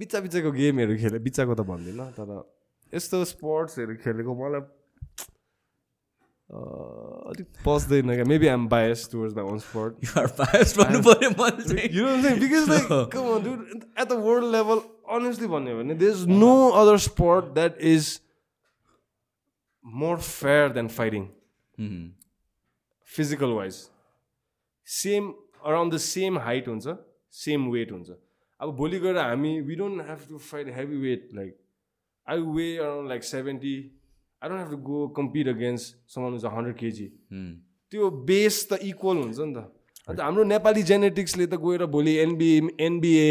बिच्चा 0.00 0.20
बिच्चाको 0.20 0.50
गेमहरू 0.50 0.96
खेले। 0.96 1.18
बिच्चाको 1.18 1.54
त 1.54 1.60
भन्दिनँ 1.70 2.10
तर 2.18 2.30
यस्तो 2.94 3.24
स्पोर्ट्सहरू 3.36 3.94
खेलेको 4.02 4.32
मलाई 4.42 4.62
अलिक 7.30 7.46
पस्दैन 7.66 8.14
क्या। 8.14 8.24
Maybe 8.24 8.46
I'm 8.46 8.66
bias 8.68 9.08
towards 9.12 9.36
my 9.36 9.44
own 9.44 9.58
sport. 9.58 9.92
At 14.00 14.08
the 14.12 14.18
world 14.26 14.48
level, 14.56 14.82
honestly, 15.14 15.48
भन्यो 15.54 15.76
भने 15.78 15.94
there's 16.02 16.26
no 16.42 16.54
other 16.80 16.96
sport 17.06 17.54
that 17.54 17.78
is 17.92 18.08
more 19.84 20.16
fair 20.30 20.66
than 20.78 20.88
fighting, 20.98 21.28
Mhm. 21.78 22.08
Physical 23.16 23.52
wise 23.52 23.74
same 24.88 25.32
around 25.64 25.94
the 25.94 25.96
same 26.00 26.38
height 26.38 26.68
हुन्छ 26.68 26.96
सेम 27.34 27.70
वेट 27.70 27.92
हुन्छ. 27.92 28.10
अब 28.60 28.76
भोलि 28.76 28.98
गएर 29.00 29.16
हामी 29.18 29.60
we 29.62 29.74
don't 29.76 30.06
have 30.08 30.20
to 30.28 30.38
fight 30.50 30.68
heavy 30.76 30.96
weight 31.00 31.28
like 31.34 31.56
I 32.26 32.40
weigh 32.56 32.76
around 32.76 33.08
like 33.08 33.24
seventy 33.24 33.74
I 34.42 34.48
don't 34.48 34.60
have 34.62 34.70
to 34.70 34.76
go 34.88 35.06
compete 35.16 35.48
against 35.48 35.94
अगेन्सम्म 35.94 36.24
हुन्छ 36.24 36.44
hundred 36.56 36.76
KG 36.76 37.06
त्यो 37.92 38.10
base 38.30 38.68
त 38.72 38.78
equal 38.88 39.16
हुन्छ 39.16 39.38
नि 39.38 39.54
त. 39.54 39.64
अन्त 40.08 40.20
हाम्रो 40.20 40.44
नेपाली 40.44 40.82
जेनेटिक्सले 40.90 41.46
त 41.46 41.54
गएर 41.64 41.86
भोलि 41.96 42.14
एनबिए 42.26 42.60
एनबिए 42.86 43.30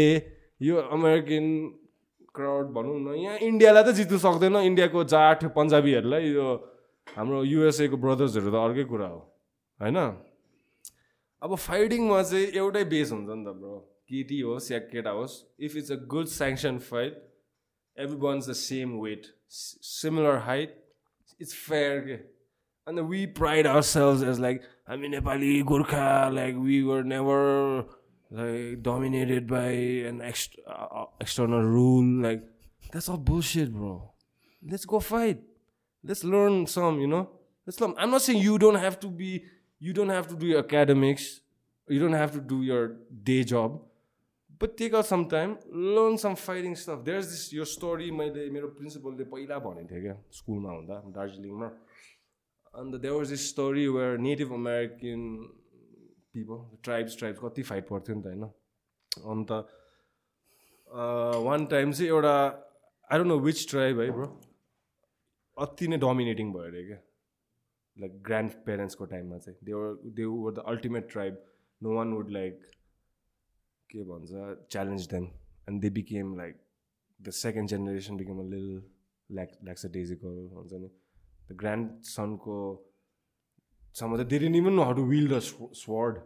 यो 0.62 0.76
अमेरिकन 0.98 1.46
क्राउड 2.34 2.66
भनौँ 2.74 2.98
न 3.00 3.14
यहाँ 3.20 3.38
इन्डियालाई 3.48 3.82
त 3.84 3.96
जित्नु 3.96 4.18
सक्दैन. 4.18 4.56
इन्डियाको 4.56 5.04
जाट 5.14 5.44
पन्जाबीहरूलाई 5.56 6.30
यो 6.30 6.46
हाम्रो 7.06 7.42
युएसएको 7.44 7.96
ब्रदर्सहरू 7.96 8.50
त 8.50 8.54
अर्कै 8.54 8.84
कुरा 8.92 9.08
हो। 9.08 9.20
होइन 9.79 9.97
अब 11.41 11.55
फाइटिङमा 11.67 12.21
चाहिँ 12.23 12.45
एउटै 12.61 12.83
बेस 12.93 13.11
हुन्छ 13.11 13.29
नि 13.29 13.43
त 13.45 13.55
ब्रो 13.61 13.79
केटी 14.11 14.39
होस् 14.41 14.71
या 14.71 14.79
केटा 14.93 15.11
होस् 15.19 15.41
if 15.65 15.75
it's 15.81 15.91
a 15.91 15.99
good 16.13 16.27
sanction 16.35 16.79
fight 16.91 17.19
every 17.97 18.17
ones 18.27 18.49
the 18.49 18.53
same 18.61 18.95
weight 19.01 19.27
similar 19.89 20.37
height 20.47 20.81
it's 21.41 21.53
fair 21.67 21.99
के 22.07 22.17
And 22.87 23.09
we 23.09 23.25
pride 23.25 23.65
ourselves 23.65 24.21
as 24.21 24.39
like, 24.39 24.61
I 24.87 24.95
mean, 24.95 25.13
Nepali, 25.13 25.65
Gurkha, 25.65 26.29
like 26.31 26.55
we 26.55 26.83
were 26.83 27.03
never 27.03 27.85
like 28.31 28.83
dominated 28.83 29.47
by 29.47 29.69
an 30.09 30.19
ext- 30.19 30.59
uh, 30.67 31.05
external 31.19 31.63
rule. 31.63 32.21
Like, 32.21 32.43
that's 32.91 33.09
all 33.09 33.17
bullshit, 33.17 33.73
bro. 33.73 34.11
Let's 34.63 34.85
go 34.85 34.99
fight. 34.99 35.41
Let's 36.03 36.23
learn 36.23 36.67
some, 36.67 36.99
you 36.99 37.07
know? 37.07 37.29
Let's 37.65 37.81
learn. 37.81 37.95
I'm 37.97 38.11
not 38.11 38.21
saying 38.21 38.39
you 38.39 38.59
don't 38.59 38.75
have 38.75 38.99
to 38.99 39.07
be, 39.07 39.43
you 39.80 39.92
don't 39.92 40.10
have 40.10 40.26
to 40.28 40.36
do 40.36 40.46
your 40.46 40.62
academics, 40.62 41.40
you 41.88 41.98
don't 42.00 42.18
have 42.22 42.32
to 42.32 42.40
do 42.40 42.62
your 42.62 42.82
day 43.30 43.42
job. 43.44 43.80
But 44.60 44.76
take 44.76 44.94
some 45.08 45.22
time, 45.28 45.52
learn 45.72 46.18
some 46.18 46.36
fighting 46.36 46.74
stuff. 46.76 47.04
There's 47.04 47.28
this 47.32 47.44
your 47.58 47.64
story 47.64 48.10
मैले 48.12 48.48
मेरो 48.52 48.68
प्रिन्सिपलले 48.76 49.24
पहिला 49.30 49.58
भनेको 49.66 49.88
थियो 49.90 50.02
क्या 50.02 50.16
स्कुलमा 50.38 50.70
हुँदा 50.72 50.96
दार्जिलिङमा। 51.16 51.68
And 52.80 52.94
there 53.02 53.14
was 53.14 53.28
this 53.30 53.48
story 53.50 53.86
where 53.96 54.18
native 54.26 54.52
American 54.54 55.20
people 56.34 56.58
tribes 56.84 57.18
tribes 57.18 57.40
कति 57.44 57.62
फाइट 57.70 57.88
पर्थ्यो 57.88 58.14
नि 58.16 58.22
त 58.22 58.26
होइन। 58.26 58.44
अन्त 59.32 59.50
वान 61.48 61.66
टाइम 61.72 61.92
चाहिँ 61.92 62.10
एउटा 62.10 62.36
I 63.10 63.18
don't 63.18 63.28
know 63.32 63.38
which 63.48 63.68
tribe 63.70 64.00
है 64.00 64.10
ब्रो 64.12 64.28
अति 65.56 65.88
नै 65.88 65.96
डोमिनेटिङ 66.04 66.52
भयो 66.52 66.68
अरे 66.70 66.82
क्या। 66.86 67.00
लाइक 67.96 68.22
ग्रान्ड 68.22 68.52
पेरेन्ट्सको 68.66 69.04
टाइममा 69.06 69.38
चाहिँ 69.38 69.58
they 69.64 69.72
were 69.72 69.98
they 70.16 70.24
were 70.24 70.52
the 70.52 70.64
ultimate 70.66 71.10
tribe 71.12 71.42
no 71.80 71.94
one 71.96 72.12
would 72.12 72.30
like 72.30 72.60
के 73.90 74.02
भन्छ 74.04 74.68
challenge 74.70 75.06
them 75.10 75.24
and 75.68 75.80
they 75.82 75.90
became 75.98 76.36
like 76.36 76.60
the 77.20 77.30
second 77.38 77.68
generation 77.68 78.16
became 78.16 78.38
a 78.40 78.48
lil 78.50 78.68
lack 79.30 79.58
lackadaisical 79.64 80.38
हुन्छ 80.52 80.72
नि 80.74 80.90
द 81.48 81.56
ग्रान्ड 81.56 81.90
सनको 82.12 82.56
सम्म 83.96 84.16
चाहिँ 84.16 84.28
धेरै 84.30 84.52
even 84.58 84.72
know 84.72 84.82
how 84.82 84.94
to 84.94 85.04
wield 85.06 85.28
the 85.28 85.38
sword 85.82 86.18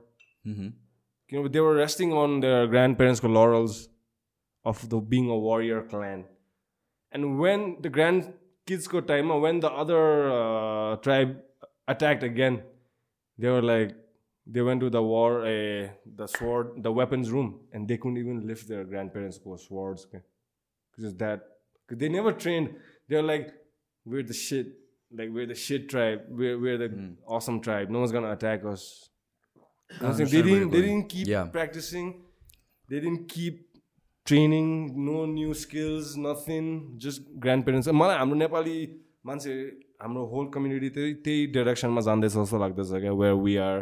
किनभने 0.47 1.49
they 1.49 1.61
were 1.61 1.77
resting 1.77 2.13
on 2.23 2.41
their 2.41 2.67
grand 2.69 2.97
पेरेन्ट्सको 2.99 3.29
laurels 3.35 3.83
of 4.65 4.85
the 4.87 5.03
being 5.11 5.29
a 5.31 5.39
warrior 5.47 5.81
clan 5.93 6.25
and 7.13 7.41
when 7.41 7.67
the 7.81 7.93
grand 7.97 8.33
किड्सको 8.69 9.01
टाइममा 9.11 9.35
when 9.47 9.61
the 9.61 9.71
other 9.83 11.01
tribe 11.03 11.41
Attacked 11.94 12.24
again 12.24 12.62
they 13.40 13.50
were 13.50 13.64
like 13.72 13.98
they 14.56 14.62
went 14.66 14.82
to 14.82 14.88
the 14.94 15.02
war, 15.06 15.26
uh, 15.48 15.88
the 16.20 16.28
sword, 16.36 16.70
the 16.86 16.92
weapons 17.00 17.28
room, 17.34 17.50
and 17.72 17.88
they 17.92 17.98
couldn't 18.04 18.20
even 18.22 18.38
lift 18.52 18.68
their 18.70 18.84
grandparents' 18.94 19.36
swords. 19.64 20.06
Okay? 20.08 20.22
Because 20.96 21.14
that, 21.20 21.44
cause 21.92 22.00
they 22.04 22.10
never 22.16 22.32
trained. 22.46 22.72
They're 23.14 23.22
like, 23.28 23.52
we're 24.14 24.24
the 24.32 24.38
shit, 24.40 24.72
like 25.20 25.30
we're 25.36 25.46
the 25.52 25.58
shit 25.66 25.86
tribe. 25.92 26.24
We're 26.40 26.56
we're 26.64 26.80
the 26.84 26.88
Hmm. 26.96 27.12
awesome 27.38 27.60
tribe. 27.68 27.92
No 27.98 28.02
one's 28.06 28.16
gonna 28.18 28.32
attack 28.38 28.66
us. 28.72 28.88
I 30.02 30.08
was 30.08 30.18
saying, 30.18 30.32
they 30.32 30.42
didn't 30.50 30.72
they 30.78 30.82
didn't 30.88 31.08
keep 31.14 31.28
Yeah. 31.34 31.46
practicing. 31.60 32.10
They 32.90 33.00
didn't 33.06 33.30
keep 33.36 33.62
training. 34.32 34.74
No 35.12 35.28
new 35.36 35.54
skills. 35.66 36.16
Nothing. 36.30 36.74
Just 37.08 37.30
grandparents. 37.48 37.92
मलाई 38.02 38.18
हाम्रो 38.24 38.42
नेपाली 38.46 38.78
मान्छे 39.32 39.56
हाम्रो 40.05 40.25
whole 40.27 40.47
community 40.55 40.89
त्यही 40.89 41.13
त्यही 41.25 41.45
डिरेक्सनमा 41.53 42.01
जाँदैछ 42.01 42.33
जस्तो 42.33 42.59
लाग्दैछ 42.59 42.89
क्या 43.03 43.13
where 43.13 43.35
we 43.35 43.57
are 43.57 43.79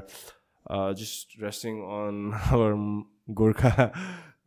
just 0.94 1.43
resting 1.43 1.81
on 1.94 2.20
our 2.35 2.74
Gorkha 3.35 3.70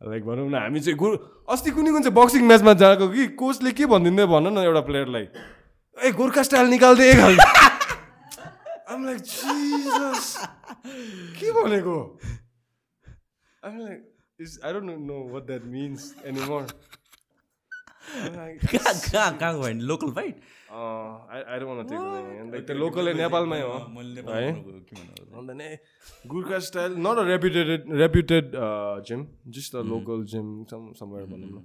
like 0.02 0.24
भनौँ 0.24 0.48
न 0.50 0.54
हामी 0.54 0.80
चाहिँ 0.80 0.96
गोर 0.96 1.18
अस्ति 1.48 1.70
कुनै 1.70 1.90
कुन 1.90 2.02
चाहिँ 2.02 2.14
बक्सिङ 2.14 2.46
म्याचमा 2.46 2.72
जाएको 2.80 3.08
कि 3.08 3.26
कोचले 3.36 3.72
के 3.72 3.86
भनिदिँदै 3.92 4.26
भन 4.32 4.48
न 4.48 4.64
एउटा 4.64 4.80
प्लेयरलाई 4.88 5.28
ए 5.96 6.12
गोर्खा 6.16 6.42
स्टाइल 6.48 6.66
निकाल्दै 6.68 7.12
लाइक 7.12 7.40
के 11.36 11.52
भनेको? 11.52 11.96
लोकल 19.84 20.10
फाइट 20.16 20.40
त्यो 22.66 22.74
लोकलै 22.74 23.12
नेपालमै 23.14 23.60
हो 23.60 23.74
है 24.28 24.50
अन्त 25.38 25.50
नै 25.60 25.68
Gurkha 26.32 26.58
style 26.68 26.92
not 27.06 27.16
a 27.18 27.24
reputed 27.30 27.68
reputed 28.02 28.44
gym 29.08 29.20
just 29.58 29.72
a 29.76 29.82
local 29.92 30.24
gym 30.34 30.46
somewhere 30.72 31.26
भनौँ 31.32 31.50
न 31.50 31.58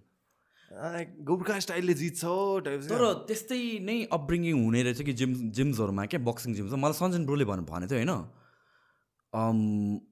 गोर्खा 1.30 1.56
स्टाइलले 1.60 1.94
जित्छ 2.02 2.22
हो 2.24 2.36
टाइप 2.66 2.80
तर 2.92 3.02
त्यस्तै 3.32 3.62
नै 3.88 3.98
अपब्रिङिङ 4.20 4.56
हुने 4.66 4.84
रहेछ 4.84 5.02
कि 5.10 5.14
जिम 5.22 5.34
जिम्सहरूमा 5.58 6.06
क्या 6.14 6.22
बक्सिङ 6.30 6.54
जिम्स 6.60 6.72
मलाई 6.86 6.98
सञ्जन 7.02 7.26
ब्रोले 7.26 7.46
भने 7.50 7.64
भनेको 7.72 7.92
थियो 7.96 8.00
होइन 8.04 8.14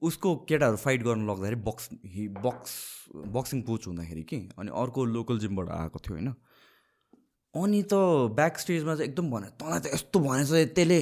उसको 0.08 0.28
केटाहरू 0.50 0.78
फाइट 0.82 1.00
गर्न 1.06 1.22
लग्दाखेरि 1.30 1.58
box 1.64 1.88
he 2.12 2.22
box 2.44 2.70
boxing 3.38 3.58
coach 3.70 3.82
हुँदाखेरि 3.86 4.22
कि 4.30 4.38
अनि 4.58 4.70
अर्को 4.82 5.00
लोकल 5.16 5.36
जिमबाट 5.38 5.68
आएको 5.78 5.98
थियो 6.06 6.14
होइन। 6.16 6.28
अनि 7.54 7.82
त 7.82 7.94
ब्याक 8.38 8.58
स्टेजमा 8.62 8.94
चाहिँ 8.94 9.08
एकदम 9.10 9.30
भने 9.30 9.48
तँलाई 9.58 9.80
त 9.80 9.86
यस्तो 9.94 10.18
भनेछ 10.20 10.50
त्यसले 10.76 11.00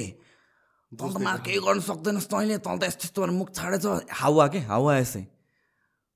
तँ 0.91 1.07
त 1.13 1.17
मा 1.21 1.33
केही 1.45 1.59
गर्न 1.61 1.79
सक्दैनस् 1.85 2.27
तैँले 2.33 2.57
तँ 2.65 2.77
त 2.79 2.83
यस्तो 2.89 3.03
यस्तो 3.05 3.19
भनेर 3.21 3.35
मुख 3.37 3.49
छाडेछ। 3.53 3.85
हावा 4.21 4.45
के? 4.53 4.59
हावा 4.65 4.91
यसै। 4.97 5.21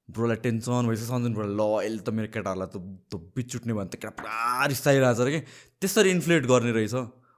ब्रोलाई 0.10 0.38
टेन्सन 0.46 0.84
भइसक्यो। 0.90 1.08
सञ्जन 1.14 1.34
ब्रो 1.38 1.46
ल 1.54 1.62
यसले 1.86 2.02
त 2.02 2.10
मेरो 2.10 2.28
केटाहरूलाई 2.34 2.70
त 2.74 2.78
त 3.14 3.14
बिचुट्ने 3.38 3.74
भने 3.78 3.90
त 3.94 3.96
केटा 4.02 4.14
पुरा 4.18 4.66
रिसाइरहेको 4.74 5.14
छ 5.14 5.22
अरे 5.22 5.32
कि? 5.32 5.42
त्यसरी 5.82 6.10
इन्फ्लेट 6.18 6.44
गर्ने 6.50 6.72
रहेछ। 6.74 6.94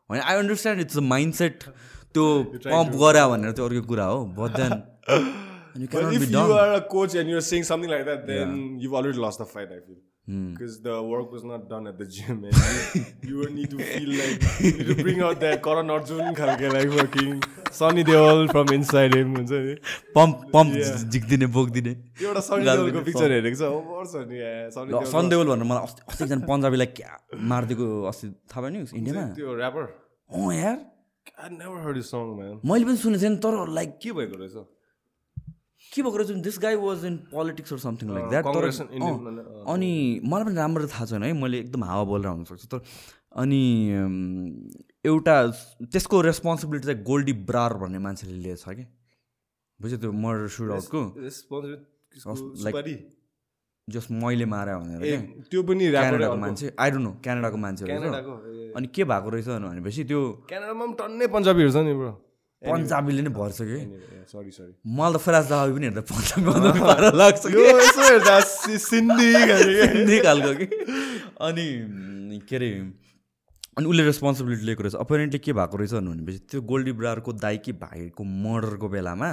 होइन 0.10 0.22
I 0.24 0.36
understand 0.40 0.82
it's 0.82 0.98
a 0.98 1.04
mindset 1.36 1.58
त्यो 2.16 2.26
पम्प 2.72 2.92
गरे 3.04 3.24
भनेर 3.36 3.52
त्यो 3.60 3.66
अर्को 3.68 3.82
कुरा 3.92 4.06
हो 4.08 4.18
but 4.40 4.52
then 4.56 4.72
you 5.76 5.88
But 5.88 5.92
can't 5.92 6.14
if 6.16 6.20
be 6.24 6.28
you 6.32 6.32
done 6.32 6.52
are 6.56 6.74
a 6.80 6.84
coach 6.88 7.14
and 7.20 7.28
you're 7.28 7.44
saying 7.44 7.68
something 7.68 7.92
because 10.28 10.82
the 10.82 10.94
work 11.04 11.32
was 11.32 11.44
not 11.44 11.70
done 11.70 11.88
at 11.88 11.98
the 12.00 12.06
gym, 12.06 12.38
and 12.46 12.56
you, 12.96 13.02
you 13.30 13.38
would 13.40 13.54
need 13.54 13.70
to 13.70 13.78
feel 13.78 14.10
like 14.20 14.46
you 14.60 14.72
need 14.78 14.88
to 14.88 14.96
bring 15.04 15.22
out 15.22 15.40
that 15.40 15.62
Karan 15.68 15.92
Arjun 15.96 16.34
khalke 16.40 16.64
like 16.74 16.90
working 17.00 17.44
Sonny 17.72 18.04
Deol 18.04 18.50
from 18.54 18.74
inside 18.78 19.14
him. 19.14 19.36
हुन्छ 19.36 19.52
नि 19.52 19.76
pump 20.16 20.50
pump 20.54 20.74
झिक्दिने 21.14 21.48
बोकिदिने 21.58 21.94
एउटा 22.26 22.42
Sunny 22.48 22.66
देओलको 22.66 23.02
picture 23.10 23.32
हेरेको 23.36 23.58
छ 23.62 23.70
पर्छ 23.92 24.14
नि 24.32 24.38
सनी 25.14 25.30
देओल 25.30 25.48
भनेर 25.54 25.70
मलाई 25.72 25.84
अस्ति 25.90 26.02
अस्ति 26.10 26.24
एकजना 26.24 26.46
पन्जाबीलाई 26.50 26.90
क्या 27.02 27.12
मारिदिएको 27.54 27.86
अस्ति 28.14 28.28
थाहा 28.50 28.68
भयो 28.68 28.72
नि 28.74 28.80
इन्डियामा 29.02 29.30
त्यो 29.38 29.58
ऱ्यापर 29.62 29.86
अँ 30.42 30.54
यार 30.64 30.78
I 31.44 31.48
never 31.50 31.80
heard 31.84 31.98
his 31.98 32.10
song, 32.10 32.28
man. 32.40 32.58
मैले 32.72 32.86
पनि 32.86 32.98
सुनेको 33.04 33.22
थिएँ 33.22 33.38
तर 33.46 33.56
लाइक 33.78 33.98
के 34.02 34.12
भएको 34.18 34.38
रहेछ 34.42 34.56
के 35.96 36.02
भएको 36.04 36.18
रहेछ 36.18 36.44
this 36.48 36.60
guy 36.62 36.76
was 36.84 37.06
in 37.06 37.16
politics 37.32 37.72
or 37.74 37.80
something 37.80 38.08
like 38.14 38.26
that 38.30 38.46
तर। 38.46 38.64
अनि 39.74 39.92
मलाई 40.24 40.46
पनि 40.46 40.56
राम्रो 40.56 40.88
थाहा 40.94 41.06
छैन 41.06 41.24
है 41.24 41.32
मैले 41.42 41.60
एकदम 41.60 41.84
हावा 41.84 42.04
बोलेर 42.12 42.32
हुनसक्छ 42.32 42.66
तर 42.74 42.80
अनि 43.44 43.62
एउटा 45.06 45.36
त्यसको 45.92 46.22
रेस्पोन्सिबिलिटी 46.22 46.86
चाहिँ 46.88 47.04
गोल्डी 47.04 47.34
ब्रार 47.50 47.74
भन्ने 47.82 48.00
मान्छेले 48.06 48.38
लिएछ 48.44 48.64
कि? 48.70 48.86
बुझ्यो 49.80 49.98
त्यो 50.00 50.12
मर्डर 50.12 50.48
सुट 50.56 50.72
आउटको 50.72 51.02
सुपारी? 52.64 52.96
जस 53.88 54.08
मैले 54.12 54.46
मारे 54.50 54.74
भनेर 54.76 55.02
त्यो 55.52 55.62
पनि 55.64 55.84
क्यानाडाको 55.92 56.38
मान्छे? 56.42 56.66
आई 56.80 56.92
डोन्ट 56.92 57.06
नो 57.06 57.12
क्यानाडाको 57.24 57.58
मान्छे 57.58 57.84
अनि 57.86 58.88
के 58.96 59.04
भएको 59.04 59.30
रहेछ 59.30 59.48
भनेपछि 59.48 60.04
त्यो 60.10 60.22
क्यानाडामा 60.50 60.86
पनि 60.86 60.94
टन्नै 61.02 61.28
पन्जाबीहरू 61.36 61.72
छ 61.72 61.78
नि 61.86 61.94
ब्रो। 61.94 62.12
पन्जाबीले 62.62 63.22
नै 63.22 63.32
भर्छ 63.36 63.58
कि? 63.62 63.80
सरी 64.32 64.52
सरी 64.52 64.74
मलाई 64.98 65.14
त 65.14 65.22
फिराज 65.26 65.46
दाहाबी 65.50 65.72
पनि 65.76 65.86
हेर्दा 65.86 66.04
पन्जाबी 66.12 66.50
लाग्छ 67.22 67.44
सिन्धी 68.86 70.18
खालको 70.26 70.52
कि? 70.60 70.68
अनि 71.48 71.68
के 72.50 72.56
अरे 72.56 72.70
अनि 73.78 73.86
उसले 73.92 74.04
रेस्पोन्सिबिलिटी 74.06 74.66
लिएको 74.66 74.84
रहेछ। 74.84 74.96
अपेरेन्टली 74.96 75.40
के 75.46 75.52
भएको 75.54 75.76
रहेछ 75.78 75.94
भनेपछि 75.94 76.40
त्यो 76.52 76.60
गोल्डी 76.72 76.92
ब्रारको 77.00 77.32
दाइकी 77.46 77.72
भाइको 77.84 78.24
मर्डरको 78.24 78.88
बेलामा 78.90 79.30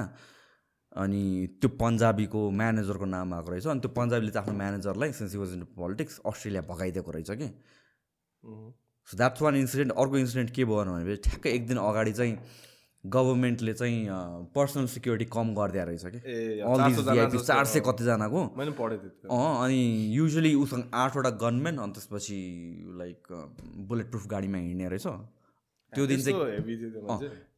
अनि 1.02 1.22
त्यो 1.62 1.68
पन्जाबीको 1.80 2.40
म्यानेजरको 2.60 3.06
नाम 3.06 3.34
आएको 3.34 3.50
रहेछ। 3.50 3.66
अनि 3.66 3.80
त्यो 3.80 3.90
पन्जाबीले 3.98 4.30
चाहिँ 4.32 4.44
आफ्नो 4.44 4.56
म्यानेजरलाई 4.58 5.12
since 5.18 5.34
was 5.42 5.52
in 5.54 5.62
politics 5.78 6.14
Australia 6.26 6.62
भगाइदिएको 6.68 7.10
रहेछ 7.16 7.30
कि? 7.30 7.48
सो 9.08 9.16
द्याट्स 9.16 9.42
वान 9.42 9.54
इन्सिडेन्ट 9.56 9.92
अर्को 9.94 10.16
इन्सिडेन्ट 10.18 10.50
के 10.58 10.64
भयो 10.64 10.84
भनेपछि 10.84 11.20
ठ्याक्कै 11.28 11.50
एक 11.56 11.66
दिन 11.68 11.78
अगाडि 11.86 12.12
चाहिँ 12.18 12.34
गभर्मेन्टले 13.04 13.72
चाहिँ 13.74 14.06
पर्सनल 14.54 14.86
सिक्युरिटी 14.86 15.24
कम 15.32 15.54
गरिदिएको 15.54 15.86
रहेछ 15.86 16.04
कि? 16.06 16.18
ए 16.22 16.60
अल 16.60 16.78
400 16.78 16.88
दिस 16.88 16.96
जना 16.96 17.12
भिआइपी 17.12 17.36
जस्तो, 17.36 17.46
चार 17.46 17.64
सय। 17.64 17.80
कतिजनाको। 17.86 18.40
अँ 19.26 19.64
अनि 19.64 19.80
युजली 20.14 20.54
उसँग 20.54 20.84
आठवटा 20.94 21.30
गनमेन 21.42 21.78
अनि 21.78 21.92
त्यसपछि 21.92 22.38
लाइक 22.98 23.18
बुलेट 23.90 24.10
प्रुफ 24.10 24.26
गाडीमा 24.26 24.58
हिँड्ने 24.58 24.88
रहेछ। 24.88 25.06
त्यो 25.92 26.06
दिन 26.06 26.20
चाहिँ। 26.22 26.38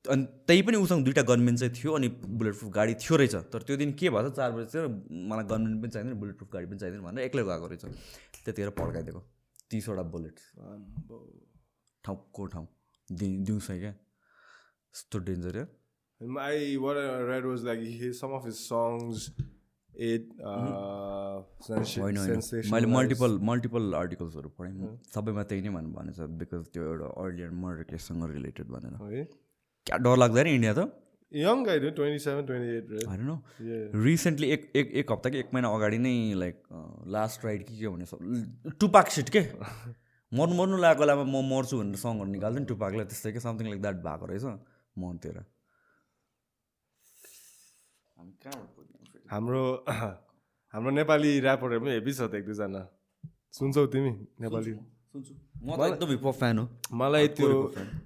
अनि 0.05 0.23
त्यही 0.47 0.63
पनि 0.63 0.77
उसँग 0.77 1.05
दुइटा 1.05 1.23
गनमेन 1.23 1.57
चाहिँ 1.57 1.73
थियो 1.75 1.93
अनि 1.93 2.09
बुलेट 2.09 2.55
प्रुफ 2.55 2.73
गाडी 2.73 2.95
थियो 3.05 3.17
रहेछ। 3.17 3.35
तर 3.53 3.63
त्यो 3.63 3.77
दिन 3.77 3.93
के 3.93 4.11
भएछ 4.11 4.33
चार 4.33 4.51
बजीतिर 4.53 4.87
मलाई 5.29 5.45
गनमेन 5.45 5.81
पनि 5.81 5.91
चाहिँदैन 5.91 6.19
बुलेट 6.21 6.37
प्रुफ 6.37 6.51
गाडी 6.53 6.67
पनि 6.67 6.79
चाहिँदैन 6.79 7.05
भनेर 7.05 7.25
एक्लै 7.25 7.43
गएको 7.45 7.67
रहेछ। 7.69 7.85
त्यतिखेर 8.45 8.71
पड्काइदिएको। 8.81 9.21
तिसवटा 9.71 10.03
बुलेट 10.09 10.37
ठाउँको 12.05 12.47
ठाउँ 12.47 12.67
दिउँसै 13.09 13.79
क्या 13.79 13.93
यस्तो 14.95 15.19
danger 15.19 15.67
his, 18.01 18.21
some 18.21 18.33
of 18.33 18.45
his 18.45 18.59
songs 18.69 19.31
it 19.95 20.23
uh 20.45 21.43
sensa- 21.67 22.03
होइन 22.03 22.17
होइन 22.17 22.73
मैले 22.73 22.87
मल्टिपल 22.87 23.39
मल्टिपल 23.43 23.95
आर्टिकल्सहरू 23.95 24.49
पढेँ 24.49 24.99
सबैमा 25.15 25.43
त्यही 25.43 25.63
नै 25.63 25.69
भन्नु 25.69 25.91
भनेछ 25.91 26.21
बिकज 26.21 26.67
त्यो 26.73 26.85
एउटा 26.85 27.07
अर्लियर 27.25 27.51
मर्डर 27.51 27.83
केससँग 27.83 28.31
रिलेटेड 28.31 28.67
भनेर। 28.67 29.19
है? 29.19 29.25
क्या 29.87 29.97
डर 29.97 30.17
लाग्दैन 30.17 30.47
इन्डिया 30.47 30.75
त? 30.75 31.01
यङ 31.33 31.65
गाई 31.65 31.79
27 31.79 32.43
28 32.43 32.91
right? 32.91 33.09
होइन 33.09 33.21
नो 33.21 33.35
yeah. 33.35 34.05
रिसेन्टली 34.05 34.51
एक 34.51 34.73
एक 34.77 34.93
एक 34.93 35.13
हप्ता 35.13 35.31
कि 35.31 35.39
एक 35.39 35.49
महिना 35.55 35.69
अगाडि 35.69 35.99
नै 35.99 36.35
लाइक 36.35 36.63
लास्ट 37.07 37.45
राइड 37.45 37.67
कि 37.67 37.79
के 37.79 37.89
भने 37.89 38.05
सब 38.05 38.75
टुपाक 38.81 39.09
सिट 39.09 39.29
के? 39.29 39.41
मर्नु 40.39 40.55
मर्नु 40.55 40.77
लागेको 40.77 41.01
बेलामा 41.01 41.25
म 41.25 41.45
मर्छु 41.55 41.79
भनेर 41.79 41.97
सङहरू 41.97 42.25
निकाल्थ्यो 42.25 42.61
नि 42.61 42.67
टुपाकले 42.67 43.05
त्यस्तै 43.05 43.33
के 43.33 43.41
समथिङ 43.41 43.67
लाइक 43.69 43.83
द्याट 43.83 43.97
भएको 43.97 44.27
रहेछ। 44.27 44.74
मर्तिर 44.99 45.37
हाम्रो 49.31 49.63
हाम्रो 50.75 50.91
नेपाली 50.91 51.31
ऱ्यापरहरू 51.41 51.81
पनि 51.81 51.91
हेभी 51.91 52.13
छ 52.13 52.21
त 52.31 52.35
एक 52.35 52.45
दुईजना। 52.47 52.83
सुन्छौ 53.53 53.87
तिमी 53.95 54.13
नेपाली? 54.43 54.73
सुन्छु 55.13 55.33
म 55.63 55.69
त 55.77 55.81
एकदम 55.87 56.09
हिपहप 56.11 56.35
फ्यान 56.35 56.59
हो। 56.59 56.65
मलाई 56.93 57.29
त्यो 57.39 57.51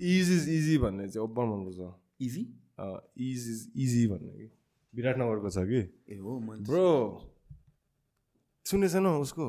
इज 0.01 0.29
इज 0.37 0.45
इजी 0.49 0.77
भन्ने 0.79 1.09
चाहिँ 1.09 1.25
ओभर 1.25 1.45
मनपर्छ। 1.49 1.81
इजी 2.21 2.43
इज 3.29 3.43
इज 3.49 3.61
इजी 3.77 4.03
भन्ने 4.09 4.33
कि। 4.39 4.49
विराटनगरको 4.95 5.51
छ 5.51 5.59
कि। 5.71 5.81
ए 6.13 6.17
हो 6.19 6.31
ब्रो 6.69 6.87
सुनेछ 8.67 8.95
न 8.95 9.07
उसको? 9.25 9.47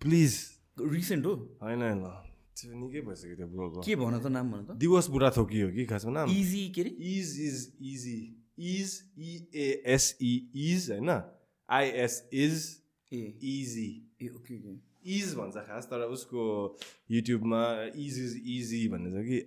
प्लिज। 0.00 0.32
रिसेन्ट 0.80 1.24
हो। 1.26 1.34
होइन 1.62 1.82
होइन। 1.82 2.04
त्यो 2.56 2.72
निकै 2.80 3.00
भइसक्यो 3.08 3.36
त्यो 3.36 3.46
ब्रोको 3.54 3.80
के 3.86 3.94
भन 3.96 4.14
त 4.20 4.26
नाम 4.36 4.46
भन 4.52 4.62
त? 4.66 4.70
दिवस 4.82 5.06
बुढा 5.14 5.30
थोकी 5.36 5.60
हो 5.60 5.68
कि 5.76 5.84
खासमा 5.92 6.12
नाम? 6.12 6.26
इजी 6.30 6.62
के 6.74 6.80
अरे? 6.82 6.90
Is 7.12 7.28
is 7.48 7.58
easy 7.92 8.18
is 8.76 8.90
EASE 9.18 10.32
is 10.70 10.90
होइन? 10.90 11.10
IS 11.68 12.14
is 12.32 12.56
A. 13.12 13.22
Easy 13.56 13.88
A 14.22 14.28
okay 14.36 14.54
okay 14.58 14.74
is 15.16 15.34
भन्छ 15.34 15.56
खास 15.68 15.84
तर 15.90 16.00
उसको 16.16 16.42
युट्युबमा 17.10 17.62
इज 18.06 18.18
इज 18.24 18.34
इजी 18.56 18.86
भन्ने 18.88 19.10
छ 19.10 19.24
कि 19.28 19.38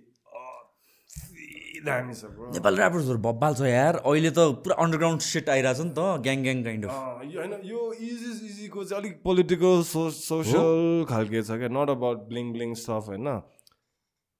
दामी 1.86 2.14
छ 2.14 2.30
नेपाली 2.54 2.76
ऱ्यापर्सहरू 2.82 3.18
बब्बाल 3.24 3.54
छ 3.54 3.68
यार। 3.70 3.96
अहिले 4.02 4.30
त 4.30 4.46
पुरा 4.62 4.76
अन्डरग्राउन्ड 4.84 5.20
सेट 5.26 5.48
आइरहेको 5.54 5.82
छ 5.82 5.86
नि 5.86 5.92
त 5.98 6.00
ग्याङ 6.26 6.38
ग्याङ 6.46 6.62
काइन्ड 6.64 6.84
अफ 6.86 6.94
होइन 7.34 7.52
यो 7.72 7.82
इज 8.06 8.22
इज 8.30 8.38
इजीको 8.48 8.84
चाहिँ 8.84 9.02
अलिक 9.02 9.20
पोलिटिकल 9.26 9.82
सो 9.90 10.02
सोसियल 10.16 11.04
खालके 11.10 11.42
छ 11.42 11.58
क्या 11.62 11.70
not 11.76 11.94
about 11.94 12.26
bling 12.32 12.52
bling 12.56 12.74
stuff 12.82 13.12
होइन। 13.12 13.28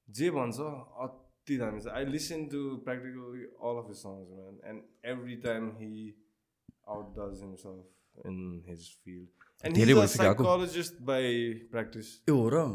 जे 0.09 0.31
भन्छ 0.39 0.59
अति 1.07 1.57
दामी 1.63 1.81
छ। 1.81 1.95
I 2.01 2.05
listen 2.15 2.45
to 2.55 2.63
practically 2.89 3.47
all 3.71 3.83
of 3.83 3.87
his 3.93 4.03
songs 4.03 4.29
man 4.41 4.59
and 4.73 4.81
every 5.15 5.37
time 5.47 5.71
he 5.79 5.93
outdoes 7.21 7.41
himself 7.43 8.27
in 8.27 8.37
his 8.69 8.91
field 9.05 9.27
and 9.65 9.77
धेरै 9.77 9.95
भइसक्यो। 9.95 10.25
साइकोलोजिस्ट 10.25 11.01
बाई 11.09 11.33
प्र्याक्टिस 11.73 12.13
ए 12.29 12.33
हो 12.33 12.45
र? 12.55 12.67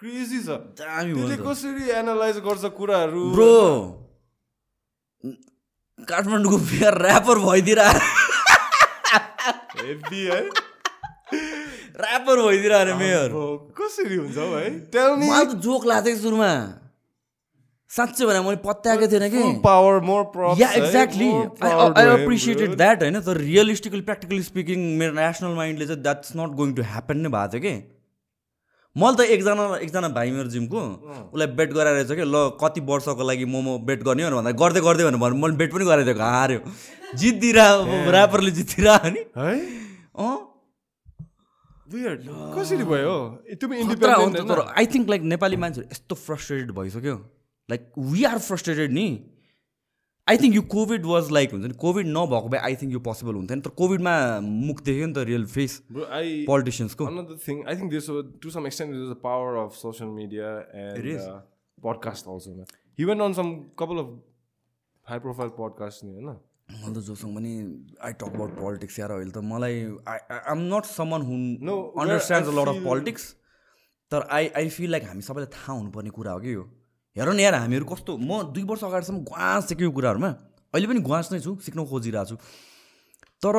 क्रेजी 0.00 0.38
छ। 0.42 0.48
त्यसले। 0.80 1.36
कसरी 1.36 1.84
एनालाइज 1.92 2.36
गर्छ 2.44 2.64
कुराहरू? 2.72 3.24
ब्रो 3.36 3.56
काठमाडौँको 6.08 6.58
बिहार 6.70 6.94
ऱ्यापर 7.06 7.36
भइदिएर 7.38 7.80
हेभी 9.80 10.22
है? 10.24 10.40
ऱ्यापर 12.00 12.36
भइदिएर 12.46 12.72
अरे 12.72 12.94
मेयर। 12.96 13.28
कसरी 13.76 14.16
हुन्छ 14.16 14.36
हौ 14.38 14.48
है? 14.56 14.70
टेल 14.88 15.10
मी 15.20 15.26
मलाई 15.28 15.44
त 15.44 15.60
जोक 15.68 15.84
लाग्थ्यो 15.92 16.14
कि 16.16 16.20
सुरुमा। 16.22 16.50
साँच्चै 17.90 18.24
भने 18.24 18.40
मैले 18.40 18.64
पत्याएको 18.64 19.06
थिएन 19.12 19.28
कि। 19.30 19.60
Power 19.60 20.00
more 20.08 20.56
yeah 20.60 20.68
exactly 20.80 21.28
I 21.28 22.04
appreciated 22.16 22.70
that 22.80 23.02
होइन? 23.02 23.20
तर 23.20 23.36
रियलिस्टिकली 23.36 24.00
प्र्याक्टिकली 24.08 24.42
स्पिकिङ 24.48 24.78
मेरो 24.98 25.12
नेसनल 25.14 25.54
माइन्डले 25.56 25.86
चाहिँ 25.86 26.02
that's 26.02 26.36
not 26.36 26.50
going 26.56 26.70
to 26.74 26.82
happen 26.96 27.16
नै 27.20 27.28
भएको 27.28 27.48
थियो 27.52 27.62
कि। 27.68 27.99
मैले 28.96 29.16
त 29.16 29.20
एकजना 29.30 29.64
एकजना 29.86 30.08
भाइ 30.10 30.30
मेरो 30.30 30.48
जिमको 30.50 30.80
उसलाई 31.30 31.46
बेट 31.58 31.70
गराएर 31.72 32.04
छ 32.04 32.18
कि 32.18 32.26
ल 32.26 32.58
कति 32.58 32.80
वर्षको 32.82 33.22
लागि 33.22 33.44
मोमो 33.46 33.78
बेट 33.86 34.02
गर्ने 34.02 34.22
हो 34.22 34.30
भन्दा 34.36 34.50
गर्दै 34.58 34.80
गर्दै 34.82 35.04
भनेर 35.06 35.20
भन्यो। 35.22 35.38
मैले 35.38 35.56
बेट 35.56 35.70
पनि 35.74 35.84
थिएँ 35.86 36.18
हार्यो। 36.18 36.60
जित्दिरह 37.14 37.70
ऱ्यापरले 38.10 38.50
जित्दिरह 38.50 39.08
नि 39.14 39.22
है? 39.38 39.54
अँ। 40.18 40.36
कसरी 41.90 42.84
भयो? 42.84 43.14
तर 43.62 44.60
आई 44.78 44.86
थिङ्क 44.86 45.08
लाइक 45.10 45.22
नेपाली 45.22 45.56
मान्छेहरू 45.56 45.88
यस्तो 45.90 46.14
फ्रस्ट्रेटेड 46.14 46.70
भइसक्यो। 46.74 47.16
लाइक 47.70 47.82
वी 47.98 48.24
आर 48.24 48.38
फ्रस्ट्रेटेड 48.38 48.92
नि। 48.92 49.06
आई 50.28 50.36
थिङ्क 50.38 50.54
यो 50.54 50.62
कोभिड 50.72 51.06
वाज 51.06 51.30
लाइक 51.32 51.52
हुन्छ 51.52 51.66
नि 51.66 51.74
कोभिड 51.84 52.06
नभएको 52.08 52.48
भए 52.48 52.58
आई 52.66 52.76
थिङ्क 52.82 52.92
यो 52.92 53.00
पोसिबल 53.06 53.34
हुन्थेन 53.34 53.60
तर 53.60 53.70
कोभिडमा 53.78 54.16
मुख 54.48 54.82
देख्यो 54.88 55.06
नि 55.06 55.14
त 55.14 55.24
रियल 55.30 55.46
फेस 55.54 55.80
I 56.18 56.26
पोलिटिसियन्सको 56.50 57.08
to 58.44 58.52
some 58.56 58.68
extent 58.70 58.94
it 58.94 59.00
is 59.06 59.08
the 59.14 59.20
power 59.24 59.56
of 59.62 59.80
social 59.80 60.12
media 60.20 60.52
and 60.82 61.00
It 61.02 61.10
is. 61.14 61.24
Uh, 61.24 61.40
podcast 61.78 62.26
also. 62.26 62.54
Man. 62.54 62.66
He 62.98 63.04
went 63.04 63.20
on 63.20 63.34
some 63.34 63.52
couple 63.76 63.98
of 63.98 64.14
high 65.06 65.20
profile 65.26 65.52
podcasts, 65.58 66.04
ni, 66.04 66.14
होइन 66.14 66.38
मैले 66.70 66.94
त 66.94 67.04
जोसँग 67.04 67.34
पनि 67.36 67.52
आई 68.08 68.12
टक 68.18 68.34
अबाउट 68.34 68.50
पोलिटिक्स 68.58 68.98
यार 68.98 69.10
अहिले 69.12 69.30
त 69.30 69.42
मलाई 69.44 69.78
I 70.08 70.38
am 70.52 70.60
not 70.72 70.84
someone 70.90 71.22
हुन 71.30 71.70
अन्डरस्ट्यान्ड 71.70 72.58
लट 72.58 72.68
अफ 72.74 72.84
पोलिटिक्स 72.84 73.24
तर 74.12 74.26
आई 74.36 74.48
आई 74.60 74.68
फिल 74.76 74.90
लाइक 74.90 75.04
हामी 75.08 75.22
सबैलाई 75.28 75.50
थाहा 75.56 75.76
हुनुपर्ने 75.78 76.10
कुरा 76.18 76.32
हो 76.32 76.40
कि 76.44 76.54
यो 76.54 76.62
हेर 77.16 77.28
न 77.28 77.40
यार 77.40 77.54
हामीहरू 77.54 77.84
कस्तो? 77.84 78.16
म 78.16 78.54
दुई 78.54 78.62
वर्ष 78.62 78.82
अगाडिसम्म 78.84 79.18
गुवास 79.26 79.68
सिक्यो 79.68 79.84
यो 79.88 79.92
कुराहरूमा 79.92 80.30
अहिले 80.74 80.86
पनि 80.86 81.00
गुवास 81.02 81.32
नै 81.32 81.40
छु 81.42 81.58
सिक्न 81.66 81.82
खोजिरहेको 81.90 82.28
छु। 82.30 82.36
तर 83.42 83.54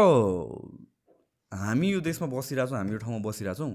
हामी 1.52 1.88
यो 1.91 1.99
देशमा 1.99 2.28
बसिरहेको 2.32 2.69
छौँ 2.72 2.80
हामी 2.80 2.91
यो 2.95 2.99
ठाउँमा 3.03 3.19
बसिरहेको 3.28 3.60
छौँ 3.60 3.72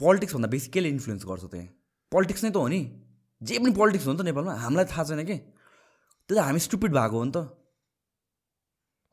पोलिटिक्सभन्दा 0.00 0.48
बेसी 0.54 0.68
केले 0.70 0.88
इन्फ्लुएन्स 0.94 1.24
गर्छ 1.26 1.44
त्यहाँ? 1.50 1.68
पोलिटिक्स 2.12 2.42
नै 2.44 2.50
त 2.54 2.56
हो 2.56 2.68
नि। 2.70 2.80
जे 3.42 3.58
पनि 3.58 3.72
पोलिटिक्स 3.74 4.06
हो 4.06 4.12
नि 4.14 4.18
त 4.18 4.22
नेपालमा 4.30 4.52
हामीलाई 4.62 4.86
थाहा 4.86 5.04
छैन 5.10 5.22
कि? 5.26 5.36
त्यो 6.30 6.34
त 6.34 6.38
हामी 6.38 6.60
स्टुपिड 6.62 6.90
भएको 6.94 7.16
हो 7.18 7.24
नि 7.24 7.32
त। 7.34 7.38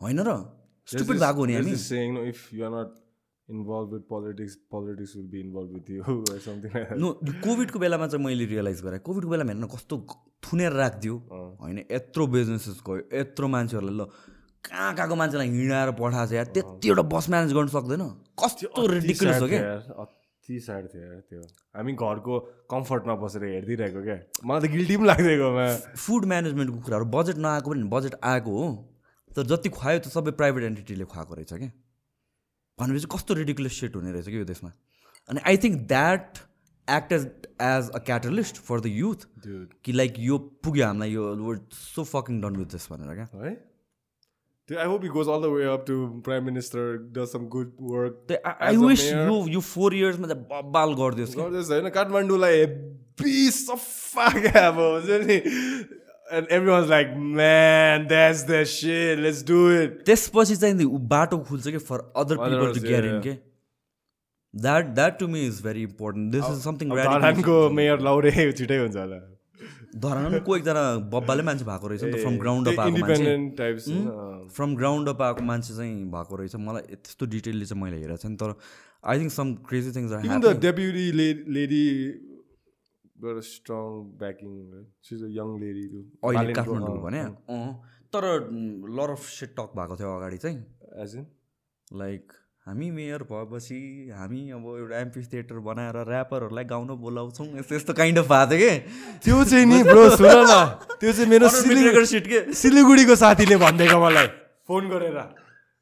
होइन 0.02 0.20
र? 0.22 0.30
स्टुपिड 0.88 1.18
भएको 1.18 1.40
हो 1.42 1.46
नि 1.46 1.54
हामी। 1.58 1.74
Politics 4.10 5.16
will 5.16 5.30
be 5.32 5.40
involved 5.42 5.74
with 5.74 5.90
you 5.90 6.02
or 6.32 6.40
something 6.40 6.72
like 6.74 6.90
that. 6.90 6.98
No 6.98 7.08
यो 7.28 7.34
कोभिडको 7.44 7.80
बेलामा 7.80 8.08
चाहिँ 8.08 8.26
मैले 8.26 8.46
रियलाइज 8.52 8.82
गरेँ 8.82 9.00
कोभिडको 9.08 9.30
बेलामा 9.32 9.52
हेर्न 9.52 9.68
कस्तो 9.76 9.96
थुनेर 10.48 10.72
राखिदियो। 10.82 11.16
होइन 11.62 11.80
यत्रो 11.92 12.28
बिजनेसेस 12.36 12.78
गयो 12.88 13.04
यत्रो 13.20 13.48
मान्छेहरूलाई 13.56 13.98
ल 13.98 14.08
कहाँ 14.62 14.94
कहाँको 14.96 15.16
मान्छेलाई 15.16 15.50
हिँडाएर 15.50 15.92
पठाएको 16.00 16.30
छ 16.30 16.34
यार 16.38 16.48
त्यति 16.56 16.88
एउटा 16.88 17.04
बस 17.14 17.26
म्यानेज 17.30 17.54
गर्न 17.58 17.68
सक्दैन? 17.76 18.04
कस्तो 18.40 18.88
रिडिकुलस 18.88 19.42
हो 19.42 19.48
क्या? 19.48 19.60
यार, 19.60 19.82
अति 20.00 20.60
स्याड 20.66 20.84
थियो 20.94 21.20
त्यो। 21.30 21.42
हामी 21.76 21.94
घरको 21.94 22.34
कम्फर्टमा 22.70 23.16
बसेर 23.26 23.44
हेरिदिइरहेको 23.44 24.02
क्या। 24.06 24.18
मलाई 24.46 24.62
त 24.62 24.72
गिल्टी 24.72 24.98
पनि 24.98 25.08
लाग्दिएको 25.12 25.48
मा। 25.58 25.66
फुड 25.98 26.26
म्यानेजमेन्टको 26.32 26.80
कुराहरू 26.86 27.06
बजेट 27.18 27.38
नआएको 27.46 27.70
पनि 27.74 27.84
बजेट 27.96 28.16
आएको 28.32 28.52
हो। 28.58 28.68
तर 29.36 29.44
जति 29.52 29.70
खुवायो 29.78 30.00
त्यो 30.06 30.12
सबै 30.12 30.32
प्राइभेट 30.40 30.64
एन्टिटीले 30.64 31.06
खुवाएको 31.12 31.34
रहेछ 31.36 31.54
क्या। 31.54 31.72
भनेपछि 32.82 33.08
कस्तो 33.16 33.34
रिडिकुलस 33.42 33.80
सेट 33.80 33.96
हुने 33.96 34.12
रहेछ 34.12 34.28
कि 34.28 34.38
यो 34.38 34.46
देशमा? 34.54 34.72
अनि 35.30 35.40
I 35.48 35.58
think 35.64 35.82
that 35.88 36.46
act 36.88 37.12
as 37.14 37.26
as 37.72 37.90
a 37.96 38.00
catalyst 38.12 38.56
for 38.70 38.80
the 38.80 38.96
youth. 39.00 39.26
कि 39.86 39.92
लाइक 39.92 40.14
यो 40.20 40.38
पुग्यो 40.64 40.86
हामीलाई 40.86 41.12
यो 41.12 41.56
so 41.74 42.04
fucking 42.14 42.42
done 42.42 42.56
with 42.62 42.72
this 42.78 42.88
भनेर 42.92 43.16
क्या? 43.16 43.28
है? 43.44 43.54
त्यो 44.70 44.80
I 44.80 44.88
hope 44.88 45.04
goes 45.14 45.30
all 45.34 45.42
the 45.44 45.50
way 45.52 45.64
up 45.70 45.82
to 45.86 45.96
prime 46.26 46.46
minister 46.48 46.82
does 47.16 47.32
some 47.36 47.48
good 47.54 47.72
work 47.94 48.32
I 48.48 48.78
wish 48.78 49.02
यो 49.06 49.38
यो 49.54 49.60
फोर 49.70 49.96
इयर्समा 49.96 50.28
चाहिँ 50.28 50.44
बब्बाल 50.52 50.94
गरिदियोस् 51.00 51.36
गर्दैछ 51.38 51.72
होइन? 51.72 51.90
काठमाडौँलाई 51.98 52.60
हेब्बी 52.60 53.50
सफा 53.52 54.28
क्या 54.40 54.68
अब 54.68 54.80
हुन्छ 54.80 55.18
नि। 55.26 55.38
Every 56.32 56.70
was 56.70 56.90
like 56.90 57.08
man 57.38 58.08
that's 58.08 58.44
the 58.50 58.64
set 58.74 59.20
let's 59.20 59.44
do 59.48 59.60
it 59.72 60.02
त्यसपछि 60.06 60.56
चाहिँ 60.56 60.76
नि 60.76 60.86
बाटो 61.16 61.38
खुल्छ 61.50 61.66
कि 61.68 61.82
for 61.90 62.00
other 62.24 62.36
people 62.38 62.74
to 62.74 62.88
get 62.88 63.06
in 63.06 63.20
के 63.28 63.34
that 64.54 64.94
that 64.96 65.20
to 65.20 65.28
me 65.34 65.42
is 65.48 65.62
very 65.64 65.82
important 65.90 66.32
this 66.32 66.46
is 66.54 66.64
something 66.64 66.96
धरानको 66.96 67.58
mayor 67.82 68.00
Laure 68.08 68.32
छिटै 68.52 68.78
हुन्छ 68.78 68.96
होला। 68.96 69.20
धरानको 70.04 70.56
एकदजना 70.56 70.84
बब्बाले 71.14 71.44
मान्छे 71.44 71.66
भएको 71.66 71.88
रहेछ 71.88 72.04
नि 72.04 72.12
त 72.12 72.14
फ्रम 72.24 72.36
ग्राउन्ड 72.40 72.68
अप 72.68 72.80
आएको 72.80 72.98
मान्छे। 73.06 73.96
फ्रम 74.56 74.76
ग्राउन्ड 74.76 75.10
अप 75.10 75.22
आएको 75.22 75.44
मान्छे 75.50 75.74
चाहिँ 75.76 75.96
भएको 76.14 76.36
रहेछ। 76.42 76.56
मलाई 76.68 76.96
त्यस्तो 76.96 77.26
डिटेलले 77.34 77.66
चाहिँ 77.66 77.84
मैले 77.84 77.98
हेरेको 77.98 78.22
छैन 78.24 78.36
तर 78.44 78.54
I 79.04 79.20
think 79.20 79.32
some 79.36 79.54
crazy 79.70 79.92
things 79.98 80.12
are 80.12 80.20
Even 80.26 80.44
the 80.46 80.54
deputy 80.68 81.08
backing. 83.22 84.72
Right? 84.72 84.86
She's 85.02 85.22
a 85.22 85.30
young 85.30 85.60
lady 85.60 85.88
too. 85.90 86.04
अहिले 86.24 86.54
काठमाडौँ 86.54 87.02
भने। 87.02 87.22
अँ 87.50 87.72
तर 88.14 88.24
लर 89.00 89.10
अफ 89.12 89.24
सेट 89.30 89.56
टक 89.58 89.72
भएको 89.78 89.96
थियो 89.96 90.16
अगाडि 90.18 90.38
चाहिँ। 90.38 90.58
As 91.04 91.16
in? 91.16 91.26
लाइक 91.94 92.32
हामी 92.68 92.90
मेयर 92.92 93.24
भएपछि 93.30 93.78
हामी 94.18 94.42
अब 94.52 94.66
एउटा 94.78 94.98
एम्पी 95.00 95.22
थिएटर 95.34 95.60
बनाएर 95.66 95.98
ऱ्यापरहरूलाई 95.98 96.64
गाउन 96.72 96.88
बोलाउँछौँ। 96.88 97.48
यस्तो 97.60 97.76
यस्तो 97.76 97.94
काइन्ड 97.94 98.20
अफ 98.20 98.28
भएको 98.32 98.56
थियो 98.56 98.70
कि? 98.70 98.80
त्यो 99.24 99.44
चाहिँ 99.50 99.66
नि 99.66 99.84
ब्रो 99.84 100.10
सुन 100.18 100.28
न। 100.28 100.54
त्यो 101.00 101.12
चाहिँ 101.14 101.30
मेरो 101.30 101.50
सिलिगुडी 101.50 102.06
सिट 102.06 102.28
के? 102.28 102.40
सिलिगुडीको 102.54 103.16
साथीले 103.16 103.58
भनिदिएको 103.58 103.98
मलाई। 104.06 104.28
फोन 104.68 104.90
गरेर। 104.90 105.18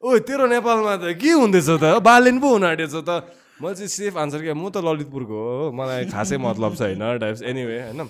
ओ 0.03 0.17
तेरो 0.23 0.47
नेपालमा 0.47 0.95
त 1.03 1.19
के 1.19 1.31
हुँदैछ 1.35 1.69
त? 1.83 1.99
बालेन 1.99 2.39
पो 2.39 2.47
हुन 2.55 2.63
आँटेछ 2.63 2.95
त। 3.03 3.27
मैले 3.61 3.75
चाहिँ 3.75 3.87
सेफ 3.91 4.17
आन्सर 4.17 4.39
क्या 4.39 4.53
म 4.55 4.69
त 4.71 4.79
ललितपुरको 4.79 5.35
हो 5.35 5.71
मलाई 5.75 6.05
खासै 6.07 6.37
मतलब 6.39 6.75
छैन 6.79 7.03
टाइप्स 7.19 7.41
एनिवे 7.43 7.77
होइन। 7.91 8.01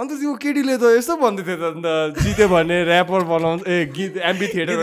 अन्त 0.00 0.10
त्यो 0.16 0.32
केटीले 0.40 0.76
त 0.80 0.96
यस्तो 0.96 1.16
भन्दै 1.20 1.42
थियो 1.44 1.56
त 1.60 1.64
अन्त 1.76 2.24
जित्यो 2.24 2.46
भने 2.48 2.76
ऱ्यापर 2.88 3.22
बनाउँछ 3.28 3.60
ए 3.68 3.76
गीत 3.92 4.16
एम्बी 4.16 4.46
थिएटर। 4.56 4.76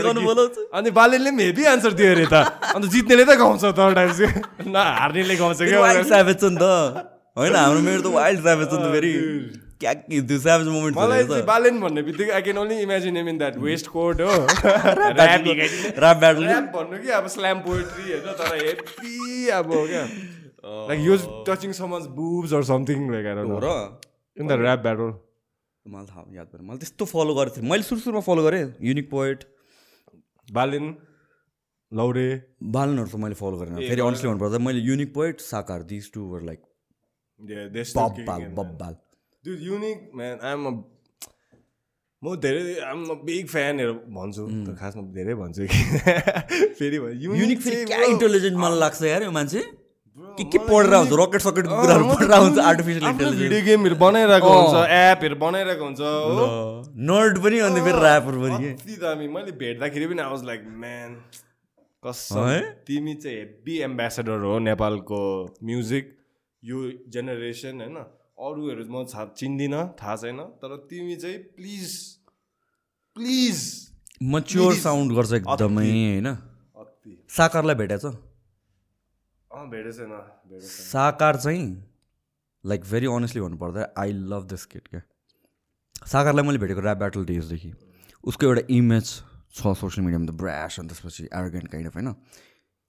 अनि 0.78 0.90
बालेनले 0.94 1.32
पनि 1.34 1.44
हेभी 1.50 1.64
आन्सर 1.74 1.92
दियो 1.98 2.10
अरे 2.14 2.26
त। 2.30 2.36
अन्त 2.70 2.86
जित्नेले 2.94 3.26
त 3.26 3.34
गाउँछ 3.42 3.66
त 3.66 3.82
टाइप्स 3.98 4.20
न 4.70 4.76
हार्नेले 4.78 5.36
गाउँछ 5.42 5.58
क्या 5.66 6.22
त। 6.62 6.64
होइन 7.34 7.56
हाम्रो 7.58 7.82
मेरो 7.82 8.02
त 8.02 8.14
वाइल्ड 8.14 8.46
नि 8.46 8.66
त 8.70 8.86
फेरि। 8.94 9.14
क्या 9.84 9.94
त्यो 10.10 10.40
स्याभेज 10.40 10.68
मोमेन्ट 10.76 10.98
मलाई 10.98 11.42
बालेन 11.54 11.80
भन्ने 11.82 12.02
बित्तिकै 12.10 12.32
I 12.40 12.42
can 12.50 12.58
only 12.66 12.82
imagine 12.90 13.18
in 13.18 13.38
that 13.38 13.58
vest 13.68 13.88
coat 13.96 14.22
हो। 14.22 14.34
ऱ्याप 14.34 15.48
ऱ्याप 15.48 16.18
ब्याटल 16.20 16.44
ऱ्याप 16.48 16.72
भन्नु 16.76 17.02
कि 17.04 17.10
अब 17.20 17.28
स्ल्याम 17.36 17.60
पोएट्री 17.68 18.06
होइन? 18.12 18.28
तर 18.40 18.56
हेप्पी 18.64 19.50
अब 19.60 19.70
क्या? 19.74 20.06
Was 20.64 21.24
touching 21.48 21.74
someone's 21.78 22.08
boobs 22.18 22.52
or 22.58 22.60
something 22.68 23.02
like 23.14 23.26
I 23.30 23.34
don't 23.38 23.50
हो. 23.52 23.58
र? 23.64 23.72
In 24.38 24.48
the 24.48 24.58
rap 24.60 24.84
battle. 24.84 25.10
मलाई 25.86 26.06
थाहा 26.12 26.22
याद 26.36 26.48
पऱ्यो 26.52 26.64
मैले 26.68 26.80
त्यस्तो 26.80 27.06
फलो 27.06 27.34
गरेको 27.36 27.56
थिएँ 27.56 27.70
मैले 27.70 27.84
सुरु 27.84 28.00
सुरुमा 28.02 28.22
फलो 28.28 28.44
गरेँ। 28.44 28.64
Unique 28.90 29.10
poet 29.12 29.44
Balin, 30.58 30.86
Laude. 31.92 32.28
बालनहरू 32.76 33.10
त 33.10 33.16
मैले 33.24 33.36
फलो 33.36 33.58
गरेन। 33.60 33.76
फेरि 33.90 34.02
अनेस्टली 34.02 34.30
भन्नुपर्दा 34.30 34.58
मैले 34.64 34.80
unique 34.88 35.14
poet 35.14 35.36
Sacar. 35.42 35.84
This 35.92 36.06
two 36.14 36.22
were 36.32 36.42
like 36.50 36.62
बब्बाल. 37.98 38.42
बब्बाल। 38.60 38.96
Dude, 39.46 39.60
unique 39.62 40.14
man. 40.16 40.40
I'm 40.42 40.66
a 40.68 40.74
म 42.22 42.36
धेरै 42.44 42.60
आम 42.90 43.00
बिग 43.28 43.48
फ्यानहरू 43.54 43.94
भन्छु 44.18 44.44
त 44.66 44.74
खासमा 44.82 45.02
धेरै 45.16 45.34
भन्छु 45.40 45.66
कि। 45.72 45.80
फेरि 46.80 46.98
युनिक 47.24 47.60
फेरि 47.66 47.80
क्या 47.90 47.98
इन्टेलिजेन्ट 48.12 48.58
मलाई 48.64 48.80
लाग्छ 48.84 49.02
यार 49.10 49.24
यो 49.28 49.32
मान्छे? 49.38 49.64
के 50.38 50.44
के 50.54 50.58
पढेर 50.70 50.94
हुन्छ 50.96 51.12
रकेट 51.22 51.42
सकेटको 51.48 51.74
अँ, 51.76 51.82
कुराहरू 51.84 52.06
पढेर 52.14 52.32
हुन्छ 52.44 52.58
आर्टिफिसियल 52.72 53.04
इन्टेलिजेन्स 53.12 53.42
भिडियो 53.44 53.62
गेमहरू 53.68 53.96
बनाइरहेको 54.06 54.48
अँ। 54.48 54.62
हुन्छ 54.64 54.78
एपहरू 55.02 55.36
बनाइरहेको 55.44 55.84
हुन्छ 55.84 56.02
हो। 56.40 56.48
नर्ड 57.12 57.44
पनि 57.44 57.60
अनि 57.68 57.82
फेरि 57.90 58.00
ऱ्यापर 58.08 58.40
पनि 58.46 58.58
के? 58.64 58.96
दामी 59.04 59.28
मैले 59.36 59.52
भेट्दाखेरि 59.64 60.08
पनि 60.14 60.22
आई 60.24 60.30
वाज 60.38 60.44
लाइक 60.54 60.62
म्यान 60.88 61.12
कसम? 62.04 62.48
तिमी 62.88 63.14
चाहिँ 63.20 63.38
हेभी 63.38 63.76
एम्बेसेडर 63.92 64.48
हो 64.48 64.58
नेपालको 64.72 65.22
म्युजिक 65.72 66.06
यो 66.64 66.80
जेनेरेसन 67.18 67.82
होइन? 67.84 67.98
अरूहरू 68.38 68.84
म 68.90 69.06
छा 69.06 69.26
चिन्दिनँ 69.38 69.84
थाहा 70.02 70.16
छैन 70.24 70.40
तर 70.62 70.76
तिमी 70.90 71.16
चाहिँ 71.16 71.38
प्लिज 71.58 71.90
प्लिज 73.16 73.58
मच्योर. 74.24 74.74
साउन्ड 74.76 75.14
गर्छ 75.14 75.34
एकदमै 75.34 75.88
होइन? 75.88 76.28
साकारलाई 77.30 77.76
भेटेछ? 77.76 78.06
छैन 79.98 80.14
साकार 80.68 81.36
चाहिँ 81.38 81.66
लाइक 82.64 82.82
भेरी 82.92 83.08
अनेस्टली 83.16 83.42
भन्नुपर्दा 83.42 83.82
आई 83.98 84.12
लभ 84.32 84.44
दिस 84.50 84.66
किट 84.66 84.88
क्या? 84.88 85.02
साकारलाई 86.08 86.44
मैले 86.48 86.60
भेटेको 86.60 86.82
ऱ्याप 86.82 86.98
ब्याटल 86.98 87.26
डेजदेखि 87.26 87.72
उसको 88.24 88.46
एउटा 88.48 88.64
इमेज 88.70 89.06
छ 89.54 89.74
सोसियल 89.78 90.06
मिडियामा 90.06 90.26
त 90.26 90.36
ब्रास 90.42 90.80
अनि 90.80 90.88
त्यसपछि 90.90 91.24
एरोगेन्ट 91.34 91.68
काइन्ड 91.72 91.88
अफ 91.88 91.96
होइन? 91.96 92.10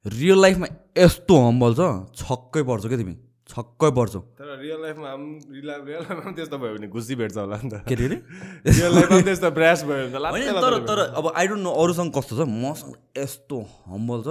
रियल 0.04 0.38
लाइफमा 0.40 0.66
यस्तो 0.98 1.34
हम्बल 1.46 1.74
छ 1.74 1.82
छक्कै 2.22 2.62
पर्छ 2.70 2.86
क्या 2.86 2.98
तिमी? 2.98 3.16
छक्कै 3.48 3.90
पर्छौ। 3.96 4.20
तर 4.40 4.48
रियल 4.60 4.80
लाइफमा 4.82 5.08
रियल 5.54 5.70
रियल 5.88 6.02
लाइफमा 6.08 6.30
त्यस्तो 6.32 6.56
भयो 6.58 6.72
भने 6.74 6.88
घुसी 6.88 7.14
भेट्छ 7.14 7.36
होला 7.36 7.56
नि 7.62 7.68
त। 7.70 7.74
के 7.88 7.94
अरे 7.94 8.06
रियल 8.08 8.92
लाइफमा 8.94 9.20
त्यस्तो 9.28 9.50
ब्रास 9.58 9.84
भयो 9.84 10.04
भने 10.16 10.44
त 10.48 10.64
तर 10.64 10.74
तर 10.88 10.98
अब 11.20 11.24
आई 11.36 11.44
डोन्ट 11.52 11.62
नो 11.64 11.72
अरूसँग 11.82 12.10
कस्तो 12.16 12.34
छ। 12.36 12.48
मसँग 12.48 12.94
यस्तो 13.18 13.56
हम्बल 13.90 14.20
छ। 14.24 14.28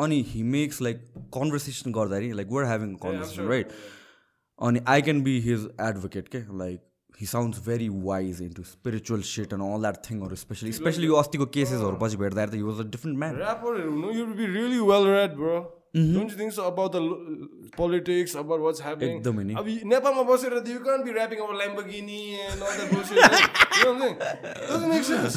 अनि 0.00 0.18
हि 0.28 0.42
मेक्स 0.52 0.76
लाइक 0.82 0.98
कन्भर्सेसन 1.36 1.88
गर्दाखेरि 1.92 2.28
like 2.36 2.48
we're 2.52 2.64
having 2.68 2.90
conversation 3.00 3.44
right 3.48 3.66
अनि 4.58 4.78
I 4.88 5.02
can 5.08 5.18
be 5.24 5.34
his 5.48 5.60
advocate 5.88 6.28
के 6.28 6.40
like 6.58 6.78
he 7.20 7.26
sounds 7.26 7.58
very 7.66 7.88
wise 8.04 8.40
into 8.42 8.62
spiritual 8.68 9.22
shit 9.30 9.52
and 9.52 9.64
all 9.64 9.80
that 9.80 9.96
थिङहरू 10.04 10.36
specially 10.42 10.72
specially 10.72 11.06
यो 11.06 11.14
अस्तिको 11.20 11.46
केसेसहरू 11.56 11.96
पछि 12.00 12.16
भेट्दाखेरि 12.22 12.50
त 12.52 12.60
use 12.60 12.80
a 12.80 12.88
different 12.92 13.16
man 13.18 13.32
Rapper, 15.94 16.02
no, 16.02 16.12
you'd 16.12 16.12
be 16.14 16.14
really 16.14 16.14
well 16.14 16.14
read, 16.14 16.14
bro. 16.14 16.20
Don't 16.20 16.30
you 16.30 16.36
think 16.36 16.52
so 16.52 16.66
about 16.66 16.92
the 16.92 17.00
lo- 17.00 17.48
politics, 17.76 18.34
about 18.34 18.60
what's 18.60 18.80
happening? 18.80 19.20
एकदमै 19.20 19.44
नि। 19.44 19.54
अब 19.54 19.66
यी- 19.66 19.84
नेपालमा 19.84 20.22
बसेर 20.22 20.58
त 20.60 20.68
you 20.68 20.80
can't 20.80 21.04
be 21.04 21.12
rapping 21.12 21.40
about 21.40 21.56
Lamborghini 21.56 22.38
and 22.50 22.62
all 22.62 22.76
that 22.76 22.90
bullshit. 22.90 23.18
right? 23.18 23.50
you 23.78 23.84
know 23.84 23.94
what 23.94 24.02
I'm 24.02 24.02
saying? 24.02 24.16
Doesn't 24.68 24.88
make 24.88 25.04
sense. 25.04 25.34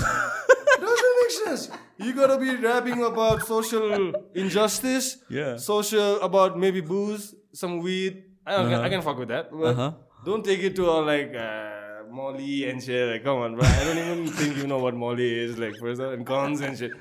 Doesn't 0.83 1.15
make 1.21 1.31
sense. 1.31 1.69
You 1.97 2.13
gotta 2.13 2.37
be 2.37 2.55
rapping 2.55 3.03
about 3.03 3.41
social 3.47 4.13
injustice. 4.35 5.17
Yeah. 5.29 5.57
Social 5.57 6.21
about 6.21 6.57
maybe 6.57 6.81
booze, 6.81 7.35
some 7.53 7.79
weed. 7.81 8.23
I 8.45 8.57
don't. 8.57 8.73
I 8.73 8.89
can 8.89 9.01
fuck 9.01 9.17
with 9.17 9.29
that. 9.29 9.51
But 9.51 9.67
Uh-huh. 9.67 9.91
Don't 10.25 10.43
take 10.45 10.59
it 10.63 10.75
to 10.75 10.85
all 10.89 11.03
like 11.03 11.35
uh, 11.35 12.03
Molly 12.11 12.69
and 12.69 12.81
shit. 12.81 13.09
Like, 13.11 13.23
come 13.23 13.37
on, 13.37 13.55
bro. 13.55 13.65
I 13.65 13.83
don't 13.83 13.97
even 13.97 14.27
think 14.27 14.57
you 14.57 14.67
know 14.67 14.77
what 14.79 14.95
Molly 14.95 15.39
is. 15.39 15.57
Like, 15.57 15.75
first 15.77 15.99
of 16.01 16.07
all, 16.07 16.13
and 16.13 16.25
guns 16.25 16.61
and 16.61 16.77
shit. 16.77 16.91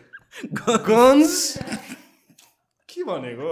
guns? 0.85 1.59
के 3.03 3.11
भनेको 3.11 3.47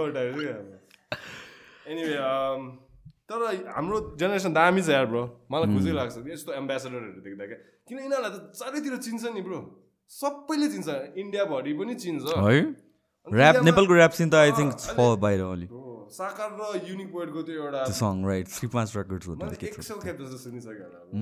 anyway 1.91 2.15
तर 3.31 3.39
हाम्रो 3.75 3.97
generation 4.19 4.51
दामी 4.53 4.81
छ 4.83 4.89
यार 4.91 5.05
bro 5.11 5.23
मलाई 5.51 5.67
खुसी 5.75 5.91
लाग्छ 5.95 6.15
यस्तो 6.31 6.51
एम्बेसेडरहरू 6.53 7.19
देख्दा 7.27 7.43
क्या। 7.51 7.59
किन 7.87 7.97
यिनीहरूलाई 7.99 8.31
त 8.31 8.51
चारैतिर 8.59 8.95
चिन्छ 9.07 9.23
नि 9.35 9.41
ब्रो 9.47 9.59
सबैले 10.11 10.67
चिन्छ। 10.73 10.87
इन्डियाभरि 11.15 11.71
पनि 11.79 11.93
चिन्छ। 11.95 12.27
है? 12.27 12.59
ऱ्याप 13.27 13.55
नेपालको 13.63 13.93
ऱ्याप 13.95 14.13
सिन 14.19 14.27
त 14.27 14.35
आई 14.35 14.51
थिङ्क 14.59 14.71
छ 14.75 14.99
बाहिर 15.23 15.41
अलि। 15.47 15.67
Bro, 15.71 16.11
साकार 16.11 16.49
र 16.59 16.61
युनिक 16.91 17.09
पोइन्टको 17.15 17.39
त्यो 17.47 17.55
एउटा 17.63 17.79
सङ 17.95 18.15
राइट 18.27 18.47
श्री 18.51 18.67
पाँच 18.75 18.89
रेकर्ड्स 18.99 19.25
हो 19.27 19.33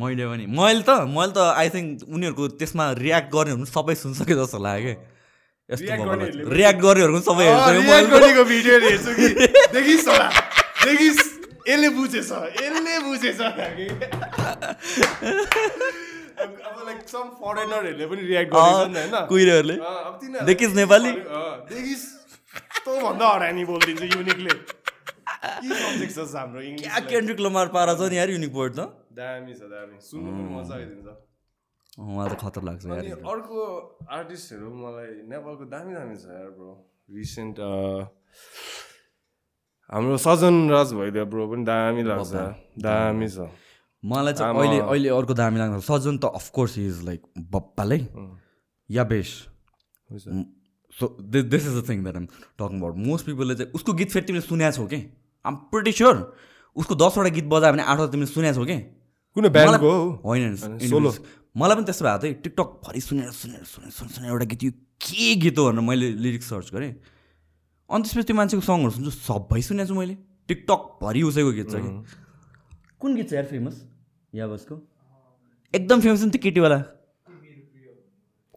मैले 0.01 0.25
पनि। 0.25 0.45
मैले 0.49 0.81
त 0.81 0.91
मैले 1.13 1.33
त 1.37 1.39
आई 1.61 1.69
थिङ्क 1.69 2.09
उनीहरूको 2.09 2.43
त्यसमा 2.57 2.85
रियाक्ट 3.05 3.29
गर्ने 3.37 3.53
पनि 3.53 3.69
सबै 3.69 3.95
सुनिसके 4.01 4.33
जस्तो 4.41 4.57
लाग्यो। 4.65 4.93
क्या 4.97 5.18
रियाक्ट 5.69 6.79
गर्नेहरू 6.81 7.13
पनि 7.13 7.23
सबै 7.29 7.45
हेर्छ 7.45 7.67
यसले 11.69 11.89
बुझेछ 11.97 12.29
यसले 12.61 12.93
बुझेछ 13.05 13.39
अब 16.39 16.75
लाइक 16.87 17.01
सम 17.13 17.25
फरेनरहरूले 17.41 18.05
पनि 18.11 18.21
रियाक्ट 18.31 18.49
गरेको 18.53 18.85
नि 18.87 18.99
होइन 18.99 19.15
कुहिरेहरूले 19.31 19.75
देखिस् 20.49 20.73
नेपाली? 20.75 21.11
देखिस् 21.71 22.05
तँभन्दा 22.85 23.25
हरानी 23.33 23.63
बोलिदिन्छ 23.71 24.03
युनिकले 24.15 24.53
हाम्रो 26.35 26.59
केन्ड्रिक 27.09 27.39
लमार 27.47 27.67
पारा 27.75 27.93
छ 27.93 28.09
नि 28.09 28.17
यार 28.17 28.29
युनिक 28.35 28.51
पोइन्ट 28.53 28.75
त 28.75 28.81
दामी 29.19 29.53
छ 29.53 29.61
दामी 29.73 29.97
सुन्नु 30.09 30.29
पनि 30.31 30.43
मजा 30.55 30.73
आइदिन्छ 30.75 31.07
मलाई 31.99 32.29
त 32.29 32.35
खतर 32.39 32.61
लाग्छ 32.63 32.83
अर्को 32.87 33.59
आर्टिस्टहरू 34.07 34.69
मलाई 34.71 35.09
नेपालको 35.27 35.63
दामी 35.67 35.93
दामी 35.99 36.15
छ 36.15 36.25
यार 36.31 36.49
ब्रो। 36.55 36.71
रिसेन्ट 37.11 37.55
हाम्रो 39.89 40.17
सजन 40.23 40.55
राज 40.71 40.93
भइदियो 40.95 41.25
ब्रो 41.25 41.43
पनि 41.51 41.63
दामी 41.67 42.03
लाग्छ। 42.07 42.33
दामी 42.79 43.27
छ। 43.27 43.37
मलाई 44.03 44.33
चाहिँ। 44.33 44.55
अहिले 44.55 44.79
अहिले 44.79 45.09
अर्को 45.11 45.33
दामी 45.33 45.57
लाग्छ। 45.59 45.83
सजन 45.85 46.15
त 46.17 46.25
अफकोर्स 46.39 46.77
इज 46.79 47.03
लाइक 47.05 47.21
बप्पालै। 47.51 47.99
Yeah 48.89 49.03
base 49.03 49.29
so 50.93 51.05
this 51.19 51.63
is 51.67 51.73
the 51.77 51.83
thing 51.89 52.03
that 52.03 52.15
am 52.15 52.25
talking 52.59 52.77
about 52.79 52.95
most 53.07 53.25
पिपलले 53.25 53.55
चाहिँ 53.55 53.71
उसको 53.75 53.93
गीत 53.99 54.09
फेरि 54.11 54.25
तिमीले 54.25 54.45
सुनेको 54.47 54.71
छौ 54.77 54.85
कि? 54.87 54.99
आम 55.45 55.55
प्रिटी 55.73 55.91
स्योर 55.99 56.15
उसको 56.75 56.95
दसवटा 56.95 57.29
गीत 57.35 57.47
बजायो 57.51 57.73
भने 57.73 57.83
आठवटा 57.83 58.11
तिमीले 58.11 58.31
सुनेको 58.31 58.55
छौ 58.55 58.65
कि? 58.71 58.77
कुनै 59.35 59.49
ब्यान्डको 59.49 59.91
होइन। 60.23 60.55
मलाई 61.55 61.75
पनि 61.75 61.85
त्यस्तो 61.85 62.05
भएको 62.05 62.19
थियो 62.23 62.33
टिकटक 62.43 62.69
भरि 62.85 63.01
सुनेर 63.01 63.31
सुनेर 63.33 63.63
सुनेर 63.65 63.91
सुनेर 63.91 64.11
सुनेर 64.13 64.29
एउटा 64.31 64.45
गीत 64.51 64.63
यो 64.63 64.71
के 65.01 65.35
गीत 65.43 65.57
हो 65.57 65.63
भनेर 65.69 65.83
मैले 65.89 66.07
लिरिक्स 66.23 66.49
सर्च 66.49 66.67
गरेँ। 66.73 66.91
अनि 67.89 68.03
त्यसपछि 68.03 68.25
त्यो 68.29 68.35
मान्छेको 68.35 68.63
सङहरू 68.67 68.91
सुन्छु 68.97 69.11
सबै 69.17 69.61
सुनेको 69.67 69.87
छु 69.89 69.95
मैले। 69.99 70.15
टिकटक 70.49 70.81
भरि 71.01 71.21
उसैको 71.29 71.51
गीत 71.57 71.67
छ 71.71 71.75
कि। 71.81 71.89
कुन 73.01 73.15
गीत 73.15 73.29
छ 73.29 73.33
यार 73.33 73.47
फेमस 73.49 73.75
या 74.33 74.47
बसको 74.47 74.75
एकदम 75.73 76.01
फेमस 76.01 76.21
नि 76.23 76.29
त्यो 76.31 76.41
केटीवाला 76.43 76.77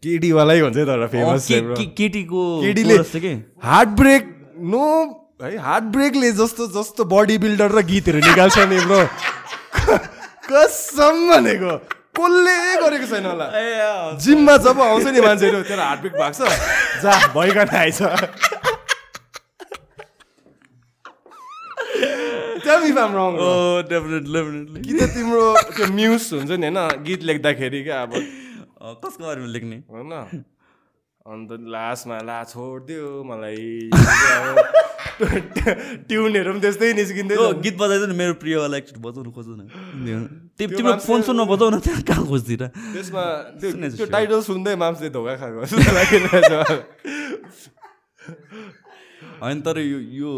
केडीवालै 0.03 0.61
भन्छ 0.63 0.77
तर 0.91 1.07
फेमस 1.09 1.49
केटीको 1.97 2.43
केटीले 2.63 2.97
हार्ट 3.65 3.89
ब्रेक 4.01 4.25
नो 4.75 4.85
है 5.43 5.57
हार्ट 5.67 5.85
ब्रेकले 5.97 6.33
जस्तो 6.39 6.67
जस्तो 6.77 7.05
बडी 7.13 7.37
बिल्डर 7.45 7.71
र 7.79 7.83
गीतहरू 7.91 8.19
निकाल्छ 8.27 8.59
नि 8.73 8.79
ब्रो 8.85 9.01
कसम 10.47 11.17
भनेको? 11.31 11.75
कसले 12.15 12.57
गरेको 12.83 13.07
छैन 13.13 13.27
होला? 13.27 13.47
जिममा 14.25 14.55
जब 14.65 14.77
आउँछ 14.81 15.07
नि 15.17 15.21
मान्छेहरू 15.27 15.59
तेरो 15.69 15.83
हार्ट 15.83 16.01
ब्रेक 16.01 16.15
भएको 16.21 16.37
छ 16.39 16.41
जा 17.03 17.13
भइकन 17.35 17.69
आएछ। 17.83 18.01
डेफिनेटली 23.89 24.41
कि 24.83 24.93
त 24.99 25.01
तिम्रो 25.15 25.45
त्यो 25.77 25.87
म्युज 25.93 26.23
हुन्छ 26.33 26.51
नि 26.53 26.57
होइन 26.69 26.79
गीत 27.05 27.21
लेख्दाखेरि 27.31 27.81
क्या 27.85 27.97
अब। 28.03 28.13
कसको 29.05 29.23
बारेमा 29.25 29.49
लेख्ने? 29.57 29.77
होइन। 29.91 30.13
अन्त 31.33 31.51
लास्टमा 31.75 32.17
ला 32.29 32.39
छोडिदियो 32.53 33.07
मलाई। 33.25 33.67
ट्युनहरू 36.09 36.51
पनि 36.53 36.61
त्यस्तै 36.61 36.93
निस्किँदै 36.99 37.37
गीत 37.65 37.77
बजाइदियो 37.83 38.07
न 38.07 38.09
मेरो 38.21 38.35
प्रियवाला 38.43 38.75
एकचोटि 38.83 39.01
बजाउनु 39.07 39.31
खोज्नु 39.37 39.55
न। 39.57 39.59
तिमी 40.07 40.27
तिम्रो 40.69 40.97
फोन 41.07 41.23
सुन्न 41.23 41.45
बजाउ 41.49 41.69
न 41.71 41.79
त्यहाँ 41.81 42.03
कहाँ 42.03 42.25
खोज्दिर 42.27 42.63
त्यसमा 42.69 43.23
त्यो। 43.61 44.07
टाइटल 44.07 44.41
सुन्दै 44.43 44.75
मान्छे 44.79 45.11
धोका 45.11 45.35
खाएको। 45.43 45.61
होइन 49.43 49.59
तर 49.67 49.79
यो 49.79 49.99
यो 49.99 50.31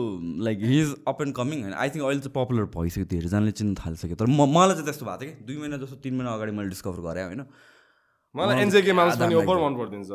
like 0.44 0.58
he 0.64 0.80
is 0.80 0.90
up 1.08 1.18
and 1.22 1.34
coming 1.36 1.58
होइन। 1.62 1.74
आई 1.76 1.88
थिङ्क 1.92 2.04
अहिले 2.04 2.20
चाहिँ 2.24 2.32
पपुलर 2.34 2.64
भइसक्यो 2.72 3.04
धेरैजनाले 3.12 3.52
चिन्न 3.52 3.74
थालिसक्यो। 3.76 4.16
तर 4.16 4.26
म 4.26 4.48
मलाई 4.48 4.74
चाहिँ 4.80 4.86
त्यस्तो 4.88 5.04
भएको 5.04 5.20
थियो 5.20 5.32
कि 5.36 5.44
दुई 5.44 5.56
महिना 5.60 5.76
जस्तो 5.84 5.96
तिन 6.00 6.14
महिना 6.16 6.30
अगाडि 6.32 6.52
मैले 6.56 6.68
डिस्कभर 6.72 7.00
गरेँ 7.04 7.24
होइन। 7.28 7.42
मलाई 8.34 8.54
एनजेके 8.64 8.92
माम्स 8.96 9.20
पनि 9.20 9.34
ओभर 9.44 9.56
मन 9.60 9.72
परिदिन्छ 9.76 10.10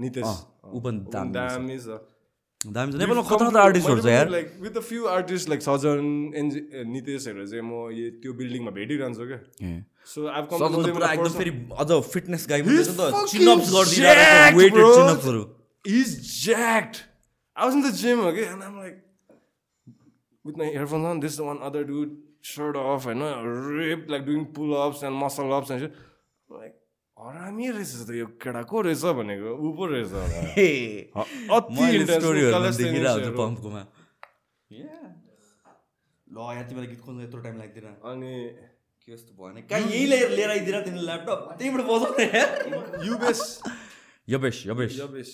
नितेश। 0.00 0.30
दामी 2.74 2.90
छ 2.92 2.94
नेपालमा 3.02 3.24
कता 3.30 3.44
कता 3.50 3.60
आर्टिस्टहरू 3.68 4.00
छ 4.02 4.04
यार 4.16 4.28
like 4.36 4.48
with 4.66 4.74
a 4.76 4.84
few 4.90 5.00
artist 5.16 5.46
like 5.52 5.60
Sajjan 5.68 6.06
NJ 6.42 6.60
नितेशहरू 6.94 7.46
चाहिँ 7.46 7.64
म 7.64 7.72
यो 7.98 8.06
त्यो 8.22 8.32
बिल्डिङमा 8.42 8.70
भेटिरहन्छु 8.78 9.24
क्या। 9.30 9.40
सो 10.12 10.18
आई 10.34 10.42
पुरा 10.50 11.06
एकदम 11.12 11.32
फेरि 11.40 11.52
अझ 11.82 11.90
फिटनेस 12.12 12.42
गाई 12.50 12.60
त 12.62 13.10
चिनअप्स 13.32 13.68
गरिदिरहेको 13.74 14.58
वेटेड. 14.58 14.84
चिनअप्सहरू 14.98 15.42
my 20.58 20.66
earphones 20.66 21.04
on, 21.04 21.18
this 21.18 21.36
one 21.40 21.60
other 21.68 21.80
dude, 21.86 22.10
shirt 22.40 22.76
off, 22.76 23.06
and 23.12 23.22
ripped, 23.76 24.08
like 24.08 24.24
doing 24.26 24.44
pull 24.56 24.74
ups 24.80 25.00
and 25.02 25.16
muscle 25.22 25.52
ups 25.54 25.70
and 25.70 25.80
shit. 25.80 25.96
I'm 26.50 26.58
like, 26.58 26.75
हरामी 27.16 27.72
रहेछ 27.72 28.04
त 28.08 28.10
यो 28.12 28.26
केटा 28.36 28.62
को 28.68 28.92
रहेछ 28.92 29.04
भनेको 29.16 29.48
ऊ 29.56 29.72
पो 29.72 29.84
रहेछ। 29.88 30.12
पम्पकोमा 33.40 33.82
ल 36.26 36.36
यहाँ 36.36 36.64
तिमीलाई 36.68 36.88
गीत 36.92 37.00
खोज्नु 37.00 37.22
यत्रो 37.22 37.40
टाइम 37.40 37.56
लाग्दैन। 37.56 37.96
अनि 38.04 38.32
के 39.00 39.16
जस्तो 39.16 39.32
भयो 39.32 39.48
भने? 39.48 39.60
कहाँ 39.64 39.80
यही 39.80 40.06
लिएर 40.12 40.30
लिएर 40.36 40.50
आइदिएर 40.50 40.80
तिमीले 40.84 41.04
ल्यापटप 41.06 41.56
त्यहीँबाट 41.58 41.84
बजाउने 41.88 42.26
युबेस 43.06 43.40
यबेश। 44.28 44.66
यबेश 44.66 44.98
युबेश। 44.98 45.30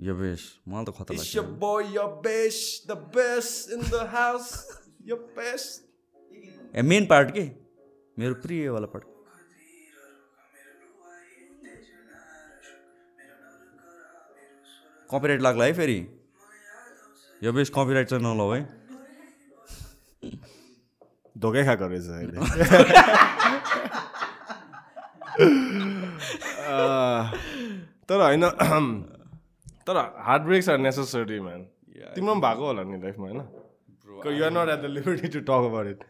यबेश। 0.00 0.40
मलाई 0.66 0.84
त 0.84 0.90
खतरा 0.98 1.16
लाग्छ 1.16 1.34
your 1.36 1.46
boy, 1.62 1.82
your 1.94 2.10
best, 2.26 2.88
the 2.90 2.96
best 2.96 3.70
in 3.70 3.80
the 3.94 4.02
house, 4.18 4.66
your 5.04 5.20
best. 5.38 5.86
A 6.74 6.82
main 6.82 7.06
part 7.06 7.30
के? 7.36 7.44
मेरो 8.18 8.34
प्रियवाला 8.42 8.86
पार्ट 8.96 9.11
कपिराइट 15.12 15.40
लाग्ला 15.42 15.64
है 15.64 15.72
फेरि? 15.72 15.98
यो 17.42 17.52
बेस 17.52 17.70
कपिराइट 17.74 18.08
चाहिँ 18.08 18.22
नलौ 18.24 18.50
है। 18.52 18.60
धोकै 21.36 21.64
खाएको 21.64 21.86
रहेछ 21.86 22.08
अहिले। 22.08 22.36
अह, 26.72 27.32
तर 28.08 28.20
होइन 28.20 28.44
तर 29.86 29.96
heart 30.26 30.42
breaks 30.42 30.68
are 30.68 30.78
necessary 30.78 31.40
man 31.40 31.62
तिम्रो 32.16 32.34
पनि 32.34 32.40
भएको 32.44 32.66
होला 32.66 32.82
नि 32.90 32.98
लाइफमा 33.02 33.26
होइन? 33.26 33.40
You 34.38 34.44
are 34.44 34.50
not 34.56 34.68
at 34.74 34.80
the 34.82 34.90
liberty 34.96 35.28
to 35.34 35.40
talk 35.50 35.66
about 35.68 35.86
it. 35.92 36.00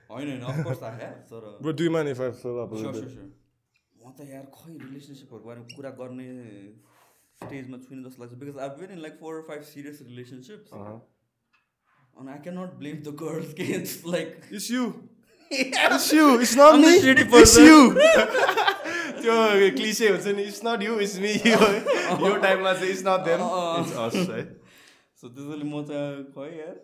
म 4.02 4.10
त 4.18 4.20
यार 4.28 4.44
खै 4.54 4.72
रिलेसनसिपहरूको 4.84 5.48
बारेमा 5.48 5.66
कुरा 5.76 5.90
गर्ने 6.00 6.26
स्टेजमा 7.46 7.78
छुइनँ 7.86 8.04
जस्तो 8.08 8.22
लाग्छ 8.22 8.34
because 8.42 8.58
I 8.66 8.68
been 8.82 8.90
in 8.98 9.02
like 9.06 9.18
four 9.20 9.40
five 9.48 9.62
serious 9.72 10.02
relationships 10.10 11.00
and 12.20 12.30
I 12.30 12.38
cannot 12.44 12.72
blame 12.78 13.02
the 13.04 13.12
girls. 13.20 13.52
It's 13.74 13.92
like 14.14 14.32
it's 14.52 14.70
you 14.70 14.82
it's 15.50 16.12
you 16.14 16.24
it's 16.40 16.54
not 16.58 16.72
I'm 16.72 16.82
the 16.82 16.88
me 16.88 16.98
shitty 17.04 17.22
it's 17.22 17.32
person. 17.34 17.64
You 17.68 17.78
त्यो 19.22 19.36
क्लिसे 19.76 20.08
हुन्छ 20.08 20.26
नि 20.36 20.42
it's 20.42 20.60
not 20.64 20.82
you 20.82 20.98
it's 21.06 21.16
me 21.24 21.32
यो 21.32 22.36
टाइममा 22.42 22.72
चाहिँ 22.72 22.90
it's 22.90 23.02
not 23.06 23.24
them 23.28 23.40
it's 23.80 23.96
us 24.04 24.16
है 24.34 24.42
so 25.22 25.30
त्यसैले 25.38 25.64
म 25.70 25.82
चाहिँ 25.90 26.24
खै 26.36 26.50
यार 26.58 26.76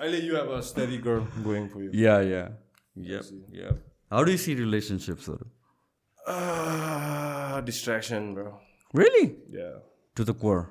अहिले 0.00 0.18
you 0.26 0.36
have 0.36 0.50
a 0.56 0.60
steady 0.72 0.98
girl 1.06 1.44
going 1.46 1.68
for 1.74 1.82
you 1.84 1.90
Yeah, 2.02 2.20
yeah, 2.32 2.48
yeah, 2.96 3.30
yeah. 3.62 3.80
How 4.16 4.24
do 4.28 4.36
you 4.36 4.42
see 4.46 4.54
relationships, 4.62 5.30
sir? 5.30 5.38
Uh, 6.18 7.60
distraction, 7.70 8.34
bro. 8.34 8.50
Really? 8.94 9.24
Yeah. 9.60 9.76
To 10.16 10.24
the 10.24 10.34
core. 10.34 10.70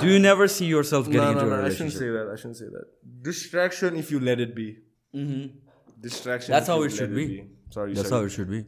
Do 0.00 0.06
you 0.08 0.18
never 0.18 0.48
see 0.48 0.66
yourself 0.66 1.06
getting 1.06 1.20
No, 1.20 1.30
into 1.30 1.44
no, 1.44 1.56
no. 1.56 1.62
a 1.62 1.66
I 1.66 1.70
shouldn't 1.70 1.92
say 1.92 2.08
that. 2.08 2.28
I 2.32 2.36
shouldn't 2.36 2.56
say 2.56 2.66
that. 2.66 2.86
Distraction 3.22 3.96
if 3.96 4.10
you 4.10 4.18
let 4.20 4.40
it 4.40 4.54
be. 4.54 4.78
Mm-hmm. 5.14 5.58
Distraction. 6.00 6.52
That's 6.52 6.66
how 6.66 6.82
it 6.82 6.90
should 6.90 7.10
let 7.10 7.16
be. 7.16 7.46
Sorry, 7.70 7.94
That's 7.94 8.08
sorry. 8.08 8.20
how 8.22 8.26
it 8.26 8.30
should 8.30 8.50
be. 8.50 8.64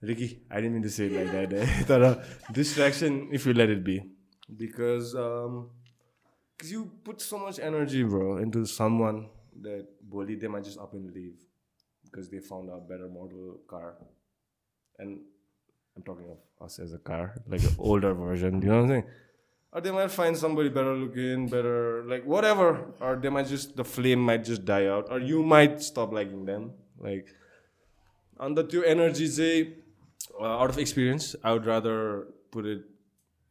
Ricky, 0.00 0.42
I 0.50 0.56
didn't 0.56 0.72
mean 0.74 0.82
to 0.82 0.90
say 0.90 1.06
it 1.06 1.12
like 1.34 1.50
that. 1.50 1.84
Tara, 1.86 2.24
distraction 2.50 3.28
if 3.32 3.46
you 3.46 3.54
let 3.54 3.70
it 3.70 3.84
be. 3.84 4.02
Because 4.56 5.14
um, 5.14 5.70
cause 6.58 6.70
you 6.72 6.90
put 7.04 7.20
so 7.20 7.38
much 7.38 7.58
energy, 7.60 8.02
bro, 8.02 8.38
into 8.38 8.66
someone 8.66 9.28
that 9.60 9.86
bully 10.02 10.34
they 10.34 10.48
might 10.48 10.64
just 10.64 10.78
up 10.78 10.92
and 10.94 11.12
leave 11.14 11.36
because 12.04 12.28
they 12.30 12.38
found 12.40 12.68
a 12.70 12.78
better 12.78 13.08
model 13.08 13.60
car. 13.68 13.94
And 14.98 15.20
I'm 15.96 16.02
talking 16.02 16.30
of 16.30 16.64
us 16.64 16.78
as 16.78 16.92
a 16.92 16.98
car, 16.98 17.40
like 17.46 17.62
an 17.62 17.76
older 17.78 18.14
version. 18.14 18.62
You 18.62 18.68
know 18.68 18.76
what 18.76 18.82
I'm 18.82 18.88
saying? 18.88 19.04
Or 19.72 19.80
they 19.80 19.90
might 19.90 20.10
find 20.10 20.36
somebody 20.36 20.68
better 20.68 20.94
looking, 20.94 21.48
better 21.48 22.04
like 22.04 22.24
whatever. 22.24 22.92
Or 23.00 23.16
they 23.16 23.28
might 23.28 23.46
just 23.46 23.76
the 23.76 23.84
flame 23.84 24.20
might 24.20 24.44
just 24.44 24.64
die 24.64 24.86
out. 24.86 25.08
Or 25.10 25.18
you 25.18 25.42
might 25.42 25.82
stop 25.82 26.12
liking 26.12 26.44
them. 26.44 26.72
Like 26.98 27.28
on 28.38 28.54
the 28.54 28.64
two 28.64 28.84
energies, 28.84 29.36
they 29.36 29.74
uh, 30.40 30.44
out 30.44 30.70
of 30.70 30.78
experience, 30.78 31.36
I 31.42 31.52
would 31.52 31.66
rather 31.66 32.26
put 32.50 32.66
it 32.66 32.82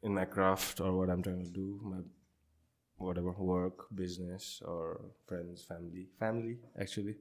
in 0.04 0.14
my 0.14 0.26
craft 0.26 0.80
or 0.80 0.98
what 0.98 1.10
I'm 1.10 1.22
trying 1.22 1.44
to 1.44 1.50
do, 1.50 1.80
my 1.84 1.98
whatever 2.98 3.32
work, 3.32 3.88
business, 3.94 4.62
or 4.66 5.02
friends, 5.28 5.64
family, 5.64 6.08
family 6.20 6.58
actually. 6.80 7.16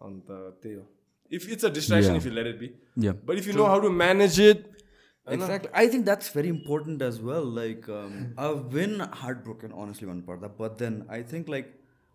On 0.00 0.22
the 0.26 0.54
tail. 0.62 0.86
If 1.32 1.48
it's 1.52 1.64
a 1.64 1.68
distraction 1.74 2.10
Yeah. 2.10 2.20
If 2.20 2.26
you 2.26 2.32
let 2.32 2.46
it 2.46 2.58
be 2.60 2.70
Yeah. 3.06 3.16
But 3.28 3.38
if 3.38 3.48
you 3.48 3.54
know 3.54 3.64
how 3.66 3.80
to 3.80 3.90
manage 4.02 4.40
it 4.40 4.66
Exactly. 5.26 5.68
I 5.78 5.88
think 5.92 6.04
that's 6.08 6.28
very 6.34 6.50
important 6.50 7.02
as 7.06 7.16
well. 7.24 7.48
Like, 7.56 7.88
um, 7.94 8.12
I've 8.44 8.60
been 8.74 8.94
heartbroken, 9.22 9.72
honestly, 9.80 10.06
one 10.10 10.22
part. 10.28 10.44
But 10.60 10.78
then 10.82 10.94
I 11.16 11.18
think, 11.32 11.50
like, 11.54 11.66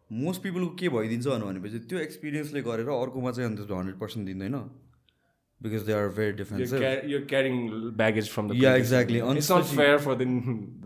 most 0.10 0.42
people 0.46 0.66
के 0.80 0.90
भइदिन्छ 0.96 1.28
भनेपछि 1.44 1.80
त्यो 1.92 2.00
एक्सपिरियन्सले 2.06 2.62
गरेर 2.70 2.90
अर्कोमा 2.96 3.32
चाहिँ 3.40 3.50
अन्त 3.50 3.60
hundred 3.72 4.00
percent 4.00 4.26
दिँदैन 4.32 4.58
because 5.62 5.86
they 5.90 5.94
are 5.94 6.08
very 6.16 6.32
defensive 6.40 6.82
you're 7.12 7.28
carrying 7.34 7.60
baggage 8.02 8.32
from 8.38 8.50
the 8.54 8.58
Yeah, 8.64 8.80
exactly. 8.82 9.22
one. 9.28 9.42
It's 9.44 9.52
not 9.54 9.60
Honestly- 9.60 9.78
fair 9.84 10.00
for 10.08 10.16
the 10.24 10.28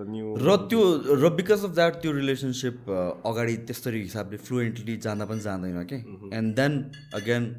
the 0.01 0.09
new 0.17 0.35
र 0.49 0.57
त्यो 0.73 0.83
र 1.23 1.31
बिकज 1.39 1.63
अफ 1.69 1.73
द्याट 1.79 2.01
त्यो 2.03 2.11
रिलेसनसिप 2.19 2.91
अगाडि 3.31 3.57
त्यस्तरी 3.71 4.01
हिसाबले 4.01 4.37
फ्लुएन्टली 4.49 4.97
जाँदा 5.07 5.25
पनि 5.31 5.47
जाँदैन 5.47 5.83
कि 5.93 6.03
and 6.41 6.55
then 6.61 6.77
again 7.21 7.49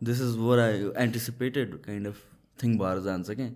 this 0.00 0.20
is 0.22 0.36
where 0.38 0.58
I 0.60 0.90
anticipated 1.04 1.74
kind 1.82 2.06
of 2.06 2.22
thing 2.62 2.78
भएर 2.78 3.00
जान्छ 3.04 3.30
कि 3.30 3.48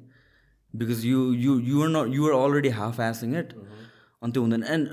because 0.75 1.05
you 1.07 1.33
you 1.35 1.59
you're 1.69 1.89
not 1.89 2.15
you're 2.15 2.33
already 2.39 2.69
half 2.79 3.01
assing 3.01 3.39
it 3.39 3.53
अनि 4.23 4.33
त्यो 4.33 4.43
हुँदैन 4.43 4.65
and 4.71 4.89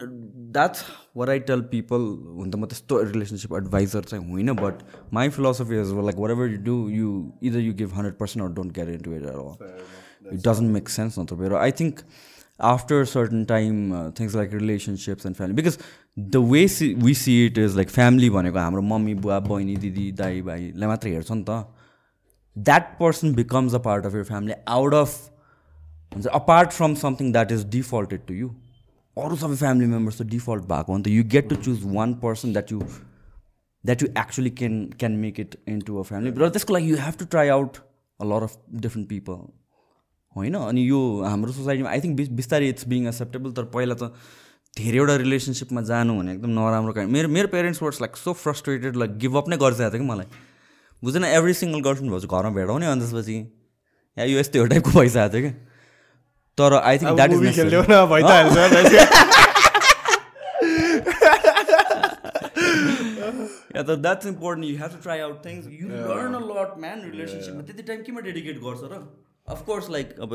that's 0.54 0.84
where 1.18 1.30
I 1.30 1.40
tell 1.52 1.62
people 1.72 2.08
हुन 2.38 2.52
त 2.52 2.56
म 2.56 2.66
त्यस्तो 2.66 3.02
रिलेसनसिप 3.04 3.54
एडभाइजर 3.54 4.04
चाहिँ 4.04 4.30
होइन 4.30 4.54
but 4.62 4.84
my 5.14 5.30
philosophy 5.38 5.82
is 5.82 5.94
like 6.04 6.26
whatever 6.32 6.52
you 6.52 6.62
do 6.64 6.78
you 6.92 7.14
either 7.44 7.60
you 7.60 7.74
give 7.84 7.94
hundred 7.94 8.18
percent 8.18 8.48
or 8.48 8.54
don't 8.56 8.74
carry 8.74 8.94
into 8.94 9.16
it 9.16 9.26
all 9.36 9.56
it 10.32 10.42
doesn't 10.42 10.72
make 10.72 10.90
sense 10.90 11.18
not 11.18 11.32
but 11.38 11.54
i 11.56 11.72
think 11.72 12.04
after 12.60 13.02
a 13.02 13.06
certain 13.06 13.46
time 13.46 13.92
uh, 13.94 14.12
things 14.12 14.36
like 14.36 14.52
relationships 14.52 15.26
and 15.26 15.38
family. 15.38 15.54
Because 15.54 15.78
the 16.18 16.42
way 16.42 16.68
see, 16.68 16.96
we 16.96 17.14
see 17.14 17.46
it 17.46 17.58
is 17.58 17.76
like 17.76 17.90
family 17.90 18.30
भनेको 18.30 18.60
हाम्रो 18.60 18.82
mummy 18.82 19.14
बुवा 19.26 19.40
बहिनी 19.48 19.76
दिदी 19.78 20.12
दाई 20.22 20.42
भाइलाई 20.42 20.88
मात्रै 20.88 21.12
हेर्छ 21.12 21.32
नि 21.32 21.44
त। 21.50 21.66
That 22.56 22.88
person 23.00 23.34
becomes 23.36 23.74
a 23.74 23.80
part 23.88 24.06
of 24.06 24.16
your 24.16 24.24
family 24.24 24.54
out 24.76 24.94
of 24.94 25.12
हुन्छ 26.14 26.26
apart 26.40 26.72
from 26.72 26.96
something 27.02 27.32
that 27.32 27.52
is 27.52 27.66
defaulted 27.76 28.26
to 28.28 28.34
you 28.34 28.48
अरू 29.18 29.36
सबै 29.44 29.56
फ्यामिली 29.56 29.88
मेम्बर्स 29.92 30.18
त 30.22 30.26
डिफल्ट 30.32 30.64
भएको 30.72 30.92
हो 30.92 30.98
नि 30.98 31.04
त। 31.04 31.08
You 31.08 31.24
get 31.36 31.50
to 31.50 31.56
choose 31.68 31.84
one 31.94 32.14
person 32.24 32.54
that 32.54 32.72
you 32.72 32.80
that 32.80 34.04
you 34.04 34.10
actually 34.24 34.50
can 34.62 34.84
can 35.00 35.22
make 35.26 35.40
it 35.40 35.56
into 35.76 36.00
a 36.00 36.04
family 36.10 36.34
र 36.44 36.50
त्यसको 36.58 36.74
लागि 36.74 36.92
you 36.92 36.98
have 37.06 37.20
to 37.20 37.26
try 37.38 37.48
out 37.60 37.78
a 38.20 38.26
lot 38.34 38.50
of 38.50 38.58
different 38.88 39.10
people 39.10 39.40
होइन? 40.38 40.56
अनि 40.72 40.82
यो 40.90 41.00
हाम्रो 41.26 41.52
सोसाइटीमा 41.60 41.90
आई 41.92 42.02
थिङ्क 42.06 42.30
बिस्तारै 42.42 42.70
इट्स 42.74 42.88
बिङ 42.94 43.08
एक्सेप्टेबल 43.14 43.52
तर 43.60 43.64
पहिला 43.78 43.96
त 44.02 44.12
धेरैवटा 44.78 45.16
रिलेसनसिपमा 45.24 45.82
जानु 45.90 46.18
भने 46.20 46.34
एकदम 46.34 46.50
नराम्रो 46.60 46.94
kind- 46.98 47.12
मेरो 47.14 47.28
मेरो 47.38 47.48
parents 47.54 47.82
were 47.84 48.02
like 48.02 48.18
so 48.24 48.34
frustrated 48.42 48.96
like 49.04 49.18
give 49.24 49.38
up 49.42 49.50
नै 49.50 49.58
गरिसकेको 49.64 49.92
थियो 49.94 50.02
कि 50.04 50.08
मलाई। 50.10 50.28
बुझेन 51.04 51.24
एभ्री 51.30 51.54
सिङ्गल 51.62 51.82
गर्लफ्रेन्ड 51.88 52.14
भएपछि 52.14 52.28
घरमा 52.36 52.50
भेटाउने 52.60 52.86
अनि 52.92 53.02
त्यसपछि। 53.02 53.38
या 54.18 54.24
यो 54.34 54.40
यस्तो 54.40 54.60
एउटा 54.60 54.70
टाइपको 54.76 55.00
भइसकेको 55.00 55.34
थियो 55.34 55.50
कि? 55.50 55.52
तर 56.58 56.74
I 56.82 56.98
think 56.98 57.16
that 57.16 57.32
is 57.34 57.42
yeah 63.76 63.82
त 63.84 63.96
that's 64.04 64.26
important 64.28 64.66
you 64.70 64.78
have 64.82 64.92
to 64.96 65.00
try 65.04 65.20
out 65.28 65.46
things 65.46 65.68
you 65.80 65.88
learn 65.90 66.34
a 66.34 66.42
lot 66.52 66.78
man 66.84 67.02
रिलेसनसिपमा 67.12 67.62
त्यति 67.70 67.84
टाइम 67.90 68.02
केमा 68.08 68.22
डेडिकेट 68.28 68.60
गर्छ 68.66 68.82
र? 68.92 69.02
अफकोर्स 69.48 69.90
लाइक 69.90 70.08
अब 70.22 70.32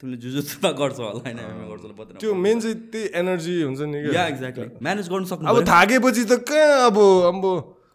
तिमीले 0.00 0.16
जुजुत्सुमा 0.22 0.70
गर्छ 0.80 0.98
होला 0.98 1.20
होइन? 1.20 1.38
गर्छ 1.70 1.82
होला 1.84 2.18
त्यो 2.20 2.34
मेन 2.44 2.60
चाहिँ 2.60 2.76
त्यही 2.92 3.08
एनर्जी 3.20 3.54
हुन्छ 3.62 3.80
नि 3.92 3.98
या 4.14 4.26
एक्ज्याक्टली 4.28 4.66
म्यानेज 4.82 5.08
गर्न 5.08 5.24
सक्नु 5.32 5.48
अब 5.48 5.56
थाकेपछि 5.68 6.24
त 6.24 6.38
कहाँ 6.50 6.86
अब 6.86 6.98
अब 7.30 7.44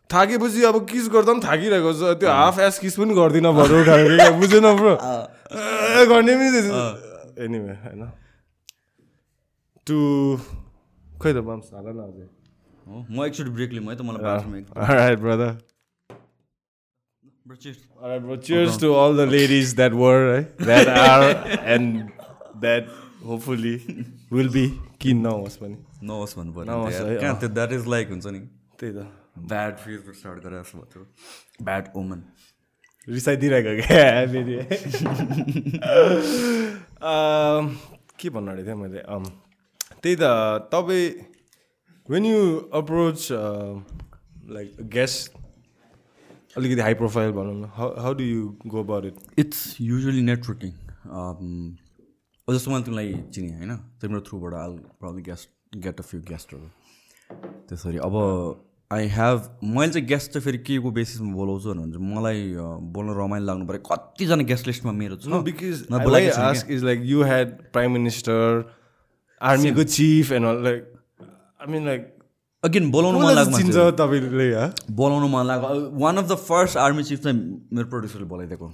थाकेपछि 0.10 0.64
अब 0.66 0.76
किस 0.90 1.10
गर्दा 1.14 1.34
पनि 1.34 1.42
थाकिरहेको 1.46 1.92
छ। 1.94 2.16
त्यो 2.20 2.30
हाफ 2.32 2.60
एस 2.68 2.80
किस 2.80 2.96
पनि 3.00 3.14
गर्दिनँ 3.16 3.52
भरौ 3.54 3.84
क्या 3.86 4.30
बुझेन 4.40 4.66
ब्रो? 4.80 4.94
गर्ने 6.10 6.34
पनि 6.36 6.62
एनिवे 7.46 7.74
होइन। 7.84 8.02
टु 9.88 9.98
खै 11.06 11.32
त 11.34 11.38
माम्स 11.46 11.70
हाल 11.74 11.88
न 11.90 12.00
अझै 12.08 12.26
म 13.10 13.26
एकचोटि 13.26 13.52
ब्रेक 13.52 13.72
लिउँ 13.74 13.86
है 13.86 13.96
त 13.96 14.02
मलाई 14.02 14.22
एकदम 14.60 15.58
Alright. 17.50 18.22
Bro, 18.22 18.38
cheers. 18.38 18.78
To 18.78 18.94
all 18.94 19.14
the 19.14 19.26
ladies 19.26 19.74
that 19.76 19.94
were, 19.94 20.34
right? 20.34 20.58
That 20.60 20.88
are, 21.10 21.34
and 21.66 22.12
that 22.62 22.86
hopefully 23.26 23.82
will 24.30 24.50
be. 24.50 24.66
किन 25.00 25.18
नहोस् 25.26 25.56
पनि 25.58 25.78
नहोस् 26.04 26.36
भन्नु 26.38 26.64
यार। 26.92 27.20
कहाँ 27.20 27.40
त्यो 27.40 27.50
द्याट 27.56 27.72
इज 27.74 27.86
लाइक 27.88 28.10
हुन्छ 28.12 28.26
नि 28.36 28.40
त्यही 28.80 28.92
त 28.94 29.08
ब्याड 29.50 29.74
फेसबुक 29.80 30.16
स्टार्ट 30.16 30.44
गरेर 30.44 30.62
जस्तो 30.62 30.84
त्यो 30.92 31.02
ब्याड 31.64 31.88
ओमन 31.96 32.20
रिसाइदिरहेको 33.08 33.74
क्या 33.88 34.04
फेरि 34.34 34.56
Um, 37.00 37.64
के 38.20 38.30
भन्नु 38.36 38.52
अरे 38.52 38.64
थिएँ 38.68 38.76
मैले 38.76 39.02
um, 39.08 39.24
त्यही 40.04 40.16
त 40.20 40.68
तपाईँ 40.76 41.08
when 42.10 42.26
you 42.26 42.42
approach 42.82 43.28
like 43.32 44.76
guest 45.00 45.39
अलिकति 46.58 46.82
हाई 46.82 46.94
प्रोफाइल 46.94 47.32
भनौँ 47.32 47.56
न। 47.56 47.64
How 47.76 48.14
do 48.14 48.24
you 48.24 48.42
go 48.68 48.80
about 48.84 49.06
it 49.06 49.16
it's 49.40 49.60
usually 49.82 50.22
networking 50.22 50.72
जस्तो 52.48 52.72
मैले 52.72 52.84
तिमीलाई 52.84 53.14
चिने 53.34 53.50
होइन? 53.58 53.72
तिम्रो 54.02 54.22
थ्रुबाट 54.28 54.54
all 54.54 54.72
problem 55.00 55.22
guest 55.24 55.50
get 55.78 56.00
a 56.00 56.04
few 56.04 56.22
गेस्टहरू 56.30 56.68
त्यसरी। 57.70 57.98
अब 57.98 58.16
आई 58.92 59.06
हेभ 59.14 59.38
मैले 59.64 59.92
चाहिँ 59.92 60.08
गेस्ट 60.08 60.32
चाहिँ 60.32 60.44
फेरि 60.46 60.58
के 60.66 60.78
को 60.82 60.92
बेसिसमा 60.92 61.34
बोलाउँछु 61.34 61.70
भने 61.70 61.92
चाहिँ 61.94 62.06
मलाई 62.16 62.40
बोल्न 62.94 63.10
रमाइलो 63.20 63.46
लाग्नु 63.46 63.66
पऱ्यो। 63.68 63.82
कतिजना 63.92 64.44
गेस्ट 64.50 64.68
लिस्टमा 64.68 64.92
मेरो 64.92 65.16
छ। 65.16 65.26
No, 65.28 65.42
because 65.46 65.80
मैं 65.92 66.00
I 66.00 66.02
बोलेको 66.06 66.26
like 66.26 66.36
छु 66.36 66.42
ask 66.42 66.64
is 66.78 66.82
like 66.90 67.02
you 67.12 67.20
had 67.32 67.48
prime 67.72 67.94
again 72.64 72.92
बोलाउनु 72.92 73.20
मन 73.20 73.34
लाग्यो। 73.36 73.92
तपाईँले 73.96 74.48
हा? 74.54 74.66
बोलाउनु 74.92 75.28
मन 75.32 75.44
लाग्यो 75.48 75.96
one 75.96 76.18
of 76.18 76.26
the 76.28 76.36
first 76.48 76.78
army 76.78 77.04
chief 77.10 77.20
चाहिँ 77.24 77.38
मेरो 77.74 77.88
प्रड्युसरले 77.88 78.26
बोलाइदिएको। 78.34 78.68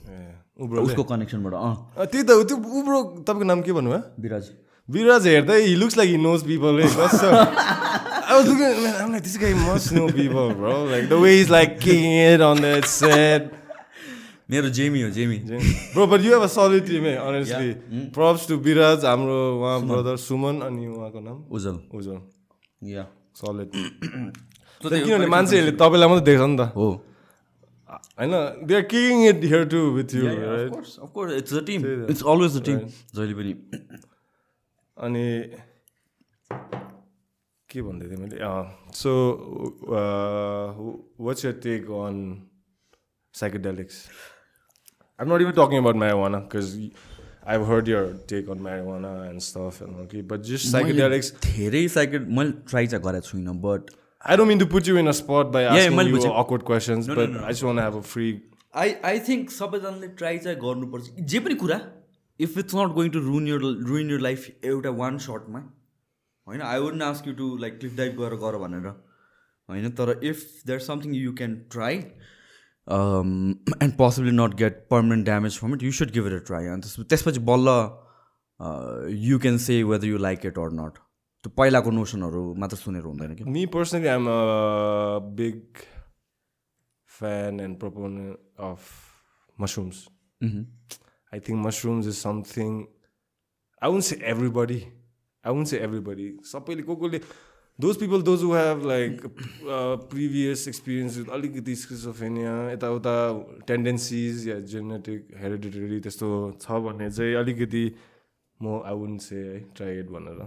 उसको 0.86 1.04
कनेक्सनबाट 1.04 1.54
अँ। 1.54 1.74
अँ, 1.98 2.06
त्यही 2.06 2.24
त 2.24 2.32
त्यो 2.50 2.58
उब्रो 2.58 3.00
तपाईँको 3.28 3.46
नाम 3.46 3.62
के 3.62 3.72
भन्नुभयो 3.78 4.02
विराज 4.24 4.46
विराज 4.90 5.28
हेर्दै 5.28 5.62
he 5.62 5.76
looks 5.76 5.98
like 5.98 6.10
he 6.10 6.18
knows 6.18 6.42
people 6.50 6.74
I 8.28 8.38
was 8.38 8.48
looking, 8.48 8.84
man, 8.84 8.96
I'm 9.02 9.12
like, 9.12 9.22
this 9.22 9.38
guy 9.38 9.54
must 9.54 9.92
know 9.92 10.08
people, 10.12 10.52
bro. 10.56 10.86
Like 10.86 11.10
the 11.10 11.20
way 11.20 11.38
he's 11.38 11.52
like 11.52 11.80
kicking 11.80 12.12
it 12.12 12.42
on 12.42 12.58
that 12.66 12.88
set. 12.90 13.52
मेरो 14.50 14.70
जेमी 14.70 15.02
हो 15.02 15.10
Jamie 15.18 15.38
Bro, 15.94 16.08
but 16.08 16.22
you 16.22 16.34
have 16.34 16.42
a 16.42 16.50
solid 16.50 16.88
team, 16.88 17.06
eh, 17.06 17.18
honestly. 17.18 17.76
Props 18.16 18.48
to 18.48 18.58
Biraj, 18.58 19.06
हाम्रो 19.06 19.38
उहाँ 19.60 19.80
brother 19.88 20.18
Suman 20.26 20.62
अनि 20.70 20.88
उहाँको 20.88 21.20
नाम 21.22 21.38
उजल 21.52 21.78
उज्जवल 21.94 22.22
या 22.96 23.06
solid 23.42 23.70
किनभने 24.82 25.28
मान्छेहरूले 25.36 25.74
तपाईँलाई 25.82 26.10
मात्रै 26.10 26.26
देख्छ 26.30 26.44
नि 26.50 26.58
त। 26.58 26.62
हो 26.80 26.88
होइन 28.20 28.34
they 28.68 28.74
are 28.76 28.86
king 28.94 29.14
it 29.28 29.40
here 29.44 29.64
to 29.74 29.82
with 29.98 30.10
you 30.16 30.22
of 30.28 30.36
right 30.50 30.72
course 30.74 30.92
of 31.04 31.10
course 31.16 31.30
it's 31.42 31.54
a 31.54 31.64
team 31.70 31.80
it's 32.12 32.24
always 32.34 32.58
a 32.58 32.64
team 32.68 32.78
जहिले 33.16 33.34
पनि 33.40 33.54
अनि 34.98 35.26
के 37.70 37.82
भन्दै 37.82 38.06
थिएँ 38.10 38.20
मैले? 38.20 38.38
So 38.96 39.12
what's 41.26 41.46
your 41.46 41.54
take 41.64 41.82
on 42.02 42.16
psychedelics 43.34 43.96
I'm 45.20 45.34
not 45.34 45.42
even 45.42 45.54
talking 45.60 45.78
about 45.82 45.98
marijuana 46.04 46.40
because 46.46 46.68
I 47.50 47.58
heard 47.74 47.88
your 47.90 48.10
take 48.30 48.50
on 48.50 48.66
marijuana 48.70 49.14
and 49.26 49.42
stuff 49.50 49.82
and 49.82 50.08
कि 50.12 50.22
but 50.34 50.50
just 50.50 50.72
psychedelics 50.72 51.34
धेरै 51.46 51.88
साइकेट 52.00 52.28
मैले 52.40 52.52
ट्राई 52.72 52.88
चाहिँ 52.88 53.04
गरेको 53.06 53.28
छुइनँ 53.30 53.56
but 53.68 53.96
I 54.22 54.36
don't 54.40 54.50
mean 54.50 54.60
to 54.60 54.66
put 54.70 54.88
you 54.90 54.94
in 55.00 55.08
a 55.10 55.12
spot 55.18 55.50
by 55.54 55.62
asking 55.72 56.08
you 56.12 56.30
awkward 56.38 56.64
questions, 56.68 57.08
but 57.18 57.34
I 57.40 57.50
just 57.50 57.66
want 57.66 57.80
to 57.80 57.84
have 57.84 57.98
a 57.98 58.02
free. 58.12 58.30
I 58.84 58.94
I 59.10 59.20
think 59.28 59.52
सबैजनाले 59.56 60.08
try 60.22 60.38
चाहिँ 60.46 60.58
गर्नुपर्छ। 60.64 61.26
जे 61.34 61.40
पनि 61.48 61.56
कुरा 61.56 61.80
if 62.40 62.58
it's 62.58 62.76
not 62.76 62.94
going 62.96 63.10
to 63.12 63.20
ruin 63.26 63.48
your 63.48 63.60
ruin 63.90 64.10
your 64.12 64.20
life 64.20 64.66
एउटा 64.72 64.90
one 65.02 65.18
सर्टमा 65.26 65.60
होइन? 66.48 66.62
I 66.70 66.80
would 66.86 67.04
ask 67.10 67.28
you 67.28 67.34
to 67.42 67.56
like 67.66 67.78
cliff 67.80 67.96
dive 67.98 68.18
गरेर 68.22 68.40
गर 68.46 68.58
भनेर 68.64 68.88
होइन? 69.70 69.90
तर 70.00 70.20
if 70.32 70.44
there 70.68 70.80
something 70.88 71.14
you 71.16 71.34
can 71.42 71.56
try 71.76 72.02
and 72.92 73.96
possibly 73.98 74.32
not 74.42 74.54
get 74.64 74.86
permanent 74.92 75.26
damage 75.26 75.58
from 75.60 75.74
it 75.76 75.84
you 75.84 75.92
should 76.00 76.12
give 76.18 76.28
it 76.28 76.34
a 76.34 76.44
try 76.52 76.66
अनि 76.74 76.82
त्यस 76.82 77.08
त्यसपछि 77.10 77.40
बल्ल 77.52 77.80
you 79.30 79.40
can 79.46 79.58
say 79.66 79.82
whether 79.84 80.08
you 80.08 80.18
like 80.28 80.46
it 80.46 80.60
or 80.66 80.72
not 80.82 80.98
त्यो 81.44 81.52
पहिलाको 81.58 81.92
नोसनहरू 81.92 82.44
मात्र 82.64 82.78
सुनेर 82.78 83.04
हुँदैन 83.04 83.36
कि 83.36 83.44
Me 83.56 83.66
personally, 83.74 84.10
I'm 84.10 84.28
a 84.28 85.20
big 85.42 85.84
fan 87.10 87.60
and 87.66 87.80
proponent 87.80 88.40
of 88.70 88.88
mushrooms. 89.58 90.00
I 91.32 91.40
think 91.40 91.60
mushrooms 91.66 92.08
is 92.08 92.18
something. 92.18 92.74
I 93.82 93.88
wouldn't 93.88 94.08
say 94.10 94.18
everybody. 94.34 94.80
I 95.44 95.52
wouldn't 95.52 95.72
say 95.74 95.80
everybody. 95.88 96.26
सबैले 96.52 96.84
को 96.90 96.96
कोले 97.04 97.20
those 97.78 97.98
people 97.98 98.22
those 98.22 98.42
who 98.42 98.54
have 98.54 98.84
like 98.84 99.24
uh, 99.70 99.98
previous 99.98 100.66
experience 100.68 101.18
with 101.18 101.28
अलिकति 101.28 101.76
schizophrenia 101.76 102.54
यताउता 102.74 103.16
tendencies 103.68 104.46
या 104.48 104.60
genetic 104.74 105.34
hereditary 105.42 106.00
त्यस्तो 106.02 106.30
छ 106.62 106.80
भने 106.88 107.10
चाहिँ 107.12 107.36
अलिकति 107.36 107.84
म 108.62 108.82
आई 108.86 108.94
वुन्ट 109.02 109.22
से 109.22 109.36
है 109.36 109.60
ट्राई 109.76 110.00
इट 110.00 110.10
भनेर 110.10 110.40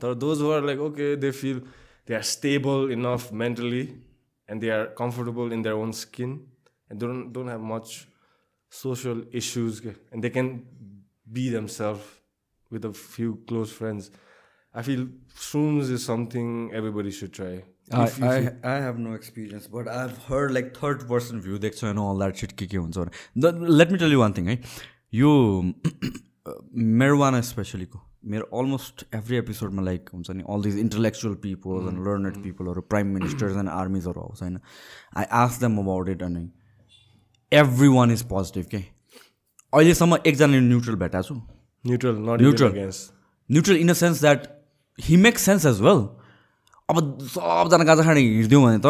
तर 0.00 0.14
those 0.14 0.40
who 0.40 0.52
are 0.56 0.62
like 0.62 0.78
okay 0.78 1.14
they 1.16 1.32
feel 1.32 1.60
they 2.06 2.14
are 2.14 2.22
stable 2.22 2.90
enough 2.90 3.32
mentally 3.32 3.84
and 4.48 4.60
they 4.60 4.70
are 4.70 4.86
comfortable 5.02 5.52
in 5.52 5.62
their 5.62 5.74
own 5.74 5.92
skin 5.92 6.40
and 6.88 7.00
they 7.00 7.06
don't 7.06 7.32
don't 7.32 7.48
have 7.48 7.60
much 7.60 8.06
social 8.70 9.22
issues 9.32 9.80
ke, 9.80 9.94
and 10.12 10.22
they 10.22 10.30
can 10.30 10.62
be 11.32 11.48
themselves 11.48 12.04
with 12.70 12.84
a 12.84 12.92
few 12.92 13.42
close 13.48 13.72
friends 13.72 14.10
i 14.74 14.82
feel 14.86 15.02
shrooms 15.46 15.90
is 15.96 16.04
something 16.10 16.46
everybody 16.80 17.10
should 17.18 17.32
try. 17.38 17.50
I, 17.52 18.04
If 18.04 18.18
you 18.18 18.28
I, 18.28 18.36
feel- 18.40 18.54
I 18.72 18.76
have 18.84 18.98
no 19.04 19.12
experience, 19.18 19.66
but 19.74 19.88
I've 19.96 20.16
heard 20.28 20.54
like 20.56 20.70
third 20.78 21.02
person 21.12 21.42
view 21.46 21.58
देख्छ 21.64 21.82
होइन 21.84 21.98
all 22.04 22.22
that 22.24 22.40
shit 22.42 22.52
के 22.62 22.66
के 22.66 22.76
हुन्छ 22.76 22.98
भने 22.98 23.76
let 23.78 23.92
me 23.92 23.98
tell 23.98 24.12
you 24.12 24.20
one 24.20 24.32
thing 24.38 24.48
है 24.48 24.58
यो 25.20 25.30
marijuana 27.02 27.40
स्पेसलीको 27.50 28.00
मेरो 28.32 28.44
almost 28.58 29.04
every 29.14 29.36
एपिसोडमा 29.36 29.82
लाइक 29.82 30.08
हुन्छ 30.14 30.30
नि 30.30 30.44
all 30.54 30.62
these 30.62 30.78
intellectual 30.78 31.34
people 31.46 31.88
and 31.88 32.06
learned 32.08 32.42
पिपलहरू 32.42 32.80
prime 32.94 33.06
ministers 33.18 33.56
and 33.62 33.68
आर्मिजहरू 33.70 34.20
आउँछ 34.20 34.42
होइन 34.42 34.58
I 35.22 35.24
ask 35.42 35.60
them 35.60 35.78
about 35.82 36.08
it 36.08 36.22
अनि 36.22 36.48
एभ्री 37.52 37.88
वान 37.96 38.10
इज 38.12 38.22
पोजिटिभ 38.34 38.66
के 38.74 38.84
अहिलेसम्म 39.72 40.18
एकजना 40.26 40.60
न्युट्रल 40.70 40.94
भेटाएको 41.04 41.34
छु। 41.34 41.40
Neutral 41.84 42.20
not 42.26 42.42
Neutral. 42.46 42.70
even 42.70 42.78
against 42.78 43.12
neutral 43.50 43.76
in 43.76 43.88
the 43.88 43.92
sense 44.02 44.20
that 44.20 44.46
he 44.98 45.16
make 45.16 45.38
sense 45.38 45.66
as 45.66 45.80
well 45.80 46.06
अब 46.88 46.96
सबजना 47.32 47.84
गाजा 47.84 48.02
खाने 48.04 48.20
हिँड्दिउँ 48.20 48.62
भने 48.64 48.78
त 48.78 48.86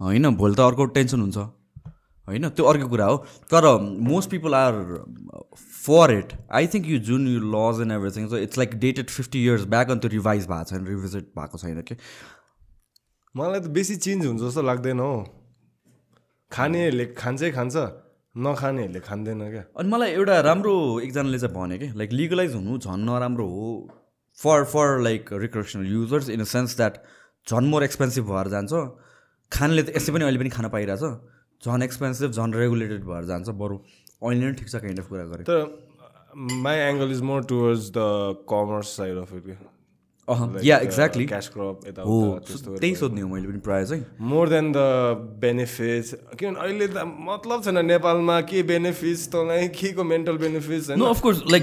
होइन 0.00 0.34
भोलि 0.36 0.54
त 0.54 0.60
अर्को 0.60 0.84
टेन्सन 0.96 1.20
हुन्छ। 1.20 1.38
होइन 2.28 2.48
त्यो 2.48 2.64
अर्को 2.64 2.88
कुरा 2.88 3.06
हो। 3.06 3.16
तर 3.50 3.64
most 3.80 4.30
people 4.30 4.54
are 4.54 4.74
for 5.84 6.12
it 6.12 6.32
I 6.52 6.66
think 6.66 6.86
you 6.86 6.98
जुन 7.08 7.28
you 7.28 7.40
laws 7.54 7.80
and 7.82 7.92
everything 7.92 8.28
so 8.28 8.36
it's 8.38 8.58
like 8.58 8.74
dated 8.80 9.10
fifty 9.10 9.44
years 9.44 9.64
back 9.74 9.90
अनि 9.90 10.00
त्यो 10.00 10.10
रिभाइज 10.10 10.46
भएको 10.46 10.64
छैन 10.64 10.86
रिभिजिट 10.86 11.24
भएको 11.38 11.58
छैन 11.58 11.80
कि? 11.82 11.96
मलाई 13.34 13.60
त 13.60 13.66
बेसी 13.78 13.96
चेन्ज 13.96 14.26
हुन्छ 14.26 14.42
जस्तो 14.42 14.62
लाग्दैन 14.62 15.00
हो। 15.00 15.14
खानेहरूले 16.52 17.06
खान्छै 17.16 17.50
खान्छ 17.50 17.76
नखानेहरूले 18.36 19.00
खाँदैन 19.00 19.40
क्या। 19.50 19.64
अनि 19.76 19.88
मलाई 19.88 20.10
एउटा 20.10 20.40
राम्रो 20.40 20.74
एकजनाले 21.00 21.38
चाहिँ 21.38 21.54
भन्यो 21.54 21.78
कि 21.78 21.88
लाइक 21.98 22.12
लिगलाइज 22.12 22.54
हुनु 22.54 22.78
झन् 22.78 23.04
नराम्रो 23.06 23.46
हो। 23.46 23.70
For 24.42 24.64
for 24.72 25.00
like 25.02 25.32
recreational 25.44 25.86
users 25.92 26.28
in 26.30 26.40
the 26.42 26.44
sense 26.46 26.76
that 26.76 26.94
झन् 27.46 27.70
मोर 27.70 27.82
एक्सपेन्सिभ 27.84 28.24
भएर 28.30 28.48
जान्छ। 28.48 28.72
खानले 29.52 29.82
त 29.82 29.96
यसै 29.96 30.12
पनि 30.12 30.24
अहिले 30.24 30.38
पनि 30.38 30.50
खान 30.56 30.68
पाइरहेछ। 30.68 31.04
झन् 31.62 31.82
एक्सपेन्सिभ 31.82 32.30
झन् 32.30 32.54
रेगुलेटेड 32.54 33.02
भएर 33.04 33.24
जान्छ। 33.30 33.48
बरु 33.62 33.78
अहिले 34.22 34.44
नै 34.46 34.52
ठिक 34.60 34.68
छ 34.68 34.76
काइन्ड 34.84 34.98
अफ 35.00 35.08
कुरा 35.08 35.24
गरेँ। 35.32 35.44
तर 35.48 35.60
my 36.62 36.78
angle 36.78 37.10
is 37.10 37.20
more 37.30 37.44
towards 37.50 37.90
the 37.96 37.98
commerce 38.50 38.96
side 38.96 39.16
of 39.18 39.32
it 39.34 39.44
yeah 40.64 40.76
exactly 40.78 41.24
cash 41.26 41.48
crop 41.48 41.64
हो 41.64 41.88
यताउता 41.88 42.38
त्यस्तो 42.46 42.76
त्यही 42.76 42.94
सोध्ने 42.94 43.20
हो 43.20 43.28
मैले 43.28 43.46
पनि 43.48 43.60
प्रायः 43.64 43.84
चाहिँ। 43.84 44.04
मोर 44.20 44.48
देन 44.48 44.72
द 44.72 44.78
बेनिफिट्स 45.40 46.14
किनभने 46.38 46.60
अहिले 46.60 46.86
त 46.88 47.04
मतलब 47.04 47.58
छैन 47.64 47.78
नेपालमा 47.86 48.40
के 48.48 48.62
बेनिफिट्स 48.70 49.28
तँलाई 49.32 49.68
के 49.72 49.92
को 49.92 50.04
mental 50.04 50.36
benefits 50.38 50.90
no 51.00 51.04
of course 51.16 51.42
like 51.50 51.62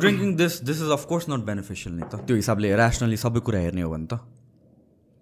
drinking 0.00 0.36
this 0.36 0.62
this 0.64 0.78
is 0.82 0.90
of course 0.98 1.28
not 1.30 1.44
beneficial 1.44 1.94
नि 1.96 2.04
त 2.08 2.24
त्यो 2.24 2.36
हिसाबले 2.36 2.72
ऱ्यासनली 2.72 3.16
सबै 3.16 3.40
कुरा 3.40 3.58
हेर्ने 3.66 3.82
हो 3.82 3.90
भने 3.92 4.06
त। 4.06 4.20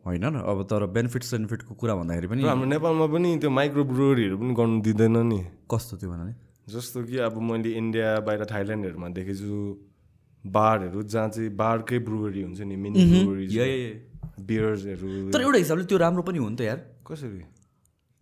होइन 0.04 0.24
र? 0.24 0.36
अब 0.40 0.58
तर 0.64 0.86
बेनिफिट्स 0.96 1.34
बेनिफिटको 1.34 1.74
कुरा 1.74 1.94
भन्दाखेरि 1.94 2.26
पनि 2.30 2.40
हाम्रो 2.48 2.68
नेपालमा 2.72 3.06
पनि 3.12 3.28
त्यो 3.36 3.50
माइक्रो 3.50 3.82
ब्रुवरीहरू 3.84 4.36
पनि 4.38 4.52
गर्नु 4.56 4.80
दिँदैन 4.86 5.16
नि। 5.28 5.40
कस्तो 5.68 5.96
त्यो 6.00 6.08
भन्नाले? 6.10 6.32
जस्तो 6.70 6.98
कि 7.04 7.16
अब 7.26 7.34
मैले 7.36 7.70
इन्डिया 7.76 8.08
बाहिर 8.24 8.44
थाइल्यान्डहरूमा 8.46 9.08
देखेछु। 9.12 9.89
बारहरू 10.44 11.02
जहाँ 11.02 11.28
चाहिँ 11.28 11.50
बारकै 11.56 11.98
ब्रुवरी 12.00 12.42
हुन्छ 12.42 12.60
नि 12.60 12.76
मिनी 12.76 12.98
ब्रुवरी 13.12 13.46
बियर्सहरू। 14.40 15.30
तर 15.32 15.40
एउटा 15.40 15.58
हिसाबले 15.58 15.84
त्यो 15.84 15.98
राम्रो 15.98 16.22
पनि 16.22 16.38
हो 16.38 16.48
नि 16.48 16.56
त 16.56 16.60
यार। 16.60 16.78
कसरी? 17.06 17.42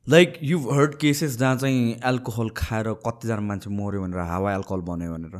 लाइक 0.07 0.39
यु 0.43 0.59
हर्ड 0.59 0.95
केसेस 0.99 1.39
जहाँ 1.39 1.57
चाहिँ 1.57 2.01
एल्कोहल 2.11 2.49
खाएर 2.57 2.86
कतिजना 3.07 3.40
मान्छे 3.45 3.70
मऱ्यो 3.70 4.03
भनेर 4.03 4.20
हावा 4.32 4.55
एल्कोहल 4.55 4.82
बन्यो 4.89 5.12
भनेर। 5.15 5.36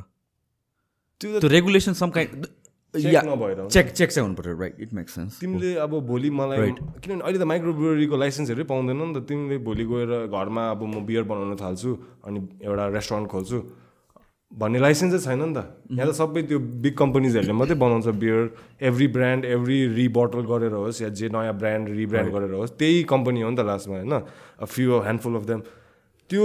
त्यो 1.21 1.29
त 1.35 1.41
त्यो 1.41 1.49
रेगुलेसन 1.51 1.93
सम 1.99 2.11
काइन्ड 2.15 2.47
check 2.95 3.25
नभएर 3.25 3.59
हुन्छ। 3.61 3.73
चेक 3.73 3.87
चेक 3.93 4.11
चाहिँ 4.11 4.25
हुनु 4.29 4.37
पऱ्यो 4.37 4.55
राइट 4.61 4.77
इट 4.81 4.93
मेक्स 4.95 5.15
सेन्स 5.15 5.41
तिमीले 5.41 5.75
अब 5.77 5.93
भोलि 6.09 6.31
मलाई 6.31 6.71
किनभने 7.05 7.21
अहिले 7.21 7.39
त 7.39 7.45
माइक्रो 7.45 7.73
ब्रुवरीको 7.75 8.17
लाइसेन्सहरू 8.17 8.65
पाउँदैन 8.65 8.97
नि 8.97 9.13
त। 9.13 9.29
तिमीले 9.29 9.59
भोलि 9.67 9.85
गएर 9.85 10.13
घरमा 10.33 10.63
अब 10.71 10.83
म 10.85 11.05
बियर 11.05 11.25
बनाउन 11.29 11.57
थाल्छु 11.61 11.91
अनि 12.25 12.39
एउटा 12.65 12.85
रेस्टुरेन्ट 12.97 13.29
खोल्छु। 13.29 13.59
भन्ने 14.53 14.79
लाइसेन्सै 14.81 15.19
छैन 15.20 15.43
नि 15.45 15.55
त। 15.55 15.61
यहाँ 15.93 16.09
त 16.09 16.15
सबै 16.16 16.43
त्यो 16.49 16.59
बिग 16.81 16.95
कम्पनीजहरूले 16.97 17.53
मात्रै 17.53 17.77
बनाउँछ 17.79 18.07
beer 18.16 18.43
every 18.81 19.07
brand 19.12 19.45
every 19.45 19.79
rebottle 19.93 20.41
गरेर 20.49 20.73
होस् 20.73 21.03
या 21.03 21.09
जे 21.12 21.29
नयाँ 21.29 21.55
ब्रान्ड 21.55 21.85
रिब्रान्ड 21.93 22.29
गरेर 22.33 22.53
होस् 22.57 22.73
त्यही 22.81 23.03
कम्पनी 23.12 23.41
हो 23.45 23.51
नि 23.51 23.57
त 23.57 23.62
लास्टमा 23.69 23.97
होइन? 23.97 24.15
फ्यु 24.65 24.89
ह्यान्डफुल 25.05 25.35
अफ 25.37 25.45
देम 25.45 25.61
त्यो 26.31 26.45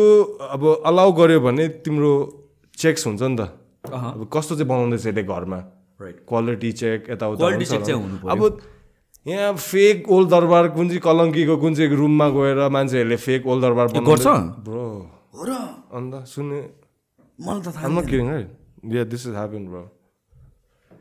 अब 0.52 0.64
अलाउ 0.86 1.10
गर्यो 1.16 1.40
भने 1.48 1.68
तिम्रो 1.80 2.12
चेक्स 2.76 3.08
हुन्छ 3.08 3.22
नि 3.24 3.36
त। 3.40 3.42
अब 3.88 4.28
कस्तो 4.28 4.56
चाहिँ 4.60 4.68
बनाउँदैछ 4.68 5.08
यसले 5.08 5.24
घरमा? 5.24 5.60
राइट 6.04 6.18
क्वालिटी 6.28 6.72
चेक 6.72 7.10
यताउता 7.10 7.44
अब 8.32 8.40
यहाँ 9.26 9.56
फेक 9.56 10.10
ओल्ड 10.12 10.28
दरबार 10.30 10.68
कुन 10.76 10.88
चाहिँ 10.92 11.00
कलङ्कीको 11.00 11.56
कुन 11.56 11.72
चाहिँ 11.76 11.96
रुममा 11.96 12.28
गएर 12.36 12.60
मान्छेहरूले 12.68 13.16
फेक 13.16 13.48
ओल्ड 13.48 13.62
दरबार 13.64 13.88
गर्छ? 13.96 14.28
ब्रो। 14.68 14.86
हो 15.32 15.44
र। 15.48 15.52
अन्त 15.96 16.28
सुन्ने 16.28 16.60
मलाई 17.48 17.62
त 17.62 17.76
थाहा 17.76 17.88
छ 17.88 18.12
मिङ 18.12 18.28
है 18.34 18.40
yeah 18.98 19.04
this 19.16 19.28
is 19.28 19.36
happen 19.42 19.66
bro 19.72 19.84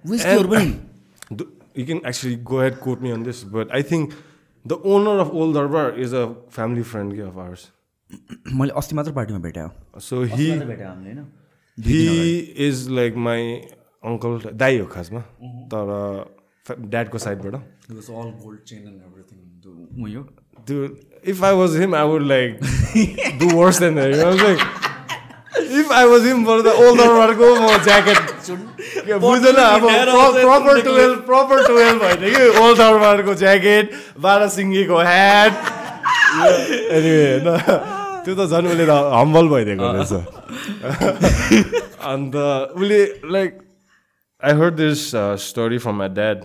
विस 0.04 0.24
क्योर 0.24 0.46
पनि 0.54 0.68
you 1.78 1.84
can 1.86 2.00
actually 2.08 2.36
go 2.50 2.60
head 2.62 2.78
quote 2.86 3.02
me 3.02 3.10
on 3.10 3.22
this 3.28 3.44
but 3.58 3.66
I 3.78 3.82
think 3.92 4.18
the 4.64 4.80
owner 4.94 5.16
of 5.26 5.30
old 5.42 5.56
Durbar 5.56 6.00
is 6.06 6.14
a 6.14 6.24
family 6.56 6.82
friend 6.90 7.14
कि 7.14 7.20
अफ 7.28 7.38
आवर्स 7.44 7.70
मैले 8.60 8.72
अस्ति 8.78 8.96
मात्र 8.96 9.12
पार्टीमा 9.20 9.38
भेटायो 9.46 10.00
so 10.08 10.22
he 10.34 10.50
he 11.78 12.02
is 12.66 12.88
like 12.98 13.16
my 13.26 13.54
uncle 14.04 14.32
दाई 14.60 14.78
हो 14.78 14.86
खासमा। 14.92 15.20
तर 15.72 15.90
ड्याडको 16.80 17.18
साइडबाट। 17.18 17.54
त्यो 20.66 20.78
if 21.32 21.42
I 21.44 21.54
was 21.56 21.76
him 21.80 21.94
I 21.94 22.08
would 22.08 22.22
like 22.22 22.58
do 23.40 23.46
worse 23.56 23.78
than 23.80 23.98
like 23.98 24.58
If 25.80 25.90
I 25.90 26.04
was 26.06 26.22
him 26.28 26.40
for 26.44 26.56
the 26.64 26.72
older 26.84 27.08
वर्गको 27.16 27.46
म 27.56 27.66
ज्याकेट 27.84 28.18
बुझ्दैन 29.24 29.58
अब 29.64 29.84
प्रपर 30.36 30.80
टुवेल्भ 30.86 31.18
प्रपर 31.28 31.58
टुवेल्भ 31.66 32.02
होइन 32.02 32.22
कि 32.34 32.42
ओल्डर 32.62 32.94
वारको 33.02 33.34
ज्याकेट 33.42 33.86
बाह्र 34.24 34.48
सिङ्गीको 34.56 34.96
ह्याट 35.08 35.52
होइन 36.92 37.46
त्यो 38.24 38.34
त 38.34 38.40
झन् 38.50 38.66
उसले 38.72 38.86
त 38.86 38.96
हम्बल 39.18 39.46
भइदिएको 39.52 39.84
रहेछ। 39.92 40.12
अन्त 42.12 42.34
उसले 42.80 43.00
like 43.36 43.50
I 44.42 44.52
heard 44.60 44.74
this 44.82 45.00
story 45.46 45.78
from 45.86 45.96
my 46.02 46.10
dad 46.18 46.38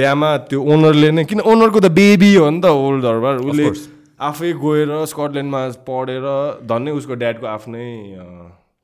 बिहामा 0.00 0.30
त्यो 0.50 0.58
ओनरले 0.74 1.10
नै 1.20 1.24
किन 1.30 1.40
ओनरको 1.52 1.78
त 1.80 1.88
बेबी 2.00 2.32
हो 2.34 2.50
नि 2.50 2.60
त 2.60 2.74
ओल्ड 2.82 3.00
दरबार 3.06 3.34
उसले 3.46 3.64
आफै 4.20 4.52
गएर 4.62 4.90
स्कटल्यान्डमा 5.12 5.60
पढेर 5.88 6.24
धन्नै 6.68 6.92
उसको 7.00 7.14
ड्याडको 7.24 7.46
आफ्नै 7.46 7.86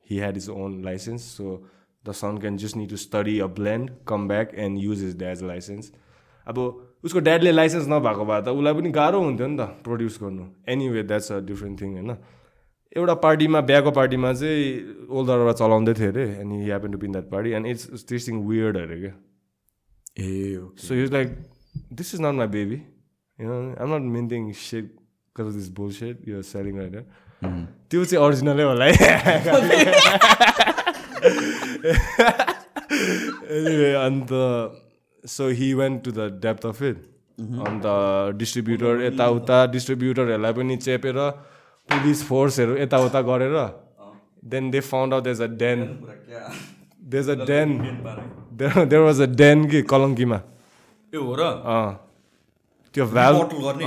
he 0.09 0.19
had 0.19 0.37
his 0.37 0.49
own 0.49 0.81
license 0.83 1.21
so 1.37 1.57
the 2.05 2.11
son 2.21 2.37
can 2.45 2.57
just 2.63 2.77
need 2.77 2.89
to 2.89 2.97
study 3.03 3.39
a 3.39 3.47
bland 3.59 3.89
come 4.07 4.27
back 4.27 4.53
and 4.65 4.79
use 4.83 5.03
his 5.03 5.17
dad 5.19 5.41
license 5.51 5.91
अब 6.47 6.57
उसको 7.03 7.19
ड्याडले 7.27 7.51
लाइसेन्स 7.51 7.87
नभएको 7.89 8.25
भए 8.25 8.41
त 8.41 8.55
उसलाई 8.57 8.73
पनि 8.73 8.89
गाह्रो 8.97 9.19
हुन्थ्यो 9.23 9.47
नि 9.47 9.57
त 9.57 9.67
प्रड्युस 9.85 10.17
गर्नु। 10.21 10.45
Anyway 10.73 11.03
that's 11.11 11.31
a 11.31 11.39
different 11.51 11.81
thing 11.81 11.93
होइन? 11.93 12.11
एउटा 12.97 13.13
पार्टीमा 13.25 13.61
बिहाको 13.69 13.91
पार्टीमा 13.91 14.33
चाहिँ 14.33 15.07
ओल्ड 15.09 15.27
दरबार 15.29 15.53
चलाउँदै 15.61 15.93
थियो 15.99 16.09
अरे 16.11 16.25
and 16.41 16.53
he 16.53 16.63
happen 16.63 16.91
to 16.91 16.97
pin 16.97 17.11
that 17.11 17.29
party 17.31 17.51
and 17.59 17.67
it's 17.67 18.05
tasting 18.09 18.35
weird 18.47 18.77
अरे 18.77 18.99
क्या। 19.01 19.13
ए 20.19 20.27
So 20.77 20.95
he 20.95 21.01
was 21.01 21.11
like, 21.15 21.33
"This 22.01 22.13
is 22.13 22.21
not 22.25 22.35
my 22.35 22.47
baby. 22.57 22.77
You 23.39 23.47
know, 23.49 23.59
I'm 23.77 23.89
not 23.89 24.05
minting 24.15 24.45
shit. 24.53 24.93
Because 25.35 25.47
of 25.49 25.55
this 25.55 25.69
bullshit 25.69 26.17
you're 26.25 26.43
selling 26.43 26.75
right 26.81 26.91
now." 26.91 27.05
त्यो 27.91 28.03
चाहिँ 28.05 28.23
ओरिजिनलै 28.25 28.63
होला 28.63 28.85
है 28.85 28.93
अन्त 34.05 34.29
so 35.23 35.47
he 35.59 35.73
went 35.73 36.03
to 36.05 36.11
the 36.11 36.29
depth 36.43 36.65
of 36.65 36.81
it 36.89 36.97
अन्त 37.67 37.85
distributor 38.39 39.01
यताउता 39.05 39.57
डिस्ट्रिब्युटरहरूलाई 39.75 40.53
पनि 40.59 40.75
चेपेर 40.87 41.17
पुलिस 41.89 42.23
फोर्सहरू 42.27 42.77
यताउता 42.77 43.21
गरेर 43.29 43.55
then 44.53 44.69
they 44.71 44.79
found 44.91 45.13
out 45.13 45.23
there's 45.23 45.41
a 45.41 45.47
den 45.63 45.79
there's 47.15 47.29
a 47.29 47.35
den 47.45 47.69
there 48.61 49.01
was 49.01 49.21
a 49.21 49.29
den 49.41 49.67
कि 49.69 49.81
कलङ्कीमा 49.93 50.39
ए 51.13 51.17
हो 51.17 51.35
र 51.39 51.41
त्यो? 52.95 53.05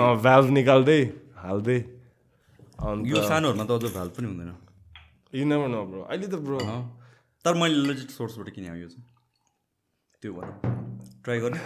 अँ 0.02 0.12
भ्याल्भ 0.22 0.50
निकाल्दै 0.58 1.00
हाल्दै 1.44 1.78
अन्त 2.78 3.00
यो 3.10 3.18
सानोहरूमा 3.30 3.64
त 3.64 3.70
अझ 3.70 3.84
भ्याल 3.96 4.08
पनि 4.16 4.26
हुँदैन। 4.30 4.50
यु 5.38 5.44
नेभर 5.50 5.68
नो 5.74 5.80
ब्रो 5.90 6.00
अहिले 6.10 6.26
त 6.26 6.34
ब्रो 6.46 6.58
तर 7.44 7.54
मैले 7.60 7.78
लेजिट 7.88 8.10
सोर्सबाट 8.18 8.48
किने 8.54 8.68
यो 8.82 8.88
चाहिँ। 8.88 9.04
त्यो 10.22 10.30
भएर। 10.34 10.50
ट्राई 11.24 11.38
गर्ने. 11.42 11.60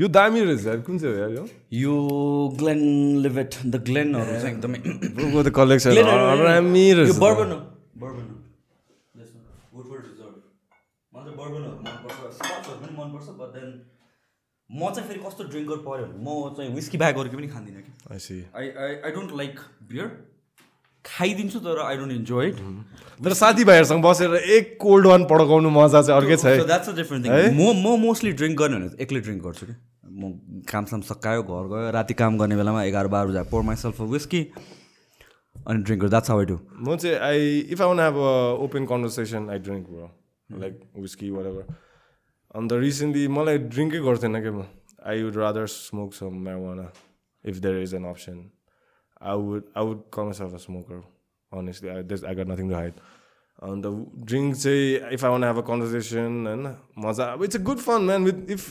यो 0.00 0.06
दामी 0.08 0.40
रहेछ 0.48 0.64
कुन 0.86 0.94
चाहिँ 0.98 1.14
हो 1.14 1.18
यार 1.20 1.32
यो? 1.36 1.44
ग्लेन 2.60 2.80
लिभेट 3.24 3.52
द 3.66 3.74
ग्लेनहरू 3.88 4.32
चाहिँ 4.40 4.54
एकदमै 4.54 4.78
ब्रोको 5.16 5.38
त 5.42 5.48
कलेक्सन 5.58 5.90
यो 5.92 6.02
रहेछ 6.04 7.18
बर्बन 7.18 7.48
हो। 7.52 7.58
बर्बन 8.02 8.26
वुडफोर्ड 9.74 10.02
रिजर्भ 10.08 10.34
मलाई 11.12 11.34
बर्बनहरू 11.40 11.76
मनपर्छ। 11.84 12.32
स्कचहरू 12.38 12.78
पनि 12.80 12.92
मनपर्छ 13.00 13.28
बट 13.40 13.50
देन 13.56 13.68
म 14.70 14.90
चाहिँ 14.94 15.08
फेरि 15.08 15.20
कस्तो 15.26 15.44
ड्रिङ्कर 15.52 15.76
पऱ्यो 15.84 16.06
भने 16.06 16.24
म 16.24 16.54
चाहिँ 16.56 16.72
विस्की 16.74 16.98
ब्याग 16.98 17.14
गरेको 17.16 17.36
पनि 17.36 17.48
खाँदिनँ 17.48 17.82
कि. 17.82 17.92
I 18.56 18.70
I 18.78 18.94
I 19.04 19.10
don't 19.12 19.32
like 19.36 19.60
beer 19.92 20.08
खाइदिन्छु 21.04 21.58
तर 21.66 21.80
आई 21.80 21.96
डोन्ट 21.96 22.12
इन्जोय 22.12 22.48
इट 22.48 22.56
तर 23.24 23.32
साथीभाइहरूसँग 23.40 24.02
बसेर 24.04 24.34
एक 24.56 24.76
कोल्ड 24.80 25.06
वान 25.06 25.24
पड्काउनु 25.32 25.70
मजा 25.76 26.02
चाहिँ 26.02 26.20
अर्कै 26.20 26.36
छ 26.36 26.66
द्याट्स 26.68 26.88
अ 26.88 26.94
डिफरेन्ट 27.00 27.26
थिङ 27.26 27.32
म 27.56 27.72
म 27.80 27.96
मोस्टली 28.04 28.32
ड्रिङ्क 28.42 28.58
गर्ने 28.58 28.76
भने 28.78 29.02
एक्लै 29.06 29.20
ड्रिङ्क 29.28 29.42
गर्छु 29.46 29.66
कि। 29.66 29.74
म 30.20 30.32
कामसाम 30.68 31.00
सकायो 31.08 31.42
घर 31.48 31.64
गयो 31.72 31.90
राति 31.96 32.14
काम 32.20 32.38
गर्ने 32.38 32.56
बेलामा 32.60 32.84
एघार 32.92 33.06
बाह्र 33.16 33.32
बजा 33.32 33.42
पोर 33.54 33.62
माइसेल्फ 33.72 34.00
विस्की 34.14 34.44
अनि 35.56 35.82
ड्रिङ्क 35.82 36.00
गर्छु 36.02 36.10
द्याट्स 36.12 36.30
हाउ 36.30 36.38
आई 36.44 36.52
डु 36.52 36.60
म 36.76 36.96
चाहिँ 36.96 37.16
I 37.32 37.58
if 37.72 37.80
I 37.80 37.88
want 37.88 38.00
have 38.00 38.16
a 38.28 38.38
open 38.68 38.86
conversation 38.92 39.50
I 39.50 39.58
drink 39.68 39.84
bro 39.88 40.10
like 40.50 40.80
whiskey 40.96 41.30
whatever. 41.30 41.64
अन्त 42.54 42.72
रिसेन्टली 42.72 43.28
मलाई 43.28 43.58
ड्रिङ्कै 43.72 44.00
गर्थेन 44.08 44.40
क्या 44.40 44.52
म? 44.52 44.64
I 45.04 45.22
would 45.22 45.36
rather 45.36 45.66
smoke 45.66 46.14
some 46.14 46.32
marijuana 46.46 46.86
if 47.44 47.56
there 47.64 47.82
is 47.82 47.94
an 47.94 48.04
option 48.14 48.38
I 49.22 49.36
would 49.36 49.62
I 49.76 49.84
would 49.86 50.02
come 50.14 50.30
myself 50.30 50.54
a 50.54 50.60
smoker 50.66 51.00
honestly. 51.52 51.90
I, 51.90 52.02
there's, 52.02 52.24
I 52.24 52.34
got 52.34 52.46
nothing 52.46 52.68
to 52.70 52.76
hide. 52.80 53.00
अन्त 53.58 53.86
drink 54.30 54.54
चाहिँ 54.56 55.12
if 55.14 55.24
I 55.24 55.30
want 55.30 55.44
have 55.44 55.58
a 55.58 55.62
conversation 55.68 56.46
होइन 56.46 56.66
मजा 57.04 57.24
अब 57.32 57.42
it's 57.44 57.56
a 57.56 57.60
good 57.68 57.78
fun 57.86 58.02
man 58.10 58.24
with 58.24 58.50
if 58.50 58.66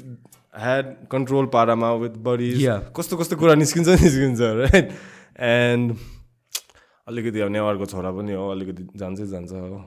had 0.63 0.93
control 1.11 1.45
पारामा 1.55 1.91
with 2.03 2.15
Yeah. 2.59 2.79
कस्तो 2.97 3.17
कस्तो 3.17 3.35
कुरा 3.41 3.55
निस्किन्छ 3.55 3.87
निस्किन्छ 4.03 4.39
राइट 4.59 4.91
एन्ड 5.47 5.95
अलिकति 7.07 7.39
अब 7.39 7.49
नेवारको 7.51 7.85
छोरा 7.85 8.11
पनि 8.11 8.33
हो 8.33 8.47
अलिकति 8.51 8.87
जान्छै 9.03 9.27
जान्छ 9.33 9.51
हो। 9.51 9.81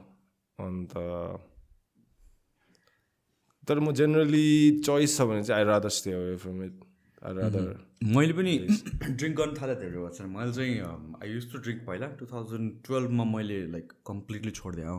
अन्त 0.58 0.92
तर 3.68 3.78
म 3.80 3.92
जेनरली 4.00 4.46
चोइस 4.86 5.16
छ 5.16 5.28
भने 5.30 5.42
चाहिँ 5.44 5.60
I 5.60 5.68
rather 5.68 5.88
stay 5.98 6.12
away 6.12 6.36
from 6.42 6.62
it 6.64 6.76
I 7.22 7.32
rather 7.34 7.64
मैले 8.16 8.32
पनि 8.32 8.52
ड्रिङ्क 8.66 9.36
गर्न 9.40 9.54
थालेँ 9.56 9.76
धेरै 9.80 10.26
मैले 10.36 10.52
चाहिँ 10.52 10.76
आई 11.22 11.32
युज 11.32 11.50
टु 11.52 11.58
ड्रिङ्क 11.64 11.80
पहिला। 11.86 12.06
टु 12.20 12.26
थाउजन्ड 12.26 12.72
टुवेल्भमा 12.86 13.24
मैले 13.32 13.58
लाइक 13.72 13.92
कम्प्लिटली 14.06 14.50
छोडिदिएँ 14.58 14.88
हो। 14.88 14.98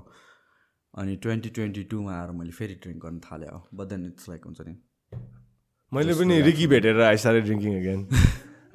अनि 1.02 1.16
ट्वेन्टी 1.24 1.50
ट्वेन्टी 1.56 1.84
टूमा 1.92 2.12
आएर 2.20 2.32
मैले 2.40 2.52
फेरि 2.60 2.76
ड्रिङ्क 2.84 3.00
गर्न 3.06 3.20
थालेँ 3.26 3.50
हो। 3.54 3.60
बट 3.74 3.88
देन 3.94 4.06
इट्स 4.06 4.30
लाइक 4.30 4.46
हुन्छ 4.46 4.68
नि। 4.68 4.74
मैले 5.92 6.14
पनि 6.20 6.42
रिकी 6.42 6.68
भेटेर 6.74 7.02
आई 7.08 7.18
सारे 7.26 7.42
drinking 7.48 7.80
again 7.80 8.06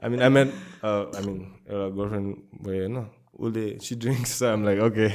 I 0.03 0.09
mean 0.11 0.21
I 0.23 0.31
mean 0.37 0.49
I 0.85 1.23
mean 1.27 1.39
एउटा 1.71 1.89
गर्लफ्रेन्ड 1.99 2.29
भयो 2.67 2.81
होइन। 2.81 2.99
उसले 3.37 3.65
she 3.87 3.95
drinks 4.03 4.43
I'm 4.51 4.65
like 4.65 4.81
okay 4.89 5.07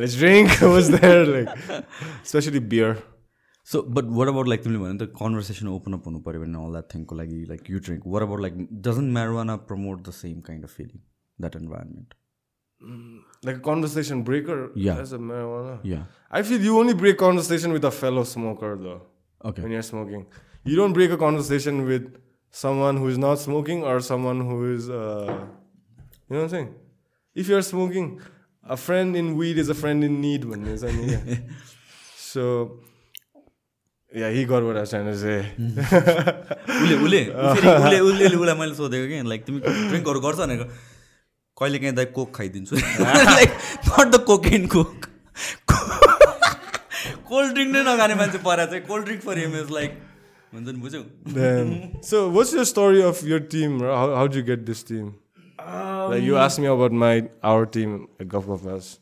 let's 0.00 0.16
drink 0.18 0.62
was 0.62 0.90
there 0.94 1.26
like 1.26 1.48
specially 2.24 2.60
beer 2.72 2.92
So, 3.70 3.82
but 3.82 4.06
what 4.06 4.28
about 4.28 4.46
like 4.46 4.62
the 4.62 5.10
conversation 5.18 5.66
open 5.66 5.92
up 5.94 6.06
on 6.06 6.22
and 6.24 6.56
all 6.56 6.70
that 6.70 6.88
thing? 6.88 7.04
Like, 7.10 7.30
like 7.48 7.68
you 7.68 7.80
drink. 7.80 8.06
What 8.06 8.22
about 8.22 8.40
like 8.40 8.54
doesn't 8.80 9.10
marijuana 9.12 9.56
promote 9.70 10.04
the 10.04 10.12
same 10.12 10.40
kind 10.40 10.62
of 10.62 10.70
feeling, 10.70 11.00
that 11.40 11.56
environment? 11.56 12.14
Mm, 12.82 13.22
like 13.42 13.56
a 13.56 13.60
conversation 13.60 14.22
breaker 14.22 14.70
yeah 14.74 14.98
as 14.98 15.14
a 15.14 15.18
marijuana 15.18 15.80
yeah 15.82 16.02
i 16.30 16.42
feel 16.42 16.60
you 16.60 16.78
only 16.78 16.92
break 16.92 17.16
conversation 17.16 17.72
with 17.72 17.82
a 17.86 17.90
fellow 17.90 18.22
smoker 18.22 18.76
though 18.76 19.00
okay 19.42 19.62
when 19.62 19.72
you're 19.72 19.80
smoking 19.80 20.26
you 20.62 20.76
don't 20.76 20.92
break 20.92 21.10
a 21.10 21.16
conversation 21.16 21.86
with 21.86 22.20
someone 22.50 22.98
who 22.98 23.08
is 23.08 23.16
not 23.16 23.38
smoking 23.38 23.82
or 23.82 23.98
someone 24.00 24.42
who 24.42 24.74
is 24.74 24.90
uh, 24.90 25.24
you 26.28 26.36
know 26.36 26.36
what 26.36 26.42
i'm 26.42 26.48
saying 26.50 26.74
if 27.34 27.48
you're 27.48 27.62
smoking 27.62 28.20
a 28.62 28.76
friend 28.76 29.16
in 29.16 29.36
weed 29.38 29.56
is 29.56 29.70
a 29.70 29.74
friend 29.74 30.04
in 30.04 30.20
need 30.20 30.44
when 30.44 30.66
is 30.66 30.82
yeah. 31.14 31.36
so 32.14 32.80
yeah, 34.12 34.30
he 34.30 34.44
got 34.44 34.62
what 34.62 34.76
I 34.76 34.80
was 34.80 34.90
trying 34.90 35.06
to 35.06 35.16
say. 35.16 35.52
उसले 35.56 36.96
उसले 36.96 37.20
उसले 37.26 37.98
उसले 38.00 38.36
उसलाई 38.36 38.54
मैले 38.60 38.74
सोधेको 38.74 39.06
कि 39.08 39.28
like 39.28 39.44
तिमी 39.46 39.60
ड्रिङ्कहरू 39.60 40.20
गर्छ 40.20 40.38
भनेको 40.38 40.64
कहिले 41.56 41.78
काहीँ 41.78 41.94
दाइ 41.94 42.06
Coke 42.16 42.34
खाइदिन्छु 42.36 42.76
like 42.76 43.50
not 43.88 44.14
the 44.14 44.22
coke 44.30 44.46
in 44.58 44.66
coke 44.76 45.06
cold 47.30 47.54
drink 47.54 47.70
नै 47.74 47.82
नखाने 47.86 48.14
मान्छे 48.22 48.38
परा 48.48 48.66
चाहिँ 48.66 48.82
cold 48.86 49.04
drink 49.04 49.22
for 49.22 49.38
him 49.38 49.56
is 49.60 49.70
like 49.78 49.98
हुन्छ 50.54 50.68
नि 50.68 50.80
बुझ्यौ 50.80 51.02
Then, 51.38 51.72
so 52.10 52.28
what's 52.36 52.52
your 52.58 52.66
story 52.72 53.02
of 53.02 53.22
your 53.32 53.40
team? 53.54 53.78
bro? 53.78 53.96
How 53.96 54.14
how'd 54.20 54.38
you 54.40 54.44
get 54.50 54.66
this 54.70 54.82
team? 54.92 55.14
like 56.12 56.22
you 56.22 56.36
asked 56.44 56.60
me 56.60 56.70
about 56.74 56.92
my 56.92 57.14
our 57.42 57.66
team 57.78 57.98
at 58.20 58.28
Gulf 58.36 58.48
of 58.58 58.70
Us. 58.76 58.94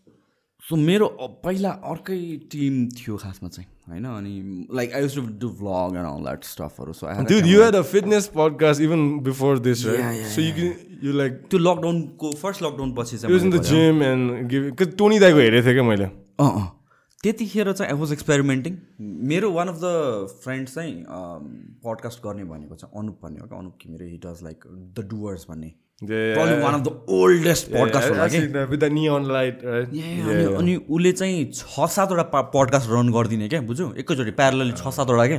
So 0.63 0.77
मेरो 0.83 1.07
पहिला 1.45 1.71
अर्कै 1.93 2.19
team 2.53 2.77
थियो 2.99 3.17
खासमा 3.23 3.49
चाहिँ 3.49 3.69
होइन? 3.89 4.05
अनि 4.05 4.67
like 4.75 4.93
I 4.95 5.03
use 5.03 5.15
to 5.15 5.23
do 5.41 5.49
vlog 5.61 5.97
and 5.97 6.09
all 6.09 6.23
that 6.25 6.45
स्टफहरू 6.45 6.93
so 6.93 7.07
Dude, 7.31 7.49
you 7.53 7.63
had 7.63 7.75
a 7.81 7.83
fitness 7.95 8.29
podcast 8.37 8.85
even 8.87 9.03
before 9.29 9.57
this, 9.67 9.85
right? 9.87 9.99
Yeah, 9.99 10.15
yeah, 10.21 10.31
so 10.35 10.47
you 10.47 10.55
can 10.59 11.03
you 11.07 11.13
like 11.23 11.37
त्यो 11.51 11.59
लकडाउनको 11.59 12.33
फर्स्ट 12.43 12.63
लकडाउन 12.63 12.95
पछि 13.01 13.19
he 13.19 13.35
was 13.35 13.45
in 13.49 13.53
चाहिँ 13.53 13.59
the 13.59 13.63
gym 13.73 14.03
and 14.13 14.49
give 14.55 14.71
because 14.71 14.97
Tony 15.03 15.21
दाइको 15.21 15.39
हेरेको 15.39 15.67
थिएँ 15.67 15.75
क्या 15.75 15.85
मैले। 15.91 16.05
अँ 16.05 16.51
अँ। 16.51 16.67
त्यतिखेर 17.23 17.73
चाहिँ 17.73 17.93
आई 17.93 17.99
वाज 17.99 18.13
एक्सपेरिमेन्टिङ 18.13 18.77
मेरो 19.29 19.51
वान 19.53 19.69
अफ 19.69 19.77
द 19.85 19.93
फ्रेन्ड्स 20.43 20.75
चाहिँ 20.75 21.05
पडकास्ट 21.85 22.19
गर्ने 22.27 22.45
भनेको 22.51 22.77
छ 22.77 22.85
अनुप 22.85 23.19
भन्ने 23.23 23.41
हो 23.41 23.47
क्या? 23.47 23.59
अनुप 23.59 23.79
कि 23.83 23.89
मेरो 23.89 24.07
hit 24.07 24.27
was 24.27 24.43
like 24.45 24.65
the 24.99 25.09
doers 25.11 25.47
भन्ने। 25.51 25.73
One 26.03 26.75
of 26.75 26.81
the 26.81 26.89
oldest 27.17 27.67
podcast? 27.73 28.11
अनि 30.59 30.75
उसले 30.77 31.13
चाहिँ 31.13 31.45
छ 31.53 31.87
सातवटा 31.91 32.41
पडकास्ट 32.55 32.91
रन 32.91 33.13
गरिदिने 33.13 33.49
क्या 33.49 33.61
बुझ्यौ? 33.71 33.93
एकैचोटि 34.03 34.31
प्यारल 34.41 34.73
छ 34.73 34.89
सातवटा 34.97 35.27
क्या? 35.27 35.39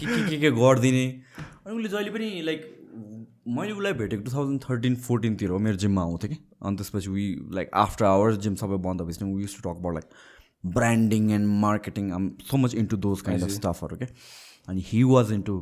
कि 0.00 0.38
के 0.40 0.50
गरिदिने? 0.50 1.06
अनि 1.66 1.76
उसले 1.76 1.88
जहिले 1.88 2.10
पनि 2.10 2.42
लाइक 2.44 2.60
मैले 3.48 3.72
उसलाई 3.72 3.92
भेटेको 4.02 4.22
टु 4.24 4.30
थाउजन्ड 4.32 4.60
थर्टिन 4.62 4.94
फोर्टिनतिर 5.06 5.48
हो 5.50 5.58
मेरो 5.58 5.76
जिममा 5.78 6.02
आउँथेँ 6.02 6.30
कि। 6.30 6.36
अनि 6.62 6.76
त्यसपछि 6.76 7.10
we 7.10 7.24
like 7.54 7.70
after 7.74 8.04
hours 8.04 8.36
gym 8.38 8.54
सबै 8.62 8.76
बन्द 8.84 9.00
भएपछि 9.02 9.24
we 9.24 9.42
use 9.42 9.54
to 9.56 9.60
talk 9.62 9.76
about 9.78 9.94
like 9.94 10.06
branding 10.74 11.30
and 11.32 11.46
marketing 11.60 12.12
um 12.12 12.30
so 12.50 12.56
much 12.56 12.74
into 12.74 12.96
those 13.06 13.20
kind 13.26 13.42
of 13.44 13.50
स्टफहरू 13.50 13.96
क्या। 13.96 14.08
अनि 14.68 14.80
हि 14.86 15.02
वाज 15.10 15.32
इन्टु 15.32 15.54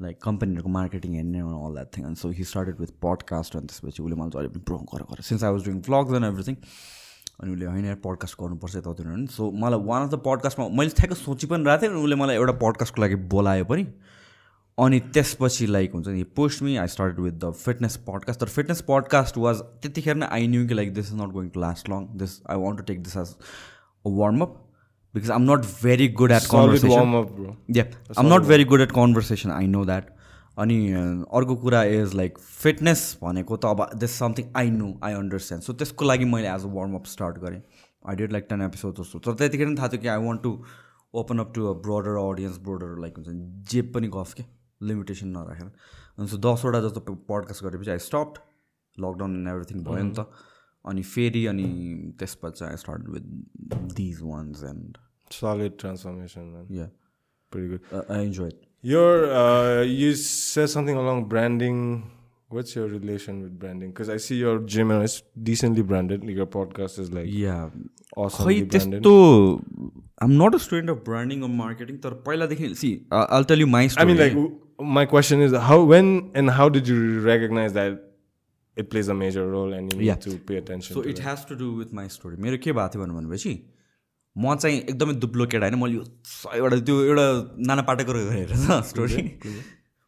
लाइक 0.00 0.18
कम्पनीहरूको 0.22 0.70
मार्केटिङ 0.70 1.14
हेर्ने 1.14 1.40
अल 1.40 1.72
द्याट 1.74 1.96
थिङ 1.96 2.04
अनि 2.04 2.16
so 2.16 2.28
he 2.30 2.44
started 2.44 2.80
with 2.80 2.92
podcast 3.02 3.56
अनि 3.56 3.66
त्यसपछि 3.66 4.02
उसले 4.02 4.16
मलाई 4.16 4.30
जहिले 4.30 4.48
पनि 4.48 4.62
प्रो 4.66 4.78
गर 4.92 5.02
गर 5.08 5.22
since 5.28 5.44
I 5.44 5.52
was 5.52 5.64
doing 5.64 5.80
vlogs 5.88 6.14
and 6.14 6.26
everything 6.26 6.56
अनि 7.40 7.52
उसले 7.52 7.66
होइन 7.66 7.84
यार 7.84 7.96
पडकास्ट 8.04 8.40
गर्नुपर्छ 8.40 8.76
यतातिर 8.76 9.06
नि 9.08 9.26
सो 9.32 9.50
मलाई 9.64 9.86
वान 9.86 10.02
अफ 10.02 10.10
द 10.10 10.20
पडकास्टमा 10.26 10.68
मैले 10.80 10.94
ठ्याक्क 11.00 11.16
सोची 11.16 11.46
पनि 11.46 11.64
रहेको 11.64 11.82
थिएँ 11.82 11.90
अनि 11.90 12.02
उसले 12.02 12.20
मलाई 12.22 12.36
एउटा 12.36 12.52
पडकास्टको 12.60 13.02
लागि 13.02 13.14
बोलायो 13.34 13.64
पनि 13.64 13.86
अनि 14.78 15.00
त्यसपछि 15.10 15.66
लाइक 15.68 15.92
हुन्छ 15.92 16.08
नि 16.08 16.22
post 16.36 16.62
me 16.62 16.76
I 16.76 16.88
started 16.88 17.20
with 17.20 17.38
the 17.44 17.52
fitness 17.56 17.96
podcast 18.06 18.40
तर 18.40 18.48
फिटनेस 18.50 18.82
पडकास्ट 18.88 19.38
वाज 19.38 19.62
त्यतिखेर 19.82 20.16
नै 20.16 20.26
आई 20.30 20.46
न्यू 20.46 20.66
कि 20.68 20.74
like 20.74 20.94
this 20.94 21.12
is 21.12 21.20
not 21.20 21.32
going 21.32 21.48
to 21.48 21.60
last 21.60 21.88
long 21.90 22.06
this 22.16 22.40
I 22.50 22.56
want 22.58 22.78
to 22.78 22.84
take 22.84 23.02
this 23.02 23.16
as 23.16 23.34
a 24.04 24.16
warm 24.18 24.40
up 24.40 24.56
because 25.14 25.30
am 25.30 25.50
not 25.50 25.64
very 25.82 26.08
good 26.20 26.32
at 26.32 26.42
Solid 26.42 26.52
conversation 26.54 26.98
warm 26.98 27.14
up, 27.20 27.30
bro. 27.36 27.54
Yeah 27.76 27.84
um 28.18 28.32
not 28.32 28.46
very 28.48 28.64
good 28.72 28.80
at 28.80 28.92
conversation 28.92 29.50
I 29.50 29.66
know 29.66 29.84
that 29.84 30.10
अनि 30.64 30.78
अर्को 31.38 31.56
कुरा 31.64 31.82
is 31.96 32.14
like 32.14 32.38
fitness 32.38 33.02
भनेको 33.22 33.56
त 33.56 33.64
अब 33.64 33.98
this 33.98 34.18
something 34.18 34.52
I 34.56 34.70
know 34.70 34.92
I 35.04 35.12
understand 35.14 35.64
so 35.64 35.72
त्यसको 35.82 36.04
लागि 36.04 36.24
मैले 36.34 36.48
as 36.54 36.64
a 36.64 36.72
warm up 36.74 37.04
start 37.14 37.38
गरेँ। 37.44 37.60
I 38.08 38.16
did 38.16 38.32
like 38.32 38.46
ten 38.50 38.62
episode 38.62 39.00
जस्तो 39.00 39.18
तर 39.26 39.34
त्यतिखेर 39.38 39.74
थाहा 39.78 39.88
थियो 39.88 40.00
कि 40.02 40.08
I 40.08 40.24
want 40.24 40.42
to 40.42 40.52
open 41.14 41.38
up 41.38 41.52
to 41.54 41.66
a 41.66 41.72
broader 41.86 42.20
audience 42.22 42.58
broader 42.68 42.98
like 43.00 43.18
हुन्छ 43.18 43.28
जे 43.72 43.82
पनि 43.94 44.08
गफ 44.16 44.32
के 44.34 44.44
लिमिटेसन 44.88 45.28
नराखेर। 45.36 45.70
अनि 46.18 46.28
सो 46.28 46.36
दसवटा 46.46 46.80
जस्तो 46.88 47.00
पडकास्ट 47.30 47.64
गरेपछि 47.64 47.90
I 47.90 47.98
stopped 48.06 48.38
lockdown 48.96 49.36
and 49.36 49.48
everything 49.48 49.84
भयो 49.84 50.02
नि 50.04 50.14
त। 50.18 50.26
अनि 50.87 51.01
फेरि 51.13 51.45
अनि 51.53 51.67
त्यसपछि 52.19 52.65
I 52.65 52.75
start 52.77 53.09
with 53.09 53.93
these 54.01 54.19
ones 54.23 54.63
and 54.73 54.97
Solid 55.33 55.77
transformation, 55.81 56.49
man. 56.55 56.65
Yeah 56.79 56.89
Pretty 57.51 57.69
good. 57.69 58.11
I 58.11 58.25
enjoy 58.25 58.51
Your 58.83 59.11
uh, 59.41 59.81
you 59.89 60.07
said 60.21 60.69
something 60.71 60.97
along 61.01 61.19
branding. 61.33 61.77
What's 62.55 62.75
your 62.77 62.87
relation 62.93 63.37
with 63.43 63.53
branding? 63.61 63.91
Because 63.93 64.09
I 64.15 64.17
see 64.23 64.35
your 64.39 64.55
gym 64.73 64.91
and 64.95 65.05
it's 65.05 65.15
decently 65.49 65.85
branded. 65.91 66.25
Like 66.29 66.41
your 66.41 66.47
podcast 66.55 66.99
is 67.03 67.11
like 67.17 67.29
yeah 67.35 67.55
awesomely 68.23 68.57
खै 68.59 68.67
branded. 68.73 69.07
त्यस्तो 69.07 69.13
um 70.23 70.31
not 70.41 70.55
a 70.55 70.57
student 70.65 70.89
of 70.89 71.01
branding 71.05 71.43
of 71.43 71.55
marketing 71.61 71.97
तर 72.03 72.13
पहिलादेखि 72.27 72.73
see 72.81 72.91
I'll 73.21 73.43
tell 73.53 73.61
you 73.61 73.67
my 73.77 73.89
I 74.03 74.05
mean, 74.11 74.21
like, 74.23 74.35
w- 74.41 74.91
my 74.99 75.05
question 75.15 75.45
is, 75.47 75.55
how, 75.69 75.79
when, 75.93 76.11
and 76.41 76.55
how 76.59 76.67
did 76.77 76.91
you 76.93 76.99
recognize 77.29 77.73
that 77.79 77.97
it 78.82 78.90
plays 78.94 79.08
a 79.14 79.18
major 79.22 79.46
role 79.54 79.72
and 79.78 79.92
you 79.92 79.98
need 80.00 80.06
Yeah. 80.08 80.20
to 80.26 80.36
pay 80.50 80.60
attention? 80.64 80.94
So 80.96 81.02
to 81.02 81.08
it? 81.14 81.20
Has 81.26 81.46
to 81.48 81.54
do 81.62 81.70
with 81.78 81.94
my 82.00 82.08
story 82.18 82.42
मेरो 82.48 82.58
के 82.66 82.72
भएको 82.72 82.88
थियो 82.94 83.04
भने 83.06 83.18
भनेपछि 83.20 83.54
म 84.36 84.54
चाहिँ 84.56 84.78
एकदमै 84.80 85.14
दुब्लो 85.24 85.46
केटा 85.52 85.66
होइन 85.66 85.78
मैले 85.82 86.04
एउटा 86.58 86.76
त्यो 86.90 87.02
एउटा 87.04 87.26
नाना 87.70 87.82
पाटेको 87.90 88.12
हेरेर 88.36 88.80
स्टोरी 88.92 89.22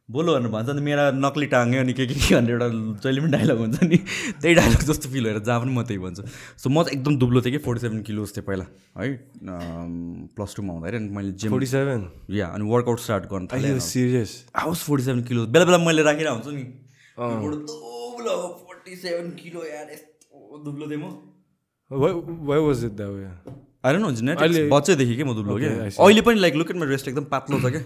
बोलो 0.08 0.32
भनेर 0.34 0.50
भन्छ 0.52 0.70
नि 0.76 0.80
मेरा 0.86 1.02
नक्ली 1.24 1.46
टाङ्गे 1.50 1.78
अनि 1.78 1.92
के 1.98 2.06
के 2.06 2.14
के 2.14 2.34
भनेर 2.34 2.50
एउटा 2.54 2.68
जहिले 3.02 3.20
पनि 3.24 3.30
डायलग 3.34 3.58
हुन्छ 3.64 3.82
नि 3.90 3.96
त्यही 4.42 4.54
डायलग 4.58 4.80
जस्तो 4.90 5.08
फिल 5.10 5.24
भएर 5.24 5.38
जहाँ 5.48 5.60
पनि 5.64 5.72
म 5.76 5.82
त्यही 5.90 5.98
भन्छु 6.04 6.22
सो 6.62 6.70
म 6.70 6.82
चाहिँ 6.82 6.98
एकदम 6.98 7.16
दुब्लो 7.22 7.42
थिएँ 7.46 7.52
कि 7.52 7.58
फोर्टी 7.66 7.80
सेभेन 7.84 8.02
किलोज 8.08 8.34
थिएँ 8.36 8.44
पहिला 8.46 8.66
है 8.98 9.08
प्लस 10.34 10.54
टूमा 10.56 10.72
हुँदाखेरि 10.74 10.96
अनि 11.02 11.14
मैले 11.16 11.32
जिम 11.44 11.54
47? 11.58 12.08
या 12.40 12.46
अनि 12.58 12.70
वर्कआउट 12.70 13.00
स्टार्ट 13.06 13.30
गर्नु 13.32 13.46
थालेँ 13.52 13.78
serious? 13.90 14.34
हाउस 14.56 14.82
फोर्टी 14.90 15.04
सेभेन 15.04 15.22
किलो 15.30 15.46
बेला 15.56 15.64
बेला 15.70 15.78
मैले 15.86 16.02
राखेर 16.10 16.28
हुन्छु 16.28 16.50
नि 16.58 16.64
दुब्लो 18.20 18.36
फोर्टी 18.66 18.96
सेभेन 18.96 19.30
किलो 19.42 19.64
यार 19.64 19.90
यस्तो 19.92 20.62
दुब्लो 20.64 20.90
थिएँ 20.90 21.02
म 21.04 21.18
Why, 21.90 22.10
why 22.48 22.58
was 22.58 22.84
it 22.84 22.96
that 22.96 23.10
way? 23.10 23.30
आएर 23.84 23.96
न 23.98 24.14
नेट 24.24 24.70
बच्चैदेखि 24.72 25.16
के 25.16 25.24
म 25.24 25.34
दुब्लो 25.34 25.58
क्या 25.58 25.88
see. 25.88 26.00
अहिले 26.00 26.20
पनि 26.28 26.40
like 26.40 26.54
look 26.54 26.70
at 26.70 26.76
my 26.76 26.88
wrist 26.88 27.08
एकदम 27.08 27.24
पातलो 27.32 27.60
छ 27.60 27.72
क्या 27.72 27.82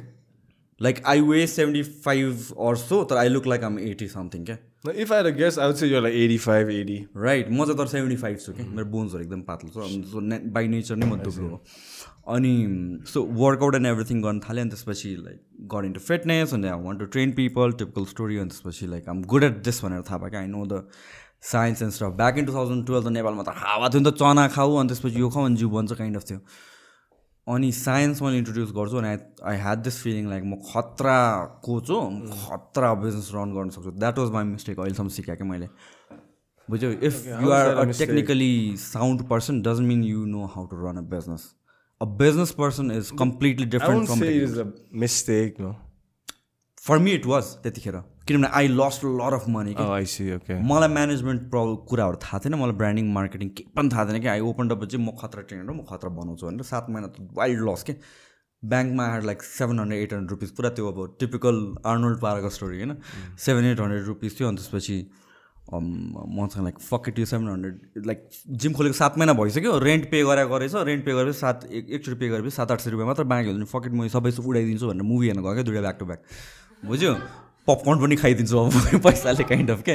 like 0.80 1.02
I 1.06 1.20
weigh 1.20 1.46
seventy 1.46 1.82
five 2.04 2.46
or 2.68 2.76
so 2.76 3.02
तर 3.10 3.16
I 3.16 3.28
look 3.28 3.46
like 3.46 3.64
um 3.64 3.78
eighty 3.78 4.08
something 4.08 4.44
क्या 4.44 4.58
I 4.86 5.04
had 5.10 5.22
to 5.22 5.30
guess, 5.32 5.56
I 5.56 5.66
would 5.66 5.78
say 5.78 5.86
you're 5.86 6.02
like 6.02 6.14
85, 6.14 6.70
80. 6.70 6.96
Right 7.16 7.50
म 7.50 7.64
चाहिँ 7.64 7.78
तर 7.78 7.86
सेभेन्टी 7.86 8.16
फाइभ 8.22 8.38
छु 8.38 8.52
कि 8.52 8.62
मेरो 8.62 8.86
बोन्सहरू 8.96 9.22
एकदम 9.24 9.42
पातलो 9.42 9.70
छ 9.70 10.10
सो 10.10 10.20
बाई 10.58 10.68
नेचर 10.68 10.96
नै 10.96 11.06
म 11.06 11.16
दुब्लो 11.22 11.48
हो 11.48 11.62
अनि 12.26 12.52
सो 13.12 13.22
वर्कआउट 13.38 13.74
एन्ड 13.74 13.86
एभ्रिथिङ 13.86 14.22
गर्न 14.22 14.40
थालेँ 14.40 14.62
अनि 14.62 14.70
त्यसपछि 14.70 15.10
लाइक 15.24 15.40
गट 15.74 15.84
इन्टु 15.84 16.00
फिटनेस 16.00 16.54
अनि 16.54 16.68
I 16.68 16.80
want 16.82 17.00
to 17.00 17.06
train 17.16 17.32
people 17.38 17.72
typical 17.80 18.04
story 18.12 18.38
अनि 18.38 18.50
त्यसपछि 18.50 18.86
like 18.86 19.08
um 19.08 19.22
good 19.32 19.44
at 19.44 19.62
this 19.64 19.84
भनेर 19.84 20.02
थाहा 20.10 20.28
क्या 20.28 20.40
I 20.40 20.46
know 20.46 20.66
the 20.66 20.84
science 21.52 21.82
and 21.82 21.92
stuff 21.92 22.12
back 22.20 22.38
in 22.38 22.44
two 22.44 22.52
thousand 22.52 22.86
twelve 22.86 23.06
त 23.06 23.12
नेपालमा 23.16 23.42
त 23.42 23.56
हावा 23.64 23.88
थियो 23.88 24.00
नि 24.00 24.10
त 24.10 24.14
चना 24.22 24.46
खाऊ 24.54 24.76
अनि 24.80 24.88
त्यसपछि 24.88 25.20
यो 25.20 25.28
खाऊ 25.34 25.44
अनि 25.46 25.56
जिउ 25.62 25.68
बन्छ 25.70 25.92
काइन्ड 25.92 26.16
अफ 26.16 26.24
थियो। 26.30 26.38
अनि 27.46 27.70
साइन्स 27.78 28.22
मैले 28.22 28.38
इन्ट्रोड्युस 28.38 28.70
गर्छु 28.76 28.96
अनि 28.98 29.08
I 29.08 29.18
I 29.50 29.56
had 29.62 29.82
this 29.88 29.96
feeling 30.02 30.28
like 30.28 30.44
म 30.44 30.56
खतरा 30.68 31.16
कोच 31.64 31.90
हो 31.90 31.98
म 32.10 32.38
खतरा 32.44 32.92
बिजनेस 33.02 33.28
रन 33.34 33.52
गर्न 33.56 33.68
सक्छु। 33.74 33.90
द्याट 33.98 34.18
वाज 34.18 34.30
माई 34.36 34.44
मिस्टेक 34.44 34.80
अहिलेसम्म 34.80 35.08
सिकाएँ 35.16 35.36
क्या 35.36 35.48
मैले। 35.50 35.68
बुझ्यौ 36.68 36.90
if 36.90 37.26
you 37.26 37.50
are 37.52 37.66
a? 37.68 37.84
Technically 37.98 38.54
sound 38.80 39.26
person 39.28 39.60
doesn't 39.62 39.88
mean 39.88 40.04
you 40.04 40.24
know 40.26 40.46
how 40.54 40.66
to 40.66 40.76
run 40.86 40.96
a 40.96 41.06
business 41.12 41.44
a 42.00 42.06
business 42.18 42.50
person 42.58 42.90
is 42.90 43.10
completely 43.18 43.66
I 43.66 43.70
different 43.70 43.96
won't 43.98 44.08
from 44.08 44.20
say 44.20 44.36
it 44.36 44.48
is 44.48 44.58
a 44.58 44.66
mistake, 45.04 45.60
no. 45.60 45.74
For 46.82 46.98
me 46.98 47.12
it 47.12 47.26
was 47.26 47.44
त्यतिखेर 47.62 47.94
किनभने 48.28 48.48
I 48.54 48.68
lost 48.70 49.04
lot 49.04 49.32
of 49.32 49.44
money 49.48 49.74
Oh, 49.76 49.88
I 49.94 50.04
see. 50.06 50.26
Okay. 50.34 50.56
मलाई 50.70 50.88
management 50.90 51.48
problem 51.50 51.76
कुराहरू 51.90 52.18
थाहा 52.22 52.38
थिएन 52.44 52.54
मलाई 52.54 52.76
branding 52.82 53.12
marketing 53.12 53.48
केही 53.50 53.72
पनि 53.76 53.88
थाहा 53.94 54.04
थिएन 54.08 54.20
कि 54.20 54.28
आई 54.28 54.40
ओपन 54.50 54.70
अप 54.70 54.84
चाहिँ 54.84 55.04
म 55.06 55.16
खतरा 55.22 55.42
ट्रेनर 55.42 55.72
म 55.72 55.84
खतरा 55.90 56.10
बनाउँछु 56.18 56.46
भनेर 56.46 56.68
सात 56.70 56.90
महिना 56.90 57.08
त 57.08 57.28
वाइल्ड 57.40 57.68
लस 57.68 57.82
के 57.90 57.96
ब्याङ्कमा 58.62 59.06
आएर 59.06 59.22
like 59.22 59.42
seven 59.44 59.78
hundred 59.80 60.02
eight 60.02 60.12
hundred 60.12 60.30
rupees 60.30 60.50
पुरा 60.58 60.70
त्यो 60.76 60.92
अब 60.92 61.16
टिपिकल 61.20 61.60
आर्नोल्ड 61.86 62.20
पाराको 62.20 62.50
स्टोरी 62.56 62.78
होइन 62.78 62.96
सेभेन 63.46 63.70
एट 63.72 63.80
हन्ड्रेड 63.80 64.04
रुपिस 64.06 64.38
थियो 64.40 64.48
अनि 64.48 64.56
त्यसपछि 64.56 64.98
मसँग 65.80 66.62
लाइक 66.64 66.78
फकेट 66.80 67.18
यो 67.18 67.24
सेभेन 67.26 67.48
हन्ड्रेड 67.48 68.06
लाइक 68.06 68.28
जिम 68.62 68.72
खोलेको 68.72 68.94
सात 68.94 69.18
महिना 69.18 69.32
भइसक्यो 69.40 69.78
रेन्ट 69.78 70.04
पे 70.10 70.22
गरेर 70.24 70.46
गरेछ 70.48 70.74
रेन्ट 70.74 71.04
पे 71.04 71.12
गरेपछि 71.12 71.38
सात 71.38 71.64
एक 71.70 71.90
एकचोटि 71.90 72.18
पे 72.20 72.28
गरेपछि 72.28 72.56
सात 72.56 72.72
आठ 72.72 72.80
सय 72.80 72.90
रुपियाँ 72.90 73.08
मात्र 73.08 73.24
बाँकी 73.24 73.48
हुन्छ 73.48 73.60
नि 73.60 73.66
फकेट 73.72 73.92
म 73.92 74.08
सबै 74.08 74.30
उडाइदिन्छु 74.44 74.86
भनेर 74.88 75.02
मुभी 75.02 75.26
हेर्न 75.26 75.42
गयो 75.42 75.54
क्या 75.54 75.62
दुइटा 75.64 75.80
ब्याक 75.80 75.98
टु 75.98 76.06
ब्याक 76.06 76.22
बुझ्यो? 76.84 77.14
पपकर्न 77.68 77.96
पनि 78.00 78.16
खाइदिन्छु 78.20 78.58
अब 78.58 79.00
पैसाले 79.06 79.44
काइन्ड 79.48 79.70
अफ 79.70 79.82
के? 79.82 79.94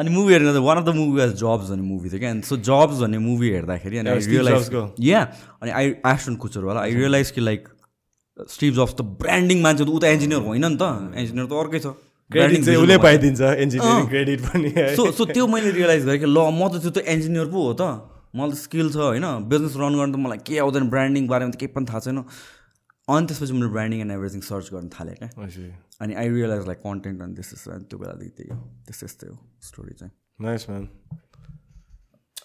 अनि 0.00 0.10
मुभी 0.10 0.32
हेर्नु 0.32 0.60
one 0.62 0.76
of 0.76 0.84
the 0.84 0.94
movie 0.96 1.20
was 1.20 1.32
Jobs 1.40 1.70
भन्ने 1.70 1.82
मुभी 1.82 2.08
थियो 2.10 2.20
क्या 2.20 2.30
अनि 2.30 2.42
सो 2.48 2.56
जब्स 2.56 3.00
भन्ने 3.00 3.18
मुभी 3.18 3.50
हेर्दाखेरि 3.50 3.98
अनि 3.98 4.10
आई 4.10 4.18
रियलाइज। 4.32 4.64
या 5.00 5.20
अनि 5.62 5.70
आई 5.70 5.86
एस्टन 6.12 6.36
कुचरवाला 6.40 6.80
आई 6.80 6.94
रियलाइज 6.94 7.30
कि 7.30 7.40
लाइक 7.40 7.68
स्टिभ 8.52 8.74
जब्स 8.74 8.94
त 8.96 9.02
ब्रान्डिङ 9.20 9.62
मान्छे 9.62 9.84
त 9.84 9.88
ऊ 9.88 9.98
त 9.98 10.04
इन्जिनियर 10.16 10.40
होइन 10.40 10.64
नि 10.64 10.76
त। 10.80 10.84
इन्जिनियर 11.20 11.46
त 11.46 11.52
अर्कै 11.52 11.80
छ। 11.84 11.86
क्रेडिट 12.32 12.64
चाहिँ 12.64 12.78
उसले। 12.82 12.96
पाइदिन्छ 12.98 13.40
इन्जिनियरिङ। 13.64 14.06
क्रेडिट 14.08 14.40
पनि। 14.46 14.68
है 14.76 14.86
सो 14.96 15.10
सो 15.12 15.24
त्यो 15.30 15.46
मैले 15.46 15.70
रियलाइज 15.78 16.02
गरेँ 16.06 16.20
कि 16.20 16.26
ल 16.26 16.38
म 16.50 16.68
त 16.68 16.82
त्यो 16.82 16.90
त 16.90 16.98
इन्जिनियर 17.06 17.46
पो 17.54 17.58
हो 17.66 17.72
त। 17.78 17.82
मलाई 18.34 18.50
त 18.52 18.58
स्किल 18.66 18.88
छ 18.90 18.96
होइन। 18.96 19.26
बिजनेस 19.48 19.74
रन 19.78 19.94
गर्नु 19.96 20.12
त 20.12 20.18
मलाई 20.20 20.38
के 20.42 20.54
आउँदैन 20.60 20.84
ब्रान्डिङ 20.90 21.24
बारेमा 21.26 21.50
त 21.50 21.56
केही 21.56 21.72
पनि 21.72 21.86
थाहा 21.86 22.00
छैन। 22.06 22.18
अनि 23.06 23.24
त्यसपछि 23.30 23.52
मैले 23.54 23.70
ब्रान्डिङ 23.70 23.98
एन्ड 24.02 24.12
एभ्रिथिङ 24.12 24.40
सर्च 24.42 24.66
गर्न 24.74 24.88
थालेँ 24.90 25.16
क्या। 25.16 25.28
अनि 26.02 26.12
आई 26.20 26.26
रियलाइज 26.28 26.66
लाइक 26.66 26.78
कन्टेन्ट 26.82 27.18
अनि 27.22 27.34
त्यस 27.38 27.48
त्यस्तो 27.54 27.70
अनि 27.72 27.84
त्यो 27.86 27.98
बेलादेखि 27.98 28.32
त्यही 28.36 28.50
हो। 28.50 28.58
त्यस्तै 28.86 29.06
त्यस्तै 29.06 29.26
हो 29.30 29.36
स्टोरी 29.62 29.94
चाहिँ। 29.94 30.12
नाइस 30.42 30.62
म्यान 30.70 30.84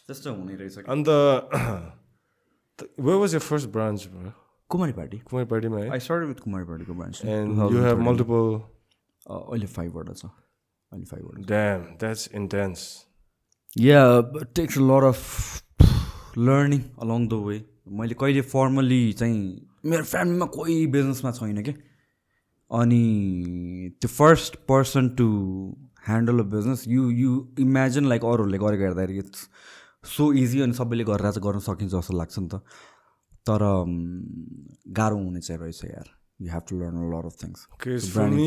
त्यस्तो 0.08 0.30
हुने 0.32 0.54
रहेछ 0.62 0.76
क्या 0.78 0.94
अन्त 0.94 1.10
way 3.02 3.14
was 3.22 3.34
your 3.34 3.44
first 3.50 3.68
branch 3.74 4.00
Kumaripati. 4.94 5.18
Kumar 5.28 5.46
पार्टीमा 5.52 5.78
है? 5.80 5.88
आई 5.90 6.00
स्टार्ट 6.00 6.24
विथ 6.28 6.40
कुमारी 6.46 6.66
पार्टीको 6.70 6.94
branch 6.94 7.26
and 7.26 7.50
you 7.74 7.80
have 7.84 7.98
multiple 8.08 8.46
अहिले 9.26 9.68
फाइभवटा 9.68 10.14
छ। 10.14 10.26
अहिले 10.26 11.06
फाइभवटा 11.06 11.42
damn 11.48 11.82
that's 12.00 12.30
intense 12.36 12.80
yeah 13.80 14.02
takes 14.56 14.78
lot 14.80 15.04
of 15.04 15.20
learning 16.38 16.82
along 17.02 17.28
the 17.28 17.34
way 17.46 17.58
मैले 18.00 18.16
कहिले 18.20 18.42
फर्मली 18.50 19.02
चाहिँ 19.14 19.40
मेरो 19.86 20.04
फ्यामिलीमा 20.04 20.46
कोही 20.58 20.76
बिजनेसमा 20.88 21.32
छैन 21.32 21.62
कि? 21.64 21.74
अनि 22.72 23.04
त्यो 24.02 24.10
first 24.10 24.56
person 24.68 25.10
to 25.20 25.28
handle 26.08 26.40
a 26.40 26.44
business 26.52 26.84
you 26.88 27.10
you 27.12 27.32
imagine 27.60 28.06
like 28.10 28.26
अरूहरूले 28.26 28.58
गरेको 28.58 28.84
हेर्दाखेरि 28.84 29.18
इट्स 29.20 29.48
सो 30.16 30.32
इजी 30.34 30.62
अनि 30.62 30.74
सबैले 30.74 31.04
गरेर 31.04 31.32
चाहिँ 31.32 31.44
गर्न 31.48 31.60
सकिन्छ 31.68 31.92
जस्तो 31.94 32.18
लाग्छ 32.18 32.40
नि 32.40 32.48
त। 32.48 32.62
तर 33.50 33.62
गाह्रो 34.98 35.18
हुने 35.18 35.42
चाहिँ 35.42 35.62
रहेछ 35.62 35.84
यार। 35.86 36.08
You 36.42 36.52
have 36.52 36.64
to 36.70 36.78
learn 36.82 36.98
a 37.02 37.10
lot 37.16 37.26
of 37.32 37.36
things 37.44 37.68
Because 37.74 38.08
for 38.16 38.28
me, 38.38 38.46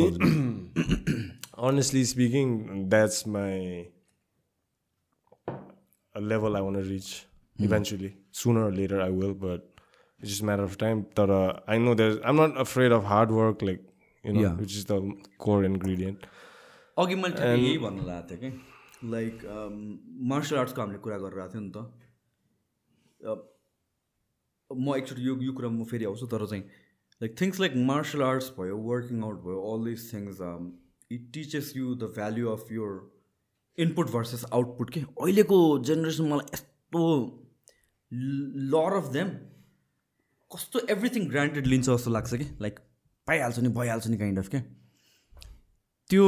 honestly 1.69 2.03
speaking, 2.13 2.51
that's 2.95 3.19
my 3.37 3.53
a 6.15 6.21
level 6.33 6.57
I 6.57 6.61
want 6.67 6.77
to 6.81 6.85
reach 6.89 7.11
eventually. 7.69 8.11
Sooner 8.43 8.65
or 8.67 8.73
later, 8.73 9.01
I 9.01 9.11
will, 9.21 9.35
but 9.47 9.65
it's 10.21 10.31
just 10.33 10.43
a 10.43 10.47
matter 10.51 10.67
of 10.71 10.77
time. 10.83 11.01
But 11.21 11.31
uh, 11.31 11.53
I 11.75 11.79
know 11.79 11.95
there's. 12.01 12.19
I'm 12.25 12.37
not 12.43 12.61
afraid 12.65 12.93
of 12.99 13.05
hard 13.13 13.33
work, 13.39 13.63
like 13.71 13.83
you 14.25 14.33
know, 14.37 14.45
Yeah. 14.45 14.55
which 14.65 14.77
is 14.81 14.85
the 14.93 14.99
core 15.47 15.63
ingredient. 15.71 16.27
अघि 17.03 17.15
मैले 17.21 17.35
ठ्याक्कै 17.39 17.59
यही 17.61 17.79
भन्नु 17.85 18.03
लागेको 18.09 18.29
थिएँ 18.31 18.41
कि 18.41 18.49
like 19.15 19.41
martial 20.33 20.57
आर्ट्सको 20.63 20.81
हामीले 20.83 20.99
कुरा 21.07 21.17
गरिरहेको 21.23 21.53
थियो 21.55 21.63
नि 21.65 21.71
त 21.75 21.77
म 24.71 24.95
एकचोटि 25.01 25.23
यो 25.29 25.35
यो 25.47 25.53
कुरा 25.59 25.69
म 25.69 25.85
फेरि 25.93 26.05
आउँछु 26.11 26.27
तर 26.35 26.47
चाहिँ 26.53 26.65
like 27.23 27.41
things 27.41 27.61
like 27.61 27.77
martial 27.89 28.23
arts 28.23 28.53
भयो 28.59 28.77
वर्किङ 28.91 29.23
आउट 29.25 29.43
भयो 29.43 29.59
all 29.73 29.85
this 29.91 30.13
things 30.13 30.41
it 31.13 31.31
teaches 31.35 31.73
you 31.77 31.95
the 31.95 32.13
value 32.15 32.49
of 32.51 32.73
your 32.73 32.93
input 33.79 34.11
versus 34.11 34.45
output 34.53 34.91
के 34.91 35.01
अहिलेको 35.01 35.59
जेनेरेसन 35.91 36.29
मलाई 36.29 36.55
यस्तो 36.55 37.03
लर 38.75 38.97
अफ 38.97 39.13
देम 39.13 39.29
कस्तो 40.51 40.81
एभ्रिथिङ 40.91 41.29
ग्रान्टेड 41.29 41.67
लिन्छ 41.67 41.89
जस्तो 41.91 42.11
लाग्छ 42.11 42.35
कि? 42.35 42.45
लाइक 42.61 42.79
पाइहाल्छ 43.27 43.59
नि 43.59 43.69
भइहाल्छ 43.79 44.07
नि 44.07 44.17
काइन्ड 44.17 44.39
अफ 44.39 44.49
के? 44.49 44.61
त्यो 46.11 46.25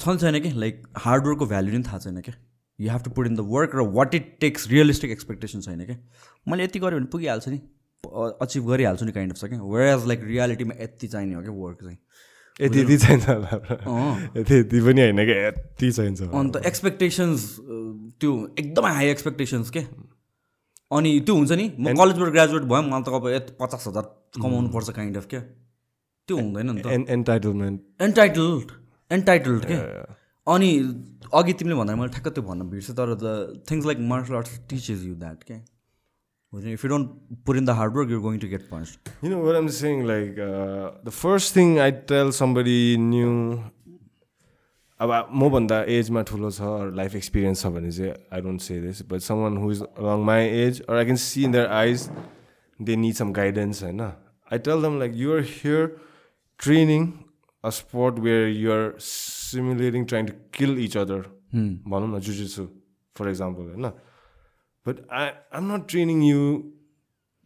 छ 0.00 0.16
छैन 0.20 0.40
कि? 0.40 0.50
लाइक 0.60 0.86
हार्डवर्कको 1.04 1.46
भ्याल्यु 1.46 1.78
नै 1.78 1.82
थाहा 1.86 1.98
छैन 1.98 2.20
क्या 2.20 2.34
you 2.78 2.90
have 2.90 3.02
to 3.04 3.10
put 3.10 3.26
in 3.26 3.36
the 3.36 3.46
work 3.54 3.74
र 3.74 3.86
what 3.98 4.14
it 4.14 4.36
takes 4.40 4.68
realistic 4.68 5.10
expectation 5.10 5.60
छैन 5.60 5.84
क्या 5.84 5.98
मैले 6.48 6.64
यति 6.64 6.78
गऱ्यो 6.78 6.98
भने 6.98 7.06
पुगिहाल्छु 7.14 7.50
नि। 7.50 7.60
अचिभ 8.04 8.68
गरिहाल्छु 8.70 9.04
नि 9.04 9.12
काइन्ड 9.12 9.32
अफ 9.32 9.38
छ 9.38 9.44
क्या 9.50 9.62
वेयर 9.62 9.88
एज 9.94 10.06
लाइक 10.08 10.20
रियालिटीमा 10.24 10.74
यति 10.82 11.08
चाहिने 11.08 11.34
हो 11.34 11.42
क्या 11.42 11.52
वर्क 11.52 11.78
चाहिँ? 11.82 11.98
यति 12.60 12.80
यति 12.80 12.96
चाहिन्छ 12.98 13.28
होला 13.28 13.50
यति 14.36 14.54
यति 14.58 14.80
पनि 14.86 15.00
होइन 15.00 15.24
क्या 15.24 15.46
यति 15.46 15.90
चाहिन्छ। 15.92 16.22
अन्त 16.40 16.56
एक्सपेक्टेसन्स 16.66 17.44
त्यो 18.20 18.32
एकदमै 18.58 18.92
हाई 18.94 19.08
एक्सपेक्टेसन्स 19.10 19.70
के? 19.70 19.80
अनि 20.90 21.10
त्यो 21.26 21.34
हुन्छ 21.34 21.52
नि 21.52 21.66
म 21.78 21.94
कलेजबाट 22.00 22.32
ग्रेजुएट 22.36 22.62
भएँ 22.72 22.82
मलाई 22.90 23.02
त 23.02 23.08
अब 23.20 23.28
यति 23.34 23.56
पचास 23.60 23.86
हजार 23.88 24.04
कमाउनु 24.42 24.68
पर्छ 24.76 24.90
काइन्ड 25.00 25.16
अफ 25.16 25.26
क्या 25.30 25.40
त्यो 26.28 26.36
हुँदैन 26.36 26.70
नि 26.70 26.82
त। 26.82 26.86
entitlement. 27.16 27.78
एन्टाइटल्ड 28.02 28.72
एन्टाइटल्ड 29.10 29.64
के? 29.64 29.76
अनि 30.46 30.70
अघि 31.34 31.52
तिमीले 31.52 31.76
भन्दा 31.76 31.96
मैले 31.96 32.12
ठ्याक्क 32.16 32.28
त्यो 32.34 32.42
भन्न 32.42 32.68
बिर्सेँ 32.70 32.94
तर 32.96 33.14
the 33.22 33.62
things 33.70 33.86
like 33.86 33.98
martial 34.12 34.34
arts 34.34 34.58
teaches 34.70 35.04
you 35.04 35.14
that 35.14 35.42
के? 35.50 35.56
If 36.52 36.84
you 36.84 36.88
don't 36.90 37.10
put 37.46 37.56
in 37.56 37.64
the 37.66 37.70
hard 37.80 37.96
work 37.96 38.10
you're 38.10 38.20
going 38.20 38.38
to 38.38 38.48
get 38.48 38.68
punch 38.70 38.98
You 39.24 39.30
know 39.32 39.40
what 39.40 39.56
I'm 39.56 39.68
saying? 39.74 40.00
Like 40.06 40.38
uh, 40.40 40.86
the 41.04 41.14
first 41.16 41.54
thing 41.54 41.78
I 41.80 41.90
tell 42.12 42.32
somebody 42.38 42.80
new 43.02 43.34
अब 45.00 45.28
मभन्दा 45.42 45.76
एजमा 45.88 46.22
ठुलो 46.28 46.50
छ 46.50 46.70
life 46.96 47.14
experience 47.16 47.62
छ 47.62 47.66
भने 47.74 47.90
चाहिँ 47.92 48.12
I 48.32 48.40
don't 48.40 48.60
say 48.60 48.80
this 48.80 49.02
but 49.12 49.20
someone 49.26 49.56
who 49.56 49.70
is 49.72 49.80
along 49.82 50.24
my 50.24 50.48
age 50.56 50.80
or 50.82 50.96
I 50.96 51.04
can 51.04 51.16
see 51.22 51.44
in 51.44 51.52
their 51.52 51.66
eyes 51.76 52.08
they 52.80 52.96
need 52.96 53.14
some 53.14 53.32
guidance 53.38 53.82
होइन 53.82 54.00
I 54.00 54.58
tell 54.66 54.82
them 54.82 54.98
like 54.98 55.12
you're 55.16 55.40
here 55.52 55.86
training 56.60 57.08
a 57.64 57.70
sport 57.78 58.18
where 58.26 58.48
you're 58.48 58.84
simulating 59.06 60.04
trying 60.12 60.26
to 60.26 60.34
kill 60.58 60.78
each 60.84 60.96
other 61.04 61.24
भनौँ 61.54 62.08
न 62.08 62.20
जुजिसु 62.28 62.66
for 63.16 63.28
example 63.28 63.72
होइन 63.72 63.92
But 64.84 65.04
I, 65.10 65.32
I'm 65.52 65.68
not 65.68 65.88
training 65.88 66.22
you 66.22 66.72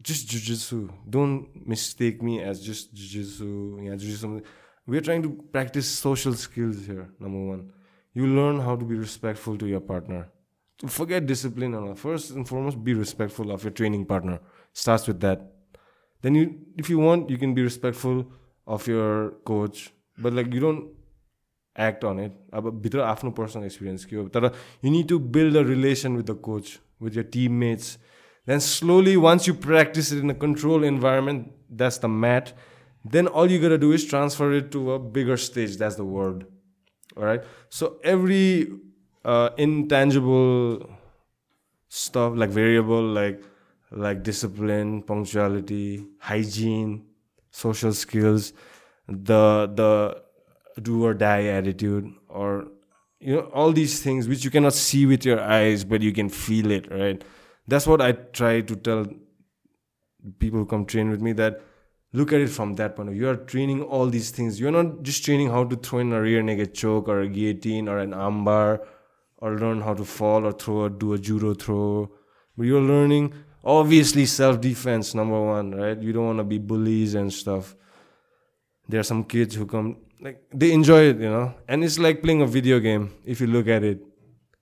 just 0.02 0.28
jujitsu. 0.28 0.90
Don't 1.08 1.66
mistake 1.66 2.22
me 2.22 2.42
as 2.42 2.60
just 2.60 2.94
jujitsu. 2.94 3.84
Yeah, 3.84 3.94
jujitsu. 3.94 4.42
We're 4.86 5.00
trying 5.00 5.22
to 5.22 5.30
practice 5.50 5.88
social 5.88 6.34
skills 6.34 6.84
here, 6.86 7.08
number 7.18 7.40
one. 7.40 7.72
You 8.12 8.26
learn 8.26 8.60
how 8.60 8.76
to 8.76 8.84
be 8.84 8.94
respectful 8.94 9.56
to 9.58 9.66
your 9.66 9.80
partner. 9.80 10.28
Forget 10.86 11.26
discipline. 11.26 11.94
First 11.96 12.32
and 12.32 12.46
foremost, 12.46 12.84
be 12.84 12.94
respectful 12.94 13.50
of 13.50 13.64
your 13.64 13.72
training 13.72 14.04
partner. 14.06 14.40
Starts 14.72 15.06
with 15.06 15.20
that. 15.20 15.40
Then 16.22 16.34
you 16.34 16.58
if 16.76 16.90
you 16.90 16.98
want, 16.98 17.30
you 17.30 17.38
can 17.38 17.54
be 17.54 17.62
respectful 17.62 18.26
of 18.66 18.86
your 18.86 19.30
coach. 19.44 19.92
But 20.18 20.32
like 20.32 20.52
you 20.52 20.60
don't 20.60 20.90
act 21.76 22.04
on 22.04 22.18
it. 22.24 22.32
अब 22.54 22.70
भित्र 22.82 23.00
आफ्नो 23.00 23.30
personal 23.38 23.64
experience 23.64 24.04
के 24.04 24.16
हो 24.16 24.28
तर 24.36 24.50
you 24.84 24.90
need 24.90 25.08
to 25.08 25.18
build 25.36 25.56
a 25.56 25.62
relation 25.68 26.16
with 26.16 26.24
the 26.24 26.38
coach 26.44 26.78
with 27.02 27.16
your 27.16 27.30
teammates 27.32 27.96
then 28.46 28.60
slowly 28.60 29.16
once 29.16 29.46
you 29.46 29.54
practice 29.54 30.12
it 30.12 30.18
in 30.22 30.30
a 30.30 30.34
controlled 30.34 30.84
environment 30.84 31.52
that's 31.82 31.98
the 31.98 32.08
mat 32.08 32.52
then 33.14 33.26
all 33.26 33.50
you 33.50 33.60
gotta 33.62 33.78
do 33.78 33.92
is 33.92 34.04
transfer 34.04 34.52
it 34.52 34.70
to 34.74 34.82
a 34.92 34.98
bigger 34.98 35.36
stage 35.44 35.78
that's 35.82 35.96
the 35.96 36.04
word 36.04 36.42
all 37.16 37.24
right 37.24 37.42
so 37.68 37.96
every 38.02 38.68
uh, 39.24 39.48
intangible 39.56 40.90
stuff 41.88 42.32
like 42.36 42.50
variable 42.50 43.02
like 43.02 43.42
like 43.90 44.22
discipline 44.22 45.02
punctuality 45.02 46.04
hygiene 46.18 47.02
social 47.50 47.92
skills 47.92 48.52
the 49.08 49.42
the 49.80 49.90
do 50.82 51.04
or 51.04 51.14
die 51.14 51.44
attitude 51.44 52.12
or 52.28 52.66
you 53.20 53.34
know 53.34 53.42
all 53.54 53.72
these 53.72 54.02
things 54.02 54.28
which 54.28 54.44
you 54.44 54.50
cannot 54.50 54.74
see 54.74 55.06
with 55.06 55.24
your 55.24 55.40
eyes 55.40 55.84
but 55.84 56.02
you 56.02 56.12
can 56.12 56.28
feel 56.28 56.70
it 56.70 56.90
right 56.90 57.24
that's 57.66 57.86
what 57.86 58.00
I 58.00 58.12
try 58.12 58.60
to 58.60 58.76
tell 58.76 59.06
people 60.38 60.60
who 60.60 60.66
come 60.66 60.84
train 60.84 61.10
with 61.10 61.20
me 61.20 61.32
that 61.32 61.60
look 62.12 62.32
at 62.32 62.40
it 62.40 62.48
from 62.48 62.74
that 62.74 62.96
point 62.96 63.08
of 63.08 63.14
view. 63.14 63.24
You 63.24 63.30
are 63.30 63.36
training 63.36 63.82
all 63.82 64.06
these 64.06 64.30
things. 64.30 64.60
You're 64.60 64.70
not 64.70 65.02
just 65.02 65.24
training 65.24 65.50
how 65.50 65.64
to 65.64 65.76
throw 65.76 66.00
in 66.00 66.12
a 66.12 66.20
rear 66.20 66.42
naked 66.42 66.74
choke 66.74 67.08
or 67.08 67.20
a 67.20 67.28
guillotine 67.28 67.88
or 67.88 67.98
an 67.98 68.12
armbar 68.12 68.80
or 69.38 69.58
learn 69.58 69.80
how 69.80 69.94
to 69.94 70.04
fall 70.04 70.46
or 70.46 70.52
throw 70.52 70.82
or 70.82 70.88
do 70.90 71.14
a 71.14 71.18
judo 71.18 71.54
throw. 71.54 72.10
But 72.56 72.66
you're 72.66 72.80
learning 72.80 73.34
obviously 73.64 74.26
self 74.26 74.60
defense, 74.60 75.14
number 75.14 75.40
one, 75.40 75.74
right? 75.74 75.98
You 75.98 76.12
don't 76.12 76.26
want 76.26 76.38
to 76.38 76.44
be 76.44 76.58
bullies 76.58 77.14
and 77.14 77.32
stuff. 77.32 77.74
There 78.88 79.00
are 79.00 79.04
some 79.04 79.24
kids 79.24 79.54
who 79.54 79.66
come 79.66 79.96
like 80.24 80.42
they 80.52 80.72
enjoy 80.72 81.02
it, 81.10 81.18
you 81.18 81.30
know, 81.30 81.54
and 81.68 81.84
it's 81.84 81.98
like 81.98 82.22
playing 82.22 82.40
a 82.40 82.46
video 82.46 82.80
game 82.80 83.12
if 83.24 83.40
you 83.40 83.46
look 83.46 83.68
at 83.68 83.84
it. 83.84 84.00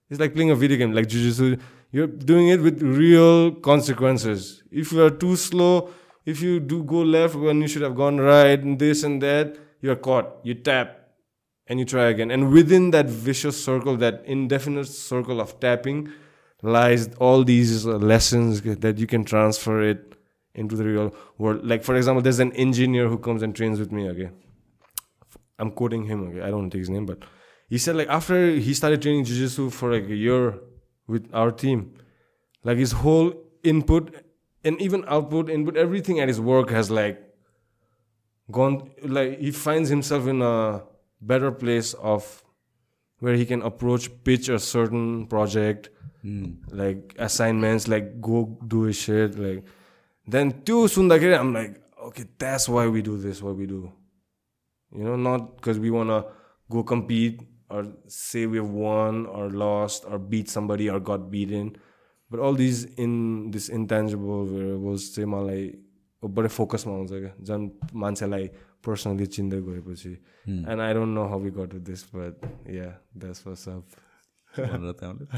It's 0.09 0.19
like 0.19 0.33
playing 0.33 0.51
a 0.51 0.55
video 0.55 0.77
game, 0.77 0.93
like 0.93 1.07
jujitsu. 1.07 1.59
You're 1.91 2.07
doing 2.07 2.49
it 2.49 2.61
with 2.61 2.81
real 2.81 3.51
consequences. 3.51 4.63
If 4.69 4.91
you 4.91 5.03
are 5.03 5.09
too 5.09 5.35
slow, 5.35 5.89
if 6.25 6.41
you 6.41 6.59
do 6.59 6.83
go 6.83 6.97
left 6.97 7.35
when 7.35 7.61
you 7.61 7.67
should 7.67 7.81
have 7.81 7.95
gone 7.95 8.19
right, 8.19 8.59
and 8.59 8.77
this 8.77 9.03
and 9.03 9.21
that, 9.21 9.57
you're 9.81 9.95
caught. 9.95 10.27
You 10.43 10.55
tap 10.55 10.99
and 11.67 11.79
you 11.79 11.85
try 11.85 12.05
again. 12.05 12.29
And 12.29 12.51
within 12.51 12.91
that 12.91 13.05
vicious 13.05 13.63
circle, 13.63 13.95
that 13.97 14.23
indefinite 14.25 14.87
circle 14.87 15.39
of 15.39 15.59
tapping, 15.59 16.11
lies 16.61 17.09
all 17.15 17.43
these 17.43 17.85
lessons 17.85 18.61
that 18.61 18.97
you 18.97 19.07
can 19.07 19.23
transfer 19.23 19.81
it 19.81 20.15
into 20.55 20.75
the 20.75 20.85
real 20.85 21.13
world. 21.37 21.65
Like, 21.65 21.83
for 21.83 21.95
example, 21.95 22.21
there's 22.21 22.39
an 22.39 22.53
engineer 22.53 23.07
who 23.07 23.17
comes 23.17 23.43
and 23.43 23.55
trains 23.55 23.79
with 23.79 23.91
me, 23.91 24.09
okay? 24.09 24.29
I'm 25.59 25.71
quoting 25.71 26.05
him. 26.05 26.27
Okay, 26.29 26.41
I 26.41 26.47
don't 26.47 26.59
want 26.59 26.71
to 26.71 26.77
take 26.77 26.81
his 26.81 26.89
name, 26.89 27.05
but 27.05 27.19
he 27.69 27.77
said 27.77 27.95
like 27.95 28.07
after 28.09 28.51
he 28.51 28.73
started 28.73 29.01
training 29.01 29.25
jujitsu 29.25 29.71
for 29.71 29.91
like 29.91 30.05
a 30.09 30.15
year 30.15 30.59
with 31.07 31.29
our 31.33 31.51
team, 31.51 31.93
like 32.63 32.77
his 32.77 32.91
whole 32.91 33.33
input 33.63 34.15
and 34.63 34.81
even 34.81 35.03
output, 35.07 35.49
input, 35.49 35.77
everything 35.77 36.19
at 36.19 36.27
his 36.27 36.39
work 36.39 36.69
has 36.69 36.89
like 36.89 37.21
gone. 38.51 38.91
Like 39.03 39.39
he 39.39 39.51
finds 39.51 39.89
himself 39.89 40.27
in 40.27 40.41
a 40.41 40.83
better 41.21 41.51
place 41.51 41.93
of 41.93 42.43
where 43.19 43.35
he 43.35 43.45
can 43.45 43.61
approach 43.61 44.09
pitch 44.23 44.49
a 44.49 44.59
certain 44.59 45.27
project, 45.27 45.89
mm. 46.25 46.57
like 46.71 47.15
assignments, 47.17 47.87
like 47.87 48.19
go 48.21 48.57
do 48.67 48.83
his 48.83 48.97
shit, 48.97 49.37
like. 49.37 49.63
Then 50.25 50.61
too 50.63 50.87
soon 50.87 51.11
I'm 51.11 51.53
like, 51.53 51.81
okay, 52.01 52.23
that's 52.37 52.69
why 52.69 52.87
we 52.87 53.01
do 53.01 53.17
this, 53.17 53.41
what 53.41 53.57
we 53.57 53.65
do 53.65 53.91
You 54.92 55.04
know, 55.04 55.16
not 55.16 55.56
because 55.56 55.78
we 55.78 55.90
want 55.90 56.08
to 56.10 56.24
go 56.70 56.82
compete 56.82 57.40
or 57.70 57.84
say 58.06 58.46
we've 58.46 58.64
won 58.64 59.26
or 59.26 59.50
lost 59.50 60.04
or 60.06 60.18
beat 60.18 60.48
somebody 60.48 60.88
or 60.88 61.00
got 61.00 61.30
beaten. 61.30 61.76
But 62.30 62.40
all 62.40 62.54
these 62.54 62.84
in 62.96 63.50
this 63.50 63.68
intangible 63.68 64.46
variables 64.46 65.10
चाहिँ 65.14 65.28
मलाई 65.34 65.62
बडै 66.22 66.48
फोकसमा 66.56 66.92
आउँछ 66.94 67.12
क्या 67.12 67.32
झन् 67.48 67.64
मान्छेलाई 68.02 68.46
personally 68.84 69.26
चिन्दै 69.36 69.60
गएपछि 69.68 70.12
and 70.70 70.80
I 70.80 70.94
don't 70.94 71.14
know 71.14 71.24
how 71.32 71.40
we 71.40 71.50
got 71.58 71.70
to 71.72 71.78
this 71.88 72.04
but 72.14 72.46
yeah 72.76 72.88
that's 73.24 73.46
what's 73.46 73.68
up 73.68 73.84
भनेर 74.54 74.92
त्यहाँबाट 75.00 75.28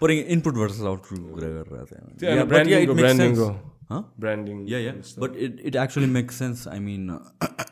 पर 0.00 0.10
इनपुट 0.10 0.54
भर्सेस 0.62 0.84
आउटपुटको 0.92 1.28
कुरा 1.34 1.48
गरेर 1.56 1.84
त्यो 1.84 2.00
त्यहाँ 2.20 2.36
हामी 2.36 2.48
ब्रान्डिङको 2.52 2.94
ब्रान्डिङको 3.02 3.48
Huh? 3.50 3.73
Branding 3.91 4.65
yeah 4.69 4.79
yeah 4.79 4.93
but 5.19 5.35
it 5.37 5.61
it 5.65 5.75
actually 5.75 6.05
make 6.05 6.31
sense 6.31 6.67
I 6.67 6.79
mean 6.79 7.09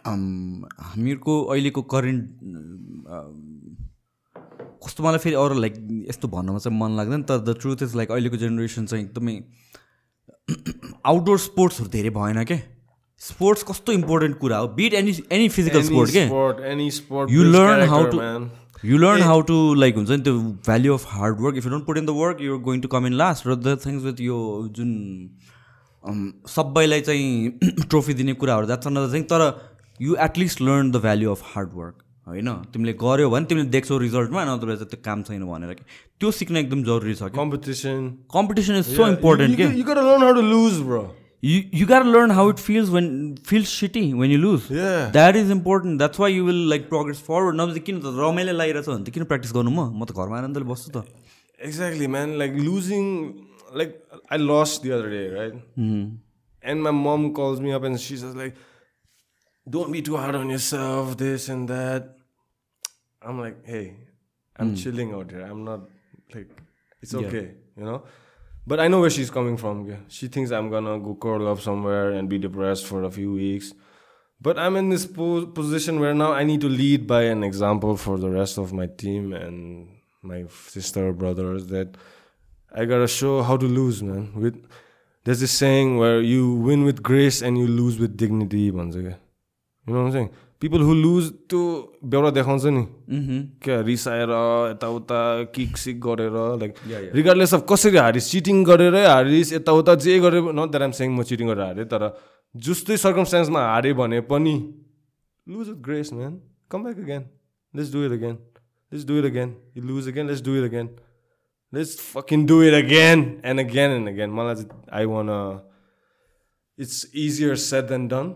हामीहरूको 0.07 1.41
अहिलेको 1.43 1.81
करेन्ट 1.81 2.29
कस्तो 4.85 5.03
मलाई 5.03 5.17
फेरि 5.17 5.35
अरू 5.35 5.59
लाइक 5.59 5.75
यस्तो 6.09 6.27
भन्नमा 6.27 6.57
चाहिँ 6.57 6.79
मन 6.79 6.95
लाग्दैन 6.97 7.23
तर 7.23 7.39
द 7.39 7.57
ट्रुथ 7.61 7.83
इज 7.83 7.95
लाइक 7.95 8.11
अहिलेको 8.11 8.37
जेनेरेसन 8.37 8.85
चाहिँ 8.85 9.05
एकदमै 9.05 9.41
आउटडोर 11.05 11.37
स्पोर्ट्सहरू 11.39 11.89
धेरै 11.89 12.09
भएन 12.09 12.43
क्या 12.43 12.57
स्पोर्ट्स 13.21 13.63
कस्तो 13.63 13.91
इम्पोर्टेन्ट 13.91 14.37
कुरा 14.37 14.57
हो? 14.57 14.67
Bit 14.67 14.93
any 14.93 15.13
any 15.31 15.49
physical 15.49 15.81
sport 15.83 16.11
के? 16.11 16.25
how 17.87 18.01
character, 18.01 18.11
to- 18.11 18.21
man. 18.21 18.49
You 18.85 18.97
learn 18.97 19.21
how 19.21 19.41
to 19.41 19.73
like 19.73 19.95
हुन्छ 19.95 20.09
नि 20.09 20.17
त्यो 20.17 20.39
value 20.39 20.93
of 20.93 21.05
hard 21.07 21.39
work 21.41 21.57
if 21.57 21.65
you 21.65 21.71
don't 21.71 21.85
put 21.85 21.97
in 21.97 22.05
the 22.05 22.09
work 22.09 22.41
you're 22.41 22.59
going 22.61 22.81
to 22.81 22.87
come 22.87 23.05
in 23.07 23.13
last 23.13 23.47
र 23.47 23.55
the 23.55 23.77
things 23.85 24.03
with 24.03 24.19
यो 24.21 24.39
जुन 24.71 24.89
um, 24.89 25.52
सबैलाई 26.53 27.01
चाहिँ 27.01 27.49
trophy 27.89 28.13
दिने 28.13 28.33
कुराहरू 28.43 28.65
जात 28.67 28.87
नदा 28.87 29.07
चाहिँ 29.11 29.23
तर 29.33 29.41
you 30.01 30.15
at least 30.25 30.61
learn 30.61 30.91
the 30.91 30.95
value 31.05 31.31
of 31.31 31.41
hard work 31.55 31.95
होइन? 32.27 32.49
तिमीले 32.73 32.93
गर्यो 33.03 33.29
भने 33.29 33.45
तिमीले 33.45 33.67
देख्छौ 33.69 33.97
रिजल्टमा 33.97 34.43
नत्र 34.45 34.75
त्यो 34.83 34.99
काम 35.05 35.23
छैन 35.23 35.45
भनेर 35.45 35.73
कि। 35.73 35.83
त्यो 36.19 36.31
सिक्न 36.31 36.57
एकदम 36.57 36.83
जरुरी 36.83 37.15
छ 37.15 37.29
कम्पिटिसन 37.35 38.07
कम्पिटिसन 38.35 38.75
इज 38.75 38.85
सो 38.95 39.07
छु 39.07 41.03
you 41.79 41.85
learn 42.11 42.31
how it 42.31 42.59
feels 42.59 43.69
shitty 43.79 44.03
when 44.13 44.31
you 44.31 44.37
lose 44.39 44.67
that 44.71 45.35
is 45.35 45.51
important 45.51 46.19
you 46.29 46.43
will 46.45 46.61
like 46.69 46.87
progress 46.89 47.23
forward 47.27 47.61
नभए 47.61 47.79
किन 47.87 47.99
त 47.99 48.15
रमाइलो 48.19 48.53
लागिरहेछ 48.57 48.89
भने 48.89 49.03
त 49.03 49.13
किन 49.13 49.23
प्र्याक्टिस 49.31 49.53
गर्नु 49.55 49.71
म? 49.71 50.05
त 50.05 50.11
घरमा 50.11 50.39
आएन 50.39 50.53
त। 50.53 50.57
बस्छु 50.71 50.91
losing 52.59 53.05
like 53.73 54.01
I 54.29 54.37
lost 54.37 54.83
the 54.83 54.91
other 54.91 55.09
day, 55.09 55.29
right? 55.29 55.53
Mm-hmm. 55.53 56.15
And 56.61 56.83
my 56.83 56.91
mom 56.91 57.33
calls 57.33 57.59
me 57.59 57.73
up 57.73 57.83
and 57.83 57.99
she 57.99 58.17
says 58.17 58.35
like, 58.35 58.55
"Don't 59.69 59.91
be 59.91 60.01
too 60.01 60.17
hard 60.17 60.35
on 60.35 60.49
yourself, 60.49 61.17
this 61.17 61.49
and 61.49 61.67
that." 61.69 62.17
I'm 63.21 63.39
like, 63.39 63.65
"Hey, 63.65 63.95
I'm 64.57 64.73
mm. 64.73 64.83
chilling 64.83 65.13
out 65.13 65.31
here. 65.31 65.41
I'm 65.41 65.63
not 65.63 65.81
like, 66.33 66.49
it's 67.01 67.13
Yeah. 67.13 67.27
okay, 67.27 67.55
you 67.77 67.83
know." 67.83 68.03
But 68.65 68.79
I 68.79 68.87
know 68.87 69.01
where 69.01 69.09
she's 69.09 69.29
coming 69.29 69.57
from. 69.57 70.05
She 70.07 70.27
thinks 70.27 70.51
I'm 70.51 70.69
gonna 70.69 70.97
go 70.99 71.15
curl 71.15 71.47
up 71.47 71.59
somewhere 71.59 72.11
and 72.11 72.29
be 72.29 72.37
depressed 72.37 72.85
for 72.85 73.03
a 73.03 73.11
few 73.11 73.33
weeks. 73.33 73.73
But 74.41 74.57
I'm 74.59 74.75
in 74.75 74.89
this 74.89 75.05
po- 75.05 75.47
position 75.47 75.99
where 75.99 76.13
now 76.13 76.31
I 76.33 76.43
need 76.43 76.61
to 76.61 76.69
lead 76.69 77.07
by 77.07 77.23
an 77.23 77.43
example 77.43 77.97
for 77.97 78.17
the 78.17 78.29
rest 78.29 78.57
of 78.57 78.73
my 78.73 78.87
team 78.87 79.33
and 79.33 79.89
my 80.21 80.45
sister 80.67 81.11
brothers 81.13 81.67
that 81.67 81.95
I 82.73 82.85
gotta 82.85 83.07
show 83.07 83.41
how 83.43 83.57
to 83.57 83.67
lose, 83.67 84.01
man. 84.01 84.31
With 84.35 84.55
there's 85.25 85.39
this 85.39 85.51
saying 85.51 85.97
where 85.97 86.21
you 86.21 86.53
win 86.53 86.83
with 86.83 87.03
grace 87.03 87.41
and 87.41 87.57
you 87.57 87.67
lose 87.67 87.99
with 87.99 88.17
dignity. 88.17 88.71
भन्छ 88.71 88.95
क्या 88.95 89.17
You 89.87 89.93
know 89.93 89.99
what 89.99 90.07
I'm 90.07 90.11
saying? 90.11 90.29
People 90.59 90.79
who 90.79 90.93
lose 90.95 91.29
त्यो 91.49 91.61
बेहोरा 92.11 92.29
देखाउँछ 92.37 92.65
नि 92.65 92.83
क्या 93.63 93.79
रिसाएर 93.87 94.29
यताउता 94.71 95.21
kick 95.55 95.77
सिक 95.77 95.99
गरेर 96.01 96.35
like 96.59 96.75
regardless 97.15 97.53
of 97.53 97.65
कसरी 97.69 97.97
हारिस 97.97 98.31
चिटिङ 98.31 98.63
गरेरै 98.69 99.05
हारिस 99.05 99.53
यताउता 99.53 99.95
जे 100.05 100.19
गरे 100.25 100.41
नट 100.59 100.71
द्याट 100.71 100.83
आम 100.87 100.91
सेङ 100.99 101.09
म 101.11 101.23
चिटिङ 101.29 101.47
गरेर 101.51 101.65
हारेँ 101.65 101.85
तर 101.93 102.07
जस्तै 102.55 102.97
सर्कमस्टान्समा 103.03 103.65
हारेँ 103.71 103.93
भने 104.01 104.21
पनि 104.31 104.55
lose 105.47 105.69
with 105.69 105.79
grace 105.87 106.13
man 106.13 106.39
come 106.71 106.83
back 106.83 106.99
again 107.05 107.23
let's 107.73 107.93
do 107.93 108.05
it 108.05 108.11
again 108.19 108.37
let's 108.91 109.05
do 109.07 109.17
it 109.19 109.25
again 109.31 109.55
you 109.77 109.83
lose 109.89 110.07
again 110.13 110.27
let's 110.27 110.43
do 110.47 110.55
it 110.61 110.69
again 110.71 110.89
let's 111.73 111.99
fucking 112.13 112.45
do 112.47 112.61
it 112.63 112.73
again 112.83 113.19
and 113.45 113.59
again 113.59 113.91
and 113.91 114.09
again 114.09 114.29
मलाई 114.39 114.55
चाहिँ 114.55 114.81
I 114.99 115.05
want 115.13 115.29
it's 116.83 116.99
easier 117.23 117.55
said 117.63 117.87
than 117.89 118.05
done, 118.11 118.29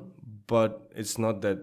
but 0.52 0.74
it's 1.04 1.14
not 1.24 1.42
that 1.46 1.62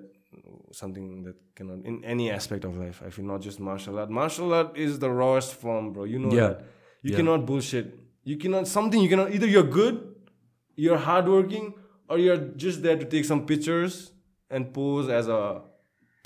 something 0.79 1.05
that 1.27 1.37
cannot 1.59 1.85
in 1.91 1.99
any 2.15 2.25
aspect 2.37 2.65
of 2.65 2.79
life. 2.85 2.97
I 3.09 3.11
feel 3.17 3.27
not 3.29 3.45
just 3.47 3.61
martial 3.61 4.01
art. 4.05 4.11
Martial 4.17 4.55
art 4.61 4.77
is 4.85 4.97
the 5.05 5.11
rawest 5.19 5.55
form, 5.61 5.93
bro. 5.93 6.07
You 6.15 6.23
know 6.25 6.33
Yeah. 6.39 6.49
that. 6.49 6.65
You 7.03 7.13
Yeah. 7.13 7.19
cannot 7.21 7.45
bullshit. 7.51 7.93
You 8.33 8.37
cannot 8.45 8.71
something 8.73 9.05
you 9.05 9.13
cannot 9.13 9.37
either 9.39 9.51
you're 9.53 9.71
good, 9.77 10.01
you're 10.87 11.01
hardworking, 11.07 11.71
or 12.09 12.19
you're 12.25 12.41
just 12.67 12.83
there 12.89 12.99
to 13.05 13.09
take 13.15 13.31
some 13.31 13.45
pictures 13.53 14.01
and 14.51 14.73
pose 14.81 15.15
as 15.21 15.29
a 15.39 15.41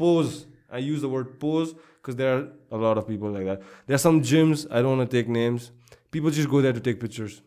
pose. 0.04 0.32
I 0.78 0.82
use 0.88 1.04
the 1.08 1.12
word 1.16 1.38
pose 1.44 1.74
because 2.00 2.16
there 2.22 2.32
are 2.38 2.42
a 2.70 2.76
lot 2.76 2.98
of 2.98 3.06
people 3.06 3.30
like 3.30 3.44
that. 3.44 3.62
There 3.86 3.94
are 3.94 3.98
some 3.98 4.22
gyms, 4.22 4.66
I 4.70 4.82
don't 4.82 4.98
want 4.98 5.10
to 5.10 5.16
take 5.16 5.28
names. 5.28 5.70
People 6.10 6.30
just 6.30 6.48
go 6.48 6.60
there 6.60 6.72
to 6.72 6.80
take 6.80 7.00
pictures. 7.00 7.42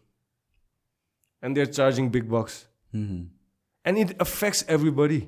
And 1.42 1.58
they're 1.58 1.66
charging 1.66 2.10
big 2.10 2.30
bucks. 2.30 2.68
Mm-hmm. 2.94 3.24
And 3.86 3.98
it 3.98 4.16
affects 4.20 4.64
everybody 4.68 5.28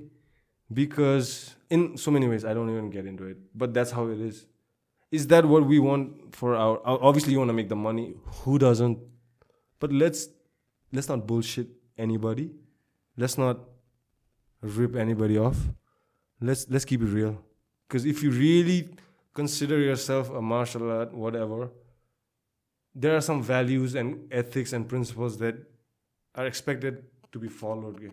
because 0.71 1.55
in 1.69 1.97
so 1.97 2.11
many 2.11 2.27
ways 2.27 2.45
i 2.45 2.53
don't 2.53 2.69
even 2.69 2.89
get 2.89 3.05
into 3.05 3.25
it 3.25 3.37
but 3.53 3.73
that's 3.73 3.91
how 3.91 4.07
it 4.07 4.19
is. 4.19 4.45
Is 5.11 5.27
that 5.27 5.45
what 5.45 5.65
we 5.67 5.77
want 5.77 6.35
for 6.35 6.55
our 6.55 6.81
obviously 6.83 7.33
you 7.33 7.37
want 7.37 7.49
to 7.49 7.53
make 7.53 7.69
the 7.69 7.75
money 7.75 8.15
who 8.25 8.57
doesn't? 8.57 8.97
But 9.79 9.93
let's 9.93 10.27
let's 10.91 11.07
not 11.07 11.27
bullshit 11.27 11.67
anybody. 11.97 12.49
Let's 13.15 13.37
not 13.37 13.59
rip 14.61 14.95
anybody 14.95 15.37
off. 15.37 15.57
Let's 16.41 16.65
let's 16.67 16.83
keep 16.83 17.03
it 17.03 17.11
real. 17.19 17.37
Because 17.87 18.05
if 18.05 18.23
you 18.23 18.31
really 18.31 18.89
consider 19.34 19.78
yourself 19.78 20.30
a 20.30 20.42
martial 20.42 20.90
art 20.90 21.12
whatever 21.24 21.70
there 22.94 23.14
are 23.16 23.20
some 23.20 23.42
values 23.42 23.94
and 23.94 24.32
ethics 24.32 24.72
and 24.72 24.88
principles 24.88 25.38
that 25.38 25.56
are 26.34 26.46
expected 26.46 27.04
to 27.32 27.38
be 27.38 27.48
followed. 27.48 27.96
okay? 27.96 28.10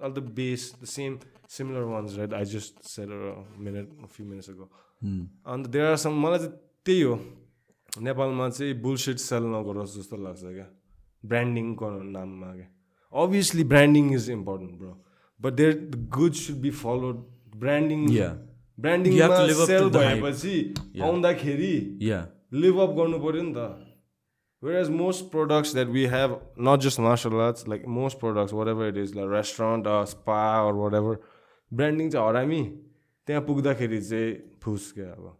All 0.00 0.10
the 0.10 0.20
base, 0.20 0.72
the 0.72 0.86
same, 0.86 1.20
similar 1.48 1.86
ones, 1.86 2.18
right? 2.18 2.32
I 2.32 2.44
just 2.44 2.84
said 2.86 3.08
a 3.08 3.34
minute, 3.58 3.88
a 4.04 4.08
few 4.08 4.26
minutes 4.26 4.48
ago. 4.48 4.68
And 5.04 5.66
there 5.68 5.86
are 5.86 5.96
some 6.00 6.14
मलाई 6.20 6.38
चाहिँ 6.38 6.52
त्यही 6.84 7.00
हो 7.02 7.14
नेपालमा 8.02 8.48
चाहिँ 8.48 8.74
bullshit 8.80 9.18
sale 9.20 9.44
नगरोस् 9.54 9.96
जस्तो 9.96 10.16
लाग्छ 10.16 10.42
क्या 10.56 10.66
ब्रान्डिङको 11.24 11.86
नाममा 12.16 12.50
क्या 12.56 12.68
obviously 13.12 13.64
branding 13.72 14.12
is 14.14 14.30
important 14.30 14.72
bro 14.80 14.92
but 15.40 15.52
there 15.60 15.72
the 15.92 16.08
good 16.16 16.32
should 16.42 16.56
be 16.64 16.70
followed 16.80 17.16
branding 17.60 18.00
branding 18.81 19.13
sell 19.65 19.89
भएपछि 19.95 20.55
आउँदाखेरि 21.03 21.73
यहाँ 22.01 22.23
लिभ 22.61 22.79
अप 22.81 22.95
गर्नु 22.97 23.19
पऱ्यो 23.25 23.41
नि 23.41 23.53
त। 23.57 23.59
Whereas 24.79 24.89
most 24.95 25.29
products 25.31 25.73
that 25.73 25.87
we 25.89 26.05
have 26.13 26.39
not 26.67 26.79
just 26.85 26.99
martial 26.99 27.35
arts 27.41 27.67
like 27.69 27.85
most 27.97 28.19
products 28.19 28.53
whatever 28.67 28.87
it 28.87 28.97
is 29.03 29.15
like 29.15 29.29
restaurant 29.31 29.87
spa 30.09 30.41
or 30.61 30.73
whatever 30.95 31.15
branding 31.71 32.09
चाहिँ 32.09 32.27
हरामी। 32.27 32.63
त्यहाँ 33.27 33.41
पुग्दाखेरि 33.47 34.01
चाहिँ 34.01 34.33
फुस 34.63 34.91
क्या 34.91 35.11
अब। 35.11 35.37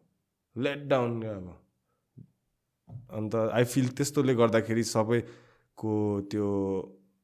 लेट 0.56 0.88
डाउन 0.88 1.20
क्या 1.22 1.32
अब। 1.32 1.58
अन्त 3.18 3.36
आई 3.36 3.64
फिल 3.66 3.88
त्यस्तोले 3.98 4.34
गर्दाखेरि 4.36 4.84
सबैको 4.86 5.96
त्यो 6.32 6.48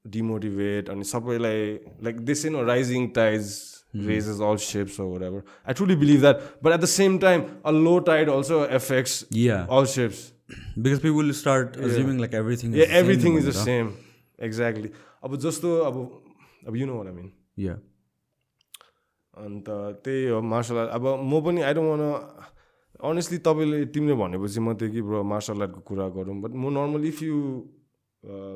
डिमोटिभेट 0.06 0.90
अनि 0.90 1.04
सबैलाई 1.04 1.74
like 2.04 2.20
this 2.26 2.46
in 2.46 2.56
rising 2.66 3.08
tides 3.16 3.56
raises 3.94 4.40
all 4.42 4.58
ships 4.58 5.00
or 5.00 5.08
whatever. 5.10 5.44
I 5.66 5.74
truly 5.74 5.96
believe 5.96 6.22
that. 6.22 6.62
But 6.62 6.74
at 6.74 6.82
the 6.82 6.88
same 6.88 7.20
time 7.20 7.46
a 7.64 7.72
low 7.72 8.00
tide 8.00 8.30
also 8.30 8.64
affects 8.80 9.26
yeah 9.34 9.68
all 9.70 9.86
ships. 9.86 10.32
Because 10.80 11.00
people 11.00 11.16
will 11.16 11.32
start 11.34 11.78
assuming 11.78 12.20
like 12.20 12.34
everything 12.34 12.76
yeah 12.76 12.98
everything 13.02 13.38
is 13.38 13.46
the 13.46 13.58
same. 13.60 13.92
Exactly. 14.40 14.90
अब 15.24 15.36
जस्तो 15.46 15.76
अब 15.90 15.96
अब 16.68 16.76
you 16.76 16.88
know 16.90 16.98
what 17.00 17.08
I 17.08 17.16
mean. 17.18 17.32
या 17.60 17.74
अन्त 19.34 19.70
त्यही 20.06 20.28
हो 20.28 20.42
martial 20.42 20.78
art 20.78 20.92
अब 20.92 21.08
म 21.24 21.42
पनि 21.46 21.62
आई 21.62 21.74
डोन्ट 21.74 21.90
वान 21.90 22.04
अनेस्टली 23.12 23.38
तपाईँले 23.48 23.86
तिमीले 23.94 24.16
भनेपछि 24.24 24.60
म 24.60 24.74
त्यो 24.80 24.90
कि 24.92 25.02
ब्रो 25.10 25.24
मार्सल 25.34 25.62
आर्टको 25.62 25.82
कुरा 25.90 26.08
गरौँ 26.16 26.42
बट 26.42 26.52
म 26.56 26.74
normally 26.78 27.08
if 27.08 27.22
you 27.24 27.36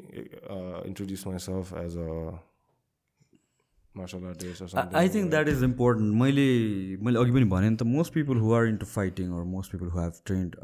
uh, 0.49 0.81
introduce 0.85 1.25
myself 1.25 1.73
as 1.73 1.95
a 1.95 2.39
martial 3.95 4.25
artist 4.25 4.61
or 4.61 4.67
something. 4.67 4.95
I 4.95 5.09
think 5.09 5.29
that 5.29 5.47
is 5.47 5.63
important 5.63 6.15
मैले 6.15 6.97
मैले 7.03 7.19
अघि 7.19 7.31
पनि 7.31 7.45
भने 7.45 7.69
नि 7.69 7.75
त 7.75 7.83
most 7.83 8.13
people 8.13 8.37
who 8.37 8.53
are 8.53 8.65
into 8.67 8.85
fighting 8.85 9.31
or 9.31 9.43
most 9.43 9.71
people 9.71 9.87
who 9.87 9.99
have 9.99 10.13
trained 10.25 10.55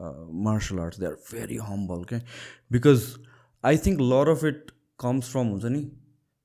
martial 0.48 0.80
arts 0.80 1.00
they 1.00 1.06
are 1.06 1.14
very 1.32 1.56
humble 1.56 2.04
के 2.14 2.20
because 2.72 3.18
I 3.64 3.78
think 3.86 4.02
lot 4.02 4.30
of 4.30 4.44
it 4.44 4.72
comes 5.00 5.32
from 5.32 5.48
हुन्छ 5.48 5.66
नि 5.66 5.92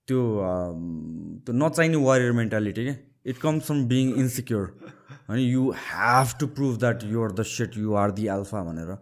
त्यो 0.10 0.22
त्यो 1.46 1.54
नचाहिने 1.64 2.02
वारियर 2.08 2.32
मेन्टालिटी 2.42 2.84
क्या 2.90 2.96
it 3.34 3.38
comes 3.46 3.66
from 3.72 3.86
being 3.94 4.14
insecure 4.26 4.66
होइन 5.30 5.40
you 5.40 5.70
have 5.86 6.38
to 6.40 6.48
prove 6.60 6.78
that 6.84 7.04
you 7.14 7.24
are 7.24 7.32
the 7.40 7.48
set 7.54 7.78
you 7.78 7.96
are 8.04 8.12
the 8.20 8.28
alpha 8.38 8.64
भनेर 8.70 8.96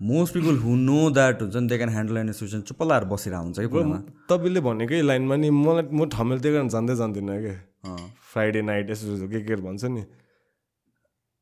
most 0.00 0.34
people 0.34 0.58
who 0.64 0.74
know 0.76 0.98
that 1.18 1.42
हुन्छ 1.42 1.56
नि 1.56 1.68
they 1.68 1.76
can 1.78 1.90
handle 1.96 2.16
any 2.24 2.32
situation 2.40 2.60
चुप्प 2.70 2.82
लाएर 2.90 3.04
बसिरहेको 3.14 3.44
हुन्छ 3.44 3.58
कि 3.74 4.02
तपाईँले 4.34 4.60
भनेकै 4.68 5.00
लाइनमा 5.08 5.36
नि 5.46 5.50
मलाई 5.62 5.88
म 5.92 6.08
ठमेल 6.18 6.38
त्यही 6.44 6.54
कारण 6.56 6.68
जान्दै 6.76 6.96
जान्दिनँ 7.02 7.40
अँ। 7.86 7.96
फ्राइडे 8.32 8.62
नाइट 8.68 8.90
यसो 8.90 9.28
के 9.32 9.40
के 9.48 9.56
भन्छ 9.66 9.84
नि 9.96 10.04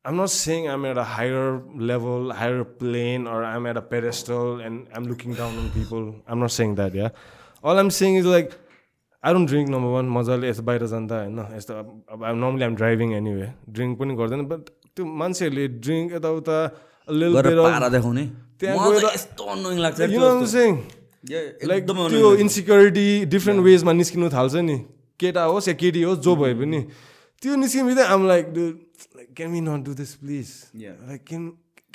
I'm 0.05 0.17
not 0.17 0.29
saying 0.29 0.65
I'm 0.71 0.83
at 0.85 0.97
a 0.97 1.03
higher 1.03 1.61
level, 1.91 2.31
higher 2.31 2.63
plane, 2.63 3.23
or 3.25 3.37
I'm 3.43 3.65
at 3.69 3.77
a 3.77 3.81
pedestal 3.81 4.59
and 4.65 4.91
I'm 4.93 5.07
looking 5.11 5.33
down 5.33 5.55
on 5.61 5.71
people. 5.77 6.03
I'm 6.27 6.43
not 6.43 6.51
saying 6.55 6.75
that, 6.79 6.93
yeah. 6.93 7.09
All 7.63 7.81
I'm 7.83 7.89
saying 7.89 8.17
is 8.17 8.27
like, 8.33 8.53
I 9.25 9.33
don't 9.33 9.47
drink 9.49 9.67
number 9.73 9.89
one. 9.89 10.07
मजाले 10.15 10.45
यस्तो 10.49 10.63
बाहिर 10.63 10.85
जाँदा 10.85 11.15
होइन 11.19 11.39
यस्तो 11.57 11.73
अब 11.73 11.87
अब 12.13 12.35
normally 12.37 12.63
um 12.65 12.73
driving 12.77 13.09
anyway 13.19 13.47
drink 13.73 13.93
पनि 13.99 14.13
गर्दैन 14.21 14.41
बट 14.51 14.61
त्यो 14.95 15.03
मान्छेहरूले 15.21 15.65
ड्रिङ्क 15.81 16.07
यताउता 16.13 16.57
देखाउने। 17.95 18.25
लाइक 21.71 21.83
त्यो 21.89 22.27
इन्सिक्योरिटी 22.45 23.07
डिफ्रेन्ट 23.33 23.59
वेजमा 23.65 23.91
निस्किनु 23.97 24.29
थाल्छ 24.29 24.55
नि। 24.69 24.77
केटा 25.19 25.43
होस् 25.49 25.67
या 25.67 25.75
केटी 25.81 26.01
होस् 26.05 26.19
जो 26.21 26.31
भए 26.35 26.53
पनि। 26.61 26.79
त्यो 27.41 27.55
निस्किनु 27.65 28.01
आम 28.05 28.21
like 28.27 28.45
can 29.37 29.49
we 29.51 29.61
not 29.61 29.81
do 29.85 29.93
this 30.01 30.11
please. 30.21 30.47
Like 30.77 31.21
can 31.27 31.43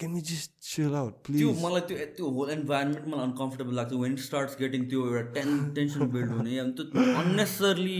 can 0.02 0.14
we 0.14 0.20
just 0.30 0.52
chill 0.70 0.94
out 1.02 1.14
त्यो 1.26 1.48
प्लिज 1.48 1.64
मलाई 1.64 1.86
त्यो 1.88 2.06
त्यो 2.20 2.30
होल 2.38 2.50
इन्भाइरोमेन्ट 2.56 3.08
मलाई 3.14 3.24
अनकम्फर्टेबल 3.30 3.74
लाग्छ 3.80 4.00
वेन 4.04 4.16
स्टार्ट्स 4.28 4.60
गेटिङ 4.60 4.88
त्यो 4.94 5.06
एउटा 5.08 5.24
टेन 5.40 5.58
टेन्सन 5.80 6.10
बिल्ड 6.14 6.30
हुने 6.38 6.58
अनि 6.66 6.72
त्यो 6.78 7.08
अननेसरली 7.24 7.98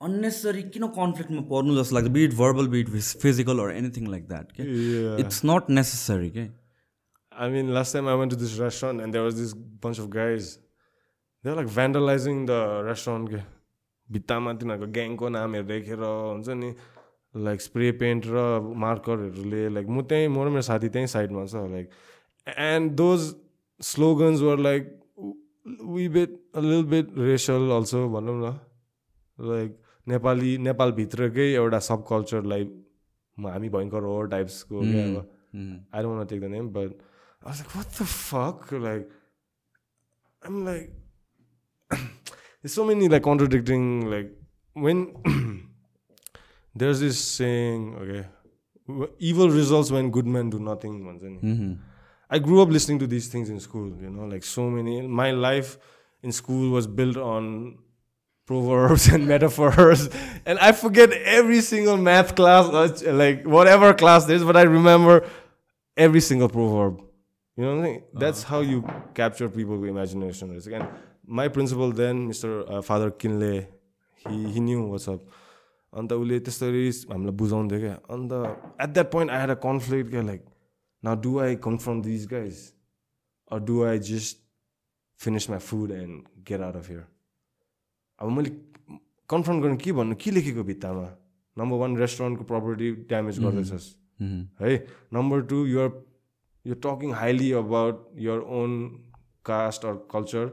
अननेसरी 0.00 0.62
किन 0.78 0.88
कन्फ्लिक्टमा 0.96 1.42
पर्नु 1.52 1.76
जस्तो 1.82 1.96
लाग्छ 1.96 2.16
bit 2.18 2.34
verbal 2.42 2.74
bit 2.78 2.96
physical 3.26 3.66
or 3.66 3.76
anything 3.76 4.10
like 4.16 4.28
that 4.28 4.52
के. 4.58 4.72
इट्स 5.22 5.44
नट 5.52 5.70
नेसेसरी 5.78 6.30
के 6.38 6.48
I 7.32 7.46
mean, 7.52 7.68
last 7.74 7.94
time 7.94 8.08
I 8.12 8.14
went 8.20 8.32
to 8.32 8.36
this 8.40 8.50
restaurant 8.58 9.00
and 9.00 9.14
there 9.16 9.22
was 9.26 9.36
this 9.36 9.52
bunch 9.84 9.98
of 10.00 10.08
guys. 10.10 10.48
They're 11.44 11.54
like 11.58 11.70
vandalizing 11.76 12.40
the 12.50 12.58
restaurant. 12.88 13.30
के 13.30 13.38
भित्तामा 14.08 14.52
तिनीहरूको 14.62 14.88
ग्याङको 14.98 15.28
नामहरू 15.36 15.66
लेखेर 15.68 16.02
हुन्छ 16.08 16.48
नि 16.62 16.68
like 17.36 17.60
spray 17.60 17.92
pant 17.92 18.26
र 18.26 18.60
मार्करहरूले 18.60 19.68
लाइक 19.68 19.86
म 19.88 20.02
त्यहीँ 20.02 20.28
म 20.28 20.44
र 20.44 20.48
मेरो 20.48 20.62
साथी 20.62 20.88
त्यहीँ 20.88 21.06
साइडमा 21.06 21.44
छ 21.46 21.54
like 21.54 21.90
and 22.58 22.92
those 22.92 23.34
slogans 23.80 24.40
were 24.40 24.58
like 24.58 24.82
we 25.88 26.08
bit 26.08 26.30
lil 26.56 26.84
bit 26.84 27.06
wrestle 27.18 27.70
also 27.76 28.08
भनौँ 28.08 28.36
न। 28.40 28.58
लाइक 29.38 29.70
नेपाली 30.08 30.58
नेपालभित्रकै 30.58 31.52
एउटा 31.54 31.78
सब 31.78 32.06
कल्चरलाई 32.08 32.64
हामी 33.38 33.68
भयङ्कर 33.68 34.02
हो 34.02 34.22
टाइप्सको 34.22 34.80
क्या 34.80 35.04
अब। 35.04 35.30
I 35.52 36.00
don't 36.00 36.16
want 36.16 36.28
to 36.28 36.34
take 36.34 36.40
the 36.40 36.48
name, 36.48 36.68
but 36.72 36.92
I 37.42 37.50
was 37.50 37.58
like, 37.60 37.74
what 37.76 37.88
the 37.92 38.04
fuck? 38.06 38.72
Like, 38.72 39.10
I'm 40.42 40.64
like, 40.64 40.88
there's 46.75 46.99
so 46.99 47.43
many 47.43 47.89
like 47.89 47.91
contradicting, 47.91 47.91
like, 47.91 47.95
when 47.95 47.95
there's 47.95 47.97
this 47.97 47.97
saying, 47.97 47.97
okay, 48.01 48.27
w- 48.87 49.11
evil 49.19 49.49
results 49.49 49.91
when 49.91 50.11
good 50.11 50.25
men 50.25 50.49
do 50.49 50.59
nothing. 50.59 51.03
भन्छ 51.03 51.23
नि. 51.23 51.77
I 52.29 52.39
grew 52.39 52.61
up 52.61 52.69
listening 52.69 52.99
to 52.99 53.07
these 53.07 53.29
things 53.29 53.49
in 53.49 53.59
school, 53.59 53.91
you 54.01 54.09
know, 54.09 54.25
like 54.25 54.43
so 54.43 54.69
many. 54.69 55.07
My 55.07 55.31
life 55.31 55.77
in 56.23 56.31
school 56.31 56.71
was 56.71 56.87
built 56.87 57.15
on 57.17 57.77
proverbs 58.45 59.07
and 59.07 59.27
metaphors, 59.27 60.09
and 60.45 60.59
I 60.59 60.71
forget 60.73 61.11
every 61.11 61.61
single 61.61 61.97
math 61.97 62.35
class, 62.35 63.03
or 63.03 63.13
like 63.13 63.45
whatever 63.45 63.93
class 63.93 64.25
there 64.25 64.35
is, 64.35 64.43
but 64.43 64.57
I 64.57 64.63
remember 64.63 65.25
every 65.95 66.21
single 66.21 66.49
proverb. 66.49 67.01
You 67.55 67.63
know 67.65 67.75
what 67.77 67.85
I 67.85 67.91
mean? 67.91 68.03
That's 68.13 68.43
how 68.43 68.59
you 68.61 68.85
capture 69.13 69.49
people's 69.49 69.87
imagination. 69.87 70.55
It's 70.55 70.67
Again, 70.67 70.87
my 71.25 71.47
principal 71.47 71.91
then, 71.91 72.29
Mr. 72.29 72.69
Uh, 72.71 72.81
Father 72.81 73.09
Kinley, 73.11 73.67
he, 74.15 74.51
he 74.51 74.59
knew 74.59 74.83
what's 74.83 75.07
up. 75.07 75.21
अन्त 75.92 76.12
उसले 76.12 76.38
त्यसरी 76.48 76.84
हामीलाई 77.12 77.34
बुझाउँथ्यो 77.42 77.78
क्या 77.80 77.96
and 78.16 78.32
at 78.82 78.90
that 78.96 79.10
point 79.12 79.30
I 79.30 79.40
had 79.40 79.50
a 79.50 79.58
conflict 79.64 80.10
क्या 80.10 80.22
like 80.30 80.44
now 81.02 81.20
do 81.26 81.38
I 81.46 81.56
confirm 81.68 82.02
these 82.02 82.26
guys 82.34 82.60
or 83.50 83.60
do 83.70 83.82
I 83.88 83.98
just 84.10 84.38
finish 85.20 85.50
my 85.50 85.58
food 85.70 85.90
and 85.98 86.22
get 86.48 86.60
out 86.68 86.76
of 86.76 86.88
here 86.90 87.04
अब 88.18 88.30
मैले 88.36 88.50
confirm 89.28 89.60
गर्नु 89.62 89.76
के 89.84 89.92
भन्नु 89.98 90.16
के 90.24 90.30
लेखेको 90.30 90.64
भित्तामा 90.70 91.08
नम्बर 91.56 91.84
वान 91.84 91.96
रेस्टुरेन्टको 92.04 92.44
प्रपर्टी 92.54 92.90
ड्यामेज 93.12 93.38
गर्दैछस् 93.44 93.92
है 94.62 94.74
number 95.18 95.42
two 95.52 95.64
you're 95.66 95.92
you're 96.64 96.76
talking 96.76 97.12
highly 97.12 97.52
about 97.52 98.08
your 98.14 98.44
own 98.46 99.00
caste 99.44 99.84
or 99.84 99.96
culture, 99.96 100.52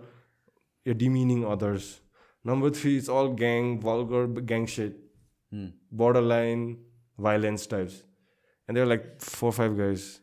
you're 0.85 0.95
demeaning 0.95 1.45
others. 1.45 2.01
Number 2.45 2.69
three, 2.69 2.97
it's 2.97 3.09
all 3.09 3.29
gang, 3.29 3.79
vulgar 3.79 4.27
gang 4.27 4.65
shit, 5.51 5.73
borderline 5.91 6.77
violence 7.17 7.67
types. 7.67 8.03
And 8.67 8.77
they're 8.77 8.85
like 8.85 9.21
four 9.21 9.49
or 9.49 9.53
five 9.53 9.77
guys. 9.77 10.21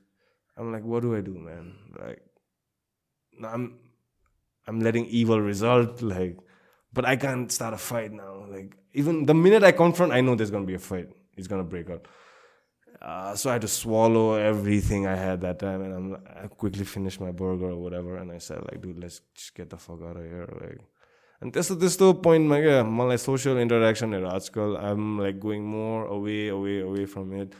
I'm 0.56 0.72
like, 0.72 0.84
what 0.84 1.02
do 1.02 1.16
I 1.16 1.20
do, 1.20 1.34
man? 1.34 1.74
Like, 1.98 2.22
I'm, 3.44 3.78
I'm 4.66 4.80
letting 4.80 5.06
evil 5.06 5.40
result. 5.40 6.00
Like, 6.00 6.38
but 6.92 7.04
I 7.04 7.16
can't 7.16 7.50
start 7.52 7.74
a 7.74 7.78
fight 7.78 8.12
now. 8.12 8.46
Like, 8.48 8.76
even 8.94 9.26
the 9.26 9.34
minute 9.34 9.62
I 9.62 9.72
confront, 9.72 10.12
I 10.12 10.20
know 10.20 10.34
there's 10.34 10.50
gonna 10.50 10.64
be 10.64 10.74
a 10.74 10.78
fight. 10.78 11.10
It's 11.36 11.48
gonna 11.48 11.64
break 11.64 11.90
out. 11.90 12.06
Uh, 13.02 13.34
so 13.36 13.50
I 13.50 13.54
had 13.54 13.62
to 13.62 13.68
swallow 13.68 14.34
everything 14.34 15.06
I 15.06 15.16
had 15.16 15.42
that 15.42 15.58
time, 15.58 15.82
and 15.82 15.94
I'm 15.94 16.16
I 16.42 16.46
quickly 16.46 16.84
finished 16.84 17.20
my 17.20 17.30
burger 17.30 17.70
or 17.70 17.76
whatever, 17.76 18.16
and 18.16 18.32
I 18.32 18.38
said 18.38 18.62
like, 18.62 18.80
dude, 18.80 18.98
let's 18.98 19.20
just 19.34 19.54
get 19.54 19.68
the 19.68 19.76
fuck 19.76 20.00
out 20.02 20.16
of 20.16 20.24
here, 20.24 20.48
like. 20.60 20.80
And 21.41 21.53
त्यस्तो 21.53 21.75
त्यस्तो 21.81 22.11
पोइन्टमा 22.25 22.59
क्या 22.61 22.83
मलाई 23.01 23.17
social 23.17 23.57
इन्टरेक्सनहरू 23.65 24.27
आजकल 24.37 24.75
I'm 24.79 25.21
like 25.21 25.39
going 25.45 25.61
more 25.75 26.07
away 26.17 26.37
away 26.57 26.79
away 26.89 27.05
from 27.15 27.33
it 27.41 27.55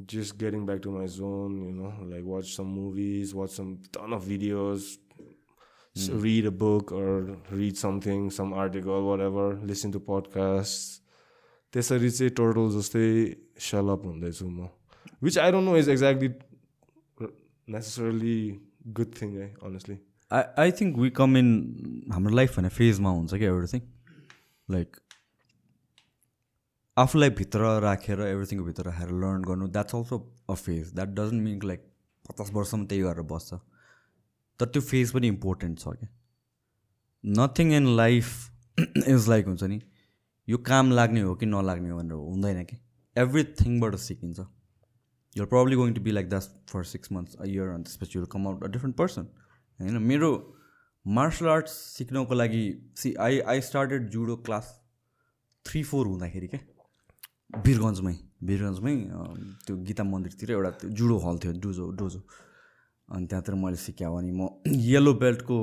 just 0.00 0.34
getting 0.40 0.64
back 0.66 0.80
to 0.82 0.90
my 0.94 1.06
zone, 1.12 1.54
you 1.60 1.70
know, 1.76 1.88
like 2.10 2.26
watch 2.32 2.50
some 2.56 2.68
movies, 2.74 3.34
watch 3.34 3.50
some 3.60 3.70
ton 3.96 4.12
of 4.16 4.26
videos, 4.32 4.84
s- 5.96 6.08
read 6.24 6.46
a 6.50 6.52
book 6.60 6.92
or 6.92 7.08
read 7.60 7.76
something, 7.80 8.28
some 8.36 8.52
article, 8.64 9.02
whatever, 9.08 9.46
listen 9.72 9.94
to 9.96 10.02
podcasts. 10.10 11.00
त्यसरी 11.72 12.10
चाहिँ 12.10 12.30
total 12.36 12.70
जस्तै 12.76 13.08
सलअप 13.70 14.04
हुँदैछु 14.06 14.46
म 14.48 14.68
which 15.22 15.38
I 15.38 15.52
don't 15.52 15.68
know 15.68 15.76
is 15.76 15.88
exactly 15.96 16.28
necessarily 17.74 18.38
good 19.00 19.10
thing 19.20 19.36
है 19.38 19.48
honestly 19.70 19.96
I 20.33 20.43
I 20.61 20.71
think 20.71 20.97
we 20.97 21.09
come 21.17 21.37
in 21.37 21.49
हाम्रो 22.13 22.35
life 22.35 22.57
भने 22.59 22.69
फेजमा 22.75 23.09
हुन्छ 23.09 23.33
क्या 23.33 23.49
एभ्रिथिङ 23.49 23.81
लाइक 24.67 24.97
आफूलाई 26.97 27.29
भित्र 27.39 27.59
राखेर 27.81 28.21
एभ्रिथिङको 28.21 28.65
भित्र 28.65 28.83
राखेर 28.83 29.11
लर्न 29.23 29.41
गर्नु 29.49 29.67
that's 29.67 29.95
also 29.95 30.17
a 30.49 30.53
phase 30.53 30.93
that 30.95 31.09
doesn't 31.19 31.43
mean 31.43 31.59
like 31.63 31.85
पचास 32.29 32.51
वर्षसम्म 32.53 32.85
त्यही 32.85 33.01
गरेर 33.01 33.27
बस्छ। 33.31 33.59
तर 34.59 34.65
त्यो 34.65 34.81
फेज 34.81 35.11
पनि 35.11 35.27
इम्पोर्टेन्ट 35.27 35.79
छ 35.79 35.93
क्या। 35.99 36.09
Nothing 37.23 37.73
in 37.73 37.95
life 37.97 38.27
is 39.07 39.29
like 39.29 39.47
हुन्छ 39.47 39.63
नि 39.63 39.79
यो 40.47 40.57
काम 40.71 40.91
लाग्ने 40.91 41.21
हो 41.21 41.35
कि 41.35 41.45
नलाग्ने 41.45 41.89
हो 41.89 41.97
भनेर 41.97 42.13
हुँदैन 42.13 42.63
कि। 42.63 42.77
एभ्रिथिङबाट 43.15 43.95
सिकिन्छ। 44.07 44.39
You're 44.39 45.47
probably 45.55 45.75
going 45.75 45.93
to 45.93 46.01
be 46.01 46.11
like 46.11 46.29
that 46.29 46.69
for 46.69 46.83
six 46.91 47.11
months 47.11 47.35
a 47.35 47.45
year 47.45 47.67
अनि 47.69 47.83
त्यसपछि 47.83 48.19
you'll 48.19 48.27
come 48.33 48.47
out 48.47 48.63
a 48.63 48.67
different 48.67 48.97
person 48.97 49.27
होइन 49.83 50.01
मेरो 50.01 50.31
मार्सल 51.05 51.47
आर्ट्स 51.49 51.71
सिक्नको 51.97 52.33
लागि 52.35 52.63
see 52.97 53.13
I 53.19 53.39
I 53.51 53.61
started 53.61 54.09
judo 54.09 54.35
class 54.45 54.67
three 55.65 55.83
four 55.83 56.07
हुँदाखेरि 56.07 56.47
क्या 56.47 56.59
वीरगन्जमै 57.65 58.15
वीरगन्जमै 58.43 58.95
त्यो 59.65 59.75
गीता 59.87 60.03
मन्दिरतिर 60.03 60.51
एउटा 60.51 60.69
त्यो 60.79 60.89
जुडो 60.99 61.17
हल 61.25 61.37
थियो 61.43 61.53
डुजो 61.59 61.89
डोजो। 61.99 62.19
अनि 63.09 63.25
त्यहाँतिर 63.27 63.55
मैले 63.55 63.77
सिकेँ 63.77 64.07
अनि 64.07 64.31
म 64.31 64.47
येलो 64.65 65.13
बेल्टको 65.21 65.57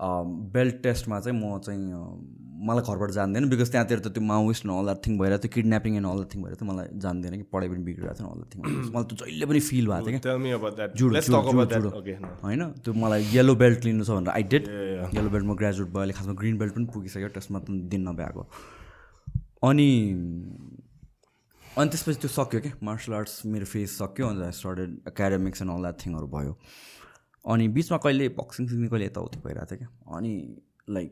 बेल्ट 0.00 0.82
टेस्टमा 0.82 1.20
चाहिँ 1.20 1.38
म 1.38 1.58
चाहिँ 1.64 1.82
मलाई 2.66 2.82
घरबाट 2.82 3.10
जान्दैन 3.10 3.48
बिकज 3.50 3.70
त्यहाँतिर 3.70 3.98
त 3.98 4.08
त्यो 4.14 4.22
माओइस्ट 4.24 4.66
अल 4.66 4.84
द्याट 4.84 4.98
थिङ 5.06 5.18
भइरहेको 5.18 5.42
थियो 5.44 5.52
kidnapping 5.54 5.96
and 5.96 6.06
all 6.06 6.16
that 6.18 6.30
thing 6.34 6.40
भइरहेको 6.42 6.64
थियो 6.64 6.72
मलाई 6.72 6.86
जान्दैन 7.04 7.32
कि 7.36 7.42
पढाइ 7.52 7.68
पनि 7.68 7.82
बिग्रिरहेको 7.88 8.18
थियो 8.18 8.28
अल 8.30 8.38
द्याट 8.40 8.50
थिङ 8.54 8.60
मलाई 8.94 9.04
त 9.04 9.12
जहिले 9.22 9.46
पनि 9.46 9.60
फिल 9.68 9.86
भएको 9.88 10.08
थियो. 10.08 10.20
क्या 10.20 12.18
होइन? 12.42 12.62
त्यो 12.84 12.92
मलाई 13.04 13.22
येलो 13.34 13.54
बेल्ट 13.62 13.84
लिनु 13.84 14.04
छ 14.04 14.10
भनेर 14.10 14.32
आई 14.34 14.42
डेड 14.54 14.64
yeah. 14.66 15.14
येलो 15.16 15.28
बेल्टमा 15.34 15.54
ग्रेजुएट 15.62 15.88
भयो 15.88 16.00
अहिले 16.00 16.14
खासमा 16.18 16.34
ग्रिन 16.42 16.56
बेल्ट 16.58 16.74
पनि 16.74 16.86
पुगिसक्यो 16.94 17.28
त्यसमा 17.36 17.58
त 17.58 17.70
दिन 17.92 18.08
नभ्याएको। 18.08 18.42
अनि 19.68 19.88
अनि 21.64 21.88
त्यसपछि 21.90 22.18
त्यो 22.24 22.30
सक्यो 22.38 22.60
क्या 22.66 22.72
मार्सल 22.82 23.12
आर्ट्स 23.20 23.34
मेरो 23.46 23.66
फेज 23.66 23.88
सक्यो 23.90 24.26
and 24.26 24.42
I 24.42 24.52
started 24.58 24.90
academics 25.08 25.62
and 25.62 25.72
all 25.74 25.80
that 25.82 25.96
थिङहरू 26.06 26.26
भयो। 26.34 26.52
अनि 27.44 27.64
बिचमा 27.76 27.98
कहिले 28.04 28.28
बक्सिङ 28.40 28.66
सिक्ने 28.68 28.88
कहिले 28.88 29.06
यताउति 29.06 29.38
भइरहेको 29.46 29.66
थियो 29.70 29.78
क्या। 29.78 29.88
अनि 30.16 30.32
लाइक 30.96 31.10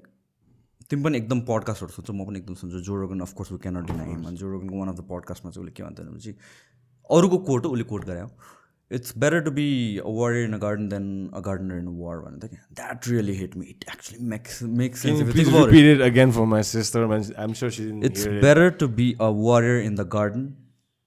तिमी 0.91 1.03
पनि 1.03 1.17
एकदम 1.19 1.41
पडकास्टहरू 1.49 1.93
सुन्छौ 1.93 2.13
म 2.13 2.25
पनि 2.27 2.39
एकदम 2.39 2.55
सुन्छु 2.63 2.79
Joe Rogan 2.89 3.21
of course 3.27 3.53
we 3.53 3.59
cannot 3.67 3.85
deny 3.93 4.09
him 4.09 4.23
अनि 4.29 4.37
जोरोगनको 4.37 4.75
वान 4.79 4.89
अफ 4.89 4.97
द 4.97 5.03
पडकास्टमा 5.13 5.49
चाहिँ 5.51 5.63
उसले 5.65 5.73
के 5.77 5.83
भन्छ 5.83 6.01
भनेपछि 6.01 6.33
अरूको 7.19 7.39
कोट 7.49 7.63
हो 7.67 7.71
उसले 7.73 7.85
कोट 7.93 8.03
गरे 8.11 8.21
it's 8.91 9.11
better 9.19 9.41
to 9.45 9.51
be 9.57 9.67
a 9.99 10.11
warrior 10.17 10.43
in 10.49 10.55
a 10.55 10.59
garden 10.63 10.89
than 10.89 11.05
a 11.35 11.41
gardener 11.49 11.77
in 11.83 11.87
a 11.87 11.95
war 11.99 12.17
भनेको 12.25 12.47
थियो 12.47 12.51
क्या। 12.55 12.63
That 12.81 13.09
really 13.09 13.35
hit 13.37 13.57
me 13.57 13.65
it 13.67 13.85
actually 13.93 14.19
makes 14.33 14.63
makes 14.81 15.05
it. 18.25 18.43
better 18.43 18.69
to 18.83 18.89
be 18.89 19.07
a 19.21 19.31
warrior 19.31 19.79
in 19.91 19.95
the 20.01 20.09
garden 20.17 20.45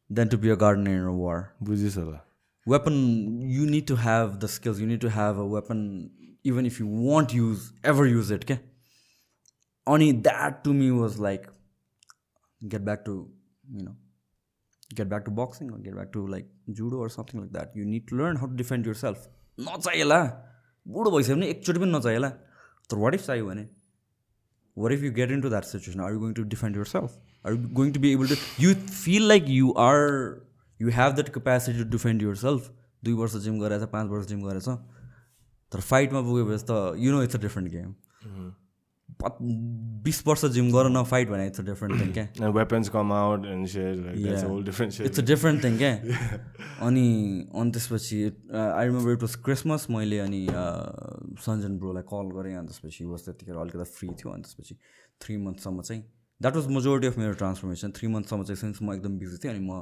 than 0.09 0.27
to 0.29 0.37
be 0.45 0.49
a 0.55 0.57
gardener 0.65 0.95
in 1.01 1.05
a 1.11 1.15
war. 1.23 1.37
बुझिस् 1.63 1.97
होला 1.97 2.19
Weapon, 2.66 3.40
you 3.42 3.66
need 3.66 3.86
to 3.88 3.96
have 3.96 4.40
the 4.40 4.48
skills. 4.48 4.80
You 4.80 4.86
need 4.86 5.00
to 5.00 5.10
have 5.10 5.38
a 5.38 5.46
weapon, 5.46 6.10
even 6.44 6.66
if 6.66 6.78
you 6.78 6.86
won't 6.86 7.32
use, 7.32 7.72
ever 7.82 8.06
use 8.06 8.30
it. 8.30 8.44
Okay? 8.44 8.60
Only 9.86 10.12
that 10.12 10.62
to 10.64 10.74
me 10.74 10.90
was 10.90 11.18
like, 11.18 11.48
get 12.68 12.84
back 12.84 13.04
to, 13.06 13.28
you 13.72 13.82
know, 13.82 13.96
get 14.94 15.08
back 15.08 15.24
to 15.24 15.30
boxing 15.30 15.70
or 15.70 15.78
get 15.78 15.96
back 15.96 16.12
to 16.12 16.26
like 16.26 16.46
judo 16.72 16.96
or 16.96 17.08
something 17.08 17.40
like 17.40 17.52
that. 17.52 17.72
You 17.74 17.84
need 17.84 18.06
to 18.08 18.16
learn 18.16 18.36
how 18.36 18.46
to 18.46 18.54
defend 18.54 18.86
yourself. 18.86 19.28
नचाहिएला 19.60 20.22
बुढो 20.88 21.10
भइसक्यो 21.10 21.36
भने 21.36 21.46
एकचोटि 21.48 21.78
पनि 21.80 21.92
नचाहिएला 21.92 22.28
तर 22.90 22.96
what 22.96 23.14
if 23.14 23.26
चाहियो 23.26 23.46
भने 23.46 23.66
what 24.80 24.92
if 24.92 25.02
you 25.02 25.10
get 25.10 25.32
into 25.34 25.48
that 25.52 25.66
situation 25.68 26.00
are 26.00 26.12
you 26.12 26.20
going 26.20 26.34
to 26.34 26.44
defend 26.52 26.76
yourself 26.80 27.16
are 27.44 27.52
you 27.54 27.58
going 27.78 27.92
to 27.96 28.02
be 28.04 28.12
able 28.16 28.28
to 28.32 28.36
you 28.64 28.74
feel 28.98 29.24
like 29.30 29.48
you 29.54 29.72
Are 30.79 30.85
you 30.85 30.91
have 30.99 31.15
that 31.17 31.31
capacity 31.39 31.77
to 31.83 31.85
defend 31.97 32.21
yourself 32.29 32.69
दुई 33.03 33.13
वर्ष 33.13 33.35
gym 33.47 33.59
गरेछ 33.59 33.83
पाँच 33.91 34.09
वर्ष 34.09 34.27
gym 34.27 34.41
गरेछ 34.49 34.67
तर 35.71 35.79
फाइटमा 35.91 36.21
पुगेपछि 36.29 36.65
त 36.69 36.77
you 37.05 37.11
know 37.11 37.23
it's 37.23 37.35
a 37.35 37.39
different 37.41 37.71
game 37.71 37.93
बिस 40.05 40.21
वर्ष 40.27 40.43
जिम 40.53 40.71
गर 40.71 40.89
न 40.89 41.03
फाइट 41.09 41.29
भने 41.29 41.45
इट्स 41.47 41.59
अ 41.59 41.63
डिफ्रेन्ट 41.63 42.01
थिङ 42.01 42.11
क्या 42.13 42.25
And 42.45 42.55
weapons 42.57 42.89
come 42.95 43.11
out 43.17 43.45
and 43.51 43.69
shit. 43.73 43.99
Like, 43.99 44.15
that's 44.23 44.41
a 44.41 44.45
Yeah. 44.45 44.47
whole 44.51 44.63
different 44.69 44.95
shit. 44.97 45.05
It's 45.07 45.19
a 45.19 45.23
different 45.25 45.63
thing 45.63 45.77
क्या 45.77 45.91
अनि 46.87 47.05
अनि 47.61 47.71
त्यसपछि 47.77 48.19
I 48.23 48.85
remember 48.87 49.11
it 49.13 49.23
was 49.27 49.35
Christmas 49.45 49.87
मैले 49.97 50.19
अनि 50.25 50.41
सञ्जन 51.45 51.77
ब्रोलाई 51.85 52.03
कल 52.13 52.33
गरेँ 52.39 52.55
अनि 52.57 52.67
त्यसपछि 52.73 53.05
वाज 53.13 53.25
त्यतिखेर 53.29 53.61
अलिकति 53.65 53.87
फ्री 53.99 54.09
थियो 54.21 54.33
अनि 54.33 54.43
त्यसपछि 54.49 54.77
थ्री 55.21 55.37
मन्थसम्म 55.45 55.81
चाहिँ 55.89 56.01
द्याट 56.41 56.55
वाज 56.55 56.67
मेजोरिटी 56.79 57.07
अफ 57.07 57.17
मेरो 57.23 57.33
ट्रान्सफर्मेसन 57.45 57.91
थ्री 57.99 58.07
मन्थसम्म 58.17 58.43
चाहिँ 58.51 58.61
सिन्स 58.65 58.81
म 58.81 58.93
एकदम 58.93 59.17
बिजी 59.23 59.37
थिएँ 59.43 59.53
अनि 59.55 59.65
म 59.69 59.81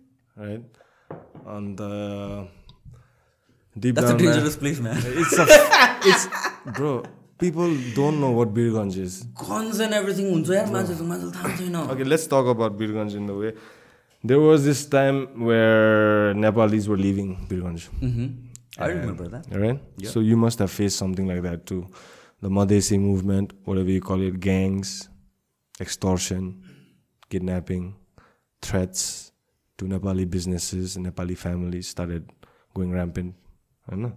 right? 0.35 0.63
And 1.45 1.79
uh, 1.79 2.45
deep 3.77 3.95
That's 3.95 4.07
down, 4.07 4.15
a 4.15 4.23
dangerous 4.23 4.55
man, 4.55 4.61
place, 4.61 4.79
man. 4.79 4.97
It's 5.05 5.37
a, 5.37 5.45
it's 6.03 6.27
bro. 6.77 7.03
People 7.37 7.75
don't 7.95 8.21
know 8.21 8.31
what 8.31 8.53
Birganj 8.53 8.97
is. 8.97 9.23
Guns 9.33 9.79
and 9.79 9.93
everything. 9.93 10.27
Okay, 10.47 12.03
let's 12.03 12.27
talk 12.27 12.45
about 12.45 12.77
Birganj 12.77 13.15
in 13.15 13.25
the 13.25 13.33
way. 13.33 13.53
There 14.23 14.39
was 14.39 14.63
this 14.63 14.85
time 14.85 15.43
where 15.43 16.35
Nepalese 16.35 16.87
were 16.87 16.97
leaving 16.97 17.47
Birganj. 17.47 17.89
Mm 17.99 18.11
-hmm. 18.13 18.51
I 18.77 18.87
remember 18.87 19.27
that. 19.27 19.45
Right? 19.49 19.79
Yeah. 19.97 20.11
So 20.11 20.19
you 20.19 20.37
must 20.37 20.59
have 20.59 20.71
faced 20.71 20.97
something 20.97 21.27
like 21.27 21.41
that 21.41 21.65
too. 21.65 21.87
The 22.41 22.49
Madhesi 22.49 22.97
movement, 22.99 23.53
whatever 23.65 23.89
you 23.89 24.01
call 24.01 24.21
it, 24.21 24.39
gangs, 24.39 25.09
extortion, 25.79 26.63
kidnapping, 27.29 27.95
threats, 28.61 29.30
to 29.81 29.87
Nepali 29.87 30.29
businesses, 30.29 30.97
Nepali 30.97 31.35
families 31.35 31.87
started 31.87 32.29
going 32.75 32.93
rampant. 32.99 33.33
होइन 33.89 34.09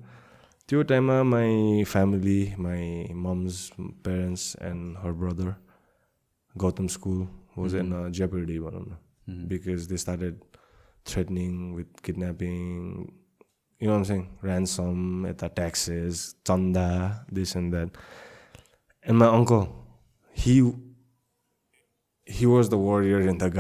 त्यो 0.69 0.83
टाइममा 0.91 1.23
my 1.25 1.85
family 1.89 2.41
my 2.65 2.83
mom's 3.27 3.57
parents 4.05 4.45
and 4.63 4.97
her 5.03 5.13
brother 5.21 5.55
Gautam 6.55 6.87
school 6.97 7.27
was 7.59 7.75
in 7.75 7.93
jeopardy 8.19 8.59
भनौँ 8.67 8.85
न 8.89 9.47
because 9.49 9.87
they 9.93 9.97
started 10.05 10.41
threatening 11.11 11.53
with 11.77 12.01
kidnapping 12.05 12.61
you 13.81 13.89
know 13.89 13.95
what 13.95 13.99
I'm 13.99 14.05
saying? 14.05 14.39
Ransom, 14.41 15.27
eta 15.27 15.49
taxes, 15.49 16.37
chanda, 16.47 17.27
this 17.31 17.55
and 17.55 17.73
that. 17.75 17.91
And 19.05 19.19
my 19.19 19.27
uncle, 19.27 19.65
he 20.37 20.73
he 22.29 22.47
was 22.47 22.71
the 22.71 22.79
warrior 22.79 23.21
in 23.21 23.37
the 23.39 23.51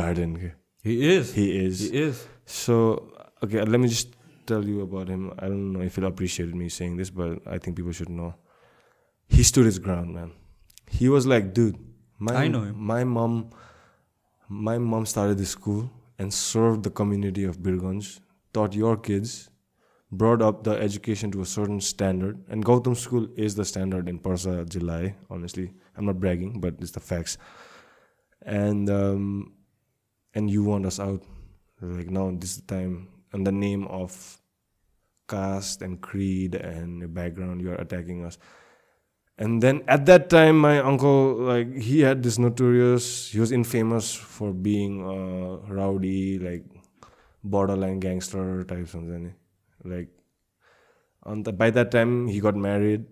He 0.85 0.95
is. 1.15 1.33
He 1.33 1.47
is. 1.65 1.81
He 1.81 1.99
is. 1.99 2.29
So 2.45 3.11
okay, 3.43 3.63
let 3.63 3.81
me 3.81 3.89
just 3.89 4.15
tell 4.47 4.65
you 4.65 4.83
about 4.83 5.09
him. 5.09 5.33
I 5.39 5.47
don't 5.47 5.73
know 5.73 5.81
if 5.81 5.97
he'll 5.97 6.05
appreciate 6.05 6.55
me 6.55 6.69
saying 6.69 6.99
this, 6.99 7.11
but 7.11 7.39
I 7.47 7.57
think 7.59 7.77
people 7.77 7.93
should 7.93 8.11
know. 8.11 8.35
He 9.27 9.43
stood 9.43 9.65
his 9.65 9.79
ground, 9.79 10.15
man. 10.15 10.33
He 10.91 11.09
was 11.09 11.27
like, 11.27 11.55
dude, 11.55 11.79
my 12.19 12.35
I 12.35 12.49
know 12.49 12.63
him. 12.65 12.77
my 12.93 13.03
mom 13.05 13.51
my 14.49 14.77
mom 14.77 15.07
started 15.07 15.39
the 15.39 15.47
school 15.47 15.91
and 16.19 16.33
served 16.33 16.83
the 16.83 16.91
community 16.91 17.45
of 17.45 17.59
Birganj, 17.59 18.21
taught 18.53 18.75
your 18.75 18.97
kids, 18.99 19.49
brought 20.13 20.43
up 20.43 20.63
the 20.65 20.73
education 20.73 21.31
to 21.33 21.41
a 21.41 21.47
certain 21.47 21.81
standard. 21.81 22.45
And 22.49 22.65
Gautam 22.65 22.95
school 22.97 23.27
is 23.37 23.55
the 23.55 23.65
standard 23.65 24.09
in 24.09 24.19
Parsa 24.19 24.69
July, 24.69 25.17
honestly. 25.31 25.73
I'm 25.97 26.05
not 26.05 26.21
bragging, 26.21 26.61
but 26.61 26.75
it's 26.79 26.91
the 26.91 27.01
facts. 27.01 27.39
And 28.43 28.91
um, 28.91 29.53
and 30.35 30.51
you 30.51 30.65
want 30.65 30.87
us 30.87 31.01
out. 31.01 31.23
Like 31.81 32.11
now 32.11 32.31
this 32.35 32.51
is 32.51 32.57
the 32.63 32.75
time 32.75 33.09
in 33.33 33.45
the 33.45 33.53
name 33.53 33.87
of 33.89 34.41
caste 35.29 35.83
and 35.83 36.01
creed 36.01 36.55
and 36.55 37.13
background 37.15 37.61
you 37.61 37.71
are 37.71 37.81
attacking 37.81 38.25
us. 38.25 38.39
And 39.37 39.61
then 39.61 39.83
at 39.89 40.07
that 40.07 40.31
time, 40.31 40.61
my 40.61 40.79
uncle, 40.79 41.35
like, 41.35 41.75
he 41.75 42.01
had 42.01 42.23
this 42.23 42.39
notorious, 42.39 43.31
he 43.33 43.41
was 43.41 43.51
infamous 43.51 44.15
for 44.15 44.53
being 44.53 45.03
uh, 45.03 45.57
rowdy, 45.67 46.39
like, 46.39 46.65
borderline 47.43 47.99
gangster 47.99 48.63
type 48.63 48.87
something. 48.87 49.35
Like, 49.83 50.09
on 51.25 51.43
and 51.45 51.59
by 51.59 51.71
that 51.71 51.91
time, 51.91 52.29
he 52.29 52.39
got 52.39 52.55
married. 52.55 53.07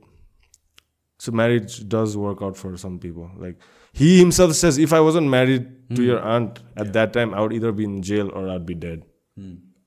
So 1.18 1.33
marriage 1.33 1.89
does 1.89 2.17
work 2.17 2.41
out 2.41 2.57
for 2.57 2.76
some 2.76 3.01
people. 3.01 3.28
Like, 3.36 3.59
he 3.96 4.18
himself 4.18 4.54
says, 4.54 4.78
if 4.78 4.92
I 4.92 5.00
wasn't 5.00 5.28
married 5.28 5.66
to 5.96 6.02
your 6.02 6.20
aunt 6.20 6.60
at 6.76 6.92
that 6.92 7.12
time, 7.12 7.34
I 7.34 7.40
would 7.40 7.52
either 7.52 7.72
be 7.72 7.84
in 7.84 8.02
jail 8.02 8.30
or 8.32 8.48
I'd 8.48 8.64
be 8.66 8.74
dead. 8.74 9.02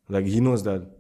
Like, 0.09 0.25
he 0.25 0.39
knows 0.39 0.63
that. 0.63 0.91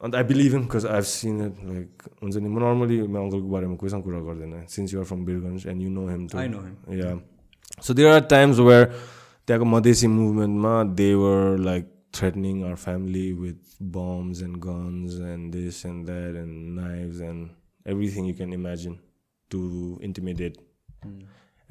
And 0.00 0.14
I 0.18 0.24
believe 0.28 0.52
him 0.52 0.62
because 0.62 0.86
I've 0.86 1.04
seen 1.08 1.34
it 1.42 1.58
like 1.64 2.02
हुन्छ 2.22 2.36
नि 2.36 2.48
म 2.48 2.58
normally 2.58 2.96
मेरो 3.06 3.24
अङ्कलको 3.24 3.48
बारेमा 3.50 3.74
कोहीसँग 3.82 4.02
कुरा 4.04 4.20
गर्दैन 4.28 4.64
since 4.68 4.94
you're 4.94 5.04
from 5.10 5.24
Birganj 5.24 5.66
and 5.72 5.82
you 5.82 5.90
know 5.90 6.06
him 6.08 6.26
to 6.32 6.38
I 6.38 6.46
know 6.54 6.62
him. 6.62 6.72
Yeah 7.00 7.12
so 7.86 7.94
there 7.94 8.12
are 8.12 8.20
times 8.32 8.58
where 8.68 8.84
त्यहाँको 9.48 9.64
Madhesi 9.74 10.06
मुभमेन्टमा 10.14 10.72
they 11.00 11.08
were 11.22 11.58
like 11.68 11.86
threatening 12.18 12.62
our 12.62 12.74
family 12.86 13.32
with 13.42 13.60
bombs 13.98 14.42
and 14.42 14.56
guns 14.66 15.20
and 15.28 15.52
this 15.54 15.84
and 15.86 16.06
that 16.06 16.36
and 16.42 16.80
knives 16.80 17.20
and 17.30 17.48
everything 17.94 18.26
you 18.28 18.34
can 18.42 18.52
imagine 18.58 18.98
to 19.50 19.62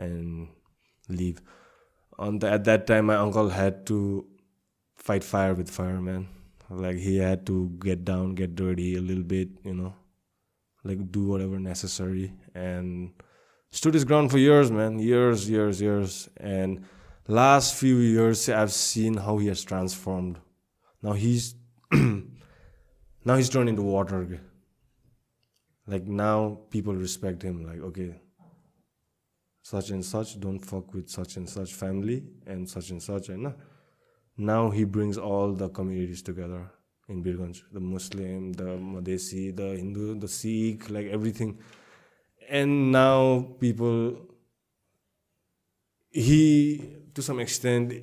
and 0.02 0.50
leave. 1.08 1.42
On 2.20 2.40
the, 2.40 2.50
at 2.50 2.66
that 2.66 2.88
time, 2.88 3.06
my 3.06 3.16
uncle 3.16 3.50
had 3.50 3.86
to 3.88 4.26
fight 4.96 5.24
fire 5.24 5.54
with 5.54 5.70
fireman. 5.70 6.28
Like 6.70 6.98
he 6.98 7.18
had 7.18 7.46
to 7.48 7.70
get 7.80 8.06
down, 8.06 8.36
get 8.36 8.56
dirty 8.56 8.96
a 8.96 9.02
little 9.02 9.24
bit, 9.24 9.50
you 9.64 9.74
know, 9.74 9.94
like 10.84 11.12
do 11.12 11.28
whatever 11.28 11.60
necessary, 11.60 12.34
and 12.56 13.12
stood 13.72 13.94
his 13.94 14.06
ground 14.06 14.32
for 14.32 14.38
years, 14.38 14.72
man, 14.72 14.98
years, 15.00 15.50
years, 15.50 15.82
years. 15.82 16.30
And 16.38 16.86
last 17.28 17.76
few 17.76 17.98
years, 17.98 18.48
I've 18.48 18.72
seen 18.72 19.18
how 19.18 19.38
he 19.38 19.48
has 19.48 19.64
transformed. 19.64 20.40
Now 21.02 21.12
he's 21.12 21.56
now 21.92 23.36
he's 23.36 23.50
turned 23.50 23.68
into 23.68 23.82
water. 23.82 24.40
Like 25.88 26.06
now, 26.06 26.60
people 26.70 26.96
respect 26.96 27.44
him. 27.44 27.66
Like 27.66 27.82
okay, 27.82 28.22
such 29.72 29.90
and 29.96 30.06
such 30.06 30.30
don't 30.46 30.64
fuck 30.72 30.94
with 30.96 31.10
such 31.18 31.38
and 31.42 31.50
such 31.56 31.74
family 31.82 32.18
and 32.54 32.70
such 32.74 32.90
and 32.94 33.02
such 33.10 33.30
and 33.34 33.54
now 34.52 34.62
he 34.78 34.84
brings 34.96 35.18
all 35.30 35.54
the 35.62 35.70
communities 35.80 36.24
together 36.30 36.62
in 37.10 37.22
Birganj 37.28 37.62
the 37.78 37.84
Muslim 37.92 38.40
the 38.62 38.70
Madesi 38.94 39.44
the 39.62 39.68
Hindu 39.82 40.08
the 40.24 40.32
Sikh 40.38 40.90
like 40.96 41.08
everything 41.20 41.54
and 42.60 42.92
now 42.92 43.20
people 43.60 43.96
he 46.24 46.34
to 47.16 47.22
some 47.30 47.40
extent 47.46 47.94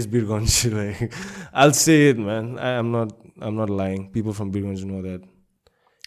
is 0.00 0.06
Birganj 0.16 0.58
like 0.78 1.14
I'll 1.52 1.78
say 1.86 1.98
it 2.10 2.18
man 2.18 2.58
I, 2.58 2.76
I'm 2.78 2.90
not 2.98 3.16
I'm 3.40 3.56
not 3.62 3.70
lying 3.70 4.10
people 4.18 4.34
from 4.42 4.52
Birganj 4.58 4.84
know 4.92 5.02
that 5.08 5.22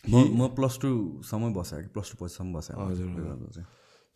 म 0.07 0.47
plus 0.55 0.77
टूसम्म 0.81 1.53
बसेँ 1.53 1.81
कि 1.81 1.87
plus 1.93 2.11
two 2.11 2.17
पछिसम्म 2.25 2.53
बसेँ 2.57 2.75
हजुर। 2.75 3.65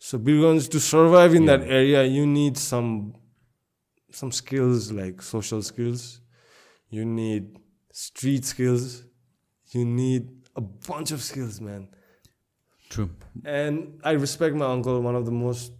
So 0.06 0.18
Birganj 0.18 0.68
to 0.68 0.80
survive 0.80 1.34
in 1.34 1.46
that 1.46 1.62
area, 1.62 2.04
you 2.04 2.26
need 2.26 2.58
some 2.58 3.14
some 4.10 4.32
skills 4.32 4.92
like 4.92 5.22
social 5.22 5.62
skills. 5.62 6.20
You 6.90 7.06
need 7.06 7.56
street 7.90 8.44
skills. 8.44 9.04
You 9.70 9.86
need 9.86 10.28
a 10.56 10.60
bunch 10.60 11.10
of 11.16 11.22
skills, 11.28 11.58
man. 11.68 11.88
True 12.90 13.06
And 13.60 13.78
I 14.10 14.12
respect 14.24 14.54
my 14.64 14.68
uncle, 14.74 15.00
one 15.08 15.16
of 15.20 15.24
the 15.30 15.36
most 15.46 15.72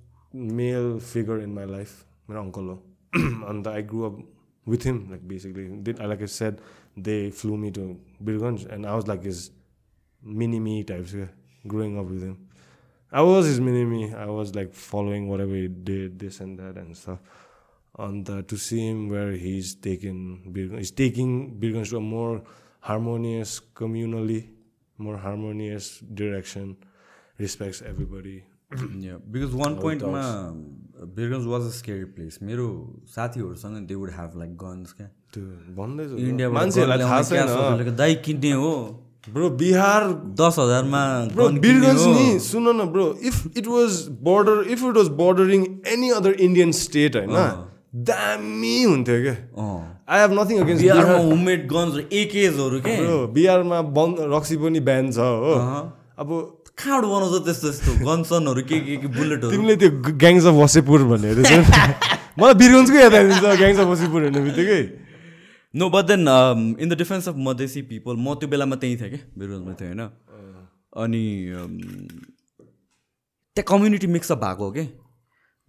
male 0.62 0.88
figure 1.12 1.38
in 1.48 1.52
my 1.60 1.66
life. 1.76 1.94
My 2.26 2.38
uncle, 2.44 2.70
and 3.50 3.68
I 3.76 3.82
grew 3.92 4.06
up 4.06 4.16
with 4.64 4.88
him. 4.90 4.98
Like 5.12 5.28
basically, 5.34 5.68
did 5.90 6.02
like 6.14 6.22
I 6.28 6.30
said, 6.38 6.64
they 7.10 7.20
flew 7.42 7.58
me 7.66 7.72
to 7.72 7.84
Birganj, 8.30 8.66
and 8.72 8.90
I 8.94 8.96
was 9.02 9.06
like 9.14 9.22
his 9.32 9.44
mini 10.40 10.64
me 10.70 10.82
types. 10.94 11.12
Yeah, 11.12 11.32
growing 11.74 11.98
up 12.04 12.10
with 12.16 12.26
him. 12.30 12.43
I 13.20 13.22
was 13.22 13.46
his 13.46 13.58
mini. 13.66 14.06
I 14.12 14.28
was 14.36 14.54
like 14.54 14.72
following 14.74 15.28
whatever 15.32 15.54
he 15.54 15.68
did, 15.90 16.18
this 16.18 16.40
and 16.40 16.62
that 16.62 16.76
and 16.76 16.96
stuff. 16.96 17.20
And 18.06 18.30
uh, 18.30 18.42
to 18.52 18.56
see 18.56 18.80
him 18.86 19.04
where 19.08 19.32
he's 19.42 19.74
taking 19.76 20.22
Birganj, 20.56 20.78
he's 20.78 20.90
taking 21.02 21.36
Birganj 21.60 21.90
to 21.90 21.98
a 21.98 22.00
more 22.00 22.42
harmonious, 22.80 23.60
communally, 23.82 24.40
more 24.98 25.16
harmonious 25.28 25.92
direction, 26.22 26.74
respects 27.38 27.82
everybody. 27.92 28.36
Because 28.74 29.52
one 29.54 29.74
पोइन्टमा 29.80 30.20
Birganj 31.16 31.44
was 31.46 31.62
a 31.62 31.70
scary 31.70 32.04
place 32.14 32.38
मेरो 32.42 32.66
साथीहरूसँग 33.14 33.86
they 33.86 33.94
would 33.94 34.10
have 34.10 34.30
like 34.38 34.56
guns 34.62 34.92
क्या 34.92 35.06
त्यो 35.34 35.42
भन्दैछु 35.76 36.16
इन्डियाबाट 36.18 36.70
सोचेको, 36.70 37.92
दाइ 37.96 38.14
किन्ने 38.26 38.52
हो 38.62 38.72
ब्रो 39.28 39.48
बिहार 39.60 40.02
दस 40.38 40.54
हजारमा 40.58 41.02
ब्रो 41.34 41.48
बिरगन्ज। 41.64 42.02
नि 42.06 42.38
सुन 42.40 42.68
न 42.76 42.84
bro 42.92 43.06
if 43.24 43.56
it 43.56 43.66
was 43.66 43.92
border 44.24 44.56
if 44.72 44.82
it 44.84 44.96
was 44.96 45.08
bordering 45.20 45.62
any 45.92 46.10
other 46.16 46.32
Indian 46.46 46.72
state 46.78 47.16
होइन 47.16 47.36
दामी 48.08 48.82
हुन्थ्यो 48.82 49.18
क्या। 49.22 49.36
आई 50.08 50.20
हेभ 50.20 50.32
नथिङ 50.40 50.60
अगेन्स्ट 50.60 50.82
बिहारमा 50.82 51.04
बिहार 51.04 51.24
होममेड 51.24 51.66
गन्स 51.68 51.94
एकेजहरू 52.12 52.80
के। 52.80 52.96
ब्रो 52.96 53.16
बिहारमा 53.34 53.80
बन्द 53.96 54.16
रक्सी 54.34 54.56
पनि 54.64 54.80
ब्यान 54.88 55.10
छ 55.12 55.18
हो। 55.18 55.54
अब 56.18 56.28
कहाँबाट 56.74 57.04
बनाउँछ 57.04 57.44
त्यस्तो 57.44 57.68
त्यस्तो 57.70 57.90
गनसनहरू 58.04 58.62
के 58.68 58.80
के 58.80 58.96
के 58.96 59.08
बुलेटहरू। 59.16 59.50
तिमीले 59.50 59.76
त्यो 59.76 59.90
ग्याङ्स 60.20 60.44
अफ 60.46 60.54
वसेपुर 60.54 61.02
भनेर 61.10 61.42
चाहिँ 61.42 61.64
मलाई 62.38 62.54
बिरगन्जको 62.60 62.98
याद 62.98 63.14
आइदिन्छ 63.14 63.56
ग्याङ्स 63.62 63.78
अफ 63.78 63.88
वसेपुर 63.88 64.22
हेर्ने 64.22 64.40
बित्तिकै। 64.46 64.82
No 65.74 65.88
but 65.90 66.04
then 66.06 66.28
in 66.78 66.88
the 66.88 66.96
defence 66.96 67.28
of 67.28 67.34
Madhesi 67.40 67.82
people 67.84 68.16
म 68.18 68.34
त्यो 68.34 68.48
बेलामा 68.48 68.76
त्यहीँ 68.76 68.96
थिएँ 68.96 69.10
क्या 69.10 69.20
बिरगन्जमा 69.38 69.74
थिएँ 69.74 69.88
होइन 69.90 70.02
अनि 70.96 71.24
त्यहाँ 73.56 73.66
कम्युनिटी 73.68 74.06
मिक्सअप 74.08 74.38
भएको 74.40 74.64
हो 74.64 74.70
कि 74.72 74.84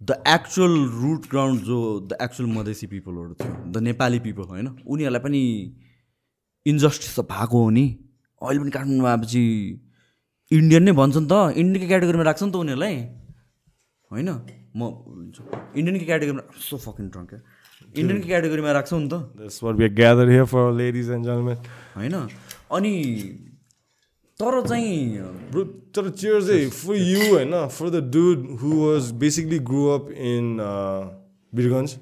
द 0.00 0.22
एक्चुअल 0.28 0.76
रुट 0.94 1.26
ग्राउन्ड 1.30 1.60
जो 1.62 1.78
द 2.02 2.16
एक्चुअल 2.22 2.50
मधेसी 2.50 2.86
पिपलहरू 2.86 3.34
थियो 3.34 3.52
द 3.66 3.82
नेपाली 3.82 4.18
पिपल 4.20 4.42
होइन 4.44 4.68
उनीहरूलाई 4.86 5.22
पनि 5.22 5.42
इन्जस्टिस 6.66 7.18
त 7.18 7.26
भएको 7.26 7.62
हो 7.62 7.70
नि 7.70 7.84
अहिले 8.40 8.60
पनि 8.60 8.70
काठमाडौँमा 8.70 9.10
आएपछि 9.10 9.42
इन्डियन 10.50 10.82
नै 10.82 10.92
भन्छ 10.92 11.16
नि 11.16 11.26
त 11.26 11.34
इन्डियनकै 11.56 11.88
क्याटेगोरीमा 11.88 12.24
राख्छ 12.24 12.42
नि 12.42 12.50
त 12.50 12.56
उनीहरूलाई 12.56 12.96
होइन 14.10 14.28
म 14.74 14.90
इन्डियनकै 15.74 16.06
क्याटेगोरीमा 16.06 16.42
सो 16.60 16.76
फकिङ 16.78 17.08
ड्रङ्क 17.08 17.32
इन्डियनकै 17.94 18.26
क्याटेगोरीमा 18.26 18.72
राख्छौ 18.72 18.98
नि 18.98 19.08
त 19.08 19.94
gathered 19.94 20.28
here 20.28 20.46
for, 20.46 20.72
ladies 20.72 21.08
and 21.08 21.24
gentlemen. 21.24 21.58
होइन 21.96 22.14
अनि 22.70 22.94
तर 24.40 24.66
चाहिँ 24.68 25.18
तर 25.96 26.10
cheers 26.16 26.48
hey, 26.48 26.68
for 26.68 26.94
you 26.94 27.36
होइन 27.36 27.52
who 28.60 28.80
was 28.80 29.12
basically 29.12 29.58
grew 29.58 29.94
up 29.94 30.10
in 30.10 30.60
uh, 30.60 31.08
Birganj, 31.54 31.98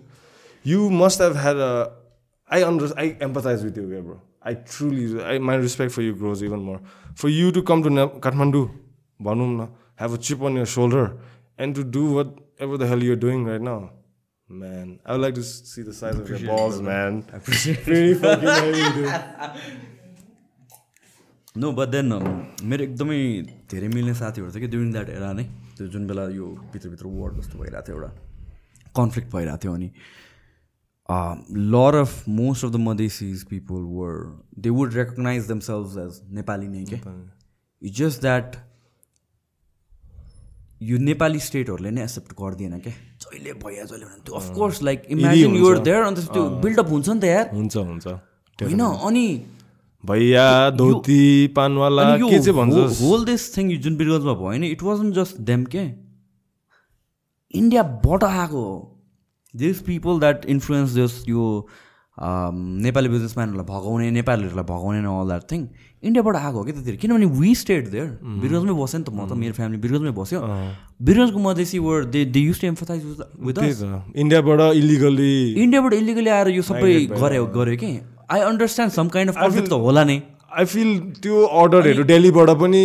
you 0.65 0.91
must 0.91 1.19
have 1.19 1.37
had 1.37 1.57
a. 1.57 1.93
I 2.49 2.63
under 2.65 2.87
I 2.99 3.11
empathize 3.21 3.63
with 3.65 3.77
you, 3.77 3.85
okay, 3.87 4.01
bro. 4.01 4.21
I 4.43 4.55
truly, 4.55 5.23
I, 5.23 5.39
my 5.39 5.55
respect 5.55 5.93
for 5.93 6.03
you 6.03 6.15
grows 6.15 6.43
even 6.43 6.61
more. 6.61 6.81
For 7.15 7.29
you 7.29 7.53
to 7.53 7.63
come 7.63 7.83
to 7.83 7.91
Ne- 7.91 8.21
Kathmandu, 8.21 8.69
भनौँ 9.23 9.49
न, 9.61 9.69
have 9.97 10.13
a 10.13 10.19
chip 10.19 10.43
on 10.43 10.55
your 10.55 10.67
shoulder, 10.67 11.17
and 11.57 11.75
to 11.75 11.85
do 11.85 12.13
whatever 12.13 12.77
the 12.77 12.87
hell 12.87 13.03
you're 13.03 13.17
doing 13.17 13.45
right 13.45 13.61
now, 13.61 13.91
man. 14.51 14.99
I 15.07 15.13
would 15.13 15.21
like 15.23 15.35
to 15.35 15.41
s- 15.41 15.63
see 15.75 15.83
the 15.83 15.93
size 15.93 16.19
of 16.19 16.29
your 16.29 16.41
balls, 16.47 16.81
man. 16.81 17.23
Pretty 17.23 18.15
fucking 18.15 18.49
heavy, 18.49 18.87
dude. 19.01 19.13
No 21.63 21.71
but 21.73 21.89
then 21.89 22.13
मेरो 22.71 22.85
एकदमै 22.85 23.17
धेरै 23.73 23.89
मिल्ने 23.89 24.13
साथीहरू 24.21 24.51
थियो 24.53 24.61
कि 24.63 24.69
during 24.71 24.91
that 24.93 25.09
era 25.17 25.33
नै 25.39 25.43
त्यो 25.77 25.87
जुन 25.97 26.07
बेला 26.07 26.23
यो 26.37 26.47
भित्रभित्र 26.73 27.07
वार्ड 27.19 27.37
जस्तो 27.41 27.59
भइरहेको 27.59 27.83
थियो 27.89 27.97
एउटा 27.97 28.89
कन्फ्लिक्ट 29.01 29.31
भइरहेको 29.35 29.61
थियो 29.65 29.75
अनि 29.75 29.91
lot 31.75 31.95
of 32.01 32.29
most 32.41 32.65
of 32.65 32.71
the 32.73 32.81
Madhesis 32.89 33.45
people 33.53 33.87
were 33.99 34.19
they 34.67 34.71
would 34.79 34.95
recognise 35.01 35.47
themselves 35.53 35.99
as 36.07 36.21
Nepali 36.41 36.69
नै 36.75 36.85
के 36.91 36.99
इट्स 37.03 37.97
जस्ट 37.99 38.21
द्याट 38.27 38.57
यो 40.85 40.99
नेपाली 41.01 41.41
स्टेटहरूले 41.41 41.91
नै 41.91 42.03
एक्सेप्ट 42.03 42.33
गर्दिएन 42.41 42.79
क्या। 42.79 42.93
जहिले 43.25 43.53
भइहाल्छ 43.65 43.91
जहिले 43.91 44.07
भन्यो 44.07 44.23
त्यो 44.25 44.35
of course 44.37 44.83
like 44.83 45.03
imagine 45.11 45.57
you're 45.57 45.79
there 45.81 46.03
and 46.05 46.19
त्यो 46.31 46.45
बिल्डअप 46.63 46.89
हुन्छ 46.91 47.09
नि 47.09 47.21
त 47.21 47.25
यार। 47.25 47.47
हुन्छ 47.55 47.77
हुन्छ। 47.77 48.07
होइन 48.59 48.81
अनि 48.81 49.27
भैया 50.05 50.49
धोती 50.71 51.23
पानवाला 51.57 52.03
के 52.17 52.39
चाहिँ 52.39 52.57
भन्छ 52.57 53.01
होल 53.01 53.25
दिस 53.25 53.43
थिङ 53.57 53.77
जुन 53.81 53.97
बिरगन्जमा 53.97 54.35
भयो 54.41 54.59
नि 54.61 54.69
इट 54.71 54.83
वाजन 54.83 55.13
जस्ट 55.13 55.41
देम 55.51 55.65
के। 55.75 55.85
इन्डियाबाट 57.55 58.25
आएको 58.25 58.65
this 59.55 59.81
people 59.83 60.21
that 60.21 60.45
influence 60.51 60.91
this 60.91 61.13
यो 61.29 61.45
नेपाली 62.19 63.09
बिजनेसम्यानहरूलाई 63.09 63.67
भगाउने 63.67 64.11
नेपालीहरूलाई 64.11 64.65
भगाउने 64.65 65.01
न 65.03 65.07
अल 65.07 65.27
द्याट 65.29 65.45
थिङ 65.51 65.61
इन्डियाबाट 66.03 66.37
आएको 66.37 66.59
हो 66.59 66.65
कि 66.65 66.73
त्यतिर 66.73 66.97
किनभने 67.03 67.27
वी 67.39 67.55
स्टेट 67.55 67.89
देयर 67.91 68.09
बिरगन्जमै 68.23 68.75
बसेँ 68.83 68.99
नि 69.01 69.05
त 69.05 69.11
म 69.11 69.27
त 69.27 69.33
मेरो 69.35 69.55
फ्यामिली 69.59 69.81
बिरगन्जमै 69.83 70.15
बस्यो। 70.15 70.39
बिरगन्जको 71.03 71.39
Madhesi 71.47 71.79
were 71.83 72.05
they 72.15 72.25
they 72.31 72.41
use 72.41 72.61
to 72.61 72.67
emphasize 72.67 73.03
with 73.19 73.59
इन्डियाबाट 74.15 74.61
illegally 74.79 75.35
इन्डियाबाट 75.65 75.93
इलिगली 75.95 76.31
आएर 76.39 76.49
यो 76.55 76.63
सबै 76.63 76.95
गऱ्यो 77.19 77.45
गऱ्यो 77.59 77.77
कि? 77.83 77.91
I 78.31 78.41
understand 78.53 78.93
some 78.95 79.09
kind 79.19 79.31
of 79.31 79.37
conflict 79.43 79.69
त 79.69 79.83
होला 79.83 80.05
नै। 80.05 80.19
आई 80.55 80.65
फिल 80.71 80.91
त्यो 81.19 81.45
अर्डरहरू 81.63 82.05
दिल्लीबाट 82.15 82.51
पनि 82.63 82.85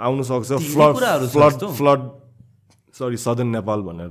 आउनु 0.00 0.22
सक्छ। 0.32 0.50
Flood 0.72 1.28
flood. 1.36 1.68
Flood 1.76 2.00
sorry 2.94 3.16
southern 3.20 3.48
Nepal 3.60 3.80
भनेर। 3.82 4.10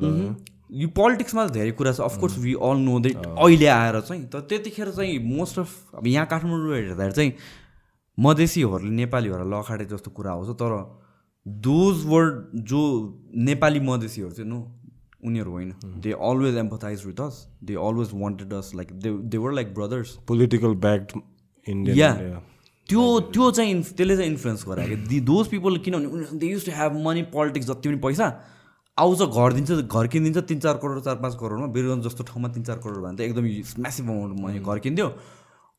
यो 0.72 0.88
पोलिटिक्समा 0.95 1.48
त 1.48 1.51
धेरै 1.51 1.72
कुरा 1.75 1.91
छ। 1.91 2.00
Of course 2.01 2.38
we 2.40 2.53
all 2.61 2.77
know 2.80 3.00
that 3.00 3.25
अहिले 3.27 3.67
आएर 3.67 4.00
चाहिँ 4.01 4.25
तर 4.27 4.40
त्यतिखेर 4.50 4.90
चाहिँ 4.91 5.17
मोस्ट 5.27 5.59
अफ 5.59 5.95
अब 5.95 6.08
यहाँ 6.08 6.25
काठमाडौँ 6.27 6.75
हेर्दाखेरि 6.75 7.14
चाहिँ 7.14 7.33
मधेसीहरूले 8.17 8.91
नेपालीहरूलाई 8.95 9.59
लखाडे 9.59 9.85
जस्तो 9.91 10.11
कुरा 10.11 10.32
आउँछ 10.32 10.50
तर 10.59 10.75
दोज 11.45 12.06
वर्ड 12.06 12.64
जो 12.69 12.82
नेपाली 13.50 13.80
मधेसीहरू 13.82 14.32
चाहिँ 14.32 14.50
नो 14.50 14.59
उनीहरू 15.25 15.51
होइन। 15.51 15.74
They 16.01 16.11
always 16.30 16.56
empathise 16.58 17.06
with 17.06 17.19
us 17.22 17.35
they 17.64 17.74
always 17.88 18.09
wanted 18.22 18.53
us 18.53 18.72
like 18.75 18.93
they 19.00 19.09
they 19.27 19.38
were 19.38 19.51
like 19.53 19.74
brothers 19.74 20.16
political 20.27 20.74
backed 20.85 21.11
yeah 21.17 21.22
Indian 21.67 22.40
त्यो 22.90 23.03
त्यो 23.33 23.51
चाहिँ 23.51 23.82
त्यसले 23.83 24.16
चाहिँ 24.17 24.32
इन्फ्लुएन्स 24.32 24.66
गरायो 24.67 24.90
कि 24.90 24.95
दि 25.09 25.19
दोज 25.27 25.48
पिपल 25.48 25.77
किनभने 25.85 26.40
they 26.40 26.48
used 26.48 26.66
to 26.66 26.72
have 26.75 26.98
money 27.06 27.22
politics 27.35 27.67
जति 27.67 27.90
पनि 27.90 27.98
पैसा। 28.08 28.30
आउँछ 28.98 29.22
घर 29.22 29.53
दिन्छ 29.53 29.72
घर 29.88 30.08
किनिदिन्छ 30.08 30.48
तिन 30.50 30.60
चार 30.60 30.76
करोड 30.84 31.02
चार 31.03 31.16
पाँच 31.24 31.36
करोडमा। 31.40 31.68
बिरगन्ज 31.76 32.03
जस्तो 32.08 32.24
ठाउँमा 32.28 32.48
तिन 32.56 32.64
चार 32.64 32.78
करोड 32.84 32.98
भने 33.03 33.16
त 33.18 33.22
एकदम 33.22 33.45
म्यासिभ 33.82 34.06
अमाउन्टमा 34.10 34.48
घर 34.60 34.80
किनिदियो 34.84 35.08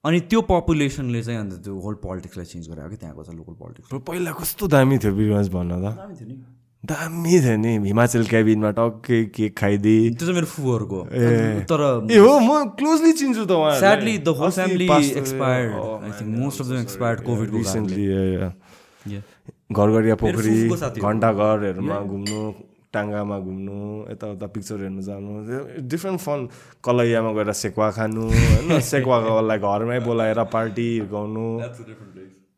अनि 0.04 0.18
त्यो 0.30 0.40
पपुलेसनले 0.48 1.22
चाहिँ 1.22 1.38
अन्त 1.40 1.52
त्यो 1.64 1.74
होल 1.78 1.94
पोलिटिक्सलाई 2.02 2.46
चेन्ज 2.52 2.68
गरायो 2.70 2.88
कि 2.90 2.96
त्यहाँको 2.96 3.22
चाहिँ 3.22 3.38
लोकल 3.38 3.54
पोलिटिक्स 3.60 3.86
पहिला 4.08 4.32
कस्तो 4.40 4.66
दामी 4.74 4.98
थियो 4.98 5.12
बिरगन्ज 5.14 5.48
भन्न 5.54 5.72
त? 5.78 5.94
दामी 5.94 6.14
थियो 6.18 6.28
नि। 6.28 6.36
दामी 6.82 7.38
थियो 7.38 7.56
नि। 7.62 7.72
हिमाचल 7.86 8.24
क्याबिनमा 8.26 8.70
टक्कै 8.74 9.18
केक 9.30 9.52
खाइदिए। 9.58 10.10
त्यो 10.10 10.26
चाहिँ 10.26 10.34
मेरो 10.34 10.48
फुहरूको। 10.50 11.00
तर 11.70 11.80
ए 12.10 12.18
हो 12.18 12.32
म 12.42 12.74
क्लोजली 12.74 13.12
चिन्छु 13.22 13.44
त 13.46 13.54
उहाँ 13.54 13.78
Sadly, 13.78 14.18
the 14.18 14.34
whole 14.34 14.50
family 14.50 14.88
expired. 15.22 15.78
I 15.78 16.10
think 16.10 16.34
most 16.34 16.58
of 16.58 16.66
them 16.66 16.82
expired 16.82 17.22
COVID 17.22 17.48
को 17.54 17.56
रिसेन्टली 17.62 18.04
Yeah. 19.06 19.22
घरघरिया 19.70 20.14
पोखरी। 20.18 20.56
घन्टाघरहरूमा 20.98 22.00
घुम्नु। 22.02 22.42
टाङ्गामा 22.94 23.38
घुम्नु 23.38 23.78
यताउता 24.12 24.46
पिक्चर 24.46 24.78
हेर्नु 24.82 25.02
जानु। 25.02 25.30
डिफ्रेन्ट 25.88 26.20
फन 26.20 26.48
कलैयामा 26.84 27.32
गएर 27.32 27.52
सेकुवा 27.52 27.90
खानु 27.90 28.28
होइन? 28.28 28.80
सेकुवाकोलाई 28.92 29.58
घरमै 29.58 29.98
बोलाएर 30.00 30.42
पार्टी 30.52 30.86
हिर्काउनु। 30.92 31.46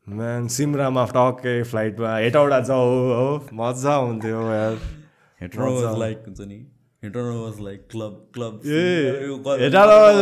म्यान 0.09 0.47
सिमरामा 0.59 1.05
टक्कै 1.17 1.57
फ्लाइटमा 1.63 2.17
हेटौडा 2.17 2.61
जाऊ 2.61 2.93
हो? 3.15 3.27
मजा 3.63 3.97
यार। 4.55 4.79
was 5.41 5.99
like 5.99 6.25
हुन्छ 6.27 6.41
नि? 6.41 6.67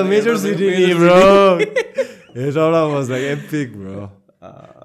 Major 0.08 0.36
city 0.36 0.94
bro 0.94 1.18
Hetauda 2.36 2.84
was 2.84 3.10
like 3.10 3.24
epic 3.24 3.76
bro 3.76 4.06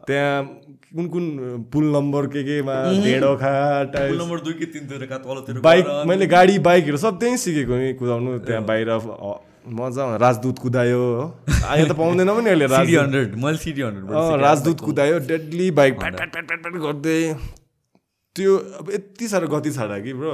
त्यहाँ 0.08 0.44
कुन 0.98 1.08
कुन 1.14 1.26
पुल 1.74 1.86
नम्बर 1.96 2.26
के 2.34 2.42
केमा 2.44 2.76
ढेँडो 3.06 3.36
खा 3.38 3.52
टाइल्स। 3.94 4.22
नम्बर 4.22 4.40
दुई 4.46 4.54
कि 4.62 4.66
तलतिर 4.66 5.60
बाइक 5.68 5.86
मैले 6.10 6.26
गाडी 6.34 6.58
बाइकहरू 6.68 6.98
सब 6.98 7.20
त्यहीँ 7.22 7.38
सिकेको 7.38 7.76
नि 7.78 7.94
कुदाउनु। 8.02 8.38
त्यहाँ 8.48 8.64
बाहिर 8.66 8.90
मजा 9.78 10.04
राजदूत 10.24 10.58
कुदायो 10.64 10.98
हो। 10.98 11.24
यहाँ 11.50 11.86
त 11.88 11.92
पाउँदैन 12.02 12.30
पनि 12.34 12.50
अहिले 12.50 12.66
हन्ड्रेड 12.98 13.36
मैले 13.44 13.58
सिडी 13.62 13.82
हन्ड्रेड 13.82 14.10
अँ, 14.10 14.38
राजदूत 14.42 14.80
कुदायो 14.82 15.20
डेडली 15.30 15.70
बाइक 15.80 15.94
गर्दै। 16.00 17.20
त्यो 18.36 18.52
अब 18.80 18.90
यति 18.94 19.28
साह्रो 19.28 19.48
गति 19.54 19.72
छाडा 19.78 19.98
कि 20.02 20.14
ब्रो। 20.18 20.34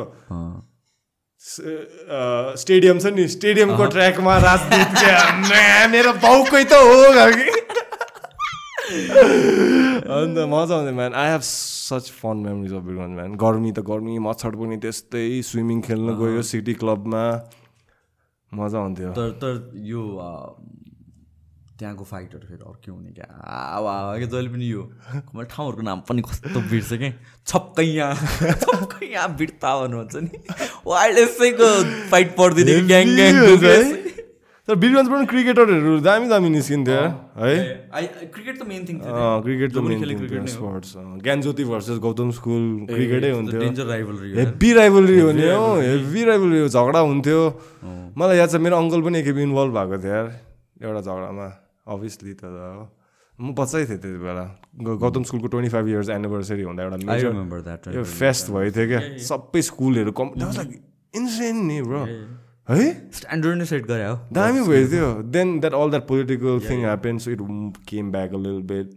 स्टेडियम 2.61 2.99
छ 2.99 3.05
नि 3.17 3.27
स्टेडियमको 3.35 3.85
ट्र्याकमा 3.95 4.37
राजदूत 4.47 4.91
मेरो 5.91 6.13
बाउकै 6.23 6.63
त 6.71 6.73
हो 6.87 6.95
कि। 7.35 7.51
अन्त 8.83 10.37
मजा 10.51 10.75
आउँथ्यो 10.75 10.95
man 10.95 11.13
I 11.15 11.27
have 11.31 11.43
such 11.47 12.05
fun 12.19 12.37
memories 12.45 12.73
of 12.73 12.83
Birganj 12.83 13.13
man 13.15 13.31
गर्मी 13.39 13.71
त 13.71 13.79
गर्मी 13.89 14.13
मच्छर 14.27 14.53
पनि 14.59 14.77
त्यस्तै 14.83 15.25
स्विमिङ 15.49 15.81
खेल्न 15.87 16.07
गयो 16.19 16.41
सिटी 16.51 16.73
क्लबमा 16.83 17.23
मजा 18.51 18.77
आउँथ्यो। 18.79 19.09
तर 19.17 19.29
तर 19.41 19.53
यो 19.87 20.01
त्यहाँको 21.79 22.03
फाइटहरू 22.03 22.45
फेरि 22.47 22.63
अर्कै 22.69 22.91
हुने 22.91 23.11
क्या। 23.11 23.27
आवा 23.77 23.93
क्या 24.17 24.27
जहिले 24.29 24.49
पनि 24.49 24.65
यो। 24.67 24.81
मैले 25.33 25.47
ठाउँहरूको 25.49 25.83
नाम 25.83 25.99
पनि 26.09 26.21
कस्तो 26.21 26.59
बिर्छ 26.69 26.91
क्या 27.01 27.11
छप्कैया 27.47 28.07
छप्कैया 28.63 29.21
बिर्ता 29.39 29.69
भन्नुहुन्छ 29.79 30.15
नि। 30.15 30.29
वाइल्ड 30.85 31.17
यसैको 31.19 31.69
फाइट 32.11 32.29
पर्दैन 32.37 32.67
कि 32.67 32.81
ग्याङ 32.91 33.05
ग्याङ 33.15 33.33
तर 34.63 34.79
बिरगन्जबाट 34.79 35.19
पनि 35.19 35.27
क्रिकेटरहरू 35.27 35.99
दामी 36.07 36.27
दामी 36.31 36.49
निस्किन्थ्यो 36.55 36.95
है? 37.35 37.55
क्रिकेट 38.31 38.55
त 38.55 38.63
मेन 38.63 38.81
थिङ 38.87 38.95
क्रिकेट 39.43 39.69
त 39.75 39.77
main 39.83 39.99
thing. 39.99 40.47
Sports 40.55 41.19
Gyanjyoti 41.19 41.63
versus 41.67 41.97
Gautam 41.99 42.31
school 42.39 42.63
क्रिकेटै 42.87 43.31
हुन्थ्यो। 43.43 43.59
हेभी 43.59 44.69
राइभलरी 44.79 45.19
हुने 45.19 45.51
हो 45.51 45.67
हेभी 45.83 46.21
राइभलरी 46.23 46.59
झगडा 46.71 46.99
हुन्थ्यो। 47.11 47.41
मलाई 48.15 48.37
याद 48.39 48.49
छ 48.55 48.63
मेरो 48.63 48.75
अङ्कल 48.79 49.01
पनि 49.03 49.19
एकखेप 49.19 49.37
इन्भल्भ 49.51 49.71
भएको 49.75 49.97
थियो 49.99 50.15
यार 50.15 50.27
एउटा 50.79 51.01
झगडामा 51.11 51.47
अभियसली 51.91 52.33
त 52.39 52.47
हो। 52.47 52.87
म 53.43 53.51
बच्चै 53.51 53.83
थिएँ 53.83 53.99
त्यति 53.99 54.19
बेला। 54.23 54.45
गौतम 54.79 55.23
स्कुलको 55.27 55.47
ट्वेन्टी 55.51 55.69
फाइभ 55.75 55.85
इयर्स 55.91 56.09
एनिभर्सरी 56.15 56.63
हुँदा 56.63 56.81
एउटा 56.87 57.99
फेस्ट 57.99 58.45
भएको 58.55 58.71
थियो 58.79 58.87
क्या। 58.87 59.01
सबै 59.27 59.61
स्कुलहरू 59.67 60.11
कम् 60.15 60.39
लाइक 60.39 60.71
इन्सेन 61.19 61.55
नि 61.67 61.77
ब्रो 61.83 62.07
है 62.67 62.89
स्ट्यान्डर्ड 63.19 63.57
नै 63.57 63.65
सेट 63.71 63.85
गरे 63.87 64.05
हो 64.05 64.15
दामी 64.33 64.61
भएको 64.67 64.91
थियो 64.91 65.07
then 65.37 65.47
that 65.59 65.73
all 65.81 65.89
that 65.95 66.07
political 66.11 66.59
thing 66.69 66.83
happen 66.89 67.17
so 67.23 67.31
it 67.31 67.41
came 67.89 68.11
back 68.11 68.33
a 68.33 68.43
lil 68.43 68.61
bit 68.73 68.93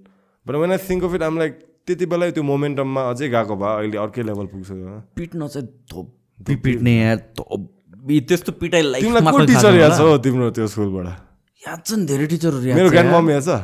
but 0.47 0.55
when 0.65 0.73
I 0.73 0.85
think 0.91 1.05
of 1.05 1.15
it 1.15 1.23
um 1.31 1.39
like 1.39 1.59
त्यति 1.87 2.07
बेला 2.13 2.31
त्यो 2.37 2.43
मोमेन्टममा 2.53 3.09
अझै 3.11 3.29
गएको 3.37 3.57
भए 3.57 3.73
अहिले 3.79 3.99
अर्कै 4.05 4.23
लेभल 4.29 4.47
पुग्छ 4.53 4.69
पिट्न 5.17 5.49
चाहिँ 5.49 5.67
धोबी 5.93 6.55
पिट्ने 6.67 6.95
यार 6.97 7.17
धोबी। 7.41 8.21
त्यस्तो 8.31 8.53
पिटाइ 8.53 8.83
तिमीलाई 8.83 9.23
को 9.23 9.39
लाइफ 9.39 9.49
टिचर 9.51 9.75
याद 9.75 9.93
छ 9.93 10.01
हौ 10.01 10.19
तिम्रो 10.25 10.51
त्यो 10.57 10.67
स्कुलबाट? 10.75 11.07
याद 11.63 11.81
छ 11.87 11.99
नि 11.99 12.05
धेरै 12.07 12.27
टिचरहरू 12.33 12.67
याद 12.67 12.77
मेरो 12.79 12.91
ग्रान्ड 12.91 13.11
यार। 13.11 13.23
मम 13.23 13.31
याद 13.31 13.43
छ? 13.43 13.57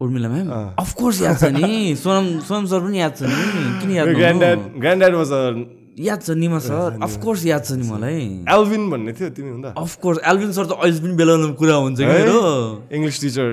उर्मिला 0.00 0.28
म्याम 0.28 0.48
अफकोर्स 0.82 1.20
याद 1.22 1.36
छ 1.40 1.44
नि। 1.56 1.94
सोनम 2.02 2.26
सोनम 2.48 2.64
सर 2.72 2.80
पनि 2.84 2.98
याद 3.00 3.12
छ 3.16 3.22
नि। 3.30 3.36
किन 3.80 3.90
याद 3.96 4.06
grand 4.20 4.40
dad? 4.44 4.58
Grand 4.82 5.00
dad 5.04 5.14
was 5.14 5.32
a 5.32 5.40
याद 5.94 6.22
छ 6.26 6.30
निमा 6.34 6.58
सर? 6.58 6.98
अफकोर्स 7.06 7.44
याद 7.46 7.62
छ 7.64 7.78
नि 7.78 7.86
मलाई 7.86 8.22
एल्भिन 8.50 8.90
भन्ने 8.90 9.12
थियो 9.14 9.28
तिमी 9.30 9.50
हुँदा। 9.50 9.70
अफकोर्स 9.78 10.18
एल्भिन 10.26 10.52
सर 10.52 10.66
त 10.66 10.72
अहिले 10.74 10.98
पनि 11.00 11.14
बेला 11.14 11.32
बेलामा 11.38 11.54
कुरा 11.54 11.74
हुन्छ 11.86 11.98
कि? 11.98 12.06
मेरो? 12.06 12.40
इङ्ग्लिस 12.90 13.20
टिचर 13.22 13.46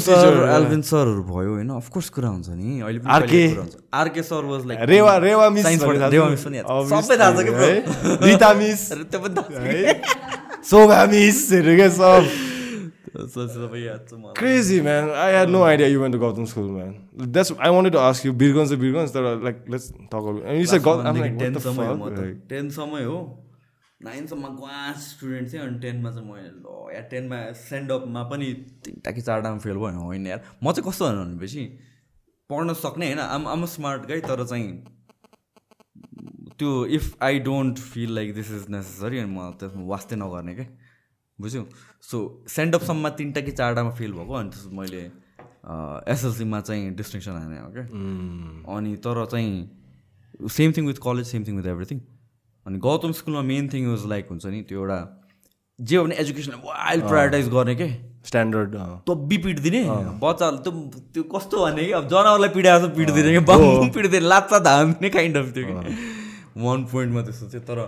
सर 0.00 0.32
एल्भिन 0.48 0.82
सरहरू 0.88 1.22
भयो 1.28 1.52
होइन? 1.60 1.68
अफकोर्स 1.76 2.08
कुरा 2.16 2.28
हुन्छ 2.28 2.48
नि। 2.56 2.80
अहिले 2.80 2.98
पनि 3.04 3.12
RK? 3.12 3.42
RK 3.92 4.22
sir 4.24 4.44
was 4.48 4.64
like 4.64 4.78
Rewa 4.88 5.16
Rewa 5.28 5.46
miss 5.52 5.66
Rewa? 5.84 6.28
Miss 6.32 6.44
पनि 6.48 6.58
सबै 6.88 7.16
थाहा 7.20 7.32
छ 7.36 7.44
कि? 7.44 7.52
रिता 8.24 8.50
मिस। 8.56 8.80
त्यो 9.12 9.18
पनि 9.20 9.92
शोभा 10.64 11.04
मिसहरू 11.12 11.76
क्या 11.76 11.88
सब। 12.00 12.57
सो 13.14 13.48
सबै 13.56 13.80
याद 13.84 14.06
छ 14.10 14.20
मलाई 14.20 14.38
Crazy, 14.42 14.78
man. 14.88 15.10
I 15.24 15.28
had 15.38 15.52
no 15.56 15.64
idea 15.64 15.88
you 15.88 16.00
went 16.04 16.16
to 16.18 16.22
Gautam 16.24 16.46
school, 16.46 16.70
man. 16.78 16.94
That's 17.36 17.52
I 17.58 17.70
wanted 17.70 17.98
to 17.98 18.00
ask 18.06 18.24
you. 18.28 18.32
Birgans 18.44 18.72
are 18.76 18.80
Birgans. 18.86 19.12
That 19.18 19.28
are 19.32 19.36
like 19.48 19.60
let's 19.74 19.90
talk 20.14 20.24
about. 20.24 20.42
And 20.44 20.58
you 20.62 20.66
said 20.72 20.82
Gautam. 20.88 21.12
I'm 21.12 21.20
like, 21.26 21.36
what 22.06 22.16
the 22.16 22.32
टेनसम्मै 22.54 23.04
हो? 23.04 23.20
म 24.00 24.06
नाइनसम्म 24.06 24.48
class 24.56 25.06
student 25.10 25.52
थिएँ 25.52 25.60
अनि 25.62 25.78
टेनमा 25.80 26.10
चाहिँ 26.10 26.26
मैले 26.30 26.48
ल 26.48 26.94
या 26.94 27.00
टेनमा 27.12 27.38
send 27.60 27.92
अपमा 27.92 28.22
पनि 28.30 28.52
तिनवटा 28.84 29.10
कि 29.10 29.20
चारवटामा 29.20 29.58
फेल 29.58 29.76
भयो 29.76 30.02
होइन 30.02 30.26
यार 30.26 30.42
म 30.62 30.72
चाहिँ 30.72 30.88
कस्तो 30.88 31.04
भन्नु 31.04 31.24
भनेपछि 31.24 31.64
पढ्न 32.50 32.74
सक्ने 32.82 33.06
होइन 33.06 33.18
आम 33.18 33.46
आम 33.54 33.64
स्मार्ट 33.74 34.06
गाई 34.08 34.20
तर 34.28 34.44
चाहिँ 34.44 34.68
त्यो 36.58 36.70
if 36.98 37.22
I 37.22 37.38
don't 37.48 37.78
feel 37.78 38.14
like 38.14 38.34
this 38.34 38.50
is 38.60 38.68
necessary 38.76 39.18
अनि 39.18 39.30
म 39.34 39.50
त्यसमा 39.60 39.86
वास्तै 39.94 40.16
नगर्ने 40.22 40.54
क्या 40.54 40.66
बुझ्यौ? 41.40 41.62
सो 42.10 42.16
सेन्ड 42.56 42.74
अपसम्ममा 42.74 43.10
तिनवटा 43.18 43.40
कि 43.46 43.52
चारवटामा 43.60 43.90
फेल 44.00 44.12
भएको 44.18 44.34
अनि 44.40 44.50
त्यस 44.50 44.66
मैले 44.80 45.02
एसएलसीमा 46.14 46.60
चाहिँ 46.68 46.90
डिस्टिङसन 47.00 47.32
हाने 47.38 47.58
हो 47.60 47.70
क्या 47.76 47.84
अनि 48.76 48.96
तर 49.06 49.24
चाहिँ 49.32 50.48
same 50.58 50.72
thing 50.76 50.86
with 50.86 50.98
college 51.06 51.26
same 51.26 51.44
thing 51.46 51.56
with 51.60 51.66
everything 51.76 52.00
अनि 52.66 52.78
गौतम 52.88 53.12
स्कुलमा 53.22 53.42
मेन 53.54 53.68
थिङ 53.72 53.88
वाज 53.90 54.06
लाइक 54.14 54.24
हुन्छ 54.34 54.44
नि 54.46 54.62
त्यो 54.68 54.78
एउटा 54.80 55.00
जे 55.78 55.96
हो 55.96 56.04
भने 56.04 56.14
एजुकेसनलाई 56.26 56.60
वाइल्ड 56.68 57.08
प्रायोरिटाइज 57.08 57.48
गर्ने 57.56 57.74
के? 57.80 57.90
Standard. 58.28 58.72
Uh, 58.74 58.96
तब्बी 59.08 59.36
पिटिदिने 59.42 59.80
बच्चाहरूले 60.22 60.62
त्यो 60.62 60.72
त्यो 61.14 61.22
कस्तो 61.34 61.56
भने 61.64 61.84
कि? 61.84 61.92
अब 61.98 62.08
जनावरलाई 62.12 62.50
पिडाएको 62.56 62.86
जस्तो 62.86 62.96
पिटिदिने 62.96 63.30
कि? 63.32 63.40
बाबु 63.50 63.68
पिटिदिने 63.94 64.26
लात्ता 64.28 64.58
धान्ने 64.66 65.08
काइन्ड 65.16 65.36
अफ 65.36 65.46
थियो 65.56 65.66
कि? 65.68 65.94
वान 66.64 66.84
पोइन्टमा 66.92 67.22
त्यस्तो 67.28 67.46
थियो 67.52 67.62
तर 67.68 67.78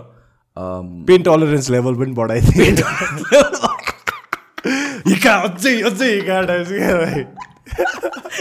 pain 0.57 1.21
tolerance 1.23 1.69
level 1.75 1.93
पनि 2.01 2.13
बढाइदिए 2.19 2.65
हिका 5.07 5.33
अझै 5.47 5.73
अझै 5.89 6.09
हिका 6.15 6.35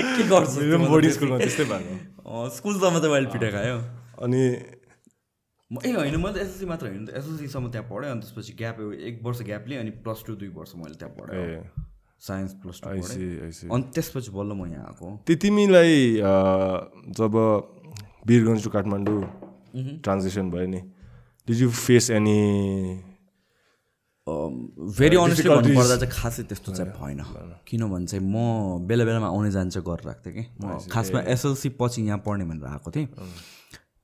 के 0.01 0.23
गर्छ 0.29 0.53
पनि 0.57 0.87
बोर्डिङ 0.91 1.11
स्कुलमा 1.17 1.37
त्यस्तै 1.39 1.65
भएको। 1.71 2.49
स्कुलसम्म 2.57 2.97
चाहिँ 2.99 3.13
मैले 3.15 3.29
पिटा 3.35 3.49
खायो। 3.57 3.77
अनि 4.27 4.43
म 5.71 5.75
ए 5.87 5.91
होइन 5.93 6.17
म 6.17 6.27
त 6.35 6.37
एसएससी 6.45 6.67
मात्र 6.67 6.85
होइन 6.91 7.05
त 7.07 7.09
एसएससीसम्म 7.21 7.71
त्यहाँ 7.71 7.87
पढेँ 7.91 8.11
अनि 8.11 8.21
त्यसपछि 8.27 8.53
ग्याप 8.59 8.77
एक 9.09 9.15
वर्ष 9.23 9.39
ग्याप 9.49 9.65
लिएँ 9.69 9.81
अनि 9.81 9.93
प्लस 10.05 10.21
टू 10.27 10.33
दुई 10.43 10.51
वर्ष 10.59 10.73
मैले 10.83 10.97
त्यहाँ 11.01 11.15
पढेँ। 11.15 11.35
ए। 11.39 11.63
साइन्स 12.21 12.51
प्लस 12.63 12.77
टू 12.85 12.89
अनि 12.91 13.83
त्यसपछि 13.95 14.31
बल्ल 14.37 14.51
म 14.53 14.67
यहाँ 14.73 14.85
आएको। 14.91 15.07
त्यो 15.27 15.37
तिमीलाई 15.45 15.95
जब 17.19 17.33
वीरगन्ज 18.29 18.61
टु 18.65 18.71
काठमाडौँ 18.71 19.21
ट्रान्जेक्सन 20.05 20.51
भयो 20.51 20.69
नि 20.75 20.81
did 21.51 21.61
you 21.61 21.71
face 21.71 22.11
any 22.11 22.39
very 24.27 25.17
honestly. 25.17 25.49
भन्नुपर्दा 25.51 25.97
चाहिँ 25.97 26.13
खासै 26.15 26.43
त्यस्तो 26.47 26.73
चाहिँ 26.73 26.93
भएन। 26.95 27.21
किनभने 27.67 28.07
चाहिँ 28.07 28.23
म 28.25 28.87
बेला 28.87 29.05
बेलामा 29.05 29.27
आउने 29.27 29.51
जान्छ 29.51 29.79
गरेर 29.83 30.09
आएको 30.09 30.23
थिएँ 30.27 30.35
कि 30.35 30.43
म 30.63 30.79
खासमा 30.87 31.21
एसएलसी 31.35 31.69
पछि 31.81 32.03
यहाँ 32.07 32.19
पढ्ने 32.27 32.45
भनेर 32.47 32.67
आएको 32.71 32.91
थिएँ। 32.95 33.07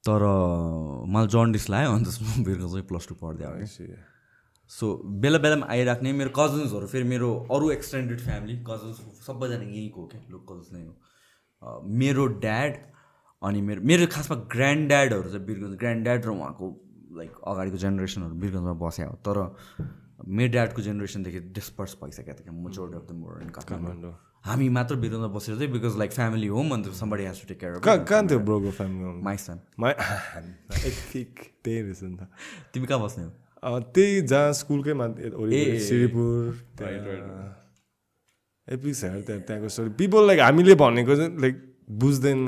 तर 0.05 0.23
मलाई 1.15 1.27
जन्डिस 1.35 1.65
लाग्यो 1.71 1.91
अनि 1.93 2.05
त्यसमा 2.05 2.43
बेलुका 2.43 2.69
चाहिँ 2.73 2.87
प्लस 2.91 3.05
टू 3.09 3.15
पढ्दै 3.23 3.45
आयो 3.47 3.67
सो 4.71 4.87
बेला 5.23 5.39
बेलामा 5.39 5.67
आइराख्ने 5.71 6.13
मेरो 6.13 6.31
कजन्सहरू 6.37 6.87
फेरि 6.91 7.07
मेरो 7.07 7.29
अरू 7.55 7.71
एक्सटेन्डेड 7.71 8.19
फ्यामिली 8.21 8.57
कजन्स 8.67 8.99
सबैजना 9.27 9.63
यहीँको 9.63 10.01
हो 10.01 10.07
क्या 10.07 10.21
लोकल्स 10.31 10.67
नै 10.73 10.83
हो। 10.83 10.93
मेरो 12.03 12.27
ड्याड 12.43 12.73
अनि 13.43 13.61
मेरो 13.69 13.81
मेरो 13.91 14.07
खासमा 14.15 14.37
ग्रान्ड 14.55 14.89
ड्याडहरू 14.89 15.29
चाहिँ 15.31 15.47
बिरगन्ज 15.47 15.75
ग्रान्ड 15.79 16.03
ड्याड 16.05 16.27
र 16.27 16.29
उहाँको 16.31 16.67
लाइक 17.17 17.33
अगाडिको 17.47 17.77
जेनेरेसनहरू 17.85 18.35
बिरगन्जमा 18.43 18.75
बस्या 18.85 19.07
हो। 19.07 19.15
तर 19.27 19.37
मेरो 20.29 20.51
ड्याडको 20.53 20.83
जेनेरेसनदेखि 20.83 21.41
डिस्पर्स 21.57 21.97
भइसकेको 22.03 22.33
थियो 22.33 22.45
क्या 22.45 22.55
majority 22.63 22.97
of 22.99 23.05
the 23.09 23.13
more 23.17 23.43
in 23.43 23.51
Kathmandu. 23.57 24.15
हामी 24.47 24.69
मात्र 24.71 24.95
बिरगन्जमा 25.03 25.31
बसेर 25.35 25.55
चाहिँ 25.57 25.73
because 25.73 25.97
like 25.99 26.13
family 26.13 26.47
home 26.49 26.71
and 26.75 26.87
somebody 26.95 27.25
has 27.25 27.41
to 27.41 27.47
take 27.49 27.59
care 27.61 27.73
कहाँ 27.83 28.23
थियो 28.27 28.39
ब्रोको 28.47 28.71
फ्यामिली 28.79 29.23
माइसन 29.25 29.61
मा 29.81 29.91
एपिक 29.91 31.31
त्यही 31.65 31.81
रहेछ 31.83 32.03
नि 32.03 32.17
त 32.17 32.29
तिमी 32.75 32.87
कहाँ 32.87 33.01
बस्ने 33.03 33.25
हो? 33.25 33.31
त्यही 33.63 34.21
जहाँ 34.23 34.53
स्कुलकै 34.55 34.95
माथि 34.95 35.79
सिरिपुर 35.87 36.39
एपिक 38.69 38.95
छ 38.95 39.05
यार 39.05 39.21
त्यहाँ 39.21 39.41
त्यहाँको 39.43 39.69
स्टोरी 39.69 39.91
पिपल 39.99 40.27
लाइक 40.27 40.41
हामीले 40.41 40.75
भनेको 40.77 41.17
चाहिँ 41.17 41.41
लाइक 41.41 41.57
बुझ्दैन। 42.03 42.39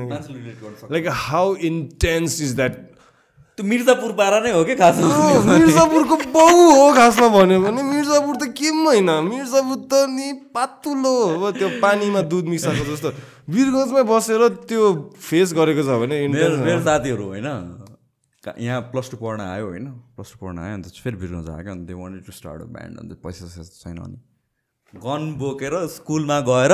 Like 0.92 1.04
how 1.26 1.54
intense 1.68 2.40
is 2.42 2.54
that 2.56 2.74
त्यो 3.58 3.66
मिर्जापुर 3.66 4.12
पारा 4.14 4.38
नै 4.38 4.50
हो 4.54 4.62
कि 4.62 4.74
खास 4.78 5.02
मिर्जापुरको 5.02 6.16
बाउ 6.30 6.58
हो 6.78 6.86
खासमा 6.94 7.28
भन्यो 7.34 7.58
भने। 7.58 7.82
मिर्जापुर 7.82 8.34
त 8.38 8.54
के 8.54 8.70
पनि 8.70 8.86
होइन 8.86 9.10
मिर्जापुर 9.26 9.78
त 9.90 10.06
नि 10.14 10.54
पातुलो 10.54 11.14
हो। 11.42 11.50
त्यो 11.58 11.68
पानीमा 11.82 12.22
दुध 12.30 12.46
मिसाएको 12.54 12.84
जस्तो। 12.86 13.10
वीरगन्जमै 13.50 14.02
बसेर 14.06 14.42
त्यो 14.62 14.82
फेस 15.18 15.58
गरेको 15.58 15.82
छ 15.82 15.98
भने 15.98 16.16
मेरो 16.30 16.80
साथीहरू 16.86 17.24
होइन 17.34 17.50
यहाँ 18.46 18.80
प्लस 18.94 19.10
टू 19.10 19.16
पढ्न 19.18 19.42
आयो 19.42 19.66
होइन। 19.66 19.86
प्लस 20.14 20.28
टू 20.32 20.46
पढ्न 20.46 20.58
आयो 20.62 20.74
अन्त 20.78 20.86
फेरि 21.02 21.16
बिर्गन्ज 21.18 21.48
आयो 21.50 21.62
क्या। 21.66 21.72
And 21.74 21.84
they 21.90 21.94
wanted 21.98 22.22
to 22.30 22.32
start 22.32 22.62
a 22.62 22.68
band 22.78 22.94
and 23.02 23.18
पैसा 23.26 23.44
छैन 23.82 23.98
अनि। 24.06 24.18
गन 24.92 25.24
बोकेर 25.38 25.74
स्कुलमा 25.86 26.38
गएर 26.48 26.72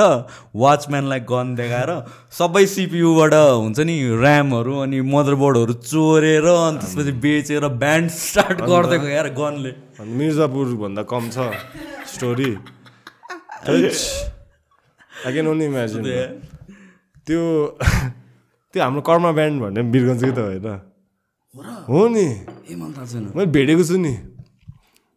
वाचम्यानलाई 0.55 1.19
गन 1.27 1.47
देखाएर 1.55 1.89
सबै 2.31 2.65
सिपियुबाट 2.73 3.33
हुन्छ 3.35 3.79
नि 3.79 3.95
ऱ्यामहरू 4.15 4.73
अनि 4.83 5.01
मदरबोर्डहरू 5.03 5.73
चोरेर 5.83 6.47
अनि 6.47 6.77
त्यसपछि 6.79 7.11
बेचेर 7.25 7.67
ब्यान्ड 7.75 8.09
स्टार्ट 8.15 8.61
गरिदिएको 8.71 9.07
यार 9.11 9.27
गनले। 9.35 9.71
अनि 9.99 10.11
मिर्जापुर 10.15 10.65
भन्दा 10.83 11.03
कम 11.11 11.27
छ 11.35 11.37
story. 12.13 12.51
I 13.67 13.83
can 15.33 15.47
only 15.51 15.65
imagine 15.65 16.07
त्यो 17.27 17.43
त्यो 18.71 18.79
हाम्रो 18.83 19.01
कर्मा 19.03 19.31
ब्यान्ड 19.35 19.55
भन्ने 19.61 19.81
पनि 19.81 19.91
वीरगन्जकै 19.91 20.31
त 20.31 20.39
होइन। 20.39 20.67
हो 21.91 21.99
नि। 22.15 22.27
मैले 23.35 23.51
भेटेको 23.51 23.83
छु 23.83 23.99
नि। 23.99 24.15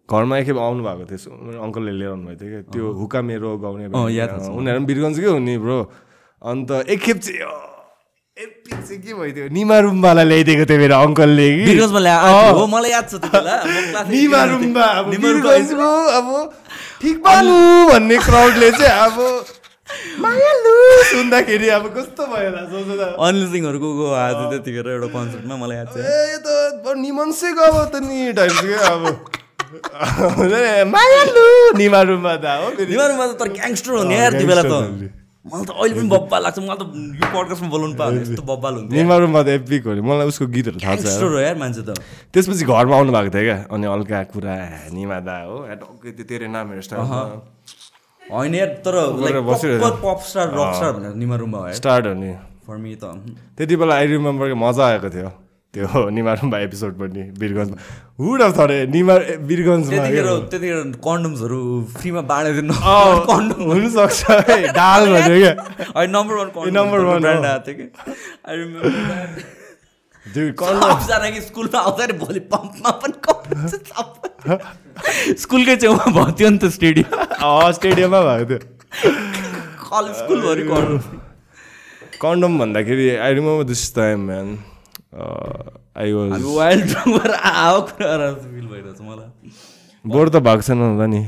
घरमा 0.08 0.34
एकखेप 0.40 0.58
आउनु 0.66 0.82
भएको 0.88 1.04
थियो 1.10 1.30
मेरो 1.46 1.58
अङ्कलले 1.66 1.92
लिएर 2.00 2.10
आउनुभएको 2.16 2.40
थियो 2.40 2.50
क्या। 2.52 2.62
त्यो 2.72 2.84
हुका 3.00 3.20
मेरो 3.30 3.48
गाउने। 3.64 3.84
उनीहरू 3.92 4.78
पनि 4.80 4.86
वीरगन्जकै 4.88 5.28
हो 5.28 5.38
नि 5.48 5.54
ब्रो। 5.64 5.78
अन्त 6.42 6.70
एकखेप 6.94 7.18
चाहिँ 7.26 7.40
एपिक 8.36 8.74
चाहिँ 8.86 9.00
के 9.02 9.12
भइदियो 9.18 9.44
निमा 9.52 9.76
रुम्बालाई 9.84 10.26
ल्याइदिएको 10.30 10.64
थियो 10.70 10.78
मेरो 10.78 10.94
अङ्कलले 11.04 11.46
मलाई 12.72 12.90
याद 12.94 13.06
छ 13.10 13.14
त्यो 13.20 13.40
निमा। 14.14 14.40
रुम्बा 14.54 14.86
अब 16.18 16.28
ठिक 17.02 17.16
बालु 17.22 17.56
भन्ने 17.90 18.16
क्राउडले 18.26 18.70
चाहिँ 18.78 18.94
अब 19.06 19.16
सुन्दाखेरि 21.10 21.68
अब 21.74 21.84
कस्तो 21.96 22.22
भयो 22.30 22.50
होला 22.52 23.06
अनिल 23.26 23.44
सिंहहरूको 23.52 23.88
गो 23.98 24.06
आएको 24.14 24.40
थियो 24.40 24.50
त्यतिखेर 24.54 24.86
एउटा 24.94 25.08
कन्सर्टमा 25.16 25.54
मलाई 25.62 25.76
याद 25.76 25.88
छ। 25.92 25.96
ए 25.98 26.38
त 26.46 26.48
निमन्सेको 27.04 27.62
अब 27.68 27.76
त 27.92 27.94
नि 28.06 28.32
टाइपको 28.38 28.76
अब। 28.94 29.02
मायालु 30.94 31.46
निमा 31.78 32.00
रुम्बा 32.08 32.32
त 32.42 32.46
हो 32.60 32.66
फेरि। 32.76 32.90
निमारुमा 32.92 33.24
त 33.28 33.32
तर 33.40 33.48
ग्याङ्स्टर 33.58 33.90
हो 33.96 34.02
नि 34.08 34.14
यार 34.16 34.32
त्यो 34.38 34.46
बेला 34.50 34.62
त 34.64 34.74
मलाई 35.48 35.64
त 35.64 35.70
अहिले 35.72 35.94
पनि 35.98 36.08
बब्बा 36.12 36.36
लाग्छ 36.44 36.58
मलाई 36.64 36.78
त 36.78 36.84
यो 37.20 37.26
पडकास्टमा 37.34 37.68
बोलाउनु 37.74 37.94
पायो 38.00 38.20
यस्तो 38.20 38.42
बब्बाल 38.50 38.72
हुन्थ्यो 38.78 38.96
निमा 38.98 39.16
रुम्बा 39.24 39.40
त 39.44 39.48
एपिक 39.58 39.82
हो 39.88 39.92
मलाई 40.08 40.26
उसको 40.32 40.44
गीतहरू 40.56 40.78
थाहा 40.84 40.94
छ 40.96 41.06
हो 41.24 41.38
यार 41.40 41.56
मान्छे 41.62 41.82
त 41.88 41.90
त्यसपछि 42.32 42.64
घरमा 42.64 42.94
आउनु 42.98 43.10
भएको 43.16 43.30
थियो 43.36 43.44
क्या 43.48 43.58
अनि 43.72 43.86
हल्का 43.92 44.18
कुरा 44.32 44.56
निमा 44.96 45.18
दा 45.28 45.36
हो 45.48 45.56
टक्कै 45.82 46.10
त्यो 46.16 46.24
तेरो 46.30 46.46
नाम 46.52 46.66
हेर 46.72 46.82
होइन 48.28 48.54
यार 48.54 48.70
तर। 48.84 48.96
पप 50.04 50.20
स्टार 50.28 50.46
रक 50.52 50.70
स्टार 50.78 50.90
भनेर 50.96 51.12
निमारुमा 51.16 51.58
हो 51.58 51.72
स्टार्ट 51.80 52.04
हो 52.06 52.14
नि 52.20 52.32
फर 52.68 52.76
मी 52.76 52.92
त 53.00 53.04
त्यति 53.56 53.74
बेला 53.80 53.94
आई 54.00 54.06
रिमेम्बर 54.12 54.52
मजा 54.64 54.84
आएको 54.86 55.08
थियो 55.16 55.30
त्यो 55.74 56.00
निमा 56.16 56.32
रुम्बा 56.40 56.58
एपिसोड 56.66 56.92
पनि 57.00 57.22
वीरगन्जमा 57.40 57.76
हुड 58.18 58.40
अफ 58.42 58.52
थरे 58.58 58.76
निमा 58.92 59.14
ए, 59.14 59.36
वीरगन्जमा 59.48 60.04
त्यतिखेर 60.52 60.78
कन्डोम्सहरू 61.06 61.58
फ्रीमा 61.96 62.20
बाँडिदिनु 62.30 62.74
अँ, 62.74 63.14
हुनसक्छ 63.68 64.20
है 64.48 64.56
डाल 64.78 65.02
भन्यो 65.12 65.36
क्या। 65.42 65.52
अहिले 65.92 66.06
number 66.14 66.34
one 66.40 66.48
condom 66.56 66.74
number 66.78 67.00
one 67.10 67.20
brand 67.20 67.44
हो। 67.44 67.52
आएको 67.52 67.60
थियो 67.66 67.76
कि। 67.78 67.86
आई 68.48 68.56
रिमेम्बर 68.56 69.56
Dude, 70.26 70.54
कन्डोम 70.62 71.30
कि 71.34 71.40
स्कुलमा 71.42 71.78
आउँदाखेरि 71.80 72.14
भोलि 72.24 72.40
पम्पमा 72.54 72.90
पनि 73.04 73.16
कन्डोम 73.28 74.58
स्कुलकै 75.44 75.76
छेउमा 75.84 76.04
भयो 76.16 76.32
थियो 76.40 76.48
नि 76.50 76.58
त 76.64 76.72
स्टेडियम 76.78 77.12
अँ, 77.12 77.72
स्टेडियममा 77.78 78.20
भएको 78.24 78.46
थियो 78.48 79.12
कलेज 79.84 80.14
स्कुलभरि 80.22 80.64
कन्डोम 80.72 81.00
कन्डोम 82.24 82.58
भन्दाखेरि 82.64 83.08
I 83.28 83.34
remember 83.40 83.64
this 83.72 83.84
time 83.94 84.26
man 84.32 84.48
I 85.12 86.12
was 86.12 86.42
wild 86.46 86.84
ड्रमबाट 86.86 87.30
आएको 87.32 87.80
कुरा 87.92 88.32
फिल 88.34 88.66
भइरहेछ 88.66 89.00
मलाई 89.02 89.50
बोर्ड 90.04 90.30
त 90.30 90.42
भएको 90.44 90.62
छैन 90.62 90.80
होला 90.80 91.06
नि 91.08 91.22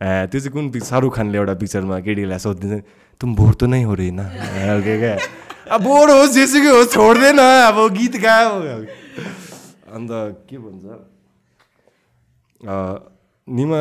ए 0.00 0.26
त्यो 0.26 0.40
चाहिँ 0.40 0.52
कुन 0.52 0.70
पिक्चर 0.70 0.88
शाहरुख 0.88 1.14
खानले 1.16 1.38
एउटा 1.38 1.54
पिक्चरमा 1.60 1.98
केटीलाई 2.00 2.38
सोधिदिन्छ 2.40 2.84
तुम 3.20 3.34
बोर 3.36 3.52
त 3.54 3.68
नै 3.68 3.82
हो 3.84 3.94
रे 3.94 4.08
होइन 4.08 4.20
खालके 4.56 4.96
क्या 4.98 5.14
अब 5.70 5.82
बोर 5.82 6.10
होस् 6.10 6.32
जेसुकै 6.34 6.70
होस् 6.70 6.92
छोड्दैन 6.94 7.38
अब 7.38 7.78
गीत 7.94 8.16
गायो 8.18 8.52
अन्त 9.90 10.10
के 10.48 10.56
भन्छ 10.58 10.84
अँ, 12.60 12.96
निमा 13.48 13.80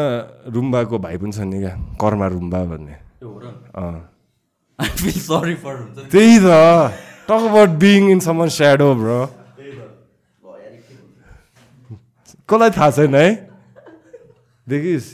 रुम्बाको 0.49 0.97
भाइ 0.99 1.17
पनि 1.17 1.31
छ 1.31 1.47
नि 1.47 1.59
क्या 1.59 1.73
कर्मा 1.97 2.27
रुम्बा 2.29 2.59
भन्ने 2.67 2.95
अँ 3.75 3.95
आई 4.79 4.89
फिल 4.97 5.19
सरी 5.21 5.55
फर 5.57 5.75
हुन्छ 5.77 5.97
नि 5.97 6.09
त्यही 6.11 6.37
त 6.39 7.07
talk 7.30 7.41
about 7.49 7.69
being 7.83 8.09
in 8.11 8.19
someone 8.25 8.48
shadow 8.58 8.93
bro 9.01 9.19
कसलाई 12.49 12.69
थाहा 12.74 12.90
छैन 12.91 13.16
है? 13.16 13.27
देखिस्। 14.67 15.08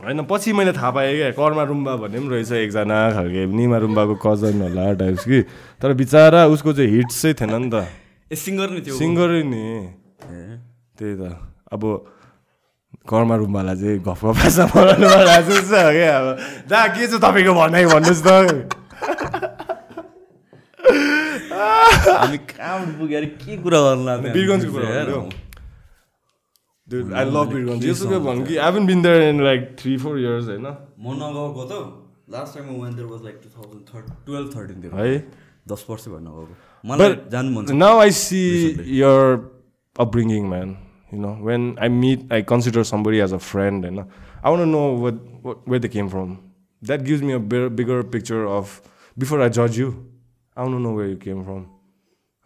होइन 0.00 0.22
पछि 0.30 0.52
मैले 0.52 0.72
थाहा 0.74 0.90
पाएँ 0.90 1.14
क्या 1.14 1.30
कर्मा 1.38 1.62
रुम्बा 1.70 1.94
भन्ने 2.02 2.18
पनि 2.18 2.28
रहेछ 2.34 2.52
एकजना 2.66 2.98
खालके 3.14 3.46
निमा 3.46 3.78
रुम्बाको 3.78 4.14
कजन 4.18 4.62
होला 4.62 4.84
टाइप्स 4.98 5.24
कि। 5.30 5.38
तर 5.78 5.94
बिचरा 5.94 6.46
उसको 6.54 6.72
चाहिँ 6.74 6.90
हिट 6.90 7.08
चाहिँ 7.14 7.34
थिएन 7.38 7.54
नि 7.62 7.70
त। 7.70 7.86
ए 8.30 8.34
सिङ्गर 8.34 8.68
नि 8.74 8.80
थियो 8.82 8.94
सिङ्गरै 8.98 9.42
नि 9.46 9.62
त्यही 10.98 11.14
त। 11.14 11.22
अब 11.70 11.82
कर्मा 13.06 13.34
रुम्बालाई 13.42 13.76
चाहिँ 13.78 13.98
गफ 14.02 14.22
गफासा 14.24 14.64
बनाउनु 14.74 15.62
छ 15.62 15.70
क्या। 15.70 16.10
अब 16.18 16.26
दा 16.66 16.80
के 16.94 17.06
छ 17.06 17.22
तपाईँको 17.22 17.52
भनाइ 17.54 17.84
भन्नुहोस् 17.86 18.22
त। 18.26 19.47
हामी 21.52 22.38
पुगेर 22.98 23.24
के 23.44 23.56
कुरा 23.62 23.80
गर्नु 23.86 24.04
लाग्यो 24.08 24.32
वीरगन्जको 24.38 24.72
कुरा 24.72 25.28
Dude, 26.88 27.12
I 27.12 27.24
love 27.24 27.52
यसो 27.84 28.08
भनौँ 28.08 28.44
कि 28.46 28.56
I 28.56 28.70
been 28.88 29.02
there 29.02 29.22
in 29.22 29.42
like 29.44 29.76
three 29.78 29.96
four 30.04 30.18
years 30.20 30.46
होइन 30.48 30.66
म 30.66 31.16
नगएको 31.20 31.64
त 31.70 31.72
last 32.32 32.54
time 32.58 32.68
when 32.82 32.94
there 32.96 33.08
was 33.08 33.22
like 33.24 33.36
two 33.42 33.48
thousand 33.56 33.82
thirty 33.88 34.06
twelve 34.26 34.48
थर्टिनतिर 34.56 34.94
है 35.00 35.18
दस 35.68 35.84
वर्ष 35.90 36.08
नगएको 36.08 36.56
मलाई 36.90 37.16
जानु 37.34 37.50
मन 37.56 37.66
छ 37.66 37.76
now 37.82 37.94
I 38.04 38.08
see 38.20 38.46
your 39.00 39.20
upbringing, 39.98 40.48
man. 40.48 40.76
You 41.12 41.18
know, 41.18 41.34
when 41.48 41.76
I 41.80 41.88
meet, 41.88 42.24
I 42.30 42.42
consider 42.42 42.84
somebody 42.84 43.20
as 43.26 43.32
a 43.32 43.38
friend, 43.38 43.84
and 43.84 44.00
I 44.42 44.50
want 44.50 44.60
to 44.60 44.66
know 44.66 44.92
what, 45.04 45.20
what 45.42 45.66
where 45.66 45.78
they 45.78 45.88
came 45.88 46.08
from. 46.08 46.34
That 46.82 47.04
gives 47.04 47.22
me 47.22 47.32
a 47.32 47.38
bigger, 47.38 47.70
bigger 47.70 48.02
picture 48.04 48.46
of 48.46 48.80
before 50.60 50.76
I 50.76 50.76
judge 50.76 50.82
you. 50.82 50.82
I 50.82 50.82
want 50.82 50.82
to 50.82 50.82
know 50.82 50.94
where 50.94 51.06
you 51.06 51.16
came 51.16 51.44
from. 51.44 51.66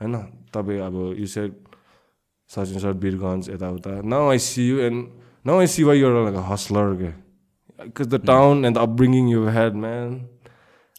होइन 0.03 0.15
तपाईँ 0.53 0.81
अब 0.81 1.19
you 1.19 1.27
said 1.27 1.55
such 2.47 2.71
and 2.71 2.81
such 2.81 2.97
Birgans, 2.97 3.49
यताउता. 3.49 4.05
Now 4.05 4.31
I 4.31 4.39
see 4.39 4.67
you, 4.67 4.81
and 4.81 5.09
now 5.45 5.61
I 5.61 5.67
see 5.67 5.85
why 5.85 5.95
you're 5.95 6.25
like 6.25 6.35
a 6.35 6.43
hustler. 6.43 7.15
Because 7.79 8.09
the 8.09 8.19
town 8.19 8.65
and 8.65 8.77
the 8.77 8.81
upbringing 8.81 9.29
you've 9.29 9.53
had, 9.53 9.75
man. 9.75 10.29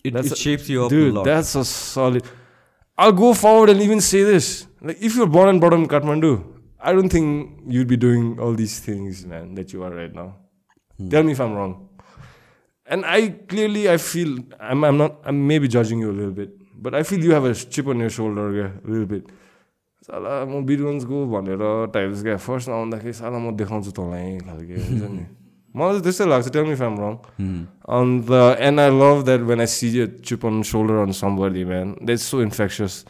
It, 0.04 0.14
That's 0.14 0.28
it 0.28 0.34
a- 0.34 0.36
shapes 0.36 0.70
you 0.70 0.84
up 0.84 0.90
Dude, 0.90 1.14
a 1.14 1.16
lot. 1.16 1.26
that's 1.26 1.56
a 1.56 1.64
solid. 1.66 2.24
I'll 2.98 3.12
go 3.14 3.34
forward 3.34 3.70
and 3.70 3.82
even 3.82 4.02
say 4.02 4.24
this. 4.24 4.68
Like, 4.82 5.02
if 5.02 5.16
you're 5.16 5.28
born 5.28 5.50
and 5.50 5.60
brought 5.60 5.74
up 5.74 5.80
in 5.80 5.88
Kathmandu, 5.88 6.44
I 6.82 6.92
don't 6.94 7.10
think 7.10 7.60
you'd 7.68 7.88
be 7.88 7.96
doing 7.96 8.38
all 8.40 8.54
these 8.54 8.80
things, 8.80 9.26
man, 9.26 9.54
that 9.56 9.72
you 9.72 9.84
are 9.84 9.92
right 9.92 10.14
now. 10.14 10.36
Tell 11.10 11.24
me 11.24 11.32
if 11.32 11.40
I'm 11.40 11.54
wrong. 11.54 11.90
And 12.86 13.06
I 13.06 13.30
clearly, 13.30 13.90
I 13.90 13.98
feel, 13.98 14.40
I'm, 14.60 14.84
I 16.92 17.04
feel 17.04 17.24
you 17.24 17.32
have 17.32 17.46
a 17.46 17.54
chip 17.56 17.88
on 17.88 18.00
your 18.00 18.10
shoulder, 18.10 18.52
yeah, 18.52 18.72
a 18.84 18.88
little 18.92 19.06
bit. 19.06 19.32
साला 20.04 20.44
म 20.52 20.68
बिरगन्जको 20.68 21.18
भनेर 21.32 21.64
types 21.96 22.22
क्या 22.28 22.36
first 22.44 22.70
आउँदाखेरि 22.76 23.14
साला 23.24 23.40
म 23.40 23.56
देखाउँछु 23.56 23.92
तँलाई 23.96 24.38
खालके 24.44 24.76
हुन्छ 24.76 25.04
नि 25.16 25.24
मलाई 25.72 25.92
चाहिँ 25.96 26.04
त्यस्तै 26.04 26.28
लाग्छ 26.28 26.48
टेल 26.52 26.66
मी 26.68 26.76
फ्याम 26.84 26.96
रङ 27.00 27.14
अन्त 27.88 28.32
and 28.68 28.80
I 28.84 28.90
love 29.00 29.24
that 29.32 29.42
when 29.48 29.60
I 29.64 29.70
see 29.72 29.88
a 30.04 30.08
chip 30.28 30.46
on 30.46 30.62
shoulder 30.72 30.96
on 31.08 31.12
somebody 31.24 31.64
man 31.72 31.96
that 32.04 32.20
so 32.20 32.42
infectious 32.52 33.04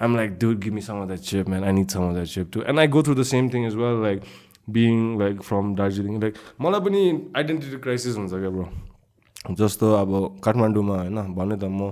I'm 0.00 0.14
like, 0.14 0.38
dude, 0.38 0.60
give 0.60 0.72
me 0.72 0.80
some 0.80 1.00
of 1.00 1.08
that 1.08 1.22
chip, 1.22 1.48
man. 1.48 1.64
I 1.64 1.72
need 1.72 1.90
some 1.90 2.04
of 2.04 2.14
that 2.14 2.26
chip 2.26 2.50
too. 2.52 2.62
And 2.64 2.80
I 2.80 2.86
go 2.86 3.02
through 3.02 3.16
the 3.16 3.24
same 3.24 3.50
thing 3.50 3.64
as 3.66 3.74
well, 3.76 3.96
like 3.96 4.22
being 4.70 5.18
like 5.18 5.42
from 5.42 5.74
Darjeeling. 5.74 6.20
Like 6.20 6.38
मलाई 6.60 6.80
पनि 6.86 7.02
identity 7.36 7.78
crisis 7.86 8.16
हुन्छ 8.16 8.32
क्या 8.32 8.50
bro 8.54 8.68
जस्तो 9.58 9.92
अब 9.94 10.14
काठमाडौँमा 10.44 10.96
होइन 11.02 11.20
भने 11.40 11.56
त 11.56 11.64
म 11.64 11.90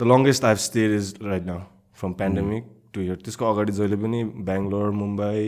the 0.00 0.10
longest 0.12 0.44
I've 0.50 0.62
stayed 0.66 0.96
is 0.96 1.12
right 1.22 1.44
now 1.46 1.60
from 2.00 2.12
pandemic 2.22 2.72
two 2.94 3.00
year 3.00 3.22
त्यसको 3.26 3.52
अगाडि 3.52 3.76
जहिले 3.78 4.00
पनि 4.06 4.24
बेङ्गलोर 4.50 4.90
मुम्बई 5.04 5.46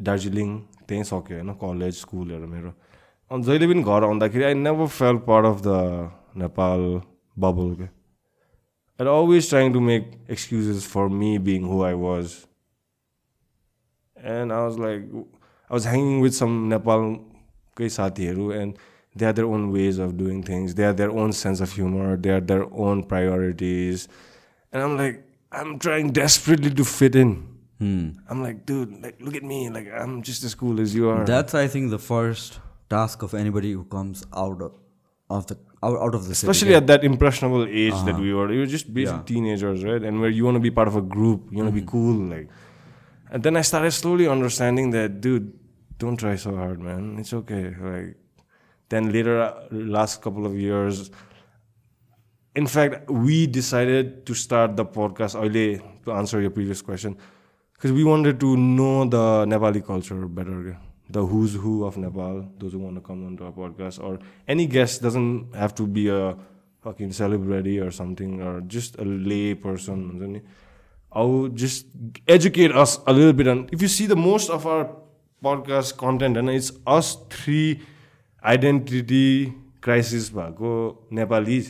दार्जिलिङ 0.00 0.58
त्यहीँ 0.88 1.08
सक्यो 1.12 1.38
होइन 1.38 1.56
कलेज 1.64 1.96
स्कुलहरू 2.00 2.52
मेरो 2.52 2.76
अनि 3.30 3.50
जहिले 3.50 3.72
पनि 3.72 3.88
घर 3.88 4.10
आउँदाखेरि 4.10 4.44
I 4.50 4.60
never 4.68 4.94
fail 5.00 5.24
part 5.30 5.52
of 5.54 5.66
the 5.66 5.80
Nepal 6.44 6.86
bubble 7.36 7.74
क्या 7.80 7.90
and 8.98 9.08
always 9.08 9.48
trying 9.48 9.72
to 9.72 9.80
make 9.80 10.04
excuses 10.28 10.86
for 10.86 11.08
me 11.10 11.36
being 11.38 11.64
who 11.64 11.82
I 11.82 11.94
was. 11.94 12.46
And 14.16 14.52
I 14.52 14.64
was 14.64 14.78
like, 14.78 15.02
I 15.70 15.74
was 15.74 15.84
hanging 15.84 16.20
with 16.20 16.34
some 16.34 16.68
Nepal 16.68 17.24
sathiharu 17.76 18.46
and 18.56 18.78
they 19.14 19.26
have 19.26 19.36
their 19.36 19.46
own 19.46 19.70
ways 19.72 19.98
of 19.98 20.16
doing 20.16 20.42
things. 20.42 20.74
They 20.74 20.82
have 20.82 20.96
their 20.96 21.10
own 21.10 21.32
sense 21.32 21.60
of 21.60 21.72
humor. 21.72 22.16
They 22.16 22.30
have 22.30 22.46
their 22.46 22.64
own 22.72 23.04
priorities. 23.04 24.08
And 24.72 24.82
I'm 24.82 24.96
like, 24.96 25.24
I'm 25.50 25.78
trying 25.78 26.12
desperately 26.12 26.70
to 26.70 26.84
fit 26.84 27.14
in. 27.14 27.46
Hmm. 27.78 28.10
I'm 28.28 28.42
like, 28.42 28.64
dude, 28.64 29.02
like, 29.02 29.20
look 29.20 29.34
at 29.34 29.42
me. 29.42 29.68
Like, 29.68 29.88
I'm 29.92 30.22
just 30.22 30.44
as 30.44 30.54
cool 30.54 30.80
as 30.80 30.94
you 30.94 31.10
are. 31.10 31.24
That's, 31.24 31.54
I 31.54 31.66
think, 31.66 31.90
the 31.90 31.98
first 31.98 32.60
task 32.88 33.22
of 33.22 33.34
anybody 33.34 33.72
who 33.72 33.84
comes 33.84 34.24
out 34.34 34.62
of, 34.62 34.72
of 35.28 35.46
the 35.46 35.58
out, 35.82 35.98
out 36.00 36.14
of 36.14 36.28
the 36.28 36.34
city, 36.34 36.50
especially 36.50 36.70
yeah. 36.72 36.78
at 36.78 36.86
that 36.86 37.04
impressionable 37.04 37.64
age 37.64 37.92
that 37.92 38.14
uh-huh. 38.14 38.20
we 38.20 38.32
were. 38.32 38.46
We 38.46 38.58
were 38.58 38.66
just 38.66 38.94
basic 38.94 39.16
Yeah. 39.16 39.22
teenagers, 39.24 39.84
right? 39.84 40.02
And 40.02 40.20
where 40.20 40.30
you 40.30 40.44
want 40.44 40.54
to 40.54 40.60
be 40.60 40.70
part 40.70 40.88
of 40.88 40.96
a 40.96 41.02
group, 41.02 41.48
you 41.50 41.58
want 41.58 41.68
to 41.68 41.72
be 41.72 41.80
mm-hmm. 41.80 41.88
cool, 41.88 42.14
like. 42.36 42.48
And 43.30 43.42
then 43.42 43.56
I 43.56 43.62
started 43.62 43.90
slowly 43.90 44.28
understanding 44.28 44.90
that, 44.90 45.20
dude, 45.20 45.52
don't 45.98 46.16
try 46.16 46.36
so 46.36 46.54
hard, 46.54 46.80
man. 46.80 47.16
It's 47.18 47.32
okay. 47.32 47.74
Like, 47.80 48.16
then 48.92 49.10
later, 49.10 49.40
uh, 49.40 49.54
last 49.70 50.20
couple 50.20 50.44
of 50.44 50.54
years, 50.54 51.10
in 52.54 52.66
fact, 52.66 53.10
we 53.10 53.46
decided 53.46 54.26
to 54.26 54.34
start 54.34 54.76
the 54.76 54.84
podcast. 54.84 55.34
early 55.34 55.80
to 56.04 56.12
answer 56.12 56.42
your 56.42 56.50
previous 56.50 56.82
question, 56.82 57.16
because 57.72 57.90
we 57.90 58.04
wanted 58.04 58.38
to 58.40 58.54
know 58.54 59.06
the 59.06 59.46
Nepali 59.52 59.80
culture 59.82 60.26
better, 60.26 60.76
the 61.08 61.24
who's 61.24 61.54
who 61.54 61.86
of 61.86 61.96
Nepal. 61.96 62.44
Those 62.58 62.74
who 62.74 62.80
want 62.80 62.96
to 62.96 63.00
come 63.00 63.24
onto 63.24 63.46
our 63.46 63.52
podcast 63.52 64.02
or 64.04 64.18
any 64.46 64.66
guest 64.66 65.00
doesn't 65.00 65.54
have 65.54 65.74
to 65.76 65.86
be 65.86 66.08
a 66.08 66.36
fucking 66.82 67.12
celebrity 67.12 67.80
or 67.80 67.90
something 67.90 68.42
or 68.42 68.60
just 68.60 68.98
a 68.98 69.06
lay 69.06 69.54
person. 69.54 70.42
I'll 71.12 71.48
just 71.48 71.86
educate 72.28 72.72
us 72.72 73.00
a 73.06 73.12
little 73.14 73.32
bit 73.32 73.48
on. 73.48 73.70
If 73.72 73.80
you 73.80 73.88
see 73.88 74.04
the 74.04 74.16
most 74.16 74.50
of 74.50 74.66
our 74.66 74.84
podcast 75.42 75.96
content, 75.96 76.36
and 76.36 76.50
it's 76.50 76.72
us 76.86 77.16
three 77.30 77.80
identity 78.48 79.52
crisis 79.88 80.28
भएको 80.28 81.08
नेपाली 81.12 81.68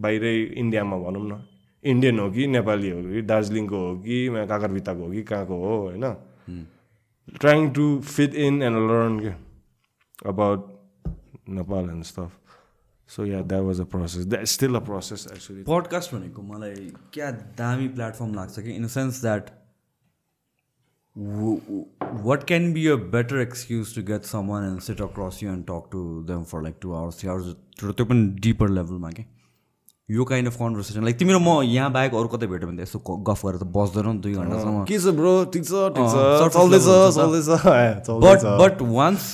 बाहिरै 0.00 0.42
इन्डियामा 0.42 0.98
भनौँ 0.98 1.38
न। 1.38 1.44
Indian 1.84 2.18
हो 2.18 2.30
कि 2.30 2.46
नेपाली 2.46 2.90
हो 2.90 3.02
कि 3.02 3.22
दार्जिलिङको 3.22 3.76
हो 3.76 3.96
कि 3.98 4.28
काकरभित्ताको 4.30 5.06
हो 5.06 5.12
कि 5.12 5.22
कहाँको 5.22 5.56
हो 5.56 5.82
होइन? 5.82 6.14
Trying 7.40 7.70
to 7.70 8.00
fit 8.00 8.34
in 8.34 8.62
and 8.62 8.76
learn 8.76 9.20
के 9.20 9.28
about 10.28 10.82
Nepal 11.48 11.84
and 11.90 12.04
stuff 12.04 12.32
so 13.08 13.26
yeah 13.26 13.42
that 13.42 13.62
was 13.62 13.80
a 13.80 13.84
process 13.84 14.24
that 14.24 14.44
still 14.44 14.74
a 14.74 14.78
process 14.78 15.28
actually 15.32 15.62
podcast 15.62 16.14
भनेको 16.14 16.42
मलाई 16.42 16.92
क्या 17.12 17.30
दामी 17.30 17.88
प्लेटफर्म 17.88 18.34
लाग्छ 18.34 18.60
कि? 18.60 18.70
In 18.70 18.84
the 18.84 18.86
sense 18.86 19.22
that 19.22 19.50
what 21.16 22.44
can 22.46 22.72
be 22.72 22.86
a 22.86 22.94
better 23.12 23.40
excuse 23.40 23.94
to 23.94 24.02
get 24.12 24.24
someone 24.48 24.64
and 24.64 24.80
sit 24.80 25.00
across 25.02 25.42
you 25.42 25.50
and 25.50 25.64
talk 25.70 25.88
to 25.92 26.00
them 26.32 26.42
for 26.52 26.62
like 26.62 26.76
two 26.82 26.92
hours 26.92 27.20
three 27.20 27.28
hours 27.28 27.46
तर 27.80 27.92
त्यो 27.92 28.06
पनि 28.06 28.26
deeper 28.46 28.68
लेभलमा 28.78 29.10
के 29.10 29.24
यो 30.08 30.24
काइन्ड 30.24 30.48
अफ 30.48 30.56
कन्भर्सेसन 30.56 31.04
लाइक 31.04 31.18
तिम्रो 31.18 31.38
म 31.38 31.62
यहाँ 31.62 31.92
बाहेक 31.92 32.14
अरू 32.14 32.28
कतै 32.28 32.46
भेट्यो 32.46 32.68
भने 32.68 32.78
त 32.78 32.88
यसो 32.88 32.98
गफ 33.28 33.44
गरेर 33.46 33.60
त 33.60 33.64
बस्दैन 33.76 34.08
नि 34.08 34.18
दुई 34.24 34.32
घन्टासम्म 34.32 34.84
के 34.84 34.98
छ 34.98 35.14
ब्रो? 35.20 35.34
ठिक 35.52 35.64
छ 35.64 35.84
ठिक 35.98 36.06
छ। 36.08 36.16
surface 36.40 36.56
चल्दैछ 36.56 36.84
level 36.86 37.04
हुन्छ 37.04 37.16
चल्दैछ। 37.16 37.48
ए, 37.66 37.94
but 38.08 38.40
चल्दैछ 38.40 38.58
but 38.62 38.74
once 38.96 39.30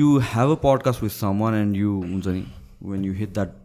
you 0.00 0.08
have 0.32 0.48
a 0.56 0.58
podcast 0.66 1.06
with 1.06 1.14
someone 1.20 1.54
and 1.62 1.80
you 1.84 1.94
हुन्छ 2.02 2.26
नि 2.26 2.44
when 2.90 3.08
you 3.08 3.14
hit 3.22 3.38
that 3.38 3.56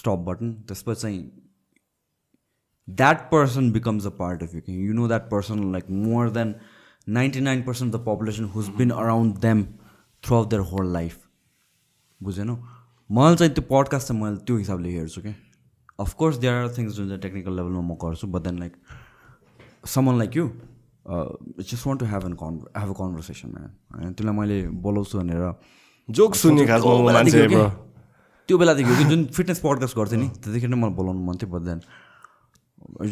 stop 0.00 0.24
button 0.30 0.56
त्यसपछि 0.68 1.00
चाहिँ 1.00 1.39
that 2.88 3.30
person 3.30 3.72
becomes 3.72 4.06
a 4.06 4.10
part 4.10 4.42
of 4.42 4.54
you. 4.54 4.62
You 4.66 4.94
know 4.94 5.06
that 5.06 5.30
person 5.30 5.72
like 5.72 5.88
more 5.88 6.30
than 6.30 6.60
99% 7.06 7.82
of 7.82 7.92
the 7.92 7.98
population 7.98 8.48
who's 8.48 8.68
been 8.70 8.92
around 8.92 9.38
them 9.38 9.78
throughout 10.24 10.50
their 10.50 10.62
whole 10.62 10.84
life? 10.84 11.18
बुझेनौ 12.20 12.56
मैले 13.10 13.36
चाहिँ 13.36 13.52
त्यो 13.54 13.64
podcast 13.68 14.08
चाहिँ 14.08 14.22
मैले 14.22 14.36
त्यो 14.46 14.56
हिसाबले 14.56 14.90
हेर्छु 14.90 15.20
क्या 15.22 15.34
अफकोर्स 15.98 16.36
देयर 16.38 16.54
आर 16.54 16.68
थिङ्स 16.76 16.92
जुन 16.94 17.06
चाहिँ 17.08 17.20
टेक्निकल 17.20 17.56
लेभलमा 17.56 17.80
म 17.80 17.94
गर्छु 18.02 18.26
but 18.34 18.42
then 18.42 18.58
like 18.58 18.76
someone 19.94 20.18
like 20.18 20.36
you 20.36 20.44
just 21.70 21.86
want 21.86 22.00
to 22.00 22.06
have 22.06 22.26
an 22.26 22.34
con 22.42 22.58
have 22.76 22.90
a 22.90 22.98
conversation 22.98 23.54
man 23.54 23.70
होइन 23.94 24.12
त्यसलाई 24.12 24.36
मैले 24.40 24.58
बोलाउँछु 24.84 25.18
भनेर 25.18 25.46
जोक 26.08 26.34
सुन्ने 26.42 26.66
खासमा 26.66 27.64
त्यो 28.48 28.58
बेलादेखि 28.58 29.04
जुन 29.10 29.24
फिटनेस 29.38 29.60
पडकास्ट 29.64 29.96
गर्थेँ 29.96 30.20
नि 30.20 30.28
त्यतिखेर 30.44 30.70
नै 30.70 30.80
मलाई 30.82 30.96
बोलाउनु 31.00 31.26
मन 31.30 31.42
थियो 31.42 31.50
but 31.56 31.66
then 31.70 31.80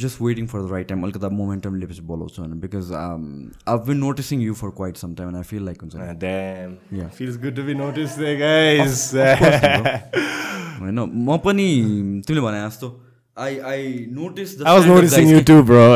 just 0.04 0.20
waiting 0.22 0.46
for 0.46 0.62
the 0.62 0.72
right 0.72 0.88
time 0.88 1.02
अलिकति 1.04 1.28
मोमेन्टम 1.34 1.74
लिएपछि 1.80 2.02
बोलाउँछु 2.12 2.42
भने 2.42 2.56
because 2.62 2.92
I 2.92 3.76
been 3.86 3.96
noticing 3.98 4.42
you 4.42 4.54
for 4.60 4.70
quite 4.78 4.96
some 4.96 5.14
time 5.14 5.36
I 5.36 5.42
feel 5.50 5.64
like 5.64 5.82
हुन्छ 5.82 5.94
नि। 5.96 6.00
Damn. 6.24 6.72
Yeah. 7.00 7.10
Feels 7.20 7.36
good 7.44 7.54
to 7.60 7.66
be 7.68 7.74
noticed 7.82 8.16
there, 8.24 8.38
guys. 8.40 9.04
होइन 10.80 10.98
म 10.98 11.36
पनि 11.44 11.68
तिमीले 12.26 12.40
भने 12.40 12.66
जस्तो 12.66 12.88
I 13.46 13.58
I 13.70 13.82
notice 14.18 14.60
I 14.60 14.74
was 14.78 14.86
noticing 14.86 15.28
you 15.34 15.40
too, 15.52 15.62
bro. 15.70 15.86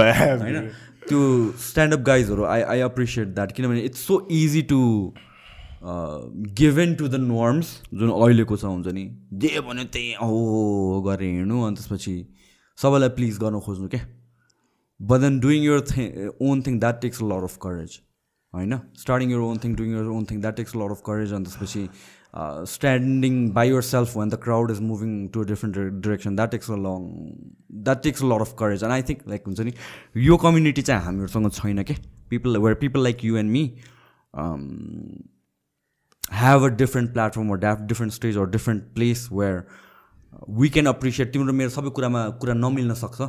होइन 0.47 0.71
त्यो 1.09 1.21
स्ट्यान्डअप 1.61 2.01
गाइजहरू 2.07 2.45
आई 2.45 2.61
आई 2.73 2.81
एप्रिसिएट 2.81 3.29
द्याट 3.35 3.53
किनभने 3.53 3.81
it's 3.87 4.01
so 4.07 4.17
easy 4.33 4.63
to 4.73 4.81
given 6.61 6.95
to 6.99 7.09
the 7.09 7.15
norms 7.21 7.71
जुन 7.95 8.11
अहिलेको 8.11 8.57
छ 8.57 8.65
हुन्छ 8.65 8.89
नि 8.99 9.05
जे 9.45 9.61
भन्यो 9.69 9.85
त्यही 9.97 10.13
हो 10.21 11.03
गरेर 11.07 11.31
हिँड्नु 11.39 11.63
अनि 11.67 11.77
त्यसपछि 11.77 12.15
सबैलाई 12.83 13.09
प्लिज 13.19 13.39
गर्न 13.39 13.61
खोज्नु 13.67 13.89
क्या 13.89 14.07
but 15.01 15.21
then 15.21 15.39
doing 15.41 15.65
your 15.65 15.81
thing 15.91 16.31
own 16.49 16.63
thing 16.67 16.79
that 16.81 17.01
takes 17.03 17.23
a 17.23 17.27
lot 17.27 17.45
of 17.45 17.57
courage 17.63 18.01
होइन? 18.53 18.79
Starting 19.01 19.31
your 19.31 19.39
own 19.51 19.59
thing 19.65 19.75
doing 19.77 19.93
your 19.93 20.11
own 20.17 20.25
thing 20.31 20.41
that 20.41 20.57
takes 20.57 20.77
a 20.77 20.79
lot 20.79 20.91
of 20.91 21.03
courage 21.07 21.33
अनि 21.33 21.45
त्यसपछि 21.45 21.89
standing 22.73 23.35
by 23.55 23.71
yourself 23.89 24.17
when 24.17 24.29
the 24.29 24.39
crowd 24.45 24.71
is 24.71 24.81
moving 24.91 25.11
to 25.35 25.43
a 25.43 25.47
different 25.47 25.79
direction 26.03 26.37
that 26.37 26.51
takes 26.51 26.71
a 26.71 26.77
long 26.85 27.09
that 27.89 28.03
takes 28.03 28.23
a 28.23 28.27
lot 28.27 28.41
of 28.41 28.55
courage 28.59 28.85
and 28.85 28.93
I 28.93 29.03
think 29.11 29.29
like 29.29 29.47
हुन्छ 29.47 29.61
नि 29.61 29.73
यो 30.29 30.37
community 30.47 30.83
चाहिँ 30.83 31.05
हामीहरूसँग 31.05 31.51
छैन 31.61 31.83
क्या 31.83 31.97
people 32.31 32.59
where 32.59 32.75
people 32.85 33.03
like 33.03 33.25
you 33.25 33.37
and 33.37 33.51
me 33.51 33.65
have 36.33 36.63
a 36.63 36.71
different 36.71 37.11
platform 37.15 37.51
or 37.51 37.57
have 37.63 37.81
different 37.89 38.13
stage 38.13 38.37
or 38.37 38.47
different 38.47 38.85
place 38.95 39.25
where 39.31 39.57
we 40.59 40.69
can 40.71 40.87
appreciate 40.87 41.33
तिम्रो 41.33 41.53
मेरो 41.53 41.71
सबै 41.71 41.91
कुरामा 41.97 42.21
कुरा 42.43 42.55
नमिल्न 42.55 42.95
सक्छ 43.01 43.29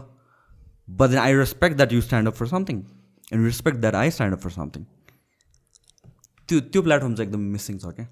but 1.00 1.10
then 1.10 1.20
I 1.20 1.34
respect 1.36 1.78
that 1.78 1.94
you 1.94 2.02
stand 2.02 2.28
up 2.28 2.36
for 2.36 2.48
something 2.48 2.84
and 3.34 3.46
respect 3.46 3.80
that 3.80 3.96
I 3.96 4.12
stand 4.18 4.36
up 4.36 4.42
for 4.44 4.52
something 4.58 4.86
त्यो 6.50 6.60
त्यो 6.60 6.82
platform 6.82 7.16
चाहिँ 7.16 7.30
एकदम 7.30 7.50
मिसिङ 7.58 7.78
छ 7.80 7.94
क्या 7.98 8.08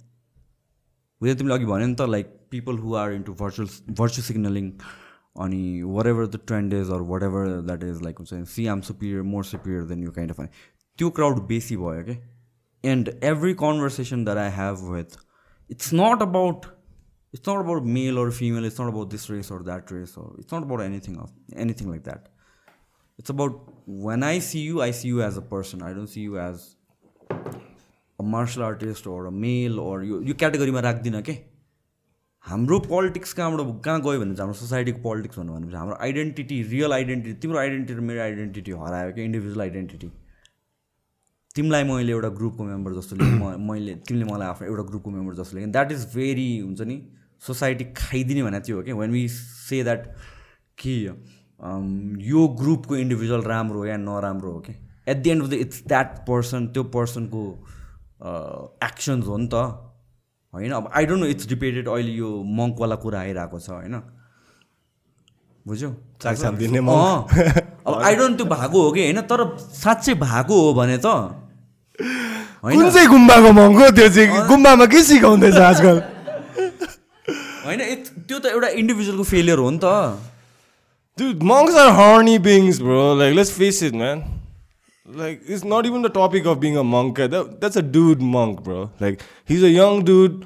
बुझ्यो 1.21 1.35
तिमीले 1.43 1.55
अघि 1.55 1.65
भन्यो 1.71 1.87
नि 1.87 1.95
त 1.95 2.09
like 2.15 2.35
people 2.51 2.77
who 2.83 2.95
are 3.03 3.13
into 3.13 3.33
virtual 3.43 3.95
virtual 4.01 4.27
signalling 4.27 4.69
अनि 5.45 5.63
whatever 6.13 6.27
the 6.27 6.43
trend 6.51 6.73
is 6.81 6.91
or 6.97 7.07
whatever 7.29 7.47
that 7.71 7.83
is 7.93 8.01
like 8.03 8.19
हुन्छ 8.25 8.43
see 8.57 8.67
I'm 8.75 8.81
superior 8.91 9.31
more 9.35 9.45
superior 9.53 9.83
than 9.93 10.03
you 10.03 10.11
kind 10.19 10.31
of 10.31 10.41
त्यो 10.99 11.09
क्राउड 11.19 11.47
बेसी 11.47 11.77
भयो 11.77 12.03
क्या 12.11 12.19
and 12.83 13.09
every 13.21 13.53
conversation 13.55 14.23
that 14.25 14.37
I 14.37 14.49
have 14.49 14.81
with, 14.81 15.17
it's 15.69 15.91
not 15.91 16.21
about, 16.21 16.65
it's 17.33 17.47
not 17.47 17.61
about 17.61 17.85
male 17.85 18.19
or 18.19 18.31
female. 18.31 18.65
It's 18.65 18.79
not 18.79 18.89
about 18.89 19.09
this 19.09 19.29
race 19.29 19.51
or 19.51 19.63
that 19.63 19.91
race, 19.91 20.15
or 20.17 20.35
it's 20.39 20.51
not 20.51 20.63
about 20.63 20.81
anything 20.81 21.17
of 21.17 21.31
anything 21.55 21.89
like 21.89 22.03
that. 22.03 22.29
It's 23.19 23.29
about 23.29 23.61
when 23.85 24.23
I 24.23 24.39
see 24.39 24.59
you, 24.59 24.81
I 24.81 24.91
see 24.91 25.07
you 25.07 25.21
as 25.21 25.37
a 25.37 25.41
person. 25.41 25.81
I 25.81 25.93
don't 25.93 26.07
see 26.07 26.21
you 26.21 26.39
as 26.39 26.75
a 27.31 28.23
martial 28.23 28.63
artist 28.63 29.07
or 29.07 29.25
a 29.27 29.31
male 29.31 29.79
or 29.79 30.03
यो 30.03 30.21
यो 30.21 30.33
क्याटेगोरीमा 30.41 30.79
राख्दिनँ 30.87 31.21
के 31.29 31.37
हाम्रो 32.45 32.79
politics 32.79 33.33
कहाँबाट 33.39 33.81
कहाँ 33.85 34.01
गयो 34.01 34.19
भने 34.19 34.35
चाहिँ 34.35 34.41
हाम्रो 34.41 34.59
सोसाइटीको 34.59 34.99
पोलिटिक्स 35.01 35.37
भन्नु 35.39 35.53
भनेपछि 35.53 35.75
हाम्रो 35.77 35.95
आइडेन्टिटी 36.07 36.61
रियल 36.73 36.93
आइडेन्टिटी 36.93 37.39
तिम्रो 37.41 37.59
आइडेन्टिटी 37.59 38.01
मेरो 38.09 38.21
आइडेन्टिटी 38.21 38.71
हरायो 38.83 39.11
क्या 39.13 39.25
इन्डिभिजुअल 39.25 39.61
आइडेन्टिटी 39.61 40.09
तिमीलाई 41.55 41.83
मैले 41.83 42.11
एउटा 42.11 42.29
ग्रुपको 42.41 42.63
मेम्बर 42.63 42.93
जस्तो 42.99 43.15
लिएँ 43.15 43.57
मैले 43.69 43.95
तिमीले 44.07 44.25
मलाई 44.31 44.47
आफ्नो 44.47 44.67
एउटा 44.67 44.83
ग्रुपको 44.89 45.09
मेम्बर 45.17 45.35
जस्तो 45.41 45.57
लिएँ 45.57 45.71
द्याट 45.71 45.91
इज 45.91 46.05
भेरी 46.15 46.47
हुन्छ 46.59 46.81
नि 46.91 46.97
सोसाइटी 47.47 47.85
खाइदिने 47.97 48.43
भने 48.43 48.59
त्यो 48.59 48.77
हो 48.77 48.83
कि 48.83 48.93
वेन 48.93 49.11
वी 49.11 49.27
से 49.29 49.83
द्याट 49.83 50.05
कि 50.77 50.93
यो 52.29 52.47
ग्रुपको 52.59 52.95
इन्डिभिजुअल 52.95 53.41
राम्रो 53.43 53.79
हो 53.79 53.85
या 53.85 53.97
नराम्रो 53.97 54.51
हो 54.51 54.59
कि 54.59 54.73
at 55.07 55.17
the 55.17 55.29
end 55.29 55.43
of 55.43 55.49
the 55.49 55.53
it's 55.65 55.83
that 55.87 56.17
person 56.27 56.67
त्यो 56.67 56.83
पर्सनको 56.95 57.43
एक्सन्स 58.85 59.25
हो 59.27 59.37
नि 59.37 59.47
त 59.53 59.55
होइन? 60.53 60.71
अब 60.71 60.89
I 60.95 61.05
don't 61.05 61.21
know 61.23 61.27
it's 61.29 61.47
debated 61.47 61.87
अहिले 61.87 62.11
यो 62.11 62.29
मङ्कवाला 62.57 62.95
कुरा 63.03 63.19
आइरहेको 63.19 63.59
छ 63.59 63.69
होइन? 63.69 63.95
बुझ्यौ। 65.65 65.89
अब 67.87 67.93
आई 68.05 68.15
डोन्ट 68.15 68.37
त्यो 68.37 68.45
भएको 68.45 68.81
हो 68.81 68.91
कि 68.91 69.01
होइन? 69.01 69.21
तर 69.31 69.39
साँच्चै 69.57 70.13
भएको 70.21 70.61
हो 70.61 70.73
भने 70.73 70.97
त 70.97 71.07
होइन? 72.63 72.89
गुम्बाको 73.09 73.51
मङ्गो 73.51 73.89
त्यो 73.97 74.09
चाहिँ? 74.09 74.47
गुम्बामा 74.47 74.85
के 74.85 75.03
सिकाउँदैछ 75.03 75.57
आजकल? 75.69 75.97
होइन 77.65 77.79
त्यो 78.27 78.37
त 78.39 78.45
एउटा 78.51 78.67
इन्डिभिजुअलको 78.81 79.23
फेलियर 79.31 79.57
हो 79.57 79.69
नि 79.69 79.79
त। 79.83 79.85
त्यो 81.17 81.27
monks 81.53 81.75
are 81.81 81.89
horny 81.97 82.37
beings 82.45 82.79
bro 82.81 83.01
like 83.19 83.35
let's 83.35 83.51
face 83.57 83.81
it 83.83 83.93
man 84.03 84.23
like 85.07 85.35
it's 85.49 85.63
not 85.65 85.85
even 85.85 86.01
the 86.01 86.11
topic 86.15 86.47
of 86.47 86.57
being 86.57 86.73
a 86.75 86.85
monk 86.93 87.21
that's 87.33 87.77
a 87.77 87.81
dude 87.97 88.21
monk 88.37 88.61
bro 88.69 88.81
like 89.01 89.13
he's 89.49 89.63
a 89.63 89.67
young 89.67 90.03
dude 90.03 90.43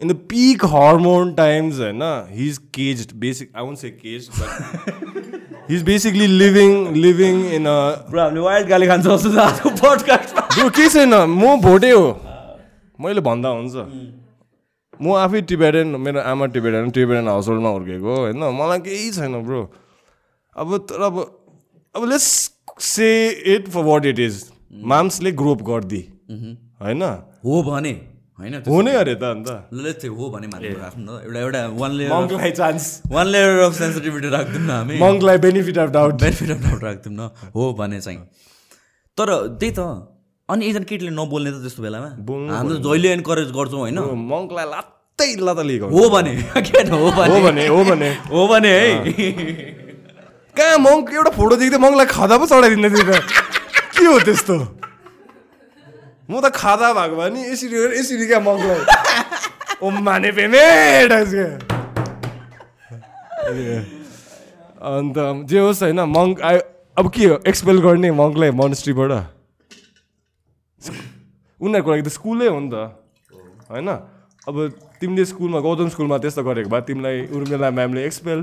in 0.00 0.08
the 0.08 0.14
peak 0.30 0.64
hormone 0.74 1.32
times 1.34 1.78
होइन 1.78 2.02
he's 2.30 2.58
case 2.74 3.06
basic 3.24 3.50
I 3.56 3.62
won't 3.64 3.78
say 3.78 3.90
case 3.90 4.28
he's 5.70 5.80
छ 10.58 10.68
केही 10.70 10.88
छैन? 10.88 11.14
म 11.14 11.56
भोटे 11.60 11.90
हो। 11.90 12.04
मैले 12.98 13.20
भन्दा 13.20 13.48
हुन्छ। 13.48 13.74
म 15.00 15.14
आफै 15.18 15.40
टिबेटन 15.50 15.96
मेरो 16.06 16.20
आमा 16.32 16.46
टिबेटन 16.54 16.90
टिबेटन 16.96 17.28
हाउस 17.28 17.48
होल्डमा 17.48 17.70
हुर्केको 17.76 18.16
होइन? 18.16 18.42
मलाई 18.60 18.80
केही 18.86 19.10
छैन 19.18 19.34
ब्रो 19.44 19.60
अब 20.56 20.76
तर 20.88 21.02
अब 21.02 21.16
अब 21.94 22.02
let's 22.10 22.30
say 22.88 23.08
it 23.54 23.68
for 23.74 23.82
what 23.90 24.06
it 24.06 24.18
is 24.18 24.34
माम्सले 24.92 25.32
grope 25.42 25.62
गरिदिए 25.62 26.04
होइन? 26.82 27.02
हो 27.44 27.62
भने 27.62 27.92
होइन 28.38 28.54
हो 28.66 28.80
नै 28.82 28.92
अरे 29.00 29.14
त 29.14 29.24
अन्त। 29.24 29.48
ल 29.72 29.92
चाहिँ 29.92 30.16
हो 30.16 30.30
भने 30.30 30.46
मान्नु 30.54 30.78
राख्नु 30.78 31.02
न 31.04 31.20
एउटा 31.24 31.40
एउटा 31.40 31.66
one 31.82 31.92
layer 31.98 32.12
मङ्कलाई 32.12 32.50
chance 32.60 32.86
one 33.10 33.26
layer 33.34 33.58
of 33.66 33.74
sensitivity 33.74 34.28
राखिदिउँ 34.30 34.64
न 34.64 34.70
हामी। 34.70 34.98
मङ्कलाई 35.02 35.38
benefit 35.44 35.78
of 35.78 35.90
doubt 35.98 36.14
benefit 36.22 36.50
of 36.50 36.60
doubt 36.64 36.82
राखिदिउँ 36.84 37.14
न। 37.14 37.30
हो 37.54 37.72
भने 37.78 38.00
चाहिँ। 38.00 38.18
तर 39.18 39.28
त्यही 39.60 39.72
त 39.78 39.80
अनि 40.48 40.66
एकजना 40.68 40.84
केटीले 40.88 41.10
नबोल्ने 41.16 41.50
त 41.56 41.58
त्यस्तो 41.64 41.80
बेलामा? 41.82 42.08
बोल्नु 42.28 42.52
हामी 42.52 42.68
त 42.76 42.84
जहिले 42.84 43.08
एन्करेज 43.16 43.48
गर्छौँ 43.56 43.80
होइन? 43.80 43.98
मङ्कलाई 44.32 44.66
लात्तै 44.72 45.28
लिएको 45.68 45.86
हो 45.96 46.04
भने 46.12 46.32
हो 46.92 47.08
भने? 47.40 47.64
हो 47.68 47.80
भने 47.88 48.08
हो 48.28 48.40
भने। 48.52 48.72
है 48.76 48.90
कहाँ 50.56 50.78
मङ्क 50.84 51.04
एउटा 51.16 51.30
फोटो 51.38 51.56
देख्दै 51.56 51.78
मङ्कलाई 51.80 52.06
खादा 52.12 52.34
पो 52.36 52.44
चढाइदिँदै 52.52 52.90
थियो 52.92 53.04
त। 53.08 53.24
के 53.96 54.04
हो 54.04 54.18
त्यस्तो? 54.20 54.54
म 56.28 56.32
त 56.44 56.52
खादा 56.60 56.92
भएको 56.92 57.16
भए 57.16 57.28
नि 57.32 57.40
यसरी 57.48 57.76
यसरी 58.04 58.26
क्या 58.28 58.40
मङ्कलाई। 58.44 58.80
ओ 59.80 59.90
माने 60.04 60.30
पेमेट 60.36 61.10
अन्त 64.92 65.16
जे 65.48 65.58
होस् 65.64 65.82
होइन 65.88 66.00
मङ्क 66.16 66.36
आयो 66.44 66.60
अब 67.00 67.06
के 67.16 67.24
हो? 67.32 67.36
एक्सपेल 67.48 67.78
गर्ने 67.80 68.10
मङ्कलाई 68.20 68.50
मोनेस्ट्रीबाट 68.60 69.12
उनीहरूको 70.90 71.90
लागि 71.90 72.02
त 72.02 72.10
स्कुलै 72.16 72.48
हो 72.48 72.58
नि 72.60 72.68
त। 72.72 72.76
होइन? 73.70 73.88
अब 74.48 74.56
तिमीले 75.00 75.24
स्कुलमा 75.24 75.58
गौतम 75.64 75.88
स्कुलमा 75.94 76.16
त्यस्तो 76.20 76.42
गरेको 76.44 76.68
भए 76.70 76.80
तिमीलाई 76.88 77.16
उर्मिला 77.32 77.70
म्यामले 77.70 78.00
एक्सपेल 78.04 78.40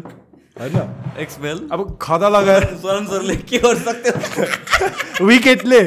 होइन? 0.59 0.77
एक्सपेल 1.21 1.57
अब 1.71 1.79
खदा 2.01 2.27
लगाएर 2.29 2.63
सरले 2.81 3.35
के 3.45 3.57
गर्नु 3.61 3.81
सक्थ्यो? 3.85 5.25
विकेटले 5.29 5.81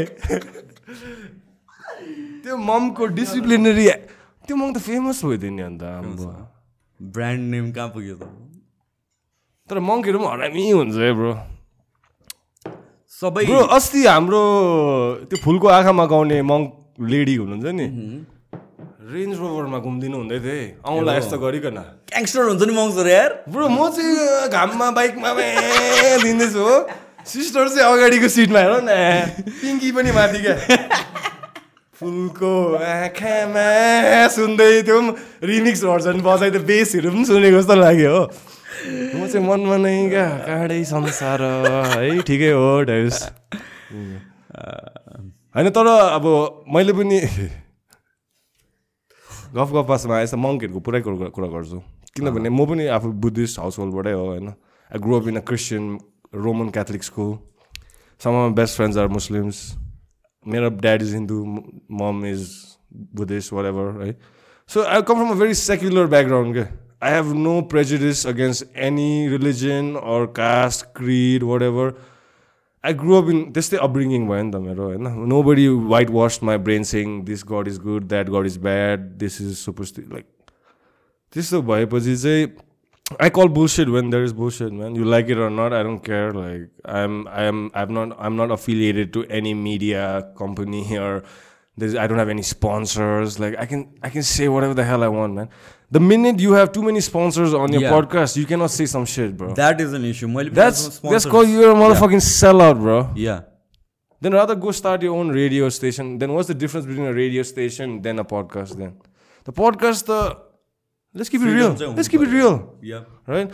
त्यो 2.44 2.56
ममको 2.56 3.04
डिसिप्लिनरी 3.18 3.86
त्यो 4.46 4.54
मम 4.56 4.72
त 4.72 4.78
फेमस 4.86 5.24
भइदियो 5.24 5.50
नि 5.52 5.62
अन्त 5.62 5.82
ब्रान्ड 7.00 7.42
नेम 7.50 7.66
कहाँ 7.72 7.88
पुग्यो 7.90 8.16
त? 8.16 8.22
तर 9.68 9.78
मङ्कहरू 9.80 10.18
पनि 10.20 10.28
हरामी 10.30 10.64
हुन्छ 10.70 10.96
है 11.00 11.12
ब्रो 11.18 11.32
सबै 13.24 13.44
ब्रो 13.48 13.60
अस्ति 13.72 14.00
हाम्रो 14.04 14.42
त्यो 15.32 15.36
फुलको 15.44 15.66
आँखामा 15.80 16.04
गाउने 16.12 16.38
मङ्क 16.44 16.66
लेडी 17.10 17.34
हुनुहुन्छ 17.40 17.68
नि। 17.80 17.86
रेन्ज 19.14 19.34
रोभरमा 19.40 19.78
घुम्दिनु 19.78 20.16
हुँदै 20.16 20.38
थिएँ। 20.44 20.64
औँला 20.84 21.12
यस्तो 21.16 21.36
गरिकन। 21.38 21.78
ग्याङ्स्टर 22.10 22.42
हुन्छ 22.48 22.62
नि 22.68 22.74
मङ्सर 22.76 23.06
यार। 23.08 23.30
ब्रो 23.48 23.64
म 23.68 23.88
चाहिँ 23.96 24.48
घाममा 24.48 24.86
बाइकमा 24.96 25.30
दिँदैछु 26.24 26.60
हो। 26.60 26.76
सिस्टर 27.24 27.68
चाहिँ 27.68 27.84
अगाडिको 27.84 28.28
सिटमा 28.28 28.60
हेर 28.60 28.72
न। 28.84 28.92
पिङ्की 29.60 29.88
पनि 29.96 30.10
माथि 30.12 30.38
क्या 30.44 30.56
फुलको 31.94 32.52
आँखामा 32.80 33.68
सुन्दै 34.36 34.72
त्यो 34.88 34.98
रिमिक्स 35.52 35.84
भर्जन 35.84 36.20
बजाइदियो 36.20 36.62
बेसहरू 36.68 37.08
पनि 37.12 37.24
सुनेको 37.24 37.56
जस्तो 37.60 37.74
लाग्यो 37.80 38.10
हो। 38.16 38.24
म 38.84 39.26
चाहिँ 39.26 39.46
मनमा 39.48 39.76
नै 39.80 39.96
क्या 40.08 40.28
काँडै 40.46 40.82
संसार 40.84 41.42
है 41.92 42.20
ठिकै 42.22 42.50
हो 42.52 42.68
ढाइस 42.84 43.16
होइन 45.54 45.68
तर 45.76 45.86
अब 45.88 46.26
मैले 46.74 46.92
पनि 46.92 47.18
गफ 49.56 49.70
गफासमा 49.72 50.20
यस्तो 50.20 50.36
मङ्कहरूको 50.36 50.80
पुरै 50.84 51.00
कुरा 51.00 51.28
कुरा 51.30 51.48
गर्छु। 51.54 51.78
किनभने 52.16 52.48
म 52.50 52.60
पनि 52.66 52.84
आफू 52.96 53.08
बुद्धिस्ट 53.24 53.58
हाउस 53.58 53.78
होल्डबाटै 53.78 54.12
हो 54.12 54.24
होइन। 54.26 54.48
I 54.48 54.98
grow 55.00 55.20
up 55.20 55.26
in 55.28 55.36
a 55.36 55.42
Christian 55.48 55.84
Roman 56.44 56.68
Catholic 56.76 57.02
school 57.04 57.30
some 58.20 58.32
of 58.36 58.52
best 58.60 58.76
friends 58.76 58.96
are 58.98 59.08
Muslims 59.16 59.56
मेरो 60.46 60.68
dad 60.84 61.02
is 61.02 61.12
Hindu 61.14 61.38
mom 62.00 62.24
is 62.26 62.42
Buddhist 63.16 63.52
whatever 63.66 63.86
है 64.02 64.12
so 64.70 64.82
I 64.84 65.02
come 65.02 65.14
from 65.14 65.30
a 65.30 65.38
very 65.40 65.54
secular 65.60 66.06
background 66.14 66.56
के 66.56 66.64
I 67.02 67.12
have 67.12 67.32
no 67.36 67.60
prejudice 67.70 68.26
against 68.26 68.76
any 68.84 69.28
religion 69.28 69.94
or 70.02 70.26
caste 70.36 70.84
creed 70.96 71.42
whatever 71.62 71.94
I 72.84 72.94
grow 73.02 73.22
up 73.22 73.30
in 73.30 73.42
त्यस्तै 73.52 73.76
upbringing 73.86 74.26
भयो 74.28 74.42
नि 74.42 74.50
त 74.52 74.60
मेरो 74.62 74.86
होइन 74.86 75.28
nobody 75.42 75.66
whitewash 76.16 76.38
my 76.50 76.58
brain 76.68 76.82
saying 76.90 77.20
this 77.24 77.44
god 77.52 77.68
is 77.68 77.78
good 77.84 78.08
that 78.08 78.30
god 78.36 78.46
is 78.46 78.58
bad 78.66 79.08
this 79.24 79.40
is 79.40 79.54
suppose 79.58 79.92
like 79.98 80.26
त्यस्तो 81.32 81.62
भएपछि 81.70 82.16
चाहिँ 82.16 82.46
I 83.22 83.30
call 83.36 83.48
bullshit 83.54 83.88
when 83.94 84.10
there 84.10 84.24
is 84.24 84.32
bullshit 84.42 84.72
man 84.72 84.96
you 84.96 85.10
like 85.10 85.30
it 85.30 85.38
or 85.38 85.50
not 85.56 85.72
I 85.72 85.82
don't 85.84 86.04
care 86.06 86.36
like 86.36 86.68
I 86.88 87.04
am 87.04 87.24
I 87.28 87.46
am 87.46 87.64
I 87.74 87.82
am 87.82 87.98
not 87.98 88.14
I 88.18 88.26
am 88.26 88.42
not 88.42 88.52
affiliated 88.52 89.12
to 89.12 89.24
any 89.40 89.54
media 89.64 90.08
company 90.38 90.84
or 90.96 91.22
there 91.78 91.88
is, 91.88 91.96
I 91.96 92.06
don't 92.06 92.18
have 92.18 92.28
any 92.28 92.42
sponsors. 92.42 93.38
Like 93.38 93.56
I 93.58 93.66
can 93.66 93.88
I 94.02 94.10
can 94.10 94.22
say 94.22 94.48
whatever 94.48 94.74
the 94.74 94.84
hell 94.84 95.02
I 95.02 95.08
want, 95.08 95.34
man. 95.34 95.48
The 95.91 95.99
minute 96.07 96.41
you 96.45 96.51
have 96.53 96.71
too 96.73 96.81
many 96.87 97.01
sponsors 97.05 97.53
on 97.59 97.75
your 97.75 97.81
Yeah. 97.83 97.93
podcast, 97.93 98.37
you 98.39 98.45
cannot 98.49 98.71
say 98.73 98.85
some 98.95 99.05
shit, 99.13 99.31
bro. 99.37 99.53
That 99.59 99.81
is 99.81 99.93
an 99.99 100.05
issue 100.09 100.27
मैले 100.33 100.51
That's 100.59 100.83
that's 101.13 101.25
called 101.35 101.53
you're 101.53 101.71
a 101.75 101.77
motherfucking 101.79 102.21
sellout, 102.31 102.81
bro. 102.83 102.99
Yeah 103.27 103.37
Then 104.25 104.33
rather 104.35 104.55
go 104.63 104.71
start 104.77 105.03
your 105.07 105.15
own 105.21 105.29
radio 105.37 105.67
station. 105.79 106.07
Then 106.21 106.31
what's 106.37 106.51
the 106.51 106.55
difference 106.63 106.87
between 106.91 107.07
a 107.09 107.13
radio 107.17 107.43
station 107.51 107.93
than 108.07 108.17
a 108.23 108.25
podcast? 108.31 108.77
Then 108.83 108.93
the 109.49 109.53
podcast, 109.59 110.05
the 110.11 110.17
let's 111.21 111.31
keep 111.35 111.41
it 111.41 111.53
real. 111.57 111.75
चाहिँ 111.81 111.95
Let's 111.99 112.11
keep 112.15 112.25
it 112.27 112.33
real, 112.37 112.57
yeah 112.91 112.99
right? 113.35 113.53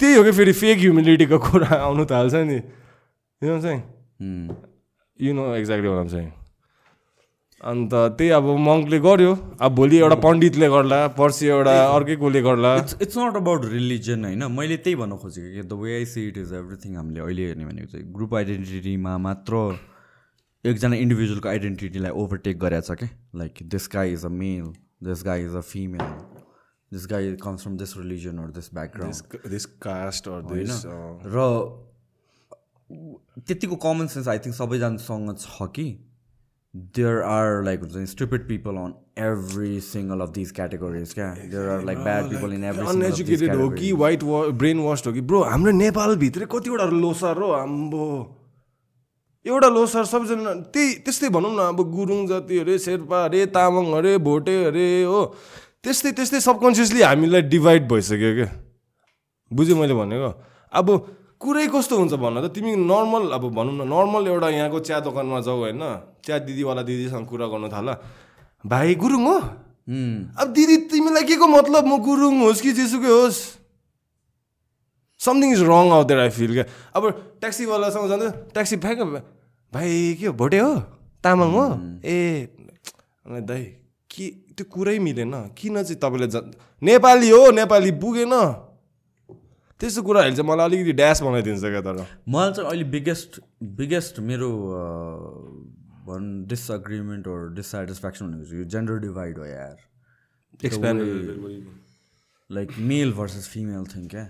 त्यही 0.00 0.14
हो 0.14 0.22
कि 0.24 0.32
फेरि 0.38 0.52
fake 0.62 0.78
ह्युमिलिटीको 0.78 1.38
कुरा 1.48 1.76
आउनु 1.88 2.04
थाल्छ 2.10 2.34
नि 2.52 2.56
you 2.56 3.48
know 3.50 3.60
चाहिँ 3.62 3.80
यु 5.26 5.32
नो 5.34 5.54
एक्ज्याक्टली 5.54 5.88
वाट 5.88 6.08
चाहिँ 6.10 6.30
अन्त 7.61 7.93
त्यही 8.17 8.29
अब 8.33 8.45
मङ्कले 8.65 8.99
गर्यो। 8.99 9.31
अब 9.61 9.75
भोलि 9.75 9.97
एउटा 9.97 10.15
पण्डितले 10.21 10.67
गर्ला 10.73 10.99
पर्सि 11.17 11.47
एउटा 11.47 11.73
अर्कै 11.95 12.15
कोले 12.23 12.41
गर्ला। 12.41 12.71
It's 12.77 12.95
it's 13.01 13.17
not 13.17 13.35
about 13.37 13.65
religion 13.73 14.25
होइन। 14.25 14.43
मैले 14.51 14.77
त्यही 14.77 14.95
भन्न 15.01 15.17
खोजेको 15.21 15.49
कि 15.53 15.61
the 15.67 15.73
way 15.81 15.95
I 15.95 16.05
see 16.13 16.27
it 16.27 16.37
is 16.37 16.53
everything 16.61 16.95
हामीले 16.97 17.21
अहिले 17.21 17.45
हेर्ने 17.47 17.65
भनेको 17.65 17.91
चाहिँ 17.91 18.05
ग्रुप 18.17 18.33
आइडेन्टिटीमा 18.41 19.17
मात्र 19.27 19.53
एकजना 20.63 20.95
इन्डिभिजुअलको 21.05 21.49
आइडेन्टिटीलाई 21.49 22.11
ओभरटेक 22.25 22.59
गरेछ 22.59 22.91
क्या 22.91 23.09
like 23.45 23.63
this 23.69 23.89
guy 23.93 24.13
is 24.13 24.25
a 24.25 24.33
male 24.41 24.67
this 25.05 25.23
guy 25.25 25.45
is 25.45 25.55
a 25.55 25.65
female 25.69 26.05
this 26.91 27.07
guy 27.09 27.33
comes 27.43 27.61
from 27.63 27.77
this 27.77 27.97
religion 27.97 28.37
or 28.43 28.51
this 28.59 28.73
background 28.73 29.49
this 29.51 29.65
caste 29.85 30.27
or 30.27 30.41
this 30.53 30.83
र 31.35 31.49
त्यतिको 33.47 33.75
कमन 33.83 34.07
सेन्स 34.13 34.27
आई 34.27 34.39
थिङ्क 34.45 34.55
सबैजनासँग 34.55 35.35
छ 35.41 35.73
कि। 35.75 35.91
देयर 36.73 37.21
आर 37.21 37.63
लाइक 37.63 37.79
हुन्छ 37.81 37.95
नि 37.95 38.05
stupid 38.07 38.47
people 38.47 38.75
on 38.77 38.93
every 39.19 39.79
single 39.81 40.21
of 40.21 40.29
these 40.35 40.51
categories 40.51 41.13
क्या 41.13 41.33
there 41.35 41.69
are 41.69 41.83
like 41.85 41.97
bad 41.99 42.29
people 42.29 42.53
in 42.53 42.63
every 42.63 42.85
uneducated 42.87 43.55
हो 43.55 43.69
कि 43.71 43.91
वाइट 43.93 44.23
ब्रेन 44.55 44.79
वास्ट 44.81 45.07
हो 45.07 45.13
कि 45.13 45.21
ब्रो 45.31 45.41
हाम्रो 45.45 45.71
नेपालभित्रै 45.79 46.45
कतिवटा 46.51 46.85
लोसर 46.93 47.41
हो 47.41 47.51
आम्बो 47.53 48.07
एउटा 49.45 49.67
लोसार 49.69 50.05
सबैजना 50.05 50.53
त्यही 50.71 50.93
त्यस्तै 51.05 51.29
भनौँ 51.31 51.51
न 51.51 51.67
अब 51.67 51.81
गुरुङ 51.91 52.25
जाति 52.27 52.59
अरे 52.59 52.77
शेर्पा 52.79 53.23
अरे 53.25 53.45
तामाङ 53.53 53.91
अरे 53.93 54.17
भोटे 54.25 54.63
अरे 54.65 54.87
हो 55.03 55.23
त्यस्तै 55.83 56.11
त्यस्तै 56.13 56.39
सबकन्सियसली 56.41 57.01
हामीलाई 57.01 57.41
डिभाइड 57.49 57.87
भइसक्यो 57.87 58.33
क्या 58.35 58.49
बुझ्यो 59.51 59.75
मैले 59.75 59.93
भनेको 59.95 60.29
अब 60.73 60.91
कुरै 61.41 61.67
कस्तो 61.73 61.97
हुन्छ 61.97 62.13
भन 62.21 62.37
त 62.45 62.53
तिमी 62.53 62.71
नर्मल 62.77 63.23
अब 63.33 63.43
भनौँ 63.49 63.73
न 63.73 63.89
नर्मल 63.89 64.27
एउटा 64.29 64.49
यहाँको 64.49 64.79
चिया 64.85 64.99
दोकानमा 65.01 65.39
जाऊ 65.41 65.59
होइन 65.65 65.83
चिया 66.21 66.37
दिदीवाला 66.45 66.81
दिदीसँग 66.85 67.25
कुरा 67.25 67.45
गर्नु 67.49 67.67
थाल। 67.73 67.89
भाइ 68.63 68.95
गुरुङ 69.01 69.23
हो. 69.25 69.37
अब 70.37 70.47
दिदी 70.53 70.75
तिमीलाई 70.93 71.23
के 71.25 71.35
को 71.41 71.47
मतलब? 71.49 71.83
म 71.85 71.97
गुरुङ 72.05 72.33
होस् 72.45 72.61
कि 72.61 72.71
जेसुकै 72.77 73.09
होस्? 73.09 73.39
Something 75.19 75.49
is 75.53 75.61
wrong 75.65 75.85
out 75.97 76.05
there 76.07 76.19
I 76.19 76.29
feel 76.29 76.53
क्या 76.53 76.65
अब 76.93 77.03
ट्याक्सीवालासँग 77.41 78.07
जाँदा 78.09 78.29
ट्याक्सी 78.53 78.77
फ्याँक 78.77 78.99
भाइ 79.73 79.89
के 80.21 80.25
हो 80.29 80.33
भोटे 80.33 80.59
हो? 80.61 80.71
तामाङ 81.25 81.49
हो? 81.57 81.65
ए 82.05 82.17
दाइ 83.49 83.63
के 84.09 84.25
त्यो 84.53 84.65
कुरै 84.69 84.97
मिलेन। 84.99 85.33
किन 85.57 85.81
चाहिँ 85.81 85.97
तपाईँले 85.97 86.27
जा 86.29 86.39
नेपाली 86.81 87.29
हो 87.29 87.41
नेपाली 87.57 87.91
पुगेन? 87.97 88.33
त्यस्तो 89.81 90.01
कुराहरूले 90.05 90.35
चाहिँ 90.37 90.47
मलाई 90.49 90.65
अलिकति 90.69 90.93
ड्यास 90.93 91.21
बनाइदिन्छ 91.23 91.61
क्या 91.61 91.81
तर। 91.81 92.05
मलाई 92.29 92.51
चाहिँ 92.53 92.69
अहिले 92.69 92.85
बिगेस्ट 92.95 93.39
बिगेस्ट 93.77 94.19
मेरो 94.29 94.49
भन् 96.07 96.27
डिसअग्रिमेन्ट 96.49 97.27
ओर 97.27 97.39
डिससेटिस्फ्याक्सन 97.55 98.25
भनेको 98.27 98.45
चाहिँ 98.45 98.59
यो 98.61 98.67
जेन्डर 98.69 98.99
डिभाइड 99.05 99.37
हो 99.37 99.45
यार। 99.45 99.75
Like 102.49 102.69
male 102.91 103.13
versus 103.13 103.47
female 103.49 103.83
thing 103.95 104.07
क्या। 104.07 104.25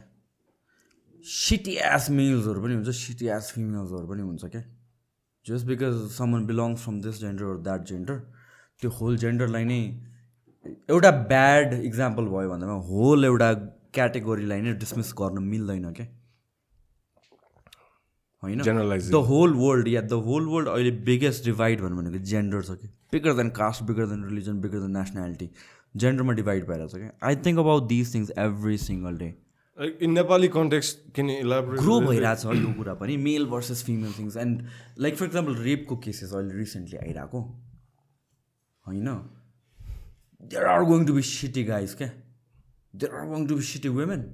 सिटी 1.25 1.73
एस 1.95 2.09
मेल्सहरू 2.09 2.61
पनि 2.61 2.73
हुन्छ 2.75 2.95
सिटी 2.95 3.27
एस 3.37 3.51
फिमेल्सहरू 3.55 4.07
पनि 4.07 4.21
हुन्छ 4.21 4.43
क्या। 4.45 4.63
Just 5.45 5.65
because 5.67 5.93
someone 6.15 6.45
belongs 6.47 6.79
from 6.83 7.01
this 7.01 7.19
gender 7.21 7.43
or 7.43 7.57
that 7.67 7.81
gender 7.91 8.15
त्यो 8.81 8.89
होल 9.01 9.17
जेन्डरलाई 9.17 9.65
नै 9.65 9.81
एउटा 10.89 11.11
ब्याड 11.29 11.73
इक्जाम्पल 11.73 12.25
भयो 12.33 12.49
भन्दामा 12.49 12.77
होल 12.87 13.25
एउटा 13.25 13.49
क्याटेगोरीलाई 13.93 14.61
नै 14.61 14.73
डिसमिस 14.79 15.13
गर्न 15.15 15.43
मिल्दैन 15.45 15.93
क्या 15.93 16.07
होइन 18.43 18.61
Generalizing. 18.61 19.11
द 19.11 19.23
होल 19.27 19.53
वर्ल्ड 19.55 19.87
या 19.87 20.01
द 20.03 20.13
होल 20.25 20.47
वर्ल्ड 20.47 20.69
अहिले 20.69 20.91
बिगेस्ट 21.05 21.45
डिभाइड 21.45 21.81
भन्नु 21.81 21.97
भनेको 21.97 22.23
जेन्डर 22.27 22.61
छ 22.63 22.77
कि 22.77 22.87
bigger 23.11 23.33
than 23.35 23.49
caste 23.57 23.83
bigger 23.83 24.05
than 24.07 24.23
religion 24.25 24.61
bigger 24.61 24.79
than 24.79 24.97
nationality 24.97 25.49
जेन्डरमा 25.95 26.33
divide 26.39 26.65
भइरहेको 26.67 26.89
छ 26.89 27.01
क्या 27.01 27.11
I 27.23 27.35
think 27.45 27.59
about 27.59 27.87
this 27.89 28.13
things 28.15 28.31
every 28.39 28.77
single 28.85 29.17
day 29.17 29.29
in 30.01 30.11
Nepali 30.13 30.47
context 30.49 31.05
किन 31.15 31.29
इलाबोरेट 31.35 31.81
ग्रो 31.81 31.99
भइरहेछ 32.01 32.45
यो 32.57 32.73
कुरा 32.79 32.93
पनि 32.95 33.17
male 33.19 33.45
versus 33.53 33.83
female 33.85 34.17
things 34.17 34.37
and 34.37 34.65
like 35.05 35.17
for 35.17 35.25
example 35.25 35.61
Repco 35.67 35.97
cases 36.07 36.33
अहिले 36.33 36.57
recently 36.57 36.97
आइरहेको 36.99 37.43
होइन 38.85 39.13
there 40.41 40.65
are 40.67 40.83
going 40.85 41.05
to 41.05 41.13
be 41.13 41.21
shitty 41.29 41.63
guys 41.65 41.95
क्या 41.95 42.09
going 42.93 43.47
to 43.47 43.55
be 43.55 43.63
shitty 43.63 43.89
women 43.91 44.29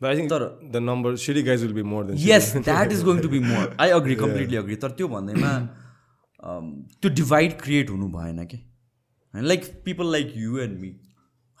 I 0.00 0.16
think 0.16 0.30
तर 0.30 0.46
the 0.64 0.82
number 0.82 1.16
shitty 1.18 1.42
guys 1.42 1.62
will 1.62 1.72
be 1.72 1.82
more 1.88 2.04
than 2.04 2.16
yes 2.20 2.54
that 2.58 2.92
is 2.92 3.02
going 3.04 3.20
to 3.20 3.28
be 3.28 3.40
more 3.42 3.76
I 3.80 3.90
agree 3.92 4.14
completely 4.16 4.56
agree 4.56 4.76
तर 4.76 4.90
त्यो 4.92 5.08
भन्दैमा 5.10 5.52
त्यो 6.42 7.10
divide 7.14 7.60
create 7.60 7.90
हुनु 7.90 8.08
भएन 8.12 8.44
कि 8.46 8.56
होइन 8.56 9.46
like 9.46 9.64
people 9.84 10.12
like 10.12 10.32
you 10.36 10.58
and 10.60 10.78
me 10.80 10.94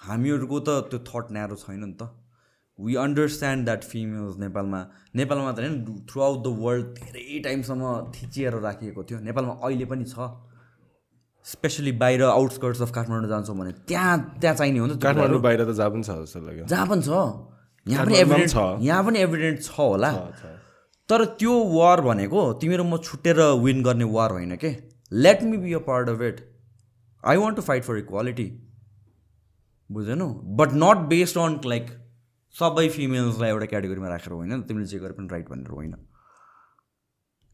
हामीहरूको 0.00 0.60
त 0.60 0.80
त्यो 0.90 1.04
थट 1.08 1.32
न्यारो 1.32 1.56
छैन 1.58 1.80
नि 1.80 1.92
त 1.94 2.08
वी 2.78 2.94
अन्डरस्ट्यान्ड 2.98 3.64
द्याट 3.64 3.84
फिमेल्स 3.86 4.38
नेपालमा 4.38 4.80
नेपालमा 5.16 5.52
त 5.52 5.60
होइन 5.60 6.04
थ्रु 6.06 6.22
आउट 6.22 6.38
द 6.40 6.54
वर्ल्ड 6.58 6.86
धेरै 7.00 7.40
टाइमसम्म 7.40 7.92
थिचिएर 8.14 8.58
राखिएको 8.60 9.04
थियो 9.04 9.20
नेपालमा 9.22 9.58
अहिले 9.60 9.90
पनि 9.92 10.04
छ 10.06 10.30
स्पेसली 11.46 11.92
बाहिर 12.00 12.22
आउटस्कर्ट्स 12.24 12.82
अफ 12.82 12.90
काठमाडौँ 12.94 13.28
जान्छौँ 13.28 13.56
भने 13.58 13.72
त्यहाँ 13.88 14.16
त्यहाँ 14.40 14.56
चाहिने 14.56 14.78
हो 14.78 14.86
नि 14.86 14.94
त 14.94 15.02
काठमाडौँ 15.02 15.40
बाहिर 15.42 15.64
त 15.64 15.74
जहाँ 15.74 15.90
पनि 15.90 16.02
छ 16.02 16.10
जस्तो 16.20 16.40
लाग्यो। 16.40 16.64
जहाँ 16.66 16.86
पनि 16.86 17.02
छ। 17.02 17.10
यहाँ 17.86 18.06
पनि 18.06 18.18
एभिडेन्ट 18.18 18.50
छ। 18.50 18.82
यहाँ 18.82 19.04
पनि 19.04 19.18
एभिडेन्ट 19.20 19.62
छ 19.62 19.78
होला। 19.78 20.10
तर 21.08 21.24
त्यो 21.40 21.54
वार 21.70 22.00
भनेको 22.00 22.42
तिमीहरू 22.60 22.84
म 22.84 22.96
छुट्टेर 22.98 23.40
विन 23.62 23.82
गर्ने 23.82 24.04
वार 24.16 24.30
होइन 24.30 24.56
के? 24.56 24.70
Let 25.12 25.42
me 25.42 25.56
be 25.56 25.72
a 25.74 25.78
part 25.86 26.08
of 26.08 26.20
it 26.22 26.44
I 27.24 27.36
want 27.36 27.56
to 27.56 27.62
fight 27.62 27.84
for 27.84 27.96
equality 27.98 28.46
बुझेनौ 29.90 30.28
but 30.60 30.70
not 30.74 31.08
based 31.08 31.38
on 31.38 31.58
like 31.66 31.90
सबै 32.54 32.88
फिमेल्सलाई 32.90 33.50
एउटा 33.50 33.66
क्याटेगोरीमा 33.72 34.08
राखेर 34.08 34.32
होइन 34.32 34.62
तिमीले 34.68 34.86
जे 34.86 34.98
गरे 34.98 35.12
पनि 35.14 35.28
राइट 35.32 35.48
भनेर 35.48 35.72
होइन। 35.72 35.94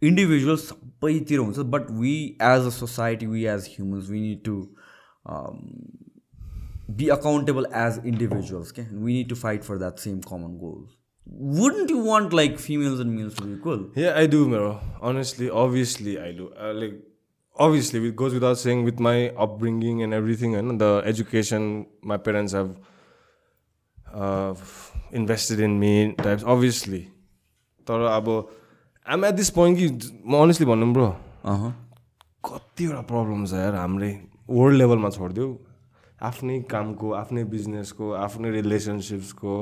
इन्डिभिजुअल 0.03 0.55
सबैतिर 0.57 1.39
हुन्छ 1.39 1.59
but 1.75 1.89
we 1.99 2.13
as 2.51 2.65
a 2.65 2.69
society 2.77 3.25
we 3.33 3.43
as 3.55 3.67
humans 3.77 4.09
we 4.09 4.21
need 4.21 4.43
to 4.45 4.61
be 6.95 7.05
accountable 7.13 7.65
as 7.81 7.97
individuals 8.09 8.71
okay 8.71 8.83
and 8.85 9.03
we 9.07 9.13
need 9.17 9.27
to 9.33 9.35
fight 9.41 9.67
for 9.67 9.75
that 9.83 10.01
same 10.05 10.15
common 10.31 10.55
goal 10.63 10.79
wouldn't 11.59 11.93
you 11.93 11.99
want 12.07 12.33
like 12.39 12.57
females 12.63 13.03
and 13.03 13.13
males 13.19 13.37
to 13.37 13.43
be 13.45 13.53
equal 13.57 13.85
Yeah, 14.03 14.17
I 14.21 14.25
do, 14.33 14.41
Mero. 14.53 14.71
Honestly, 15.09 15.47
obviously, 15.61 16.15
I 16.23 16.31
do. 16.39 16.47
Uh, 16.65 16.73
like, 16.79 16.97
obviously, 17.67 18.01
it 18.07 18.15
goes 18.23 18.33
without 18.39 18.59
saying 18.63 18.83
with 18.89 18.99
my 19.07 19.13
upbringing 19.45 20.01
and 20.07 20.17
everything, 20.19 20.55
and 20.61 20.83
the 20.85 20.89
education 21.13 21.69
my 22.13 22.17
parents 22.27 22.57
have 22.59 22.73
uh, 24.25 24.53
invested 25.23 25.63
in 25.69 25.79
me, 25.85 25.93
types, 26.25 26.43
obviously. 26.55 27.01
तर 27.87 28.05
अब 28.15 28.33
आम 29.06 29.24
at 29.24 29.34
this 29.34 29.50
point 29.56 29.78
कि 29.78 29.86
म 30.26 30.34
honestly 30.42 30.66
भनौँ 30.66 30.92
bro 30.92 31.08
कतिवटा 32.44 33.00
problem 33.10 33.44
छ 33.46 33.52
यार 33.54 33.74
हाम्रै 33.74 34.10
world 34.50 34.76
लेभलमा 34.78 35.10
छोडिदेऊ 35.16 35.50
आफ्नै 36.28 36.56
कामको 36.70 37.12
आफ्नै 37.14 37.44
बिजनेसको 37.52 38.10
आफ्नै 38.22 38.50
रिलेसनसिप्सको 38.50 39.52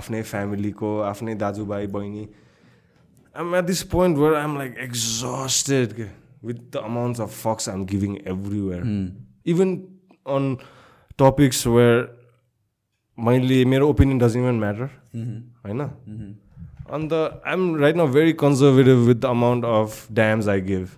आफ्नै 0.00 0.22
फ्यामिलीको 0.30 0.92
आफ्नै 1.08 1.34
दाजुभाइ 1.42 1.86
बहिनी। 1.96 2.24
I'm 3.34 3.54
at 3.54 3.64
this 3.64 3.82
point 3.92 4.18
where 4.18 4.34
I'm 4.36 4.56
like 4.58 4.78
exhausted 4.86 5.92
के। 5.92 6.08
With 6.46 6.56
the 6.72 6.84
amounts 6.84 7.20
of 7.20 7.36
fucks 7.42 7.68
I'm 7.68 7.84
giving 7.92 8.16
everywhere 8.34 8.82
even 9.52 9.76
on 10.36 10.56
topics 11.18 11.66
where 11.66 12.02
मैले 13.18 13.64
मेरो 13.74 13.88
ओपिनियन 13.90 14.18
डज 14.18 14.36
इभन 14.36 14.64
म्याटर 14.64 14.88
होइन? 15.66 15.80
अन्त 16.88 17.12
आइएम 17.12 17.74
राइट 17.76 17.96
न 17.96 18.06
very 18.12 18.32
conservative 18.40 18.98
with 19.06 19.14
the 19.16 19.24
amount 19.26 19.64
of 19.66 20.06
damns 20.12 20.48
I 20.48 20.60
give 20.62 20.88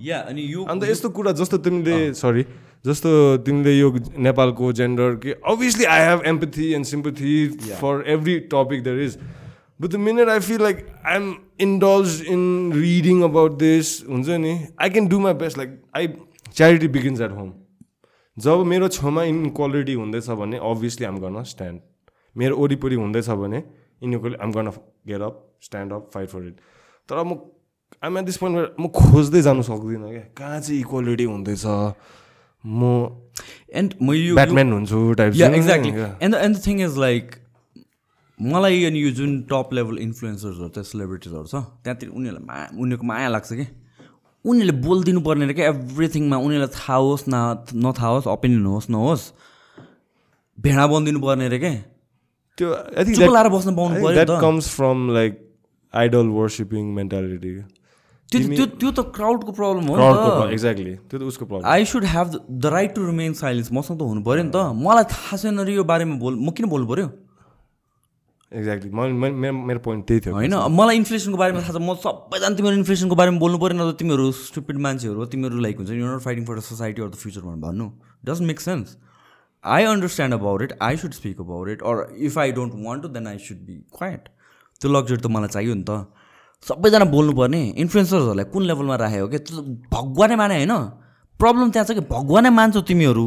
yeah 0.00 0.28
अनि 0.28 0.42
यो 0.44 0.64
अन्त 0.66 0.84
यस्तो 0.84 1.08
कुरा 1.10 1.32
जस्तो 1.34 1.58
तिमीले 1.60 2.12
सरी 2.14 2.42
जस्तो 2.86 3.10
तिमीले 3.44 3.72
यो 3.72 3.92
नेपालको 4.20 4.72
जेन्डर 4.72 5.14
कि 5.22 5.32
obviously 5.46 5.84
I 5.86 6.00
have 6.00 6.22
empathy 6.26 6.72
and 6.72 6.86
sympathy 6.86 7.32
for 7.80 8.04
every 8.08 8.38
topic 8.52 8.82
there 8.84 9.00
is 9.02 9.18
but 9.80 9.88
the 9.88 9.96
minute 10.02 10.28
I 10.28 10.40
feel 10.40 10.62
like 10.62 10.86
I 11.06 11.16
am 11.16 11.34
indulge 11.60 12.20
in 12.28 12.44
reading 12.74 13.22
about 13.24 13.58
this 13.58 13.96
हुन्छ 14.08 14.40
नि 14.44 14.54
I 14.80 14.90
can 14.90 15.08
do 15.08 15.20
my 15.20 15.34
best 15.44 15.58
like 15.58 15.82
I 15.96 16.08
charity 16.52 16.88
begins 16.98 17.20
at 17.20 17.32
home 17.32 17.52
जब 18.36 18.64
मेरो 18.72 18.88
छेउमा 18.94 19.22
inequality 19.24 19.92
हुँदैछ 19.94 20.30
भने 20.40 20.58
obviously 20.70 21.06
आम 21.06 21.18
गर्न 21.20 21.42
stand 21.50 21.80
मेरो 22.36 22.56
वरिपरि 22.56 22.96
हुँदैछ 22.96 23.28
भने 23.42 23.62
इनइक्वालिटी 24.02 24.42
आम 24.42 24.52
गर्न 24.52 24.70
get 25.08 25.20
up 25.22 25.34
stand 25.64 25.92
up 25.92 26.10
fight 26.14 26.28
for 26.28 26.46
it 26.46 26.56
तर 27.08 27.22
म 27.24 27.38
आम 28.02 28.18
एट 28.18 28.24
दिस 28.24 28.36
पोइन्ट 28.36 28.80
म 28.80 28.88
खोज्दै 28.92 29.42
जानु 29.42 29.62
सक्दिनँ 29.62 30.10
क्या। 30.10 30.24
कहाँ 30.36 30.60
चाहिँ 30.60 30.80
इक्वालिटी 30.80 31.24
हुँदैछ? 31.24 31.64
म 32.64 32.80
एन्ड 33.72 33.94
मैले 34.02 34.26
यो 34.26 34.34
ब्याटम्यान 34.34 34.72
हुन्छु 34.72 35.12
type 35.18 35.34
exactly 35.34 35.90
and 36.24 36.34
and 36.34 36.56
the 36.56 36.66
thing 36.66 36.80
is 36.84 36.98
like 36.98 37.34
मलाई 38.38 38.84
अनि 38.84 39.02
यो 39.02 39.10
जुन 39.16 39.40
टप 39.50 39.68
लेभल 39.72 39.98
इन्फ्लुएन्सर्सहरू 39.98 40.68
छ 40.68 40.86
सेलिब्रिटिजहरू 40.86 41.46
छ 41.46 41.64
त्यहाँतिर 41.82 42.08
उनीहरूलाई 42.08 42.44
मा 42.44 42.56
उनीहरूको 42.82 43.06
माया 43.06 43.28
लाग्छ 43.28 43.52
कि। 43.52 43.66
उनीहरूले 44.44 44.74
बोलिदिनु 44.82 45.20
पर्ने 45.20 45.54
क्या 45.54 45.68
एभ्रिथिङमा 45.68 46.36
उनीहरूलाई 46.36 46.72
थाहा 46.74 46.96
होस् 46.96 47.24
न 47.28 47.34
नथाहा 47.86 48.08
होस् 48.14 48.26
ओपिनियन 48.28 48.66
होस् 48.66 48.90
नहोस् 48.90 49.24
भेडा 50.58 50.86
बनिदिनु 50.86 51.20
पर्ने 51.20 51.48
रे 51.48 51.58
क्या। 51.58 51.72
त्यो 52.56 52.68
आई 52.72 53.02
थिङ्क 53.04 53.32
लाएर 53.36 53.48
बस्नु 53.56 53.72
पाउनु 53.78 53.94
पऱ्यो 54.02 54.14
that 54.18 54.40
comes 54.44 54.68
from 54.76 54.98
like 55.16 55.32
idol 55.94 56.26
worshipping 56.36 56.84
mentality 56.98 57.52
त्यो 58.30 58.38
त्यो 58.42 58.64
त्यो 58.80 58.90
त 58.90 59.00
क्राउडको 59.16 59.52
प्रब्लम 59.54 59.84
हो 59.86 59.94
नि 59.96 60.02
त। 60.02 60.50
एक्ज्याक्टली 60.56 60.94
त्यो 61.06 61.18
त 61.18 61.22
उसको 61.30 61.44
problem 61.46 61.68
I 61.72 61.84
should 61.86 62.04
have 62.14 62.26
the 62.50 62.66
right 62.74 62.90
to 62.94 63.06
remain 63.06 63.32
silence 63.38 63.70
मसँग 63.70 63.98
त 63.98 64.02
हुनु 64.02 64.22
पऱ्यो 64.26 64.42
नि 64.42 64.50
त। 64.50 64.58
मलाई 64.74 65.06
थाहा 65.12 65.36
छैन 65.38 65.62
र 65.62 65.70
यो 65.70 65.84
बारेमा 65.86 66.16
बोल 66.18 66.34
म 66.34 66.50
किन 66.50 66.66
बोल्नु 66.66 66.88
पऱ्यो? 66.90 67.06
एक्ज्याक्टली 68.52 68.90
मेरो 68.90 69.80
पोइन्ट 69.86 70.02
त्यही 70.08 70.20
थियो। 70.26 70.34
होइन 70.34 70.54
मलाई 70.74 70.96
इन्फ्लेसनको 70.96 71.38
बारेमा 71.38 71.60
थाहा 71.62 71.78
छ। 71.78 71.78
म 71.78 71.94
सबैजना 72.02 72.54
तिमीहरू 72.58 72.76
इन्फ्लेसनको 72.82 73.14
बारेमा 73.14 73.38
बोल्नु 73.38 73.58
पऱ्यो। 73.62 73.74
न 73.78 73.82
त 73.90 73.94
तिमीहरू 74.02 74.26
स्टुपिड 74.42 74.76
मान्छेहरू 74.86 75.18
हो। 75.22 75.26
तिमीहरू 75.30 75.56
लाइक 75.62 75.76
हुन्छ। 75.82 75.90
You 75.94 76.06
not 76.06 76.22
fighting 76.26 76.44
for 76.50 76.54
the 76.58 76.62
society 76.66 77.00
or 77.02 77.10
the 77.14 77.16
future 77.22 77.42
भनेर 77.46 77.62
भन्नु। 77.62 77.86
Doesn't 78.26 78.46
make 78.50 78.60
sense 78.60 78.88
I 79.74 79.84
understand 79.84 80.34
about 80.34 80.62
it 80.62 80.72
I 80.82 80.96
should 80.96 81.12
speak 81.12 81.40
about 81.40 81.68
it 81.68 81.82
or 81.82 81.96
if 82.26 82.38
I 82.38 82.52
don't 82.58 82.72
want 82.86 83.02
to 83.02 83.08
then 83.16 83.26
I 83.26 83.38
should 83.46 83.60
be 83.66 83.74
quiet 83.96 84.28
त्यो 84.80 84.88
luxury 84.92 85.20
त 85.20 85.26
मलाई 85.26 85.48
चाहियो 85.48 85.74
नि 85.74 85.84
त। 85.88 85.90
सबैजना 86.66 87.04
बोल्नुपर्ने। 87.14 87.62
इन्फ्लुएन्सर्सहरूलाई 87.82 88.44
कुन 88.52 88.62
लेभलमा 88.66 88.96
राखेको 89.02 89.28
क्या 89.28 89.40
त्यो 89.46 89.62
भगवानै 89.92 90.36
माने 90.36 90.54
होइन। 90.56 90.74
प्रब्लम 91.40 91.70
त्यहाँ 91.70 91.86
छ 91.86 91.90
कि 91.98 92.02
भगवानै 92.10 92.50
मान्छौ 92.58 92.80
तिमीहरू। 92.90 93.26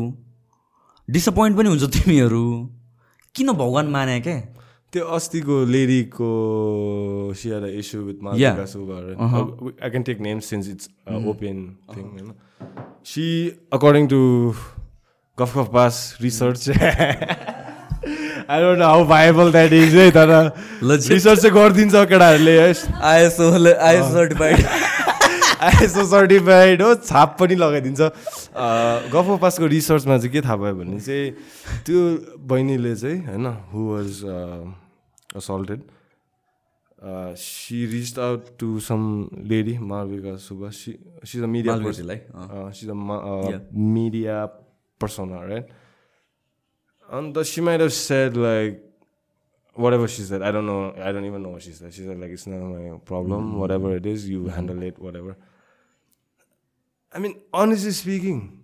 डिसपोइन्ट 1.07 1.53
पनि 1.57 1.69
हुन्छ 1.69 1.85
तिमीहरू। 1.97 2.45
किन 3.35 3.47
भगवान् 3.53 3.89
माने 3.91 4.19
क्या 4.27 4.39
त्यो 4.93 5.03
अस्तिको 5.15 5.55
लेडीको 5.69 6.29
she 7.37 7.49
had 7.53 7.63
an 7.63 7.73
issue 7.79 8.01
with 8.05 8.19
Yeah. 8.41 8.55
Malvika 8.55 8.67
Suba, 8.67 8.95
right? 9.05 9.19
Uh, 9.19 9.71
I 9.85 9.89
can 9.89 10.03
take 10.03 10.19
names 10.19 10.45
since 10.45 10.65
it's 10.67 10.89
uh, 11.05 11.19
Gulf 15.39 15.55
Pass 15.71 15.97
research, 16.21 16.67
I 18.49 18.59
don't 18.61 18.79
know 18.79 18.87
how 18.91 19.03
viable 19.03 19.51
that 19.55 19.71
is. 19.79 19.93
है 19.93 20.09
तर. 20.11 20.31
रिसर्च 20.83 21.39
चाहिँ 21.41 21.53
गरिदिन्छ 21.55 21.95
केटाहरूले 22.11 22.57
ISO 22.59 22.87
ISO 23.09 24.11
certified 24.13 24.65
ISO 25.67 26.05
certified 26.11 26.81
हो 26.81 26.93
छाप 26.95 27.35
पनि 27.39 27.55
लगाइदिन्छ। 27.55 28.01
गफ 29.15 29.27
पासको 29.41 29.65
रिसर्चमा 29.75 30.17
चाहिँ 30.17 30.31
के 30.33 30.41
थाहा 30.41 30.55
भयो 30.63 30.75
भने 30.75 30.99
चाहिँ 30.99 31.31
त्यो 31.85 31.99
बहिनीले 32.51 32.95
चाहिँ 32.95 33.19
होइन 33.27 33.45
who 33.73 33.79
was 33.93 34.11
assaulted 35.37 35.81
she 37.39 37.85
reach 37.91 38.17
out 38.19 38.41
to 38.59 38.79
some 38.87 39.01
lady 39.51 39.77
Malvika 39.91 40.35
Subba 40.47 40.69
she's 40.79 40.91
a 41.27 41.43
a 41.43 41.45
media 41.53 41.75
media 43.93 44.35
persona, 44.99 45.47
right? 45.47 45.67
And 47.11 47.45
she 47.45 47.61
might 47.61 47.79
have 47.79 47.93
said 47.93 48.37
like 48.37 48.83
whatever 49.73 50.07
she 50.07 50.21
said. 50.21 50.41
I 50.41 50.51
don't 50.51 50.65
know. 50.65 50.93
I 51.01 51.11
don't 51.11 51.25
even 51.25 51.41
know 51.41 51.49
what 51.49 51.61
she 51.61 51.71
said. 51.71 51.93
She 51.93 52.05
said 52.05 52.19
like 52.19 52.31
it's 52.31 52.45
not 52.45 52.59
my 52.59 52.97
problem. 52.99 53.53
Mm. 53.53 53.57
Whatever 53.57 53.95
it 53.95 54.05
is, 54.05 54.29
you 54.29 54.43
mm. 54.43 54.53
handle 54.53 54.83
it. 54.83 54.99
Whatever. 54.99 55.35
I 57.11 57.19
mean, 57.19 57.41
honestly 57.53 57.91
speaking, 57.91 58.59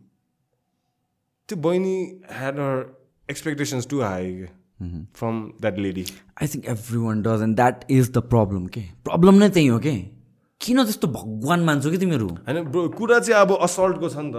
to 1.48 1.58
Boyni 1.58 2.30
had 2.30 2.58
her 2.58 2.90
expectations 3.28 3.86
too 3.86 4.02
high. 4.02 4.50
Mm 4.84 4.88
-hmm. 4.92 5.04
From 5.20 5.36
that 5.64 5.78
lady, 5.78 6.04
I 6.44 6.48
think 6.48 6.66
everyone 6.68 7.22
does, 7.22 7.42
and 7.42 7.56
that 7.58 7.86
is 7.88 8.10
the 8.12 8.22
problem. 8.22 8.66
Okay, 8.66 8.92
problem 9.04 9.40
nothing. 9.40 9.72
okay. 9.76 10.15
किन 10.62 10.84
त्यस्तो 10.84 11.08
भगवान् 11.08 11.66
मान्छौ 11.66 11.90
कि 11.92 11.98
तिमीहरू? 11.98 12.28
होइन 12.48 12.64
bro 12.72 12.88
कुरा 12.98 13.20
चाहिँ 13.20 13.42
अब 13.42 13.58
असल्टको 13.62 14.10
छ 14.10 14.18
नि 14.18 14.32
त। 14.36 14.38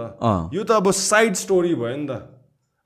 यो 0.53 0.63
त 0.63 0.71
अब 0.71 0.91
साइड 0.91 1.33
स्टोरी 1.43 1.75
भयो 1.75 1.97
नि 1.97 2.07
त। 2.07 2.33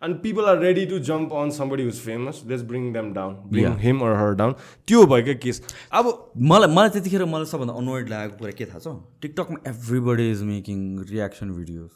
अनि 0.02 0.14
people 0.22 0.46
are 0.50 0.58
ready 0.58 0.86
to 0.86 1.00
jump 1.08 1.34
on 1.34 1.50
somebody 1.56 1.84
who's 1.84 1.98
famous 2.02 2.42
let's 2.48 2.64
bring 2.70 2.92
them 2.94 3.12
down 3.14 3.34
bring 3.50 3.78
him 3.80 4.00
or 4.02 4.14
her 4.18 4.34
down 4.36 4.54
त्यो 4.88 5.06
भयो 5.06 5.24
क्या 5.24 5.34
केस 5.44 5.62
अब 5.94 6.06
मलाई 6.52 6.70
मलाई 6.76 6.90
त्यतिखेर 6.90 7.26
मलाई 7.26 7.46
सबभन्दा 7.52 7.74
अनोइड 7.82 8.10
लागेको 8.10 8.38
कुरा 8.38 8.52
के 8.58 8.66
थाहा 8.66 8.80
छ? 8.80 8.96
टिकटकमा 9.22 9.60
everybody 9.72 10.26
is 10.32 10.42
making 10.44 10.80
reaction 11.10 11.52
videos 11.58 11.90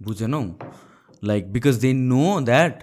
बुझेनौ? 0.00 0.42
Like 1.22 1.52
because 1.52 1.78
they 1.80 1.92
know 1.92 2.24
that 2.50 2.82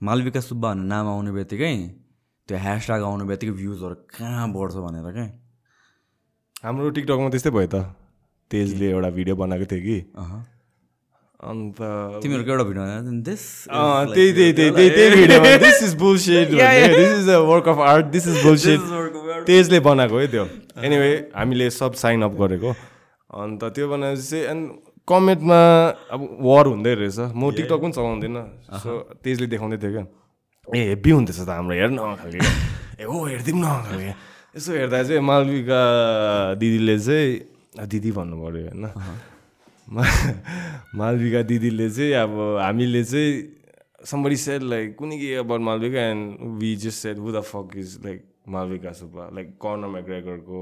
Malvika 0.00 0.40
Subba 0.40 0.68
भन्ने 0.68 0.88
नाम 0.88 1.06
आउने 1.08 1.32
बित्तिकै 1.32 1.74
त्यो 2.48 2.58
ह्यासट्याग 2.58 3.02
आउने 3.04 3.24
बित्तिकै 3.30 3.52
भ्युजहरू 3.60 3.94
कहाँ 4.18 4.48
बढ्छ 4.52 4.74
भनेर 4.86 5.12
क्या 5.12 5.28
हाम्रो 6.64 6.90
टिकटकमा 6.96 7.28
त्यस्तै 7.34 7.50
भयो 7.50 7.68
त। 7.74 7.76
तेजले 8.50 8.86
एउटा 8.94 9.10
भिडियो 9.18 9.34
बनाएको 9.36 9.66
थियो 9.72 9.82
कि। 9.86 9.98
अन्त 11.42 11.78
तिमीहरूको 12.22 12.50
एउटा 12.54 12.64
भिडियो 12.70 12.84
दिस 13.28 13.42
अँ, 13.66 14.14
त्यही 14.14 14.30
त्यही 14.36 14.52
त्यही 14.58 14.70
त्यही 14.76 14.90
त्यही 14.94 15.10
भिडियोमा 15.20 15.56
this 15.64 15.82
is 15.82 15.94
bullshit 16.02 16.48
this 16.54 17.10
is 17.18 17.28
a 17.34 17.38
work 17.50 17.68
of 17.74 17.78
art 17.92 18.06
this 18.14 18.26
is 18.28 18.36
bullshit 18.46 18.80
तेजले 19.46 19.80
बनाएको 19.88 20.18
है 20.18 20.26
त्यो। 20.34 20.44
एनिवे 20.86 21.10
हामीले 21.34 21.70
सब 21.80 21.92
साइन 22.02 22.22
अप 22.30 22.34
गरेको। 22.40 22.70
अन्त 23.42 23.64
त्यो 23.74 23.88
बनाएपछि 23.90 24.22
चाहिँ 24.30 24.44
एन्ड 24.54 24.70
कमेन्टमा 25.08 25.58
अब 26.14 26.20
वार 26.46 26.64
हुँदै 26.72 26.94
रहेछ। 26.94 27.18
म 27.34 27.50
टिकटक 27.58 27.78
पनि 27.82 27.92
चलाउँदिनँ। 27.98 28.42
सो 28.82 28.90
तेजले 29.24 29.46
देखाउँदै 29.50 29.78
थियो 29.82 29.92
क्या। 29.98 30.04
ए 30.68 30.80
हेब्बी 30.94 31.10
हुँदैछ 31.10 31.38
त 31.42 31.48
हाम्रो 31.50 31.74
हेर 31.74 31.90
न 31.90 31.98
खालके 32.22 32.38
ए 33.02 33.04
हो 33.10 33.16
हेरिदिउँ 33.26 33.58
न 33.58 33.66
खालके 33.88 34.12
यसो 34.56 34.72
हेर्दा 34.72 35.02
चाहिँ 35.08 35.20
मालविका 35.30 35.80
दिदीले 36.60 36.96
चाहिँ 37.06 37.86
दिदी 37.92 38.10
भन्नु 38.18 38.36
पऱ्यो 38.42 38.62
होइन 38.68 38.84
मा- 39.96 40.34
मालविका 41.00 41.40
दिदीले 41.50 41.88
चाहिँ 41.96 42.12
अब 42.24 42.32
हामीले 42.60 43.02
चाहिँ 43.04 43.30
somebody 44.10 44.36
said 44.44 44.62
like 44.62 44.96
कुनै 44.98 45.16
के 45.18 45.34
about 45.40 45.60
Malvika 45.62 46.00
and 46.10 46.60
we 46.60 46.74
just 46.76 47.00
said 47.00 47.16
who 47.16 47.30
the 47.32 47.42
fuck 47.42 47.74
is 47.76 47.98
like 48.04 48.22
Malvika 48.54 48.94
Suba 48.94 49.28
like 49.32 49.58
Conor 49.62 49.88
McGregor 49.88 50.38
को 50.48 50.60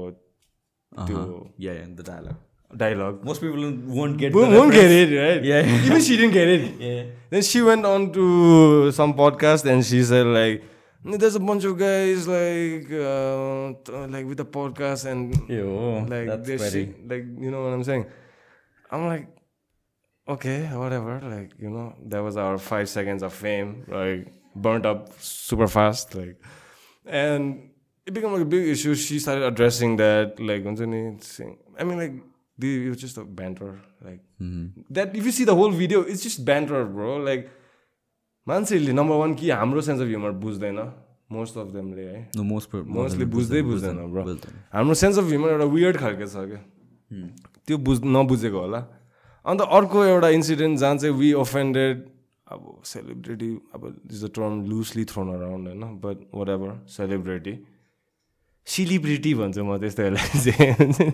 त्यो 1.07 1.21
या 1.65 1.73
the 1.97 2.05
dialogue 2.09 2.35
dialogue 2.81 3.23
most 3.25 3.41
people 3.41 3.63
won't 3.95 4.17
get 4.17 4.33
won't, 4.35 4.53
won't 4.57 4.73
get 4.73 4.91
it 4.97 5.09
right 5.19 5.43
Yeah. 5.51 5.71
even 5.87 6.01
she 6.07 6.15
didn't 6.19 6.35
get 6.39 6.47
it 6.55 6.67
Yeah. 6.89 7.01
then 7.31 7.41
she 7.47 7.61
went 7.69 7.85
on 7.93 8.05
to 8.17 8.91
some 8.99 9.13
podcast 9.17 9.65
and 9.73 9.83
she 9.89 10.03
said 10.11 10.29
like 10.37 10.61
there's 11.03 11.35
a 11.35 11.39
bunch 11.39 11.63
of 11.63 11.77
guys 11.77 12.27
like 12.27 12.91
uh, 12.91 13.73
like 14.07 14.25
with 14.25 14.37
the 14.37 14.45
podcast 14.45 15.05
and 15.05 15.33
like 16.09 16.43
this 16.43 16.71
shit, 16.71 17.07
like 17.07 17.25
you 17.39 17.49
know 17.49 17.63
what 17.63 17.73
I'm 17.73 17.83
saying. 17.83 18.05
I'm 18.91 19.07
like, 19.07 19.27
okay, 20.27 20.65
whatever. 20.67 21.19
Like 21.19 21.53
you 21.57 21.69
know, 21.69 21.95
that 22.05 22.19
was 22.19 22.37
our 22.37 22.57
five 22.57 22.89
seconds 22.89 23.23
of 23.23 23.33
fame. 23.33 23.85
Like 23.87 24.31
burnt 24.55 24.85
up 24.85 25.19
super 25.19 25.67
fast. 25.67 26.13
Like, 26.13 26.39
and 27.05 27.71
it 28.05 28.13
became 28.13 28.31
like 28.31 28.41
a 28.41 28.45
big 28.45 28.67
issue. 28.67 28.93
She 28.95 29.19
started 29.19 29.43
addressing 29.43 29.95
that. 29.97 30.39
Like, 30.39 30.65
I 30.65 31.83
mean, 31.83 31.97
like 31.97 32.13
it 32.61 32.89
was 32.89 32.97
just 32.97 33.17
a 33.17 33.23
banter. 33.23 33.81
Like 34.01 34.19
mm-hmm. 34.39 34.81
that. 34.91 35.15
If 35.15 35.25
you 35.25 35.31
see 35.31 35.45
the 35.45 35.55
whole 35.55 35.71
video, 35.71 36.01
it's 36.01 36.21
just 36.21 36.45
banter, 36.45 36.85
bro. 36.85 37.17
Like 37.17 37.49
मान्छेहरूले 38.47 38.93
number 38.93 39.15
one 39.15 39.33
कि 39.35 39.49
हाम्रो 39.51 39.81
sense 39.81 40.01
of 40.01 40.07
humour 40.07 40.31
बुझ्दैन 40.43 40.79
most 41.31 41.57
of 41.57 41.67
देमले 41.73 42.03
है। 42.03 42.19
Mostly 42.37 43.25
बुझ्दै 43.25 43.61
बुझ्दैन 43.63 43.97
bro 44.11 44.23
हाम्रो 44.73 44.93
sense 45.01 45.17
of 45.19 45.25
humour 45.25 45.49
एउटा 45.51 45.67
वियर्ड 45.75 45.97
खालको 45.97 46.25
छ 46.25 46.35
क्या। 46.49 46.61
त्यो 47.67 47.77
बुझ 47.77 47.97
नबुझेको 48.05 48.59
होला। 48.59 48.79
अन्त 49.45 49.61
अर्को 49.61 50.03
एउटा 50.05 50.29
इन्सिडेन्ट 50.37 50.79
जहाँ 50.79 50.95
चाहिँ 50.97 51.15
वी 51.15 51.33
ओफेन्डेड 51.43 51.95
अब 52.51 52.61
सेलिब्रिटी 52.85 53.51
अब 53.73 53.81
is 54.11 54.23
the 54.23 54.29
term 54.35 54.53
loosely 54.69 55.03
thrown 55.07 55.27
around 55.33 55.67
होइन 55.67 55.83
but 56.03 56.17
what 56.35 56.49
ever 56.49 56.71
celebrity 56.91 57.53
celebrity 58.67 59.33
भन्छु 59.33 59.63
म 59.63 59.77
त्यस्तोहरूलाई 59.79 60.39
चाहिँ। 60.45 61.13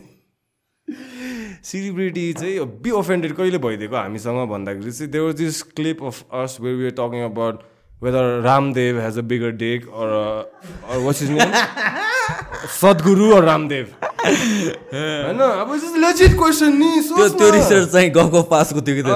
सेलिब्रिटी 1.72 2.32
चाहिँ 2.34 2.60
बी 2.84 2.92
ओफेन्डेड 3.00 3.36
कहिले 3.38 3.58
भइदिएको 3.66 3.96
हामीसँग 3.96 4.48
भन्दाखेरि 4.50 4.92
चाहिँ 4.92 5.12
there were 5.12 5.34
this 5.42 5.62
clip 5.80 6.04
of 6.04 6.24
us 6.44 6.58
where 6.62 6.76
we 6.76 6.90
talking 7.00 7.24
about 7.26 7.56
whether 8.02 8.42
Ramdev 8.44 9.00
has 9.02 9.18
a 9.18 9.22
bigger 9.30 9.52
dick 9.64 9.88
or 9.88 11.00
what's 11.06 11.24
his 11.24 11.30
name 11.32 11.52
Sadhguru 12.82 13.32
or 13.36 13.44
Ramdev 13.44 13.86
होइन? 14.04 15.40
अब 15.40 15.74
लेजिट 16.04 16.38
क्वेसन 16.38 16.78
नि 16.78 16.90
त्यो 17.12 17.50
रिसर्च 17.52 17.90
चाहिँ 17.92 18.10
गफको 18.18 18.42
पासको 18.54 18.82
थियो 18.88 18.96
कि 18.96 19.04
त्यो 19.04 19.16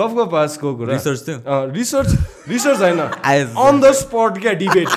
गफ 0.00 0.14
गफ 0.18 0.32
पासको 0.32 0.74
कुरा। 0.74 0.96
Research 0.96 1.26
थियो? 1.28 1.38
रिसर्च 1.72 2.14
रिसर्च 2.48 2.80
होइन। 2.80 2.98
अन 2.98 3.80
द 3.80 3.92
स्पट 4.00 4.40
क्या 4.42 4.52
डिबेट 4.62 4.88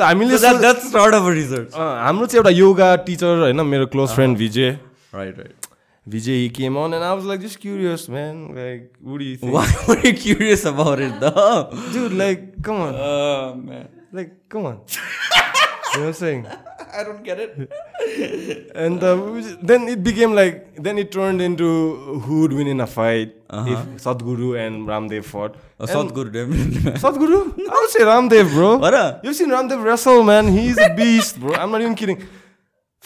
हामीले 0.00 0.36
रिसर्च 0.36 1.74
अँ, 1.74 2.04
हाम्रो 2.04 2.26
चाहिँ 2.26 2.38
एउटा 2.38 2.50
योगा 2.50 2.94
टिचर 3.06 3.40
होइन 3.40 3.60
मेरो 3.66 3.86
close 3.94 4.10
friend 4.14 4.38
Vijay 4.38 4.70
right 5.14 5.38
right 5.38 5.65
Vijay, 6.08 6.46
he 6.46 6.50
came 6.50 6.76
on 6.76 6.94
and 6.94 7.02
I 7.02 7.12
was 7.14 7.24
like 7.24 7.40
just 7.40 7.58
curious, 7.58 8.08
man. 8.08 8.54
Like, 8.54 8.94
what 9.00 9.18
do 9.18 9.24
you 9.24 9.36
think? 9.36 9.52
Why 9.52 9.66
were 9.88 9.98
you 9.98 10.14
curious 10.14 10.64
about 10.64 11.00
it 11.00 11.18
though? 11.18 11.70
Dude, 11.92 12.12
like, 12.12 12.62
come 12.62 12.76
on. 12.80 12.94
Oh 12.96 13.54
man. 13.54 13.88
Like, 14.12 14.48
come 14.48 14.66
on. 14.66 14.80
you 14.86 16.00
know 16.00 16.00
what 16.00 16.06
I'm 16.06 16.12
saying? 16.12 16.46
I 16.96 17.02
don't 17.02 17.22
get 17.24 17.38
it. 17.40 17.52
And 18.76 19.02
uh, 19.02 19.16
then 19.60 19.88
it 19.88 20.04
became 20.04 20.32
like, 20.34 20.76
then 20.76 20.96
it 20.96 21.10
turned 21.10 21.42
into 21.42 22.20
who 22.20 22.42
would 22.42 22.52
win 22.52 22.68
in 22.68 22.80
a 22.80 22.86
fight 22.86 23.34
if 23.50 23.78
Sadhguru 24.04 24.56
and 24.64 24.86
Ramdev 24.86 25.24
fought. 25.24 25.56
Uh, 25.80 25.86
Sadhguru 25.86 26.32
definitely. 26.32 26.92
Sadhguru? 26.92 27.40
I 27.68 27.78
would 27.80 27.90
say 27.90 28.00
Ramdev, 28.00 28.50
bro. 28.52 28.76
What? 28.76 29.24
You've 29.24 29.34
seen 29.34 29.50
Ramdev 29.50 29.82
wrestle, 29.82 30.22
man. 30.22 30.46
He's 30.48 30.78
a 30.78 30.94
beast, 30.94 31.40
bro. 31.40 31.54
I'm 31.54 31.70
not 31.72 31.80
even 31.80 31.94
kidding. 31.96 32.22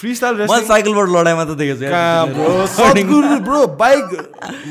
Freestyle 0.00 0.34
मैले 0.34 0.46
wrestling. 0.48 0.68
साइकलबाट 0.68 1.08
लडाइ 1.14 1.34
मात्र 1.38 1.54
देखेको 1.60 1.76
छु? 1.80 1.86
Sadhguru 2.80 3.34
bro 3.46 3.60
bike 3.82 4.04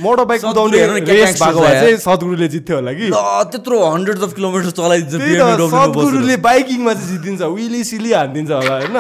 motor 0.04 0.24
bike 0.30 0.42
कुदाउने 0.42 0.78
race 1.10 1.42
भएको 1.42 1.60
भए 1.62 1.74
चाहिँ 1.80 1.98
सद्गुरुले 2.06 2.48
जित्थ्यो 2.54 2.76
होला 2.76 2.94
कि 3.00 3.08
ल 3.10 3.18
त्यत्रो 3.54 3.78
हन्ड्रेड्स 3.94 4.24
अफ 4.26 4.32
किलोमिटर 4.38 4.72
चलाइदिन्छ 4.80 5.14
त। 5.14 5.70
सद्गुरुले 5.76 6.36
बाइकिङमा 6.50 6.94
चाहिँ 6.94 7.10
जितिदिन्छ 7.12 7.42
विली 7.58 7.82
सिली 7.92 8.12
हानिदिन्छ 8.18 8.52
होला 8.52 8.76
होइन 8.80 8.98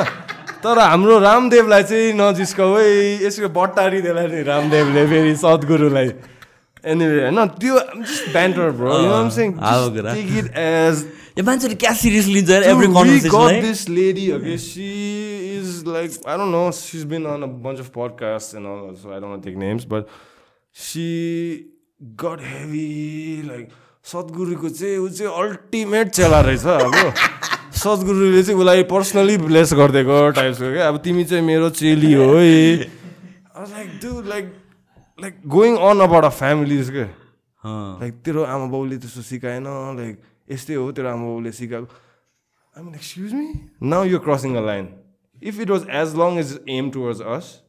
तर 0.63 0.79
हाम्रो 0.79 1.15
रामदेवलाई 1.25 1.83
चाहिँ 1.89 2.13
नजिस्काउ 2.19 2.71
है 2.77 2.87
यसको 3.25 3.49
बट्टारी 3.57 3.99
देला 4.05 4.21
नि 4.29 4.41
रामदेवले 4.51 5.03
फेरि 5.11 5.33
सद्गुरुलाई 5.43 6.09
एनिवे 6.83 7.19
होइन 7.25 7.39
त्यो 7.59 7.75
banter 8.35 8.67
bro. 8.77 8.91
Take 10.13 10.29
it 10.39 10.47
as 10.55 10.95
यो 11.37 11.43
मान्छेले 11.43 11.75
क्या 11.85 11.93
सिरियस 12.03 12.25
लिन्छ 12.35 12.49
every 12.49 12.87
conversation 12.87 13.61
this 13.61 13.87
lady 13.89 14.27
okay? 14.33 14.57
She 14.57 14.89
is 15.57 15.79
she's 15.79 15.85
like 15.85 16.11
I 16.25 16.37
don't 16.37 16.51
know. 16.51 16.71
She's 16.71 17.05
been 17.05 17.25
on 17.25 17.43
a 17.43 17.47
bunch 17.47 17.79
of 17.79 17.91
podcasts 17.91 18.53
and 18.53 18.67
all, 18.67 18.95
so 18.95 19.11
I 19.11 19.19
don't 19.19 19.29
want 19.29 19.43
to 19.43 19.49
take 19.49 19.57
names, 19.57 19.85
but 19.85 20.09
she 20.75 21.67
got 22.15 22.39
heavy 22.39 23.43
like 23.43 23.69
सद्गुरुको 24.05 24.69
चाहिँ 24.69 24.97
ऊ 24.97 25.07
चाहिँ 25.09 25.31
ultimate 25.39 26.09
चेला 26.09 26.39
रहेछ 26.41 26.65
अब 26.65 27.13
सद्गुरुले 27.77 28.43
चाहिँ 28.43 28.59
उसलाई 28.59 28.83
personally 28.91 29.37
bless 29.37 29.73
गरिदिएको 29.79 30.19
टाइप्सको 30.39 30.71
क्या 30.73 30.87
अब 30.87 30.97
तिमी 31.03 31.23
चाहिँ 31.29 31.43
मेरो 31.45 31.69
चेली 31.77 32.13
हो 32.13 32.27
है 32.33 32.77
like 33.75 33.89
do 34.03 34.21
like 34.29 34.45
like 35.19 35.35
going 35.55 35.75
on 35.89 35.99
about 36.07 36.23
a 36.23 36.29
families 36.39 36.89
के 36.95 37.05
लाइक 38.01 38.13
तेरो 38.25 38.43
आमा 38.55 38.65
बाउले 38.73 38.97
त्यस्तो 39.03 39.21
सिकाएन 39.29 39.67
लाइक 39.99 40.15
यस्तै 40.50 40.74
हो 40.74 40.90
तेरो 40.92 41.08
आमा 41.08 41.26
बाउले 41.26 41.52
सिकाएको 41.52 42.02
I 42.76 42.82
mean, 42.82 42.94
excuse 42.94 43.32
me? 43.32 43.70
Now 43.80 44.02
you're 44.02 44.18
crossing 44.18 44.56
a 44.56 44.60
line. 44.60 44.88
If 45.40 45.60
it 45.60 45.70
was 45.70 45.84
as 45.86 46.14
long 46.16 46.38
as 46.38 46.52
it's 46.52 46.64
aimed 46.66 46.92
towards 46.92 47.20
us, 47.20 47.60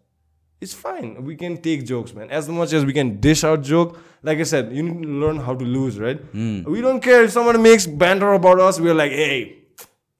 it's 0.59 0.73
fine. 0.73 1.23
We 1.23 1.35
can 1.35 1.57
take 1.57 1.85
jokes, 1.85 2.13
man. 2.15 2.31
As 2.31 2.49
much 2.49 2.73
as 2.73 2.85
we 2.85 2.93
can 2.93 3.19
dish 3.19 3.43
out 3.43 3.61
joke, 3.61 3.99
like 4.23 4.39
I 4.39 4.43
said, 4.43 4.71
you 4.73 4.81
need 4.81 5.03
to 5.03 5.09
learn 5.09 5.37
how 5.37 5.53
to 5.53 5.63
lose, 5.63 5.99
right? 5.99 6.19
We 6.65 6.81
don't 6.81 7.01
care 7.01 7.23
if 7.23 7.31
someone 7.31 7.61
makes 7.61 7.85
banter 7.85 8.33
about 8.33 8.59
us. 8.59 8.79
We're 8.79 8.95
like, 8.95 9.11
hey, 9.11 9.57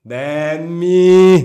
then 0.04 0.78
me. 0.80 1.38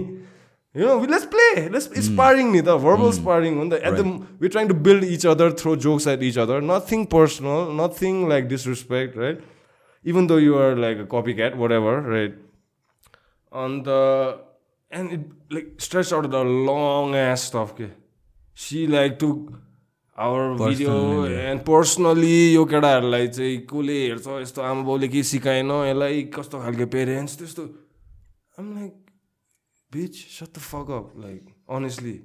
You 0.74 0.84
know, 0.86 0.98
we, 0.98 1.06
let's 1.06 1.24
play. 1.24 1.68
Let's 1.68 1.86
it's 1.86 2.06
sparring, 2.08 2.52
ni 2.52 2.60
the 2.60 2.76
verbal 2.76 3.12
sparring. 3.12 3.58
On 3.58 3.70
the, 3.70 3.84
at 3.84 3.96
the 3.96 4.04
we're 4.38 4.50
trying 4.50 4.68
to 4.68 4.74
build 4.74 5.02
each 5.04 5.24
other, 5.24 5.50
throw 5.50 5.76
jokes 5.76 6.06
at 6.06 6.22
each 6.22 6.36
other. 6.36 6.60
Nothing 6.60 7.06
personal, 7.06 7.72
nothing 7.72 8.28
like 8.28 8.48
disrespect, 8.48 9.16
right? 9.16 9.40
Even 10.05 10.27
though 10.27 10.37
you 10.37 10.57
are 10.57 10.75
like 10.75 10.99
a 10.99 11.05
copycat, 11.05 11.55
whatever, 11.55 11.99
right? 12.01 12.35
on 13.51 13.83
the 13.83 14.39
and 14.91 15.11
it 15.11 15.21
like 15.49 15.69
stretched 15.77 16.13
out 16.13 16.29
the 16.29 16.43
long 16.69 17.15
ass 17.15 17.45
stuff 17.51 17.71
ke 17.77 17.87
she 18.63 18.81
like 18.87 19.17
took 19.23 19.53
our 20.17 20.43
video 20.61 20.97
and 21.51 21.63
personally 21.69 22.35
यो 22.55 22.65
केटाहरूलाई 22.73 23.27
चाहिँ 23.37 23.57
कसले 23.71 23.97
हेर्छ 24.01 24.27
यस्तो 24.43 24.61
आमा 24.71 24.83
बाउले 24.89 25.07
केही 25.15 25.23
सिकाएन 25.31 25.71
यसलाई 25.71 26.23
कस्तो 26.35 26.61
खालको 26.65 26.85
पेरेन्ट्स 26.95 27.37
त्यस्तो 27.39 27.63
आम 28.59 28.67
like 28.75 28.93
bitch 29.91 30.15
shut 30.37 30.51
the 30.55 30.67
fuck 30.69 30.91
up 30.99 31.11
like 31.25 31.43
honestly 31.79 32.15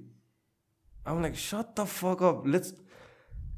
um 1.06 1.22
like 1.22 1.34
shut 1.46 1.74
the 1.80 1.86
fuck 1.98 2.22
up 2.30 2.46
let's 2.54 2.74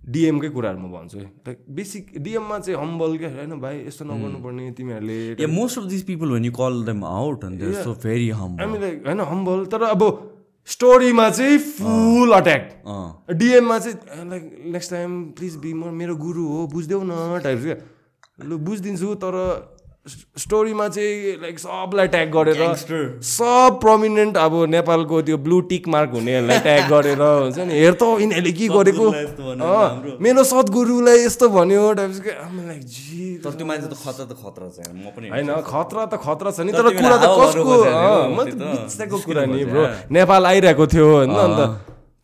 डिएमकै 0.03 0.49
कुराहरू 0.49 0.79
म 0.79 0.91
भन्छु 0.93 1.19
है। 1.19 1.25
लाइक 1.25 1.59
बेसिक 1.71 2.07
डिएममा 2.19 2.59
चाहिँ 2.59 2.79
हम्बल 2.81 3.17
क्या 3.19 3.31
होइन 3.31 3.61
भाइ? 3.61 3.77
यस्तो 3.87 4.05
नगर्नुपर्ने 4.05 4.71
तिमीहरूले 4.79 6.03
people, 6.07 6.31
when 6.31 6.45
you 6.45 6.53
call 6.53 6.83
them 6.83 7.05
out, 7.05 7.45
and 7.45 7.61
they're 7.61 7.85
so 7.85 7.95
very 7.95 8.31
humble. 8.31 8.65
हामी 8.65 8.79
लाइक 8.79 9.07
होइन 9.07 9.21
हम्बल 9.21 9.65
तर 9.73 9.83
अब 9.83 10.03
स्टोरीमा 10.69 11.29
चाहिँ 11.31 11.59
फुल 11.59 12.33
अट्याक। 12.33 12.63
डिएममा 13.33 13.79
चाहिँ 13.79 14.29
like 14.31 14.45
next 14.73 14.91
time 14.91 15.23
please 15.39 15.57
be 15.63 15.73
म 15.75 15.93
मेरो 15.95 16.17
गुरु 16.17 16.47
हो 16.49 16.67
बुझिदेऊ 16.73 17.03
न 17.05 17.41
टाइप्स 17.45 17.65
क्या 17.65 17.77
लु 18.47 18.59
बुझिदिन्छु 18.59 19.15
तर 19.25 19.35
स्टोरीमा 20.07 20.87
चाहिँ 20.89 21.39
लाइक 21.43 21.59
सबलाई 21.59 22.09
ट्याग 22.13 22.31
गरेर 22.35 22.61
सब 23.23 23.79
प्रमिनेन्ट 23.81 24.37
अब 24.37 24.55
नेपालको 24.69 25.21
त्यो 25.23 25.37
ब्लु 25.39 25.61
टिक 25.71 25.89
मार्क 25.95 26.11
हुनेहरूलाई 26.19 26.59
ट्याग 26.59 26.89
गरेर 26.91 27.23
हुन्छ 27.23 27.59
नि 27.59 27.75
हेर 27.75 27.95
त 27.95 28.03
यिनीहरूले 28.21 28.53
के 28.53 28.67
गरेको। 28.69 29.07
मेरो 30.19 30.43
सद्गुरुलाई 30.45 31.19
यस्तो 31.25 31.49
भन्यो 31.55 31.85
टाइप्स 31.95 32.19
लाइक 32.19 32.83
जी 32.83 33.39
तर 33.47 33.51
त्यो 33.55 33.67
मान्छे 33.71 33.87
त 33.87 33.95
खतरा 34.03 34.27
त 34.27 34.35
खतरा 34.43 34.67
छ 34.75 34.79
यार, 34.83 34.91
म 34.91 35.07
पनि 35.15 35.27
होइन 35.31 35.51
खतरा 35.71 36.03
त 36.11 36.15
खतरा 36.19 36.51
छ 36.51 36.67
नि 36.67 36.73
तर 36.75 36.87
कुरा 36.99 37.17
त 37.23 37.27
कसको 37.39 37.75
म 38.35 38.39
त 38.43 39.01
कुरा 39.23 39.43
नि 39.55 39.65
ब्रो. 39.71 39.83
नेपाल 40.11 40.43
आइरहेको 40.51 40.85
थियो 40.91 41.07
होइन 41.15 41.31
अन्त 41.31 41.61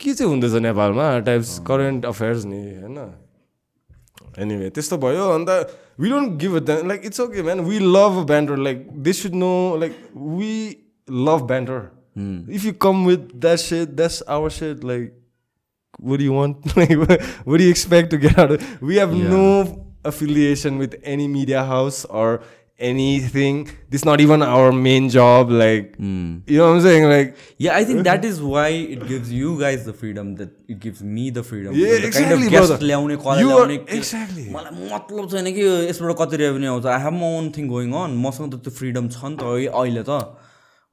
के 0.03 0.11
चाहिँ 0.19 0.31
हुँदैछ 0.35 0.55
नेपालमा? 0.67 1.07
टाइप्स 1.27 1.51
करेन्ट 1.63 2.01
अफेयर्स 2.11 2.43
नि 2.51 2.61
होइन। 2.83 2.99
एनिवे 4.43 4.67
त्यस्तो 4.75 4.97
भयो 4.99 5.25
अन्त 5.35 5.51
we 5.99 6.09
don't 6.09 6.39
give 6.39 6.55
a 6.55 6.61
damn. 6.61 6.89
Like 6.89 7.05
it's 7.05 7.21
okay, 7.21 7.43
man. 7.43 7.65
We 7.67 7.81
love 7.81 8.27
banter. 8.27 8.57
Like 8.57 8.87
they 9.03 9.13
should 9.13 9.35
know. 9.35 9.75
Like 9.75 9.95
we 10.15 10.85
love 11.09 11.47
banter. 11.47 11.91
Mm. 12.17 12.49
If 12.49 12.65
you 12.65 12.73
come 12.73 13.05
with 13.05 13.41
that 13.41 13.61
shit, 13.61 13.97
that's 13.97 14.23
our 14.23 14.49
shit. 14.49 14.83
Like, 14.83 15.13
what 15.99 16.19
do 16.19 16.25
you 16.25 16.33
want? 16.33 16.77
like, 16.77 16.91
what 17.45 17.59
do 17.59 17.65
you 17.65 17.71
expect 17.71 18.11
to 18.11 18.19
get 18.19 18.39
out 18.39 18.53
of? 18.53 18.83
We 18.83 18.97
have 18.97 19.13
yeah. 19.13 19.29
no 19.29 19.85
affiliation 20.05 20.79
with 20.79 20.95
any 21.03 21.29
media 21.29 21.65
house 21.65 22.05
or 22.05 22.43
anything. 22.79 23.65
This 23.91 24.01
is 24.03 24.05
not 24.05 24.21
even 24.21 24.43
our 24.43 24.71
main 24.73 25.09
job. 25.09 25.51
Like, 25.51 25.95
you 25.99 26.59
know 26.59 26.67
what 26.67 26.77
I'm 26.77 26.81
saying? 26.81 27.05
Like, 27.13 27.37
Yeah, 27.59 27.77
I 27.77 27.85
think 27.85 28.05
that 28.05 28.25
is 28.25 28.41
why 28.41 28.69
it 28.97 29.07
gives 29.09 29.33
you 29.33 29.59
guys 29.61 29.85
the 29.85 29.93
freedom 29.93 30.35
that 30.37 30.51
it 30.69 30.79
gives 30.81 31.03
me 31.03 31.31
the 31.31 31.43
freedom. 31.43 31.75
Yeah, 31.75 31.95
the 31.95 32.01
kind 32.03 32.05
exactly, 32.11 32.47
of 32.47 32.53
guest 32.53 32.69
brother. 32.69 32.87
ल्याउने 32.87 33.17
call 33.25 33.41
You 33.41 33.49
are- 33.51 33.67
ल्याउने 33.67 33.79
के- 33.87 33.97
exactly. 33.99 34.45
मलाई 34.55 34.89
मतलब 34.95 35.31
छैन 35.35 35.53
कि 35.59 35.67
यसबाट 35.89 36.17
कति 36.23 36.37
revenue 36.45 36.73
आउँछ 36.73 36.87
I 36.95 37.03
have 37.05 37.13
my 37.13 37.23
own 37.39 37.51
thing 37.57 37.69
going 37.75 37.93
on 38.05 38.17
मसँग 38.27 38.53
त 38.55 38.63
त्यो 38.69 38.73
फ्रिडम 38.79 39.09
छ 39.17 39.25
नि 39.35 39.37
त 39.43 39.75
अहिले 39.75 40.03
त 40.09 40.23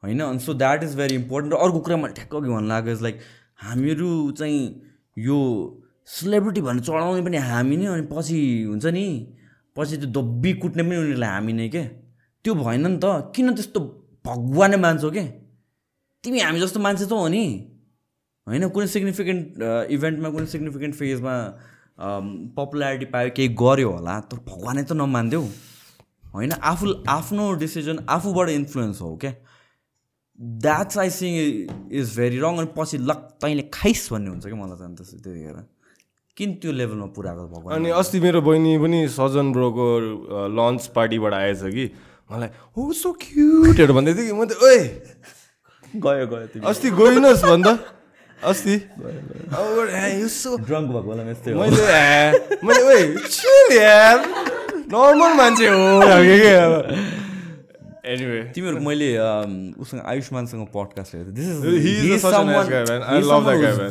होइन 0.04 0.20
अनि 0.32 0.40
so 0.48 0.54
that 0.66 0.84
is 0.84 0.96
very 0.98 1.16
important 1.22 1.54
र 1.54 1.58
अर्को 1.66 1.80
कुरा 1.86 1.98
मैले 2.02 2.14
ठ्याक्क 2.22 2.36
अघि 2.42 2.50
भन्नु 2.56 2.68
लाग्यो 2.74 2.94
इज 2.98 3.02
लाइक 3.10 3.20
हामीहरू 3.70 4.10
चाहिँ 4.42 4.60
यो 5.30 5.38
सेलिब्रिटी 6.18 6.62
भनेर 6.62 6.84
चढाउने 6.90 7.22
पनि 7.30 7.38
हामी 7.50 7.78
नै 7.78 7.86
अनि 7.94 8.06
पछि 8.12 8.40
हुन्छ 8.74 8.86
नि 8.98 9.06
पछि 9.76 9.98
त्यो 9.98 10.10
दब्बी 10.18 10.52
कुट्ने 10.64 10.84
पनि 10.84 10.96
उनीहरूलाई 10.98 11.32
हामी 11.36 11.54
नै 11.54 11.68
के? 11.70 11.84
त्यो 12.46 12.54
भएन 12.56 12.88
नि 12.88 12.98
त। 13.04 13.32
किन 13.36 13.54
त्यस्तो 13.54 13.80
भगवानै 14.26 14.78
मान्छौ 14.86 15.10
के? 15.12 15.26
तिमी 16.24 16.40
हामी 16.40 16.60
जस्तो 16.60 16.80
मान्छे 16.80 17.06
त 17.06 17.12
हो 17.12 17.28
नि 17.28 17.44
होइन 18.48 18.68
कुनै 18.70 18.88
सिग्निफिकेन्ट 18.88 19.62
इभेन्टमा 19.96 20.30
कुनै 20.36 20.48
सिग्निफिकेन्ट 20.54 20.96
फेजमा 20.96 21.34
पपुलारिटी 22.58 23.06
पायो 23.14 23.30
केही 23.36 23.50
गर्यो 23.62 23.90
होला 23.92 24.16
तर 24.30 24.38
भगवानै 24.48 24.84
त 24.84 24.92
नमान्देऊ। 25.02 25.44
होइन 26.36 26.52
आफू 26.72 26.86
आफ्नो 27.10 27.44
डिसिजन 27.62 27.98
आफूबाट 28.16 28.50
इन्फ्लुएन्स 28.50 29.02
हो 29.02 29.16
क्या 29.22 29.34
द्याट्स 30.64 30.98
आई 30.98 31.10
सिङ 31.18 31.32
इज 32.00 32.18
भेरी 32.18 32.40
रङ 32.40 32.58
अनि 32.64 32.70
पछि 32.78 32.98
लक 33.10 33.22
तैँले 33.42 33.64
खाइस् 33.74 34.12
भन्ने 34.14 34.30
हुन्छ 34.30 34.46
कि? 34.46 34.54
मलाई 34.54 34.86
अन्त 34.86 35.02
त्यतिखेर। 35.02 35.58
किन 36.38 36.50
त्यो 36.60 36.72
लेभलमा 36.72 37.08
पुऱ्याएको 37.16 37.44
भगवान्? 37.48 37.74
अनि 37.76 37.90
अस्ति 37.96 38.20
मेरो 38.20 38.40
बहिनी 38.44 38.72
पनि 38.84 39.00
सजन 39.08 39.52
ब्रोको 39.56 39.88
लन्च 40.52 40.82
पार्टीबाट 40.96 41.34
आएछ 41.34 41.62
कि 41.72 41.86
मलाई 42.32 42.50
हो 42.76 42.82
सो 42.92 43.10
क्युटहरू 43.24 43.94
भन्दै 43.96 44.14
थियो 44.20 44.26
कि। 44.28 44.34
म 44.36 44.44
त 44.44 44.52
ओए 44.60 44.78
गयो 45.96 46.26
गयो 46.28 46.60
अस्ति 46.60 46.88
गइनस् 46.92 47.44
भन्दा। 47.48 47.74
अस्ति। 48.44 48.76
ड्रङ्क 50.68 50.88
भएको 50.92 51.08
बेलामा 51.08 51.32
यस्तै 51.32 51.52
मैले 51.56 51.84
मैले 52.68 52.96
नर्मल 54.92 55.32
मान्छे 55.40 55.68
हो। 55.72 55.80
के 56.04 56.52
अब। 56.52 56.74
तिमीहरू 58.06 58.78
मैले 58.86 59.10
उसँग 59.82 60.02
आयुष्मानसँग 60.06 60.62
पडकास्ट 60.70 61.12
हेरेको. 61.16 61.34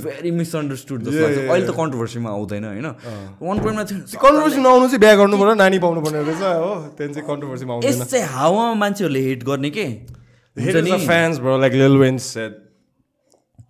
भेरी 0.06 0.30
मिसअन्डरस्टुड 0.30 0.98
जस्तो 1.02 1.18
लाग्छ। 1.18 1.38
अहिले 1.50 1.66
त 1.66 1.74
कन्ट्रोभर्सीमा 1.74 2.30
आउँदैन 2.30 2.64
होइन? 2.64 2.86
वान 3.42 3.56
पोइन्टमा 3.58 3.82
कन्ट्रोभर्सी 4.22 4.60
नआउनु 4.62 4.86
चाहिँ 4.86 5.02
बिहा 5.02 5.14
गर्नु 5.18 5.36
पर्यो 5.38 5.54
नानी 5.58 5.78
पाउनु 5.82 6.00
पर्ने 6.06 6.20
रहेछ 6.30 6.42
हो। 6.42 6.94
त्यहाँदेखि 6.94 7.14
चाहिँ 7.14 7.26
कन्ट्रोभर्सीमा 7.28 7.72
आउँदैन। 7.74 7.90
यस 7.90 7.98
चाहिँ 8.10 8.26
हावामा 8.38 8.74
मान्छेहरूले 8.78 9.20
हेट 9.20 9.40
गर्ने 9.44 9.70
के? 9.74 9.86
bro. 11.42 11.56
Like 11.58 11.74
Lil 11.74 11.98
Wayne 11.98 12.18
said. 12.18 12.52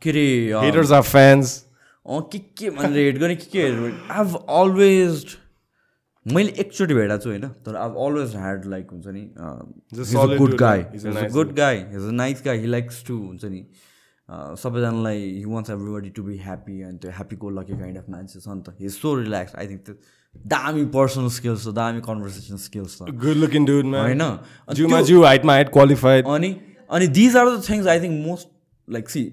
के 0.05 0.10
अरे 0.52 0.70
are 0.92 1.02
fans. 1.02 1.64
अँ 2.05 2.20
के 2.32 2.39
के 2.39 2.70
भनेर 2.70 2.98
हेट 3.05 3.18
गर्ने 3.18 3.36
के 3.36 3.47
के? 3.48 3.62
आई 3.64 3.70
हेभ 4.12 4.34
अलवेज 4.36 5.24
मैले 6.26 6.52
एकचोटि 6.58 6.94
भेटाएको 6.94 7.22
छु 7.22 7.30
होइन 7.30 7.48
तर 7.66 7.76
आई 7.76 7.88
अलवेज 8.06 8.36
ह्याड 8.36 8.64
लाइक 8.66 8.90
हुन्छ 8.90 9.06
नि 9.06 10.36
good 10.38 10.54
guy 10.56 10.80
a 10.80 11.28
good 11.32 11.52
guy 11.54 11.84
he's 11.90 12.08
a 12.08 12.10
nice 12.12 12.42
guy 12.44 12.58
he 12.58 12.66
likes 12.66 13.04
to 13.06 13.16
हुन्छ 13.16 13.44
नि 13.44 13.64
सबैजनालाई 14.28 15.22
he 15.30 15.44
wants 15.44 15.70
everybody 15.70 16.10
to 16.10 16.22
be 16.22 16.36
happy 16.38 16.80
and 16.80 17.00
त्यो 17.00 17.10
happy 17.10 17.36
go 17.36 17.50
lucky 17.50 17.78
kind 17.78 17.98
of 17.98 18.08
मान्छे 18.08 18.40
छ 18.40 18.48
नि 18.48 18.62
त 18.62 18.76
he 18.80 18.88
so 18.88 19.14
relax 19.14 19.56
I 19.56 19.68
think 19.68 19.84
त्यो 19.86 19.94
दामी 20.34 20.84
पर्सनल 20.94 21.28
स्किल्स 21.28 21.64
छ 21.64 21.74
दामी 21.74 22.00
कन्भर्सेसन 22.00 22.56
स्किल्स 22.56 22.98
छ 22.98 23.10
dude, 23.66 23.86
man. 23.86 24.00
होइन? 24.00 24.20
अनि. 24.20 24.76
अनि 26.36 26.54
अनि 26.90 27.06
these 27.20 27.36
are 27.36 27.56
the 27.56 27.62
things 27.68 27.86
I 27.86 28.00
think 28.00 28.26
most 28.26 28.48
like 28.88 29.08
see 29.08 29.24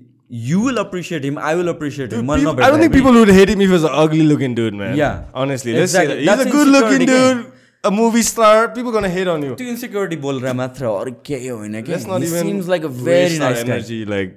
You 0.45 0.61
will 0.67 0.77
appreciate 0.83 1.25
him 1.25 1.39
I 1.49 1.55
will 1.57 1.69
appreciate 1.69 2.15
him 2.15 2.31
मैले 2.31 2.45
People- 2.45 2.65
I 2.65 2.71
don't 2.71 2.81
think 2.85 2.93
नभेट्दा 2.93 2.99
people 2.99 3.19
would 3.23 3.35
hate 3.39 3.53
him 3.55 3.61
if 3.67 3.71
he 3.73 3.77
was 3.77 3.85
an 3.91 3.99
ugly 4.05 4.25
looking 4.31 4.57
dude, 4.61 4.79
man. 4.81 4.97
Yeah. 5.01 5.21
Honestly, 5.43 5.77
let's 5.77 5.93
say 5.97 6.03
Exactly. 6.05 6.17
that. 6.17 6.23
He's 6.23 6.31
That's 6.31 6.47
a 6.47 6.57
good 6.57 6.73
looking 6.77 7.05
insecurity, 7.07 7.43
dude, 7.43 7.53
a 7.85 7.93
movie 7.99 8.25
star. 8.31 8.55
People 8.79 8.97
gonna 8.99 9.13
hate 9.19 9.31
on 9.35 9.47
you. 9.49 9.55
त्यो 9.61 9.69
insecurity 9.75 10.17
बोलेर 10.27 10.53
मात्र 10.63 10.85
हो, 10.85 10.95
अरू 11.05 11.13
केही 11.31 11.49
होइन 11.49 11.79
Let's 11.93 12.09
not 12.13 12.27
even 12.31 12.49
seems 12.51 12.69
like 12.75 12.85
a 12.85 12.89
waste 12.89 13.05
very 13.11 13.39
our 13.39 13.45
nice 13.45 13.65
energy. 13.69 14.01
Like, 14.15 14.35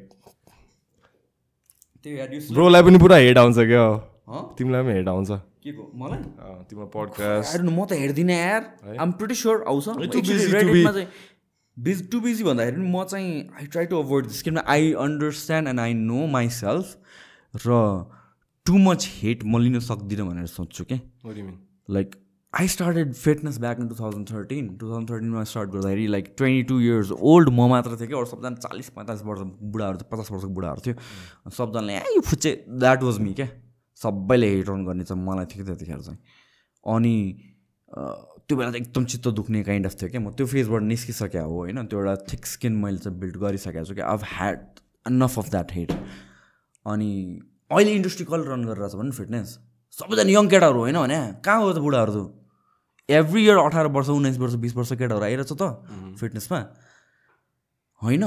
guy 2.05 2.39
ब्रोलाई 2.53 2.83
पनि 2.83 2.97
पुरा 3.05 3.15
hate 3.25 3.37
आउँछ 3.37 3.55
क्या 3.71 3.87
Huh? 4.31 4.41
तिमीलाई 4.57 4.83
पनि 4.83 4.93
हेट 4.93 5.07
आउँछ 5.07 5.29
के 5.63 5.71
को 5.71 5.91
मलाई 6.01 6.17
अँ, 6.19 6.65
तिम्रो 6.69 6.85
पडकास्ट 6.95 7.55
I 7.55 7.57
don't 7.59 7.69
know, 7.69 7.77
म 7.79 7.85
त 7.85 7.97
हेर्दिनँ 8.01 8.35
यार 8.35 8.95
आम 9.05 9.11
प्रिटी 9.21 9.35
स्योर 9.35 9.63
आउँछ 9.67 9.87
बिज 11.78 12.10
टु 12.10 12.20
बिजी 12.20 12.44
भन्दाखेरि 12.44 12.76
पनि 12.76 12.90
म 12.90 13.04
चाहिँ 13.04 13.30
I 13.60 13.66
try 13.66 13.86
to 13.86 13.98
avoid 13.98 14.26
this 14.26 14.42
किनभने 14.42 14.62
I 14.72 14.92
understand 15.04 15.68
and 15.68 15.80
I 15.80 15.94
know 15.94 16.26
myself 16.56 17.64
र 17.66 17.78
टु 18.66 18.78
मच 18.78 19.08
हेट 19.22 19.44
म 19.44 19.58
लिन 19.62 19.78
सक्दिनँ 19.80 20.26
भनेर 20.28 20.46
सोध्छु 20.46 20.84
कि? 20.84 21.00
What 21.24 21.34
do 21.34 21.40
you 21.40 21.46
mean? 21.48 21.58
Like 21.90 22.14
I 22.54 22.68
started 22.68 23.12
fitness 23.14 23.58
back 23.60 23.80
in 23.80 23.88
two 23.88 23.94
thousand 23.94 24.30
thirteen 24.30 24.68
two 24.76 24.88
thousand 24.90 25.10
थर्टिनमा 25.10 25.42
start 25.44 25.70
गर्दाखेरि 25.70 26.06
like 26.06 26.34
twenty 26.38 26.62
two 26.68 26.78
years 26.80 27.10
old 27.12 27.48
म 27.48 27.68
मात्र 27.70 27.96
थियो 28.00 28.08
कि? 28.08 28.14
अरू 28.14 28.24
सबजना 28.26 28.54
चालिस 28.56 28.88
पैँतालिस 28.90 29.22
वर्ष 29.24 29.40
बुढाहरू 29.74 29.96
थियो 29.98 30.16
पचास 30.16 30.30
वर्षको 30.32 30.48
बुढाहरू 30.58 30.80
थियो। 30.86 31.50
सबजनाले 31.50 31.94
ए 31.94 32.14
यो 32.16 32.20
फुच्चे 32.30 32.52
द्याट 32.68 33.02
वाज 33.02 33.18
मी 33.18 33.34
क्या 33.34 33.48
सबैले 34.00 34.48
हेट 34.54 34.68
अन 34.70 34.84
गर्ने 34.86 35.04
चाहिँ 35.04 35.24
मलाई 35.26 35.46
थियो 35.50 35.64
कि 35.64 35.70
त्यतिखेर 35.70 36.00
चाहिँ। 36.00 36.18
अनि 36.86 37.16
त्यो 38.48 38.56
बेला 38.58 38.70
चाहिँ 38.70 38.84
एकदम 38.84 39.04
चित्त 39.04 39.28
दुख्ने 39.40 39.62
काइन्ड 39.64 39.86
अफ 39.86 39.94
थियो 40.00 40.08
क्या। 40.10 40.20
म 40.20 40.30
त्यो 40.36 40.46
फेजबाट 40.46 40.82
निस्किसकेँ 40.82 41.40
हो 41.40 41.54
होइन। 41.58 41.86
त्यो 41.86 41.98
एउटा 41.98 42.14
थिक 42.32 42.46
स्किन 42.46 42.72
मैले 42.82 42.98
चाहिँ 42.98 43.18
बिल्ड 43.20 43.36
गरिसकेको 43.40 43.84
छु 43.84 43.94
कि 43.94 44.00
I've 44.04 44.20
had 44.32 44.58
enough 45.12 45.38
of 45.38 45.50
that 45.50 45.72
hate 45.72 45.92
अनि 46.86 47.10
अहिले 47.70 47.92
इन्डस्ट्री 47.92 48.24
कसले 48.26 48.44
रन 48.52 48.64
गरिरहेको 48.64 48.92
छ 48.92 49.00
भने 49.00 49.12
फिटनेस 49.16 49.58
सबैजना 49.98 50.30
यङ 50.30 50.48
केटाहरू 50.48 50.78
होइन 50.80 50.98
भने 50.98 51.18
कहाँ 51.44 51.60
हो 51.62 51.72
त 51.72 51.78
बुढाहरू? 51.78 52.12
त 52.12 53.12
एभ्री 53.12 53.40
इयर 53.44 53.56
अठार 53.58 53.86
वर्ष 53.94 54.08
उन्नाइस 54.10 54.38
वर्ष 54.38 54.54
बिस 54.60 54.76
वर्ष 54.76 54.92
केटाहरू 54.92 55.24
आइरहेछ 55.24 55.52
त 55.52 55.64
फिटनेसमा 56.20 56.60
होइन? 58.02 58.24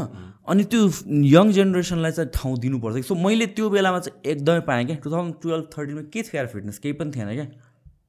अनि 0.49 0.63
त्यो 0.63 0.81
यङ 1.29 1.51
जेनेरेसनलाई 1.51 2.11
चाहिँ 2.11 2.29
ठाउँ 2.33 2.57
दिनुपर्छ 2.57 3.05
सो 3.05 3.15
मैले 3.15 3.45
त्यो 3.53 3.69
बेलामा 3.69 3.99
चाहिँ 3.99 4.21
एकदमै 4.31 4.61
पाएँ 4.65 4.85
क्या। 4.85 4.95
टु 5.03 5.09
थाउजन्ड 5.11 5.35
टुवेल्भ 5.41 5.65
थर्टिनमा 5.77 6.01
के 6.13 6.21
थियो 6.23 6.37
यार 6.37 6.47
फिटनेस 6.47 6.77
केही 6.79 6.93
पनि 6.97 7.11
थिएन 7.13 7.29
क्या। 7.33 7.47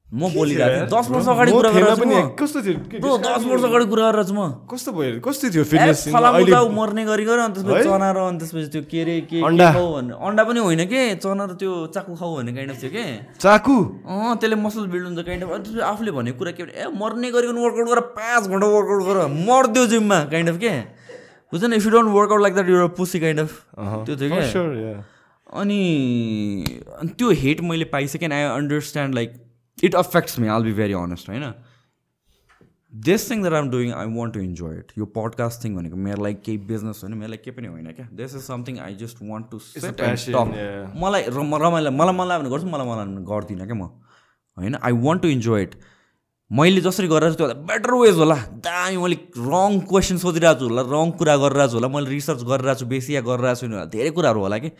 म 0.09 0.25
बोलिरहेको 0.33 0.73
थिएँ 0.73 0.89
दस 0.89 1.05
वर्ष 1.13 1.27
अगाडि 1.29 1.51
कुरा 1.53 1.69
म। 1.69 2.33
कस्तो 2.33 2.59
थियो? 2.65 3.17
दस 3.21 3.43
वर्ष 3.45 3.63
अगाडि 3.69 3.85
कुरा 3.85 4.03
गरेर 4.09 4.33
म। 4.33 4.65
कस्तो 4.65 4.89
भयो? 4.97 5.21
कस्तो 5.21 5.45
थियो 5.53 5.63
फिटनेस 5.69 6.09
मर्ने 6.09 7.05
गरी 7.05 7.23
गऱ्यो 7.29 7.43
अनि 7.45 7.53
त्यसपछि? 7.53 7.83
चना 7.85 8.09
र 8.09 8.17
अनि 8.17 8.37
त्यसपछि 8.41 8.67
त्यो 8.73 8.81
के 8.89 9.01
अरे 9.01 9.15
के। 9.29 9.37
खाऊ 9.37 9.85
भन्ने। 9.93 10.13
अन्डा 10.17 10.43
पनि 10.49 10.59
होइन 10.65 10.81
के? 10.89 11.01
चना 11.21 11.45
र 11.45 11.53
त्यो 11.61 11.93
चाकु 11.93 12.17
खाऊ 12.17 12.31
भन्ने 12.41 12.51
काइन्ड 12.57 12.71
अफ 12.73 12.77
थियो 12.81 12.89
के? 12.89 13.05
चाकु? 13.37 13.75
अँ 14.09 14.33
त्यसले 14.41 14.55
मसल 14.57 14.89
बिल्ड 14.89 15.05
हुन्छ 15.13 15.21
काइन्ड 15.29 15.43
अफ 15.45 15.49
त्यसपछि 15.49 15.81
आफूले 15.93 16.11
भनेको 16.17 16.37
कुरा 16.41 16.51
के 16.57 16.63
ए 16.73 16.89
मर्ने 16.89 17.29
गरिकन 17.29 17.57
वर्कआउट 17.61 17.87
गर 17.93 18.01
पाँच 18.17 18.49
घन्टा 18.49 18.65
वर्कआउट 18.65 19.03
गर 19.05 19.17
मर्दियो 19.29 19.85
जिममा 19.93 20.19
काइन्ड 20.33 20.49
अफ 20.49 20.57
के? 20.57 20.73
बुझ्छ 21.53 21.63
न 21.63 21.73
if 21.77 21.85
you 21.85 21.91
don't 21.93 22.09
workout 22.17 22.41
like 22.41 22.53
that 22.57 22.69
your 22.69 22.87
pussy 22.97 23.19
kind 23.19 23.39
of 23.45 23.51
त्यो 24.09 24.15
थियो 24.17 24.29
क्या. 24.33 25.05
अनि 25.53 25.81
अनि 26.97 27.09
त्यो 27.13 27.29
हेट 27.45 27.61
मैले 27.61 27.85
पाइसकेँ 27.93 28.29
I 28.29 28.43
understand 28.57 29.15
like 29.15 29.37
it 29.83 29.95
affects 29.95 30.39
me 30.39 30.47
I'll 30.47 30.63
be 30.63 30.73
very 30.73 30.93
honest 30.93 31.29
होइन 31.29 31.51
this 32.93 33.29
thing 33.31 33.41
that 33.41 33.53
um 33.53 33.69
doing 33.69 33.91
I 33.93 34.05
want 34.13 34.33
to 34.33 34.39
enjoy 34.39 34.77
it 34.77 34.91
यो 34.97 35.05
podcast 35.17 35.63
thing 35.63 35.75
भनेको 35.75 35.95
मेरो 35.97 36.23
लागि 36.23 36.35
केही 36.45 36.57
बिजनेस 36.67 37.01
होइन 37.03 37.13
मेरो 37.17 37.31
लागि 37.31 37.43
केही 37.43 37.55
पनि 37.57 37.67
होइन 37.67 37.91
क्या 37.91 38.07
this 38.13 38.35
is 38.35 38.41
something 38.41 38.79
I 38.79 38.95
just 38.95 39.17
want 39.23 39.49
to 39.51 39.59
set. 39.59 40.01
मलाई 41.03 41.23
रम 41.29 41.55
रमाइलो 41.55 41.91
मलाई 41.91 42.27
लाग्यो 42.27 42.39
भने 42.39 42.49
गर्छु 42.49 42.67
मलाई 42.67 42.87
भने 42.87 43.23
गर्दिनँ 43.25 43.65
क्या 43.65 43.75
म 43.75 43.89
होइन 44.57 44.75
I 44.81 44.91
want 45.05 45.21
to 45.21 45.27
enjoy 45.27 45.63
it 45.63 45.75
मैले 46.51 46.81
जसरी 46.81 47.07
गरेर 47.07 47.33
त्यो 47.33 47.47
बेटर 47.63 47.93
वेज 47.93 48.15
होला 48.15 48.35
दामी 48.67 48.97
मैले 48.97 49.15
रङ 49.47 49.79
क्वेसन 49.89 50.17
सोधिरहेको 50.17 50.59
छु 50.59 50.69
होला 50.69 50.81
रङ 50.89 51.11
कुरा 51.19 51.35
गरिरहेको 51.37 51.71
छु 51.71 51.77
होला 51.77 51.87
मैले 51.95 52.09
रिसर्च 52.09 52.43
गरिरहेको 52.43 52.79
छु 52.79 52.85
बेसी 52.85 53.15
या 53.15 53.21
गरिरहेको 53.21 53.59
छु 53.61 53.67
होला 53.67 53.85
धेरै 53.95 54.09
कुराहरू 54.17 54.39
होला 54.41 54.57
कि 54.57 54.71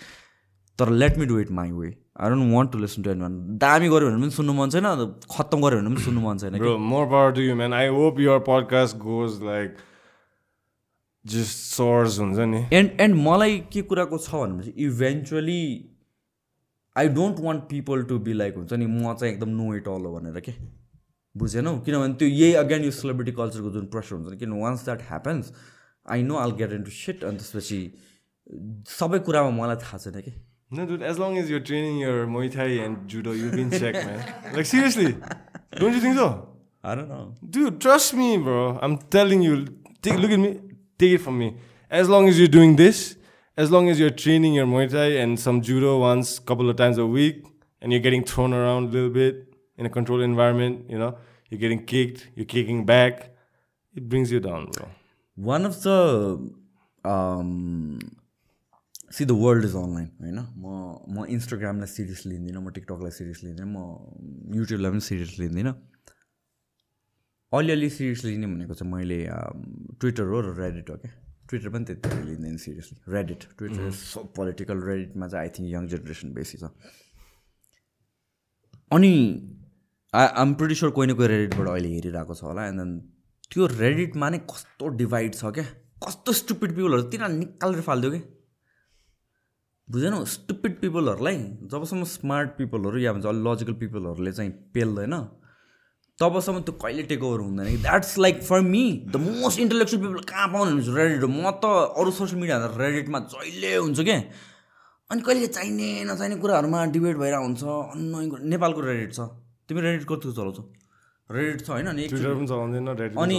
तर 0.80 0.90
let 1.02 1.18
me 1.18 1.26
do 1.26 1.40
it 1.40 1.52
my 1.52 1.72
way 1.72 1.92
I 2.20 2.30
don't 2.30 2.54
want 2.54 2.72
to 2.72 2.80
listen 2.80 3.04
to 3.04 3.12
an 3.12 3.36
दामी 3.60 3.90
गऱ्यो 3.90 4.10
भने 4.10 4.22
पनि 4.22 4.32
सुन्नु 4.38 4.54
मन 4.54 4.70
छैन 4.76 4.88
खत्तम 5.36 5.62
गऱ्यो 5.66 5.80
भने 5.82 5.90
पनि 5.96 6.04
सुन्नु 6.08 6.22
मन 6.22 6.38
छैन 6.38 6.54
कि 6.54 6.60
Bro, 6.64 6.78
more 6.94 7.06
power 7.14 7.32
to 7.38 7.46
you, 7.50 7.56
man. 7.62 7.74
I 7.74 7.86
hope 8.00 8.20
your 8.26 8.40
podcast 8.50 9.00
goes 9.06 9.38
like 9.52 9.78
just 11.26 11.64
soars 11.76 12.20
हुन्छ 12.20 12.50
नि 12.56 12.66
एन्ड 12.74 13.02
एन्ड 13.02 13.16
मलाई 13.28 13.58
के 13.74 13.82
कुराको 13.94 14.18
छ 14.26 14.42
भनेपछि 14.44 14.74
eventually 14.88 15.62
I 16.96 17.08
don't 17.16 17.40
want 17.48 17.64
people 17.72 18.04
to 18.12 18.20
be 18.28 18.34
like 18.34 18.56
हुन्छ 18.56 18.74
नि 18.74 18.86
म 18.88 19.14
चाहिँ 19.14 19.34
एकदम 19.34 19.50
नो 19.62 19.74
इट 19.76 19.88
अल 19.88 20.06
हो 20.06 20.14
भनेर 20.20 20.40
के 20.48 20.54
बुझेनौ 21.36 21.78
किनभने 21.88 22.14
त्यो 22.20 22.28
यही 22.28 22.54
अगेन 22.62 22.84
यो 22.84 22.92
सेलिब्रिटी 23.00 23.32
कल्चरको 23.40 23.70
जुन 23.72 23.86
प्रेसर 23.96 24.16
हुन्छ 24.16 24.40
किन 24.40 24.60
once 24.62 24.86
that 24.86 25.02
happens 25.10 25.52
I 26.06 26.24
know 26.30 26.36
I'll 26.44 26.52
get 26.62 26.72
into 26.84 26.92
shit 27.00 27.24
अनि 27.32 27.38
त्यसपछि 27.44 27.82
सबै 28.94 29.20
कुरामा 29.28 29.52
मलाई 29.58 29.76
थाहा 29.84 29.98
छैन 30.06 30.22
कि 30.28 30.34
No, 30.72 30.86
dude, 30.86 31.02
as 31.02 31.18
long 31.18 31.38
as 31.40 31.50
you're 31.50 31.60
training 31.60 31.98
your 31.98 32.28
Muay 32.28 32.52
Thai 32.52 32.84
and 32.86 33.08
Judo, 33.08 33.32
you'll 33.32 33.52
be 33.52 33.62
in 33.62 33.72
check, 33.72 33.96
man. 33.96 34.54
like, 34.54 34.68
seriously. 34.68 35.16
Don't 35.72 35.94
you 35.94 36.00
think 36.00 36.16
so? 36.16 36.48
I 36.84 36.94
don't 36.94 37.10
know. 37.10 37.34
Dude, 37.50 37.82
trust 37.82 38.14
me, 38.14 38.38
bro. 38.38 38.78
I'm 38.82 38.98
telling 38.98 39.42
you. 39.42 39.66
Take 40.02 40.20
Look 40.20 40.32
at 40.32 40.40
me. 40.40 40.62
Take 40.98 41.14
it 41.14 41.18
from 41.20 41.40
me. 41.40 41.58
As 41.90 42.08
long 42.08 42.30
as 42.30 42.38
you're 42.38 42.48
doing 42.48 42.76
this, 42.76 43.18
as 43.58 43.72
long 43.72 43.90
as 43.90 44.00
you're 44.00 44.12
training 44.12 44.54
your 44.54 44.68
Muay 44.68 44.90
Thai 44.90 45.18
and 45.24 45.40
some 45.40 45.62
Judo 45.62 46.00
once, 46.00 46.38
couple 46.38 46.70
of 46.70 46.76
times 46.76 46.98
a 47.00 47.06
week, 47.06 47.44
and 47.82 47.92
you're 47.92 48.02
getting 48.02 48.24
thrown 48.24 48.54
around 48.54 48.90
a 48.90 48.92
little 48.92 49.10
bit 49.10 49.54
in 49.78 49.86
a 49.86 49.90
controlled 49.90 50.22
environment, 50.22 50.86
you 50.90 51.00
know, 51.00 51.18
you're 51.50 51.60
getting 51.60 51.84
kicked, 51.86 52.30
you're 52.36 52.46
kicking 52.46 52.86
back, 52.86 53.36
it 53.96 54.08
brings 54.08 54.32
you 54.32 54.40
down, 54.40 54.70
bro. 54.72 54.88
One 55.36 55.66
of 55.66 55.82
the 55.82 56.54
um, 57.04 58.00
see 59.12 59.26
the 59.26 59.32
world 59.44 59.66
is 59.66 59.76
online 59.76 60.10
होइन 60.22 60.40
म 60.40 60.66
म 61.14 61.26
इन्स्टाग्रामलाई 61.36 61.88
serious 61.88 62.26
लिँदिनँ 62.26 62.62
म 62.62 62.70
टिकटकलाई 62.72 63.12
serious 63.12 63.44
लिँदिनँ 63.44 63.70
म 63.70 63.78
युट्युबलाई 64.56 64.92
पनि 64.92 65.02
serious 65.02 65.40
लिँदिनँ। 65.40 65.74
अलिअलि 67.52 67.90
serious 67.90 68.24
लिने 68.26 68.48
भनेको 68.48 68.74
चाहिँ 68.74 68.92
मैले 68.94 69.20
ट्विटर 70.00 70.24
हो 70.30 70.40
र 70.42 70.54
रेडिट 70.58 70.90
हो 70.90 70.96
क्या। 71.02 71.12
ट्विटर 71.50 71.70
पनि 71.74 71.86
त्यति 71.86 72.10
लिँदैन 72.26 72.58
seriously 72.62 73.14
Reddit 73.14 73.42
Twitter 73.58 73.88
is 73.88 73.94
so 73.96 74.20
political 74.38 74.82
रेडिटमा 74.86 75.28
चाहिँ 75.28 75.42
आई 75.42 75.50
थिङ्क 75.58 75.68
यङ 75.74 75.88
जेनेरेसन 75.90 76.34
बेसी 76.34 76.58
छ। 76.58 76.70
अनि 78.92 79.14
आई 80.14 80.28
आम 80.42 80.54
प्रिटी 80.62 80.76
स्योर 80.76 80.92
कोही 80.92 81.08
न 81.10 81.14
कोही 81.18 81.28
रेडिटबाट 81.28 81.68
अहिले 81.68 81.90
हेरिरहेको 81.94 82.34
छ 82.34 82.44
होला। 82.44 82.68
एन्ड 82.68 82.80
देन 82.82 82.92
त्यो 83.50 83.66
रेडिटमा 83.74 84.30
नै 84.30 84.40
कस्तो 84.46 84.88
डिभाइड 85.02 85.34
छ 85.36 85.54
क्या। 85.58 85.66
कस्तो 86.06 86.34
स्टुपिड 86.42 86.76
पिपलहरू 86.76 87.10
तिनीहरू 87.10 87.34
निकालेर 87.38 87.82
फालिदियो 87.90 88.12
कि 88.14 88.22
बुझेनौ 89.92 90.24
स्टुपिड 90.32 90.74
पिपलहरूलाई 90.80 91.38
जबसम्म 91.72 92.03
स्मार्ट 92.06 92.50
पिपलहरू 92.58 92.98
या 93.00 93.14
भन्छ 93.14 93.26
अलिक 93.26 93.45
लजिकल 93.48 93.74
पिपलहरूले 93.80 94.32
चाहिँ 94.32 94.51
पेल्दैन 94.74 95.16
तबसम्म 96.19 96.59
त्यो 96.61 96.74
कहिले 96.84 97.03
टेक 97.09 97.24
ओभर 97.24 97.40
हुँदैन 97.40 97.68
कि? 97.68 97.77
That's 97.82 98.18
like 98.19 98.42
for 98.43 98.61
me 98.61 98.84
the 99.09 99.16
most 99.18 99.59
intellectual 99.59 100.01
people 100.03 100.22
कहाँ 100.30 100.48
पाउनुहुन्छ? 100.53 100.88
रेडिट 100.98 101.24
म 101.24 101.50
त 101.58 101.66
अरू 101.98 102.11
सोसियल 102.11 102.40
मिडिया 102.42 102.58
रेडिटमा 102.77 103.19
जहिले 103.34 103.76
हुन्छु 103.76 104.03
क्या 104.03 104.19
अनि 105.09 105.22
कहिले 105.26 105.48
चाहिने 105.58 105.88
नचाहिने 106.06 106.35
कुराहरूमा 106.38 106.85
डिबेट 106.93 107.18
भइरहेको 107.18 107.45
हुन्छ। 107.45 107.64
अन्य 107.64 108.45
नेपालको 108.45 108.82
रेडिट 108.82 109.14
छ। 109.14 109.19
तिमी 109.66 109.82
रेडिट 109.82 110.03
कतिको 110.06 110.34
चलाउँछौ? 110.38 110.64
रेडिट 111.32 111.61
छ 111.61 111.69
होइन? 111.69 111.88
अनि 111.88 113.35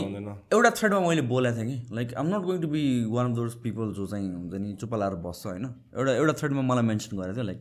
एउटा 0.53 0.71
थ्रेडमा 0.79 1.01
मैले 1.01 1.23
बोलेको 1.27 1.57
थिएँ 1.57 1.67
कि 1.71 1.95
like 1.95 2.15
um 2.15 2.27
not 2.27 2.43
going 2.47 2.61
to 2.63 2.69
be 2.69 2.83
one 3.11 3.31
of 3.31 3.37
those 3.37 3.55
people 3.63 3.93
जो 3.99 4.07
चाहिँ 4.07 4.29
हुन्छ 4.35 4.55
नि 4.55 4.75
चुप्पा 4.81 4.97
लाएर 4.97 5.15
बस्छ 5.27 5.47
होइन? 5.47 5.67
एउटा 5.99 6.13
एउटा 6.15 6.33
थ्रेडमा 6.41 6.63
मलाई 6.71 6.85
मेन्सन 6.87 7.17
गरेको 7.19 7.35
थियो 7.35 7.47
लाइक 7.51 7.61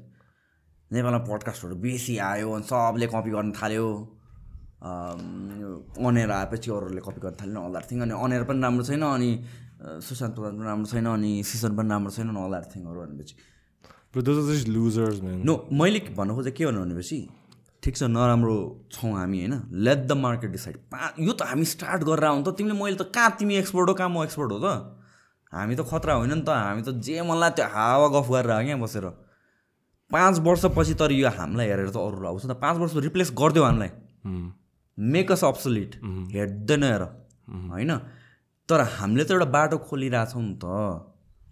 नेपालमा 0.91 1.19
पडकास्टहरू 1.29 1.75
बेसी 1.81 2.17
आयो 2.29 2.51
अनि 2.51 2.63
सबले 2.69 3.07
कपी 3.09 3.29
गर्न 3.31 3.51
थाल्यो। 3.57 3.87
अनेर 6.07 6.31
आएपछि 6.31 6.69
अरूहरूले 6.71 7.01
कपी 7.07 7.19
गर्न 7.25 7.35
थाल्यो 7.41 7.59
अल 7.65 7.75
थिङ 7.89 7.97
अनि 8.05 8.13
अनेर 8.25 8.43
पनि 8.49 8.59
राम्रो 8.61 8.83
छैन 8.85 9.03
अनि 9.09 9.31
सुशान्त 10.05 10.35
प्रधान 10.37 10.55
पनि 10.55 10.65
राम्रो 10.69 10.87
छैन 10.93 11.05
अनि 11.15 11.31
सिजन 11.49 11.71
पनि 11.77 11.89
राम्रो 11.89 12.11
छैन 12.13 12.29
अल 12.45 12.55
थिङहरू 12.69 12.99
भनेपछि. 13.01 13.35
नो 15.49 15.53
मैले 15.81 15.99
भन्नु 16.17 16.31
खोजेँ 16.37 16.53
के 16.53 16.65
भन्नु 16.65 16.79
भनेपछि 16.85 17.19
ठिक 17.83 17.95
छ 17.97 18.03
नराम्रो 18.03 18.55
छौँ 18.91 19.11
हामी 19.13 19.39
होइन? 19.39 19.53
लेट 19.71 19.99
द 20.07 20.11
मार्केट 20.11 20.51
डिसाइड 20.51 20.77
पा 20.91 21.13
यो 21.19 21.33
त 21.33 21.47
हामी 21.47 21.65
स्टार्ट 21.65 22.03
गरेर 22.03 22.25
आउँ 22.25 22.43
त 22.43 22.55
तिमीले 22.57 22.75
मैले 22.75 22.95
त 22.95 23.07
कहाँ 23.15 23.35
तिमी 23.39 23.55
एक्सपर्ट 23.55 23.89
हो 23.89 23.93
कहाँ 23.95 24.09
म 24.09 24.23
एक्सपर्ट 24.23 24.51
हो 24.51 24.59
त? 24.59 24.67
हामी 25.53 25.75
त 25.75 25.81
खतरा 25.87 26.13
होइन 26.13 26.33
नि 26.33 26.43
त 26.43 26.49
हामी 26.49 26.81
त 26.83 26.89
जे 26.99 27.23
लाग्यो 27.23 27.49
त्यो 27.55 27.65
हावा 27.71 28.07
गफ 28.15 28.27
गरेर 28.29 28.51
आयो 28.51 28.65
क्या 28.67 28.77
बसेर। 28.83 29.05
पाँच 30.11 30.39
वर्षपछि 30.39 30.93
तर 30.99 31.11
यो 31.11 31.29
हामीलाई 31.29 31.67
हेरेर 31.67 31.89
त 31.89 31.97
अरूहरू 31.97 32.27
आउँछ 32.27 32.45
नि 32.45 32.53
त। 32.53 32.57
पाँच 32.59 32.75
वर्ष 32.77 32.93
रिप्लेस 33.07 33.29
गरिदियो 33.31 33.63
हामीलाई. 33.63 33.91
मेक 34.97 35.31
अस 35.31 35.43
अब्सोलिट 35.45 35.91
हेर्दैन 36.35 36.83
हेर 36.83 37.03
होइन? 37.71 37.91
तर 38.69 38.79
हामीले 38.99 39.23
त 39.23 39.31
एउटा 39.31 39.47
बाटो 39.55 39.77
खोलिरहेछौँ 39.87 40.43
नि 40.43 40.55
त। 40.59 40.65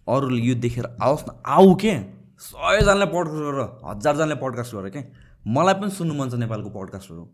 अरूले 0.06 0.40
यो 0.44 0.54
देखेर 0.60 0.86
आओस् 1.00 1.24
न। 1.24 1.30
आऊ 1.46 1.74
के? 1.74 1.94
सयजनाले 2.38 3.06
पडकास्ट 3.14 3.42
गरेर 3.46 3.64
हजारजनाले 3.88 4.36
पडकास्ट 4.42 4.74
गरेर 4.74 4.90
के? 4.94 5.02
मलाई 5.48 5.74
पनि 5.80 5.90
सुन्नु 5.96 6.14
मन 6.14 6.28
छ 6.28 6.34
नेपालको 6.44 6.68
पडकास्टहरू 6.70 7.24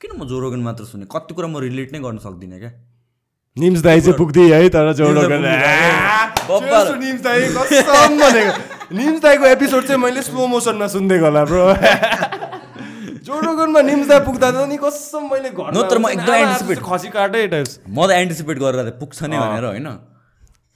किन 0.00 0.10
म 0.12 0.28
जोरोगन 0.28 0.60
मात्र 0.60 0.84
सुने? 0.84 1.04
कति 1.08 1.32
कुरा 1.34 1.48
म 1.48 1.56
रिलेट 1.64 1.88
नै 1.92 2.00
गर्न 2.04 2.18
सक्दिनँ 2.20 2.58
क्या। 2.60 2.70
निम्स 3.56 3.80
दाई 3.80 4.00
चाहिँ 4.00 4.18
पुग्दै 4.18 4.46
है 4.52 4.68
तर 4.68 4.92
जोडो 4.92 5.22
निम्स 7.00 7.20
दाई। 7.24 7.40
निम्स 7.48 8.20
दाई? 8.20 8.44
निम्स 8.92 9.20
दाईको 9.22 9.44
एपिसोड 9.46 9.82
चाहिँ 9.86 10.00
मैले 10.02 10.22
स्लो 10.22 10.46
मोसनमा 10.46 10.86
सुनिदिएको 10.94 11.24
होला 11.24 11.42
ब्रो 11.48 11.64
जोरोगनमा 13.26 13.80
निम्दा 13.82 14.16
पुग्दा 14.26 14.48
त 14.50 14.68
नि 14.68 14.76
कसम 14.76 15.22
मैले 15.32 15.50
घरमा 15.50 15.72
न, 15.72 15.88
तर 15.88 15.98
म 15.98 16.12
एकदम 16.12 16.52
जस्तो 16.52 16.84
खसी 16.84 17.08
काटै 17.10 17.46
टाइप्स 17.56 17.72
म 17.88 18.06
त 18.06 18.10
एन्टिसिपेट 18.22 18.56
गरेर 18.58 18.90
पुग्छ 19.00 19.18
नै 19.32 19.36
भनेर 19.40 19.64
होइन? 19.72 19.88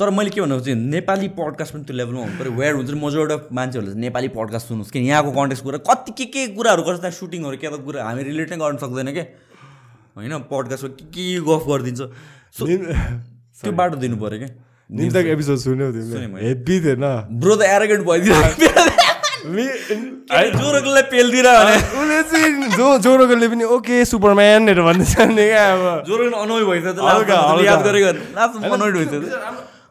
तर 0.00 0.10
मैले 0.10 0.30
के 0.30 0.40
भन्नु 0.40 0.60
चाहिँ 0.60 0.78
नेपाली 0.80 1.28
पडकास्ट 1.38 1.74
पनि 1.74 1.84
त्यो 1.84 1.96
लेभलमा 1.96 2.20
हुनु 2.20 2.34
पऱ्यो 2.40 2.52
वेयर 2.60 2.74
हुन्छ 2.74 2.90
मेजोरिटी 3.04 3.34
अफ 3.34 3.42
मान्छेहरूले 3.52 3.92
चाहिँ 3.92 4.02
नेपाली 4.04 4.28
पडकास्ट 4.36 4.66
सुन्नुहोस् 4.68 4.92
कि 4.92 4.98
यहाँको 5.08 5.30
कन्टेक्स्ट 5.38 5.64
कुरा 5.64 5.78
कति 5.88 6.12
के 6.18 6.24
के 6.34 6.46
कुराहरू 6.56 6.82
गर्छ 6.82 7.00
त्यहाँ 7.00 7.16
सुटिङहरू 7.20 7.56
के 7.60 7.68
त 7.68 7.70
कुरा 7.84 8.04
हामी 8.04 8.22
रिलेट 8.30 8.48
नै 8.52 8.56
गर्न 8.64 8.76
सक्दैन 8.84 9.08
क्या 9.12 9.26
होइन 10.16 10.32
पडकास्टमा 10.52 10.90
के 10.96 11.04
के 11.14 11.24
गफ 11.48 11.62
गरिदिन्छ। 11.70 12.00
सो 12.58 12.62
त्यो 12.66 13.72
बाटो 13.72 13.96
दिनु 14.00 14.16
पऱ्यो 14.16 14.38
क्या 14.40 14.50
निम्दाको 14.90 15.28
एपिसोड 15.36 15.58
सुन्यौ। 15.64 15.88
हेभी 16.40 16.76
थिएन 16.86 17.04
ब्रो 17.40 17.54
त 17.56 17.62
एरोगेन्ट 17.76 18.02
भइदियो। 18.08 18.34
जो 22.76 22.86
जोरोगनले 23.04 23.48
पनि 23.48 23.64
ओके 23.76 24.04
सुपरम्यानहरू 24.04 24.82
भन्दैछ 24.84 25.14
नि 25.32 25.44
क्या 25.48 25.64
अब। 25.72 26.04
जोरोगन 26.08 26.34
अनोइ 26.44 26.64
भइसक्यो। 26.70 27.62
याद 27.64 27.80
गरेको 27.88 28.10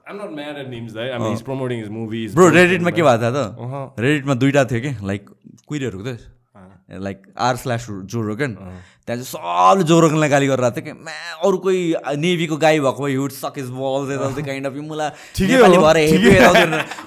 I'm 0.09 0.17
not 0.17 0.33
mad 0.33 0.57
at 0.57 0.69
Nims? 0.69 0.97
I 0.97 1.17
mean, 1.19 1.31
he's 1.31 1.43
promoting 1.43 1.79
his 1.79 1.89
movies. 1.89 2.33
Bro 2.33 2.49
रेडिटमा 2.49 2.91
के 2.97 3.01
भएको 3.03 3.29
थियो। 3.29 3.45
त 3.93 3.99
रेडिटमा 3.99 4.33
दुइटा 4.41 4.63
थियो 4.65 4.81
कि 4.81 4.91
लाइक 5.05 5.29
कुइरहरूको 5.69 6.03
थियो 6.03 6.39
लाइक 6.89 7.17
आर 7.37 7.55
स्ल्यास 7.55 7.85
जोरोगन 8.09 8.53
त्यहाँ 9.05 9.21
चाहिँ 9.21 9.23
सबले 9.29 9.83
जोरोगनलाई 9.85 10.29
गाली 10.29 10.47
गरेर 10.49 10.69
थियो 10.73 10.83
कि 10.85 10.93
म्या 10.97 11.35
अरू 11.45 11.57
कोही 11.61 11.81
नेभीको 12.25 12.57
गाई 12.57 12.79
भएको 12.79 13.03
भए 13.05 13.11
युड 13.13 13.31
सक 13.37 13.53
इज 13.61 13.69
बल 13.69 14.09
यताउति 14.13 14.43
काइन्ड 14.49 14.65
अफ 14.65 14.73
मुला 14.89 15.07
नेपाली 15.41 15.77
भएर 15.77 15.97
हेपी 16.09 16.33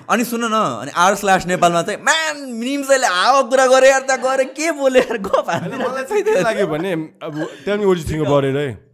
अनि 0.06 0.24
सुन 0.30 0.46
न 0.46 0.62
अनि 0.86 0.94
आर 0.94 1.14
स्ल्यास 1.18 1.46
नेपालमा 1.50 1.82
चाहिँ 1.82 1.98
म्याम 2.06 2.46
निम्सले 2.62 3.06
हावा 3.18 3.42
कुरा 3.50 3.66
गरे 3.74 3.90
यार 3.90 4.06
त्यहाँ 4.06 4.22
गरे 4.22 4.44
के 4.54 4.70
बोले 4.78 5.00
यार 5.00 5.18
गफ 5.26 5.50
लाग्यो 5.50 6.66
भने 6.70 6.92
अब 7.26 7.34
थिङ्क 7.66 8.26
अबाउट 8.26 8.44
इट 8.44 8.56
है 8.62 8.91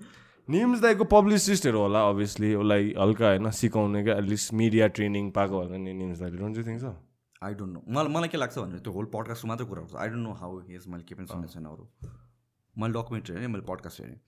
निम्स 0.49 0.81
दाइको 0.81 1.05
पब्लिसिस्टहरू 1.07 1.78
होला 1.78 2.02
अभियसली 2.09 2.55
उसलाई 2.57 2.94
हल्का 2.99 3.27
होइन 3.27 3.51
सिकाउने 3.57 4.02
क्या 4.05 4.15
एटलिस्ट 4.18 4.52
मिडिया 4.55 4.86
ट्रेनिङ 4.99 5.31
पाएको 5.33 5.57
होला 5.57 5.77
नि 5.78 5.93
निम्स 5.94 6.20
दाइले 6.20 6.39
don't 6.39 6.57
you 6.57 6.65
think 6.65 6.81
so 6.81 6.93
I 7.43 7.55
don't 7.55 7.73
know 7.73 7.83
मलाई 7.89 8.12
मलाई 8.12 8.28
के 8.28 8.39
लाग्छ 8.39 8.59
भने 8.59 8.78
त्यो 8.81 8.93
होल 8.93 9.10
पडकास्टको 9.12 9.49
मात्रै 9.49 9.67
कुरा 9.67 9.83
हुन्छ 9.83 9.97
I 9.97 10.09
don't 10.09 10.23
know 10.23 10.33
how 10.36 10.59
his 10.68 10.86
मैले 10.89 11.05
के 11.05 11.15
पनि 11.15 11.27
सुनेको 11.28 11.52
छैन 11.52 11.67
अरू 11.67 11.89
मैले 12.75 12.93
डकुमेन्ट्री 12.94 13.35
हेरेँ 13.35 13.49
मैले 13.49 13.67
पडकास्ट 13.67 14.01
हेरेँ 14.01 14.20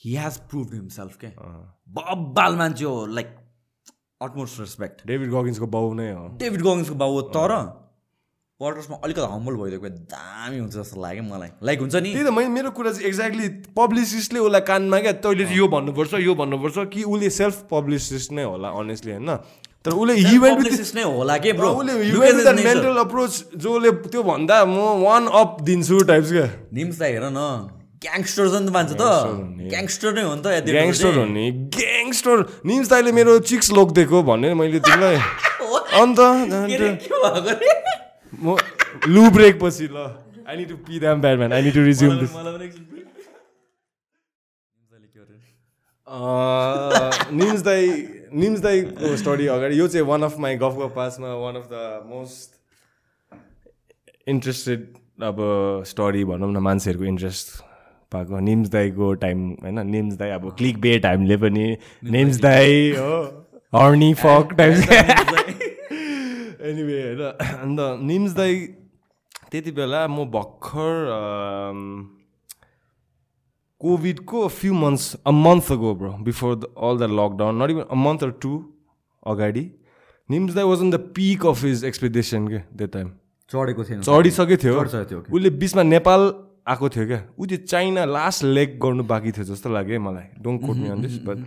हि 0.00 0.16
हेज 0.16 0.38
प्रुभ 0.48 0.72
हिमसेल्फ 0.74 1.16
के 1.24 1.32
बब्बाल 1.94 2.56
मान्छे 2.56 2.84
हो 2.84 2.94
लाइक 3.12 3.36
अटमोस्ट 4.20 4.60
रेस्पेक्ट 4.60 5.06
डेभिड 5.06 5.30
गगिन्सको 5.32 5.66
बाउ 5.72 5.92
नै 5.94 6.10
हो 6.12 6.28
डेभिड 6.38 6.62
गङ्सको 6.64 6.94
बाउ 7.02 7.12
हो 7.12 7.22
तर 7.36 7.54
पडकास्टमा 8.60 8.96
अलिकति 9.04 9.20
हम्बल 9.36 9.54
भइदिएको 9.60 9.88
दामी 10.08 10.58
हुन्छ 10.58 10.74
जस्तो 10.80 10.96
लाग्यो 10.96 11.22
मलाई। 11.28 11.48
लाइक 11.60 11.78
हुन्छ 11.80 11.96
नि? 12.00 12.10
त्यही 12.16 12.24
त 12.24 12.32
मैले 12.32 12.48
मेरो 12.56 12.70
कुरा 12.72 12.90
चाहिँ 12.96 13.04
एक्ज्याक्टली 13.08 13.48
पब्लिसिस्टले 13.76 14.38
उसलाई 14.48 14.60
कानमा 14.64 14.98
क्या 15.04 15.12
तैँले 15.20 15.44
यो 15.60 15.66
भन्नुपर्छ 15.68 16.12
यो 16.24 16.32
भन्नुपर्छ 16.40 16.76
कि 16.88 17.02
उसले 17.04 17.28
सेल्फ 17.36 17.56
पब्लिसिस्ट 17.68 18.32
नै 18.32 18.44
होला 18.48 18.68
अनेस्टली 18.80 19.12
होइन? 19.12 19.28
तर 19.84 19.92
उसले 19.92 20.16
नै 20.96 21.04
होला 21.04 21.36
के 21.44 21.52
ब्रो 21.52 21.68
उसले 21.84 21.92
मेन्टल 22.64 22.96
अप्रोच 23.04 23.60
जोले 23.60 23.90
त्यो 24.08 24.22
भन्दा 24.24 24.56
म 24.64 25.04
वान 25.04 25.28
अप 25.36 25.60
दिन्छु 25.68 26.00
टाइप्स 26.08 26.30
क्या। 26.32 26.48
निम्स 26.72 26.96
त 26.96 27.02
हेर 27.12 27.28
न 27.28 27.40
ग्याङ्स्टर 28.00 28.44
छ 28.48 28.54
नि 28.56 28.68
त। 28.68 28.72
मान्छे 28.72 28.94
त 28.96 29.04
ग्याङ्स्टर 29.68 30.10
नै 30.16 30.24
हो 30.24 30.32
नि 30.32 30.40
त 30.40 30.64
ग्याङ्स्टर 30.64 31.12
हो 31.12 31.24
नि 31.28 31.44
ग्याङ्स्टर 31.76 32.36
निम्स 32.72 32.88
दाइले 32.88 33.12
मेरो 33.20 33.36
चिक्स 33.52 33.68
लोकिदिएको 33.76 34.22
भने 34.32 34.48
मैले 34.56 34.80
तिमीलाई 34.80 35.20
अन्त? 36.00 36.18
म 38.34 38.56
लु 39.08 39.30
ब्रेक 39.30 39.54
पछि 39.62 39.86
ल। 39.92 39.96
I 40.48 40.56
need 40.56 40.68
to 40.68 40.76
pee 40.86 40.98
damn 41.00 41.20
bad man 41.20 41.52
I 41.52 41.62
need 41.62 41.74
to 41.74 41.82
resume 41.84 42.18
this 42.18 42.32
Neems 47.32 47.60
दाई 47.62 47.88
निम्स 48.34 48.60
दाईको 48.60 49.16
स्टोरी 49.16 49.46
अगाडि। 49.54 49.78
यो 49.78 49.88
चाहिँ 49.88 50.06
वान 50.06 50.22
अफ 50.22 50.38
माई 50.38 50.56
गफ 50.56 50.76
पासमा 50.96 51.34
one 51.36 51.54
of 51.56 51.68
the 51.72 52.02
most 52.10 52.54
interested 54.28 54.80
अब 55.24 55.36
स्टोरी 55.86 56.24
भनौँ 56.24 56.52
न 56.52 56.58
मान्छेहरूको 56.62 57.04
इन्ट्रेस्ट 57.04 57.46
पाएको 58.12 58.40
निम्स 58.40 58.68
दाईको 58.68 59.12
टाइम 59.22 59.38
होइन? 59.62 59.78
निम्स 59.86 60.14
दाई 60.16 60.30
अब 60.30 60.50
क्लिक 60.58 60.80
बेट 60.80 61.06
हामीले 61.06 61.36
पनि। 61.36 61.76
निम्स 62.04 62.40
दाई। 62.40 62.90
हो। 62.92 63.44
हर्नी 63.72 64.12
फक 64.14 64.54
टाइप 64.58 64.74
एनिवे 66.68 67.00
होइन 67.02 67.22
अन्त 67.64 67.80
निम्स 68.10 68.32
दाई 68.36 68.54
त्यति 69.50 69.70
बेला 69.80 70.06
म 70.08 70.24
भर्खर 70.36 70.92
कोभिडको 73.80 74.46
few 74.60 74.72
months 74.74 75.04
a 75.16 75.30
month 75.32 75.72
ago 75.72 75.94
bro 76.00 76.12
before 76.24 76.52
all 76.88 76.98
the 76.98 77.10
lockdown 77.18 77.62
not 77.62 77.70
even 77.70 77.84
a 77.90 78.00
month 78.06 78.24
or 78.24 78.30
two 78.42 78.52
अगाडि 79.26 79.64
निम्स 80.28 80.54
दाई 80.54 80.64
was 80.64 80.80
in 80.82 80.90
the 80.90 80.98
peak 81.16 81.46
of 81.46 81.64
his 81.64 81.84
expectation 81.84 82.48
के 82.48 82.58
त्यो 82.58 82.86
टाइम 82.96 83.08
चढेको 83.52 83.84
थियो। 83.84 84.00
चढिसकेको 84.02 84.56
थियो. 84.62 85.18
उसले 85.32 85.50
बिचमा 85.58 85.82
नेपाल 85.82 86.20
आएको 86.68 86.88
थियो 86.88 87.06
क्या। 87.06 87.20
ऊ 87.38 87.46
त्यो 87.46 87.58
चाइना 87.64 88.04
लास्ट 88.06 88.44
लेग 88.44 88.78
गर्नु 88.82 89.04
बाँकी 89.12 89.32
थियो 89.32 89.44
जस्तो 89.44 89.70
लाग्यो 89.70 89.94
है 89.94 89.98
मलाई। 90.06 90.26
Don't 90.42 90.66
quote 90.66 90.76
me 90.76 90.88
on 90.90 91.02
this 91.02 91.18
but 91.26 91.44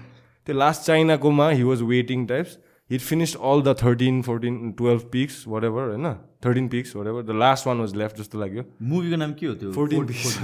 त्यो 0.47 0.55
last 0.55 0.81
चाइनाकोमा 0.83 1.49
he 1.49 1.63
was 1.63 1.81
waiting 1.89 2.25
types 2.27 2.57
hit 2.89 3.01
finished 3.01 3.37
all 3.39 3.61
the 3.61 3.75
thirteen 3.83 4.21
fourteen 4.21 4.71
twelve 4.77 5.01
peaks 5.11 5.43
whatever 5.63 5.89
होइन 5.89 6.13
thirteen 6.45 6.67
peaks 6.67 6.95
whatever 7.07 7.23
the 7.23 7.35
last 7.39 7.67
one 7.67 7.79
was 7.79 7.95
left 7.95 8.17
जस्तो 8.17 8.39
लाग्यो 8.39 8.63
मुभीको 8.81 9.15
नाम 9.15 9.33
के 9.33 9.45
हो 9.45 9.53
त्यो 9.55 9.71
फोर्टिन 9.71 10.05
पिक्स? 10.05 10.37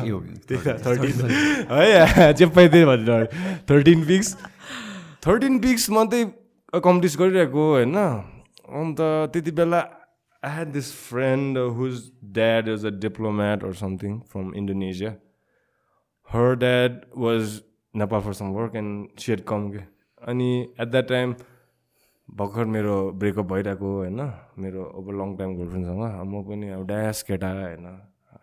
थर्टिन 0.86 1.30
है 1.72 2.34
चेप्पाइ 2.34 2.68
त्यही 2.68 2.86
भनेर 2.86 3.28
थर्टिन 3.70 4.06
पिक्स 4.06 4.36
थर्टिन 5.28 5.60
पिक्स 5.60 5.90
मात्रै 5.90 6.24
कम्प्लिट 6.84 7.18
गरिरहेको 7.18 7.68
होइन 7.72 7.96
अन्त 7.96 9.02
त्यति 9.34 9.52
बेला 9.52 9.80
I 10.44 10.52
had 10.52 10.72
this 10.72 10.92
friend 11.08 11.58
whose 11.78 12.02
dad 12.34 12.68
is 12.68 12.86
a 12.86 12.90
diplomat 13.00 13.64
or 13.64 13.74
something 13.74 14.20
from 14.32 14.54
Indonesia 14.56 15.16
her 16.30 16.56
dad 16.58 17.02
was 17.18 17.60
Nepal 17.94 18.22
for 18.22 18.34
some 18.34 18.50
work 18.52 18.76
and 18.76 19.20
said 19.20 19.44
come 19.48 19.70
के 19.72 19.84
अनि 20.22 20.50
एट 20.82 20.88
द्याट 20.88 21.08
टाइम 21.08 21.36
भर्खर 22.30 22.66
मेरो 22.66 22.96
ब्रेकअप 23.22 23.46
भइरहेको 23.52 23.94
होइन? 23.98 24.20
मेरो 24.60 24.84
अब 24.84 25.10
लङ 25.20 25.36
टाइम 25.38 25.56
गर्लफ्रेन्डसँग 25.58 26.02
म 26.32 26.44
पनि 26.50 26.70
अब 26.70 26.88
ड्यास 26.88 27.24
केटा 27.24 27.52
होइन? 27.62 27.86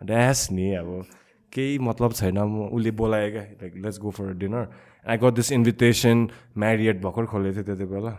ड्यास 0.05 0.47
नि 0.51 0.73
अब 0.75 1.05
केही 1.53 1.77
मतलब 1.79 2.13
छैन। 2.13 2.37
म 2.37 2.67
उसले 2.73 2.91
बोलायो 2.91 3.31
क्या 3.31 3.41
like 3.61 3.73
let's 3.85 3.99
go 3.99 4.09
for 4.09 4.33
dinner 4.39 4.67
I 5.09 5.17
got 5.17 5.33
this 5.35 5.51
invitation 5.51 6.27
Marriott 6.57 7.01
भर्खर 7.01 7.25
खोलेको 7.25 7.55
थियो 7.55 7.63
त्यति 7.63 7.85
बेला। 7.93 8.11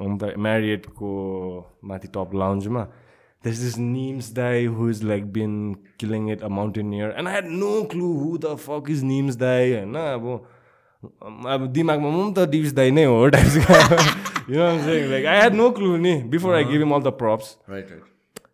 अन्त 0.00 0.24
म्यारिएटको 0.38 1.10
माथि 1.84 2.08
टप 2.16 2.30
लाउन्जमा 2.34 2.88
there's 3.44 3.60
this 3.64 3.76
Neems 3.82 4.26
guy 4.36 4.66
who's 4.66 4.98
like 5.02 5.28
been 5.32 5.52
killing 5.98 6.28
it, 6.28 6.42
a 6.42 6.48
mountaineer, 6.50 7.06
and 7.10 7.26
I 7.26 7.32
had 7.32 7.46
no 7.46 7.84
clue 7.84 8.10
who 8.18 8.36
the 8.38 8.50
fuck 8.64 8.90
is 8.94 9.02
Neems 9.02 9.38
guy. 9.42 9.72
होइन? 9.74 9.94
अब 9.94 10.26
अब 11.02 11.66
दिमागमा 11.72 12.08
म 12.10 12.18
पनि 12.22 12.32
त 12.36 12.48
डिप्स 12.50 12.72
दाई 12.78 12.90
नै 12.90 13.04
हो 13.04 13.18
टाइप्सको 13.34 13.74
you 14.52 14.56
know 14.60 14.70
saying 14.86 15.10
like 15.10 15.26
I 15.26 15.36
had 15.40 15.54
no 15.54 15.72
clue 15.72 15.96
नि 15.98 16.14
before 16.36 16.54
I 16.54 16.62
gave 16.70 16.80
him 16.86 16.92
all 16.92 17.04
the 17.10 17.12
props. 17.24 17.56
Right, 17.66 17.90
right. 17.90 18.06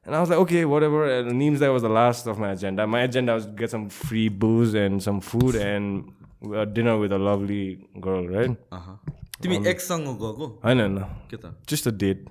And 0.07 0.15
I 0.15 0.21
was 0.21 0.31
like, 0.31 0.39
okay, 0.43 0.65
whatever. 0.65 0.99
And 1.13 1.33
Neems 1.37 1.59
Day 1.59 1.69
was 1.69 1.83
the 1.83 1.89
last 1.89 2.29
of 2.33 2.39
my 2.39 2.51
agenda. 2.53 2.87
My 2.87 3.01
agenda 3.07 3.35
was 3.35 3.47
to 3.47 3.53
get 3.61 3.73
some 3.73 3.89
free 3.89 4.29
booze 4.29 4.75
and 4.75 5.03
some 5.03 5.21
food 5.21 5.57
and 5.57 6.13
a 6.55 6.65
dinner 6.65 6.97
with 6.97 7.13
a 7.13 7.19
lovely 7.19 7.89
girl, 8.01 8.29
right? 8.35 8.55
अहँ। 8.73 8.99
तिमी 9.43 9.57
एक्ससँग 9.69 10.07
गएको 10.21 10.47
होइन 10.65 10.81
होइन 10.81 10.99
के 11.31 11.37
त 11.37 11.55
just 11.73 11.91
a 11.91 11.95
date. 12.03 12.29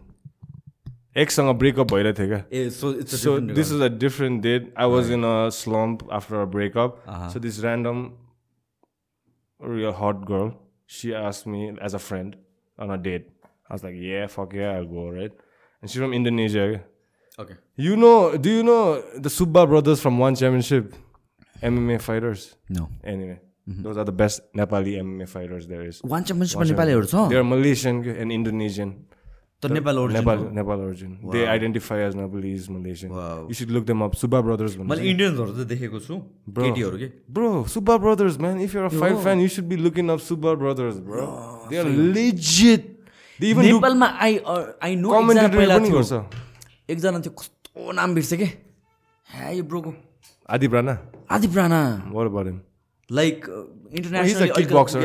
एकसँग 1.24 1.50
breakup 1.60 1.92
भइरहेको 1.92 2.18
थियो 2.20 2.28
क्या 2.28 2.42
ए 2.52 2.70
so 2.78 2.92
it's 3.02 3.24
So 3.24 3.34
this 3.60 3.72
is 3.72 3.82
a 3.82 3.90
different 3.90 4.42
date. 4.46 4.72
I 4.78 4.88
was 4.94 5.12
in 5.18 5.28
a 5.34 5.52
slump 5.58 6.08
after 6.20 6.42
a 6.42 6.48
breakup. 6.56 7.04
So 7.34 7.44
this 7.48 7.60
random, 7.68 8.02
real 9.60 9.92
hot 9.92 10.26
girl. 10.26 10.58
She 10.86 11.14
asked 11.16 11.48
me 11.48 11.74
as 11.82 11.94
a 11.94 12.00
friend 12.00 12.36
on 12.78 12.92
a 12.92 12.98
date. 12.98 13.30
I 13.70 13.74
was 13.74 13.84
like, 13.84 13.96
yeah, 13.98 14.28
fuck 14.28 14.54
yeah, 14.54 14.72
I'll 14.72 14.86
go, 14.86 15.10
right? 15.10 15.32
And 15.82 15.90
she's 15.90 16.00
from 16.00 16.14
Indonesia. 16.14 16.82
Okay. 17.38 17.56
You 17.76 17.96
know, 17.98 18.38
do 18.38 18.50
you 18.50 18.64
know 18.64 19.02
the 19.16 19.30
Subba 19.30 19.68
brothers 19.68 20.00
from 20.02 20.18
One 20.18 20.36
Championship? 20.36 20.94
MMA 21.62 22.02
fighters? 22.02 22.56
No. 22.70 22.90
Anyway. 23.04 23.40
Mm 23.68 23.74
-hmm. 23.74 23.84
Those 23.84 23.98
are 23.98 24.06
the 24.06 24.14
best 24.14 24.42
Nepali 24.54 25.02
MMA 25.02 25.26
fighters 25.26 25.66
there 25.68 25.88
is. 25.88 26.02
One 26.04 26.24
championship 26.24 26.62
Nepali 26.62 26.94
They 27.30 27.38
are 27.38 27.44
Malaysian 27.44 28.06
and 28.06 28.32
Indonesian. 28.32 29.10
Nepal 29.72 29.98
origin 30.80 31.12
they 31.34 31.46
identify 31.46 32.00
as 32.08 32.16
Nepalese 32.16 32.70
Malaysian 32.72 33.12
you 33.50 33.54
should 33.60 33.70
look 33.76 33.84
them 33.86 34.00
up 34.04 34.14
super 34.22 34.42
brothers 34.48 34.78
man 34.78 34.86
मैले 34.90 35.04
इन्डियनहरु 35.10 35.52
त 35.54 35.68
देखेको 35.72 36.00
छु। 36.00 36.16
केटीहरु 36.60 36.98
के? 36.98 37.08
Bro 37.32 37.50
super 37.76 37.98
brothers 38.06 38.36
man 38.40 38.56
if 38.62 38.76
you 38.76 38.82
are 38.82 38.86
a 38.86 38.92
phi 39.24 39.36
you 39.42 39.48
should 39.56 39.66
be 39.70 39.76
looking 39.86 40.10
up 40.10 40.20
super 40.28 40.56
brothers 40.64 40.96
bro 41.08 41.26
they 41.70 41.76
are 41.78 41.88
legit 42.16 42.84
नेपालमा 43.40 44.08
I 44.26 44.38
I 44.84 44.96
know 44.96 45.10
exact 45.20 45.56
पहिला 45.56 45.80
थियो। 45.88 46.00
एकजना 46.90 47.20
थियो 47.20 47.34
कस्तो 47.40 47.92
नाम 47.92 48.10
भिरछ 48.16 48.34
के? 48.34 48.48
है 49.28 49.62
bro 49.62 49.80
Adiprana 50.50 50.94
Adiprana 51.32 51.80
what 52.12 52.28
about 52.28 52.48
him 52.48 52.60
like 53.10 53.38
internationally 53.98 54.50
kickboxer 54.74 55.00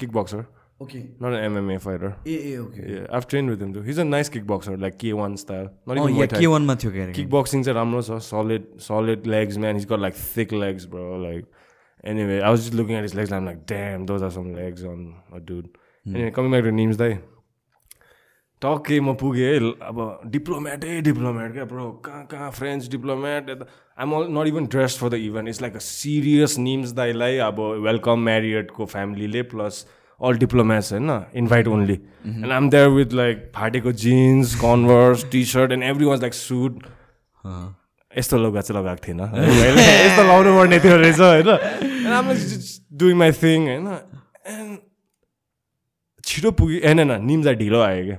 kickboxer 0.12 0.44
Yeah, 0.80 0.86
yeah. 0.86 0.96
Okay. 0.98 1.10
Not 1.20 1.32
an 1.32 1.52
MMA 1.52 1.80
fighter. 1.80 2.14
ए 2.26 2.34
ए 2.52 2.56
okay 2.58 2.86
Yeah, 2.94 3.06
I've 3.10 3.26
trained 3.26 3.50
with 3.50 3.62
him 3.62 3.72
too. 3.72 3.82
He's 3.82 3.98
a 3.98 4.04
nice 4.04 4.28
kickboxer, 4.28 4.78
like 4.80 4.98
K1 4.98 5.38
style. 5.38 5.68
Not 5.86 5.98
Oh, 5.98 6.02
even 6.02 6.14
yeah, 6.14 6.20
Muay 6.20 6.28
Thai. 6.28 6.40
के 6.40 6.46
वानमा 6.46 6.74
थियो 6.82 6.92
क्यारे 6.92 7.14
Kickboxing 7.14 7.64
चाहिँ 7.64 7.74
राम्रो 7.78 8.02
छ 8.02 8.18
solid 8.26 8.66
solid 8.88 9.26
legs 9.26 9.58
man 9.58 9.74
he's 9.80 9.86
got 9.86 10.00
like 10.00 10.14
thick 10.14 10.52
legs 10.52 10.86
bro 10.86 11.06
like 11.22 11.46
anyway 12.04 12.40
I 12.40 12.50
was 12.50 12.66
just 12.66 12.74
looking 12.74 12.94
at 12.94 13.02
his 13.08 13.14
legs 13.14 13.32
and 13.32 13.38
I'm 13.40 13.46
like 13.52 13.64
damn 13.66 14.04
those 14.06 14.22
are 14.22 14.30
some 14.30 14.52
legs 14.58 14.84
on 14.84 15.14
a 15.32 15.40
dude 15.40 15.70
anyway 16.06 16.30
coming 16.30 16.50
back 16.58 16.64
to 16.64 16.74
Neems 16.82 16.96
दाई 17.04 17.18
टक्कै 18.62 18.98
म 19.00 19.12
पुगेँ 19.20 19.48
है 19.52 19.70
अब 19.88 19.98
डिप्लोमेटै 20.34 21.00
diplomat 21.08 21.52
क्या 21.52 21.64
bro 21.72 21.90
कहाँ 22.04 22.24
कहाँ 22.30 22.50
French 22.58 22.88
diplomat 22.90 23.50
I'm 24.00 24.12
all 24.18 24.28
not 24.36 24.46
even 24.52 24.66
dress 24.74 24.96
for 25.00 25.08
the 25.12 25.14
event 25.24 25.48
it's 25.48 25.60
like 25.62 25.74
a 25.76 25.82
serious 25.86 26.56
Neems 26.58 26.92
दाईलाई 27.00 27.36
अब 27.48 27.60
वेलकम 27.86 28.20
म्यारियटको 28.28 28.86
फ्यामिलीले 28.94 29.42
प्लस 29.52 29.84
अल 30.20 30.38
डिप्लोमेट्स 30.38 30.92
होइन 30.92 31.24
invite 31.34 31.66
only 31.68 32.00
and 32.26 32.52
um 32.52 32.70
there 32.70 32.88
with 32.88 33.12
like 33.12 33.52
फाटेको 33.56 33.92
jeans 33.92 34.54
converse 34.54 35.24
T 35.30 35.44
shirt 35.44 35.72
and 35.72 35.84
every 35.84 36.04
was 36.04 36.20
like 36.20 36.34
suit 36.34 36.84
यस्तो 38.18 38.38
लुगा 38.38 38.60
चाहिँ 38.60 38.82
लगाएको 38.82 39.02
थिएन। 39.08 39.20
यस्तो 40.06 40.22
लाउनु 40.22 40.58
पर्ने 40.58 40.78
थियो 40.80 40.96
रहेछ 40.96 41.20
होइन? 41.20 41.48
डुइङ 42.92 43.16
माई 43.16 43.32
थिङ 43.32 43.66
होइन? 43.66 43.88
एन्ड 44.46 44.78
छिटो 46.24 46.50
पुग्यो 46.50 46.80
होइन 46.84 47.00
न 47.00 47.24
निम्जा 47.24 47.52
ढिलो 47.52 47.80
आयो 47.80 48.04
क्या। 48.04 48.18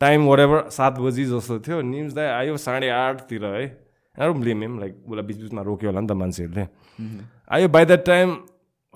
टाइम 0.00 0.24
वरेभर 0.26 0.68
सात 0.70 0.98
बजी 0.98 1.24
जस्तो 1.24 1.58
थियो। 1.58 1.80
निम्स 1.82 2.12
दाई 2.12 2.26
आयो 2.26 2.56
साढे 2.56 2.88
आठतिर 2.88 3.44
है। 3.44 4.32
ब्लेम 4.32 4.62
हिम 4.62 4.78
लाइक 4.80 5.04
उसलाई 5.08 5.24
बिच 5.24 5.36
बिचमा 5.36 5.62
रोक्यो 5.62 5.90
होला 5.90 6.00
नि 6.00 6.06
त 6.06 6.12
मान्छेहरूले। 6.12 6.66
आयो 7.50 7.68
by 7.68 7.84
that 7.84 8.04
time 8.06 8.36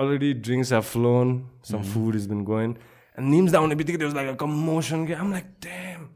already 0.00 0.32
drinks 0.46 0.72
have 0.72 0.82
flown 0.92 1.34
some 1.70 1.82
food 1.94 2.16
is 2.16 2.26
been 2.28 2.44
going 2.52 2.70
and 3.18 3.28
Neems 3.34 3.54
आउने 3.54 3.74
बित्तिकै 3.82 4.14
लाइक 4.14 4.36
कमोसन 4.40 5.06
के 5.06 5.14
आम 5.24 5.30
like 5.32 5.44
damn 5.66 6.08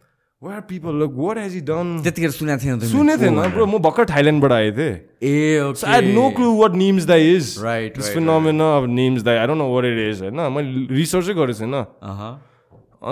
where 0.42 0.60
people 0.68 0.94
look 1.00 1.12
what 1.16 1.38
has 1.38 1.56
he 1.56 1.60
done 1.68 2.00
त्यतिखेर 2.04 2.30
सुनेको 2.30 2.64
थिएन? 2.64 2.80
सुनेको 2.88 3.22
थिएन 3.22 3.36
ब्रो 3.52 3.66
म 3.66 3.78
भर्खर 3.84 4.04
थाइल्यान्डबाट 4.10 4.52
आएको 4.52 4.76
थिएँ। 4.78 4.96
ए 5.22 5.72
So 5.80 5.86
I 5.86 5.94
had 5.94 6.08
no 6.16 6.24
clue 6.38 6.50
what 6.58 6.74
Neems 6.80 7.06
Dai 7.10 7.20
is. 7.28 7.52
Right, 7.66 7.94
This 7.94 8.08
right, 8.08 8.16
phenomena 8.16 8.66
of 8.80 8.88
Neems 8.96 9.22
Dai. 9.28 9.36
I 9.42 9.46
don't 9.50 9.62
know 9.62 9.68
what 9.74 9.86
it 9.90 10.00
is. 10.02 10.20
होइन 10.24 10.40
मैले 10.56 10.96
रिसर्चै 10.96 11.34
गरेको 11.38 11.58
छैन 11.60 11.74
अह 11.74 12.20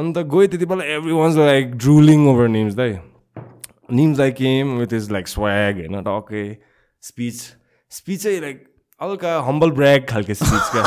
अन्त 0.01 0.19
गएँ 0.35 0.49
त्यति 0.49 0.67
बेला 0.73 0.85
everyone's 1.13 1.37
like 1.37 1.75
drooling 1.85 2.29
over 2.29 2.49
Neems 2.49 2.75
दाई 2.75 2.93
निम्स 4.01 4.19
दाई 4.19 4.31
came 4.43 4.77
with 4.79 4.93
is 5.01 5.11
like 5.13 5.29
swag 5.29 5.81
होइन 5.81 6.03
टक्कै 6.11 6.45
स्पिच 7.03 7.41
स्पिचै 7.93 8.39
लाइक 8.41 8.63
हल्का 9.02 9.38
हम्बल 9.48 9.72
ब्रेक 9.80 10.10
खालको 10.10 10.34
स्पिच 10.34 10.72
क्या 10.76 10.84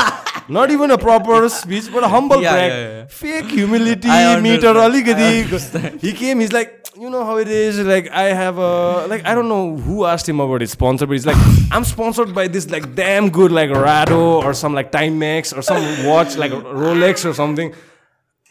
not 0.57 0.71
even 0.71 0.89
a 0.91 0.95
proper 1.05 1.47
speech 1.57 1.87
but 1.95 2.03
humble 2.13 2.41
Yeah, 2.43 2.53
brag 2.53 2.71
yeah, 2.71 2.89
yeah. 2.93 3.07
Fake 3.19 3.43
I 3.51 3.55
humility 3.57 4.09
understand. 4.09 4.41
Metre 4.43 4.77
I 4.77 4.85
अलिकति 4.85 6.05
he 6.07 6.11
came 6.21 6.41
is 6.41 6.53
like 6.53 6.77
you 7.01 7.09
know 7.11 7.19
how 7.27 7.33
it 7.41 7.49
is 7.57 7.77
like 7.89 8.07
i 8.21 8.23
have 8.37 8.57
a 8.63 8.69
like 9.11 9.21
i 9.31 9.33
don't 9.37 9.47
know 9.51 9.59
who 9.83 9.99
asked 10.13 10.29
him 10.31 10.41
about 10.45 10.63
his 10.63 10.71
sponsor 10.75 11.05
but 11.11 11.15
he's 11.17 11.27
like 11.29 11.45
i'm 11.77 11.85
sponsored 11.91 12.33
by 12.39 12.43
this 12.55 12.65
like 12.73 12.87
damn 12.97 13.29
good 13.37 13.55
like 13.57 13.71
rado 13.83 14.17
or 14.49 14.51
some 14.61 14.75
like 14.79 14.89
timex 14.95 15.53
or 15.57 15.63
some 15.69 15.85
watch 16.09 16.35
like 16.43 16.57
rolex 16.81 17.23
or 17.29 17.33
something 17.37 17.71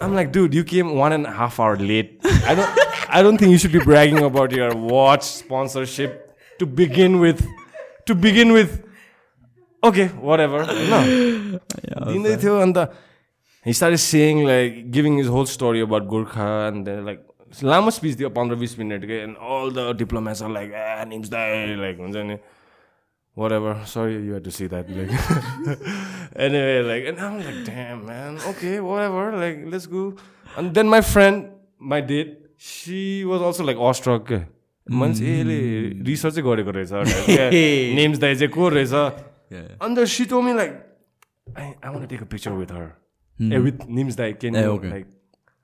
i'm 0.06 0.16
like 0.20 0.32
dude 0.38 0.56
you 0.60 0.64
came 0.72 0.94
one 1.02 1.16
and 1.18 1.30
a 1.32 1.34
half 1.42 1.60
hour 1.66 1.76
late 1.90 2.30
i 2.52 2.56
don't 2.62 2.80
i 3.20 3.22
don't 3.28 3.44
think 3.44 3.54
you 3.56 3.60
should 3.66 3.76
be 3.76 3.84
bragging 3.90 4.18
about 4.30 4.56
your 4.60 4.70
watch 4.94 5.28
sponsorship 5.28 6.16
to 6.64 6.70
begin 6.82 7.20
with 7.26 7.44
to 8.12 8.18
begin 8.28 8.56
with 8.58 8.74
okay 9.89 10.07
whatever. 10.31 10.65
No. 10.93 10.99
दिँदै 12.11 12.35
थियो 12.41 12.57
अन्त 12.65 12.89
he 13.65 13.73
started 13.73 14.01
saying 14.01 14.43
like 14.47 14.91
giving 14.91 15.15
his 15.17 15.27
whole 15.35 15.47
story 15.51 15.81
about 15.81 16.07
Gurkha 16.09 16.49
and 16.67 16.85
then 16.87 17.05
like 17.05 17.23
लामो 17.63 17.89
speech 17.95 18.17
थियो 18.19 18.29
पन्ध्र 18.35 18.55
बिस 18.61 18.77
मिनटकै 18.79 19.17
and 19.23 19.35
all 19.49 19.71
the 19.75 19.95
diplomats 19.97 20.41
are 20.43 20.49
like 20.51 20.71
Neems 21.09 21.29
दाई 21.29 21.75
like 21.81 21.99
हुन्छ 21.99 22.23
नि 22.29 22.35
whatever 23.51 23.83
sorry 23.91 24.15
you 24.27 24.33
had 24.33 24.43
to 24.43 24.51
see 24.57 24.67
that 24.73 24.89
like 24.97 25.11
anyway 26.47 26.81
like 26.87 27.05
and 27.11 27.19
um 27.27 27.37
like 27.39 27.63
damn 27.69 28.01
man 28.07 28.37
okay 28.49 28.79
whatever 29.03 29.37
like 29.39 29.63
let's 29.71 29.87
go 29.93 30.03
अनि 30.57 30.69
then 30.79 30.87
my 30.95 31.01
friend 31.13 31.43
my 31.93 32.01
date 32.11 32.37
she 32.71 33.01
was 33.31 33.41
also 33.49 33.63
like 33.69 33.77
awestruck 33.89 34.25
के 34.31 34.39
मान्छे 34.87 35.37
यसले 35.39 35.59
रिसर्चै 36.09 36.41
गरेको 36.49 36.71
रहेछ 36.79 36.91
names 38.01 38.17
दाई 38.25 38.35
चाहिँ 38.35 38.51
को 38.57 38.69
रहेछ 38.75 38.93
yeah. 39.49 39.67
And 39.81 39.97
then 39.97 40.05
she 40.05 40.25
told 40.25 40.45
me 40.45 40.53
like, 40.53 40.85
I, 41.55 41.75
I 41.81 41.89
want 41.89 42.01
to 42.01 42.07
take 42.07 42.21
a 42.21 42.25
picture 42.25 42.53
with 42.53 42.71
her. 42.71 42.97
Mm. 43.39 43.55
And 43.55 43.63
with 43.63 43.87
names 43.87 44.17
like 44.17 44.39
can 44.39 44.53
you 44.53 44.59
okay. 44.61 44.89
like 44.89 45.07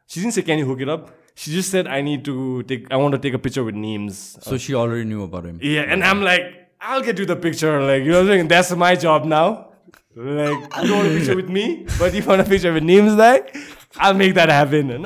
she 0.06 0.19
didn't 0.19 0.34
say 0.34 0.42
can 0.42 0.60
you 0.60 0.66
hook 0.66 0.82
it 0.82 0.90
up. 0.90 1.16
She 1.35 1.51
just 1.51 1.72
said 1.72 1.88
I 1.88 2.01
need 2.01 2.26
to 2.26 2.64
take 2.64 2.92
I 2.92 2.98
want 2.98 3.14
to 3.14 3.18
take 3.19 3.34
a 3.34 3.40
picture 3.40 3.64
with 3.64 3.76
names. 3.76 4.38
So 4.42 4.56
uh, 4.56 4.58
she 4.58 4.76
already 4.76 5.06
knew 5.06 5.24
about 5.24 5.45
him. 5.45 5.60
Yeah, 5.61 5.82
and 5.82 6.03
I'm 6.03 6.22
like, 6.22 6.43
I'll 6.82 7.01
get 7.01 7.18
you 7.18 7.26
the 7.26 7.38
picture. 7.38 7.82
Like 7.82 8.03
you 8.03 8.11
know 8.11 8.24
what 8.24 8.32
I'm 8.32 8.38
saying? 8.38 8.48
That's 8.50 8.72
my 8.76 8.95
job 8.95 9.26
now. 9.26 9.69
Like 10.16 10.60
you 10.82 10.88
don't 10.90 10.98
want 10.98 11.08
a 11.08 11.18
picture 11.18 11.35
with 11.35 11.50
me, 11.50 11.88
but 11.98 12.14
you 12.14 12.24
want 12.24 12.42
a 12.42 12.43
picture 12.43 12.74
with 12.74 12.84
names 12.84 13.16
like 13.16 13.56
I'll 13.95 14.14
make 14.14 14.34
that 14.35 14.50
happen. 14.50 15.06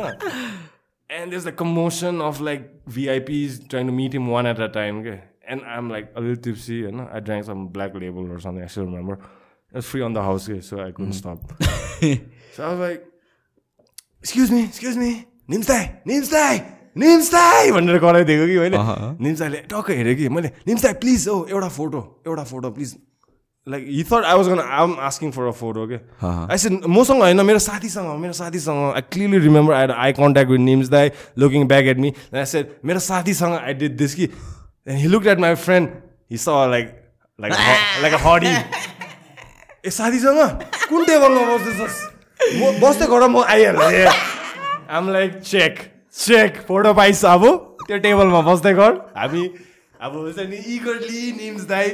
And 1.08 1.32
there's 1.32 1.44
the 1.44 1.52
commotion 1.52 2.20
of 2.20 2.42
like 2.42 2.84
VIPs 2.86 3.70
trying 3.70 3.86
to 3.86 3.92
meet 3.92 4.14
him 4.14 4.28
one 4.28 4.48
at 4.48 4.60
a 4.60 4.70
time. 4.70 5.00
Okay? 5.00 5.22
And 5.48 5.62
I'm 5.78 5.90
like 5.90 6.12
a 6.16 6.22
little 6.22 6.42
tipsy. 6.50 6.76
You 6.76 6.92
know? 6.92 7.08
I 7.12 7.20
drank 7.20 7.46
some 7.46 7.68
black 7.80 7.94
label 7.94 8.32
or 8.32 8.40
something. 8.40 8.64
I 8.64 8.68
still 8.68 8.86
remember. 8.86 9.20
It 9.72 9.80
was 9.80 9.86
free 9.86 10.02
on 10.02 10.14
the 10.14 10.22
house, 10.22 10.48
okay, 10.50 10.62
so 10.62 10.80
I 10.80 10.92
couldn't 10.92 11.14
stop. 11.14 11.40
so 12.54 12.64
I 12.64 12.70
was 12.70 12.80
like, 12.80 13.06
excuse 14.22 14.52
me, 14.52 14.64
excuse 14.64 14.96
me, 14.96 15.26
Nims 15.50 15.68
Dai, 15.68 16.02
Nims 16.08 16.32
Dai, 16.32 16.54
Nims 16.96 17.32
Dai 17.32 17.72
भनेर 17.72 18.00
कराइदिएको 18.00 18.46
कि 18.48 18.60
मैले 18.60 18.78
अहँ। 18.78 19.18
निम्स 19.22 19.40
दाईले 19.40 19.58
टक्क 19.74 19.90
हेरेँ 19.92 20.16
कि 20.16 20.30
मैले 20.30 20.52
निम्स 20.68 20.84
दाई 20.84 20.94
प्लिज 21.04 21.28
हो 21.28 21.36
एउटा 21.52 21.68
फोटो 21.78 22.02
एउटा 22.28 22.44
photo 22.54 22.72
please 22.72 22.96
like 23.68 23.86
he 23.90 24.04
thought 24.12 24.24
I 24.24 24.38
was 24.38 24.48
gonna 24.48 24.60
I 24.60 24.84
am 24.84 24.96
asking 25.10 25.32
for 25.32 25.48
a 25.48 25.52
photo 25.60 25.88
के। 25.92 26.00
आई 26.26 26.58
सेड 26.58 26.86
मसँग 26.88 27.22
होइन 27.22 27.46
मेरो 27.46 27.60
साथीसँग 27.60 28.08
हो, 28.08 28.18
मेरो 28.18 28.34
साथीसँग 28.34 28.94
I 28.96 29.02
clearly 29.12 29.40
remember 29.46 29.74
I 29.74 29.88
I 29.88 30.14
contact 30.24 30.52
with 30.52 30.60
Nims 30.72 30.90
dai 30.90 31.12
looking 31.40 31.68
back 31.68 31.86
at 31.86 31.98
me 32.00 32.14
I 32.34 32.46
said 32.56 32.76
मेरो 32.86 33.00
साथीसँग 33.12 33.54
आई 33.60 33.74
डिड 33.84 33.98
दिस 33.98 34.16
कि 34.16 34.30
and 34.88 35.00
he 35.00 35.08
look 35.08 35.28
at 35.28 35.40
my 35.40 35.56
friend 35.62 35.90
he 36.32 36.38
was 36.38 36.56
like 36.72 36.92
like 37.40 37.54
like 38.02 38.14
a 38.14 38.18
हडी 38.26 38.54
ए 39.86 39.90
साथीसँग 39.96 40.64
कुन 40.90 41.06
टेबलमा 41.06 41.46
बस्दैछस् 41.56 42.00
म 42.60 42.72
बस्दै 42.82 43.08
गर 43.08 43.28
म 43.28 43.44
आइहाल्छु 43.56 44.14
um 44.98 45.10
like 45.14 45.40
check 45.42 45.80
check 46.16 46.62
photo 46.68 46.94
पाइस 47.02 47.26
अब 47.26 47.48
त्यो 47.88 47.98
टेबलमा 48.06 48.42
बस्दै 48.52 48.74
गर 48.82 49.02
हामी 49.18 49.44
अब 50.00 50.16
हुन्छ 50.16 50.48
नि 50.54 50.62
eagerly 50.76 51.32
Nims 51.42 51.68
dai 51.74 51.92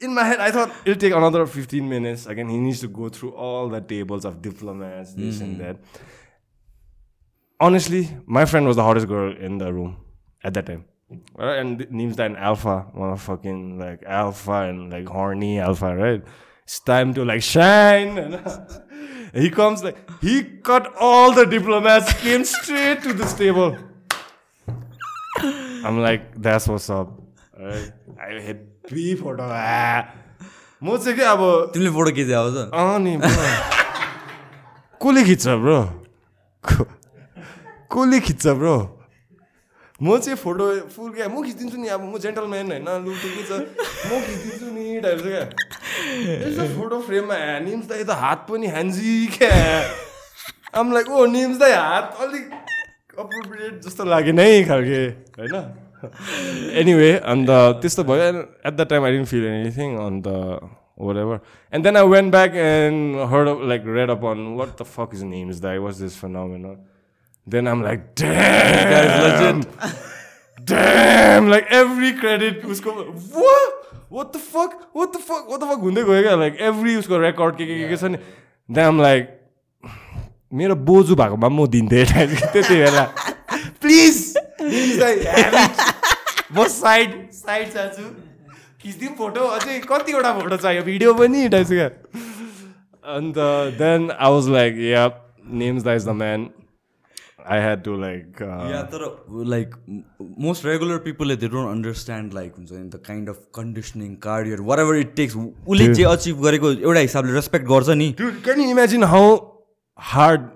in 0.00 0.14
my 0.14 0.28
head 0.28 0.40
I 0.46 0.56
thought 0.58 0.88
he'll 0.88 0.94
take 1.04 1.12
another 1.20 1.44
fifteen 1.58 1.84
minutes 1.90 2.26
again 2.34 2.50
he 2.50 2.58
needs 2.64 2.82
to 2.82 2.88
go 3.00 3.10
through 3.18 3.30
all 3.50 3.78
the 3.78 3.84
tables 3.90 4.26
of 4.26 4.40
diplomats 4.48 5.14
this 5.20 5.42
and 5.42 5.58
that 5.58 6.00
honestly, 7.60 7.98
my 8.26 8.44
friend 8.44 8.66
was 8.66 8.76
the 8.76 8.82
hottest 8.82 9.06
girl 9.08 9.36
in 9.48 9.58
the 9.58 9.72
room 9.72 9.90
at 10.44 10.54
that 10.54 10.66
time. 10.66 10.80
Right? 11.36 11.58
And 11.58 11.86
names 11.90 12.16
that 12.16 12.36
alpha, 12.36 12.86
motherfucking 12.96 13.78
like 13.78 14.02
alpha 14.04 14.62
and 14.68 14.90
like 14.92 15.08
horny 15.08 15.58
alpha, 15.58 15.94
right? 15.94 16.22
It's 16.64 16.80
time 16.80 17.14
to 17.14 17.24
like 17.24 17.42
shine. 17.42 18.40
he 19.34 19.50
comes 19.50 19.82
like 19.82 19.98
he 20.20 20.44
cut 20.44 20.94
all 20.98 21.32
the 21.32 21.44
diplomats, 21.44 22.12
came 22.14 22.44
straight 22.44 23.02
to 23.02 23.12
this 23.12 23.34
table. 23.34 23.76
I'm 25.38 26.00
like, 26.00 26.40
that's 26.40 26.68
what's 26.68 26.88
up. 26.90 27.20
Right? 27.58 27.92
I 28.20 28.40
hit 28.40 28.88
B 28.88 29.14
photo. 29.16 29.48
Ah. 29.50 30.08
म 30.82 30.96
चाहिँ 30.98 31.14
के 31.14 31.22
अब 31.22 31.70
तिमीले 31.74 31.90
photo 31.94 32.10
खिचे 32.10 32.34
आउँछ 32.34 32.74
अँ 32.74 32.98
नि 33.06 33.16
bro. 33.22 33.82
कसले 34.98 35.22
खिच्छ 35.24 35.46
ब्रो 35.62 35.78
कसले 37.86 38.18
खिच्छ 38.26 38.46
ब्रो 38.58 38.74
म 40.00 40.18
चाहिँ 40.18 40.36
फोटो 40.40 40.64
फुल 40.94 41.10
क्या 41.12 41.28
म 41.28 41.42
खिचिदिन्छु 41.44 41.76
नि 41.78 41.88
अब 41.92 42.00
म 42.00 42.18
जेन्टलम्यान 42.24 42.72
होइन 42.72 42.88
लु 43.04 43.12
ठिकै 43.12 43.42
छ। 43.44 43.52
म 44.08 44.10
खिचिदिन्छु 44.24 44.66
नि 44.72 44.84
टाइप 45.04 45.18
क्या। 45.26 45.44
यसो 46.48 46.64
फोटो 46.80 47.00
फ्रेममा 47.06 47.36
निम्स 47.68 47.86
त 47.92 48.10
हात 48.24 48.46
पनि 48.48 48.66
ह्यान्जी 48.72 49.14
क्या। 49.38 49.54
आम 50.80 50.92
लाइक 50.92 51.06
ओ 51.12 51.26
निम्स 51.36 51.56
दाई 51.60 51.72
हात 51.72 52.16
अलिक 52.24 52.44
अप्रोप्रिएट 53.18 53.74
जस्तो 53.86 54.04
लागेन 54.08 54.38
है 54.38 54.62
खालके 54.68 55.00
होइन? 55.38 55.56
एनिवे 56.82 57.10
अन्त 57.32 57.50
त्यस्तो 57.82 58.02
भयो। 58.04 58.22
At 58.66 58.74
the 58.74 58.86
time 58.90 59.04
I 59.04 59.10
didn't 59.12 59.28
feel 59.28 59.44
anything 59.46 59.98
अन्त 60.06 60.28
whatever. 61.02 61.40
And 61.72 61.84
then 61.84 61.96
I 61.96 62.02
went 62.04 62.30
back 62.30 62.52
and 62.54 63.16
heard 63.30 63.48
of, 63.48 63.60
like 63.60 63.84
read 63.84 64.10
up 64.10 64.22
on 64.22 64.54
what 64.56 64.76
the 64.76 64.84
fuck 64.84 65.10
his 65.10 65.22
name 65.22 65.48
is 65.50 65.60
that 65.62 65.80
what's 65.82 65.98
this 65.98 66.16
phenomenon. 66.16 66.76
Then 67.46 67.66
I'm 67.66 67.82
like, 67.82 68.14
damn, 68.14 69.62
damn, 70.64 71.48
like 71.48 71.66
every 71.70 72.12
credit 72.14 72.64
was 72.64 72.80
going, 72.80 73.08
what? 73.08 73.82
what 74.12 74.32
the 74.32 74.38
fuck? 74.38 74.88
What 74.92 75.12
the 75.12 75.18
fuck? 75.18 75.48
What 75.48 75.60
the 75.60 75.66
fuck? 75.66 75.80
हुँदै 75.80 76.02
गयो 76.04 76.22
क्या 76.22 76.34
like 76.36 76.56
every 76.68 76.96
उसको 76.96 77.18
record 77.18 77.56
के 77.56 77.66
के 77.66 77.88
के 77.88 77.96
छ 77.96 78.10
नि 78.12 78.18
damn 78.68 79.00
like 79.02 79.30
मेरो 80.52 80.74
बोजू 80.90 81.14
भएकोमा 81.16 81.48
म 81.48 81.66
दिन्थेँ 81.74 82.04
त्यति 82.06 82.76
बेला 82.82 83.04
प्लिज 83.80 84.16
म 86.52 86.66
साइड 86.76 87.10
साइड 87.32 87.72
चाहन्छु 87.72 88.04
खिचिदिउँ 88.82 89.14
फोटो 89.18 89.46
अझै 89.56 89.78
कतिवटा 89.88 90.32
फोटो 90.40 90.56
चाहियो 90.56 90.82
भिडियो 90.90 91.14
पनि 91.22 91.48
टाइप्स 91.56 91.72
क्या 91.72 91.88
अन्त 93.16 93.38
then 93.80 94.10
I 94.12 94.30
was 94.32 94.48
like 94.58 94.72
yeah 94.92 95.08
Nims 95.62 95.82
the 95.84 95.96
is 96.00 96.08
the 96.08 96.20
man 96.20 96.48
I 97.50 97.60
had 97.60 97.82
to 97.84 97.96
like 98.00 98.40
yeah 98.70 98.82
तर 98.92 99.04
लाइक 99.48 99.74
मोस्ट 100.40 100.66
रेगुलर 100.66 100.98
पिपलले 101.04 101.36
दे 101.36 101.48
डोन्ट 101.48 101.70
अन्डरस्ट्यान्ड 101.70 102.34
लाइक 102.34 102.54
हुन्छ 102.58 102.72
नि 102.72 102.88
the 102.88 103.00
kind 103.06 103.28
of 103.28 103.38
conditioning 103.54 104.14
cardio 104.26 104.60
whatever 104.78 104.96
it 104.96 105.14
takes 105.16 105.36
उसले 105.36 105.92
जे 105.94 106.04
achieve 106.12 106.42
गरेको 106.44 106.72
एउटा 106.72 107.00
हिसाबले 107.00 107.32
respect 107.34 107.66
गर्छ 107.68 107.98
नि 108.02 108.08
Dude, 108.20 108.42
can 108.44 108.64
you 108.64 108.70
imagine 108.70 109.08
how 109.14 109.24
hard 109.98 110.48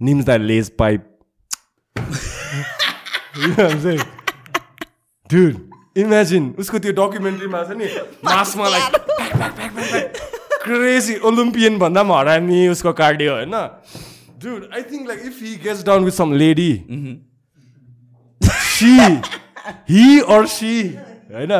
Nims 0.00 0.26
that 0.26 0.40
lays 0.42 0.70
pipe? 0.70 1.06
you 1.96 3.48
know 3.48 3.54
what 3.54 3.72
I'm 3.72 3.80
saying? 3.80 4.04
Dude, 5.30 5.56
imagine 5.96 6.52
उसको 6.64 6.78
त्यो 6.78 6.92
डकुमेन्ट्रीमा 7.00 7.62
छ 7.64 7.80
नि 7.80 7.88
मासमा 8.24 8.68
लाइक 8.68 8.88
क्रेजी 10.62 11.16
ओलम्पियन 11.28 11.78
भन्दा 11.78 12.02
पनि 12.02 12.18
हरानी 12.18 12.62
उसको 12.68 12.92
कार्डियो 13.00 13.34
होइन 13.34 13.54
Dude, 14.38 14.68
I 14.72 14.82
think 14.82 15.08
like 15.08 15.22
if 15.24 15.40
he 15.40 15.56
gets 15.56 15.82
down 15.82 16.04
with 16.04 16.14
some 16.14 16.32
lady, 16.38 16.84
she, 18.40 18.92
he 19.86 20.22
or 20.22 20.46
she, 20.46 20.96
होइन 21.32 21.54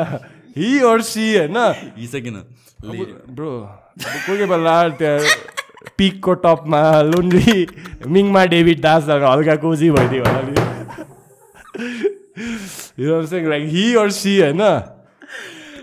he 0.54 0.68
or 0.90 0.98
she, 1.02 1.24
होइन 1.38 1.56
हिसकिन 1.96 2.36
ब्रो 3.38 3.50
कोही 4.02 4.20
कोही 4.26 4.46
बेला 4.52 4.76
त्यहाँ 5.00 5.18
पिकको 5.98 6.32
टपमा 6.44 6.82
लुन्ड्री 7.10 7.56
मिङमा 8.06 8.44
डेभिड 8.54 8.80
दासहरू 8.80 9.26
हल्का 9.26 9.56
कोजी 9.66 9.90
भइदियो 9.98 10.22
होला 10.24 10.40
नि 10.46 10.54
लाइक 13.48 13.68
हि 13.74 13.84
अर 14.04 14.10
सी 14.20 14.38
होइन 14.40 14.62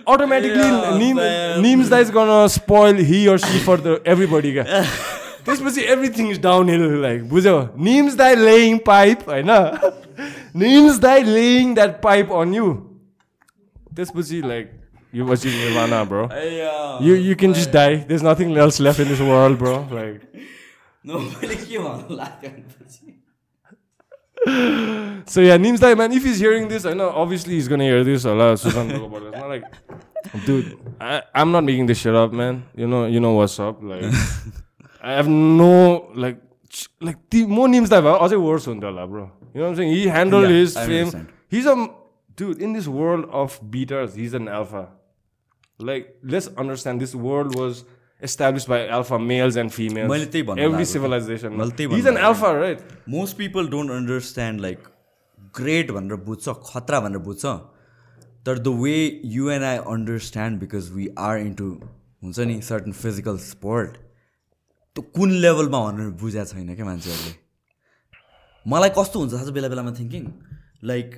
automatically 0.07 0.69
Nims. 1.03 1.19
Nims 1.67 1.89
the 1.89 1.93
is 2.07 2.09
gonna 2.17 2.31
spoil 2.55 2.95
he 3.11 3.25
or 3.27 3.37
see 3.49 3.59
for 3.65 3.77
the 3.87 3.99
everybody 4.15 4.51
क्या 4.53 4.65
त्यसपछि 5.45 5.81
everything 5.93 6.31
is 6.31 6.41
down 6.41 6.69
hill 6.69 6.85
like 7.01 7.27
बुझ्यौ 7.29 7.57
निम्स 7.87 8.15
दाई 8.21 8.35
लेइङ 8.35 8.77
पाइप 8.85 9.29
होइन 9.29 9.51
Nims 10.63 10.97
dai 10.99 11.23
laying 11.23 11.73
that 11.75 12.01
pipe 12.03 12.31
on 12.41 12.53
you 12.53 12.73
त्यसपछि 13.95 14.41
like 14.45 14.71
you 15.15 15.27
achieve 15.31 15.51
निर्माना 15.51 16.03
bro 16.03 16.23
You 17.07 17.13
you 17.27 17.35
can 17.41 17.53
just 17.53 17.71
die. 17.71 17.95
There's 18.07 18.25
nothing 18.27 18.55
else 18.65 18.79
left 18.87 18.99
in 18.99 19.07
this 19.07 19.21
world, 19.31 19.57
bro. 19.57 19.75
Like 19.91 20.21
मैले 21.05 21.55
के 21.55 21.77
भन्नु 21.77 22.15
लाग्यो 22.15 22.49
भनेपछि 22.49 23.13
so 25.27 25.41
yeah, 25.41 25.57
Neem's 25.57 25.81
like 25.81 25.97
man, 25.97 26.11
if 26.11 26.23
he's 26.23 26.39
hearing 26.39 26.67
this, 26.67 26.85
I 26.85 26.93
know 26.93 27.09
obviously 27.09 27.55
he's 27.55 27.67
gonna 27.67 27.83
hear 27.83 28.03
this. 28.03 28.25
Allah 28.25 28.57
Susan 28.57 28.91
It's 28.91 29.37
not 29.37 29.49
like 29.49 29.63
dude, 30.45 30.77
I, 30.99 31.21
I'm 31.33 31.51
not 31.51 31.63
making 31.63 31.87
this 31.87 31.97
shit 31.97 32.15
up, 32.15 32.31
man. 32.31 32.63
You 32.75 32.87
you. 35.05 35.13
Like 35.13 36.15
I 36.15 36.19
like 36.19 36.39
ch- 36.69 36.89
like 37.01 37.29
the 37.29 37.45
more 37.45 37.67
Neem's 37.67 37.91
like 37.91 38.03
also 38.03 38.39
worse 38.39 38.67
on 38.67 38.79
bro. 38.79 39.31
You 39.53 39.61
know 39.61 39.69
what 39.69 39.69
I'm 39.69 39.75
saying? 39.75 39.93
His 39.93 40.77
I 40.77 40.85
fame. 40.85 40.99
understand. 40.99 41.27
He's 41.47 41.65
a 41.65 41.89
dude 42.35 42.61
in 42.61 42.73
this 42.73 42.87
world 42.87 43.29
of 43.31 43.59
beaters, 43.71 44.15
he's 44.15 44.33
an 44.33 44.47
alpha. 44.47 44.89
Like 45.77 46.17
let's 46.23 46.47
understand 46.47 47.01
this 47.01 47.15
world 47.15 47.55
was 47.55 47.85
established 48.21 48.67
by 48.67 48.87
alpha 48.87 49.19
males 49.19 49.55
and 49.55 49.73
females. 49.73 50.35
Every 50.57 50.85
civilization. 50.85 51.59
He's 51.77 52.05
an 52.05 52.17
alpha, 52.17 52.55
right? 52.55 52.79
Most 53.09 53.37
people 53.37 53.67
don't 53.67 53.91
understand 53.91 54.61
like 54.61 54.79
great 55.55 55.91
भनेर 55.91 56.15
बुझ्छ 56.15 56.49
खतरा 56.49 56.99
भनेर 56.99 57.17
बुझ्छ 57.17 57.45
तर 58.45 58.59
the 58.59 58.67
way 58.67 59.21
you 59.25 59.49
and 59.49 59.63
I 59.63 59.77
understand 59.77 60.59
because 60.59 60.91
we 60.91 61.07
are 61.19 61.37
into 61.37 61.65
हुन्छ 62.23 62.39
नि 62.39 62.61
certain 62.61 62.91
physical 62.91 63.37
sport 63.37 63.97
त्यो 64.95 65.03
कुन 65.15 65.29
लेभलमा 65.43 65.79
भनेर 65.85 66.09
बुझाएको 66.15 66.51
छैन 66.55 66.71
क्या 66.75 66.85
मान्छेहरूले। 66.87 67.33
मलाई 68.65 68.91
कस्तो 68.95 69.15
हुन्छ 69.19 69.31
थाहा 69.33 69.45
छ 69.45 69.51
बेला 69.51 69.67
बेलामा 69.67 69.91
थिङ्किङ 69.99 70.23
लाइक 70.87 71.09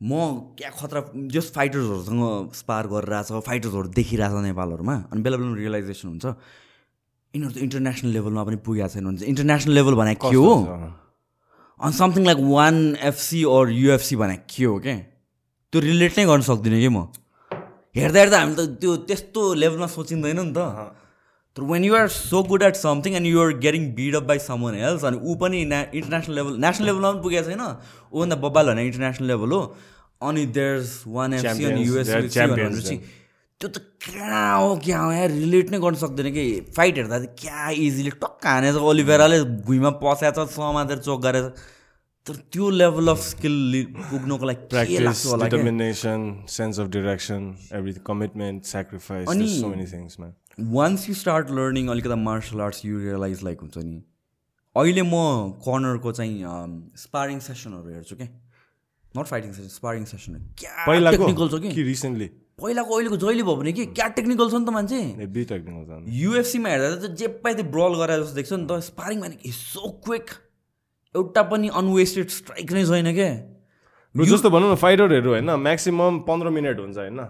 म 0.00 0.12
क्या 0.54 0.70
खतरा 0.70 1.00
जस 1.34 1.50
फाइटर्सहरूसँग 1.56 2.22
स्पार 2.54 2.86
गरिरहेछ 2.86 3.42
फाइटर्सहरू 3.42 3.88
देखिरहेछ 3.90 4.34
नेपालहरूमा 4.46 4.96
अनि 5.10 5.20
बेला 5.26 5.36
बेलामा 5.36 5.56
रियलाइजेसन 5.56 6.08
हुन्छ। 6.14 6.26
यिनीहरू 7.34 7.52
त 7.52 7.58
इन्टरनेसनल 7.66 8.10
लेभलमा 8.16 8.42
पनि 8.46 8.56
पुगेको 8.62 8.88
छैन 8.94 9.04
भन्छ 9.08 9.22
इन्टरनेसनल 9.34 9.72
लेभल 9.74 9.94
भने 10.00 10.14
के 10.22 10.36
हो? 10.36 10.54
On 11.80 11.90
something 11.90 12.22
like 12.30 12.38
One 12.38 12.76
FC 13.10 13.40
or 13.50 13.64
UFC 13.82 14.14
भने 14.16 14.36
के 14.46 14.64
हो 14.64 14.78
क्या? 14.78 14.96
त्यो 15.72 15.78
रिलेट 15.90 16.12
नै 16.18 16.24
गर्न 16.30 16.42
सक्दिनँ 16.46 16.80
कि 16.80 16.88
म? 16.88 17.10
हेर्दा 17.98 18.18
हेर्दा 18.20 18.38
हामी 18.40 18.54
त 18.54 18.78
त्यो 18.78 18.92
त्यस्तो 19.10 19.42
लेभलमा 19.58 19.88
सोचिँदैन 19.90 20.40
नि 20.40 20.52
त। 20.54 20.60
तर 21.56 21.62
when 21.72 21.84
you're 21.84 22.08
so 22.12 22.42
good 22.52 22.62
at 22.62 22.76
something 22.76 23.14
and 23.16 23.26
you're 23.26 23.52
getting 23.66 23.90
beat 23.96 24.14
up 24.16 24.22
by 24.30 24.38
someone 24.46 24.74
else 24.76 25.04
अनि 25.04 25.18
ऊ 25.24 25.34
पनि 25.42 25.64
ना 25.66 25.80
इन्टरनेसनल 25.94 26.34
लेभल 26.36 26.56
नेसनल 26.64 26.86
लेभलमा 26.86 27.12
पनि 27.12 27.22
पुगेको 27.22 27.48
छैन? 27.50 27.62
ऊभन्दा 28.12 28.36
बब्बाल 28.46 28.66
भने 28.72 28.82
इन्टरनेसनल 28.86 29.26
लेभल 29.28 29.50
हो। 29.56 29.62
अनि 30.22 30.42
देयर्स 30.58 30.90
वान 31.06 31.34
एफसी 31.34 31.64
अनि 31.64 31.82
युएससी 31.86 32.96
त्यो 33.60 33.68
त 33.72 33.80
कहाँ 34.04 34.60
हो 34.60 34.76
क्या 34.84 34.98
हो 35.00 35.12
यहाँ 35.12 35.28
रिलेट 35.28 35.70
नै 35.72 35.78
गर्न 35.80 35.96
सक्दैन 35.96 36.28
कि। 36.32 36.44
फाइट 36.76 36.96
हेर्दा 36.96 37.18
चाहिँ 37.18 37.34
क्या 37.40 37.68
इजिली 37.84 38.10
टक्क 38.20 38.46
हानेछ। 38.46 38.76
ओलिभेराले 38.76 39.38
भुइँमा 39.64 39.90
पस्याएको 40.02 40.44
छ 40.44 40.48
समातेर 40.52 40.98
चोक 41.06 41.20
गरेछ। 41.22 41.44
तर 42.26 42.34
त्यो 42.52 42.68
लेभल 42.70 43.08
अफ 43.08 43.20
स्किल 43.24 43.56
पुग्नुको 44.12 44.44
लागि 44.44 44.60
के 44.60 44.68
Practice, 44.76 45.00
लाग्छ 45.08 45.26
होला 45.26 45.48
क्या? 45.48 45.56
determination, 45.56 46.18
sense 46.56 46.76
of 46.84 46.90
direction, 46.96 47.40
everything, 47.72 48.04
commitment, 48.04 48.68
sacrifice. 48.74 49.24
Once 50.58 51.08
you 51.08 51.14
start 51.14 51.50
learning 51.50 51.88
अलिकति 51.88 52.14
martial 52.18 52.60
arts 52.60 52.84
you 52.84 52.98
realise 52.98 53.42
like 53.44 53.60
हुन्छ 53.60 53.78
नि 53.78 54.02
अहिले 54.76 55.02
म 55.02 55.16
कर्नरको 55.64 56.12
चाहिँ 56.12 56.92
स्पारिङ 56.96 57.38
सेसनहरू 57.46 57.94
हेर्छु 57.94 58.16
क्या 58.16 58.28
not 59.16 59.26
fighting 59.26 59.52
session 59.52 59.68
sparring 59.74 60.04
session 60.04 60.32
क्या 60.58 60.86
टेक्निकल 61.10 61.48
छ 61.48 61.60
कि? 61.62 61.82
रिसेन्टली 61.82 62.28
पहिलाको 62.62 62.94
अहिलेको 62.96 63.16
जहिले 63.16 63.42
भयो 63.42 63.56
भने 63.56 63.72
कि? 63.72 63.86
क्या 63.86 64.08
टेक्निकल 64.16 64.50
छ 64.50 64.54
नि 64.54 64.64
त 64.64 64.68
मान्छे? 64.76 65.00
युएफसीमा 66.22 66.68
हेर्दा 66.68 66.88
त 66.96 67.10
जे 67.20 67.28
पाइ 67.44 67.54
त्यो 67.54 67.64
ब्रल 67.76 67.92
गराएर 68.00 68.22
जस्तो 68.22 68.36
देख्छ 68.40 68.52
नि 68.52 68.66
त। 68.66 68.80
स्पारिङ 68.88 69.20
भने 69.20 69.52
सो 69.52 69.90
क्विक 70.08 70.30
एउटा 71.14 71.42
पनि 71.52 71.68
अनवेस्टेड 71.82 72.28
स्ट्राइक 72.38 72.72
नै 72.72 72.84
छैन 72.86 73.12
क्या 73.20 73.28
जस्तो 74.24 74.50
भनौँ 74.50 74.72
न 74.72 74.74
फाइटरहरू 74.76 75.30
होइन 75.30 75.50
म्याक्सिमम् 75.60 76.20
पन्ध्र 76.28 76.50
मिनट 76.50 76.78
हुन्छ 76.80 76.96
होइन। 76.96 77.20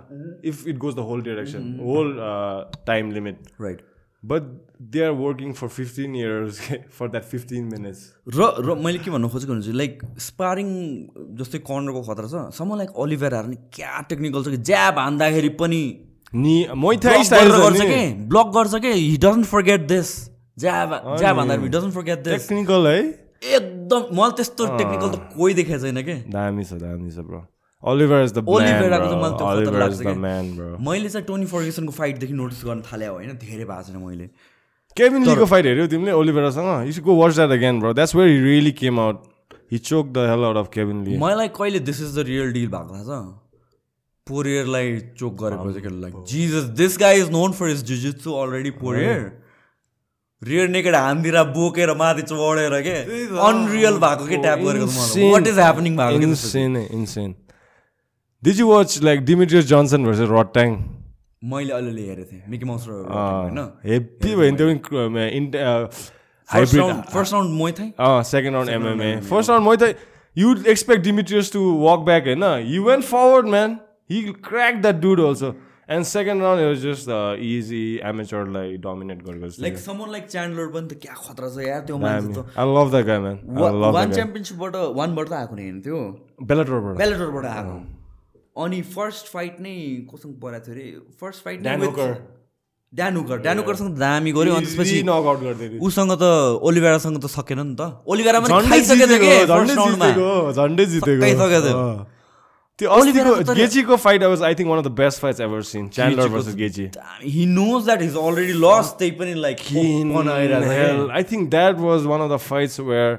If 0.45 0.67
it 0.69 0.77
goes 0.79 0.95
the 0.95 0.99
whole 1.09 1.23
direction 1.23 1.79
whole 1.83 2.15
time 2.87 3.13
limit 3.13 3.37
right 3.61 3.81
but 4.23 4.43
they 4.93 5.05
are 5.05 5.11
working 5.11 5.53
for 5.53 5.69
fifteen 5.69 6.17
years 6.17 6.61
for 6.99 7.09
that 7.09 7.25
fifteen 7.25 7.65
minutes 7.65 8.01
र 8.37 8.51
र 8.61 8.75
मैले 8.85 8.99
के 8.99 9.11
भन्नु 9.11 9.29
खोजेको 9.29 9.53
हुन्छ 9.53 9.69
लाइक 9.83 10.03
स्पारिङ 10.21 10.69
जस्तै 11.39 11.59
कर्नरको 11.69 12.03
खतरा 12.09 12.29
छ 12.29 12.57
सम 12.57 12.75
लाइक 12.77 12.91
अलिभेराहरू 13.05 13.49
नि 13.49 13.57
क्या 13.75 14.01
टेक्निकल 14.09 14.43
छ 14.43 14.49
कि 14.49 14.63
ज्याब 14.73 14.99
हान्दाखेरि 14.99 15.49
पनि 15.61 15.83
नि 16.35 16.57
गरेर 16.73 17.51
गर्छ 17.53 17.81
कि? 17.81 18.03
ब्लक 18.31 18.47
गर्छ 18.55 18.75
कि? 18.75 18.93
He 18.93 19.17
doesn't 19.17 19.47
forget 19.47 19.87
this 19.89 20.09
jab 20.59 20.91
jab 21.19 21.39
हान्दाखेरि 21.39 21.69
डजन्ट 21.69 21.95
फर्गेट 21.95 22.19
दिस 22.25 22.49
टेक्निकल 22.49 22.87
है। 22.87 23.26
एकदम 23.57 24.17
मलाई 24.19 24.33
त्यस्तो 24.41 24.67
टेक्निकल 24.79 25.09
त 25.11 25.17
कोही 25.37 25.55
देखेको 25.61 25.79
छैन 25.85 26.03
कि 26.09 26.17
दामी 26.35 26.65
छ 26.65 26.81
दामी 26.83 27.11
छ 27.11 27.27
ब्रो 27.29 27.43
is 28.25 28.33
the 28.33 28.43
man, 28.43 28.55
ओलिभेराको 28.57 29.07
चाहिँ 29.07 29.21
bro. 29.21 29.23
मलाई 29.23 29.37
त्यो 29.39 29.71
खतरा 29.71 29.79
लाग्छ 29.79 30.01
कि. 30.01 30.15
मैले 30.89 31.09
चाहिँ 31.09 31.27
टोनी 31.27 31.47
फर्गेसनको 31.47 31.93
फाइटदेखि 31.93 32.35
नोटिस 32.35 32.65
गर्न 32.65 32.83
थाले 32.91 33.07
होइन 33.07 33.33
धेरै 33.45 33.65
भएको 33.65 33.83
छैन 33.89 34.03
मैले 34.05 34.29
केभिन 34.97 35.27
लीको 35.27 35.47
फाइट 35.47 35.67
हेऱ्यौ 35.67 35.87
तिमीले 35.95 36.13
ओलिभेरासँग 36.21 36.69
you 36.89 37.03
go 37.05 37.17
watch 37.23 37.35
that 37.35 37.51
again 37.59 37.81
bro 37.81 37.93
that's 37.95 38.15
where 38.17 38.43
really 38.45 38.73
came 38.83 39.01
out 39.01 39.23
he 39.73 39.79
choke 39.91 40.13
the 40.13 40.29
hell 40.31 40.45
out 40.51 40.57
of 40.57 40.69
Kevin 40.75 41.05
Lee 41.05 41.19
मलाई 41.25 41.49
कहिले 41.59 41.81
this 41.89 42.01
is 42.03 42.19
the 42.19 42.27
real 42.29 42.53
deal 42.53 42.69
भएको 42.69 42.95
थाहा 42.95 43.05
छ 43.11 43.25
पोरियरलाई 44.27 44.99
चोक 45.19 45.35
गरेपछि 45.43 45.81
के 45.81 45.91
like 46.01 46.15
Jesus 46.29 46.65
this 46.81 46.99
guy 47.01 47.21
is 47.21 47.31
known 47.33 47.53
for 47.59 47.69
his 47.69 47.85
jujitsu 47.91 48.33
already 48.45 48.71
Poirier 48.83 49.21
rear 50.43 50.69
naked 50.69 50.95
हामदिरा 50.95 51.43
बोकेर 51.53 51.95
माथि 51.97 52.23
चढेर 52.23 52.81
के 52.87 52.97
अनरियल 53.49 53.99
भएको 54.05 54.27
के 54.27 54.37
ट्याप 54.43 54.59
गरेको 54.67 55.33
वाट 55.33 55.47
इज 55.47 55.59
ह्यापनिङ 55.59 55.97
भएको 55.97 56.19
के 56.19 56.27
त्यसपछि? 56.27 56.59
insane 56.59 56.77
insane. 57.01 57.35
Did 58.43 58.59
you 58.59 58.67
watch 58.69 59.01
like 59.03 59.25
Demetrius 59.25 59.67
Johnson 59.71 60.05
versus 60.05 60.29
Rod 60.29 60.53
Tang? 60.59 60.77
मैले 61.45 61.73
अलिअलि 61.73 62.03
हेरेको 62.09 62.33
थिएँ 62.33 62.43
मिकी 62.49 62.65
माउस 62.65 62.87
होइन 62.89 63.59
हेप्पी 63.87 64.35
भयो 64.37 64.51
नि 64.51 64.57
त्यो 64.57 65.73
हाइब्रिड 66.49 67.03
फर्स्ट 67.13 67.33
राउन्ड 67.33 67.51
मै 67.63 67.73
Thai 67.79 67.91
second 68.31 68.55
round 68.55 68.71
MMA 68.71 69.11
first 69.31 69.51
round 69.51 69.69
मैले 69.69 69.79
त 69.83 69.97
you 70.37 70.55
expect 70.73 71.03
Demetrious 71.05 71.53
to 71.53 71.63
walk 71.83 72.01
back 72.09 72.27
होइन 72.27 72.45
you 72.75 72.83
went 72.85 73.05
forward 73.05 73.49
man 73.55 73.77
he 74.11 74.23
crack 74.49 74.81
that 74.83 75.01
dude 75.05 75.21
also 75.29 75.53
and 75.95 76.05
second 76.07 76.43
round 76.43 76.63
was 76.67 76.79
just 76.83 77.09
easy 77.47 77.83
एमेचरलाई 78.11 78.77
dominate 78.87 79.19
गरेको 79.27 79.47
जस्तो 79.49 79.63
like 79.63 79.77
someone 79.79 80.09
like 80.13 80.25
Chandler 80.31 80.67
पनि 80.77 80.87
त 80.89 80.95
क्या 81.03 81.15
खतरा 81.27 81.49
छ 81.49 81.67
यार 81.67 81.81
त्यो 81.87 81.99
मान्छे 82.05 82.33
त। 82.33 82.39
I 82.59 82.65
love 82.77 82.89
the 82.95 83.03
guy 83.07 83.19
man 83.27 83.37
one 83.97 84.09
च्याम्पियनसिपबाट 84.13 84.75
वानबाट 85.01 85.27
त 85.29 85.33
आएको 85.41 85.55
नि 85.55 85.63
होइन 85.63 85.79
त्यो। 85.87 85.99
बेलाटरबाट 86.51 86.95
बेलेटरबाट 87.03 87.47
आएको। 87.53 87.77
अनि 88.65 88.79
फर्स्ट 88.97 89.25
फाइट 89.35 89.55
नै 89.61 89.77
कोसँग 90.11 90.35
परेको 90.43 90.65
थियो 90.67 90.75
अरे? 90.75 90.87
फर्स्ट 91.21 91.41
फाइट 91.45 91.59
Hookerसँग 92.97 93.91
त 93.93 93.99
दामी 93.99 94.31
गऱ्यो 94.33 94.53
अनि 94.57 94.67
त्यसपछि 94.67 94.99
नकआउट 95.07 95.41
गरिदियो 95.47 95.79
उसँग 95.87 96.13
त 96.19 96.25
ओलिभेरासँग 96.67 97.17
त 97.23 97.27
सकेन 97.31 97.61
नि 97.63 97.75
त। 97.79 98.03
ओलिभेरा 98.11 98.39
पनि 98.43 98.53
खाइसकेको 98.75 99.07
थियो 99.23 100.53
झन्डै 100.59 100.85
जितेको। 100.93 101.23
त्यो 102.79 102.91
अस्तिको 102.91 103.55
गेचीको 103.55 103.97
fight 103.97 104.23
was 104.23 104.43
I 104.43 104.55
think 104.55 104.69
one 104.71 104.79
of 104.79 104.85
the 104.85 104.93
best 104.97 105.21
fights 105.21 105.41
ever 105.41 105.63
seen 105.69 105.89
Chandler 105.97 106.29
versus 106.35 106.55
Gaethje 106.55 106.89
he 107.23 107.47
knows 107.53 107.85
that 107.85 108.03
is 108.03 108.17
already 108.25 108.53
lost 108.65 108.93
त्यही 108.99 109.11
पनि 109.23 109.35
like 109.41 109.65
hell, 110.67 111.11
I 111.11 111.23
think 111.23 111.51
that 111.57 111.83
was 111.87 112.07
one 112.07 112.27
of 112.27 112.31
the 112.31 112.39
fights 112.39 112.79
where 112.91 113.17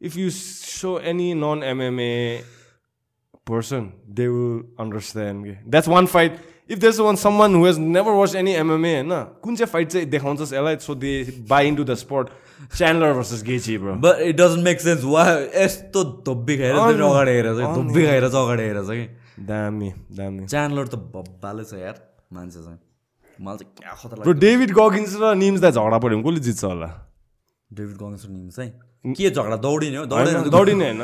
if 0.00 0.16
you 0.16 0.30
show 0.30 0.96
any 0.96 1.34
non 1.34 1.60
MMA 1.60 2.42
person, 3.44 3.92
they 4.08 4.28
will 4.28 4.62
understand. 4.78 5.44
के। 5.44 5.56
That's 5.70 5.88
one 5.88 6.06
fight. 6.06 6.40
If 6.68 6.80
there's 6.80 7.00
one 7.00 7.16
someone 7.16 7.54
who 7.54 7.64
has 7.64 7.78
never 7.78 8.14
watched 8.14 8.34
any 8.34 8.54
MMA, 8.54 8.94
होइन 8.94 9.12
कुन 9.42 9.56
चाहिँ 9.56 9.70
fight 9.72 9.88
चाहिँ 9.88 10.06
देखाउँछस् 10.06 10.52
यसलाई 10.52 10.76
so 10.80 10.94
they 10.94 11.12
buy 11.48 11.68
into 11.68 11.84
the 11.84 11.94
sport 11.94 12.28
Chandler 12.76 13.12
versus 13.12 13.42
Gaethje 13.44 13.76
bro 13.78 13.94
but 14.04 14.20
it 14.28 14.36
doesn't 14.36 14.64
make 14.64 14.80
sense 14.80 15.04
वा 15.06 15.24
यस्तो 15.56 16.04
धोब्बी 16.26 16.56
खाएर 16.58 16.74
अगाडि 16.76 17.30
हेरेर 17.30 17.54
चाहिँ 17.58 17.74
धोब्बी 17.74 18.02
खाएर 18.06 18.28
चाहिँ 18.28 18.44
अगाडि 18.44 18.62
हेरेर 18.62 18.84
चाहिँ 18.86 19.06
कि 19.06 19.44
दामी 19.50 19.90
दामी 20.18 20.46
च्यानलर 20.46 20.86
त 20.88 20.94
भब्बाले 21.14 21.64
छ 21.64 21.80
यार 21.82 21.96
मान्छे 22.32 22.60
चाहिँ 22.62 22.78
मलाई 23.38 23.58
चाहिँ 23.58 23.74
क्या 23.78 23.94
खतरा 24.02 24.22
ब्रो 24.22 24.32
डेभिड 24.40 24.70
गगिन्स 24.78 25.12
र 25.22 25.34
निम्स 25.42 25.60
दा 25.60 25.70
झगडा 25.72 25.98
पऱ्यो 25.98 26.18
भने 26.18 26.30
कसले 26.30 26.40
जित्छ 26.48 26.64
होला 26.64 26.88
डेभिड 27.70 27.96
गङ्स 27.98 28.26
निम 28.30 28.48
चाहिँ 28.50 29.14
के 29.16 29.30
झगडा 29.30 29.56
दौडिने 29.66 29.96
हो 29.96 30.04
दौडिने 30.06 30.38
होइन, 30.38 30.50
दौडिने 30.50 30.84
होइन 30.84 31.02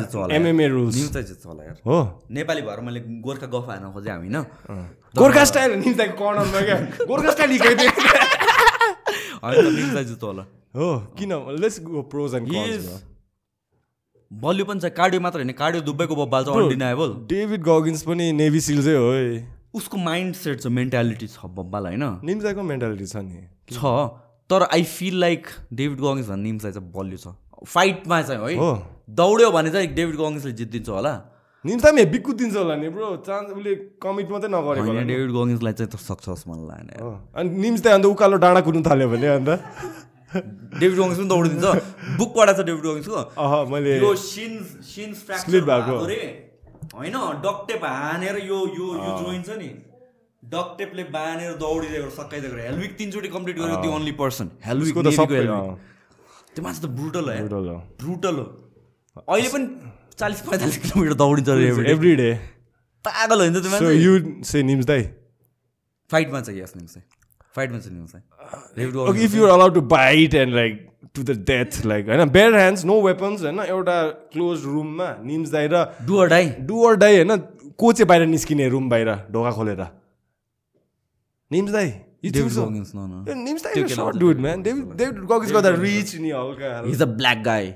जित्छ 0.00 0.14
होला। 0.14 0.34
एमएमए 0.34 0.66
रुल्स 0.68 0.94
निम 0.96 1.08
चाहिँ 1.14 1.26
जित्छ 1.26 1.46
होला 1.46 1.64
यार 1.64 1.76
हो 1.86 1.96
नेपाली 2.38 2.62
भएर 2.68 2.80
मैले 2.88 3.00
गोर्खा 3.26 3.46
गफ 3.54 3.68
हान्न 3.70 3.92
खोजेँ 3.92 4.12
हामी 4.12 4.28
होइन 4.28 4.86
गोर्खा 5.14 5.44
स्टाइल 5.52 5.70
निम्स 5.84 5.96
दाको 5.98 6.16
कर्नरमा 6.24 6.60
क्या 6.68 6.78
गोर्खा 7.06 7.30
स्टाइल 7.36 7.50
हिकाइदियो 7.52 7.90
होला। 9.44 10.42
हो 10.76 10.86
किन? 11.18 11.32
Let's 11.60 11.80
go 11.82 12.02
pros 12.12 12.34
and 12.34 12.48
cons 12.52 12.86
बलियो 14.30 14.64
पनि 14.64 14.80
छ 14.80 14.90
कार्डियो 14.92 15.20
मात्र 15.20 15.38
होइन 15.38 15.52
कार्डियो 15.54 15.82
दुबईको 15.84 16.14
बब्बाल 16.16 16.44
छ 16.44 16.48
अनडिनाएबल 16.60 17.12
डेभिड 17.30 17.62
गगिन्स 17.62 18.02
पनि 18.02 18.30
नेभी 18.34 18.60
सिल्सै 18.60 18.94
हो 18.96 19.10
है। 19.12 19.26
उसको 19.74 19.96
माइन्ड 19.98 20.34
सेट 20.36 20.60
छ 20.60 20.66
मेन्टालिटी 20.74 21.26
छ 21.28 21.46
बब्बाल 21.54 21.86
होइन? 21.86 22.04
निम्साको 22.24 22.62
मेन्टालिटी 22.62 23.06
छ 23.06 23.16
नि। 23.16 23.40
छ 23.72 23.78
तर 24.50 24.62
I 24.70 24.82
feel 24.84 25.20
like 25.20 25.46
David 25.72 26.00
Goggins 26.00 26.28
भन्ने 26.28 26.42
निम्सलाई 26.42 26.72
चाहिँ 26.72 26.90
बलियो 26.92 27.18
छ। 27.18 27.36
फाइटमा 27.66 28.22
चाहिँ 28.22 28.56
है। 28.56 28.72
दौड्यो 29.20 29.50
भने 29.50 29.70
चाहिँ 29.70 29.88
डेभिड 29.94 30.16
गङ्सले 30.16 30.52
जितिदिन्छ 30.52 30.88
होला। 30.88 31.14
पनि 31.64 32.00
हेब्बी 32.00 32.18
कुदिन्छ 32.28 32.56
होला 32.56 32.74
नि 32.76 32.88
ब्रो 32.92 33.06
चान्स 33.24 33.48
उसले 33.56 33.72
कमिट 34.04 34.28
मात्रै 34.30 34.50
नगरेको 34.52 34.84
होला। 34.84 35.02
डेभिड 35.08 35.30
गङ्सलाई 35.32 35.72
चाहिँ 35.80 35.90
त 35.90 35.96
सक्छ 35.96 36.44
मलाई 36.44 36.66
लागेन। 36.68 36.88
अनि 37.40 37.48
निम्स 37.64 37.80
त 37.80 37.86
अन्त 37.96 38.04
उकालो 38.04 38.36
डाँडा 38.44 38.60
कुद्नु 38.68 38.82
थाल्यो 38.84 39.08
भने 39.08 39.28
अन्त। 39.40 39.50
डेभिड 40.76 40.98
गङ्स 41.00 41.16
पनि 41.18 41.28
दौडिदिन्छ। 41.32 41.66
बुक 42.20 42.30
पढाएको 42.36 42.60
छ 42.60 42.66
डेभिड 42.68 42.84
गङ्सको 42.84 43.16
अह 43.16 43.52
मैले 43.72 43.96
यो 43.96 44.12
सिन 44.12 44.52
सिन 44.92 45.08
Split 45.16 45.64
भएको। 45.64 45.94
रे 46.04 46.20
होइन 46.92 47.16
डकटेप 47.46 47.82
हानेर 47.84 48.36
यो 48.44 48.58
यो 48.76 48.86
यो 49.00 49.10
जोइन 49.24 49.42
छ 49.48 49.56
नि। 49.56 49.70
डकटेपले 50.42 51.04
बाँधेर 51.16 51.52
दौडिदिएको 51.64 52.10
सकाइदिएको 52.12 52.56
हेलविक 52.60 52.92
तिनचोटि 53.00 53.28
कम्प्लिट 53.32 53.56
गरेको 53.58 53.80
त्यो 53.82 53.92
ओन्ली 53.96 54.12
पर्सन 54.20 54.46
हेलविक 54.68 54.96
उसको 54.96 55.00
त 55.00 55.16
सबै 55.16 55.40
त्यो 56.52 56.60
मान्छे 56.60 56.80
त 56.84 56.86
ब्रुटल 56.92 57.24
हो 57.24 57.36
brutal 57.40 57.64
हो। 57.72 57.78
ब्रुटल 58.04 58.36
हो। 58.36 58.46
अहिले 59.16 59.48
पनि 59.48 59.64
चालिस 60.18 60.40
पैँतालिस 60.50 60.76
किलोमिटर 60.84 61.14
दौडिन्छ 61.24 61.48
एभ्री 61.94 62.14
डे 62.16 62.30
पागल 63.04 63.36
हो 63.40 63.46
नि 63.50 63.60
त 63.60 63.62
त्यो 63.66 63.90
यु 63.90 64.12
से 64.52 64.62
निम्स 64.62 64.86
दाई 64.86 65.02
फाइटमा 66.10 66.40
चाहिँ 66.40 66.60
यस 66.60 66.72
निम्स 66.76 66.92
फाइटमा 67.56 67.78
चाहिँ 67.78 67.96
NIMS 67.98 68.12
Okay, 69.08 69.24
if 69.24 69.34
you're 69.34 69.48
allowed 69.48 69.74
to 69.74 69.80
bite 69.80 70.34
and 70.34 70.54
like 70.54 70.78
to 71.14 71.22
the 71.22 71.34
death, 71.50 71.84
like 71.84 72.06
होइन? 72.06 72.30
Bare 72.30 72.54
hands, 72.54 72.80
no 72.84 72.96
weapons 73.04 73.42
होइन? 73.42 73.58
एउटा 73.60 73.98
क्लोज 74.32 74.64
रुममा 74.64 75.08
निम्स 75.24 75.50
दाई 75.50 75.68
र 75.72 75.74
डुअर 76.06 76.26
डाई 76.28 76.46
डु 76.70 76.82
अर 76.88 76.96
डाई 76.96 77.14
होइन? 77.16 77.36
को 77.78 77.92
चाहिँ 77.92 78.08
बाहिर 78.08 78.26
निस्किने 78.26 78.68
रुम 78.68 78.88
बाहिर 78.90 79.08
ढोका 79.32 79.50
खोलेर। 79.58 79.80
निम्स 81.50 81.70
दाई 81.72 81.88
न 82.24 82.28
न 82.96 83.38
निम्स 83.44 83.60
दाई 83.64 83.74
got 85.52 85.62
that 85.62 85.78
reach 85.78 86.12
नि 86.20 86.30
हल्का। 86.30 86.70
इज 86.90 87.02
अ 87.02 87.04
ब्ल्याक 87.22 87.38
गाई 87.44 87.66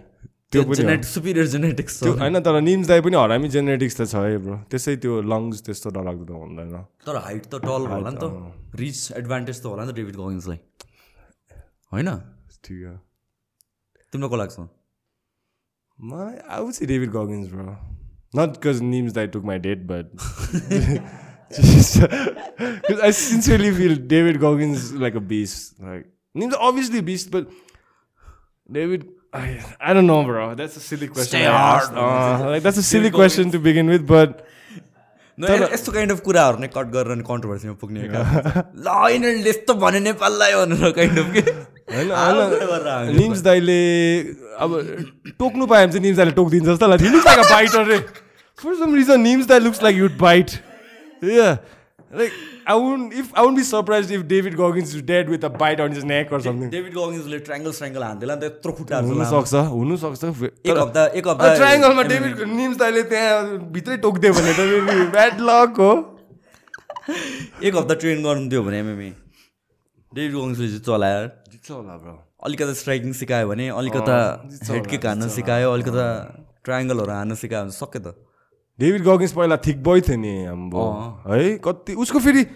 त्यो 0.52 0.62
पनि 0.64 1.02
सुपिरियर 1.04 1.46
जेनेटिक्स 1.46 2.00
त्यो 2.02 2.12
होइन 2.18 2.40
तर 2.40 2.60
निम्स 2.60 2.86
दाई 2.88 3.00
पनि 3.04 3.16
हरामी 3.16 3.48
जेनेटिक्स 3.48 3.94
त 4.00 4.02
छ 4.08 4.14
है 4.24 4.38
ब्रो। 4.44 4.56
त्यसै 4.70 4.96
त्यो 4.96 5.20
लङ्स 5.32 5.62
त्यस्तो 5.66 5.90
डरलाग्दो 5.90 6.24
त 6.24 6.30
हुँदैन। 6.30 6.72
तर 7.04 7.16
हाइट 7.26 7.44
त 7.52 7.54
टल 7.68 7.82
होला 7.92 8.10
नि 8.10 8.16
त। 8.16 8.24
रिच 8.80 8.98
एडभान्टेज 9.20 9.56
त 9.60 9.64
होला 9.66 9.84
नि 9.84 9.92
त 9.92 9.94
डेभिड 10.00 10.16
गगिन्सलाई 10.16 10.58
होइन? 11.92 12.08
ठिक 12.64 12.78
हो। 12.86 12.96
तिम्रो 14.12 14.28
को 14.28 14.36
लाग्छ? 14.36 14.56
My, 15.98 16.38
I 16.48 16.60
would 16.60 16.74
say 16.74 16.86
David 16.86 17.10
Goggins, 17.10 17.48
bro. 17.48 17.76
Not 18.32 18.54
because 18.54 18.80
Neems 18.80 19.12
Dai 19.14 19.26
took 19.26 19.42
my 19.42 19.58
date, 19.58 19.84
but 19.84 20.12
just 21.56 22.00
because 22.00 23.00
I 23.02 23.10
sincerely 23.10 23.72
feel 23.72 23.96
David 23.96 24.38
Goggins 24.38 24.84
is 24.84 24.92
like 24.94 25.16
a 25.16 25.20
beast. 25.20 25.74
Like 25.80 26.06
I, 29.32 29.62
I 29.80 29.92
don't 29.92 30.06
know, 30.06 30.24
bro. 30.24 30.54
That's 30.54 30.76
a 30.76 30.80
silly 30.80 31.06
question. 31.08 31.40
Stay 31.40 31.44
hard. 31.44 31.94
Uh, 31.94 32.50
like 32.52 32.62
that's 32.62 32.78
a 32.78 32.82
silly 32.82 33.10
question 33.10 33.50
to 33.50 33.58
begin 33.58 33.86
with, 33.88 34.06
but 34.06 34.44
यस्तो 35.38 35.92
kind 35.92 36.12
of 36.12 36.20
कुराहरू 36.26 36.58
नै 36.58 36.68
cut 36.74 36.86
गरेर 36.92 37.20
कन्ट्रोभर्सीमा 37.26 37.74
पुग्ने। 37.80 38.06
ल 38.10 38.94
यिनीहरूले 39.12 39.50
यस्तो 39.50 39.74
भन्यो 39.82 40.00
नेपाललाई 40.06 40.54
भनेर 40.54 40.90
काइन्ड 40.96 41.18
अफ 41.18 41.28
के 41.34 41.42
होइन 41.94 43.16
निम्स 43.18 43.40
दाईले 43.46 43.78
अब 44.66 44.74
टोक्नु 45.38 45.66
पायो 45.66 45.86
भने 45.86 45.92
चाहिँ 45.92 46.02
निम्स 46.02 46.16
दाईले 46.16 46.32
टोकिदिन्छ 46.40 46.66
जस्तो 46.68 46.86
लाग्छ 46.88 47.02
निम्स 47.02 47.24
दाईको 47.24 47.44
बाइटर 47.52 47.86
रे 47.86 47.98
for 48.58 48.74
some 48.82 48.94
reason 48.94 49.20
Nims 49.28 49.46
dai 49.46 49.60
looks 49.68 49.82
like 49.82 49.96
you'd 49.96 50.18
bite 50.18 50.50
like 51.22 52.32
won't 52.76 53.12
if 53.14 53.26
I 53.38 53.44
won't 53.44 53.56
be 53.58 53.64
surprise 53.64 54.12
if 54.12 54.22
David 54.32 54.54
Goggins 54.56 54.94
is 54.94 55.04
dead 55.06 55.30
with 55.30 55.44
a 55.44 55.48
bite 55.62 55.80
on 55.80 55.92
his 55.96 56.04
neck 56.10 56.32
or 56.34 56.40
something 56.46 56.70
David 56.70 56.92
गगिन्सले 56.94 57.38
triangle 57.48 57.72
strangle 57.78 58.02
हान्थेला 58.02 58.34
नि 58.34 58.40
त 58.40 58.44
यत्रो 58.44 58.72
खुट्टाहरू 58.80 59.06
छ 59.06 59.10
लामो। 59.18 59.24
हुनसक्छ 59.24 59.54
हुनसक्छ 59.72 60.22
एक 60.72 60.78
हप्ता 60.78 61.06
एक 61.20 61.28
हप्ता 61.28 61.54
ट्राइङ्गलमा 61.56 62.02
डेभिड 62.12 62.42
निम्स 62.52 62.76
दाईले 62.84 63.02
त्यहाँ 63.14 63.42
भित्रै 63.78 63.96
टोकिदियो 64.04 64.32
भने 64.38 64.52
त 64.58 64.60
ब्याड 65.16 65.40
लक 65.50 65.80
हो। 65.86 65.90
एक 67.08 67.74
हप्ता 67.76 67.94
ट्रेन 68.04 68.22
गर्नु 68.28 68.48
दियो 68.54 68.62
भने 68.68 68.78
एमएमए 68.84 69.10
डेभिड 70.12 70.32
गगिन्सले 70.36 70.68
जित्छ 70.68 70.88
होला 70.88 71.08
यार 71.08 71.26
जित्छ 71.52 71.70
होला 71.70 71.96
ब्रो 72.04 72.14
अलिकता 72.46 72.72
स्ट्राइकिङ 72.80 73.12
सिकायो 73.20 73.48
भने 73.48 73.68
अलिकता 73.82 74.16
हेड 74.70 74.86
किक 74.90 75.06
हान्न 75.06 75.28
सिकायो 75.36 75.72
अलिकता 75.72 76.06
ट्रायङ्गलहरू 76.64 77.12
हान्न 77.12 77.34
सिकायो 77.40 77.62
भने 77.64 77.76
सक्यो 77.76 78.00
त 78.00 78.08
डेभिड 78.80 79.02
गगिन्स 79.02 79.32
पहिला 79.32 79.56
थिक 79.56 79.82
बोय 79.82 80.00
थियो 80.00 80.16
नि 80.16 80.44
हाम्रो 80.44 81.22
है 81.26 81.58
कति 81.58 81.94
उसको 81.94 82.18
फेरि 82.18 82.46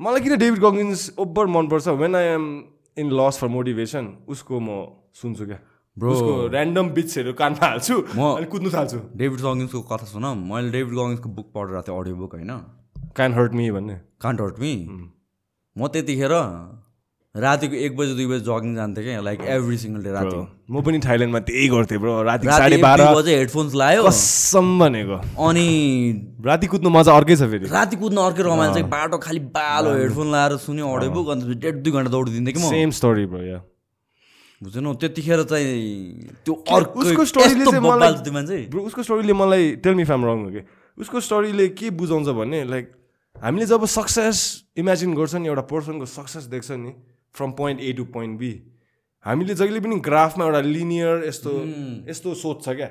मलाई 0.00 0.20
किन 0.20 0.36
डेभिड 0.36 0.60
गगिन्स 0.60 1.14
ओभर 1.18 1.46
मनपर्छ? 1.46 1.88
When 1.88 2.16
I 2.16 2.24
am 2.24 2.64
in 2.98 3.10
loss 3.10 3.38
for 3.38 3.48
motivation 3.48 4.16
उसको 4.28 4.60
म 4.60 4.86
सुन्छु 5.14 5.46
क्या. 5.46 5.58
उसको 6.08 6.50
ऱ्यान्डम 6.50 6.90
बिट्सहरू 6.90 7.32
कानमा 7.32 7.66
हाल्छु 7.66 8.06
म- 8.16 8.36
अनि 8.36 8.46
कुद्नु 8.46 8.70
थाल्छु। 8.70 9.00
डेभिड 9.16 9.40
गगिन्सको 9.40 9.82
कथा 9.82 10.06
सुन। 10.06 10.38
मैले 10.38 10.70
डेभिड 10.70 10.94
गगिन्सको 10.94 11.28
बुक 11.28 11.52
पढिरहेको 11.54 11.82
थिएँ 11.82 12.00
अडियो 12.00 12.16
बुक 12.16 12.34
होइन? 12.34 12.58
क्यान 13.16 13.34
हर्ट 13.34 13.52
मी 13.52 13.70
भन्ने। 13.70 14.00
कान्ट 14.20 14.40
हर्ट 14.40 14.58
मी 14.58 14.86
म 15.78 15.88
त्यतिखेर 15.88 16.30
रातिको 17.34 17.74
एक 17.74 17.96
बजी 17.96 18.12
दुई 18.14 18.26
बजी 18.26 18.44
जगिङ 18.44 18.74
जान्थेँ 18.76 19.04
क्या? 19.04 19.20
लाइक 19.24 19.40
एभ्री 19.40 19.76
सिङ्गल 19.78 20.02
डे 20.04 20.10
राति। 20.12 20.36
म 20.68 20.80
पनि 20.84 20.98
थाइल्यान्डमा 21.00 21.40
त्यही 21.48 21.68
गर्थेँ 21.72 21.98
ब्रो 21.98 22.22
राति 22.28 22.46
साढे 22.46 22.76
बाह्र 22.76 23.14
बजे 23.16 23.36
हेडफोन्स 23.36 23.74
लायो। 23.74 24.02
कसम 24.04 24.78
भनेको। 24.78 25.16
अनि 25.40 25.64
राति 26.44 26.66
कुद्नु 26.68 26.90
मजा 26.92 27.12
अर्कै 27.16 27.36
छ 27.36 27.48
फेरि। 27.48 27.72
राति 27.72 27.96
कुद्न 27.96 28.16
अर्कै 28.20 28.42
रमाइलो 28.44 28.74
चाहिँ 28.74 28.88
बाटो 28.88 29.18
खालि 29.18 29.40
बालो 29.48 29.94
हेडफोन 29.96 30.28
लाएर 30.28 30.56
सुन्यो 30.60 30.84
अडियो 30.84 31.10
बुक 31.10 31.28
अन्त 31.32 31.44
डेढ 31.56 31.74
दुई 31.80 31.92
घन्टा 31.92 32.10
दौडिदिन्थेँ 32.12 32.52
कि 32.52 32.60
म। 32.60 32.68
सेम 32.68 32.90
स्टोरी 33.00 33.24
ब्रो 33.32 33.40
या 33.48 33.58
बुझेनौ 34.60 34.92
त्यतिखेर 35.00 35.42
चाहिँ 35.48 36.44
त्यो 36.44 36.52
अर्को 36.68 37.24
स्टोरीले 37.32 37.80
मलाई 37.80 38.66
ब्रो 38.68 38.80
उसको 38.92 39.02
स्टोरीले 39.08 39.32
मलाई 39.32 39.80
टेल 39.80 39.94
मी 39.96 40.04
फ्याम 40.04 40.24
रङ 40.28 40.44
हो 40.44 40.50
कि 40.52 40.62
उसको 40.98 41.20
स्टोरीले 41.32 41.68
के 41.80 41.96
बुझाउँछ 41.96 42.28
भने 42.36 42.60
लाइक 42.68 42.92
हामीले 43.36 43.66
जब 43.72 43.88
सक्सेस 43.88 44.44
इमेजिन 44.84 45.14
गर्छ 45.16 45.34
नि 45.40 45.48
एउटा 45.48 45.64
पर्सनको 45.72 46.06
सक्सेस 46.12 46.44
देख्छ 46.52 46.70
नि 46.76 46.92
from 47.34 47.50
point 47.58 47.80
A 47.80 47.92
to 47.92 48.04
point 48.16 48.38
B 48.38 48.52
हामीले 49.24 49.54
जहिले 49.54 49.80
पनि 49.80 49.98
ग्राफमा 50.08 50.44
एउटा 50.44 50.60
लिनियर 50.66 51.24
यस्तो 51.26 51.52
यस्तो 52.08 52.34
सोध्छ 52.42 52.68
क्या। 52.68 52.90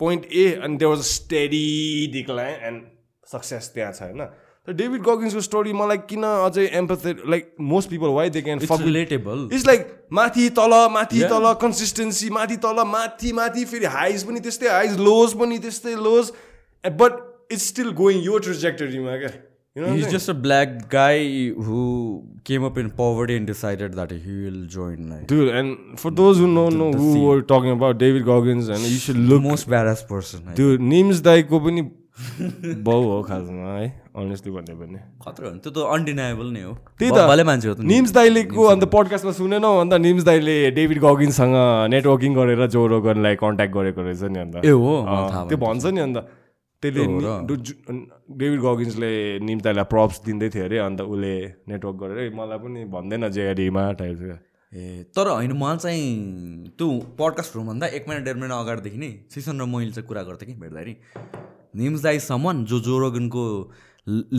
पोइन्ट 0.00 0.24
ए 0.32 0.44
अनि 0.62 0.76
there 0.76 0.90
was 0.90 1.04
steady 1.06 1.66
decline 2.12 2.64
and 2.68 2.82
success 3.28 3.70
त्यहाँ 3.74 3.92
छ 3.92 4.02
होइन। 4.02 4.24
तर 4.68 4.72
डेभिड 4.72 5.02
गगिन्सको 5.04 5.40
स्टोरी 5.40 5.72
मलाई 5.72 5.98
किन 6.10 6.22
अझै 6.24 6.66
empathy 6.78 7.12
like 7.30 7.54
most 7.70 7.90
people 7.90 8.14
why 8.16 8.30
they 8.36 8.42
can 8.42 8.60
it's 8.62 8.80
relatable 8.80 9.48
it's 9.52 9.66
like 9.66 9.80
माथि 10.18 10.48
तल 10.58 10.74
माथि 10.92 11.20
तल 11.32 11.52
कन्सिस्टेन्सी 11.62 12.30
माथि 12.36 12.56
तल 12.64 12.84
माथि 12.92 13.32
माथि 13.38 13.64
फेरि 13.72 13.90
हाइज 13.96 14.24
पनि 14.28 14.40
त्यस्तै 14.46 14.68
हाइज 14.68 14.96
लोज 15.00 15.34
पनि 15.40 15.58
त्यस्तै 15.66 15.94
lows 16.06 16.32
but 16.84 17.18
it's 17.52 17.66
still 17.68 17.90
going 18.00 18.22
यो 18.24 18.38
ट्रेजेक्टरीमा 18.46 19.16
क्या। 19.18 19.32
You 19.76 19.82
know 19.82 19.92
He's 19.92 20.06
just 20.06 20.28
a 20.28 20.34
black 20.36 20.88
guy 20.88 21.14
who 21.60 21.78
came 22.44 22.62
up 22.62 22.76
in 22.78 22.90
poverty 22.92 23.36
and 23.36 23.44
decided 23.44 23.94
that 23.94 24.12
he 24.12 24.34
will 24.42 24.66
join 24.66 25.08
like 25.08 25.26
Dude, 25.26 25.48
and 25.50 25.98
for 25.98 26.12
those 26.12 26.38
who 26.38 26.46
don't 26.48 26.78
know 26.78 26.92
the 26.92 26.98
who 26.98 27.08
scene. 27.08 27.24
we're 27.24 27.40
talking 27.42 27.72
about, 27.72 27.98
David 27.98 28.24
Goggins, 28.24 28.68
and 28.68 28.78
you 28.80 28.98
should 28.98 29.16
the 29.16 29.24
look. 29.32 29.42
most 29.42 29.68
badass 29.68 30.04
person. 30.06 30.44
है। 30.46 30.54
Dude, 30.54 30.80
NIMS 30.92 31.20
दाईको 31.22 31.60
पनि 31.64 31.82
बाउ 32.86 33.02
हो 33.04 33.22
खासमा 33.28 33.72
है 33.72 33.88
honestly 34.16 34.52
भन्यो 34.52 34.76
भने 34.84 34.98
खतरा 35.24 35.48
हो 35.48 35.52
नि, 35.54 35.58
त्यो 35.66 35.70
त 35.74 35.78
अनडिनाएबल 35.96 36.46
नै 36.54 36.62
हो 36.62 36.72
त्यही 37.00 37.10
भ- 37.10 37.18
त 37.18 37.26
भले 37.32 37.44
मान्छे 37.50 37.68
हो 37.68 37.74
त 37.74 37.80
नि। 37.80 37.86
निम्स 37.94 38.12
दाइलेको 38.14 38.64
अन्त 38.74 38.84
पडकास्टमा 38.94 39.32
सुनेनौ 39.42 39.72
अन्त 39.80 39.94
निम्स 40.06 40.24
दाइले 40.30 40.54
डेभिड 40.78 40.98
गगिन्ससँग 41.08 41.56
नेटवर्किङ 41.98 42.34
गरेर 42.38 42.66
जो 42.78 42.86
रोगनलाई 42.94 43.34
कन्ट्याक्ट 43.42 43.74
गरेको 43.74 44.00
रहेछ 44.06 44.22
नि 44.30 44.38
अन्त 44.46 44.54
ए 44.64 44.70
हो 44.70 44.94
अँ, 45.02 45.04
मलाई 45.10 45.30
थाहा 45.34 45.44
त्यो 45.50 45.58
भन्छ 45.66 45.84
नि 45.98 46.00
अन्त 46.06 46.18
त्यसले 46.84 47.04
डेभिड 48.34 48.60
गगिन्सले 48.60 49.10
निम्स 49.42 49.62
दाइलाई 49.64 49.84
प्रप्स 49.90 50.20
दिँदै 50.24 50.48
थियो 50.50 50.64
अरे 50.64 50.78
अन्त 50.80 51.00
उसले 51.08 51.32
नेटवर्क 51.68 51.96
गरेर 51.96 52.18
"ए, 52.18 52.30
मलाई 52.34 52.58
पनि 52.58 52.84
भन्दैन 52.94 53.28
जेआरडीमा 53.30 53.84
टाइप 53.94 54.22
ए 54.72 54.84
तर 55.16 55.28
होइन 55.28 55.52
मलाई 55.54 55.76
चाहिँ 55.78 56.70
त्यो 56.78 56.88
पडकास्ट 57.18 57.56
भन्दा 57.64 57.86
एक 57.98 58.08
महिना 58.08 58.24
डेढ 58.24 58.36
महिना 58.36 58.56
अगाडिदेखि 58.60 58.98
नै 58.98 59.10
सिसन 59.30 59.60
र 59.60 59.66
मैले 59.66 59.90
चाहिँ 59.92 60.06
कुरा 60.08 60.22
गर्थेँ 60.22 60.48
कि 60.48 60.54
भेट्दाखेरि 60.60 60.96
निम्स 61.82 62.02
दाई 62.02 62.18
समन 62.22 62.64
जो 62.64 62.80
जोरोगनको 62.80 63.44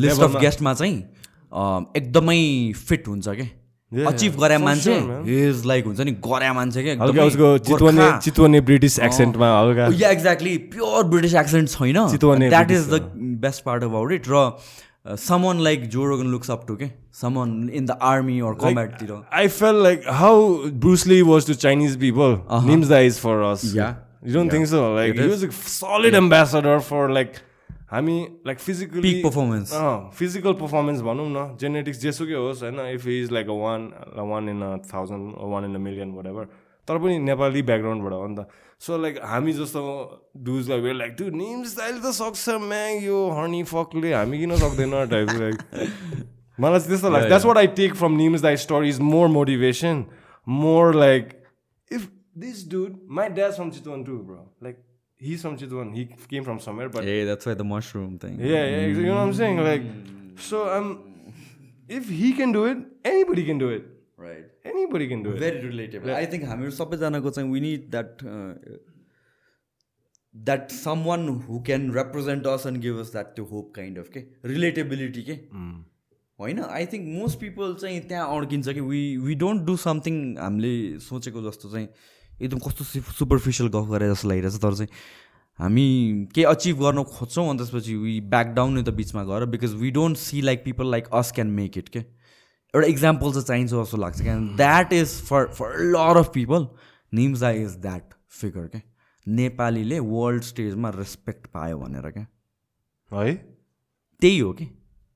लिस्ट 0.01 0.22
अफ 0.22 0.35
गेस्टमा 0.41 0.74
चाहिँ 0.74 0.98
एकदमै 1.98 2.40
फिट 2.82 3.07
हुन्छ 3.07 3.27
क्या 3.30 3.48
अचिभ 4.07 4.39
गरे 4.41 4.57
मान्छे. 4.57 4.93
इज 5.47 5.65
लाइक 5.65 5.85
हुन्छ 5.85 5.99
नि 5.99 6.11
गरे 6.27 6.51
मान्छे 6.53 6.83
क्या 6.83 7.23
उसको 7.25 7.57
चितवने 7.57 8.07
चितवने 8.23 8.61
ब्रिटिस 8.61 8.99
एक्सेन्टमा 8.99 9.47
हल्का। 9.59 9.89
Yeah 9.99 10.09
exactly 10.11 10.57
pure 10.73 11.03
British 11.03 11.33
accent 11.43 11.69
छैन। 11.69 11.97
That 12.49 12.72
is 12.72 12.83
the 12.93 13.01
best 13.41 13.64
part 13.64 13.83
about 13.83 14.11
it 14.11 14.23
र 14.30 14.33
someone 15.25 15.59
like 15.64 15.80
Joe Rogan 15.89 16.27
looks 16.27 16.49
up 16.51 16.61
to 16.67 16.75
के 16.75 16.88
someone 17.14 17.69
in 17.73 17.85
the 17.85 17.97
army 18.01 18.39
or 18.39 18.53
कम्ब्याटतिर 18.64 19.09
I 19.41 19.47
felt 19.59 19.80
like 19.88 20.01
how 20.22 20.38
Bruce 20.85 21.05
Lee 21.11 21.22
was 21.33 21.43
to 21.51 21.55
Chinese 21.65 21.95
people, 21.97 22.31
Nimza 22.72 22.99
is 23.11 23.17
for 23.19 23.38
us. 23.51 23.61
Uh-huh. 23.64 23.77
Yeah. 23.77 23.93
You 24.27 24.33
don't 24.33 24.49
think 24.49 24.67
so? 24.69 24.80
Like 24.93 25.14
It 25.14 25.19
he 25.22 25.30
हामी 27.91 28.17
Peak 29.05 29.23
performance. 29.23 29.72
अँ 29.73 30.11
physical 30.19 30.53
performance 30.61 31.01
भनौँ 31.07 31.27
न 31.30 31.57
genetics 31.61 31.99
जेसुकै 32.01 32.33
होस् 32.33 32.64
होइन 32.64 32.80
if 32.93 33.07
is 33.07 33.31
like 33.31 33.49
a 33.49 33.57
one 33.64 33.81
one 34.30 34.49
in 34.49 34.61
a 34.61 34.77
thousand 34.93 35.35
one 35.51 35.65
in 35.65 35.75
a 35.75 35.80
million 35.80 36.11
whatever 36.27 36.45
तर 36.88 36.97
पनि 37.03 37.17
नेपाली 37.19 37.61
ब्याकग्राउन्डबाट 37.69 38.14
हो 38.14 38.27
नि 38.27 38.35
त. 38.35 38.47
सो 38.80 38.97
लाइक 38.97 39.19
हामी 39.23 39.53
जस्तो 39.53 39.81
डुजलाई 40.47 40.80
वेयर 40.81 40.95
लाइक 40.95 41.15
टु 41.19 41.30
निम्स 41.38 41.77
अहिले 41.80 41.99
त 41.99 42.11
सक्छ 42.17 42.57
म्याङ 42.65 43.03
यो 43.03 43.19
हर्नी 43.38 43.61
फकले 43.73 44.14
हामी 44.14 44.39
किन 44.39 44.55
सक्दैन? 44.55 44.93
टाइप 45.14 45.30
लाइक 45.39 45.57
मलाई 46.59 46.80
चाहिँ 46.80 46.89
त्यस्तो 46.89 47.09
लाग्छ। 47.09 47.27
That's 47.27 47.45
what 47.45 47.57
I 47.57 47.67
take 47.80 47.95
from 48.01 48.17
Nims 48.17 48.41
dai 48.41 48.55
story 48.65 48.89
is 48.89 48.99
more 49.14 49.27
motivation 49.38 50.05
more 50.47 50.95
like 50.95 51.30
if 51.91 52.09
this 52.38 52.67
dude 52.72 52.99
my 53.17 53.30
dad 53.39 53.51
from 53.53 53.69
Chitwan 53.77 54.03
to 54.03 54.17
bro 54.25 54.41
like 54.64 54.77
he's 55.21 55.41
from 55.41 55.57
Chitwan. 55.57 55.93
He 55.93 56.05
came 56.27 56.43
from 56.43 56.59
somewhere, 56.59 56.89
but 56.89 57.03
a 57.03 57.23
that's 57.25 57.47
why 57.47 57.55
the 57.55 57.61
mushroom 57.71 58.17
thing 58.23 58.39
yeah, 58.39 58.65
yeah, 58.65 58.85
you 58.87 59.05
know 59.05 59.15
what 59.15 59.27
I'm 59.27 59.33
saying? 59.33 59.61
Like, 59.67 59.85
so 60.49 60.63
um, 60.77 60.89
if 61.89 62.09
he 62.09 62.33
can 62.33 62.51
do 62.51 62.65
it, 62.65 62.83
anybody 63.05 63.45
can 63.45 63.57
do 63.57 63.69
it. 63.69 63.87
Right 64.19 64.67
Anybody 64.73 65.07
can 65.07 65.23
do 65.23 65.31
it. 65.35 65.39
Very 65.39 65.67
relatable 65.67 66.11
I 66.11 66.27
think 66.33 66.45
हामीहरू 66.51 66.71
सबैजनाको 66.75 67.29
चाहिँ 67.37 67.51
we 67.51 67.59
need 67.61 67.89
that 67.95 68.23
that 70.35 70.71
someone 71.05 71.27
who 71.47 71.59
can 71.67 71.91
represent 71.97 72.47
us 72.53 72.65
and 72.67 72.81
give 72.81 72.99
us 72.99 73.11
that 73.11 73.35
त्यो 73.35 73.45
hope 73.51 73.71
kind 73.75 73.99
of 73.99 74.09
के 74.15 74.23
relatability 74.53 75.21
के 75.29 75.37
होइन 76.39 76.59
I 76.63 76.85
think 76.93 77.07
most 77.19 77.39
people 77.39 77.73
चाहिँ 77.81 77.99
त्यहाँ 78.07 78.37
अड्किन्छ 78.37 78.69
कि 78.69 78.81
we 78.89 79.01
we 79.27 79.35
don't 79.43 79.61
do 79.67 79.75
something 79.83 80.17
हामीले 80.37 80.73
सोचेको 81.05 81.43
जस्तो 81.49 81.69
चाहिँ 81.71 81.87
एकदम 82.41 82.59
कस्तो 82.59 82.83
सुपरफिसियल 83.11 83.69
गफ 83.69 83.89
गरे 83.89 84.09
जस्तो 84.09 84.30
लागिरहेछ 84.30 84.55
तर 84.61 84.75
चाहिँ 84.75 84.89
हामी 85.59 85.85
केही 86.35 86.45
अचिभ 86.45 86.80
गर्न 86.80 87.03
खोज्छौँ 87.03 87.47
अनि 87.49 87.57
त्यसपछि 87.57 87.95
वी 87.95 88.19
ब्याक 88.31 88.47
डाउन 88.55 88.73
नि 88.73 88.83
त 88.83 88.89
बिचमा 88.95 89.23
गएर 89.23 89.45
because 89.45 89.73
we 89.73 89.91
don't 89.91 90.17
see 90.17 90.41
like 90.41 90.64
people 90.64 90.91
like 90.91 91.07
us 91.14 91.31
can 91.31 91.47
make 91.47 91.77
it 91.77 91.89
के? 91.89 91.99
एउटा 91.99 92.88
इक्जाम्पल 92.88 93.31
चाहिँ 93.31 93.43
चाहिन्छ 93.43 93.72
जस्तो 93.72 93.97
लाग्छ 93.97 94.22
क्या 94.22 94.38
that 94.57 94.93
is 94.93 95.22
for 95.27 95.47
for 95.47 95.77
lot 95.83 96.17
of 96.17 96.31
people 96.33 96.67
Nims 97.14 97.49
is 97.51 97.75
that 97.77 98.14
figure 98.30 98.67
क्या 98.67 98.81
नेपालीले 99.27 99.99
वर्ल्ड 99.99 100.43
स्टेजमा 100.43 100.89
रेस्पेक्ट 100.89 101.47
पायो 101.47 101.77
भनेर 101.80 102.09
क्या 102.11 102.27
है? 103.22 103.35
त्यही 104.22 104.39
हो 104.39 104.51
कि? 104.53 104.65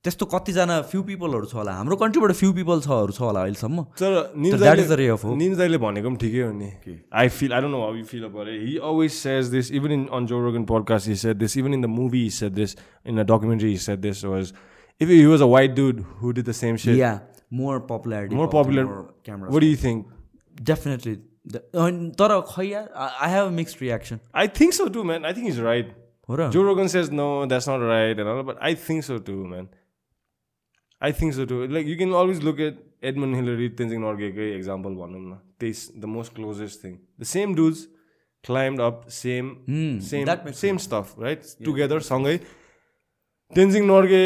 त्यस्तो 0.04 0.26
कतिजना 0.32 0.76
फ्यु 0.88 1.02
पिपलहरू 1.04 1.46
छ 1.52 1.54
होला। 1.60 1.72
हाम्रो 1.76 1.96
कन्ट्रीबाट 2.00 2.32
फ्यु 2.40 2.52
पिपल 2.56 2.80
छहरू 2.82 3.12
छ 3.12 3.20
होला 3.20 3.40
अहिलेसम्म। 3.44 3.84
तर. 4.00 4.32
निम्जाले 4.32 5.78
भनेको 5.78 6.08
पनि 6.08 6.18
ठिकै 6.24 6.42
हो 6.42 6.52
नि। 6.56 6.70
I 7.12 7.28
feel 7.28 7.52
I 7.54 7.60
don't 7.62 7.74
know 7.76 7.82
how 7.84 7.96
you 7.96 8.04
feel 8.08 8.24
about 8.24 8.48
it 8.48 8.62
he 8.68 8.78
always 8.80 9.12
says 9.12 9.48
this 9.56 9.72
even 9.80 9.92
in 9.92 10.06
on 10.08 10.26
Joe 10.32 10.40
Rogan 10.40 10.64
podcast 10.72 11.08
he 11.08 11.16
said 11.24 11.38
this 11.38 11.58
even 11.58 11.74
in 11.74 11.82
the 11.82 11.92
movie 11.96 12.22
he 12.24 12.30
said 12.38 12.54
this 12.60 12.76
in 13.12 13.20
a 13.20 13.24
documentary 13.32 13.70
he 13.70 13.78
said 13.86 14.00
this 14.02 14.24
was 14.26 14.54
if 15.02 15.10
he 15.10 15.26
was 15.26 15.42
a 15.42 15.50
white 15.56 15.76
dude 15.76 16.00
who 16.22 16.32
did 16.32 16.46
the 16.50 16.52
same 16.62 16.76
set 16.84 16.98
yeah 16.98 17.12
more 17.60 17.80
popularity 17.90 18.36
more 18.36 18.48
popular 18.54 18.86
camera 19.26 19.52
what 19.56 19.66
do 19.66 19.72
you 19.72 19.82
think? 19.82 20.06
Definitely 20.72 21.16
तर 22.22 22.40
खै 22.54 22.70
I 22.76 23.32
have 23.32 23.52
mixed 23.60 23.82
reaction 23.82 24.20
I 24.46 24.48
think 24.60 24.78
so 24.80 24.88
too, 24.88 25.04
man. 25.12 25.26
I 25.26 25.34
think 25.34 25.52
he's 25.52 25.62
right. 25.68 25.92
हो 26.30 26.40
र 26.40 26.50
Joe 26.56 26.64
Rogan 26.70 26.96
says 26.96 27.12
no, 27.22 27.28
that's 27.52 27.70
not 27.74 27.86
right 27.92 28.24
and 28.24 28.34
all, 28.36 28.42
but 28.54 28.66
I 28.72 28.74
think 28.88 29.08
so 29.10 29.20
think 31.12 31.34
so 31.34 31.46
too. 31.46 31.68
Like 31.68 31.86
you 31.86 31.98
can 31.98 32.14
always 32.14 32.44
look 32.44 32.60
at 32.60 32.76
Edmund 33.02 33.36
Hillary, 33.36 33.70
Tenzing 33.70 34.00
Norgay 34.00 34.56
example 34.56 34.94
one. 34.94 35.40
This 35.60 35.88
the 35.88 36.08
most 36.08 36.36
closest 36.36 36.82
thing. 36.82 37.00
The 37.18 37.26
same 37.26 37.56
dudes 37.56 37.88
climbed 38.44 38.80
up, 38.80 39.10
same, 39.12 39.48
same, 40.02 40.26
that 40.26 40.46
makes 40.46 40.58
same 40.58 40.78
stuff, 40.80 41.08
right? 41.18 41.42
Together, 41.64 42.00
सँगै 42.00 42.36
तेन्जिङ 43.56 43.84
नर्गे 43.90 44.24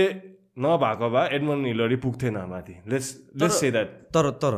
नभएको 0.59 1.07
भए 1.09 1.25
Edmund 1.35 1.65
Hillary 1.65 1.95
पुग्थेन 2.03 2.35
माथि 2.49 2.75
let's 2.91 3.07
let's 3.41 3.59
say 3.59 3.71
that 3.71 3.87
तर 4.13 4.29
तर 4.43 4.55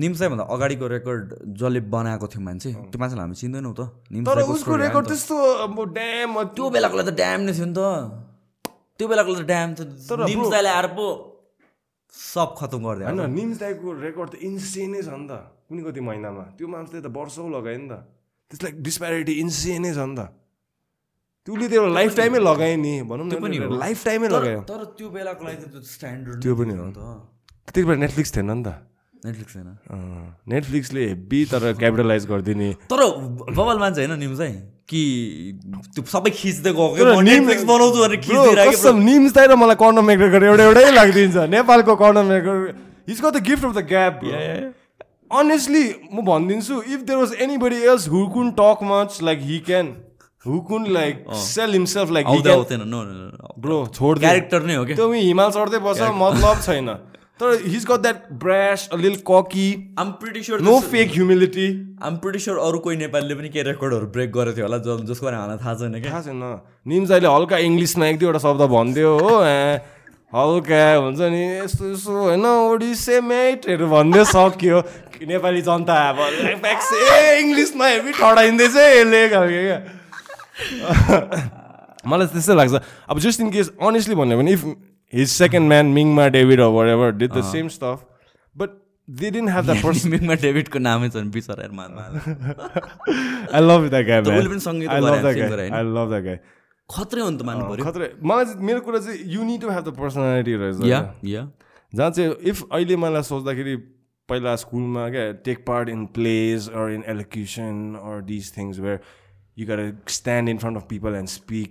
निम्साईभन्दा 0.00 0.44
अगाडिको 0.56 0.86
record 0.94 1.34
जसले 1.60 1.80
बनाएको 1.94 2.26
थियो 2.32 2.42
मान्छे 2.48 2.70
त्यो 2.72 2.98
मान्छेलाई 3.00 3.24
हामी 3.24 3.36
चिन्दैनौँ 3.42 3.74
त 3.78 3.80
उसको 4.56 4.76
नि 4.76 4.82
रेकर्ड। 4.82 5.06
त्यस्तो 5.06 5.36
अब 5.64 5.76
ड्याम 5.98 6.30
त्यो 6.56 6.64
बेलाको 6.76 6.96
लागि 6.96 7.10
त 7.10 7.14
ड्याम 7.20 7.40
नै 7.48 7.52
थियो 7.58 7.66
नि 7.66 7.74
त 7.76 7.80
त्यो 8.98 9.06
बेलाको 9.08 9.30
त 9.36 9.42
ड्याम 9.50 9.68
निम्साईले 10.30 10.70
आएर 10.72 10.86
पो 10.96 11.06
सब 12.14 12.48
खतम 12.58 12.80
गरिदियो 12.86 13.06
होइन 13.08 13.30
निम्स 13.36 13.56
दाईको 13.60 13.86
रेकर्ड 14.06 14.28
त 14.32 14.34
इन्सेनै 14.48 15.00
छ 15.04 15.08
नि 15.20 15.26
त 15.28 15.32
कुनै 15.68 15.82
कति 15.86 16.00
महिनामा। 16.00 16.44
त्यो 16.56 16.66
मान्छेले 16.72 17.00
त 17.04 17.08
वर्षौँ 17.12 17.50
लगायो 17.52 17.78
नि 17.82 17.88
त। 17.90 17.94
त्यस 18.50 18.60
लाइक 18.64 18.74
डिस्प्यारिटी 18.86 19.34
इन्सेनै 19.42 19.90
छ 19.92 20.00
नि 20.06 20.14
त। 20.16 20.22
त्यसले 21.46 21.66
त्यो 21.68 21.82
लाइफ 21.98 22.10
टाइमै 22.16 22.38
लगायो 22.40 22.76
नि 22.80 22.92
भनौँ 23.10 23.26
न। 23.26 23.78
लाइफ 23.84 23.98
टाइमै 24.04 24.28
लगायो। 24.32 24.60
तर 24.70 24.80
त्यो 24.96 25.06
बेलाको 25.10 25.42
लागि 25.44 25.56
त 25.74 25.82
स्ट्यान्डर्ड 25.84 26.38
त्यो 26.42 26.52
पनि 26.56 26.74
हो। 26.78 26.86
त्यति 27.66 27.80
बेला 27.84 27.98
नेटफ्लिक्स 28.04 28.30
थिएन 28.36 28.50
नि 28.50 28.62
त। 28.64 28.70
नेटफ्लिक्स 29.26 29.54
अँ, 29.56 30.26
नेटफ्लिक्सले 30.46 31.02
हेब्बी 31.08 31.40
तर 31.52 31.62
क्यापिटलाइज 31.82 32.22
गरिदिने। 32.30 32.70
तर 32.86 33.00
बबल 33.58 33.76
मान्छे 33.82 34.00
होइन 34.06 34.18
निम्साई 34.18 34.52
कि 34.90 35.02
त्यो 35.94 36.02
सबै 36.10 36.30
खिच्दै 36.30 36.72
गएको 36.78 37.20
नेटफ्लिक्स 37.28 37.64
बनाउँछु 37.70 37.98
भनेर 38.02 38.58
कसम 38.70 38.96
निम्स 39.06 39.32
दाई 39.36 39.46
र 39.50 39.56
मलाई 39.62 39.78
कर्नर 39.82 40.04
मेकर 40.08 40.44
एउटा 40.50 40.64
एउटै 40.70 40.84
लागिदिन्छ 40.98 41.36
नेपालको 41.54 41.96
corner 42.02 42.24
maker 42.32 42.56
his 43.10 43.18
got 43.24 43.32
the 43.36 43.42
gift 43.48 43.64
of 43.64 43.72
the 43.78 43.82
gab 43.92 44.14
honestly 45.40 45.84
म 46.14 46.24
भनिदिन्छु 46.30 46.74
if 46.94 47.00
there 47.08 47.18
was 47.18 47.32
anybody 47.48 47.78
else 47.92 48.08
who 48.14 48.20
can 48.34 48.46
talk 48.60 48.78
much 48.92 49.18
like 49.28 49.40
he 49.50 49.58
can 49.66 49.92
who 50.46 50.60
can 50.70 50.82
like 50.94 51.24
sell 51.42 51.72
himself 51.78 52.10
like 52.18 52.24
bro 53.66 53.78
छोड 53.98 54.18
character 54.24 54.60
नै 54.70 54.74
हो 54.76 54.84
क्या 54.86 54.96
त्यो 54.96 55.12
हिमाल 55.12 55.50
चढ्दै 55.58 55.78
बस्छ 55.86 56.14
मतलब 56.22 56.62
छैन। 56.66 56.88
तर 57.40 57.48
his 57.66 57.84
got 57.86 58.00
that 58.00 58.20
brass 58.42 58.88
a 58.92 58.96
लिल 58.96 59.16
cocky 59.30 59.68
um 59.98 60.10
pretty 60.20 60.42
sure 60.42 60.60
no 60.60 60.78
fake 60.80 61.10
humility 61.14 61.66
um 62.02 62.16
pretty 62.18 62.38
sure 62.38 62.58
अरू 62.58 62.78
कोही 62.86 62.96
नेपालीले 62.96 63.34
पनि 63.34 63.48
केही 63.48 63.64
रेकर्डहरू 63.64 64.06
ब्रेक 64.14 64.32
गरेको 64.32 64.56
थियो 64.56 64.66
होला 64.66 64.78
जो 64.86 64.98
जसको 65.10 65.26
बारेमा 65.26 65.42
हामीलाई 65.42 65.60
थाहा 65.64 65.74
छैन 65.74 66.00
क्या। 66.00 66.12
थाहा 66.12 66.22
छैन। 66.22 66.40
निम्स 66.88 67.10
अहिले 67.10 67.28
हल्का 67.28 67.56
इङ्ग्लिसमा 67.66 68.06
एक 68.06 68.18
दुईवटा 68.18 68.40
शब्द 68.46 68.62
भनिदियो 68.72 69.10
हो 69.18 69.34
हल्का 70.32 70.80
हुन्छ 70.96 71.20
नि 71.34 71.42
यस्तो 71.60 71.84
यस्तो 71.92 72.12
होइन 72.22 72.46
ओडिसे 72.46 73.20
मेटहरू 73.20 73.86
भनिदियो 73.92 74.24
सक्यो। 74.32 74.78
नेपाली 75.28 75.60
जनता 75.68 75.94
अब 76.08 76.18
इङ्ग्लिसमा 77.44 77.86
हेभी 77.86 78.12
ठडाइँदैछ 78.16 78.76
यसले 78.76 79.20
खालको 79.28 79.60
क्या। 79.68 79.78
मलाई 82.08 82.26
त्यस्तै 82.32 82.54
लाग्छ। 82.54 82.74
अब 83.10 83.18
जस्ट 83.18 83.40
इन 83.40 83.50
केस 83.50 83.70
अनेस्टली 83.76 84.14
भन्यो 84.14 84.36
भने 84.38 84.52
इफ 84.56 84.62
हिज 85.12 85.28
सेकेन्ड 85.30 85.68
म्यान 85.68 85.86
मिङमा 85.98 86.28
David 86.36 86.60
or 86.60 86.88
ever 86.88 87.10
did 87.22 87.32
the 87.32 87.42
same 87.52 87.68
stuff 87.76 88.04
but 88.56 88.70
they 89.08 89.30
didn't 89.30 89.48
have 89.50 89.64
the 89.66 89.76
person 89.82 90.08
मिङमा 90.10 90.34
डेभिडको 90.42 90.78
नामै 90.78 91.08
छ 91.08 91.24
बिचरा 91.34 91.68
मारमा 91.72 92.02
आई 93.54 93.60
लभ 93.62 93.88
द्याट 93.88 94.06
गाई 94.06 94.20
उसले 94.20 94.48
पनि 94.48 94.60
सङ्गीत 94.60 94.88
आई 94.88 95.00
लभ 95.00 95.06
गरे, 95.06 95.20
द्याट 95.20 95.34
sing 95.34 95.40
गाई 95.40 95.50
गरे, 95.50 95.68
आई 95.70 95.82
लभ 95.96 96.08
द्याट 96.08 96.24
गाई 96.24 96.38
खत्रै 96.88 97.20
हो 97.20 97.28
नि 97.30 97.38
त 97.38 97.42
मान्नु 97.42 97.64
पऱ्यो। 97.66 97.84
खत्रै। 97.84 98.08
मलाई 98.22 98.44
मेरो 98.66 98.80
कुरा 98.86 98.98
चाहिँ 98.98 99.18
you 99.34 99.44
need 99.44 99.60
to 99.60 99.68
have 99.70 99.84
the 99.84 99.94
personality 99.98 100.54
रहेछ 100.62 100.76
जहाँ 101.92 102.10
चाहिँ 102.10 102.34
इफ 102.50 102.62
अहिले 102.72 102.96
मलाई 102.96 103.22
सोच्दाखेरि 103.28 103.76
पहिला 104.28 104.54
स्कुलमा 104.62 105.08
क्या 105.10 105.24
take 105.46 105.64
part 105.66 105.88
in 105.88 106.04
plays 106.14 106.68
or 106.70 106.90
in 106.92 107.02
elocution 107.08 107.74
or 108.02 108.22
this 108.30 108.56
things 108.56 108.78
where 108.86 108.98
you 109.56 109.66
gotta 109.66 109.82
stand 110.16 110.48
in 110.48 110.58
front 110.58 110.76
of 110.76 110.86
people 110.90 111.14
and 111.14 111.28
speak 111.28 111.70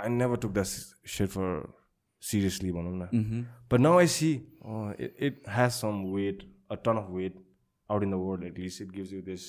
I 0.00 0.08
never 0.16 0.36
took 0.44 0.52
the 0.52 0.62
set 0.64 1.28
for 1.28 1.48
seriously 2.30 2.72
भनौँ 2.72 2.96
न 2.96 3.44
but 3.72 3.80
now 3.80 3.98
I 3.98 4.06
see 4.16 4.32
it 5.26 5.42
has 5.56 5.70
some 5.72 6.02
weight 6.14 6.42
a 6.70 6.74
ton 6.84 6.96
of 6.96 7.10
weight 7.10 7.44
out 7.88 8.02
in 8.02 8.10
the 8.10 8.20
world 8.22 8.44
at 8.44 8.58
least 8.58 8.82
it 8.82 8.90
gives 8.92 9.12
you 9.12 9.22
this 9.22 9.46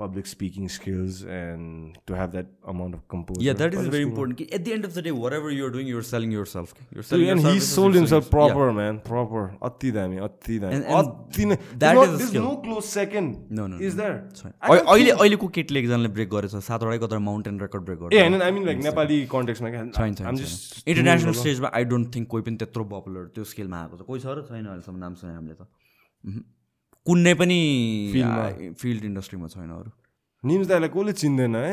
public 0.00 0.26
speaking 0.30 0.66
skills 0.72 1.16
and 1.36 1.94
to 2.08 2.16
have 2.18 2.32
that 2.32 2.50
amount 2.72 2.96
of 2.96 3.00
composure. 3.14 3.42
Yeah, 3.46 3.54
that 3.60 3.72
is 3.74 3.86
But 3.86 3.94
very 3.94 4.04
important. 4.04 4.42
At 4.58 4.64
the 4.66 4.72
end 4.74 4.84
of 4.88 4.92
the 4.98 5.02
day, 5.06 5.12
whatever 5.22 5.50
you're 5.50 5.70
doing, 5.76 5.88
you're 5.92 6.04
selling 6.10 6.34
yourself. 6.34 6.74
You're 6.96 7.04
selling 7.08 7.30
and 7.32 7.42
your 7.46 7.54
he 7.54 7.62
sold 7.68 7.96
himself 7.98 8.28
proper, 8.34 8.66
man. 8.72 9.00
Proper. 9.08 9.42
Atti 9.68 9.90
dami, 9.96 10.20
atti 10.26 10.58
dami. 10.64 10.76
And- 10.76 10.84
and 10.98 11.08
Atti 11.08 11.48
na- 11.52 11.56
that 11.56 11.80
there's 11.80 12.04
is 12.08 12.14
a 12.14 12.18
there's 12.18 12.28
skill. 12.28 12.44
no 12.44 12.52
close 12.66 12.92
second. 12.98 13.32
No, 13.60 13.66
no, 13.72 13.80
Is 13.88 13.96
no. 13.96 14.02
there? 14.02 14.14
That's 14.28 14.44
fine. 14.46 14.54
I 14.60 14.68
don't 14.76 14.92
अहिले 14.94 15.10
think- 15.10 15.20
अहिलेको 15.24 15.48
केटीले 15.58 15.80
एकजनाले 15.82 16.12
brake 16.18 16.30
गरेछ 16.36 16.54
सातवटै 16.68 16.98
कता 17.06 17.18
mountain 17.30 17.58
record 17.64 17.84
brake 17.90 17.98
ए 17.98 18.02
गर्छ 18.04 18.20
होइन 18.22 18.42
आई 18.48 18.52
मिन 18.58 18.66
लाइक 18.70 18.78
नेपाली 18.88 19.18
कन्टेक्समा 19.34 19.70
क्या 19.76 19.82
छैन 19.98 20.14
छैन 20.20 20.28
I'm 20.32 20.38
just 20.44 20.78
इन्टरनेसनल 20.94 21.32
स्टेजमा 21.42 21.70
आई 21.80 21.84
डोन्ट 21.94 22.14
थिङ्क 22.16 22.28
कोही 22.36 22.42
पनि 22.50 22.56
त्यत्रो 22.62 22.84
पपुलर 22.94 23.26
त्यो 23.34 23.44
स्केलमा 23.54 23.82
आएको 23.82 23.98
छ 23.98 24.08
कोही 24.12 24.20
छ 24.28 24.38
र 24.38 24.46
छैन 24.52 24.64
अहिलेसम्म 24.66 24.98
नाम 25.06 25.14
सुने 25.24 25.34
हामीले 25.40 25.58
त 25.58 25.66
मह्म। 26.28 26.42
कुनै 27.06 27.34
पनि 27.34 27.60
फिल्ड 28.80 29.04
इन्डस्ट्रीमा 29.04 29.46
छैन 29.48 29.70
अरू। 29.70 29.90
निम्स 30.44 30.66
दाईलाई 30.68 30.88
कसले 30.88 31.12
चिन्दैन 31.12 31.54
है। 31.56 31.72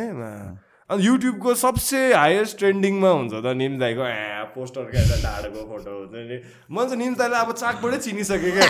अनि 0.90 1.02
युट्युबको 1.06 1.54
सबसे 1.56 2.00
हाइएस्ट 2.14 2.58
ट्रेन्डिङमा 2.58 3.10
हुन्छ 3.10 3.34
त 3.34 3.54
निम्स 3.58 3.80
दाईको? 3.80 4.04
ए 4.06 4.54
पोस्टर 4.56 4.84
क्या 4.92 5.02
एउटा 5.02 5.18
ढाडको 5.24 5.62
फोटो 5.70 5.92
हुन्छ 5.92 6.14
नि। 6.30 6.38
म 6.72 6.86
चाहिँ 6.86 6.98
निम्स 6.98 7.18
दाईलाई 7.18 7.42
अब 7.46 7.52
चाकबाटै 7.52 7.98
चिनिसकेँ 8.06 8.52
क्या। 8.54 8.68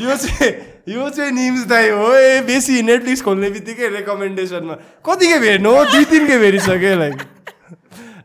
यो 0.00 0.16
चाहिँ 0.16 0.50
यो 0.88 1.08
चाहिँ 1.10 1.32
निम्स 1.32 1.66
दाई 1.68 1.88
हो 1.90 2.08
ए 2.16 2.40
बेसी 2.48 2.82
नेटफ्लिक्स 2.82 3.22
खोल्ने 3.22 3.50
बित्तिकै 3.56 3.88
रेकमेन्डेसनमा 3.96 4.74
कतिकै 5.04 5.38
भेट्नु 5.44 5.70
हो? 5.76 5.84
दुई 5.92 6.04
तिनकै 6.08 6.38
भेटिसकेँ 6.40 6.96
लाइक 7.04 7.16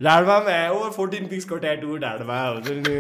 ढाडमा 0.04 0.40
पनि 0.40 0.54
ए 0.54 0.68
ओ 0.72 0.90
फोर्टिन 0.96 1.28
पिक्सको 1.28 1.56
ट्याटु 1.68 1.98
ढाडमा 2.00 2.38
हुन्छ 2.48 2.68
नि। 2.80 2.96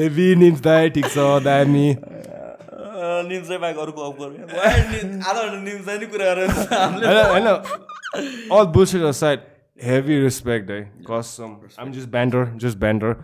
ए 0.00 0.08
बी 0.16 0.26
निम्स 0.36 0.60
दाई 0.64 0.90
ठिक 0.96 1.06
छ 1.12 1.18
दामी। 1.44 1.88
निम्सै 3.28 3.58
बाहेक 3.64 3.78
अरू 3.84 3.92
क्लब 3.98 4.14
गरेँ। 4.20 4.34
होइन 7.32 7.46
अल 8.58 8.66
बुस 8.78 8.94
साइड 9.20 9.40
हेभी 9.84 10.18
रेस्पेक्ट 10.22 10.70
है 10.70 10.80
cause 11.10 11.36
um 11.40 11.92
just 11.92 12.08
banger 12.10 12.44
just 12.64 12.78
banger 12.78 13.16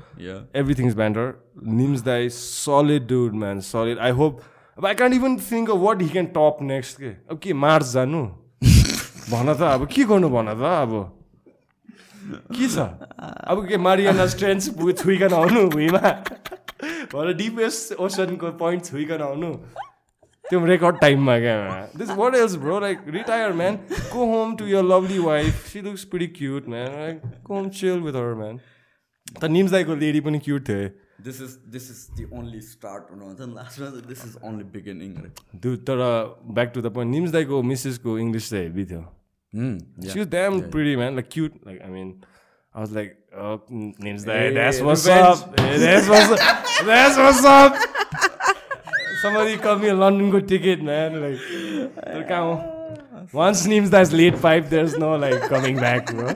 everything 0.62 0.86
is 0.88 0.94
banger 1.02 1.32
Nims 1.80 2.00
dai 2.08 2.28
solid 2.38 3.06
dude 3.12 3.34
man 3.44 3.60
solid 3.68 3.98
I 4.08 4.10
hope 4.22 4.40
अब 4.78 4.86
I 4.86 4.94
can't 5.00 5.14
even 5.14 5.36
think 5.50 5.70
of 5.70 5.78
what 5.86 6.02
he 6.02 6.08
can 6.16 6.26
top 6.38 6.58
next 6.72 6.98
के 7.00 7.12
अब 7.30 7.38
के 7.42 7.52
March 7.66 7.86
जानु 7.92 8.24
भन 9.30 9.54
त 9.54 9.60
अब 9.72 9.86
के 9.94 10.04
गर्नु 10.12 10.28
भन 10.36 10.52
त 10.60 10.74
अब 10.82 10.92
के 12.56 12.66
छ 12.68 12.78
अब 13.52 13.64
के 13.68 13.76
मारिया 13.86 14.26
स्ट्रेन्स 14.34 14.68
पुगे 14.78 14.92
छुइकन 15.02 15.32
आउनु 15.34 15.68
भुइँमा 15.70 16.10
भन 17.14 17.32
डिपेस्ट 17.36 17.92
ओसनको 18.06 18.50
पोइन्ट 18.64 18.84
छुइकन 18.84 19.22
आउनु। 19.28 19.52
त्यो 20.44 20.64
रेकर्ड 20.66 20.96
टाइममा 21.00 21.38
क्या 21.40 21.56
this 21.96 22.10
what 22.22 22.34
else 22.34 22.54
bro 22.62 22.78
like 22.80 23.04
retire 23.18 23.52
man 23.60 23.76
go 24.12 24.24
home 24.32 24.56
to 24.56 24.66
your 24.66 24.82
lovely 24.84 25.18
wife 25.26 25.66
she 25.72 25.80
looks 25.82 26.04
pretty 26.14 26.26
cute 26.38 26.68
man 26.74 26.88
like 26.96 27.20
go 27.44 27.54
home 27.54 27.68
chill 27.82 28.00
with 28.08 28.14
her 28.22 28.34
man 28.40 28.58
त 29.42 29.50
निम्स 29.58 29.70
दाईको 29.70 29.94
लेडी 30.02 30.20
पनि 30.26 30.38
क्युट 30.48 30.68
थियो 30.68 30.88
this 31.24 31.40
is 31.42 31.56
this 31.72 31.90
is 31.90 32.02
the 32.18 32.24
only 32.38 32.60
start 32.66 33.10
हुनुहुन्छ 33.12 33.40
नि 33.40 33.54
लास्टमा 33.54 33.88
this 34.08 34.24
is 34.26 34.36
only 34.50 34.64
beginning 34.74 35.14
दु 35.64 35.76
तर 35.90 36.02
back 36.58 36.72
to 36.74 36.80
the 36.82 36.92
point 36.98 37.14
Nims 37.14 37.30
दाईको 37.38 37.62
मिसेसको 37.70 38.18
इङ्ग्लिस 38.18 38.50
चाहिँ 38.50 38.66
हेभी 38.66 38.84
थियो 38.92 39.08
She 39.52 40.18
was 40.18 40.28
damn 40.32 40.58
pretty, 40.72 40.90
man. 40.98 41.16
Like 41.18 41.28
cute. 41.30 41.54
Like 41.68 41.78
I 41.84 41.88
mean, 41.92 42.10
I 42.72 42.80
was 42.80 42.92
like, 42.92 43.16
oh, 43.36 43.62
names 43.68 44.24
that 44.24 44.36
hey, 44.36 44.54
that's 44.54 44.80
what's 44.80 45.06
up. 45.06 45.58
Hey, 45.58 45.78
that's 45.78 46.08
what's 46.08 46.30
up. 46.30 46.38
That's 46.84 47.16
what's 47.16 47.44
up. 47.44 47.74
Somebody 49.22 49.56
called 49.58 49.82
me 49.82 49.88
a 49.88 49.94
London 49.94 50.30
good 50.30 50.46
ticket, 50.46 50.80
man. 50.80 51.20
Like, 51.20 51.40
once 53.32 53.66
names 53.66 53.90
that's 53.90 54.12
late 54.12 54.38
five, 54.38 54.70
there's 54.70 54.96
no 54.96 55.16
like 55.16 55.40
coming 55.42 55.76
back, 55.76 56.06
bro. 56.06 56.34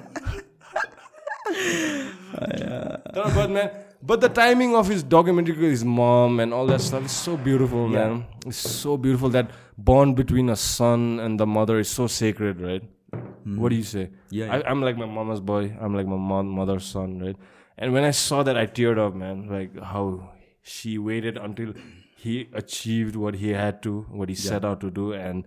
but 3.15 3.51
man, 3.51 3.71
but 4.03 4.21
the 4.21 4.29
timing 4.29 4.75
of 4.75 4.89
his 4.89 5.03
documentary 5.03 5.57
with 5.57 5.71
his 5.71 5.85
mom 5.85 6.41
and 6.41 6.53
all 6.53 6.67
that 6.67 6.81
stuff 6.81 7.05
is 7.05 7.13
so 7.13 7.37
beautiful, 7.37 7.91
yeah. 7.91 8.09
man. 8.09 8.27
It's 8.47 8.59
so 8.59 8.97
beautiful 8.97 9.29
that 9.31 9.51
bond 9.79 10.17
between 10.17 10.51
a 10.51 10.57
son 10.57 11.21
and 11.21 11.39
the 11.39 11.47
mother 11.47 11.79
is 11.79 11.89
so 11.89 12.07
sacred, 12.07 12.61
right? 12.61 12.83
Mm. 13.47 13.59
What 13.59 13.71
do 13.71 13.77
hmm. 13.77 13.79
you 13.79 13.85
say? 13.85 14.11
Yeah, 14.31 14.47
yeah. 14.47 14.63
I, 14.67 14.71
am 14.71 14.83
like 14.83 14.97
my 14.97 15.07
mama's 15.07 15.41
boy. 15.41 15.77
I'm 15.81 15.95
like 15.95 16.07
my 16.07 16.17
mom, 16.17 16.49
mother's 16.49 16.85
son, 16.85 17.21
right? 17.21 17.37
And 17.77 17.93
when 17.93 18.05
I 18.05 18.11
saw 18.11 18.43
that, 18.43 18.57
I 18.57 18.67
teared 18.67 18.99
up, 18.99 19.15
man. 19.15 19.49
Like 19.49 19.81
how 19.83 20.31
she 20.63 20.99
waited 20.99 21.37
until 21.37 21.75
he 22.17 22.49
achieved 22.53 23.17
what 23.17 23.35
he 23.37 23.51
had 23.51 23.83
to, 23.83 24.07
what 24.11 24.29
he 24.29 24.35
yeah. 24.35 24.51
set 24.51 24.65
out 24.65 24.81
to 24.81 24.91
do, 24.91 25.13
and 25.13 25.47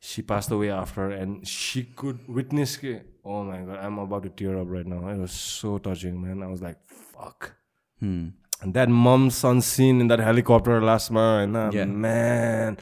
she 0.00 0.22
passed 0.22 0.50
away 0.50 0.70
after, 0.70 1.10
and 1.10 1.46
she 1.46 1.84
could 1.84 2.28
witness. 2.28 2.78
Oh 3.24 3.44
my 3.44 3.60
god, 3.60 3.78
I'm 3.80 3.98
about 3.98 4.22
to 4.24 4.30
tear 4.30 4.58
up 4.58 4.68
right 4.68 4.86
now. 4.86 5.08
It 5.08 5.18
was 5.18 5.32
so 5.32 5.78
touching, 5.78 6.20
man. 6.20 6.42
I 6.42 6.46
was 6.46 6.62
like, 6.62 6.78
fuck. 6.86 7.56
Hmm. 8.00 8.28
And 8.60 8.74
that 8.74 8.88
mom 8.88 9.30
son 9.30 9.60
scene 9.60 10.00
in 10.00 10.08
that 10.08 10.18
helicopter 10.18 10.82
last 10.82 11.10
month, 11.10 11.74
yeah. 11.74 11.84
man 11.84 12.78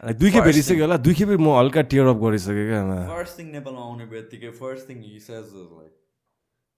man 0.00 0.18
दुईखेप 0.18 0.42
भेटिसक्यो 0.44 0.84
होला। 0.84 0.96
दुईखेपै 1.06 1.36
म 1.36 1.48
हल्का 1.58 1.82
tier 1.92 2.06
up 2.08 2.18
गरिसकेँ 2.22 2.66
क्या 2.68 2.82
first 3.08 3.38
thing 3.38 3.46
नेपालमा 3.52 3.82
आउने 3.82 4.04
बित्तिकै 4.12 4.50
first 4.58 4.88
thing 4.88 4.98
he 5.04 5.18
says 5.20 5.54
like 5.54 5.94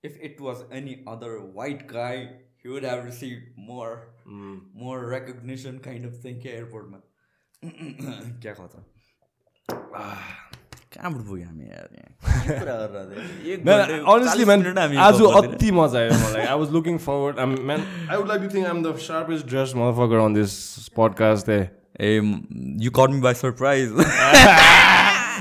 if 0.04 0.16
it 0.28 0.40
was 0.40 0.62
any 0.78 0.94
other 1.08 1.36
white 1.56 1.82
guy 1.92 2.18
he 2.60 2.68
would 2.70 2.84
have 2.84 3.04
receive 3.04 3.64
more 3.68 3.96
more 4.82 5.08
recognition 5.12 5.78
kind 5.84 6.06
of 6.06 6.20
thing 6.24 6.40
क्या 6.40 6.52
एयरपोर्टमा 6.52 7.00
क्या 8.42 8.52
खतरा 8.54 8.84
कहाँबाट 10.94 11.22
पुग्यो 11.26 11.46
हामी 11.46 11.64
यार 11.66 11.88
यहाँ? 11.94 12.44
के 12.44 12.58
कुरा 12.58 12.72
गरेर 12.76 13.10
थियौँ? 13.10 13.52
एक 13.52 13.64
घन्टा- 13.64 13.98
अनेस्टली 14.14 14.44
40 14.44 14.46
म्यान 14.46 14.62
मिनट 14.62 14.78
हामी 14.78 14.96
आज। 14.98 15.20
अति 15.40 15.70
मजा 15.72 15.98
आयो 15.98 16.14
मलाई। 16.22 16.46
I 16.46 16.58
was 16.58 16.70
looking 16.72 16.96
forward 17.04 17.38
man 17.60 17.84
I 18.10 18.16
would 18.16 18.28
like 18.28 18.42
to 18.42 18.48
think 18.56 18.66
um 18.68 18.82
the 18.84 18.94
sharpest 19.04 19.46
dress 19.52 19.72
motherfucker 19.76 20.24
on 20.24 20.34
this 20.34 20.56
podcast 20.96 21.46
they 21.46 21.58
uh 22.00 22.14
you 22.84 22.90
cut 23.00 23.10
me 23.10 23.20
by 23.28 23.34
surprise 23.44 23.94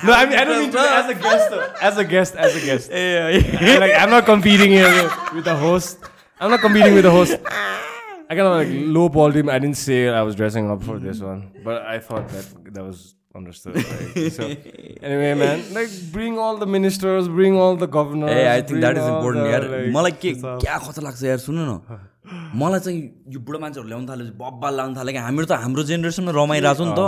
No, 0.07 0.13
I 0.15 0.25
mean 0.27 0.37
I 0.39 0.43
don't 0.47 0.59
mean 0.63 0.69
to, 0.73 0.83
as 0.97 1.07
a 1.11 1.13
guest. 1.23 1.49
though. 1.53 1.63
As 1.87 1.97
a 2.01 2.03
guest, 2.11 2.35
as 2.43 2.53
a 2.57 2.59
guest. 2.65 2.91
Uh 2.99 3.71
like 3.81 3.93
I'm 4.01 4.11
not 4.13 4.25
competing 4.29 4.75
here 4.75 4.91
with, 5.37 5.43
the 5.47 5.55
host. 5.63 6.05
I'm 6.39 6.53
not 6.53 6.61
competing 6.65 6.93
with 6.97 7.03
the 7.07 7.11
host. 7.15 7.49
I 7.49 8.37
kind 8.39 8.45
of 8.45 8.53
like 8.53 8.71
low 8.97 9.03
balled 9.17 9.39
him. 9.39 9.49
I 9.55 9.57
didn't 9.65 9.79
say 9.79 9.97
I 10.19 10.21
was 10.29 10.37
dressing 10.41 10.69
up 10.75 10.85
for 10.89 10.97
this 11.07 11.19
one, 11.31 11.41
but 11.65 11.81
I 11.95 11.97
thought 12.05 12.29
that 12.35 12.47
that 12.77 12.83
was 12.85 13.01
understood. 13.41 13.75
Right? 13.89 14.31
So 14.37 14.47
anyway, 14.47 15.33
man, 15.41 15.65
like 15.79 15.97
bring 16.13 16.37
all 16.45 16.61
the 16.63 16.69
ministers, 16.77 17.27
bring 17.41 17.57
all 17.65 17.75
the 17.83 17.91
governors. 17.97 18.37
bring 18.71 18.81
that 18.85 18.97
is 18.97 19.03
all 19.03 19.11
important 19.17 19.45
the, 19.47 19.51
यार 19.53 19.67
like, 19.73 19.91
मलाई 19.97 20.17
के. 20.23 20.33
क्या 20.45 20.77
कस्तो 20.87 21.01
लाग्छ 21.09 21.23
यार 21.23 21.43
सुन्नु 21.49 21.67
न 21.71 21.99
मलाई 22.29 22.79
चाहिँ 22.85 22.99
यो 23.33 23.39
बुढो 23.39 23.59
मान्छेहरू 23.59 23.87
ल्याउनु 23.89 24.07
थाल्यो 24.09 24.33
बब्बा 24.41 24.69
ल्याउनु 24.69 24.95
थाल्यो 24.97 25.13
कि 25.13 25.21
हामीहरू 25.27 25.47
त 25.49 25.51
हाम्रो 25.65 25.83
जेनेरेसनमा 25.89 26.31
रमाइरहेको 26.37 26.75
छ 26.79 26.81
नि 26.89 26.93
त। 26.99 27.01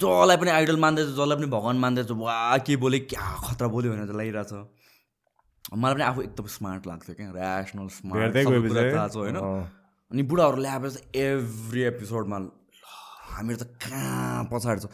जसलाई 0.00 0.36
पनि 0.40 0.50
आइडल 0.50 0.76
मान्दैछ 0.84 1.08
जसलाई 1.08 1.36
पनि 1.38 1.48
भगवान् 1.54 1.78
मान्दैछ 1.84 2.10
वा 2.10 2.56
के 2.66 2.76
बोल्यो 2.84 3.00
क्या 3.12 3.26
खतरा 3.44 3.68
बोल्यो 3.74 3.90
भनेर 3.92 4.06
चाहिँ 4.08 4.18
लागिरहेछ 4.20 4.52
मलाई 5.72 5.94
पनि 5.94 6.04
आफू 6.04 6.20
एकदम 6.22 6.46
स्मार्ट 6.56 6.82
लाग्थ्यो 6.86 7.14
क्या। 7.14 7.28
Rational 7.32 7.88
smart? 7.98 8.32
थाहा 8.36 9.08
छ 9.08 9.16
होइन। 9.16 9.36
अनि 10.12 10.22
बुढाहरू 10.30 10.56
ल्याएपछि 10.64 10.98
एभ्री 11.20 11.82
एपिसोडमा 11.92 12.38
हामीहरू 13.34 13.58
त 13.64 13.66
कहाँ 13.82 14.44
पछाडि 14.52 14.80
छ? 14.80 14.86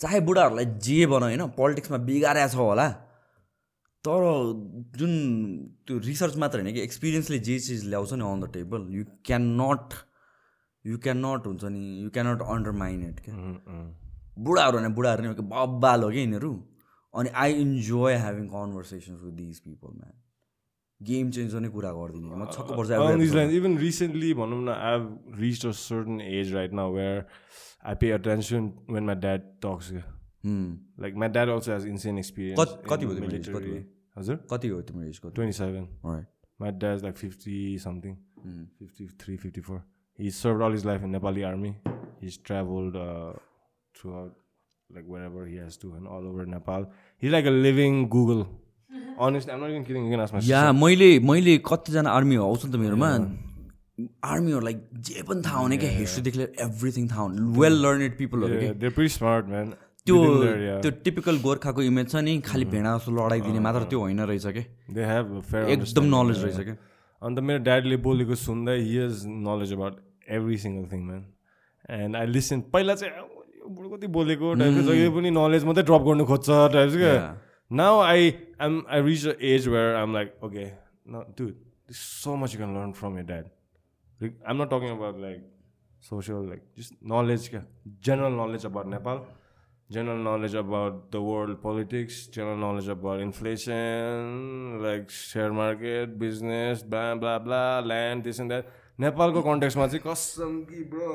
चाहे 0.00 0.20
बुढाहरूलाई 0.28 0.66
जे 0.86 1.06
भन 1.06 1.22
होइन? 1.28 1.42
पोलिटिक्समा 1.58 1.98
बिगारेको 2.08 2.48
छ 2.48 2.56
होला। 2.56 2.86
तर 4.08 4.22
जुन 4.98 5.12
त्यो 5.86 5.98
रिसर्च 5.98 6.36
मात्र 6.36 6.60
होइन 6.60 6.74
कि 6.74 6.80
एक्सपिरियन्सले 6.80 7.38
जे 7.38 7.58
चिज 7.58 7.88
ल्याउँछ 7.88 8.12
नि 8.12 8.24
on 8.24 8.40
the 8.40 8.52
table 8.52 8.86
you 8.90 9.04
can 9.24 9.42
not 9.60 9.94
you 10.86 10.98
can 10.98 11.26
not 11.26 11.46
हुन्छ 11.46 11.64
नि 11.64 12.02
you 12.02 12.10
can 12.10 12.26
not 12.26 12.42
undermine 12.42 13.08
it 13.08 13.20
क्या. 13.20 13.34
बुढाहरू 14.38 14.78
भने 14.78 14.88
बुढाहरू 14.88 15.22
नै 15.22 15.28
बब्बाल 15.28 16.02
हो 16.02 16.10
कि 16.10 16.18
यिनीहरू 16.18 16.70
अनि 17.14 17.30
I 17.34 17.52
enjoy 17.52 18.14
having 18.14 18.46
conversations 18.46 19.22
with 19.22 19.32
these 19.32 19.58
people 19.58 19.88
man 19.88 20.12
game 21.02 21.30
change 21.30 21.54
गर्ने 21.54 21.68
कुरा 21.68 21.92
गरिदिने 21.92 22.36
म 22.36 22.44
छक्क 22.44 22.76
पर्छ 22.76 22.90
every 22.90 23.26
lines, 23.26 23.52
even 23.52 23.78
recently, 23.78 24.34
भनौँ 24.34 24.64
न, 24.64 24.68
a 24.68 25.72
certain 25.72 26.20
age 26.20 26.52
right 26.52 26.72
now 26.72 26.90
where 26.90 27.26
I 27.84 27.94
pay 27.94 28.10
attention 28.10 28.72
when 28.86 29.06
my 29.06 29.14
dad 29.14 29.40
talks. 29.60 29.90
episode. 29.90 30.04
Hmm. 30.42 30.74
Like 30.98 31.14
my 31.14 31.28
dad 31.28 31.48
also 31.48 31.72
has 31.72 31.84
insane 31.84 32.18
experience. 32.18 32.64
कति- 32.88 33.08
भयो 33.08 33.93
हजुर 34.16 34.36
कति 34.52 34.68
हो 34.74 34.80
तिम्रो 34.90 35.08
एजको 35.08 35.30
27. 35.40 35.84
Alright. 36.04 36.26
My 36.64 36.70
dad's 36.84 37.02
like 37.08 37.16
50 37.20 37.56
something, 37.84 38.16
Hmm. 38.44 38.64
53, 38.80 39.36
54. 39.44 39.78
He's 40.18 40.36
served 40.44 40.62
all 40.64 40.74
his 40.78 40.84
life 40.88 41.04
in 41.06 41.14
Nepali 41.16 41.44
army. 41.50 41.70
He's 42.20 42.36
traveled 42.48 42.98
uh, 43.04 43.32
throughout, 43.98 44.34
like 44.90 45.06
wherever 45.14 45.46
he 45.46 45.56
has 45.62 45.78
to, 45.84 45.90
and 45.94 46.06
all 46.16 46.28
over 46.32 46.46
Nepal. 46.52 46.86
He's 47.24 47.32
like 47.36 47.48
a 47.52 47.54
living 47.66 47.96
Google. 48.16 48.44
Honestly, 49.26 49.52
I'm 49.54 49.60
not 49.64 49.70
even 49.70 49.84
kidding. 49.88 50.04
You 50.06 50.12
can 50.16 50.22
ask 50.26 50.34
my 50.36 50.42
या 50.50 50.62
मैले 50.82 51.08
मैले 51.30 51.56
कतिजना 51.70 52.10
army 52.18 52.36
आउँछ 52.46 52.64
नि 52.66 52.72
त 52.72 52.82
मेरोमा 52.84 53.10
आर्मीहरूलाई 54.32 54.74
जे 55.08 55.22
पनि 55.28 55.42
थाहा 55.46 55.58
हुने 55.64 55.76
क्या 55.82 55.90
हिस्ट्रीदेखि 55.98 56.38
लिएर 56.38 56.52
एभ्रिथिङ 56.66 57.08
थाहा 57.10 57.22
हुने 57.22 57.58
वेल 57.58 57.74
लर्नेड 57.86 58.16
पिपलहरू 58.18 58.60
Yeah, 58.62 58.72
they're 58.84 58.96
pretty 59.00 59.12
smart, 59.16 59.48
man. 59.54 59.74
त्यो. 60.06 60.16
त्यो 60.82 60.90
टिपिकल 61.04 61.36
गोर्खाको 61.42 61.82
इमेज 61.82 62.08
छ 62.12 62.20
नि 62.24 62.32
खालि 62.48 62.64
भेडा 62.72 62.90
जस्तो 62.96 63.12
लडाइदिने 63.18 63.60
मात्र 63.66 63.84
त्यो 63.90 64.00
होइन 64.00 64.20
रहेछ 64.30 64.46
कि? 64.56 64.62
a 65.04 65.20
fair 65.50 65.62
एकदम 65.74 66.04
नलेज. 66.14 66.42
रहेछ 66.44 66.58
क्या 66.68 66.76
अन्त 67.22 67.38
मेरो 67.48 67.58
ड्याडीले 67.68 67.96
बोलेको 68.06 68.34
सुन्दै 68.40 68.76
he 68.80 68.96
has 68.96 69.22
knowledge 69.46 69.72
about 69.72 69.94
every 70.38 70.56
single 70.64 70.84
thing 70.92 71.00
man 71.06 71.22
and 72.00 72.16
I 72.16 72.26
listen 72.34 72.60
पहिला 72.74 72.94
चाहिँ 73.02 73.12
बुढो 73.76 73.88
कति 73.96 74.06
बोलेको 74.16 74.54
टाइपको 74.60 74.82
जहिले 74.88 75.10
पनि 75.14 75.30
नलेज 75.36 75.64
मात्रै 75.70 75.84
ड्रप 75.90 76.02
गर्नु 76.08 76.24
खोज्छ 76.32 76.48
टाइप्स 76.74 76.96
क्या. 76.96 77.14
Now 77.70 78.00
I 78.00 78.32
am 78.66 78.76
I 78.88 79.02
reach 79.08 79.26
a 79.26 79.34
age 79.52 79.68
where 79.74 79.94
am 80.02 80.12
like 80.14 80.44
okay 80.44 80.64
this 81.40 82.02
so 82.24 82.36
much 82.42 82.54
you 82.54 82.58
can 82.58 82.74
learn 82.76 82.92
from 83.00 83.16
your 83.18 83.24
dad 83.32 83.46
am 84.48 84.62
not 84.62 84.68
talking 84.74 84.90
about 84.96 85.16
like 85.20 85.40
social 86.10 86.48
like 86.48 86.62
just 86.78 86.94
knowledge 87.14 87.48
क्या 87.54 87.62
general 88.08 88.38
knowledge 88.38 88.64
about 88.68 88.86
Nepal, 88.92 89.18
general 89.96 90.20
knowledge 90.26 90.54
about 90.60 90.96
the 91.14 91.20
world 91.22 91.60
politics, 91.62 92.26
general 92.36 92.56
knowledge 92.56 92.88
about 92.94 93.20
inflation, 93.20 94.80
like 94.84 95.10
share 95.10 95.52
market, 95.52 96.18
business, 96.18 96.82
blah 96.82 97.14
blah 97.14 97.38
blah, 97.38 97.80
land, 97.92 98.24
this 98.24 98.40
and 98.44 98.50
that. 98.56 98.72
नेपालको 99.00 99.40
कन्टेक्समा 99.42 99.86
चाहिँ 99.86 100.02
कसम 100.06 100.50
कि 100.70 100.82
bro 100.90 101.12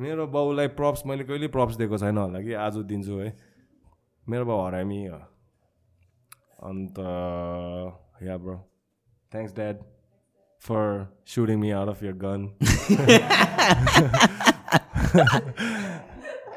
मेरो 0.00 0.26
बाउलाई 0.34 0.68
props 0.78 1.02
मैले 1.06 1.24
कहिले 1.24 1.48
props 1.56 1.74
दिएको 1.78 1.98
छैन 1.98 2.16
होला 2.18 2.40
कि 2.42 2.52
आज 2.66 2.76
दिन्छु 2.90 3.18
है 3.18 3.28
मेरो 4.26 4.44
बाउ 4.50 4.66
हरामी 4.66 5.04
हो 5.04 5.20
अन्त 6.70 6.98
yeah 8.26 8.36
bro 8.42 8.56
thanks 9.32 9.54
dad 9.54 9.76
for 10.62 11.06
shooting 11.34 11.58
me 11.60 11.70
out 11.80 11.88
of 11.94 12.02
your 12.02 12.16
gun 12.24 12.40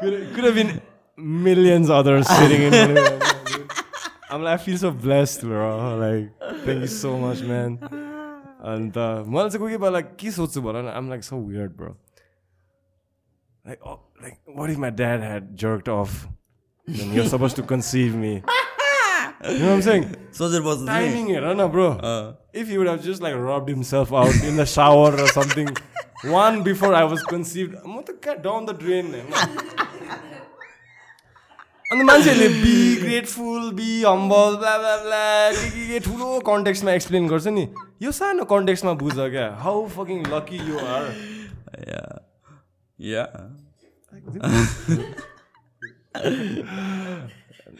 could 0.02 0.45
have 0.45 0.56
been 0.56 0.82
millions 1.18 1.90
others 1.90 2.28
sitting 2.28 2.62
in 2.62 2.72
one 2.72 2.96
room. 2.96 3.22
I'm 4.30 4.44
like, 4.44 4.60
I 4.60 4.64
feel 4.64 4.78
so 4.78 4.92
blessed, 4.92 5.42
bro. 5.42 5.98
Like, 5.98 6.32
thank 6.66 6.82
you 6.82 6.88
so 6.88 7.18
much, 7.18 7.42
man. 7.42 7.80
And 8.64 8.96
uh, 8.96 9.24
like, 9.26 10.96
I'm 10.96 11.10
like 11.10 11.24
so 11.24 11.38
weird, 11.38 11.76
bro. 11.76 11.98
Like, 13.66 13.80
oh, 13.86 14.00
like, 14.22 14.40
what 14.46 14.70
if 14.70 14.78
my 14.78 14.90
dad 14.90 15.22
had 15.22 15.58
jerked 15.58 15.90
off? 15.90 16.28
Then 16.88 17.14
you're 17.14 17.28
supposed 17.28 17.56
to 17.58 17.64
conceive 17.64 18.16
me. 18.16 18.44
You 19.44 19.58
know 19.58 19.66
what 19.70 19.74
I'm 19.74 19.82
saying? 19.82 20.16
So 20.30 20.50
there 20.50 20.62
was 20.62 20.86
timing 20.86 21.30
it, 21.30 21.40
Rana, 21.40 21.68
bro. 21.68 21.94
Uh. 21.94 22.36
If 22.54 22.68
he 22.68 22.78
would 22.78 22.86
have 22.86 23.04
just 23.04 23.24
like 23.24 23.34
rubbed 23.34 23.70
himself 23.70 24.14
out 24.14 24.36
in 24.44 24.56
the 24.56 24.68
shower 24.68 25.20
or 25.20 25.28
something, 25.30 25.68
one 26.26 26.62
before 26.62 26.94
I 26.94 27.06
was 27.06 27.24
conceived, 27.24 27.74
I'm 27.84 28.04
down 28.44 28.68
the 28.68 28.74
drain. 28.74 29.16
अन्त 31.92 32.03
मान्छेहरूले 32.03 32.48
be 32.48 32.95
grateful 32.95 33.72
be 33.72 34.03
humble 34.03 34.56
blah 34.56 34.78
blah 34.78 34.98
blah 34.98 35.52
के 35.52 35.70
के 35.70 35.88
के 35.88 36.00
ठुलो 36.00 36.40
कन्टेक्समा 36.40 36.92
explain 36.92 37.28
गर्छ 37.28 37.48
नि। 37.48 37.68
यो 38.02 38.11
सानो 38.11 38.44
कन्टेक्समा 38.44 38.94
बुझ 38.94 39.14
क्या। 39.16 39.56
How 39.56 39.88
fucking 39.88 40.26
lucky 40.26 40.58
you 40.70 40.78
are 40.78 41.03
yeah 43.02 43.24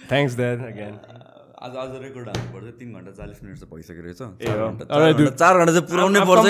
thanks 0.10 0.36
that 0.36 0.60
again 0.60 1.00
आज 1.64 1.76
आज 1.78 2.04
रेकर्ड 2.04 2.28
हाल्नु 2.28 2.54
पर्छ। 2.54 2.74
तिन 2.74 2.94
घन्टा 2.94 3.12
चालिस 3.12 3.44
मिनट 3.44 3.58
चाहिँ 3.58 3.76
भइसकेको 3.76 4.02
रहेछ। 4.02 4.18
चार। 4.18 4.68
घन्टा- 4.68 4.88
चाहिँ 5.70 5.88
पुऱ्याउनै 5.88 6.20
पर्छ 6.20 6.46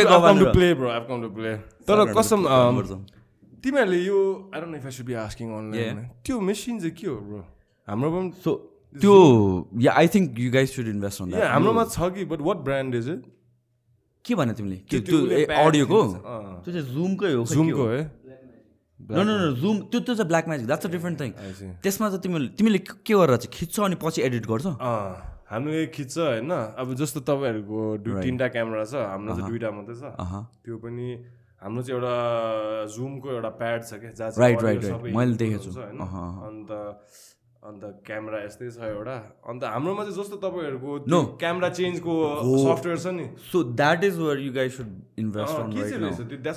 तर 1.88 2.14
कसम। 2.14 2.46
तिमीहरूले 3.64 4.00
यो 4.04 4.20
I 4.54 4.60
don't 4.62 4.72
know 4.72 4.78
if 4.78 4.86
I 4.86 4.92
should 4.92 5.06
be 5.06 5.14
asking. 5.26 5.48
Online 5.58 5.98
त्यो 6.26 6.40
मेसिन 6.50 6.80
चाहिँ 6.80 6.96
के 6.96 7.08
हो 7.08 7.18
ब्रो 7.28 7.44
हाम्रो 7.88 8.10
पनि 8.12 8.32
सो 8.44 8.52
त्यो 8.96 9.14
yeah 9.82 9.92
I 10.00 10.08
think 10.14 10.40
you 10.40 10.52
guys 10.52 10.70
should 10.76 10.88
invest 10.88 11.22
on 11.22 11.34
हाम्रोमा 11.34 11.84
छ 11.92 12.10
कि 12.16 12.26
but 12.32 12.42
what 12.48 12.58
brand 12.70 12.96
is 12.96 13.10
it 13.10 13.22
के 14.26 14.36
भने 14.36 14.54
तिमीले 14.54 14.78
के 14.86 15.00
त्यो 15.02 15.18
अडियोको। 15.66 16.02
त्यो 16.64 16.72
चाहिँ 16.74 16.88
जुमकै 16.94 17.32
हो 17.34 17.46
जुमको 17.52 17.86
हो? 17.92 18.02
नो 19.00 19.22
नो 19.24 19.34
नो 19.38 19.48
जुम 19.62 19.76
त्यो 19.92 20.00
त्यो 20.00 20.14
चाहिँ 20.16 20.28
black 20.28 20.48
magic 20.48 20.68
that's 20.68 20.86
a 20.86 20.90
different 20.92 21.22
thing. 21.22 21.32
त्यसमा 21.84 22.10
चाहिँ 22.10 22.22
तिमीले 22.22 22.48
तिमीले 22.58 22.80
के 22.86 23.14
गरेर 23.14 23.38
चाहिँ 23.38 23.52
खिच्छ 23.54 23.80
अनि 23.80 23.96
पछि 24.04 24.22
एडिट 24.22 24.46
गर्छ? 24.46 24.66
अँ, 24.78 25.10
हामीले 25.50 25.86
खिच्छ 25.96 26.18
होइन? 26.18 26.52
अब 26.52 26.94
जस्तो 27.02 27.20
तपाईँहरूको 27.28 27.80
दुई 28.06 28.14
तिनवटा 28.22 28.48
क्यामेरा 28.56 28.86
छ 28.86 28.94
हाम्रो 29.10 29.32
चाहिँ 29.36 29.50
दुइटा 29.50 29.70
मात्रै 29.74 29.96
छ। 29.96 30.04
त्यो 30.64 30.78
पनि 30.86 31.08
हाम्रो 31.62 31.82
चाहिँ 31.84 31.96
एउटा 31.98 32.16
जुमको 32.94 33.28
एउटा 33.32 33.50
प्याड 33.62 33.84
छ 33.86 33.94
क्या 34.02 34.12
जहाँ 34.12 34.30
मैले 35.14 35.36
देखेको 35.38 35.64
छु। 35.64 35.70
होइन? 35.72 36.00
अन्त 36.48 36.72
अन्त 37.62 37.84
क्यामेरा 38.06 38.38
यस्तै 38.44 38.70
छ 38.74 38.82
एउटा। 38.90 39.16
अन्त 39.46 39.64
हाम्रोमा 39.64 40.04
चाहिँ 40.04 40.18
जस्तो 40.18 40.38
तपाईँहरूको 40.42 40.92
No. 41.14 41.20
क्यामेरा 41.38 41.70
चेन्जको 41.70 42.14
सफ्टवेयर 42.66 42.98
छ 42.98 43.08
नि। 43.14 43.26
So 43.52 43.64
that 43.78 44.04
is 44.04 44.18
where 44.20 44.40
you 44.42 44.52
guys 44.54 44.72
should 44.78 44.90
invest 45.20 45.56
on 45.62 45.70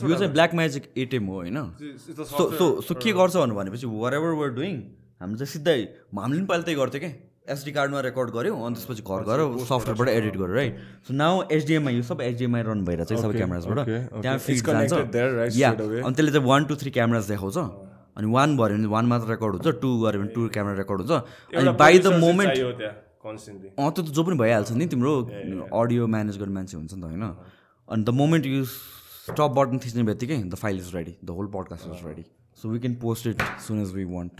यो 0.09 0.15
चाहिँ 0.17 0.33
ब्ल्याक 0.33 0.55
म्याजिक 0.55 0.85
एटिएम 0.97 1.25
हो 1.27 1.35
होइन? 1.35 1.59
सो 2.33 2.81
सो 2.81 2.95
के 2.95 3.13
गर्छ 3.13 3.37
भन्नु 3.37 3.55
भनेपछि 3.55 3.87
वर 3.87 4.15
एभर 4.15 4.33
वर 4.41 4.49
डुइङ 4.57 4.81
हामी 5.21 5.35
चाहिँ 5.37 5.53
सिधै 5.53 5.79
हामीले 6.17 6.41
पनि 6.41 6.47
पहिला 6.49 6.65
त्यही 6.65 6.79
गर्थ्यो 6.81 7.01
क्या। 7.01 7.13
एसडी 7.53 7.73
कार्डमा 7.73 8.01
रेकर्ड 8.01 8.31
गऱ्यौँ 8.35 8.59
अनि 8.67 8.75
त्यसपछि 8.75 9.03
घर 9.05 9.23
गएर 9.29 9.41
सफ्टवेयरबाट 9.69 10.09
एडिट 10.09 10.37
गऱ्यो 10.37 10.55
राइट 10.55 10.77
सो 11.07 11.15
नाउ 11.15 11.43
एचडिएमआई 11.53 11.95
यो 11.95 12.03
सब 12.03 12.21
एचडिएमआई 12.21 12.63
रन 12.65 12.85
भइरहेको 12.85 13.15
छ 13.15 13.21
सबै 13.21 13.35
क्यामेराजबाट. 13.37 13.79
त्यहाँ 13.85 14.39
right, 14.39 14.65
जान्छ 14.65 15.57
या? 15.57 15.71
अनि 15.71 16.15
त्यसले 16.15 16.33
चाहिँ 16.33 16.47
वान 16.47 16.65
टू 16.65 16.75
थ्री 16.81 16.91
क्यामेराज 16.91 17.29
देखाउँछ। 17.29 17.59
अनि 18.17 18.27
वान 18.33 18.57
भऱ्यो 18.57 18.77
भने 18.77 18.89
वान 18.95 19.05
मात्र 19.07 19.29
रेकर्ड 19.31 19.53
हुन्छ 19.55 19.77
टू 19.83 19.91
गऱ्यो 20.05 20.21
भने 20.21 20.33
टू 20.33 20.49
क्यामेरा 20.57 20.77
रेकर्ड 20.79 21.01
हुन्छ। 21.01 21.13
अनि 21.53 21.73
बाई 21.83 21.99
द 21.99 22.07
मोमेन्ट 22.25 22.55
अँ 23.77 23.91
त्यो 23.93 24.03
त 24.03 24.09
जो 24.09 24.23
पनि 24.25 24.37
भइहाल्छ 24.41 24.73
नि 24.73 24.87
तिम्रो 24.95 25.13
अडियो 25.81 26.07
म्यानेज 26.15 26.39
गर्ने 26.41 26.55
मान्छे 26.55 26.77
हुन्छ 26.77 26.93
नि 26.95 27.01
त 27.01 27.05
होइन? 27.05 27.25
अनि 27.89 28.05
the 28.05 28.11
moment 28.23 28.47
you 28.47 28.65
stop 28.65 29.51
button 29.59 29.79
थिच्ने 29.85 30.03
बित्तिकै 30.09 30.41
the 30.49 30.55
file 30.65 30.77
is 30.81 30.89
ready 30.97 31.15
the 31.21 31.37
whole 31.37 31.47
podcast 31.53 31.93
is 31.93 32.01
ready 32.07 32.25
so 32.63 32.69
we 32.69 32.79
can 32.81 32.95
post 33.05 33.27
it 33.27 33.39
soon 33.67 33.83
as 33.83 33.93
we 33.95 34.05
want 34.15 34.33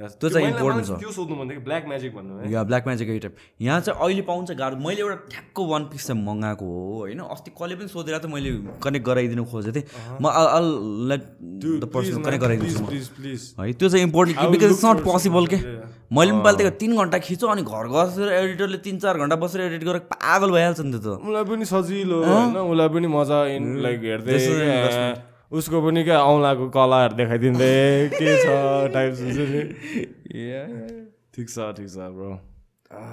त्यो 0.00 0.28
चाहिँ 0.30 0.46
important 0.50 0.84
छ। 0.86 0.90
त्यो 1.00 1.10
सोध्नु 1.12 1.34
भन्दा 1.36 1.54
ब्ल्याक 1.60 1.84
म्याजिक 1.86 2.14
भन्नु 2.16 2.32
है। 2.40 2.52
या 2.52 2.60
ब्ल्याक 2.64 2.84
म्याजिक 2.86 3.08
आइटम 3.10 3.32
यहाँ 3.60 3.80
चाहिँ 3.80 4.00
अहिले 4.00 4.22
पाउँछ 4.24 4.50
गाह्रो। 4.56 4.76
मैले 4.80 5.00
एउटा 5.00 5.16
ठ्याक्क 5.30 5.58
वान 5.70 5.82
पिस 5.92 6.06
चाहिँ 6.06 6.22
मगाएको 6.24 6.64
हो 6.64 6.98
होइन? 6.98 7.20
अस्ति 7.20 7.50
कसले 7.52 7.74
पनि 7.76 7.88
सोधेर 7.88 8.18
त 8.18 8.26
मैले 8.32 8.50
कनेक्ट 8.80 9.06
गराइदिनु 9.06 9.44
खोजेको 9.44 9.74
थिएँ। 9.76 9.86
म 10.20 10.24
I'll 10.30 10.66
let 11.08 11.22
the 11.80 11.84
person 11.94 12.22
connect 12.24 12.42
गराइदिन्छु 12.44 12.84
है 13.60 13.72
त्यो 13.72 13.88
चाहिँ 13.88 14.04
important 14.08 14.38
because 14.50 14.70
it's 14.70 14.84
not 14.84 14.98
possible 15.04 15.46
के. 15.52 15.58
मैले 16.10 16.32
पनि 16.32 16.42
पाल्टेको 16.42 16.70
तिन 16.80 16.96
घन्टा 16.96 17.18
खिच्यो 17.22 17.48
अनि 17.48 17.62
घर 17.62 17.86
बसेर 17.86 18.28
एडिटरले 18.32 18.78
तिन 18.82 18.98
चार 18.98 19.14
घन्टा 19.18 19.36
बसेर 19.36 19.60
एडिट 19.60 19.82
गरेर 19.84 20.02
पागल 20.10 20.50
भइहाल्छ 20.50 20.80
नि 20.80 20.90
त्यो 20.90 21.00
त। 21.00 21.22
उसलाई 21.22 21.44
पनि 21.46 21.64
सजिलो 21.70 22.18
उसलाई 22.20 22.88
पनि 22.88 23.06
मजा 23.06 23.38
लाइक 23.86 24.00
हेर्दै 24.02 25.29
उसको 25.52 25.80
पनि 25.82 26.02
क्या 26.04 26.18
औँलाको 26.22 26.68
कलाहरू 26.70 27.14
देखाइदिँदै 27.16 28.10
के 28.18 28.34
छ 28.42 28.46
टाइप 28.94 29.14
हुन्छ 29.20 29.38
नि 29.50 29.62
ठिक 31.34 31.48
छ 31.50 31.70
ठिक 31.78 31.88
छ 31.88 32.10
ब्रो 32.16 32.30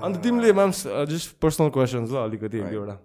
अन्त 0.05 0.21
तिमीले 0.23 0.51
म्याम 0.53 0.71
जस्ट 1.11 1.37
पर्सनल 1.41 1.69
क्वेसन्स 1.77 2.11
ल 2.11 2.17
अलिकति 2.23 2.57
एक 2.57 2.69
दुईवटा 2.69 2.97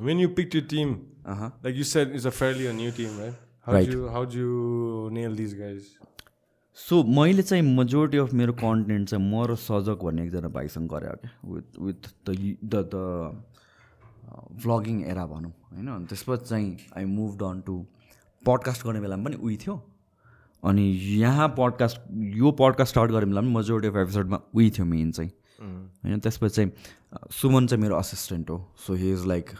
when 0.00 0.20
you 0.20 0.28
pick 0.36 0.54
you 0.54 0.62
team 0.70 0.94
like 1.28 1.76
you 1.76 1.84
set 1.90 2.14
is 2.14 2.26
a 2.26 2.30
fairly 2.38 2.66
a 2.66 2.72
new 2.72 2.90
team 2.96 3.18
right 3.20 3.34
how. 3.66 3.82
You 3.92 4.06
how 4.08 4.24
you 4.34 5.08
nail 5.12 5.36
this 5.36 5.54
guys 5.54 5.82
so 6.78 7.02
मैले 7.16 7.42
चाहिँ 7.42 7.62
मेजोरिटी 7.76 8.18
अफ 8.18 8.32
मेरो 8.34 8.52
कन्टेन्ट 8.60 9.08
चाहिँ 9.08 9.24
म 9.24 9.44
र 9.46 9.56
सजक 9.62 10.04
भन्ने 10.04 10.22
एकजना 10.22 10.48
भाइसँग 10.54 10.88
गरेँ 10.88 11.16
क्या 11.16 11.30
with 11.48 11.80
with 11.80 12.08
the 12.28 12.36
the 12.64 12.84
the 12.94 13.02
vlogging 14.64 15.02
era 15.06 15.26
भनौँ 15.26 15.50
होइन? 15.72 15.88
अनि 15.88 16.06
त्यसपछि 16.06 16.44
चाहिँ 16.44 16.76
I 16.96 17.04
move 17.04 17.42
on 17.42 17.60
to 17.66 17.74
podcast 18.46 18.86
गर्ने 18.86 19.00
बेलामा 19.00 19.24
पनि 19.24 19.36
उयो 19.36 19.56
थियो। 19.64 19.74
अनि 20.62 20.82
यहाँ 21.22 21.48
पडकास्ट 21.58 22.00
यो 22.36 22.50
पडकास्ट 22.60 22.90
स्टार्ट 22.90 23.10
गरेँ 23.10 23.28
बेला 23.28 23.40
पनि 23.40 23.54
मेजोरिटी 23.54 23.88
अफ 23.88 23.96
एपिसोडमा 24.06 24.40
उही 24.54 24.70
थियो 24.70 24.86
मेन 24.86 25.10
चाहिँ। 25.12 25.30
होइन 26.04 26.20
त्यसपछि 26.20 26.54
चाहिँ 26.54 26.70
सुमन 27.40 27.66
चाहिँ 27.66 27.82
मेरो 27.82 27.96
असिस्टेन्ट 27.96 28.50
हो। 28.50 28.64
सो 28.86 28.94
हि 28.94 29.12
इज 29.12 29.26
लाइक 29.26 29.50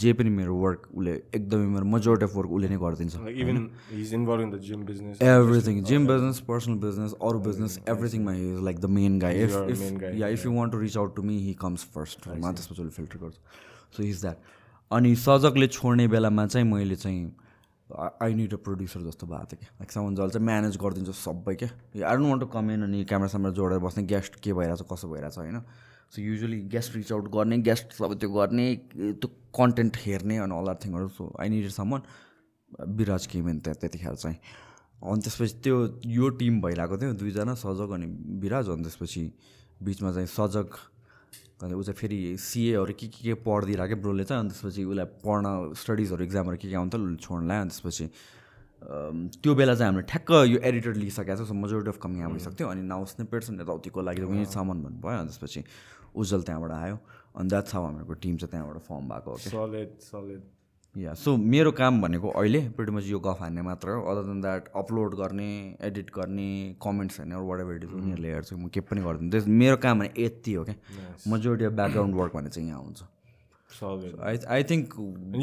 जे 0.00 0.12
पनि 0.18 0.30
मेरो 0.30 0.54
वर्क 0.56 0.86
उसले 0.94 1.12
एकदमै 1.34 1.66
मेरो 1.72 1.84
मेजोरिटी 1.94 2.24
अफ 2.24 2.34
वर्क 2.36 2.50
उसले 2.50 2.68
नै 2.68 2.76
गरिदिन्छ। 2.82 3.16
Like 3.16 3.40
even 3.44 3.58
he's 3.90 4.12
involved 4.18 4.44
in 4.44 4.50
the 4.54 4.60
gym 4.68 4.84
business. 4.90 5.20
everything 5.20 5.82
gym 5.90 6.06
business 6.06 6.40
personal 6.40 6.78
business 6.84 7.14
auto 7.20 7.40
business 7.48 7.78
everything 7.94 8.24
my 8.24 8.34
he 8.38 8.48
is 8.54 8.60
like 8.68 8.80
the 8.80 8.92
main 8.98 9.18
guy. 9.18 9.32
If, 9.46 9.50
your 9.50 9.68
if 9.68 9.80
main 9.80 9.98
guy, 10.04 10.12
yeah 10.22 10.36
if 10.38 10.44
you 10.44 10.52
want 10.58 10.72
to 10.72 10.82
reach 10.84 10.96
out 10.96 11.14
to 11.16 11.22
me 11.30 11.38
he 11.46 11.54
comes 11.64 11.86
first. 11.96 12.28
मा 12.28 12.52
त्यसपछि 12.52 12.82
उसले 12.82 12.90
filter 12.98 13.18
गर्छ। 13.24 13.34
So 13.96 14.02
is 14.02 14.20
that 14.20 14.36
अनि 14.90 15.14
सजगले 15.24 15.66
छोड्ने 15.78 16.08
बेलामा 16.08 16.46
चाहिँ 16.46 16.66
मैले 16.72 16.96
चाहिँ 16.96 17.20
आई 17.92 18.34
निड 18.34 18.52
अ 18.54 18.56
प्रड्युसर 18.64 19.00
जस्तो 19.00 19.26
भएको 19.26 19.44
थियो 19.44 19.58
कि 19.60 19.66
लाइक 19.66 19.92
सामान 19.92 20.14
जल 20.16 20.30
चाहिँ 20.30 20.46
म्यानेज 20.46 20.76
गरिदिन्छ 20.82 21.10
सबै 21.14 21.54
क्या। 21.54 21.68
I 22.00 22.16
don't 22.16 22.28
want 22.28 22.40
to 22.40 22.46
come 22.54 22.70
in 22.70 22.82
अनि 22.82 23.04
क्यामेरा 23.04 23.28
स्यामेरा 23.28 23.52
जोडेर 23.54 23.78
बस्ने 23.78 24.02
गेस्ट 24.08 24.40
के 24.40 24.52
भइरहेछ 24.52 24.82
कसो 24.92 25.08
भइरहेछ 25.08 25.38
होइन? 25.38 25.60
So 26.10 26.22
usually 26.22 26.60
guest 26.72 26.96
reach 26.96 27.12
out 27.12 27.28
गर्ने 27.34 27.58
गेस्ट 27.68 27.92
सबै 27.92 28.14
त्यो 28.16 28.30
गर्ने 28.32 28.66
त्यो 29.20 29.28
कन्टेन्ट 29.58 29.96
हेर्ने 30.04 30.36
अनि 30.38 30.54
अल 30.58 30.68
आर 30.68 30.78
थिङहरू 30.84 31.08
सो 31.08 31.28
आई 31.40 31.48
निड 31.48 31.68
सामान 31.76 32.02
विराज 32.96 33.26
केमेन 33.26 33.58
त्यहाँ 33.60 33.78
त्यतिखेर 33.80 34.14
चाहिँ। 34.14 34.38
अनि 35.04 35.20
त्यसपछि 35.20 35.60
त्यो 35.60 35.76
यो 36.08 36.28
टिम 36.40 36.60
भइरहेको 36.62 36.98
थियो 36.98 37.12
दुईजना 37.20 37.54
सजग 37.60 37.90
अनि 37.94 38.06
विराज 38.40 38.68
अनि 38.68 38.82
त्यसपछि 38.82 39.24
बिचमा 39.82 40.12
चाहिँ 40.12 40.28
सजग 40.32 40.68
अनि 41.62 41.74
ऊ 41.74 41.82
चाहिँ 41.82 41.98
फेरि 41.98 42.18
सिएहरू 42.40 42.92
के 42.98 43.06
के 43.06 43.20
के 43.24 43.34
पढिदिरहेको 43.46 43.96
ब्रोले 44.02 44.24
चाहिँ 44.24 44.40
अनि 44.42 44.50
त्यसपछि 44.50 44.82
उसलाई 44.84 45.06
पढ्न 45.22 45.46
स्टडिजहरू 45.82 46.24
इक्जामहरू 46.24 46.56
के 46.62 46.68
के 46.68 46.76
आउँथ्यो 46.82 46.98
उसले 47.04 47.16
छोड्नलाई 47.26 47.58
अनि 47.62 47.70
त्यसपछि 47.70 48.06
त्यो 49.40 49.54
बेला 49.54 49.74
चाहिँ 49.74 49.90
हामीले 49.90 50.06
ठ्याक्क 50.12 50.30
यो 50.50 50.58
एडिटर 50.60 50.94
लिइसकेको 51.02 51.36
छ 51.40 51.48
सो 51.48 51.54
मेजोरिटी 51.54 51.90
अफ 51.94 51.98
कमी 52.04 52.20
आइसक्यो 52.20 52.54
थियो 52.58 52.68
अनि 52.68 52.82
नाउ 52.90 53.04
स्निपेट्स 53.14 53.50
अनि 53.50 53.62
यताउतिको 53.64 54.00
लागि 54.08 54.20
त 54.20 54.24
उनी 54.28 54.44
सामान 54.56 54.82
भन्नुभयो 54.84 55.18
अनि 55.20 55.28
त्यसपछि 55.30 55.60
उज्जवल 56.14 56.42
त्यहाँबाट 56.46 56.72
आयो। 56.72 56.96
अनि 57.34 57.48
द्याट्स 57.48 57.74
हाउ 57.74 57.82
हामीहरूको 57.84 58.14
टिम 58.22 58.36
चाहिँ 58.36 58.50
त्यहाँबाट 58.50 58.78
फर्म 58.88 59.04
भएको 59.14 59.38
Solid, 59.48 59.90
solid. 60.10 60.42
या 60.94 61.14
सो 61.14 61.36
मेरो 61.36 61.70
काम 61.78 62.00
भनेको 62.02 62.28
अहिले 62.30 62.60
मच 62.90 63.06
यो 63.06 63.18
गफ 63.20 63.40
हान्ने 63.40 63.62
मात्र 63.62 63.90
हो 63.90 64.02
अदर 64.10 64.22
देन 64.26 64.40
द्याट 64.40 64.68
अपलोड 64.82 65.14
गर्ने 65.20 65.48
एडिट 65.86 66.10
गर्ने 66.14 66.50
कमेन्ट्स 66.82 67.18
हेर्ने 67.20 67.36
वाट 67.48 67.60
एभर 67.60 67.74
इट 67.76 67.84
इज 67.84 67.92
उनीहरूले 67.94 68.32
हेर्छ 68.32 68.52
म 68.52 68.68
के 68.74 68.80
पनि 68.90 69.00
गर्दिनँ 69.06 69.30
त्यस 69.30 69.48
मेरो 69.62 69.76
काम 69.86 69.98
भने 69.98 70.10
यति 70.24 70.54
हो 70.54 70.64
क्या 70.64 70.76
मेजोरिटी 71.32 71.64
अफ 71.64 71.72
ब्याकग्राउन्ड 71.80 72.14
वर्क 72.16 72.36
भने 72.36 72.50
चाहिँ 72.50 72.68
यहाँ 72.68 72.80
हुन्छ. 72.82 73.02
I 74.22 74.38
I 74.56 74.64
think 74.70 74.94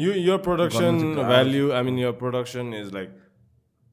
you, 0.02 0.12
your 0.26 0.38
production 0.38 1.00
value, 1.16 1.72
I 1.72 1.82
mean, 1.82 1.98
your 1.98 2.12
production 2.14 2.72
is 2.72 2.92
like 2.92 3.10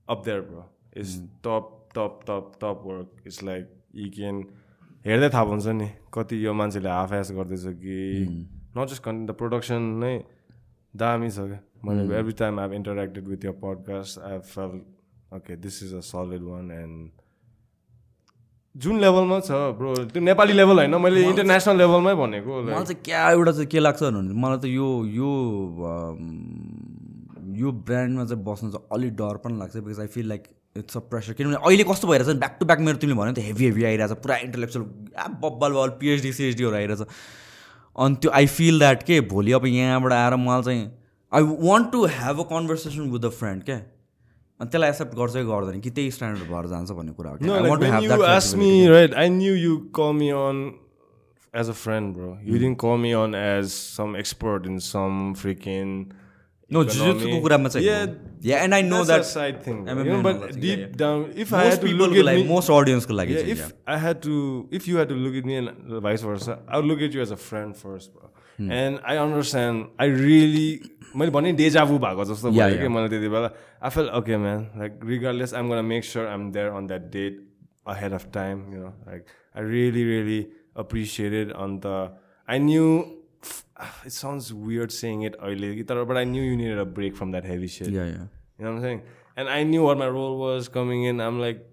up 0.07 0.23
there, 0.23 0.41
bro. 0.41 0.63
It's 0.93 1.19
top, 1.43 1.93
top, 1.93 2.23
top, 2.25 2.57
top 2.59 2.85
work. 2.85 3.07
It's 3.25 3.41
like 3.41 3.67
you 3.93 4.09
can 4.11 4.43
हेर्दै 5.05 5.29
थाहा 5.29 5.43
हुन्छ 5.49 5.67
नि 5.75 5.89
कति 6.13 6.45
यो 6.45 6.53
मान्छेले 6.53 6.89
हाफ 6.89 7.13
एस 7.13 7.31
गर्दैछ 7.31 7.65
कि 7.83 7.97
नट 8.77 8.87
जस्ट 8.87 9.03
कन् 9.03 9.25
द 9.27 9.35
प्रडक्सन 9.41 9.81
नै 10.03 10.13
दामी 11.01 11.29
छ 11.29 11.47
क्या 11.51 11.59
मैले 11.85 12.19
every 12.19 12.33
time 12.41 12.59
I 12.59 12.75
interacted 12.75 13.27
with 13.27 13.45
your 13.45 13.55
podcast 13.63 14.19
I 14.29 14.39
felt 14.51 14.75
okay 15.37 15.55
this 15.65 15.81
is 15.83 15.93
a 15.93 16.03
solid 16.09 16.43
one 16.43 16.71
and 16.71 17.09
जुन 18.75 18.99
लेभलमा 18.99 19.39
छ 19.39 19.59
ब्रो 19.77 19.93
त्यो 19.95 20.21
नेपाली 20.23 20.53
लेभल 20.53 20.79
होइन 20.79 20.95
मैले 21.01 21.23
इन्टरनेसनल 21.29 21.77
लेभलमै 21.77 22.13
भनेको 22.15 22.61
मलाई 22.61 22.85
चाहिँ 22.85 23.01
क्या 23.05 23.29
एउटा 23.31 23.51
चाहिँ 23.51 23.67
के 23.67 23.79
लाग्छ 23.79 24.03
भने 24.03 24.33
मलाई 24.43 24.57
त 24.57 24.71
यो 24.73 24.89
यो 25.15 25.31
यो 27.59 27.71
ब्रान्डमा 27.87 28.25
चाहिँ 28.25 28.43
बस्न 28.43 28.71
चाहिँ 28.71 28.87
अलिक 28.97 29.15
डर 29.15 29.37
पनि 29.45 29.59
लाग्छ 29.59 29.77
because 29.77 29.99
I 29.99 30.07
feel 30.15 30.27
like 30.29 30.43
it's 30.77 30.97
a 30.97 30.99
pressure 31.11 31.33
किनभने 31.33 31.57
अहिले 31.65 31.83
कस्तो 31.91 32.07
भइरहेछ 32.07 32.37
ब्याक 32.37 32.57
टु 32.59 32.65
ब्याक 32.65 32.79
मेरो 32.87 32.97
तिमीले 33.03 33.17
भन्यो 33.19 33.31
नि 33.31 33.41
त 33.41 33.45
हेभी 33.45 33.65
हेभी 33.65 33.83
आइरहेछ 33.91 34.11
पुरा 34.25 34.37
इन्टेलेक्चुअल 34.47 34.85
बब्बल 35.43 35.71
बल 35.79 35.89
पिएचडी 35.99 36.33
सिएचडीहरू 36.39 36.75
आइरहेछ। 36.75 37.01
अनि 38.05 38.15
त्यो 38.21 38.31
आई 38.39 38.47
फिल 38.57 38.79
द्याट 38.79 39.03
के 39.03 39.19
भोलि 39.35 39.51
अब 39.59 39.65
यहाँबाट 39.65 40.13
आएर 40.13 40.35
मलाई 40.47 40.61
चाहिँ 40.69 40.83
I 41.31 41.41
want 41.69 41.91
to 41.91 42.05
have 42.17 42.39
a 42.39 42.43
conversation 42.51 43.09
with 43.15 43.25
a 43.25 43.33
friend 43.39 43.63
क्या 43.63 43.77
अनि 44.59 44.69
त्यसलाई 44.69 44.89
एक्सेप्ट 44.89 45.15
गर्छ 45.17 45.33
कि 45.33 45.43
गर्दैन 45.49 45.79
कि 45.81 45.89
त्यही 45.97 46.11
स्ट्यान्डर्ड 46.11 46.49
भएर 46.51 46.65
जान्छ 46.75 46.91
भन्ने 46.91 47.11
कुरा 47.19 47.31
हो 47.31 47.37
I 47.37 47.59
like 47.59 47.69
want 47.71 47.81
to 47.81 47.87
when 47.87 47.93
have 47.93 48.03
you 48.03 48.09
that 48.09 48.23
asked 48.35 48.55
flexibility. 48.55 48.87
me, 48.87 48.89
right? 48.95 49.13
I 49.25 49.27
Hmm. 56.69 56.75
No, 56.75 56.83
jujutsu-को 56.85 57.41
कुरामा 57.41 57.69
चाहिँ 57.69 57.85
Yeah. 57.85 58.07
Yeah, 58.41 58.63
and 58.63 58.75
I 58.75 58.81
know 58.81 59.03
that 59.03 59.25
side 59.25 59.63
thing. 59.63 59.85
MMA 59.85 60.05
You 60.05 60.11
know, 60.11 60.21
but 60.23 60.41
thing, 60.41 60.61
deep 60.61 60.79
yeah, 60.79 60.85
yeah. 60.85 60.97
down, 61.01 61.23
if 61.35 61.53
I 61.53 61.63
most 61.63 61.71
had 61.71 61.81
to 61.81 61.95
look 62.01 62.13
at 62.15 62.25
like 62.25 62.37
me, 62.37 62.47
most 62.51 62.69
audience 62.69 63.05
को 63.05 63.13
लागि 63.13 63.33
yeah, 63.35 63.53
if 63.55 63.63
yeah. 63.63 63.71
I 63.87 63.97
had 63.97 64.21
to, 64.27 64.67
if 64.71 64.87
you 64.87 64.97
had 64.97 65.09
to 65.09 65.15
look 65.15 65.35
at 65.35 65.49
me 65.49 65.57
and 65.57 65.97
vice 66.05 66.21
versa, 66.21 66.59
I 66.67 66.77
would 66.77 66.85
look 66.85 67.01
at 67.01 67.17
you 67.17 67.25
as 67.25 67.31
a 67.31 67.37
friend 67.47 67.75
first, 67.75 68.13
bro. 68.13 68.29
Hmm. 68.59 68.71
And 68.71 68.99
I 69.03 69.17
understand. 69.17 69.87
I 69.97 70.05
really, 70.05 70.69
मैले 71.17 71.31
भने 71.31 71.53
डेजाभु 71.59 71.99
भएको 72.05 72.25
जस्तो 72.31 72.51
भयो 72.51 72.79
कि. 72.79 72.87
मलाई 72.95 73.09
त्यति 73.09 73.29
बेला 73.35 73.51
I 73.83 73.89
felt 73.97 74.09
okay 74.21 74.37
man 74.37 74.65
like 74.79 74.99
regardless 75.11 75.53
I'm 75.53 75.67
gonna 75.67 75.81
make 75.91 76.03
sure 76.05 76.27
I'm 76.27 76.51
there 76.51 76.67
on 76.79 76.87
that 76.87 77.11
date 77.17 77.45
ahead 77.89 78.13
of 78.13 78.31
time, 78.31 78.71
you 78.71 78.79
know. 78.79 78.93
Like 79.05 79.27
I 79.55 79.61
really, 79.61 80.03
really 80.05 80.49
appreciated 80.75 81.51
on 81.51 81.79
the 81.79 82.11
I 82.47 82.57
knew 82.57 83.18
it 84.05 84.11
sounds 84.11 84.53
weird 84.53 84.91
saying 84.91 85.21
it 85.23 85.35
early, 85.41 85.83
but 85.83 86.17
I 86.17 86.23
knew 86.23 86.41
you 86.41 86.55
needed 86.55 86.79
a 86.79 86.85
break 86.85 87.15
from 87.15 87.31
that 87.31 87.45
heavy 87.45 87.67
shit. 87.67 87.89
Yeah, 87.89 88.05
yeah. 88.05 88.25
You 88.57 88.65
know 88.65 88.71
what 88.71 88.77
I'm 88.77 88.81
saying? 88.81 89.01
And 89.37 89.49
I 89.49 89.63
knew 89.63 89.83
what 89.83 89.97
my 89.97 90.07
role 90.07 90.37
was 90.37 90.67
coming 90.67 91.03
in. 91.03 91.21
I'm 91.21 91.39
like 91.39 91.65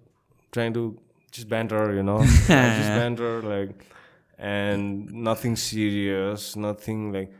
trying 0.52 0.72
to 0.74 0.98
just 1.32 1.48
banter, 1.48 1.94
you 1.94 2.02
know, 2.02 2.20
just 2.22 2.48
banter, 2.48 3.42
like, 3.42 3.86
and 4.38 5.10
nothing 5.12 5.56
serious, 5.56 6.54
nothing 6.56 7.12
like. 7.12 7.32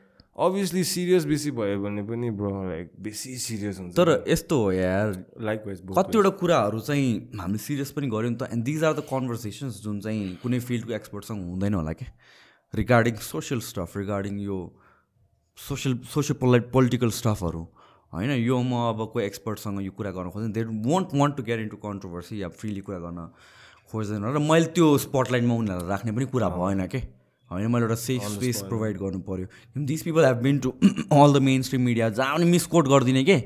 Obviously, 0.45 0.83
serious 0.85 1.25
बेसी 1.25 1.51
भयो 1.57 1.81
भने 1.81 2.03
पनि 2.05 2.31
bro 2.36 2.51
like 2.69 2.91
बेसी 3.01 3.36
serious 3.41 3.78
हुन्छ 3.81 3.97
तर 3.97 4.25
यस्तो 4.28 4.57
हो 4.62 4.73
यार 4.73 5.12
लाइक 5.41 5.62
कतिवटा 5.97 6.31
कुराहरू 6.41 6.81
चाहिँ 6.81 7.09
हामीले 7.41 7.59
सिरियस 7.59 7.91
पनि 7.97 8.07
गऱ्यौँ 8.12 8.35
त 8.36 8.49
and 8.53 8.65
these 8.65 8.85
are 8.85 8.93
the 9.01 9.05
conversations 9.09 9.81
जुन 9.83 10.01
चाहिँ 10.05 10.36
कुनै 10.43 10.59
फिल्डको 10.61 10.93
एक्सपर्टसँग 10.93 11.41
हुँदैन 11.51 11.75
होला 11.81 11.93
क्या 11.97 12.09
रिगार्डिङ 12.75 13.17
सोसियल 13.23 13.61
स्टफ 13.61 13.97
रिगार्डिङ 13.97 14.41
यो 14.41 14.59
सोसियल 15.59 15.99
सोसियल 16.15 16.39
पोलाइ 16.41 16.61
पोलिटिकल 16.73 17.11
स्टफहरू 17.19 17.62
होइन 18.12 18.31
यो 18.31 18.57
म 18.62 18.73
अब 18.89 19.11
कोही 19.12 19.25
एक्सपर्टसँग 19.27 19.83
यो 19.83 19.93
कुरा 19.93 20.11
गर्न 20.11 20.31
खोज्दैन। 20.31 20.53
They 20.53 20.65
won't 20.65 21.15
want 21.15 21.36
to 21.36 21.43
get 21.43 21.61
into 21.61 21.77
controversy 21.85 22.43
yeah 22.43 22.49
freely 22.49 22.81
कुरा 22.81 22.99
गर्न 22.99 23.28
खोज्दैन। 23.93 24.25
र 24.25 24.39
मैले 24.39 24.67
त्यो 24.77 24.86
स्पटलाइटमा 24.99 25.55
उनीहरूलाई 25.55 25.89
राख्ने 25.89 26.12
पनि 26.12 26.27
कुरा 26.33 26.49
भएन 26.57 26.86
के? 26.86 26.99
होइन 27.51 27.70
मैले 27.70 27.85
एउटा 27.86 27.95
सेफ 27.95 28.23
स्पेस 28.35 28.62
प्रोभाइड 28.69 28.99
गर्नु 28.99 29.20
पऱ्यो 29.23 29.47
this 29.86 30.03
people 30.03 30.25
have 30.25 30.39
been 30.43 30.59
to 30.59 30.70
all 31.15 31.33
the 31.33 31.43
mainstream 31.62 31.83
media 31.83 32.09
जहाँ 32.19 32.36
पनि 32.36 32.45
मिसकोट 32.51 32.89
गरिदिने 32.89 33.23
के? 33.25 33.36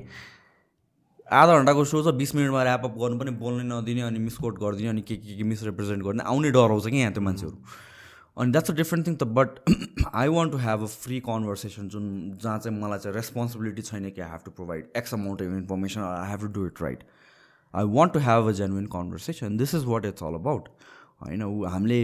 आधा 1.26 1.58
घन्टाको 1.58 1.84
सो 1.84 2.02
छ 2.02 2.14
बिस 2.16 2.34
मिनटमा 2.34 2.62
ऱ्यापअप 2.62 2.94
गर्नु 2.98 3.18
पनि 3.18 3.30
बोल्नै 3.42 3.64
नदिने 3.68 4.02
अनि 4.02 4.18
मिसकोट 4.18 4.58
गरिदिने 4.58 4.88
अनि 4.88 5.02
के 5.02 5.16
के 5.16 5.36
के 5.36 5.44
मिसरिप्रेजेन्ट 5.44 6.02
गर्ने 6.04 6.22
आउने 6.24 6.50
डराउँछ 6.50 6.86
कि 6.86 6.96
यहाँ 6.96 7.12
त्यो 7.12 7.22
मान्छेहरू? 7.22 7.56
अनि 8.36 8.52
द्याट्स 8.52 8.70
अ 8.70 8.74
डिफ्रेन्ट 8.74 9.06
थिङ 9.06 9.16
त 9.16 9.24
but 9.36 10.08
I 10.14 10.28
want 10.28 10.52
to 10.52 10.58
have 10.58 10.82
a 10.82 10.86
free 10.98 11.20
conversation 11.20 11.88
जुन 11.88 12.04
जहाँ 12.42 12.58
चाहिँ 12.58 12.78
मलाई 12.78 12.98
चाहिँ 12.98 13.14
रेस्पोन्सिबिलिटी 13.16 13.82
छैन 13.82 14.10
कि 14.10 14.20
I 14.20 14.30
have 14.30 14.40
to 14.44 14.50
provide 14.50 14.88
X 14.96 15.14
amount 15.14 15.42
of 15.42 15.54
information 15.54 16.00
I 16.02 16.30
have 16.30 16.40
to 16.40 16.52
do 16.52 16.66
it 16.66 16.82
right 16.82 17.04
I 17.74 17.84
want 17.90 18.12
to 18.12 18.20
have 18.20 18.48
a 18.48 18.52
genuine 18.58 18.86
conversation 18.92 19.56
this 19.56 19.74
is 19.74 19.84
what 19.86 20.06
it's 20.06 20.22
all 20.22 20.34
about 20.34 20.68
होइन 21.20 21.42
ऊ 21.42 21.64
हामीले 21.66 22.00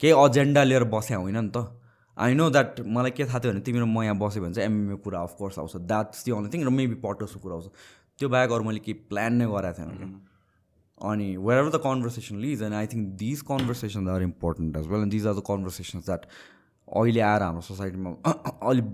केही 0.00 0.24
एजेन्डा 0.24 0.64
लिएर 0.64 0.84
बस्या 0.94 1.18
होइन 1.18 1.38
नि 1.38 1.50
त 1.50 1.66
आई 2.16 2.34
नो 2.34 2.48
द्याट 2.50 2.80
मलाई 2.88 3.10
के 3.10 3.24
थाहा 3.24 3.38
थियो 3.40 3.52
भने 3.52 3.60
तिमी 3.62 3.80
र 3.80 3.84
म 3.86 4.02
यहाँ 4.02 4.18
बस्यो 4.18 4.42
भने 4.42 4.54
चाहिँ 4.54 4.70
एमएमए 4.70 4.96
कुरा 5.04 5.20
अफकोर्स 5.22 5.58
आउँछ 5.58 5.76
द्याट्स 5.86 6.24
दि 6.24 6.30
अन्ली 6.32 6.50
थिङ 6.52 6.64
र 6.64 6.70
मेबी 6.72 6.94
पटोसको 7.02 7.40
कुरा 7.40 7.54
आउँछ 7.54 7.66
त्यो 8.18 8.28
बाहेक 8.28 8.50
अरू 8.50 8.64
मैले 8.64 8.80
केही 8.80 8.98
प्लान 9.10 9.34
नै 9.34 9.46
गरेको 9.46 9.78
थिएन 9.78 9.92
क्या 9.96 10.08
अनि 10.98 11.36
wherever 11.60 11.70
the 11.70 11.80
conversation 11.84 12.36
leads 12.40 12.62
and 12.62 12.74
I 12.74 12.86
think 12.86 13.08
these 13.22 13.40
conversations 13.50 14.08
are 14.08 14.22
important 14.22 14.76
as 14.76 14.86
well 14.86 15.00
and 15.00 15.12
these 15.12 15.26
are 15.26 15.34
the 15.34 15.42
conversations 15.46 16.04
that 16.06 16.26
अहिले 16.96 17.20
आएर 17.20 17.42
हाम्रो 17.42 17.60
सोसाइटीमा 17.68 18.10
अलिक 18.70 18.86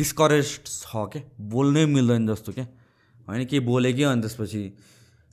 डिस्करेज 0.00 0.46
छ 0.66 1.04
क्या 1.12 1.22
बोल्नै 1.54 1.84
मिल्दैन 1.96 2.26
जस्तो 2.26 2.52
क्या 2.52 2.66
होइन 3.28 3.44
केही 3.44 3.60
बोले 3.66 3.92
कि? 3.92 4.02
अनि 4.02 4.20
त्यसपछि 4.22 4.62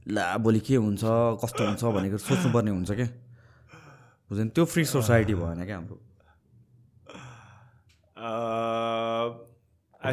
ला 0.07 0.37
भोलि 0.37 0.59
के 0.59 0.75
हुन्छ? 0.75 1.03
कस्तो 1.43 1.61
हुन्छ 1.67 1.83
भनेको 1.83 2.17
सोच्नुपर्ने 2.17 2.71
हुन्छ 2.71 2.91
क्या 2.91 3.07
बुझ्यो 4.29 4.43
नि? 4.43 4.49
त्यो 4.49 4.65
फ्री 4.65 4.85
सोसाइटी 4.85 5.33
भएन 5.35 5.65
क्या 5.65 5.77
हाम्रो। 5.77 5.97
Uh, 8.17 9.27
I 10.01 10.11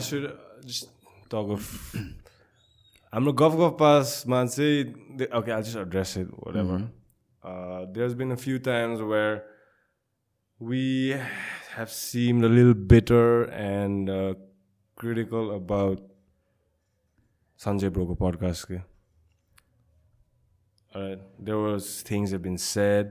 हाम्रो 3.14 3.34
गफ 3.42 3.56
गफ 3.60 3.76
पासमा 3.80 4.44
चाहिँ 4.46 5.28
okay 5.40 5.52
I 5.52 5.62
just 5.62 5.78
address 5.78 6.18
it 6.18 6.28
whatever 6.64 6.82
there 7.94 8.04
has 8.08 8.14
been 8.18 8.32
a 8.32 8.36
few 8.44 8.58
times 8.68 9.00
where 9.14 9.42
we 10.60 10.84
have 11.78 11.88
seem 11.96 12.44
a 12.46 12.48
लिल 12.54 12.74
better 12.94 13.50
and 13.64 14.10
critical 14.98 15.50
about 15.56 16.08
Sanjay 17.60 17.90
ब्रोको 17.98 18.16
podcast 18.26 18.68
के 18.72 18.88
Alright, 20.92 21.20
there 21.48 21.58
was 21.64 21.88
things 22.06 22.32
have 22.32 22.42
been 22.42 22.56
said. 22.58 23.10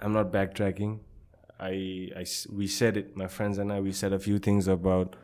I'm 0.00 0.14
not 0.14 0.30
backtracking. 0.32 0.92
I, 1.60 1.72
I 2.16 2.22
s- 2.22 2.46
we 2.60 2.66
said 2.66 2.96
it. 2.96 3.10
My 3.22 3.26
friends 3.34 3.58
and 3.64 3.74
I 3.74 3.80
we 3.80 3.92
said 3.98 4.14
a 4.14 4.18
few 4.18 4.38
things 4.46 4.68
about 4.74 5.16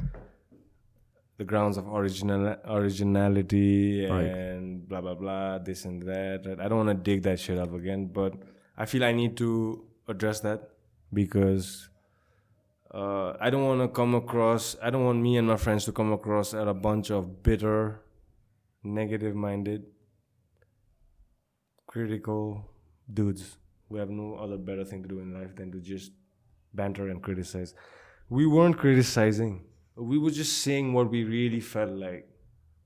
the 1.37 1.43
grounds 1.43 1.77
of 1.77 1.87
original 1.87 2.55
originality 2.65 4.05
Right. 4.05 4.23
and 4.25 4.87
blah 4.87 5.01
blah 5.01 5.15
blah, 5.15 5.57
this 5.59 5.85
and 5.85 6.01
that. 6.03 6.45
Right? 6.45 6.59
I 6.59 6.67
don't 6.67 6.85
want 6.85 6.89
to 6.97 7.03
dig 7.11 7.23
that 7.23 7.39
shit 7.39 7.57
up 7.59 7.73
again, 7.73 8.07
but 8.07 8.33
I 8.77 8.85
feel 8.85 9.03
I 9.03 9.11
need 9.11 9.35
to 9.37 9.83
address 10.07 10.39
that 10.41 10.69
because 11.11 11.89
uh, 12.93 13.35
I 13.41 13.49
don't 13.49 13.65
want 13.65 13.81
to 13.81 13.87
come 13.89 14.15
across. 14.15 14.75
I 14.81 14.89
don't 14.89 15.03
want 15.03 15.19
me 15.21 15.37
and 15.37 15.47
my 15.47 15.57
friends 15.57 15.83
to 15.85 15.91
come 15.91 16.13
across 16.13 16.53
at 16.53 16.67
a 16.67 16.73
bunch 16.73 17.11
of 17.11 17.43
bitter, 17.43 18.01
negative-minded, 18.83 19.83
critical 21.87 22.69
dudes 23.13 23.57
who 23.89 23.97
have 23.97 24.09
no 24.09 24.35
other 24.35 24.57
better 24.57 24.83
thing 24.83 25.01
to 25.03 25.07
do 25.09 25.19
in 25.19 25.33
life 25.33 25.55
than 25.55 25.71
to 25.71 25.79
just 25.79 26.11
banter 26.73 27.09
and 27.09 27.21
criticize. 27.21 27.73
We 28.29 28.45
weren't 28.47 28.77
criticizing. 28.77 29.63
We 29.95 30.17
were 30.17 30.31
just 30.31 30.61
saying 30.61 30.93
what 30.93 31.09
we 31.09 31.23
really 31.23 31.61
felt 31.61 31.91
like. 31.91 32.27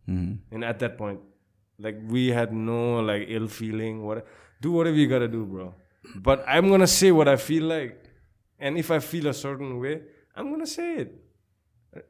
Mm-hmm. 0.08 0.54
And 0.54 0.64
at 0.64 0.80
that 0.80 0.98
point, 0.98 1.20
like 1.80 1.98
we 2.08 2.28
had 2.28 2.54
no 2.54 3.00
like 3.00 3.26
ill 3.28 3.48
feeling. 3.48 4.06
What 4.06 4.26
do 4.62 4.72
whatever 4.72 4.96
you 4.96 5.08
gotta 5.08 5.28
do, 5.28 5.46
bro. 5.46 5.74
But 6.16 6.44
I'm 6.48 6.70
gonna 6.70 6.88
say 6.88 7.12
what 7.12 7.28
I 7.28 7.36
feel 7.38 7.64
like, 7.64 8.04
and 8.60 8.78
if 8.78 8.92
I 8.92 9.00
feel 9.00 9.28
a 9.28 9.34
certain 9.34 9.80
way, 9.80 10.02
I'm 10.36 10.52
gonna 10.52 10.68
say 10.68 10.96
it. 10.98 11.16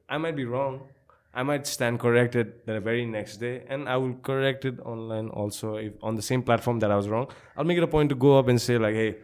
I 0.08 0.18
might 0.18 0.36
be 0.36 0.45
wrong. 0.45 0.82
I 1.34 1.44
might 1.44 1.68
stand 1.68 2.00
corrected 2.00 2.66
the 2.66 2.80
very 2.80 3.06
next 3.06 3.38
day, 3.38 3.64
and 3.69 3.88
I 3.88 3.98
will 3.98 4.16
correct 4.16 4.66
it 4.66 4.80
online 4.80 5.30
also. 5.30 5.76
If 5.76 5.94
on 6.02 6.16
the 6.16 6.22
same 6.22 6.42
platform 6.42 6.80
that 6.80 6.92
I 6.92 6.95
was 6.95 7.08
wrong, 7.08 7.28
I'll 7.56 7.64
make 7.64 7.78
it 7.78 7.84
a 7.84 7.88
point 7.88 8.10
to 8.10 8.16
go 8.16 8.40
up 8.40 8.48
and 8.48 8.60
say 8.60 8.78
like, 8.78 8.95
"Hey, 8.95 9.18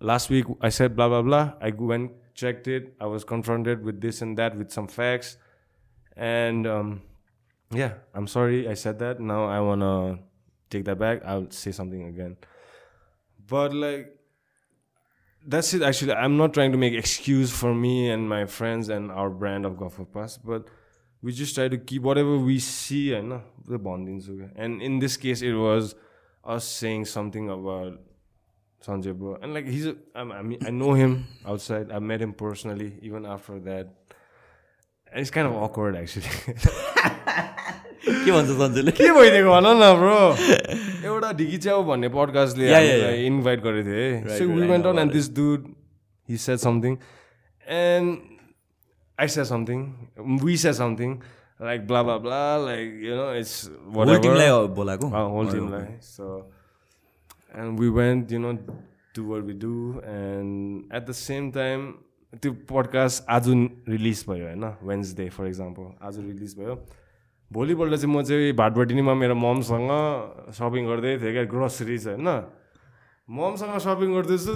last 0.00 0.30
week 0.30 0.46
I 0.60 0.70
said 0.70 0.96
blah 0.96 1.08
blah 1.08 1.22
blah. 1.22 1.52
I 1.60 1.70
went 1.70 2.12
checked 2.40 2.68
it. 2.68 2.94
I 3.00 3.06
was 3.06 3.24
confronted 3.24 3.84
with 3.84 4.00
this 4.00 4.22
and 4.22 4.36
that 4.38 4.56
with 4.56 4.70
some 4.70 4.88
facts, 4.88 5.36
and 6.16 6.66
um, 6.66 7.02
yeah, 7.70 7.94
I'm 8.14 8.26
sorry 8.26 8.68
I 8.68 8.74
said 8.74 8.98
that. 9.00 9.20
Now 9.20 9.44
I 9.44 9.60
wanna 9.60 10.20
take 10.70 10.84
that 10.86 10.98
back. 10.98 11.22
I'll 11.24 11.50
say 11.50 11.72
something 11.72 12.04
again. 12.08 12.36
But 13.46 13.74
like 13.74 14.16
that's 15.46 15.74
it 15.74 15.82
actually. 15.82 16.12
I'm 16.12 16.36
not 16.36 16.54
trying 16.54 16.72
to 16.72 16.78
make 16.78 16.94
excuse 16.94 17.50
for 17.50 17.74
me 17.74 18.10
and 18.10 18.28
my 18.28 18.46
friends 18.46 18.88
and 18.88 19.10
our 19.10 19.30
brand 19.30 19.66
of 19.66 19.80
of 19.80 20.12
Pass, 20.12 20.38
but 20.38 20.68
we 21.22 21.32
just 21.32 21.54
try 21.54 21.68
to 21.68 21.78
keep 21.78 22.02
whatever 22.02 22.38
we 22.38 22.58
see 22.58 23.12
and 23.12 23.40
the 23.66 23.78
bonding 23.78 24.50
and 24.56 24.82
in 24.82 24.98
this 24.98 25.16
case 25.16 25.42
it 25.42 25.52
was 25.52 25.94
us 26.44 26.64
saying 26.64 27.04
something 27.04 27.50
about 27.50 28.00
Sanjay 28.86 29.12
bro 29.14 29.36
and 29.42 29.54
like 29.54 29.66
he's 29.68 29.86
a, 29.86 29.94
I 30.14 30.22
I 30.40 30.42
mean 30.42 30.60
I 30.66 30.70
know 30.70 30.92
him 30.94 31.16
outside 31.46 31.90
I 31.92 31.98
met 32.10 32.20
him 32.26 32.32
personally 32.32 32.90
even 33.02 33.26
after 33.26 33.58
that 33.70 33.86
and 35.12 35.20
it's 35.20 35.30
kind 35.30 35.46
of 35.46 35.56
awkward 35.64 35.96
actually 35.96 36.30
के 38.10 38.30
भन्छ 38.32 38.50
सन्जुले 38.60 38.92
के 38.98 39.08
भइदिएको 39.16 39.50
भन 39.54 39.66
न 39.80 39.88
bro 39.98 40.20
एउटा 41.08 41.32
ढिकी 41.40 41.58
च्याउ 41.64 41.82
भन्ने 41.88 42.08
पडकास्टले. 42.14 42.64
Invite 43.26 43.60
गरेको 43.66 43.84
थियो 43.88 43.98
है 44.00 44.08
Right, 44.24 44.38
so 44.38 44.44
we 44.54 44.68
went 44.70 44.86
on 44.86 44.98
and 44.98 45.12
this 45.12 45.28
dude 45.36 45.66
he 46.28 46.36
said 46.44 46.58
something 46.64 46.96
and 47.66 48.08
I 49.18 49.28
said 49.34 49.44
something 49.50 49.78
we 50.44 50.56
said 50.64 50.74
something 50.80 51.10
like 51.68 51.86
blah 51.86 52.02
blah 52.02 52.16
blah 52.24 52.40
like 52.64 52.86
you 53.04 53.16
know 53.16 53.26
it's 53.40 53.54
whole 53.96 54.18
टिमलाई 54.26 54.48
बोलाएको 54.80 55.06
होल 55.36 55.52
टिमलाई 55.52 55.86
so 56.08 56.24
and 57.56 57.80
we 57.80 57.88
went 57.88 58.32
you 58.32 58.38
know 58.38 58.52
do 59.16 59.22
where 59.24 59.40
we 59.40 59.52
do 59.58 59.74
and 60.04 60.94
at 60.94 61.06
the 61.08 61.12
same 61.12 61.50
time 61.50 61.90
त्यो 62.32 62.52
podcast 62.70 63.24
आज 63.28 63.48
release 63.88 64.24
भयो 64.28 64.44
होइन 64.46 64.64
Wednesday 64.82 65.28
for 65.28 65.46
example 65.46 65.92
आज 66.02 66.18
release 66.18 66.54
भयो। 66.58 66.74
भोलिपल्ट 67.50 67.94
चाहिँ 67.94 68.14
म 68.16 68.22
चाहिँ 68.22 68.52
भाटभटिनीमा 68.52 69.14
मेरो 69.14 69.34
ममसँग 69.34 69.90
सपिङ 70.54 70.86
गर्दै 70.86 71.18
थिएँ 71.18 71.32
क्या 71.32 71.44
ग्रोसरिज 71.50 72.06
होइन 72.08 72.28
ममसँग 73.28 73.78
सपिङ 73.86 74.14
गर्दैछु 74.14 74.54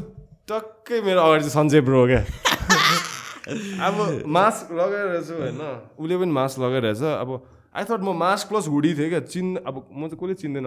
टक्कै 0.50 1.00
मेरो 1.02 1.20
अगाडि 1.20 1.42
चाहिँ 1.44 1.55
सन्जय 1.55 1.81
ब्रो 1.81 2.06
क्या। 2.06 2.23
अब 3.86 4.23
मास्क 4.26 4.73
लगाइरहेछु 4.73 5.34
होइन 5.34 5.60
उसले 5.98 6.16
पनि 6.16 6.32
मास्क 6.32 6.58
लगाइरहेछ 6.60 7.02
अब 7.02 7.31
आई 7.74 7.84
थट 7.84 8.00
म 8.00 8.14
मास्क 8.16 8.48
प्लस 8.48 8.68
हुडी 8.68 8.94
थिएँ 8.94 9.08
क्या 9.10 9.20
चिन् 9.26 9.56
अब 9.66 9.74
म 9.90 10.08
चाहिँ 10.08 10.18
कसले 10.23 10.34
चिन्दैन। 10.42 10.66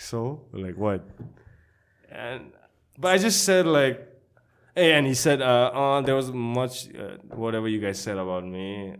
so? 0.00 0.42
Like 0.52 0.76
what? 0.76 1.04
And 2.10 2.52
but 2.98 3.12
i 3.12 3.18
just 3.18 3.44
said 3.44 3.66
like 3.66 4.06
hey 4.74 4.92
and 4.92 5.06
he 5.06 5.14
said 5.14 5.40
uh, 5.40 5.70
uh 5.72 6.00
there 6.02 6.14
was 6.14 6.30
much 6.32 6.88
uh, 6.94 7.16
whatever 7.34 7.68
you 7.68 7.80
guys 7.80 8.00
said 8.00 8.18
about 8.18 8.44
me. 8.44 8.94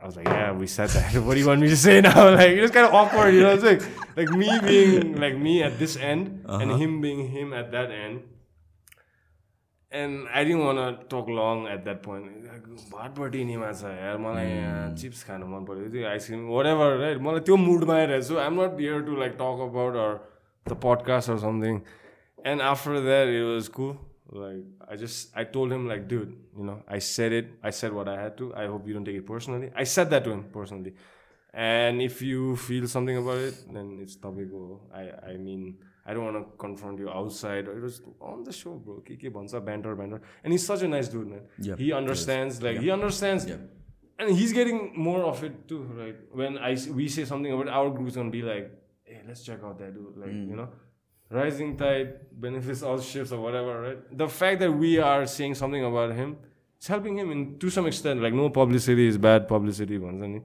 I 0.00 0.06
was 0.06 0.16
like 0.16 0.26
yeah 0.26 0.52
we 0.52 0.66
said 0.66 0.88
that. 0.90 1.14
What 1.24 1.34
do 1.34 1.40
you 1.40 1.46
want 1.46 1.60
me 1.60 1.68
to 1.68 1.76
say 1.76 2.00
now? 2.00 2.30
Like 2.40 2.50
it 2.50 2.62
was 2.62 2.70
kind 2.70 2.86
of 2.86 2.94
awkward 2.94 3.34
you 3.34 3.42
know 3.42 3.52
it's 3.52 3.64
like 3.64 3.82
like 4.16 4.30
me 4.30 4.48
being 4.60 5.16
like 5.20 5.36
me 5.36 5.62
at 5.62 5.78
this 5.78 5.96
end 5.96 6.44
and 6.48 6.70
him 6.80 7.00
being 7.00 7.28
him 7.28 7.52
at 7.52 7.72
that 7.72 7.90
end 7.90 8.22
and 9.92 10.28
I 10.32 10.44
didn't 10.44 10.64
want 10.64 10.78
to 10.78 11.04
talk 11.06 11.28
long 11.28 11.66
at 11.66 11.84
that 11.84 12.02
point. 12.02 12.26
भाटभटिनीमा 12.90 13.70
छ 13.72 13.90
यार 13.92 14.18
मलाई 14.18 14.46
यहाँ 14.46 14.94
chips 14.94 15.22
खानु 15.26 15.46
मन 15.46 15.64
पऱ्यो 15.66 15.88
त्यो 15.90 16.06
ice cream 16.08 16.46
whatever 16.48 16.86
right 17.00 17.18
मलाई 17.26 17.40
त्यो 17.48 17.56
मुडमा 17.62 17.94
आइरहेको 17.94 18.26
छु 18.28 18.36
I'm 18.42 18.60
not 18.60 18.78
here 18.80 19.02
to 19.08 19.16
like 19.22 19.32
talk 19.40 19.64
about 19.66 19.96
or 20.04 20.14
the 20.66 20.78
podcast 20.84 21.30
or 21.30 21.38
something 21.46 21.80
and 22.52 22.62
after 22.70 23.00
that 23.08 23.28
it 23.34 23.44
was 23.50 23.68
कु 23.78 23.88
like 24.36 24.88
I 24.90 24.96
just 24.96 25.38
I 25.38 25.44
told 25.58 25.72
him 25.72 25.88
like 25.88 26.06
dude 26.14 26.32
you 26.58 26.64
know 26.64 26.80
I 26.92 27.00
said 27.08 27.32
it 27.40 27.52
I 27.64 27.78
said 27.80 27.92
what 27.98 28.08
I 28.08 28.16
had 28.16 28.36
to 28.38 28.52
I 28.62 28.66
hope 28.74 28.88
you 28.88 28.94
don't 28.94 29.06
take 29.06 29.16
it 29.16 29.26
personally 29.28 29.70
I 29.76 29.94
said 29.96 30.08
that 30.14 30.24
to 30.24 30.30
him 30.30 30.42
personally 30.56 30.94
and 31.68 32.02
if 32.02 32.22
you 32.22 32.54
feel 32.68 32.86
something 32.96 33.22
about 33.22 33.48
it 33.48 33.72
then 33.74 33.92
it's 34.02 34.16
तपाईँको 34.26 34.64
I 34.94 35.08
I 35.08 35.36
mean 35.44 35.70
I 36.06 36.14
don't 36.14 36.24
want 36.24 36.36
to 36.36 36.56
confront 36.56 36.98
you 36.98 37.10
outside. 37.10 37.68
It 37.68 37.80
was 37.80 38.02
on 38.20 38.42
the 38.42 38.52
show, 38.52 38.74
bro. 38.74 39.00
Kiki 39.00 39.28
Bansa, 39.28 39.64
banter, 39.64 39.94
banter. 39.94 40.20
And 40.42 40.52
he's 40.52 40.66
such 40.66 40.82
a 40.82 40.88
nice 40.88 41.08
dude, 41.08 41.28
man. 41.28 41.42
Yep, 41.58 41.78
he 41.78 41.92
understands, 41.92 42.58
he 42.58 42.64
like, 42.64 42.74
yep. 42.74 42.82
he 42.82 42.90
understands. 42.90 43.46
Yep. 43.46 43.60
And 44.18 44.36
he's 44.36 44.52
getting 44.52 44.92
more 44.96 45.24
of 45.24 45.42
it 45.44 45.68
too, 45.68 45.82
right? 45.94 46.16
When 46.32 46.58
I 46.58 46.76
we 46.90 47.08
say 47.08 47.24
something 47.24 47.52
about 47.52 47.68
our 47.68 47.90
group's 47.90 48.16
gonna 48.16 48.30
be 48.30 48.42
like, 48.42 48.70
hey, 49.04 49.20
let's 49.26 49.42
check 49.42 49.60
out 49.64 49.78
that 49.78 49.94
dude, 49.94 50.16
like, 50.16 50.30
mm. 50.30 50.48
you 50.48 50.56
know, 50.56 50.68
rising 51.30 51.76
tide 51.76 52.14
benefits 52.32 52.82
all 52.82 53.00
ships 53.00 53.32
or 53.32 53.40
whatever, 53.40 53.80
right? 53.80 54.18
The 54.18 54.28
fact 54.28 54.60
that 54.60 54.72
we 54.72 54.98
are 54.98 55.26
saying 55.26 55.54
something 55.54 55.84
about 55.84 56.14
him, 56.14 56.36
it's 56.76 56.86
helping 56.86 57.18
him 57.18 57.30
in 57.30 57.58
to 57.58 57.70
some 57.70 57.86
extent. 57.86 58.22
Like, 58.22 58.34
no 58.34 58.50
publicity 58.50 59.06
is 59.06 59.18
bad 59.18 59.48
publicity, 59.48 59.98
once 59.98 60.42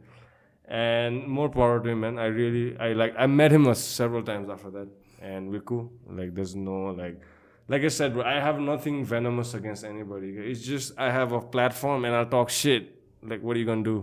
and 0.67 1.27
more 1.27 1.49
power 1.49 1.79
to 1.79 1.89
him, 1.89 1.99
man. 2.01 2.17
I 2.17 2.25
really, 2.25 2.77
I 2.79 2.93
like, 2.93 3.13
I 3.17 3.27
met 3.27 3.51
him 3.51 3.71
several 3.75 4.23
times 4.23 4.49
after 4.49 4.71
that 4.71 4.87
and 5.20 5.50
we're 5.50 5.60
cool. 5.72 5.90
Like, 6.08 6.34
there's 6.34 6.56
no 6.56 6.78
like, 7.02 7.20
like 7.68 7.82
I 7.84 7.88
said, 7.88 8.14
bro, 8.14 8.24
I 8.24 8.34
have 8.40 8.60
nothing 8.60 9.04
venomous 9.04 9.54
against 9.54 9.84
anybody. 9.84 10.30
It's 10.50 10.62
just 10.72 10.98
I 10.98 11.10
have 11.10 11.32
a 11.32 11.40
platform 11.40 12.04
and 12.04 12.14
I'll 12.14 12.30
talk 12.36 12.50
shit. 12.50 12.92
Like, 13.22 13.42
what 13.42 13.56
are 13.56 13.60
you 13.60 13.66
gonna 13.66 13.82
do? 13.88 13.96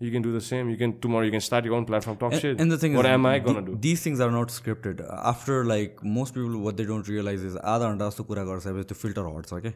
You 0.00 0.10
can 0.12 0.22
do 0.22 0.32
the 0.32 0.40
same. 0.40 0.68
You 0.70 0.76
can 0.80 0.92
tomorrow. 1.04 1.24
You 1.24 1.32
can 1.32 1.40
start 1.40 1.64
your 1.64 1.74
own 1.74 1.84
platform, 1.84 2.16
talk 2.18 2.34
shit. 2.34 2.60
And 2.60 2.70
the 2.70 2.78
thing 2.78 2.94
what 2.94 3.06
is, 3.06 3.10
am 3.10 3.26
I 3.26 3.38
the- 3.38 3.44
gonna 3.46 3.62
do? 3.68 3.76
These 3.86 4.02
things 4.02 4.20
are 4.26 4.30
not 4.30 4.48
scripted. 4.56 5.00
After 5.32 5.64
like 5.64 6.02
most 6.18 6.34
people, 6.34 6.58
what 6.66 6.76
they 6.76 6.84
don't 6.90 7.08
realize 7.08 7.42
is 7.48 7.56
आधा 7.56 7.90
घन्टा 7.92 8.08
जस्तो 8.10 8.24
कुरा 8.30 8.44
गर्छ 8.50 8.66
त्यो 8.90 8.98
filter 9.02 9.26
हट्छ 9.36 9.52
क्या 9.66 9.72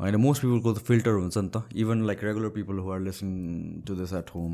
होइन 0.00 0.16
most 0.26 0.42
पिपलको 0.42 0.72
त 0.74 0.84
filter 0.90 1.16
हुन्छ 1.22 1.38
नि 1.38 1.48
त 1.56 1.62
even 1.84 2.04
like 2.10 2.24
regular 2.24 2.48
people 2.58 2.78
who 2.84 2.90
are 2.92 3.00
listening 3.08 3.82
to 3.88 3.94
this 4.02 4.12
at 4.20 4.30
home 4.34 4.52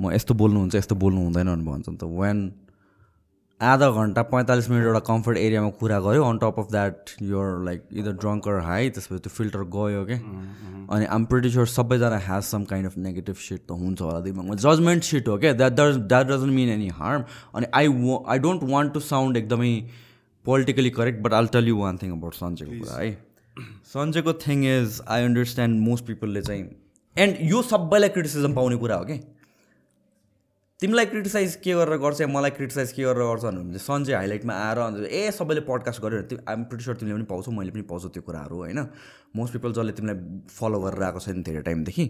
म 0.00 0.12
यस्तो 0.12 0.34
बोल्नुहुन्छ 0.42 0.74
यस्तो 0.74 0.94
बोल्नु 1.04 1.20
हुँदैन 1.26 1.46
भनेर 1.48 1.64
भन्छ 1.68 1.88
नि 1.88 1.96
त 1.96 2.04
वेन 2.22 2.38
आधा 3.61 3.89
घन्टा 3.89 4.21
पैँतालिस 4.29 4.69
मिनट 4.69 4.85
एउटा 4.85 4.99
कम्फर्ट 5.07 5.37
एरियामा 5.37 5.69
कुरा 5.79 5.99
गऱ्यो। 6.05 6.23
On 6.25 6.37
top 6.37 6.55
of 6.59 6.71
that 6.71 7.09
your 7.23 7.63
like 7.65 7.83
either 7.93 8.11
drunk or 8.21 8.59
high 8.61 8.89
त्यसपछि 8.89 9.19
त्यो 9.19 9.31
फिल्टर 9.33 9.61
गयो 9.75 10.03
क्या 10.05 10.17
अनि 10.95 11.05
आम 11.15 11.25
प्रिटी 11.25 11.49
स्योर 11.49 11.67
सबैजना 11.67 12.17
has 12.25 12.43
some 12.43 12.63
kind 12.71 12.87
of 12.87 12.97
negative 12.97 13.35
shit 13.35 13.61
त 13.61 13.77
हुन्छ 13.81 14.01
होला 14.01 14.19
दिमागमा। 14.21 14.55
जजमेन्ट 14.63 15.03
सिट 15.03 15.27
हो 15.27 15.37
क्या 15.37 15.53
that 15.53 15.73
does 15.73 15.97
that 15.97 16.27
doesn't 16.27 16.53
mean 16.53 16.69
any 16.69 16.87
harm 16.97 17.23
अनि 17.55 17.67
आई 17.73 17.87
व 17.87 18.23
I 18.27 18.39
don't 18.39 18.63
want 18.71 18.93
to 18.93 18.99
sound 19.01 19.37
एकदमै 19.37 19.71
politically 20.45 20.89
correct 20.97 21.21
but 21.23 21.33
I'll 21.33 21.47
tell 21.53 21.67
you 21.67 21.77
one 21.77 21.97
thing 22.01 22.11
about 22.11 22.33
सन्चेको 22.35 22.79
कुरा 22.79 23.01
है। 23.01 23.11
सन्चेको 23.93 24.33
thing 24.47 24.65
is 24.71 25.01
I 25.07 25.23
understand 25.23 25.79
most 25.81 26.05
पिपलले 26.05 26.41
चाहिँ 26.41 26.63
एन्ड 27.15 27.37
यो 27.51 27.61
सबैलाई 27.63 28.09
क्रिटिसिजम 28.09 28.53
पाउने 28.53 28.77
कुरा 28.83 28.95
हो 28.95 29.05
कि? 29.05 29.19
तिमीलाई 30.81 31.05
क्रिटिसाइज 31.05 31.55
के 31.63 31.73
गरेर 31.73 31.97
गर्छ 31.97 32.21
या 32.21 32.27
मलाई 32.27 32.51
क्रिटिसाइज 32.51 32.91
के 32.91 33.03
गरेर 33.03 33.23
गर्छ 33.23 33.43
भने 33.45 33.79
सन्चै 33.79 34.13
हाइलाइटमा 34.13 34.53
आएर 34.53 34.77
अन्त 34.85 35.05
ए 35.05 35.31
सबैले 35.31 35.61
पडकास्ट 35.69 36.01
गरेर 36.01 36.21
तिमी 36.31 36.41
आइम 36.49 36.63
प्रिटिसर 36.71 36.95
तिमीले 36.99 37.15
पनि 37.15 37.25
पाउँछौ 37.29 37.51
मैले 37.51 37.71
पनि 37.71 37.81
पाउँछु 37.91 38.09
त्यो 38.09 38.23
कुराहरू 38.23 38.57
होइन? 38.57 38.79
मोस्ट 39.35 39.53
पिपल 39.53 39.73
जसले 39.73 39.91
तिमीलाई 39.99 40.17
फलो 40.49 40.79
गरेर 40.81 41.03
आएको 41.03 41.19
छैन 41.25 41.43
धेरै 41.43 41.61
टाइमदेखि 41.69 42.05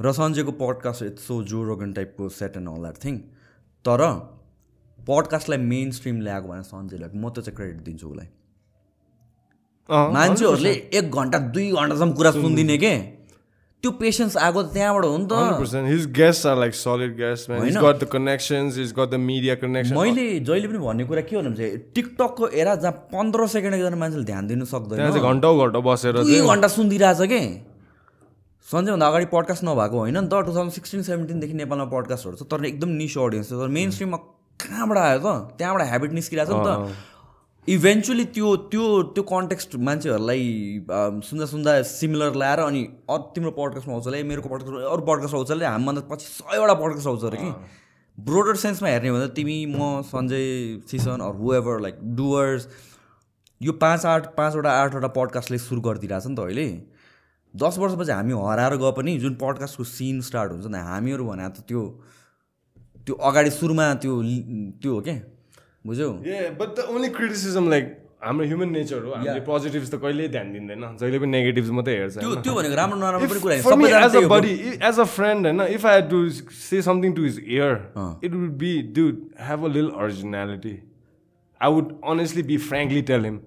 र 0.00 0.12
सन्जयको 0.20 0.52
podcast 0.62 1.02
it's 1.02 1.26
so 1.26 1.42
Joe 1.50 1.62
Rogan 1.64 1.92
टाइपको 1.92 2.28
set 2.38 2.56
and 2.56 2.68
all 2.68 2.80
that 2.86 3.04
thing 3.04 3.18
तर 3.84 4.06
पडकास्टलाई 4.98 5.58
मेन 5.58 5.90
स्ट्रिम 5.98 6.20
ल्याएको 6.20 6.48
भने 6.48 6.62
सन्जयलाई 6.72 7.10
म 7.14 7.30
त्यो 7.30 7.42
चाहिँ 7.42 7.56
क्रेडिट 7.56 7.84
दिन्छु 7.84 8.08
उसलाई। 8.08 8.28
मान्छेहरूले 10.14 10.72
एक 10.98 11.10
घन्टा 11.10 11.38
दुई 11.54 11.70
घन्टासम्म 11.72 12.12
कुरा 12.14 12.30
सुनिदिने 12.30 12.78
के? 12.78 12.96
त्यो 13.82 13.90
पेसेन्स 13.98 14.36
आएको 14.36 14.62
त्यहाँबाट 14.74 15.04
हो 15.04 15.16
नि 15.18 15.26
त 15.30 15.32
100%. 15.32 15.86
His 15.86 16.06
guests 16.18 16.44
are 16.50 16.56
like 16.60 16.74
solid 16.74 17.12
guests, 17.18 17.48
man. 17.48 17.62
He's 17.62 17.76
होइन? 17.76 17.84
got 17.86 18.00
the 18.00 18.08
connections. 18.14 18.74
He's 18.74 18.92
got 18.92 19.12
the 19.14 19.20
media 19.26 19.54
connection. 19.56 19.96
मैले 19.98 20.24
जहिले 20.48 20.68
पनि 20.68 20.78
भन्ने 20.86 21.04
कुरा 21.10 21.22
के 21.30 21.36
हो 21.36 21.42
भने 21.42 21.68
टिकटकको 21.94 22.48
एरा 22.62 22.74
जहाँ 22.84 22.92
पन्ध्र 23.14 23.46
सेकेन्ड 23.54 23.74
एकजना 23.74 23.96
मान्छेले 24.02 24.24
ध्यान 24.30 24.46
दिनु 24.50 24.64
सक्दैन 24.74 25.20
घन्टौ 25.30 25.52
घन्टा 25.64 25.80
बसेर 25.90 26.14
दुई 26.22 26.40
घन्टा 26.54 26.68
सुनिदिरहेछ 26.74 27.20
के 27.34 27.40
सन्जयभन्दा 28.66 29.06
अगाडि 29.08 29.26
पडकास्ट 29.36 29.64
नभएको 29.64 29.96
होइन 30.02 30.18
नि 30.18 30.26
त 30.26 30.42
टु 30.48 30.52
थाउजन्ड 30.58 30.72
सिक्सटिन 30.78 31.02
सेभेन्टिनदेखि 31.10 31.54
नेपालमा 31.62 31.86
पडकास्टहरू 31.94 32.36
छ 32.42 32.50
तर 32.50 32.66
एकदम 32.72 32.90
निस 33.02 33.16
अडियन्स 33.26 33.46
छ 33.48 33.62
तर 33.62 33.70
मेन 33.78 33.94
स्ट्रिममा 33.94 34.18
कहाँबाट 34.64 34.98
आयो 35.06 35.18
त 35.22 35.54
त्यहाँबाट 35.62 35.82
हेबिट 35.92 36.18
निस्किरहेको 36.18 36.52
छ 36.52 36.58
नि 36.58 36.64
त 36.66 37.16
इभेन्चुली 37.68 38.24
त्यो 38.34 38.54
त्यो 38.72 38.84
त्यो 39.14 39.22
कन्टेक्स्ट 39.30 39.74
मान्छेहरूलाई 39.86 40.44
सुन्दा 41.28 41.46
सुन्दा 41.46 41.72
सिमिलर 41.88 42.34
ल्याएर 42.34 42.60
अनि 42.60 42.82
अरू 43.10 43.22
तिम्रो 43.34 43.50
पडकास्टमा 43.58 43.94
आउँछ 43.94 44.06
अरे 44.08 44.22
मेरो 44.30 44.42
पडकास्ट 44.42 44.72
अरू 44.92 45.02
पडकास्ट 45.08 45.34
आउँछ 45.34 45.50
अरे 45.52 45.66
हामीभन्दा 45.66 46.02
पछि 46.10 46.26
सयवटा 46.28 46.74
पडकास्ट 46.74 47.08
आउँछ 47.08 47.24
अरे 47.24 47.36
कि। 47.36 47.50
ब्रोडर 48.18 48.56
सेन्समा 48.64 48.88
हेर्ने 48.88 49.08
हो 49.08 49.16
भने 49.16 49.28
तिमी 49.36 49.58
म 49.68 50.00
सञ्जय 50.08 50.46
सिसन 50.90 51.20
अरू 51.28 51.38
हु 51.44 51.54
एभर 51.54 51.80
लाइक 51.80 52.00
डुवर्स 52.16 52.68
यो 53.60 53.72
पाँच 53.84 54.06
आठ 54.06 54.34
पाँचवटा 54.36 54.70
आठवटा 54.80 55.08
पडकास्टले 55.20 55.58
सुरु 55.68 55.80
गरिदिरहेछ 55.80 56.26
नि 56.26 56.34
त 56.34 56.48
अहिले। 56.48 56.68
दस 57.54 57.78
वर्षपछि 57.78 58.12
हामी 58.12 58.44
हराएर 58.48 58.76
गए 58.80 58.92
पनि 58.96 59.18
जुन 59.18 59.34
पडकास्टको 59.42 59.84
सिन 59.96 60.20
स्टार्ट 60.24 60.52
हुन्छ 60.52 60.66
नि 60.72 60.86
हामीहरू 60.90 61.24
भने 61.28 61.48
त 61.48 61.68
त्यो 61.68 61.82
त्यो 63.04 63.14
अगाडि 63.28 63.50
सुरुमा 63.50 63.94
त्यो 64.04 64.22
त्यो 64.82 64.94
हो 64.94 65.00
क्या 65.00 65.20
बुझ्यौ 65.86 66.10
Yeah, 66.26 66.50
but 66.60 66.76
the 66.76 66.86
only 66.94 67.10
criticism 67.10 67.68
like 67.70 67.88
हाम्रो 68.24 68.44
ह्युमन 68.50 68.70
नेचर 68.74 69.02
हो 69.06 69.12
हामीले 69.14 69.40
पोजिटिभ्स 69.46 69.90
त 69.90 69.98
कहिल्यै 70.04 70.28
ध्यान 70.34 70.48
दिँदैन 70.52 70.80
जहिले 71.00 71.18
पनि 71.22 71.30
नेगेटिभ्स 71.38 71.70
मात्रै 71.78 71.94
हेर्छ 71.98 72.14
त्यो 72.18 72.28
होइन? 72.28 72.40
त्यो 72.46 72.54
भनेको 72.54 72.74
राम्रो 72.80 72.98
नराम्रो 73.02 73.28
पनि 73.32 73.40
कुरा 73.44 73.54
होइन 73.54 73.62
for 73.66 73.76
me 73.78 73.86
सबैजना 73.86 74.00
as 74.06 74.12
त्यही 74.12 74.24
a 74.24 74.26
हो 74.26 74.28
bro. 74.28 74.40
buddy, 74.40 74.54
as 74.90 74.98
a 74.98 75.06
friend, 75.12 75.46
and 75.50 75.62
if 75.76 75.84
I 75.90 75.92
had 75.98 76.10
to 76.14 76.20
say 76.62 76.80
something 76.88 77.14
to 77.18 77.22
his 77.28 77.38
ear, 77.58 77.70
Uh. 77.94 78.08
it 78.28 78.34
would 78.40 78.56
be, 78.64 78.72
dude, 78.98 79.20
have 79.50 79.62
a 79.68 79.70
little 79.76 79.92
originality. 80.06 80.74
I 81.60 81.70
would 81.76 81.94
honestly 82.02 82.42
be 82.50 82.58
frankly 82.66 83.04
tell 83.12 83.22
him, 83.30 83.38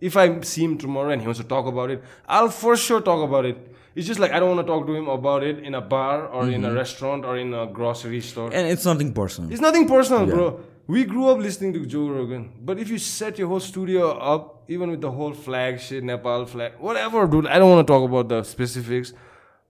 if 0.00 0.16
I 0.22 0.26
see 0.52 0.64
him 0.68 0.78
tomorrow 0.86 1.10
and 1.16 1.20
he 1.26 1.30
wants 1.32 1.42
to 1.42 1.48
talk 1.56 1.66
about 1.74 1.90
it, 1.96 2.08
I'll 2.38 2.48
for 2.62 2.76
sure 2.86 3.00
talk 3.12 3.26
about 3.28 3.44
it. 3.52 3.58
It's 3.94 4.06
just 4.12 4.20
like 4.24 4.32
I 4.32 4.38
don't 4.44 4.54
want 4.54 4.62
to 4.66 4.70
talk 4.72 4.86
to 4.86 4.94
him 5.00 5.08
about 5.14 5.42
it 5.50 5.58
in 5.70 5.74
a 5.74 5.80
bar 5.96 6.26
or 6.28 6.48
in 6.58 6.64
a 6.64 6.72
restaurant 6.76 7.24
or 7.32 7.36
in 7.46 7.52
a 7.54 7.66
grocery 7.78 8.20
store. 8.28 8.50
And 8.60 8.70
it's 8.76 8.86
nothing 8.90 9.12
personal. 9.18 9.52
It's 9.56 9.60
nothing 9.66 9.88
personal, 9.90 10.26
bro. 10.30 10.46
We 10.86 11.04
grew 11.04 11.28
up 11.28 11.38
listening 11.38 11.72
to 11.74 11.86
Joe 11.86 12.08
Rogan. 12.08 12.52
But 12.60 12.78
if 12.78 12.88
you 12.88 12.98
set 12.98 13.38
your 13.38 13.48
whole 13.48 13.60
studio 13.60 14.10
up, 14.18 14.64
even 14.68 14.90
with 14.90 15.00
the 15.00 15.10
whole 15.10 15.32
flag 15.32 15.80
shit, 15.80 16.02
Nepal 16.02 16.46
flag, 16.46 16.72
whatever, 16.78 17.26
dude, 17.26 17.46
I 17.46 17.58
don't 17.58 17.70
want 17.70 17.86
to 17.86 17.92
talk 17.92 18.08
about 18.08 18.28
the 18.28 18.42
specifics. 18.42 19.12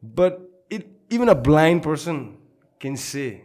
But 0.02 0.40
it 0.70 0.88
even 1.10 1.28
a 1.28 1.34
blind 1.34 1.82
person 1.82 2.38
can 2.80 2.96
say 2.96 3.42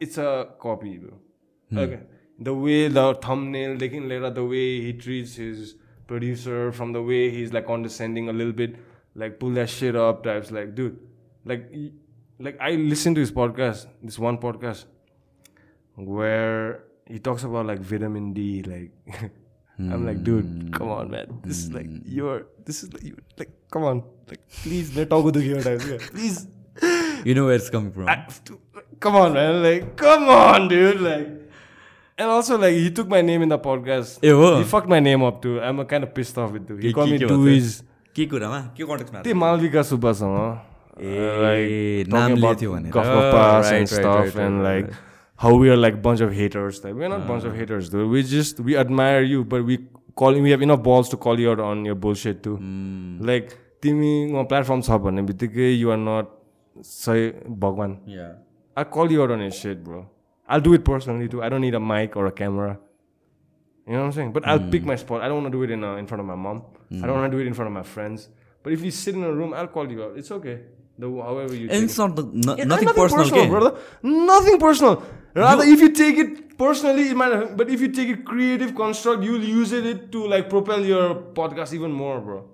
it's 0.00 0.18
a 0.18 0.48
copy, 0.60 0.98
bro. 0.98 1.14
Hmm. 1.70 1.78
Okay. 1.78 2.00
The 2.38 2.54
way 2.54 2.88
the 2.88 3.14
thumbnail, 3.14 3.76
they 3.76 3.88
can 3.88 4.08
later 4.08 4.30
the 4.30 4.44
way 4.44 4.80
he 4.80 4.92
treats 4.92 5.34
his 5.34 5.74
producer, 6.06 6.72
from 6.72 6.92
the 6.92 7.02
way 7.02 7.30
he's 7.30 7.52
like 7.52 7.66
condescending 7.66 8.28
a 8.28 8.32
little 8.32 8.52
bit, 8.52 8.76
like 9.14 9.40
pull 9.40 9.50
that 9.50 9.68
shit 9.68 9.96
up 9.96 10.22
types, 10.22 10.52
like, 10.52 10.74
dude, 10.76 10.98
like, 11.44 11.70
like 12.38 12.56
I 12.60 12.70
listened 12.72 13.16
to 13.16 13.20
his 13.20 13.32
podcast, 13.32 13.86
this 14.02 14.18
one 14.18 14.38
podcast, 14.38 14.84
where 15.98 16.84
he 17.06 17.18
talks 17.18 17.44
about 17.44 17.66
like 17.66 17.80
vitamin 17.80 18.32
D, 18.32 18.62
like. 18.62 18.92
I'm 19.80 20.04
like, 20.04 20.24
dude, 20.24 20.72
come 20.74 20.88
on, 20.90 21.08
man. 21.08 21.40
This 21.44 21.58
is 21.58 21.72
like 21.72 21.86
you're. 22.04 22.46
This 22.64 22.82
is 22.82 22.92
like, 22.92 23.04
you, 23.04 23.16
like, 23.38 23.50
come 23.70 23.84
on, 23.84 24.02
like, 24.28 24.40
please, 24.62 24.96
let 24.96 25.08
talk 25.08 25.24
with 25.24 25.36
times, 25.62 25.86
yeah. 25.88 25.98
please. 26.10 26.48
You 27.24 27.34
know 27.34 27.44
where 27.46 27.54
it's 27.54 27.70
coming 27.70 27.92
from. 27.92 28.08
I, 28.08 28.26
come 28.98 29.14
on, 29.14 29.34
man. 29.34 29.62
Like, 29.62 29.96
come 29.96 30.28
on, 30.28 30.66
dude. 30.66 31.00
Like, 31.00 31.28
and 32.18 32.28
also 32.28 32.58
like 32.58 32.74
he 32.74 32.90
took 32.90 33.06
my 33.06 33.22
name 33.22 33.42
in 33.42 33.48
the 33.48 33.58
podcast. 33.58 34.18
He 34.20 34.64
fucked 34.64 34.88
my 34.88 34.98
name 34.98 35.22
up 35.22 35.40
too. 35.40 35.60
I'm 35.60 35.84
kind 35.84 36.02
of 36.02 36.12
pissed 36.12 36.36
off 36.36 36.50
with 36.50 36.68
it. 36.68 36.82
He 36.82 36.92
called 36.92 37.10
me 37.10 37.18
के- 37.18 37.82
के 38.14 38.26
कुरामा 38.26 38.60
के 38.76 38.84
कन्टेक्समा 38.84 39.22
त्यही 39.22 39.34
Malvika 39.38 39.82
सुब्बासँग 39.94 40.36
like 40.98 42.10
नाम 42.10 42.34
लिएको 42.34 42.54
थियो 42.60 42.70
भनेर। 42.74 42.90
Gulf 45.39 45.51
of 45.51 45.61
Pass 45.61 45.61
Right, 45.61 45.61
and 45.61 45.73
right, 45.73 45.73
stuff 45.73 45.73
right, 45.73 45.73
and 45.73 45.73
right, 45.73 45.81
like 45.81 45.93
right. 45.93 46.01
how 46.01 46.01
we 46.01 46.01
are 46.01 46.01
like 46.01 46.01
bunch 46.01 46.21
of 46.21 46.33
haters 46.33 46.79
type. 46.79 46.95
We're 46.95 47.09
not 47.09 47.27
bunch 47.27 47.43
of 47.45 47.55
haters, 47.55 47.89
dude. 47.89 48.09
We 48.09 48.23
just 48.23 48.59
we 48.59 48.77
admire 48.77 49.21
you, 49.21 49.43
but 49.43 49.65
we 49.65 49.79
call 50.15 50.33
we 50.33 50.51
have 50.51 50.61
enough 50.61 50.83
balls 50.83 51.09
to 51.09 51.17
call 51.17 51.39
you 51.39 51.51
out 51.51 51.59
on 51.59 51.85
your 51.85 51.95
bullshit 51.95 52.43
too. 52.43 52.57
Like 53.29 53.57
तिमीमा 53.83 54.43
platform 54.43 54.81
छ 54.81 54.89
भन्ने 55.03 55.21
बित्तिकै 55.29 55.71
you 55.71 55.91
are 55.91 55.97
not 55.97 56.27
सही 56.85 57.31
भगवान् 57.59 57.97
Yeah. 58.07 58.31
I 58.77 58.83
call 58.85 59.11
you 59.11 59.21
out 59.21 59.31
on 59.31 59.41
your 59.41 59.51
shit, 59.51 59.83
bro. 59.83 60.05
I'll 60.47 60.61
do 60.61 60.73
it 60.73 60.85
personally 60.85 61.27
too. 61.27 61.43
I 61.43 61.49
don't 61.49 61.61
need 61.61 61.75
a 61.75 61.79
mic 61.79 62.15
or 62.15 62.25
a 62.27 62.31
camera. 62.31 62.79
You 63.87 63.93
know 63.93 63.99
what 63.99 64.05
I'm 64.05 64.11
saying? 64.11 64.31
But 64.33 64.47
I'll 64.47 64.59
pick 64.59 64.85
my 64.85 64.95
spot. 64.95 65.21
I 65.21 65.27
don't 65.27 65.43
want 65.43 65.51
to 65.51 65.57
do 65.57 65.63
it 65.63 65.71
in 65.71 65.83
uh, 65.83 65.95
in 65.95 66.07
front 66.07 66.21
of 66.21 66.25
my 66.25 66.35
mom. 66.35 66.63
I 67.03 67.05
don't 67.05 67.19
want 67.19 67.31
to 67.31 67.37
do 67.37 67.43
it 67.43 67.47
in 67.47 67.53
front 67.53 67.67
of 67.67 67.73
my 67.73 67.83
friends. 67.83 68.29
But 68.63 68.73
if 68.73 68.81
you 68.81 68.91
sit 68.91 69.15
in 69.15 69.23
a 69.23 69.31
room, 69.31 69.53
I'll 69.53 69.67
call 69.67 69.91
you 69.91 70.03
out. 70.03 70.17
It's 70.17 70.31
okay. 70.31 70.61
The 70.97 71.09
however 71.09 71.53
you. 71.55 71.69
And 71.69 71.71
take 71.71 71.83
it's 71.83 71.97
it. 71.97 72.01
not 72.01 72.15
the, 72.15 72.23
no, 72.23 72.55
Yeah, 72.55 72.63
nothing, 72.63 72.87
personal, 72.87 73.29
के? 73.29 73.49
brother. 73.49 73.75
Nothing 74.03 74.57
personal. 74.59 75.03
Rather, 75.37 75.63
if 75.63 75.81
you 75.81 75.89
take 75.89 76.17
it 76.17 76.57
personally, 76.57 77.09
it 77.09 77.15
might. 77.15 77.57
But 77.57 77.69
if 77.69 77.81
you 77.81 77.89
take 77.89 78.09
it 78.09 78.25
creative 78.25 78.75
construct, 78.75 79.23
you'll 79.23 79.43
use 79.43 79.71
it 79.71 80.11
to 80.11 80.25
like 80.27 80.49
propel 80.49 80.85
your 80.85 81.15
podcast 81.15 81.73
even 81.73 81.91
more, 81.91 82.19
bro. 82.21 82.49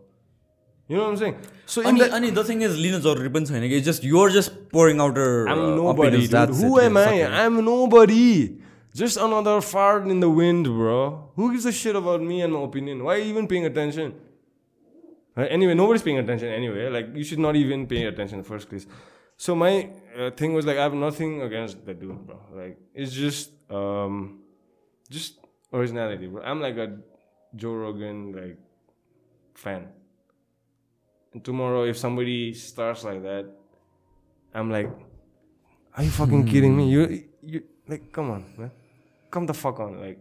You 0.88 0.98
know 0.98 1.04
what 1.04 1.12
I'm 1.12 1.18
saying? 1.18 1.36
So 1.66 1.82
in 1.82 1.88
अनि 1.88 2.00
that, 2.00 2.14
अनि 2.18 2.32
the 2.32 2.46
thing 2.50 2.64
is 2.64 2.78
लिन 2.86 3.00
जरुरी 3.02 3.30
पनि 3.34 3.46
छैन 3.46 3.68
कि 3.70 3.82
just 3.88 4.06
you're 4.06 4.32
just 4.38 4.52
pouring 4.72 5.02
out 5.02 5.18
I'm 5.54 5.76
nobody, 5.76 6.28
dude. 6.28 6.56
Who 6.62 6.80
am 6.80 6.98
I? 6.98 7.12
I'm 7.42 7.64
nobody. 7.66 8.58
Just 8.96 9.18
another 9.18 9.62
fart 9.62 10.08
in 10.08 10.20
the 10.20 10.30
wind, 10.30 10.66
bro. 10.66 11.32
Who 11.36 11.52
gives 11.52 11.66
a 11.66 11.72
shit 11.72 11.96
about 11.96 12.24
me 12.24 12.42
and 12.42 12.52
my 12.54 12.64
opinion? 12.64 13.04
Why 13.04 13.16
are 13.16 13.18
you 13.20 13.30
even 13.36 13.48
paying 13.48 13.66
attention? 13.66 14.16
Right? 15.36 15.52
Anyway, 15.52 15.76
nobody's 15.76 16.02
paying 16.02 16.18
attention 16.18 16.50
anyway. 16.50 16.90
Like, 16.90 17.16
you 17.16 17.24
should 17.24 17.40
not 17.40 17.56
even 17.56 17.86
pay 17.86 18.06
attention 18.06 18.40
in 18.40 18.42
the 18.42 18.50
first 18.50 18.68
place. 18.68 18.88
So, 19.38 19.56
my 19.56 19.70
uh, 19.84 20.03
thing 20.37 20.55
was 20.55 20.67
like, 20.67 20.79
I 20.79 20.83
have 20.83 20.95
nothing 20.95 21.43
against 21.43 21.85
that 21.87 22.01
dude, 22.01 22.27
bro. 22.27 22.39
Like, 22.53 22.79
it's 22.95 23.13
just, 23.13 23.51
um, 23.71 24.41
just 25.11 25.39
originality, 25.73 26.27
bro. 26.27 26.43
I'm 26.43 26.61
like 26.61 26.77
a 26.77 26.99
Joe 27.55 27.75
Rogan, 27.75 28.33
like, 28.33 28.59
fan. 29.55 29.89
And 31.33 31.45
tomorrow, 31.45 31.85
if 31.85 31.97
somebody 31.97 32.55
starts 32.55 33.05
like 33.05 33.23
that, 33.23 33.47
I'm 34.55 34.71
like, 34.71 34.91
are 35.97 36.05
you 36.05 36.11
fucking 36.11 36.47
kidding 36.47 36.77
me? 36.77 36.89
You, 36.91 37.25
you, 37.43 37.63
like, 37.89 38.13
come 38.13 38.31
on, 38.31 38.45
man. 38.57 38.71
Come 39.31 39.47
the 39.47 39.55
fuck 39.55 39.81
on. 39.81 40.01
Like, 40.01 40.19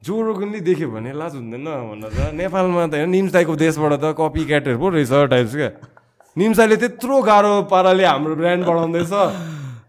जो 0.00 0.16
रोगनले 0.16 0.60
देख्यो 0.64 0.88
भने 0.90 1.12
लाज 1.12 1.34
हुँदैन 1.36 1.64
भन्न 1.64 2.08
त 2.08 2.32
नेपालमा 2.32 2.86
त 2.88 2.94
होइन 3.04 3.10
निम्स 3.12 3.32
दाईको 3.36 3.52
देशबाट 3.52 3.92
त 4.00 4.16
कपी 4.16 4.44
क्याटहरू 4.48 4.78
पो 4.80 4.88
रहेछ 4.96 5.12
टाइप्स 5.28 5.54
क्या 5.60 5.70
निम्स 6.38 6.56
दाईले 6.56 6.76
त्यत्रो 6.76 7.14
गाह्रो 7.26 7.52
पाराले 7.66 8.04
हाम्रो 8.06 8.34
ब्रान्ड 8.38 8.62
बढाउँदैछ। 8.64 9.12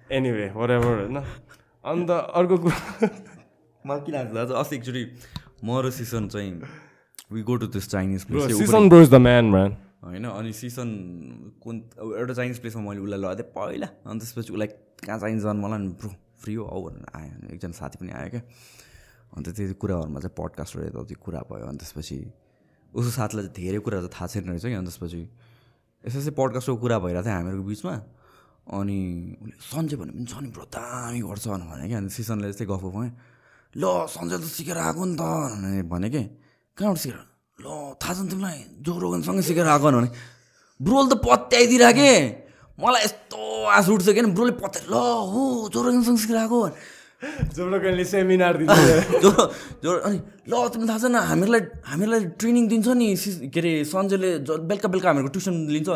एनिवे 0.09 0.47
वरेभर 0.57 0.95
होइन? 0.99 1.17
अन्त 1.85 2.09
अर्को 2.09 2.57
कुरा 2.57 2.77
मलाई 3.85 4.01
किन 4.05 4.13
लाग्छ 4.15 4.37
आज 4.41 4.51
अस्ति 4.61 4.75
एकचोटि 4.75 5.03
म 5.61 5.69
र 5.85 5.91
सिसन 5.93 6.27
चाहिँ 6.33 6.51
we 7.29 7.41
go 7.45 7.55
to 7.61 7.67
this 7.77 7.89
Chinese 7.93 8.25
place 8.25 8.57
season 8.57 8.89
bro 8.89 9.01
is 9.05 9.09
the 9.13 9.21
man, 9.21 9.53
man. 9.53 9.77
होइन 10.01 10.25
अनि 10.25 10.51
सिसन 10.57 10.89
कुन 11.61 11.75
एउटा 12.01 12.33
चाइनिज 12.33 12.57
प्लेसमा 12.59 12.81
मैले 12.89 13.01
उसलाई 13.05 13.19
लगाएको 13.21 13.37
थिएँ 13.37 13.53
पहिला। 13.53 13.87
अनि 14.09 14.19
त्यसपछि 14.19 14.51
उसलाई 14.53 14.67
कहाँ 15.05 15.19
चाहिन्छ 15.21 15.43
जानु 15.45 15.61
मलाई 15.61 15.79
नि 15.79 15.93
ब्रो 16.01 16.09
फ्री 16.41 16.53
हो 16.57 16.65
आऊ 16.65 16.81
भनेर 16.89 17.05
आयो। 17.21 17.53
एकजना 17.53 17.77
साथी 17.77 17.97
पनि 18.01 18.11
आयो 18.17 18.29
क्या। 18.33 18.41
अन्त 19.37 19.47
त्यो 19.61 19.73
कुराहरूमा 19.77 20.19
चाहिँ 20.25 20.35
पडकास्टहरू 20.41 20.89
यताउति 20.89 21.15
कुरा 21.21 21.41
भयो। 21.53 21.65
अनि 21.69 21.77
त्यसपछि 21.85 22.17
उसको 22.97 23.11
साथीलाई 23.13 23.53
धेरै 23.61 23.79
कुराहरू 23.85 24.09
थाहा 24.09 24.27
छैन 24.33 24.49
रहेछ 24.49 24.65
कि 24.65 24.73
अनि 24.73 24.89
त्यसपछि 24.89 25.21
यसो 26.05 26.17
यसो 26.19 26.31
पडकास्टको 26.33 26.75
कुरा 26.81 26.97
भइरहेको 26.99 27.25
थियो 27.25 27.35
हामीहरूको 27.35 27.65
बिचमा। 27.69 27.95
अनि 28.71 28.97
उसले 29.41 29.57
सन्जय 29.61 29.95
भने 30.01 30.11
पनि 30.17 30.25
छ 30.25 30.33
नि 30.41 30.49
ब्रो 30.55 30.65
दामी 30.69 31.19
गर्छ 31.21 31.45
भने 31.47 31.85
क्या। 31.89 31.97
अनि 32.01 32.09
सिसनले 32.09 32.47
यस्तै 32.49 32.65
गफ 32.65 32.83
भयो 32.89 33.09
ल 33.75 33.83
सन्जय 34.09 34.37
त 34.37 34.45
सिकेर 34.49 34.77
आएको 34.77 35.01
नि 35.05 35.15
त 35.15 35.21
भने 35.21 35.81
भने 35.91 36.07
कि। 36.09 36.23
कहाँबाट 36.77 36.99
सिकेर? 37.03 37.19
ल 37.61 37.67
थाहा 38.01 38.13
छ 38.13 38.19
नि 38.25 38.29
तिमीलाई 38.31 38.57
जो 38.81 38.91
रोगनसँगै 38.97 39.43
सिकेर 39.45 39.67
आएको 39.67 39.85
भने 39.91 40.09
ब्रोले 40.79 41.07
त 41.09 41.13
पत्याइदिएर 41.21 41.85
के? 41.93 42.11
मलाई 42.81 43.01
यस्तो 43.05 43.39
आँसु 43.69 43.89
उठ्छ 43.93 44.09
कि? 44.09 44.21
ब्रोले 44.33 44.53
पत्याइ 44.57 44.83
ल 44.89 44.95
हो 44.95 45.69
जो 45.69 45.79
रोगनसँग 45.81 46.17
सिकेर 46.17 46.37
आएको 46.45 46.57
जोडोकनले 47.55 48.03
सेमिनार 48.11 48.53
दिन्छ। 48.57 48.77
जो 49.23 49.29
जो 49.83 49.91
अनि 50.09 50.17
ल 50.49 50.53
तिमीलाई 50.73 50.87
थाहा 50.89 50.99
छैन 51.05 51.15
हामीहरूलाई 51.29 51.61
हामीहरूलाई 51.89 52.21
ट्रेनिङ 52.41 52.63
दिन्छ 52.73 52.87
नि 53.01 53.07
के 53.53 53.59
अरे 53.61 53.73
सन्जयले 53.93 54.29
ज- 54.47 54.59
बेलुका 54.69 54.87
बेलुका 54.93 55.07
हामीहरूको 55.09 55.33
ट्युसन 55.37 55.55
लिन्छ 55.75 55.89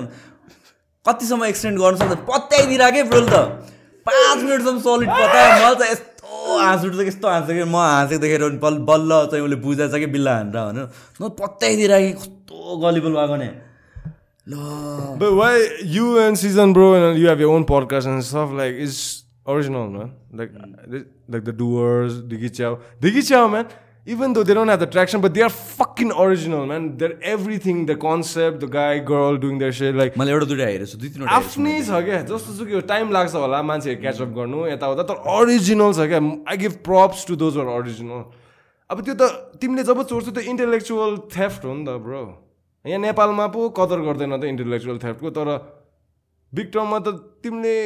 कतिसम्म 1.05 1.45
एक्सटेन्ड 1.45 1.77
गर्नु 1.81 1.97
सक्छ 2.01 2.17
पत्याइदिएर 2.29 2.83
के 2.97 3.03
ब्रोल 3.09 3.25
त। 3.29 3.35
पाँच 4.05 4.37
मिनटसम्म 4.45 4.77
सलिड 4.85 5.09
पत्यायो 5.09 5.53
मलाई 5.57 5.75
त 5.81 5.91
यस्तो 5.91 6.57
हाँस 6.61 6.81
उठ्छ 6.85 6.97
कि 7.01 7.07
यस्तो 7.09 7.27
हाँस्छ 7.27 7.49
कि 7.57 7.63
म 7.65 7.75
हाँसेको 7.75 8.21
देखेर 8.21 8.41
पनि 8.45 8.57
बल 8.61 8.77
बल्ल 8.89 9.11
चाहिँ 9.33 9.43
उसले 9.45 9.55
बुझाएछ 9.65 9.93
कि 10.01 10.07
बिल्ला 10.15 10.33
हानेर 10.37 10.61
भनेर। 10.61 10.85
न 11.21 11.29
पत्याइदिएर 11.41 11.93
कि 12.05 12.11
कस्तो 12.21 12.77
गलिबल 12.85 13.13
भएको 13.17 13.35
नि। 13.41 13.49
ल। 14.47 14.53
You 15.97 16.19
and 16.21 16.37
Season 16.37 16.73
Bro 16.73 16.93
and 16.93 17.17
you 17.17 17.27
have 17.27 17.39
your 17.39 17.53
own 17.57 17.65
podcast 17.65 18.05
and 18.05 18.23
stuff 18.23 18.51
like 18.51 18.75
it's 18.77 19.24
original, 19.45 19.89
man. 19.89 20.13
Like 20.31 20.53
th- 20.91 21.07
like 21.27 21.43
the 21.45 21.53
doers, 21.53 22.21
Diggy 22.21 22.49
Chow, 22.57 22.79
Diggy 23.01 23.27
Chow, 23.27 23.47
man. 23.47 23.67
Even 24.07 24.33
though 24.33 24.43
they 24.43 24.53
don't 24.53 24.67
have 24.67 24.79
the 24.79 24.85
traction, 24.85 25.19
but 25.19 25.33
they 25.33 25.41
are 25.41 25.49
fucking 25.49 26.11
original, 26.23 26.65
man. 26.71 26.95
They're 26.95 27.17
everything, 27.23 27.85
the 27.87 27.95
concept, 27.95 28.59
the 28.59 28.67
guy, 28.67 28.99
girl 28.99 29.37
doing 29.37 29.57
their 29.57 29.71
shit, 29.71 29.95
like 29.95 30.17
मैले 30.21 30.31
एउटा 30.31 30.45
दुइटा 30.51 30.65
हेरेको 30.71 30.89
छु 30.91 30.97
दुई 31.03 31.09
तिनवटा 31.15 31.37
आफ्नै 31.37 31.73
छ 31.87 32.01
क्या 32.09 32.19
जस्तो 32.31 32.53
सुकै 32.59 32.81
टाइम 32.91 33.11
लाग्छ 33.17 33.33
होला 33.35 33.61
मान्छेहरू 33.69 34.01
क्याचअप 34.05 34.31
गर्नु 34.37 34.65
यताउता 34.67 35.03
तर 35.11 35.17
अरिजिनल 35.37 35.91
छ 35.99 36.07
क्या 36.13 36.21
I 36.53 36.57
give 36.63 36.73
props 36.89 37.25
to 37.31 37.35
those 37.43 37.57
are 37.65 37.71
original 37.79 38.21
अब 38.89 39.01
त्यो 39.09 39.15
त 39.21 39.57
तिमीले 39.61 39.83
जब 39.89 40.01
चोर्छौ 40.13 40.31
त्यो 40.37 40.43
इन्टेलेक्चुअल 40.53 41.17
थेफ्ट 41.37 41.65
हो 41.65 41.73
नि 41.73 41.85
त 41.89 41.97
ब्रो 42.05 42.23
यहाँ 42.85 43.01
नेपालमा 43.09 43.47
पो 43.57 43.69
कदर 43.79 44.05
गर्दैन 44.09 44.37
त 44.37 44.53
इन्टेलेक्चुअल 44.53 44.97
थेफ्टको 45.05 45.29
तर 45.37 45.49
बिग 46.53 46.67
टर्ममा 46.77 46.99
त 47.09 47.41
तिमीले 47.41 47.77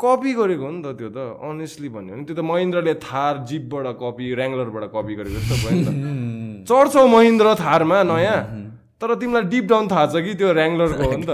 कपी 0.00 0.32
गरेको 0.34 0.64
हो 0.64 0.70
नि 0.70 0.82
त 0.82 0.94
त्यो 0.98 1.08
त 1.10 1.18
अनेस्टली 1.42 1.88
भन्यो 1.94 2.14
भने। 2.14 2.24
त्यो 2.24 2.36
त 2.36 2.42
महेन्द्रले 2.50 2.94
थार 3.04 3.42
जिपबाट 3.50 3.86
कपी 4.02 4.24
ऱ्याङ्गलरबाट 4.34 4.84
कपी 4.94 5.14
गरेको 5.18 5.38
जस्तो 5.38 5.56
भयो 5.62 5.74
नि 5.76 5.84
त। 5.84 5.90
चढ्छौ 6.68 7.06
महेन्द्र 7.14 7.54
थारमा 7.62 8.02
नयाँ 8.10 8.38
तर 9.00 9.14
तिमीलाई 9.22 9.50
डिप 9.54 9.64
डाउन 9.72 9.88
थाहा 9.88 10.06
छ 10.12 10.24
कि 10.26 10.34
त्यो 10.38 10.48
ऱ्याङ्गलरको 10.54 11.02
हो 11.02 11.16
नि 11.16 11.26
त। 11.26 11.32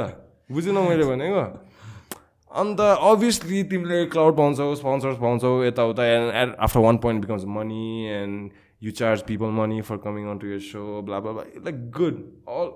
बुझेन 0.53 0.79
मैले 0.89 1.05
भनेको। 1.11 1.45
अन्त 2.51 2.81
अभियसली 3.11 3.63
तिमीले 3.73 4.05
क्लाउड 4.15 4.37
पाउँछौ 4.37 4.75
स्पोन्सर्स 4.81 5.19
पाउँछौ 5.19 5.53
यताउता 5.65 6.05
and 6.15 6.55
after 6.69 6.81
one 6.87 6.97
point 7.05 7.27
becomes 7.27 7.45
money 7.59 7.85
and 8.21 8.51
you 8.83 8.91
charge 9.01 9.23
people 9.29 9.51
money 9.59 9.81
for 9.89 9.97
coming 10.07 10.31
on 10.31 10.39
to 10.39 10.47
your 10.55 10.61
so 10.71 11.03
blah 11.09 11.19
like 11.19 11.91
good 11.99 12.25
all 12.49 12.73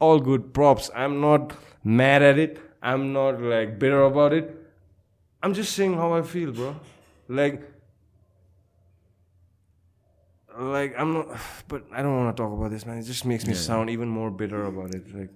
all 0.00 0.18
good 0.18 0.52
props. 0.54 0.90
I'm 0.94 1.20
not 1.20 1.52
mad 1.84 2.22
at 2.22 2.38
it. 2.38 2.58
I'm 2.82 3.12
not 3.12 3.40
like 3.42 3.78
bitter 3.78 4.02
about 4.02 4.32
it. 4.32 4.46
I'm 5.42 5.54
just 5.54 5.72
saying 5.74 5.94
how 5.94 6.12
i 6.12 6.22
feel 6.22 6.52
bro. 6.52 6.76
Like 7.28 7.62
like 10.58 10.94
i'm 10.98 11.12
not 11.14 11.28
but 11.68 11.84
i 11.92 12.02
don't 12.02 12.16
want 12.16 12.36
to 12.36 12.42
talk 12.42 12.52
about 12.52 12.70
this 12.70 12.84
man. 12.86 12.98
It 12.98 13.04
just 13.04 13.24
makes 13.24 13.46
me 13.46 13.54
sound 13.54 13.90
even 13.90 14.08
more 14.08 14.30
bitter 14.30 14.64
about 14.66 14.94
it 14.94 15.04
like 15.14 15.30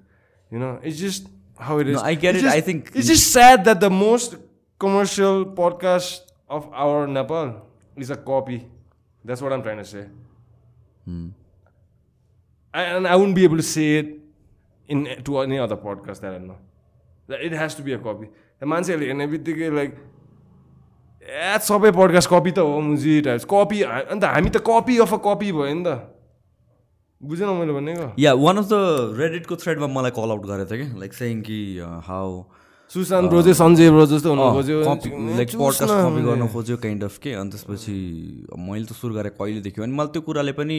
you 0.51 0.59
know? 0.59 0.79
It's 0.83 0.99
just 0.99 1.29
how 1.59 1.79
it 1.79 1.89
is. 1.89 1.97
No, 1.97 2.03
I 2.03 2.15
get 2.15 2.35
It's 2.35 2.43
it. 2.43 2.47
just- 2.47 2.57
I 2.57 2.61
think- 2.61 2.91
it's 2.95 3.07
just 3.07 3.33
sad 3.33 3.65
that 3.65 3.81
the 3.81 3.91
most 3.91 4.37
commercial 4.79 5.45
podcast 5.47 6.21
of 6.49 6.69
our 6.73 7.07
nepal 7.07 7.63
is 7.97 8.11
a 8.11 8.17
copy. 8.17 8.67
That's 9.25 9.41
what 9.41 9.53
i'm 9.53 9.63
trying 9.63 9.79
to 9.79 9.85
say. 9.85 10.07
Hmm. 11.05 11.29
I, 12.73 12.83
and 12.83 13.07
I 13.07 13.15
wouldn't 13.17 13.37
be 13.37 13.45
able 13.45 13.57
to 13.57 13.63
say 13.63 13.99
it 13.99 14.19
in 14.89 15.23
to 15.25 15.39
any 15.39 15.59
other 15.59 15.77
podcast 15.77 16.21
that 16.21 16.35
I 16.35 16.39
know. 16.39 16.59
That 17.29 17.41
it 17.41 17.53
has 17.53 17.75
to 17.77 17.83
be 17.83 17.93
a 17.93 17.99
copy. 17.99 18.29
मान्छेहरूले 18.63 19.07
हेर्ने 19.07 19.27
बित्तिकै 19.27 19.71
like 19.75 19.91
a 21.25 21.59
सबै 21.65 21.91
podcast 21.97 22.29
copy 22.31 22.51
त 22.51 22.59
हो 22.65 22.81
मुजी 22.81 23.21
types 23.27 23.45
copy 23.51 23.83
अन्त 23.83 24.25
हामी 24.25 24.51
त 24.51 24.61
copy 24.63 24.99
of 25.05 25.13
a 25.15 25.19
copy 25.27 25.53
भयो 25.53 25.75
नि 25.75 25.85
त। 25.85 25.89
बुझेन 27.21 27.49
मैले 27.59 27.73
भनेको? 27.73 28.07
या 28.21 28.33
वान 28.37 28.57
अफ 28.61 28.67
द 28.69 29.17
रेडिटको 29.21 29.57
थ्रेडमा 29.57 29.87
मलाई 29.89 30.13
कल 30.13 30.31
आउट 30.37 30.45
गरेको 30.45 30.71
थियो 30.71 30.85
कि 30.85 31.01
लाइक 31.01 31.13
सेङ 31.15 31.41
कि 31.49 31.59
हाउ 32.05 32.29
सुशान्त 32.93 33.31
ब्रो 33.31 33.41
चाहिँ 33.43 33.57
सञ्जय 33.57 33.91
ब्रो 33.91 34.05
जस्तो 34.07 34.29
हुनु 34.31 34.45
खोज्यो। 34.55 34.79
लाइक 35.37 35.49
पडकास्ट 35.57 35.89
कपी 35.89 36.23
गर्न 36.23 36.47
खोज्यो 36.53 36.77
काइन्ड 36.85 37.05
अफ 37.05 37.17
के। 37.19 37.33
अनि 37.33 37.51
त्यसपछि 37.51 37.97
मैले 38.55 38.85
त 38.85 38.93
सुरु 38.93 39.15
गरेँ 39.15 39.33
कहिलेदेखि। 39.41 39.81
अनि 39.81 39.93
मलाई 39.97 40.13
त्यो 40.13 40.23
कुराले 40.29 40.53
पनि 40.53 40.79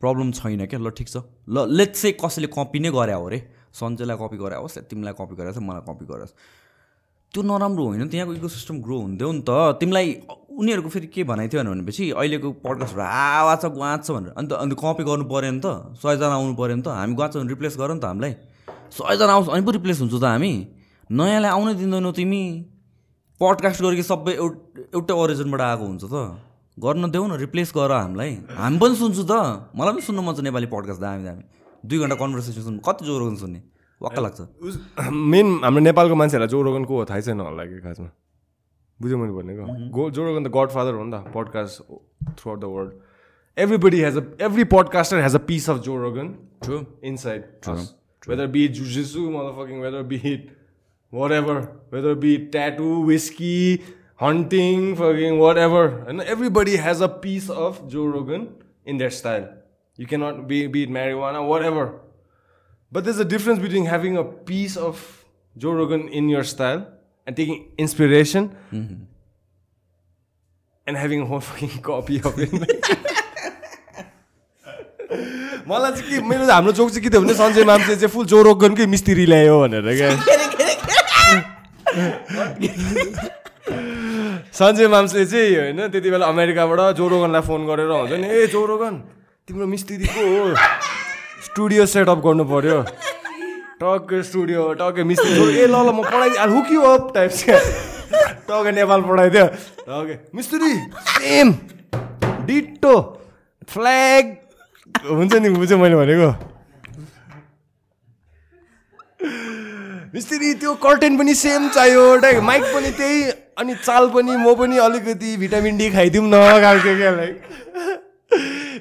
प्रब्लम 0.00 0.32
छैन 0.32 0.64
क्या। 0.66 0.80
ल 0.80 0.90
ठिक 0.96 1.08
छ। 1.08 1.16
ल 1.48 1.68
लेट 1.68 1.92
चाहिँ 1.92 2.16
कसैले 2.16 2.48
कपी 2.56 2.78
नै 2.80 2.90
गरे 2.90 3.12
हो 3.12 3.26
अरे 3.28 3.38
सन्जयलाई 3.72 4.16
कपी 4.20 4.36
गरे 4.36 4.56
होस् 4.62 4.76
या 4.76 4.82
तिमीलाई 4.90 5.14
कपी 5.20 5.34
गरेर 5.36 5.58
मलाई 5.60 5.84
कपी 5.88 6.04
गरोस् 6.06 6.34
त्यो 7.32 7.42
नराम्रो 7.42 7.84
होइन 7.84 8.08
त्यहाँको 8.12 8.32
इको 8.36 8.48
सिस्टम 8.48 8.76
ग्रो 8.84 8.96
हुन्थ्यो 9.00 9.28
नि 9.32 9.40
त। 9.40 9.80
तिमीलाई 9.80 10.06
उनीहरूको 10.52 10.88
फेरि 10.92 11.06
के 11.08 11.24
भनाइ 11.24 11.48
थियो 11.48 11.64
भनेपछि 11.64 12.04
अहिलेको 12.12 12.48
पडकास्टहरू 12.60 13.02
आवाज 13.08 13.58
छ 13.62 13.64
गुवाज 13.72 13.98
छ 14.04 14.08
भनेर। 14.12 14.32
अन्त 14.36 14.52
अन्त 14.52 14.72
कपी 14.76 15.02
गर्नु 15.08 15.24
पऱ्यो 15.32 15.52
नि 15.56 15.60
त। 15.64 15.96
सयजना 15.96 16.34
आउनु 16.36 16.52
पऱ्यो 16.60 16.76
नि 16.76 16.84
त। 16.84 16.92
हामी 16.92 17.14
गुवाज 17.16 17.32
भने 17.40 17.48
रिप्लेस 17.56 17.74
गर 17.80 17.88
नि 17.96 18.00
त 18.00 18.12
हामीलाई। 18.12 18.32
सयजना 18.92 19.32
आउँछ 19.32 19.48
अनि 19.48 19.62
पो 19.64 19.70
रिप्लेस 19.80 19.98
हुन्छ 20.04 20.14
त 20.20 20.24
हामी। 20.28 20.52
नयाँलाई 21.08 21.50
आउनै 21.56 21.72
दिँदैनौ 21.80 22.12
तिमी। 22.12 22.42
पडकास्ट 23.40 23.80
गरेको 23.80 24.04
सबै 24.04 24.32
एउट 24.36 24.54
एउटै 24.92 25.14
ओरिजिनबाट 25.16 25.60
आएको 25.72 25.84
हुन्छ 25.88 26.04
त। 26.04 26.16
गर्न 26.76 27.04
देऊ 27.08 27.24
न 27.32 27.40
रिप्लेस 27.40 27.72
गर 27.72 27.96
हामीलाई। 27.96 28.32
हामी 28.60 28.76
पनि 28.76 28.94
सुन्छु 29.00 29.24
त। 29.24 29.72
मलाई 29.72 29.92
पनि 29.96 30.04
सुन्नु 30.04 30.20
मन 30.20 30.32
छ 30.36 30.44
नेपाली 30.44 30.68
पडकास्ट 30.68 31.00
दामी 31.00 31.24
दामी। 31.24 31.44
दुई 31.84 31.98
घन्टा 31.98 32.16
कन्भर्सेसन 32.16 32.78
कति 32.86 33.04
जोगन 33.04 33.36
सुन्ने? 33.36 33.60
वक्क 34.00 34.18
लाग्छ। 34.18 34.40
मेन 35.32 35.46
हाम्रो 35.64 35.80
नेपालको 35.82 36.14
मान्छेहरूलाई 36.20 36.50
जोरोगनको 36.50 36.92
हो 36.98 37.04
थाहै 37.10 37.22
छैन 37.22 37.40
लाग्यो 37.58 37.80
खासमा? 37.86 38.10
बुझ्यो 39.00 39.16
मैले 39.18 39.32
भनेको? 39.38 40.10
जोरोगन 40.10 40.42
त 40.44 40.48
गडफादर 40.56 40.94
हो 40.94 41.04
नि 41.04 41.12
त 41.12 41.32
podcast 41.34 41.74
throughout 42.50 42.60
the 42.60 42.64
world 42.74 42.92
everybody 43.84 43.98
has 44.00 44.16
a 44.16 44.22
every 44.46 44.64
podcaster 44.74 45.22
has 45.22 45.34
a 45.34 45.38
piece 45.48 45.68
of 45.70 45.78
Joe 45.86 45.96
Rogan 46.02 46.28
through 46.62 46.76
inside 47.04 47.42
through 47.62 47.74
whether 48.28 48.46
be 48.54 48.66
जुझेसु 48.78 49.20
मलाई 49.30 49.52
fucking 49.56 49.80
whether 49.82 50.14
hit 50.26 50.46
whatever 51.32 51.58
whether 51.92 52.14
be 52.22 52.36
tattoo 52.54 52.90
whiskey 53.06 53.58
hunting 54.22 54.94
fucking 55.00 55.38
whatever 55.64 55.88
होइन 56.04 56.20
everybody 56.60 56.76
has 56.86 57.02
a 57.02 57.10
piece 57.24 57.50
of 57.66 57.82
Joe Rogan 57.94 58.46
in 58.86 58.98
that 58.98 59.12
style 59.12 59.44
You 59.96 60.06
cannot 60.06 60.48
be, 60.48 60.66
be 60.66 60.84
it 60.84 60.90
marijuana, 60.90 61.46
whatever. 61.46 62.00
But 62.90 63.04
there's 63.04 63.18
a 63.18 63.24
difference 63.24 63.58
between 63.58 63.86
having 63.86 64.16
a 64.16 64.24
piece 64.24 64.76
of 64.76 65.24
Joe 65.56 65.72
Rogan 65.72 66.08
in 66.08 66.28
your 66.28 66.44
style 66.44 66.86
and 67.26 67.36
taking 67.36 67.72
inspiration 67.78 68.50
and 70.86 70.96
having 70.96 71.20
a 71.20 71.26
whole 71.26 71.40
fucking 71.40 71.82
copy 71.82 72.20
of 72.24 72.38
it. 72.38 72.50
मलाई 75.68 75.92
चाहिँ 75.92 76.08
के 76.08 76.20
मेरो 76.26 76.44
हाम्रो 76.48 76.72
joke 76.72 76.88
चाहिँ 76.90 77.02
के 77.04 77.10
थियो 77.12 77.20
भने 77.20 77.34
सञ्जय 77.36 77.64
मान्छे 77.64 77.94
चाहिँ 78.00 78.08
फुल 78.12 78.26
जोरोगनकै 78.32 78.86
मिस्त्री 78.92 79.24
ल्यायो 79.28 79.56
भनेर 79.60 79.88
क्या 79.94 80.10
सञ्जय 84.58 84.88
माम्सले 84.88 85.24
चाहिँ 85.32 85.56
होइन 85.56 85.80
त्यति 85.92 86.10
बेला 86.10 86.26
अमेरिकाबाट 86.32 86.96
जोरोगनलाई 86.96 87.42
फोन 87.46 87.60
गरेर 87.68 87.90
हुन्छ 87.92 88.12
नि 88.24 88.26
ए 88.26 88.46
जोरोगन 88.56 88.94
तिम्रो 89.48 89.66
मिस्त्री 89.66 89.96
को 90.06 90.22
हो 90.22 90.54
स्टुडियो 91.44 91.84
सेटअप 91.86 92.18
गर्नु 92.24 92.44
पर्यो। 92.46 92.76
टक्कै 93.78 94.22
स्टुडियो 94.22 94.66
टक्कै 94.80 95.02
मिस्त्री। 95.02 95.30
ए 95.32 95.66
ल 95.66 95.74
ल 95.74 95.90
म 95.90 96.02
पढाइ 96.06 96.30
हुक 96.52 96.70
अप 96.90 97.10
टाइप्स 97.14 97.42
क्या 97.44 97.58
टक्कै 98.46 98.72
नेपाल 98.72 99.02
पढाइदियो। 99.02 99.46
टक्कै। 99.82 100.16
मिस्त्री 100.30 100.70
सेम 101.08 101.50
डिटो 102.46 102.94
फ्ल्याग 103.68 104.24
हुन्छ 105.10 105.32
नि 105.34 105.48
बुझ्यो 105.58 105.78
मैले 105.78 105.96
भनेको। 106.02 106.30
मिस्त्री 110.14 110.54
त्यो 110.62 110.74
कर्टेन 110.86 111.18
पनि 111.18 111.34
सेम 111.34 111.68
चाहियो। 111.74 112.06
टाइप 112.22 112.42
माइक 112.46 112.70
पनि 112.70 112.90
त्यही 112.94 113.18
अनि 113.58 113.74
चाल 113.82 114.08
पनि 114.14 114.36
म 114.38 114.54
पनि 114.54 114.78
अलिकति 114.86 115.36
भिटामिन 115.42 115.76
डी 115.82 115.90
खाइदिउँ 115.98 116.26
न 116.30 116.46
खालको 116.62 116.96
क्या 117.02 117.12
लाइक 117.18 117.34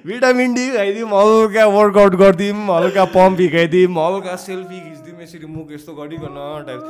भिटामिन 0.07 0.53
डी 0.53 0.65
खाइदिउँ 0.77 1.09
हल्का 1.11 1.65
वर्कआउट 1.77 2.15
गरिदिउँ 2.23 2.67
हल्का 2.75 3.05
पम्प 3.15 3.39
हिकाइदिउँ 3.39 3.95
हल्का 3.99 4.35
सेल्फी 4.47 4.79
खिचिदिउँ 4.89 5.21
यसरी 5.21 5.47
मुख 5.55 5.71
यस्तो 5.71 5.91
गरिकन 6.01 6.37
टाइप 6.67 6.81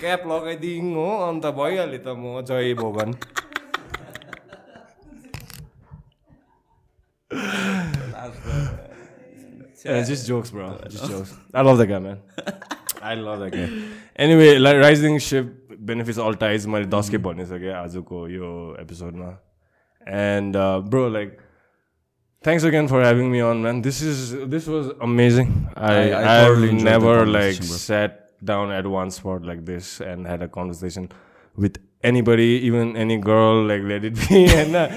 क्याप 0.00 0.22
लगाइदिउँ 0.32 0.94
हो 0.94 1.08
अन्त 1.28 1.46
भइहाल्यो 1.60 2.00
त 2.06 2.08
म 2.18 2.42
जय 2.48 2.74
भवन 2.82 3.14
just 10.06 10.26
jokes, 10.28 10.50
bro. 10.50 10.78
Just 10.90 11.06
jokes. 11.10 11.34
I 11.54 11.62
love 11.62 11.78
that 11.78 11.88
guy, 11.88 11.98
मैले 16.66 16.84
दस 16.92 17.08
के 17.10 17.18
भनिसकेँ 17.26 17.72
आजको 17.74 18.26
यो 18.28 18.50
एपिसोडमा 18.80 19.30
and 20.02 20.56
bro 20.90 21.08
like 21.08 21.38
thanks 22.43 22.63
again 22.63 22.87
for 22.87 23.01
having 23.03 23.31
me 23.31 23.41
on 23.41 23.61
man 23.63 23.81
this 23.81 24.01
is 24.01 24.19
this 24.55 24.67
was 24.67 24.91
amazing 25.01 25.49
i, 25.75 25.93
I- 25.93 25.93
I 25.93 26.21
have 26.33 26.47
thoroughly 26.47 26.69
enjoyed 26.69 26.85
the 26.85 26.91
never 26.91 27.15
like 27.25 27.55
conversation, 27.55 27.67
bro. 27.67 27.77
sat 27.77 28.45
down 28.45 28.71
at 28.71 28.85
one 28.85 29.09
spot 29.11 29.43
like 29.43 29.65
this 29.65 29.99
and 30.01 30.27
had 30.27 30.41
a 30.43 30.47
conversation 30.47 31.09
with 31.55 31.77
anybody 32.03 32.47
even 32.69 32.95
any 32.95 33.17
girl 33.17 33.63
like 33.65 33.81
let 33.91 34.03
it 34.05 34.13
be 34.29 34.45
and 34.61 34.75
uh, 34.75 34.87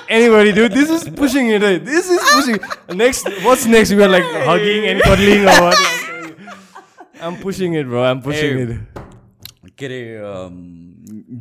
anybody 0.09 0.51
dude 0.51 0.71
this 0.71 0.89
is 0.89 1.07
pushing 1.09 1.49
it 1.49 1.61
eh? 1.61 1.77
this 1.77 2.09
is 2.09 2.19
pushing 2.35 2.57
next 2.97 3.29
what's 3.43 3.65
next 3.67 3.91
we 3.91 4.01
are 4.03 4.07
like 4.17 4.23
hugging 4.49 4.87
and 4.87 5.01
cuddling 5.03 5.43
or 5.43 5.57
what 5.65 5.77
i'm 7.21 7.37
pushing 7.37 7.73
it 7.75 7.85
bro 7.87 8.03
i'm 8.03 8.21
pushing 8.21 8.57
Hey. 8.57 8.73
it 8.73 8.79
के 9.79 9.85
अरे 9.85 9.99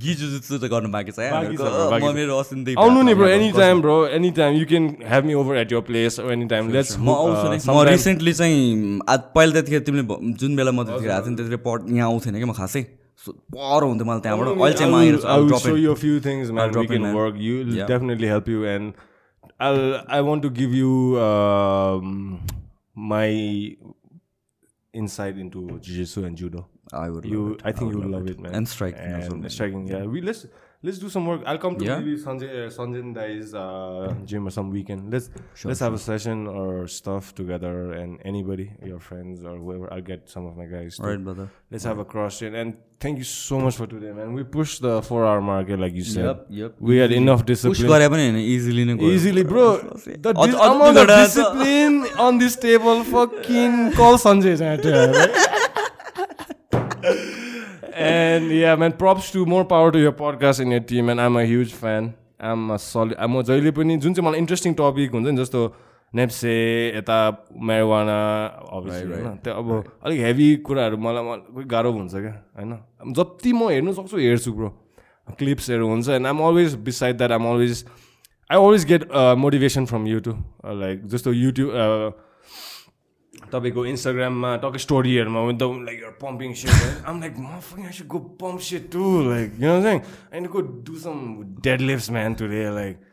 गिजु 0.03 0.25
जस्तो 0.33 0.57
त 0.57 0.65
गर्नु 0.73 0.89
बाँकी 0.91 1.11
छ। 1.11 1.19
म। 1.19 2.13
मेरो 2.13 2.33
अस्तिदेखि 2.37 2.77
आउनु 2.81 2.99
नि 3.01 3.13
bro 3.13 3.27
any 3.27 3.49
time 3.51 3.81
bro 3.81 3.97
any 4.19 4.31
time 4.39 4.51
you 4.57 4.65
can 4.71 4.83
have 5.11 5.23
me 5.25 5.33
over 5.41 5.53
at 5.57 5.69
your 5.71 5.81
place 5.89 6.19
any 6.19 6.45
time 6.53 6.63
let's 6.71 6.97
म 6.99 7.09
आउँछु 7.09 7.71
म 7.71 7.81
रिसेन्टली 7.89 8.33
चाहिँ 8.33 8.99
आज 9.09 9.19
पहिला 9.35 9.51
त्यतिखेर 9.53 9.81
तिमीले 9.89 10.05
जुन 10.41 10.51
बेला 10.55 10.71
म 10.71 10.83
त्यतिखेर 10.89 11.11
आएको 11.11 11.25
थिएँ 11.27 11.37
त्यतिखेर 11.37 11.61
पट 11.67 11.79
यहाँ 11.91 12.07
आउँथेन 12.09 12.33
कि 12.39 12.45
म 12.45 12.53
खासै। 12.53 12.83
पर 13.21 13.83
हुन्थ्यो 13.83 14.05
मलाई 14.05 14.21
त्यहाँबाट। 14.25 14.47
अहिले 14.49 14.73
चाहिँ 14.77 14.91
म 14.91 14.95
I 14.95 14.97
आएर 15.05 15.13
will, 15.13 15.25
I 15.29 15.37
will 15.37 15.49
drop 15.49 15.61
show 15.61 15.75
in. 15.75 15.81
you 15.81 15.91
a 15.91 15.95
few 15.95 16.17
things, 16.19 16.49
man. 16.51 16.71
drop 16.71 16.89
we 16.89 16.95
in, 16.95 17.03
can 17.03 17.13
man. 17.13 17.21
I 26.93 27.09
would. 27.09 27.25
You, 27.25 27.57
I 27.63 27.71
think 27.71 27.89
I 27.89 27.93
you 27.93 27.99
would 27.99 28.09
love 28.09 28.27
it. 28.27 28.31
it, 28.31 28.39
man. 28.39 28.55
And 28.55 28.67
striking 28.67 28.99
and 28.99 29.23
also. 29.23 29.47
Striking, 29.47 29.87
yeah. 29.87 30.03
We 30.05 30.21
let's 30.21 30.45
let's 30.83 30.97
do 30.97 31.09
some 31.09 31.25
work. 31.25 31.41
I'll 31.45 31.57
come 31.57 31.75
to 31.77 31.85
yeah. 31.85 31.99
maybe 31.99 32.17
Sanjay 32.17 32.67
uh, 32.67 32.69
Sanjay 32.69 33.13
Dai's 33.13 33.53
uh, 33.53 34.13
gym 34.25 34.47
or 34.47 34.51
some 34.51 34.69
weekend. 34.69 35.11
Let's 35.11 35.29
sure, 35.53 35.69
let's 35.69 35.79
sure. 35.79 35.85
have 35.85 35.93
a 35.93 35.97
session 35.97 36.47
or 36.47 36.87
stuff 36.87 37.33
together, 37.35 37.93
and 37.93 38.19
anybody, 38.25 38.71
your 38.83 38.99
friends 38.99 39.43
or 39.43 39.57
whoever, 39.57 39.93
I'll 39.93 40.01
get 40.01 40.29
some 40.29 40.45
of 40.45 40.57
my 40.57 40.65
guys. 40.65 40.99
All 40.99 41.07
right, 41.07 41.23
brother. 41.23 41.49
Let's 41.69 41.85
All 41.85 41.89
have 41.89 41.97
right. 41.97 42.07
a 42.07 42.09
cross 42.09 42.39
train. 42.39 42.55
And 42.55 42.77
thank 42.99 43.17
you 43.17 43.23
so 43.23 43.59
much 43.59 43.75
for 43.75 43.87
today, 43.87 44.11
man. 44.11 44.33
We 44.33 44.43
pushed 44.43 44.81
the 44.81 45.01
four 45.01 45.25
hour 45.25 45.41
market, 45.41 45.73
eh, 45.73 45.81
like 45.81 45.93
you 45.93 46.03
said. 46.03 46.25
Yep, 46.25 46.45
yep. 46.49 46.75
We 46.79 46.97
had 46.97 47.11
enough 47.11 47.45
discipline. 47.45 47.75
Push 47.75 47.87
got 47.87 48.01
happen 48.01 48.19
eh, 48.19 48.37
easily, 48.39 48.83
easily, 49.13 49.43
bro. 49.43 49.77
The 49.77 50.33
dis- 50.33 50.53
amount 50.55 50.97
of 50.97 51.07
discipline 51.07 52.07
on 52.17 52.37
this 52.37 52.55
table, 52.55 53.03
fucking 53.03 53.93
call 53.93 54.17
Sanjay. 54.17 54.57
and 57.93 58.51
yeah, 58.51 58.75
man, 58.75 58.93
props 58.93 59.31
to 59.31 59.45
more 59.45 59.65
power 59.65 59.91
to 59.91 59.99
your 59.99 60.11
podcast 60.13 60.59
and 60.59 60.71
your 60.71 60.81
team. 60.81 61.09
And 61.09 61.21
I'm 61.21 61.37
a 61.37 61.45
huge 61.45 61.73
fan. 61.73 62.13
I'm 62.39 62.71
a 62.71 62.79
solid. 62.79 63.17
म 63.17 63.41
जहिले 63.43 63.71
पनि 63.71 63.97
जुन 63.97 64.13
चाहिँ 64.13 64.27
मलाई 64.27 64.39
interesting 64.39 64.73
topic 64.73 65.11
हुन्छ 65.11 65.27
नि 65.27 65.37
जस्तो 65.37 65.61
नेप्से 66.13 66.53
यता 66.97 67.17
मेरोवाना 67.55 68.17
अभियसली 68.77 69.13
होइन 69.13 69.35
त्यो 69.43 69.53
अब 69.53 69.69
अलिक 70.05 70.19
हेभी 70.19 70.47
कुराहरू 70.67 70.97
मलाई 70.97 71.23
मलाई 71.23 71.65
गाह्रो 71.73 71.91
हुन्छ 71.91 72.13
क्या 72.13 72.33
होइन 72.57 73.13
जति 73.15 73.51
म 73.53 73.69
हेर्नु 73.69 73.93
सक्छु 73.99 74.17
हेर्छु 74.17 74.51
ब्रो 74.53 74.69
क्लिप्सहरू 75.39 75.87
हुन्छ 75.87 76.09
and 76.17 76.27
um 76.27 76.39
always 76.47 76.75
beside 76.89 77.17
that 77.17 77.31
um 77.31 77.45
always 77.51 77.85
I 78.49 78.57
always 78.57 78.85
get 78.85 79.07
motivation 79.43 79.85
from 79.85 80.07
YouTube 80.07 80.75
like 80.81 81.05
जस्तो 81.13 81.33
युट्युब 81.33 81.71
तपाईँको 83.53 83.85
इन्स्टाग्राममा 83.93 84.55
talk 84.63 84.77
स्टोरीहरूमा 84.85 85.41
with 85.47 85.57
the 85.61 85.69
like 85.87 85.99
your 86.01 86.17
pumping 86.21 86.53
set 86.63 87.05
um 87.07 87.21
like 87.21 87.33
म 87.37 87.59
fucking 87.69 87.87
I 87.87 87.93
should 87.97 88.09
go 88.15 88.19
pump 88.43 88.61
shit 88.67 88.89
too 88.97 89.13
like 89.29 89.55
you 89.57 89.67
know 89.67 89.77
what 89.77 89.85
I'm 89.85 89.87
saying 89.87 90.03
I 90.33 90.39
need 90.39 90.47
to 90.49 90.53
go 90.57 90.61
do 90.91 90.97
some 91.05 91.21
deadlifts 91.69 92.09
man 92.17 92.35
today 92.43 92.65
like 92.79 93.07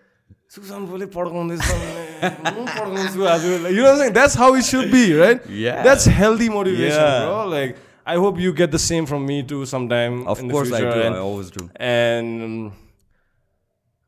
Sushant 0.54 0.88
बोले 0.90 1.06
पड्काउँदैछ 1.14 1.60
म 1.68 2.64
पड्काउँछु 2.76 3.24
आज 3.32 3.44
you 3.44 3.58
know 3.58 3.82
what 3.82 3.92
I'm 3.92 3.98
saying 4.02 4.14
that's 4.18 4.36
how 4.42 4.48
it 4.60 4.64
should 4.70 4.90
be 4.94 5.02
right 5.20 5.44
Yeah. 5.64 5.82
that's 5.88 6.06
healthy 6.20 6.48
motivation 6.54 7.02
Yeah. 7.04 7.26
bro 7.26 7.44
like 7.54 7.76
I 8.06 8.14
hope 8.24 8.38
you 8.44 8.52
get 8.60 8.70
the 8.74 8.80
same 8.84 9.04
from 9.12 9.26
me 9.30 9.42
too 9.54 9.64
sometime 9.72 10.20
Of 10.34 10.40
in 10.44 10.50
course 10.56 10.70
the 10.70 10.76
I 10.76 10.80
future 10.84 11.00
do. 11.00 11.06
and, 11.08 11.14
I 11.16 11.18
always 11.30 11.50
do. 11.56 11.64
and 11.94 12.42
um, 12.46 12.72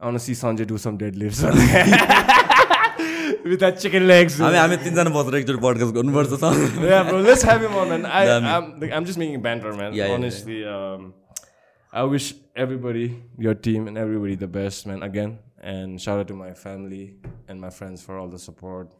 I 0.00 0.06
want 0.08 0.16
to 0.18 0.24
see 0.26 0.32
Sanjay 0.42 0.66
do 0.70 0.78
some 0.78 0.96
deadlifts 0.96 1.44
with 3.49 3.59
that 3.65 3.79
chicken 3.83 4.07
legs 4.11 4.39
हामी 4.45 4.57
हामी 4.61 4.77
तिनजना 4.85 5.11
बसेर 5.17 5.35
एकचोटि 5.41 5.61
podcast 5.65 5.93
गर्नुपर्छ 5.99 6.39
त 6.43 6.51
yeah, 6.89 7.03
bro. 7.09 7.19
Let's 7.27 7.43
have 7.49 7.61
him 7.67 7.75
on, 7.81 7.89
man. 7.93 8.05
I, 8.05 8.25
Damn. 8.29 8.45
I'm, 8.53 8.65
like, 8.79 8.91
I'm 8.97 9.05
just 9.09 9.19
making 9.23 9.41
banter, 9.47 9.73
man. 9.81 9.93
Yeah, 9.93 10.07
yeah, 10.07 10.15
Honestly, 10.17 10.59
Um, 10.75 11.13
I 12.01 12.03
wish 12.13 12.25
everybody, 12.63 13.05
your 13.47 13.53
team, 13.67 13.87
and 13.89 13.97
everybody 13.97 14.35
the 14.35 14.51
best, 14.55 14.87
man. 14.89 15.03
Again, 15.09 15.37
and 15.73 16.01
shout 16.05 16.19
out 16.23 16.27
to 16.31 16.35
my 16.39 16.49
family 16.53 17.03
and 17.47 17.61
my 17.67 17.69
friends 17.77 18.01
for 18.07 18.17
all 18.19 18.27
the 18.33 18.41
support, 18.47 18.91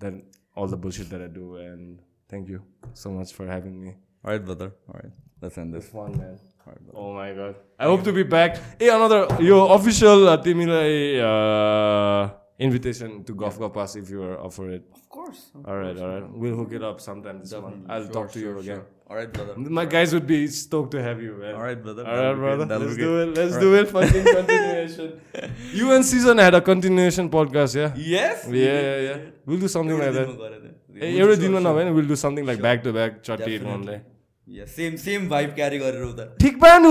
that 0.00 0.14
all 0.56 0.66
the 0.74 0.78
bullshit 0.84 1.10
that 1.10 1.20
I 1.20 1.28
do, 1.40 1.56
and 1.56 1.98
thank 2.30 2.48
you 2.48 2.62
so 2.94 3.10
much 3.18 3.34
for 3.40 3.46
having 3.46 3.76
me. 3.82 3.92
Alright, 4.24 4.44
brother. 4.48 4.72
Alright. 4.88 5.12
Let's 5.42 5.58
end 5.58 5.74
this. 5.74 5.84
It's 5.84 5.92
fun, 5.92 6.16
man. 6.22 6.38
Alright, 6.64 6.82
brother. 6.86 6.98
Oh 7.04 7.12
my 7.14 7.28
god. 7.32 7.54
I 7.78 7.84
hope 7.92 8.02
to 8.04 8.12
be 8.12 8.22
back. 8.22 8.56
Hey, 8.78 8.88
another 8.88 9.20
your 9.40 9.62
official 9.76 10.28
uh, 10.28 10.36
Timilai 10.48 10.92
uh, 11.30 12.30
invitation 12.58 13.24
to 13.24 13.34
Golf 13.34 13.58
Golf 13.58 13.72
Pass 13.74 13.96
if 13.96 14.10
you 14.10 14.22
are 14.22 14.38
up 14.46 14.52
for 14.52 14.70
it. 14.70 14.82
Of 14.94 15.08
course. 15.08 15.40
All 15.64 15.76
right, 15.76 15.98
all 15.98 16.08
right. 16.08 16.26
We'll 16.44 16.56
hook 16.56 16.72
it 16.72 16.82
up 16.82 17.00
sometime 17.00 17.38
this 17.40 17.52
month. 17.52 17.86
I'll 17.88 18.08
talk 18.08 18.32
to 18.32 18.40
you 18.40 18.58
again. 18.58 18.82
Alright, 19.10 19.32
brother. 19.32 19.54
My 19.56 19.84
guys 19.84 20.14
would 20.14 20.26
be 20.26 20.46
stoked 20.46 20.92
to 20.92 21.02
have 21.02 21.20
you, 21.22 21.32
man. 21.40 21.54
Alright, 21.54 21.82
brother. 21.82 22.06
All 22.06 22.22
right, 22.24 22.34
brother. 22.34 22.64
That'll 22.64 22.86
Let's 22.86 22.96
be 22.96 23.02
do 23.02 23.08
good. 23.08 23.28
it. 23.28 23.40
Let's 23.40 23.58
do 23.58 23.74
it. 23.80 23.88
Fucking 23.88 24.24
continuation. 24.24 25.20
You 25.72 25.92
and 25.92 26.04
Season 26.04 26.38
had 26.38 26.54
a 26.54 26.60
continuation 26.60 27.28
podcast, 27.28 27.74
yeah? 27.74 27.92
Yes. 27.96 28.46
Yeah, 28.48 28.80
yeah, 28.88 29.00
yeah. 29.08 29.18
We'll 29.44 29.60
do 29.60 29.68
something 29.68 29.98
like 29.98 30.12
that. 30.12 30.72
Hey, 30.94 31.20
every 31.20 31.36
दिन 31.36 31.54
नभए 31.66 31.84
नि 31.84 31.92
we'll 31.94 32.08
do 32.08 32.16
something 32.16 32.46
like 32.46 32.60
back 32.64 32.82
to 32.86 32.92
back 32.92 33.22
चट्टी 33.28 33.54
one 33.64 33.84
day. 33.86 34.00
Yeah, 34.46 34.66
same 34.72 34.96
same 35.04 35.28
vibe 35.30 35.54
carry 35.56 35.78
गरेर 35.78 36.02
उता 36.04 36.24
ठिक 36.40 36.58
बानु 36.64 36.90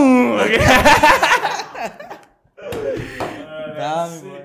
दामी 3.77 4.17
भयो 4.23 4.44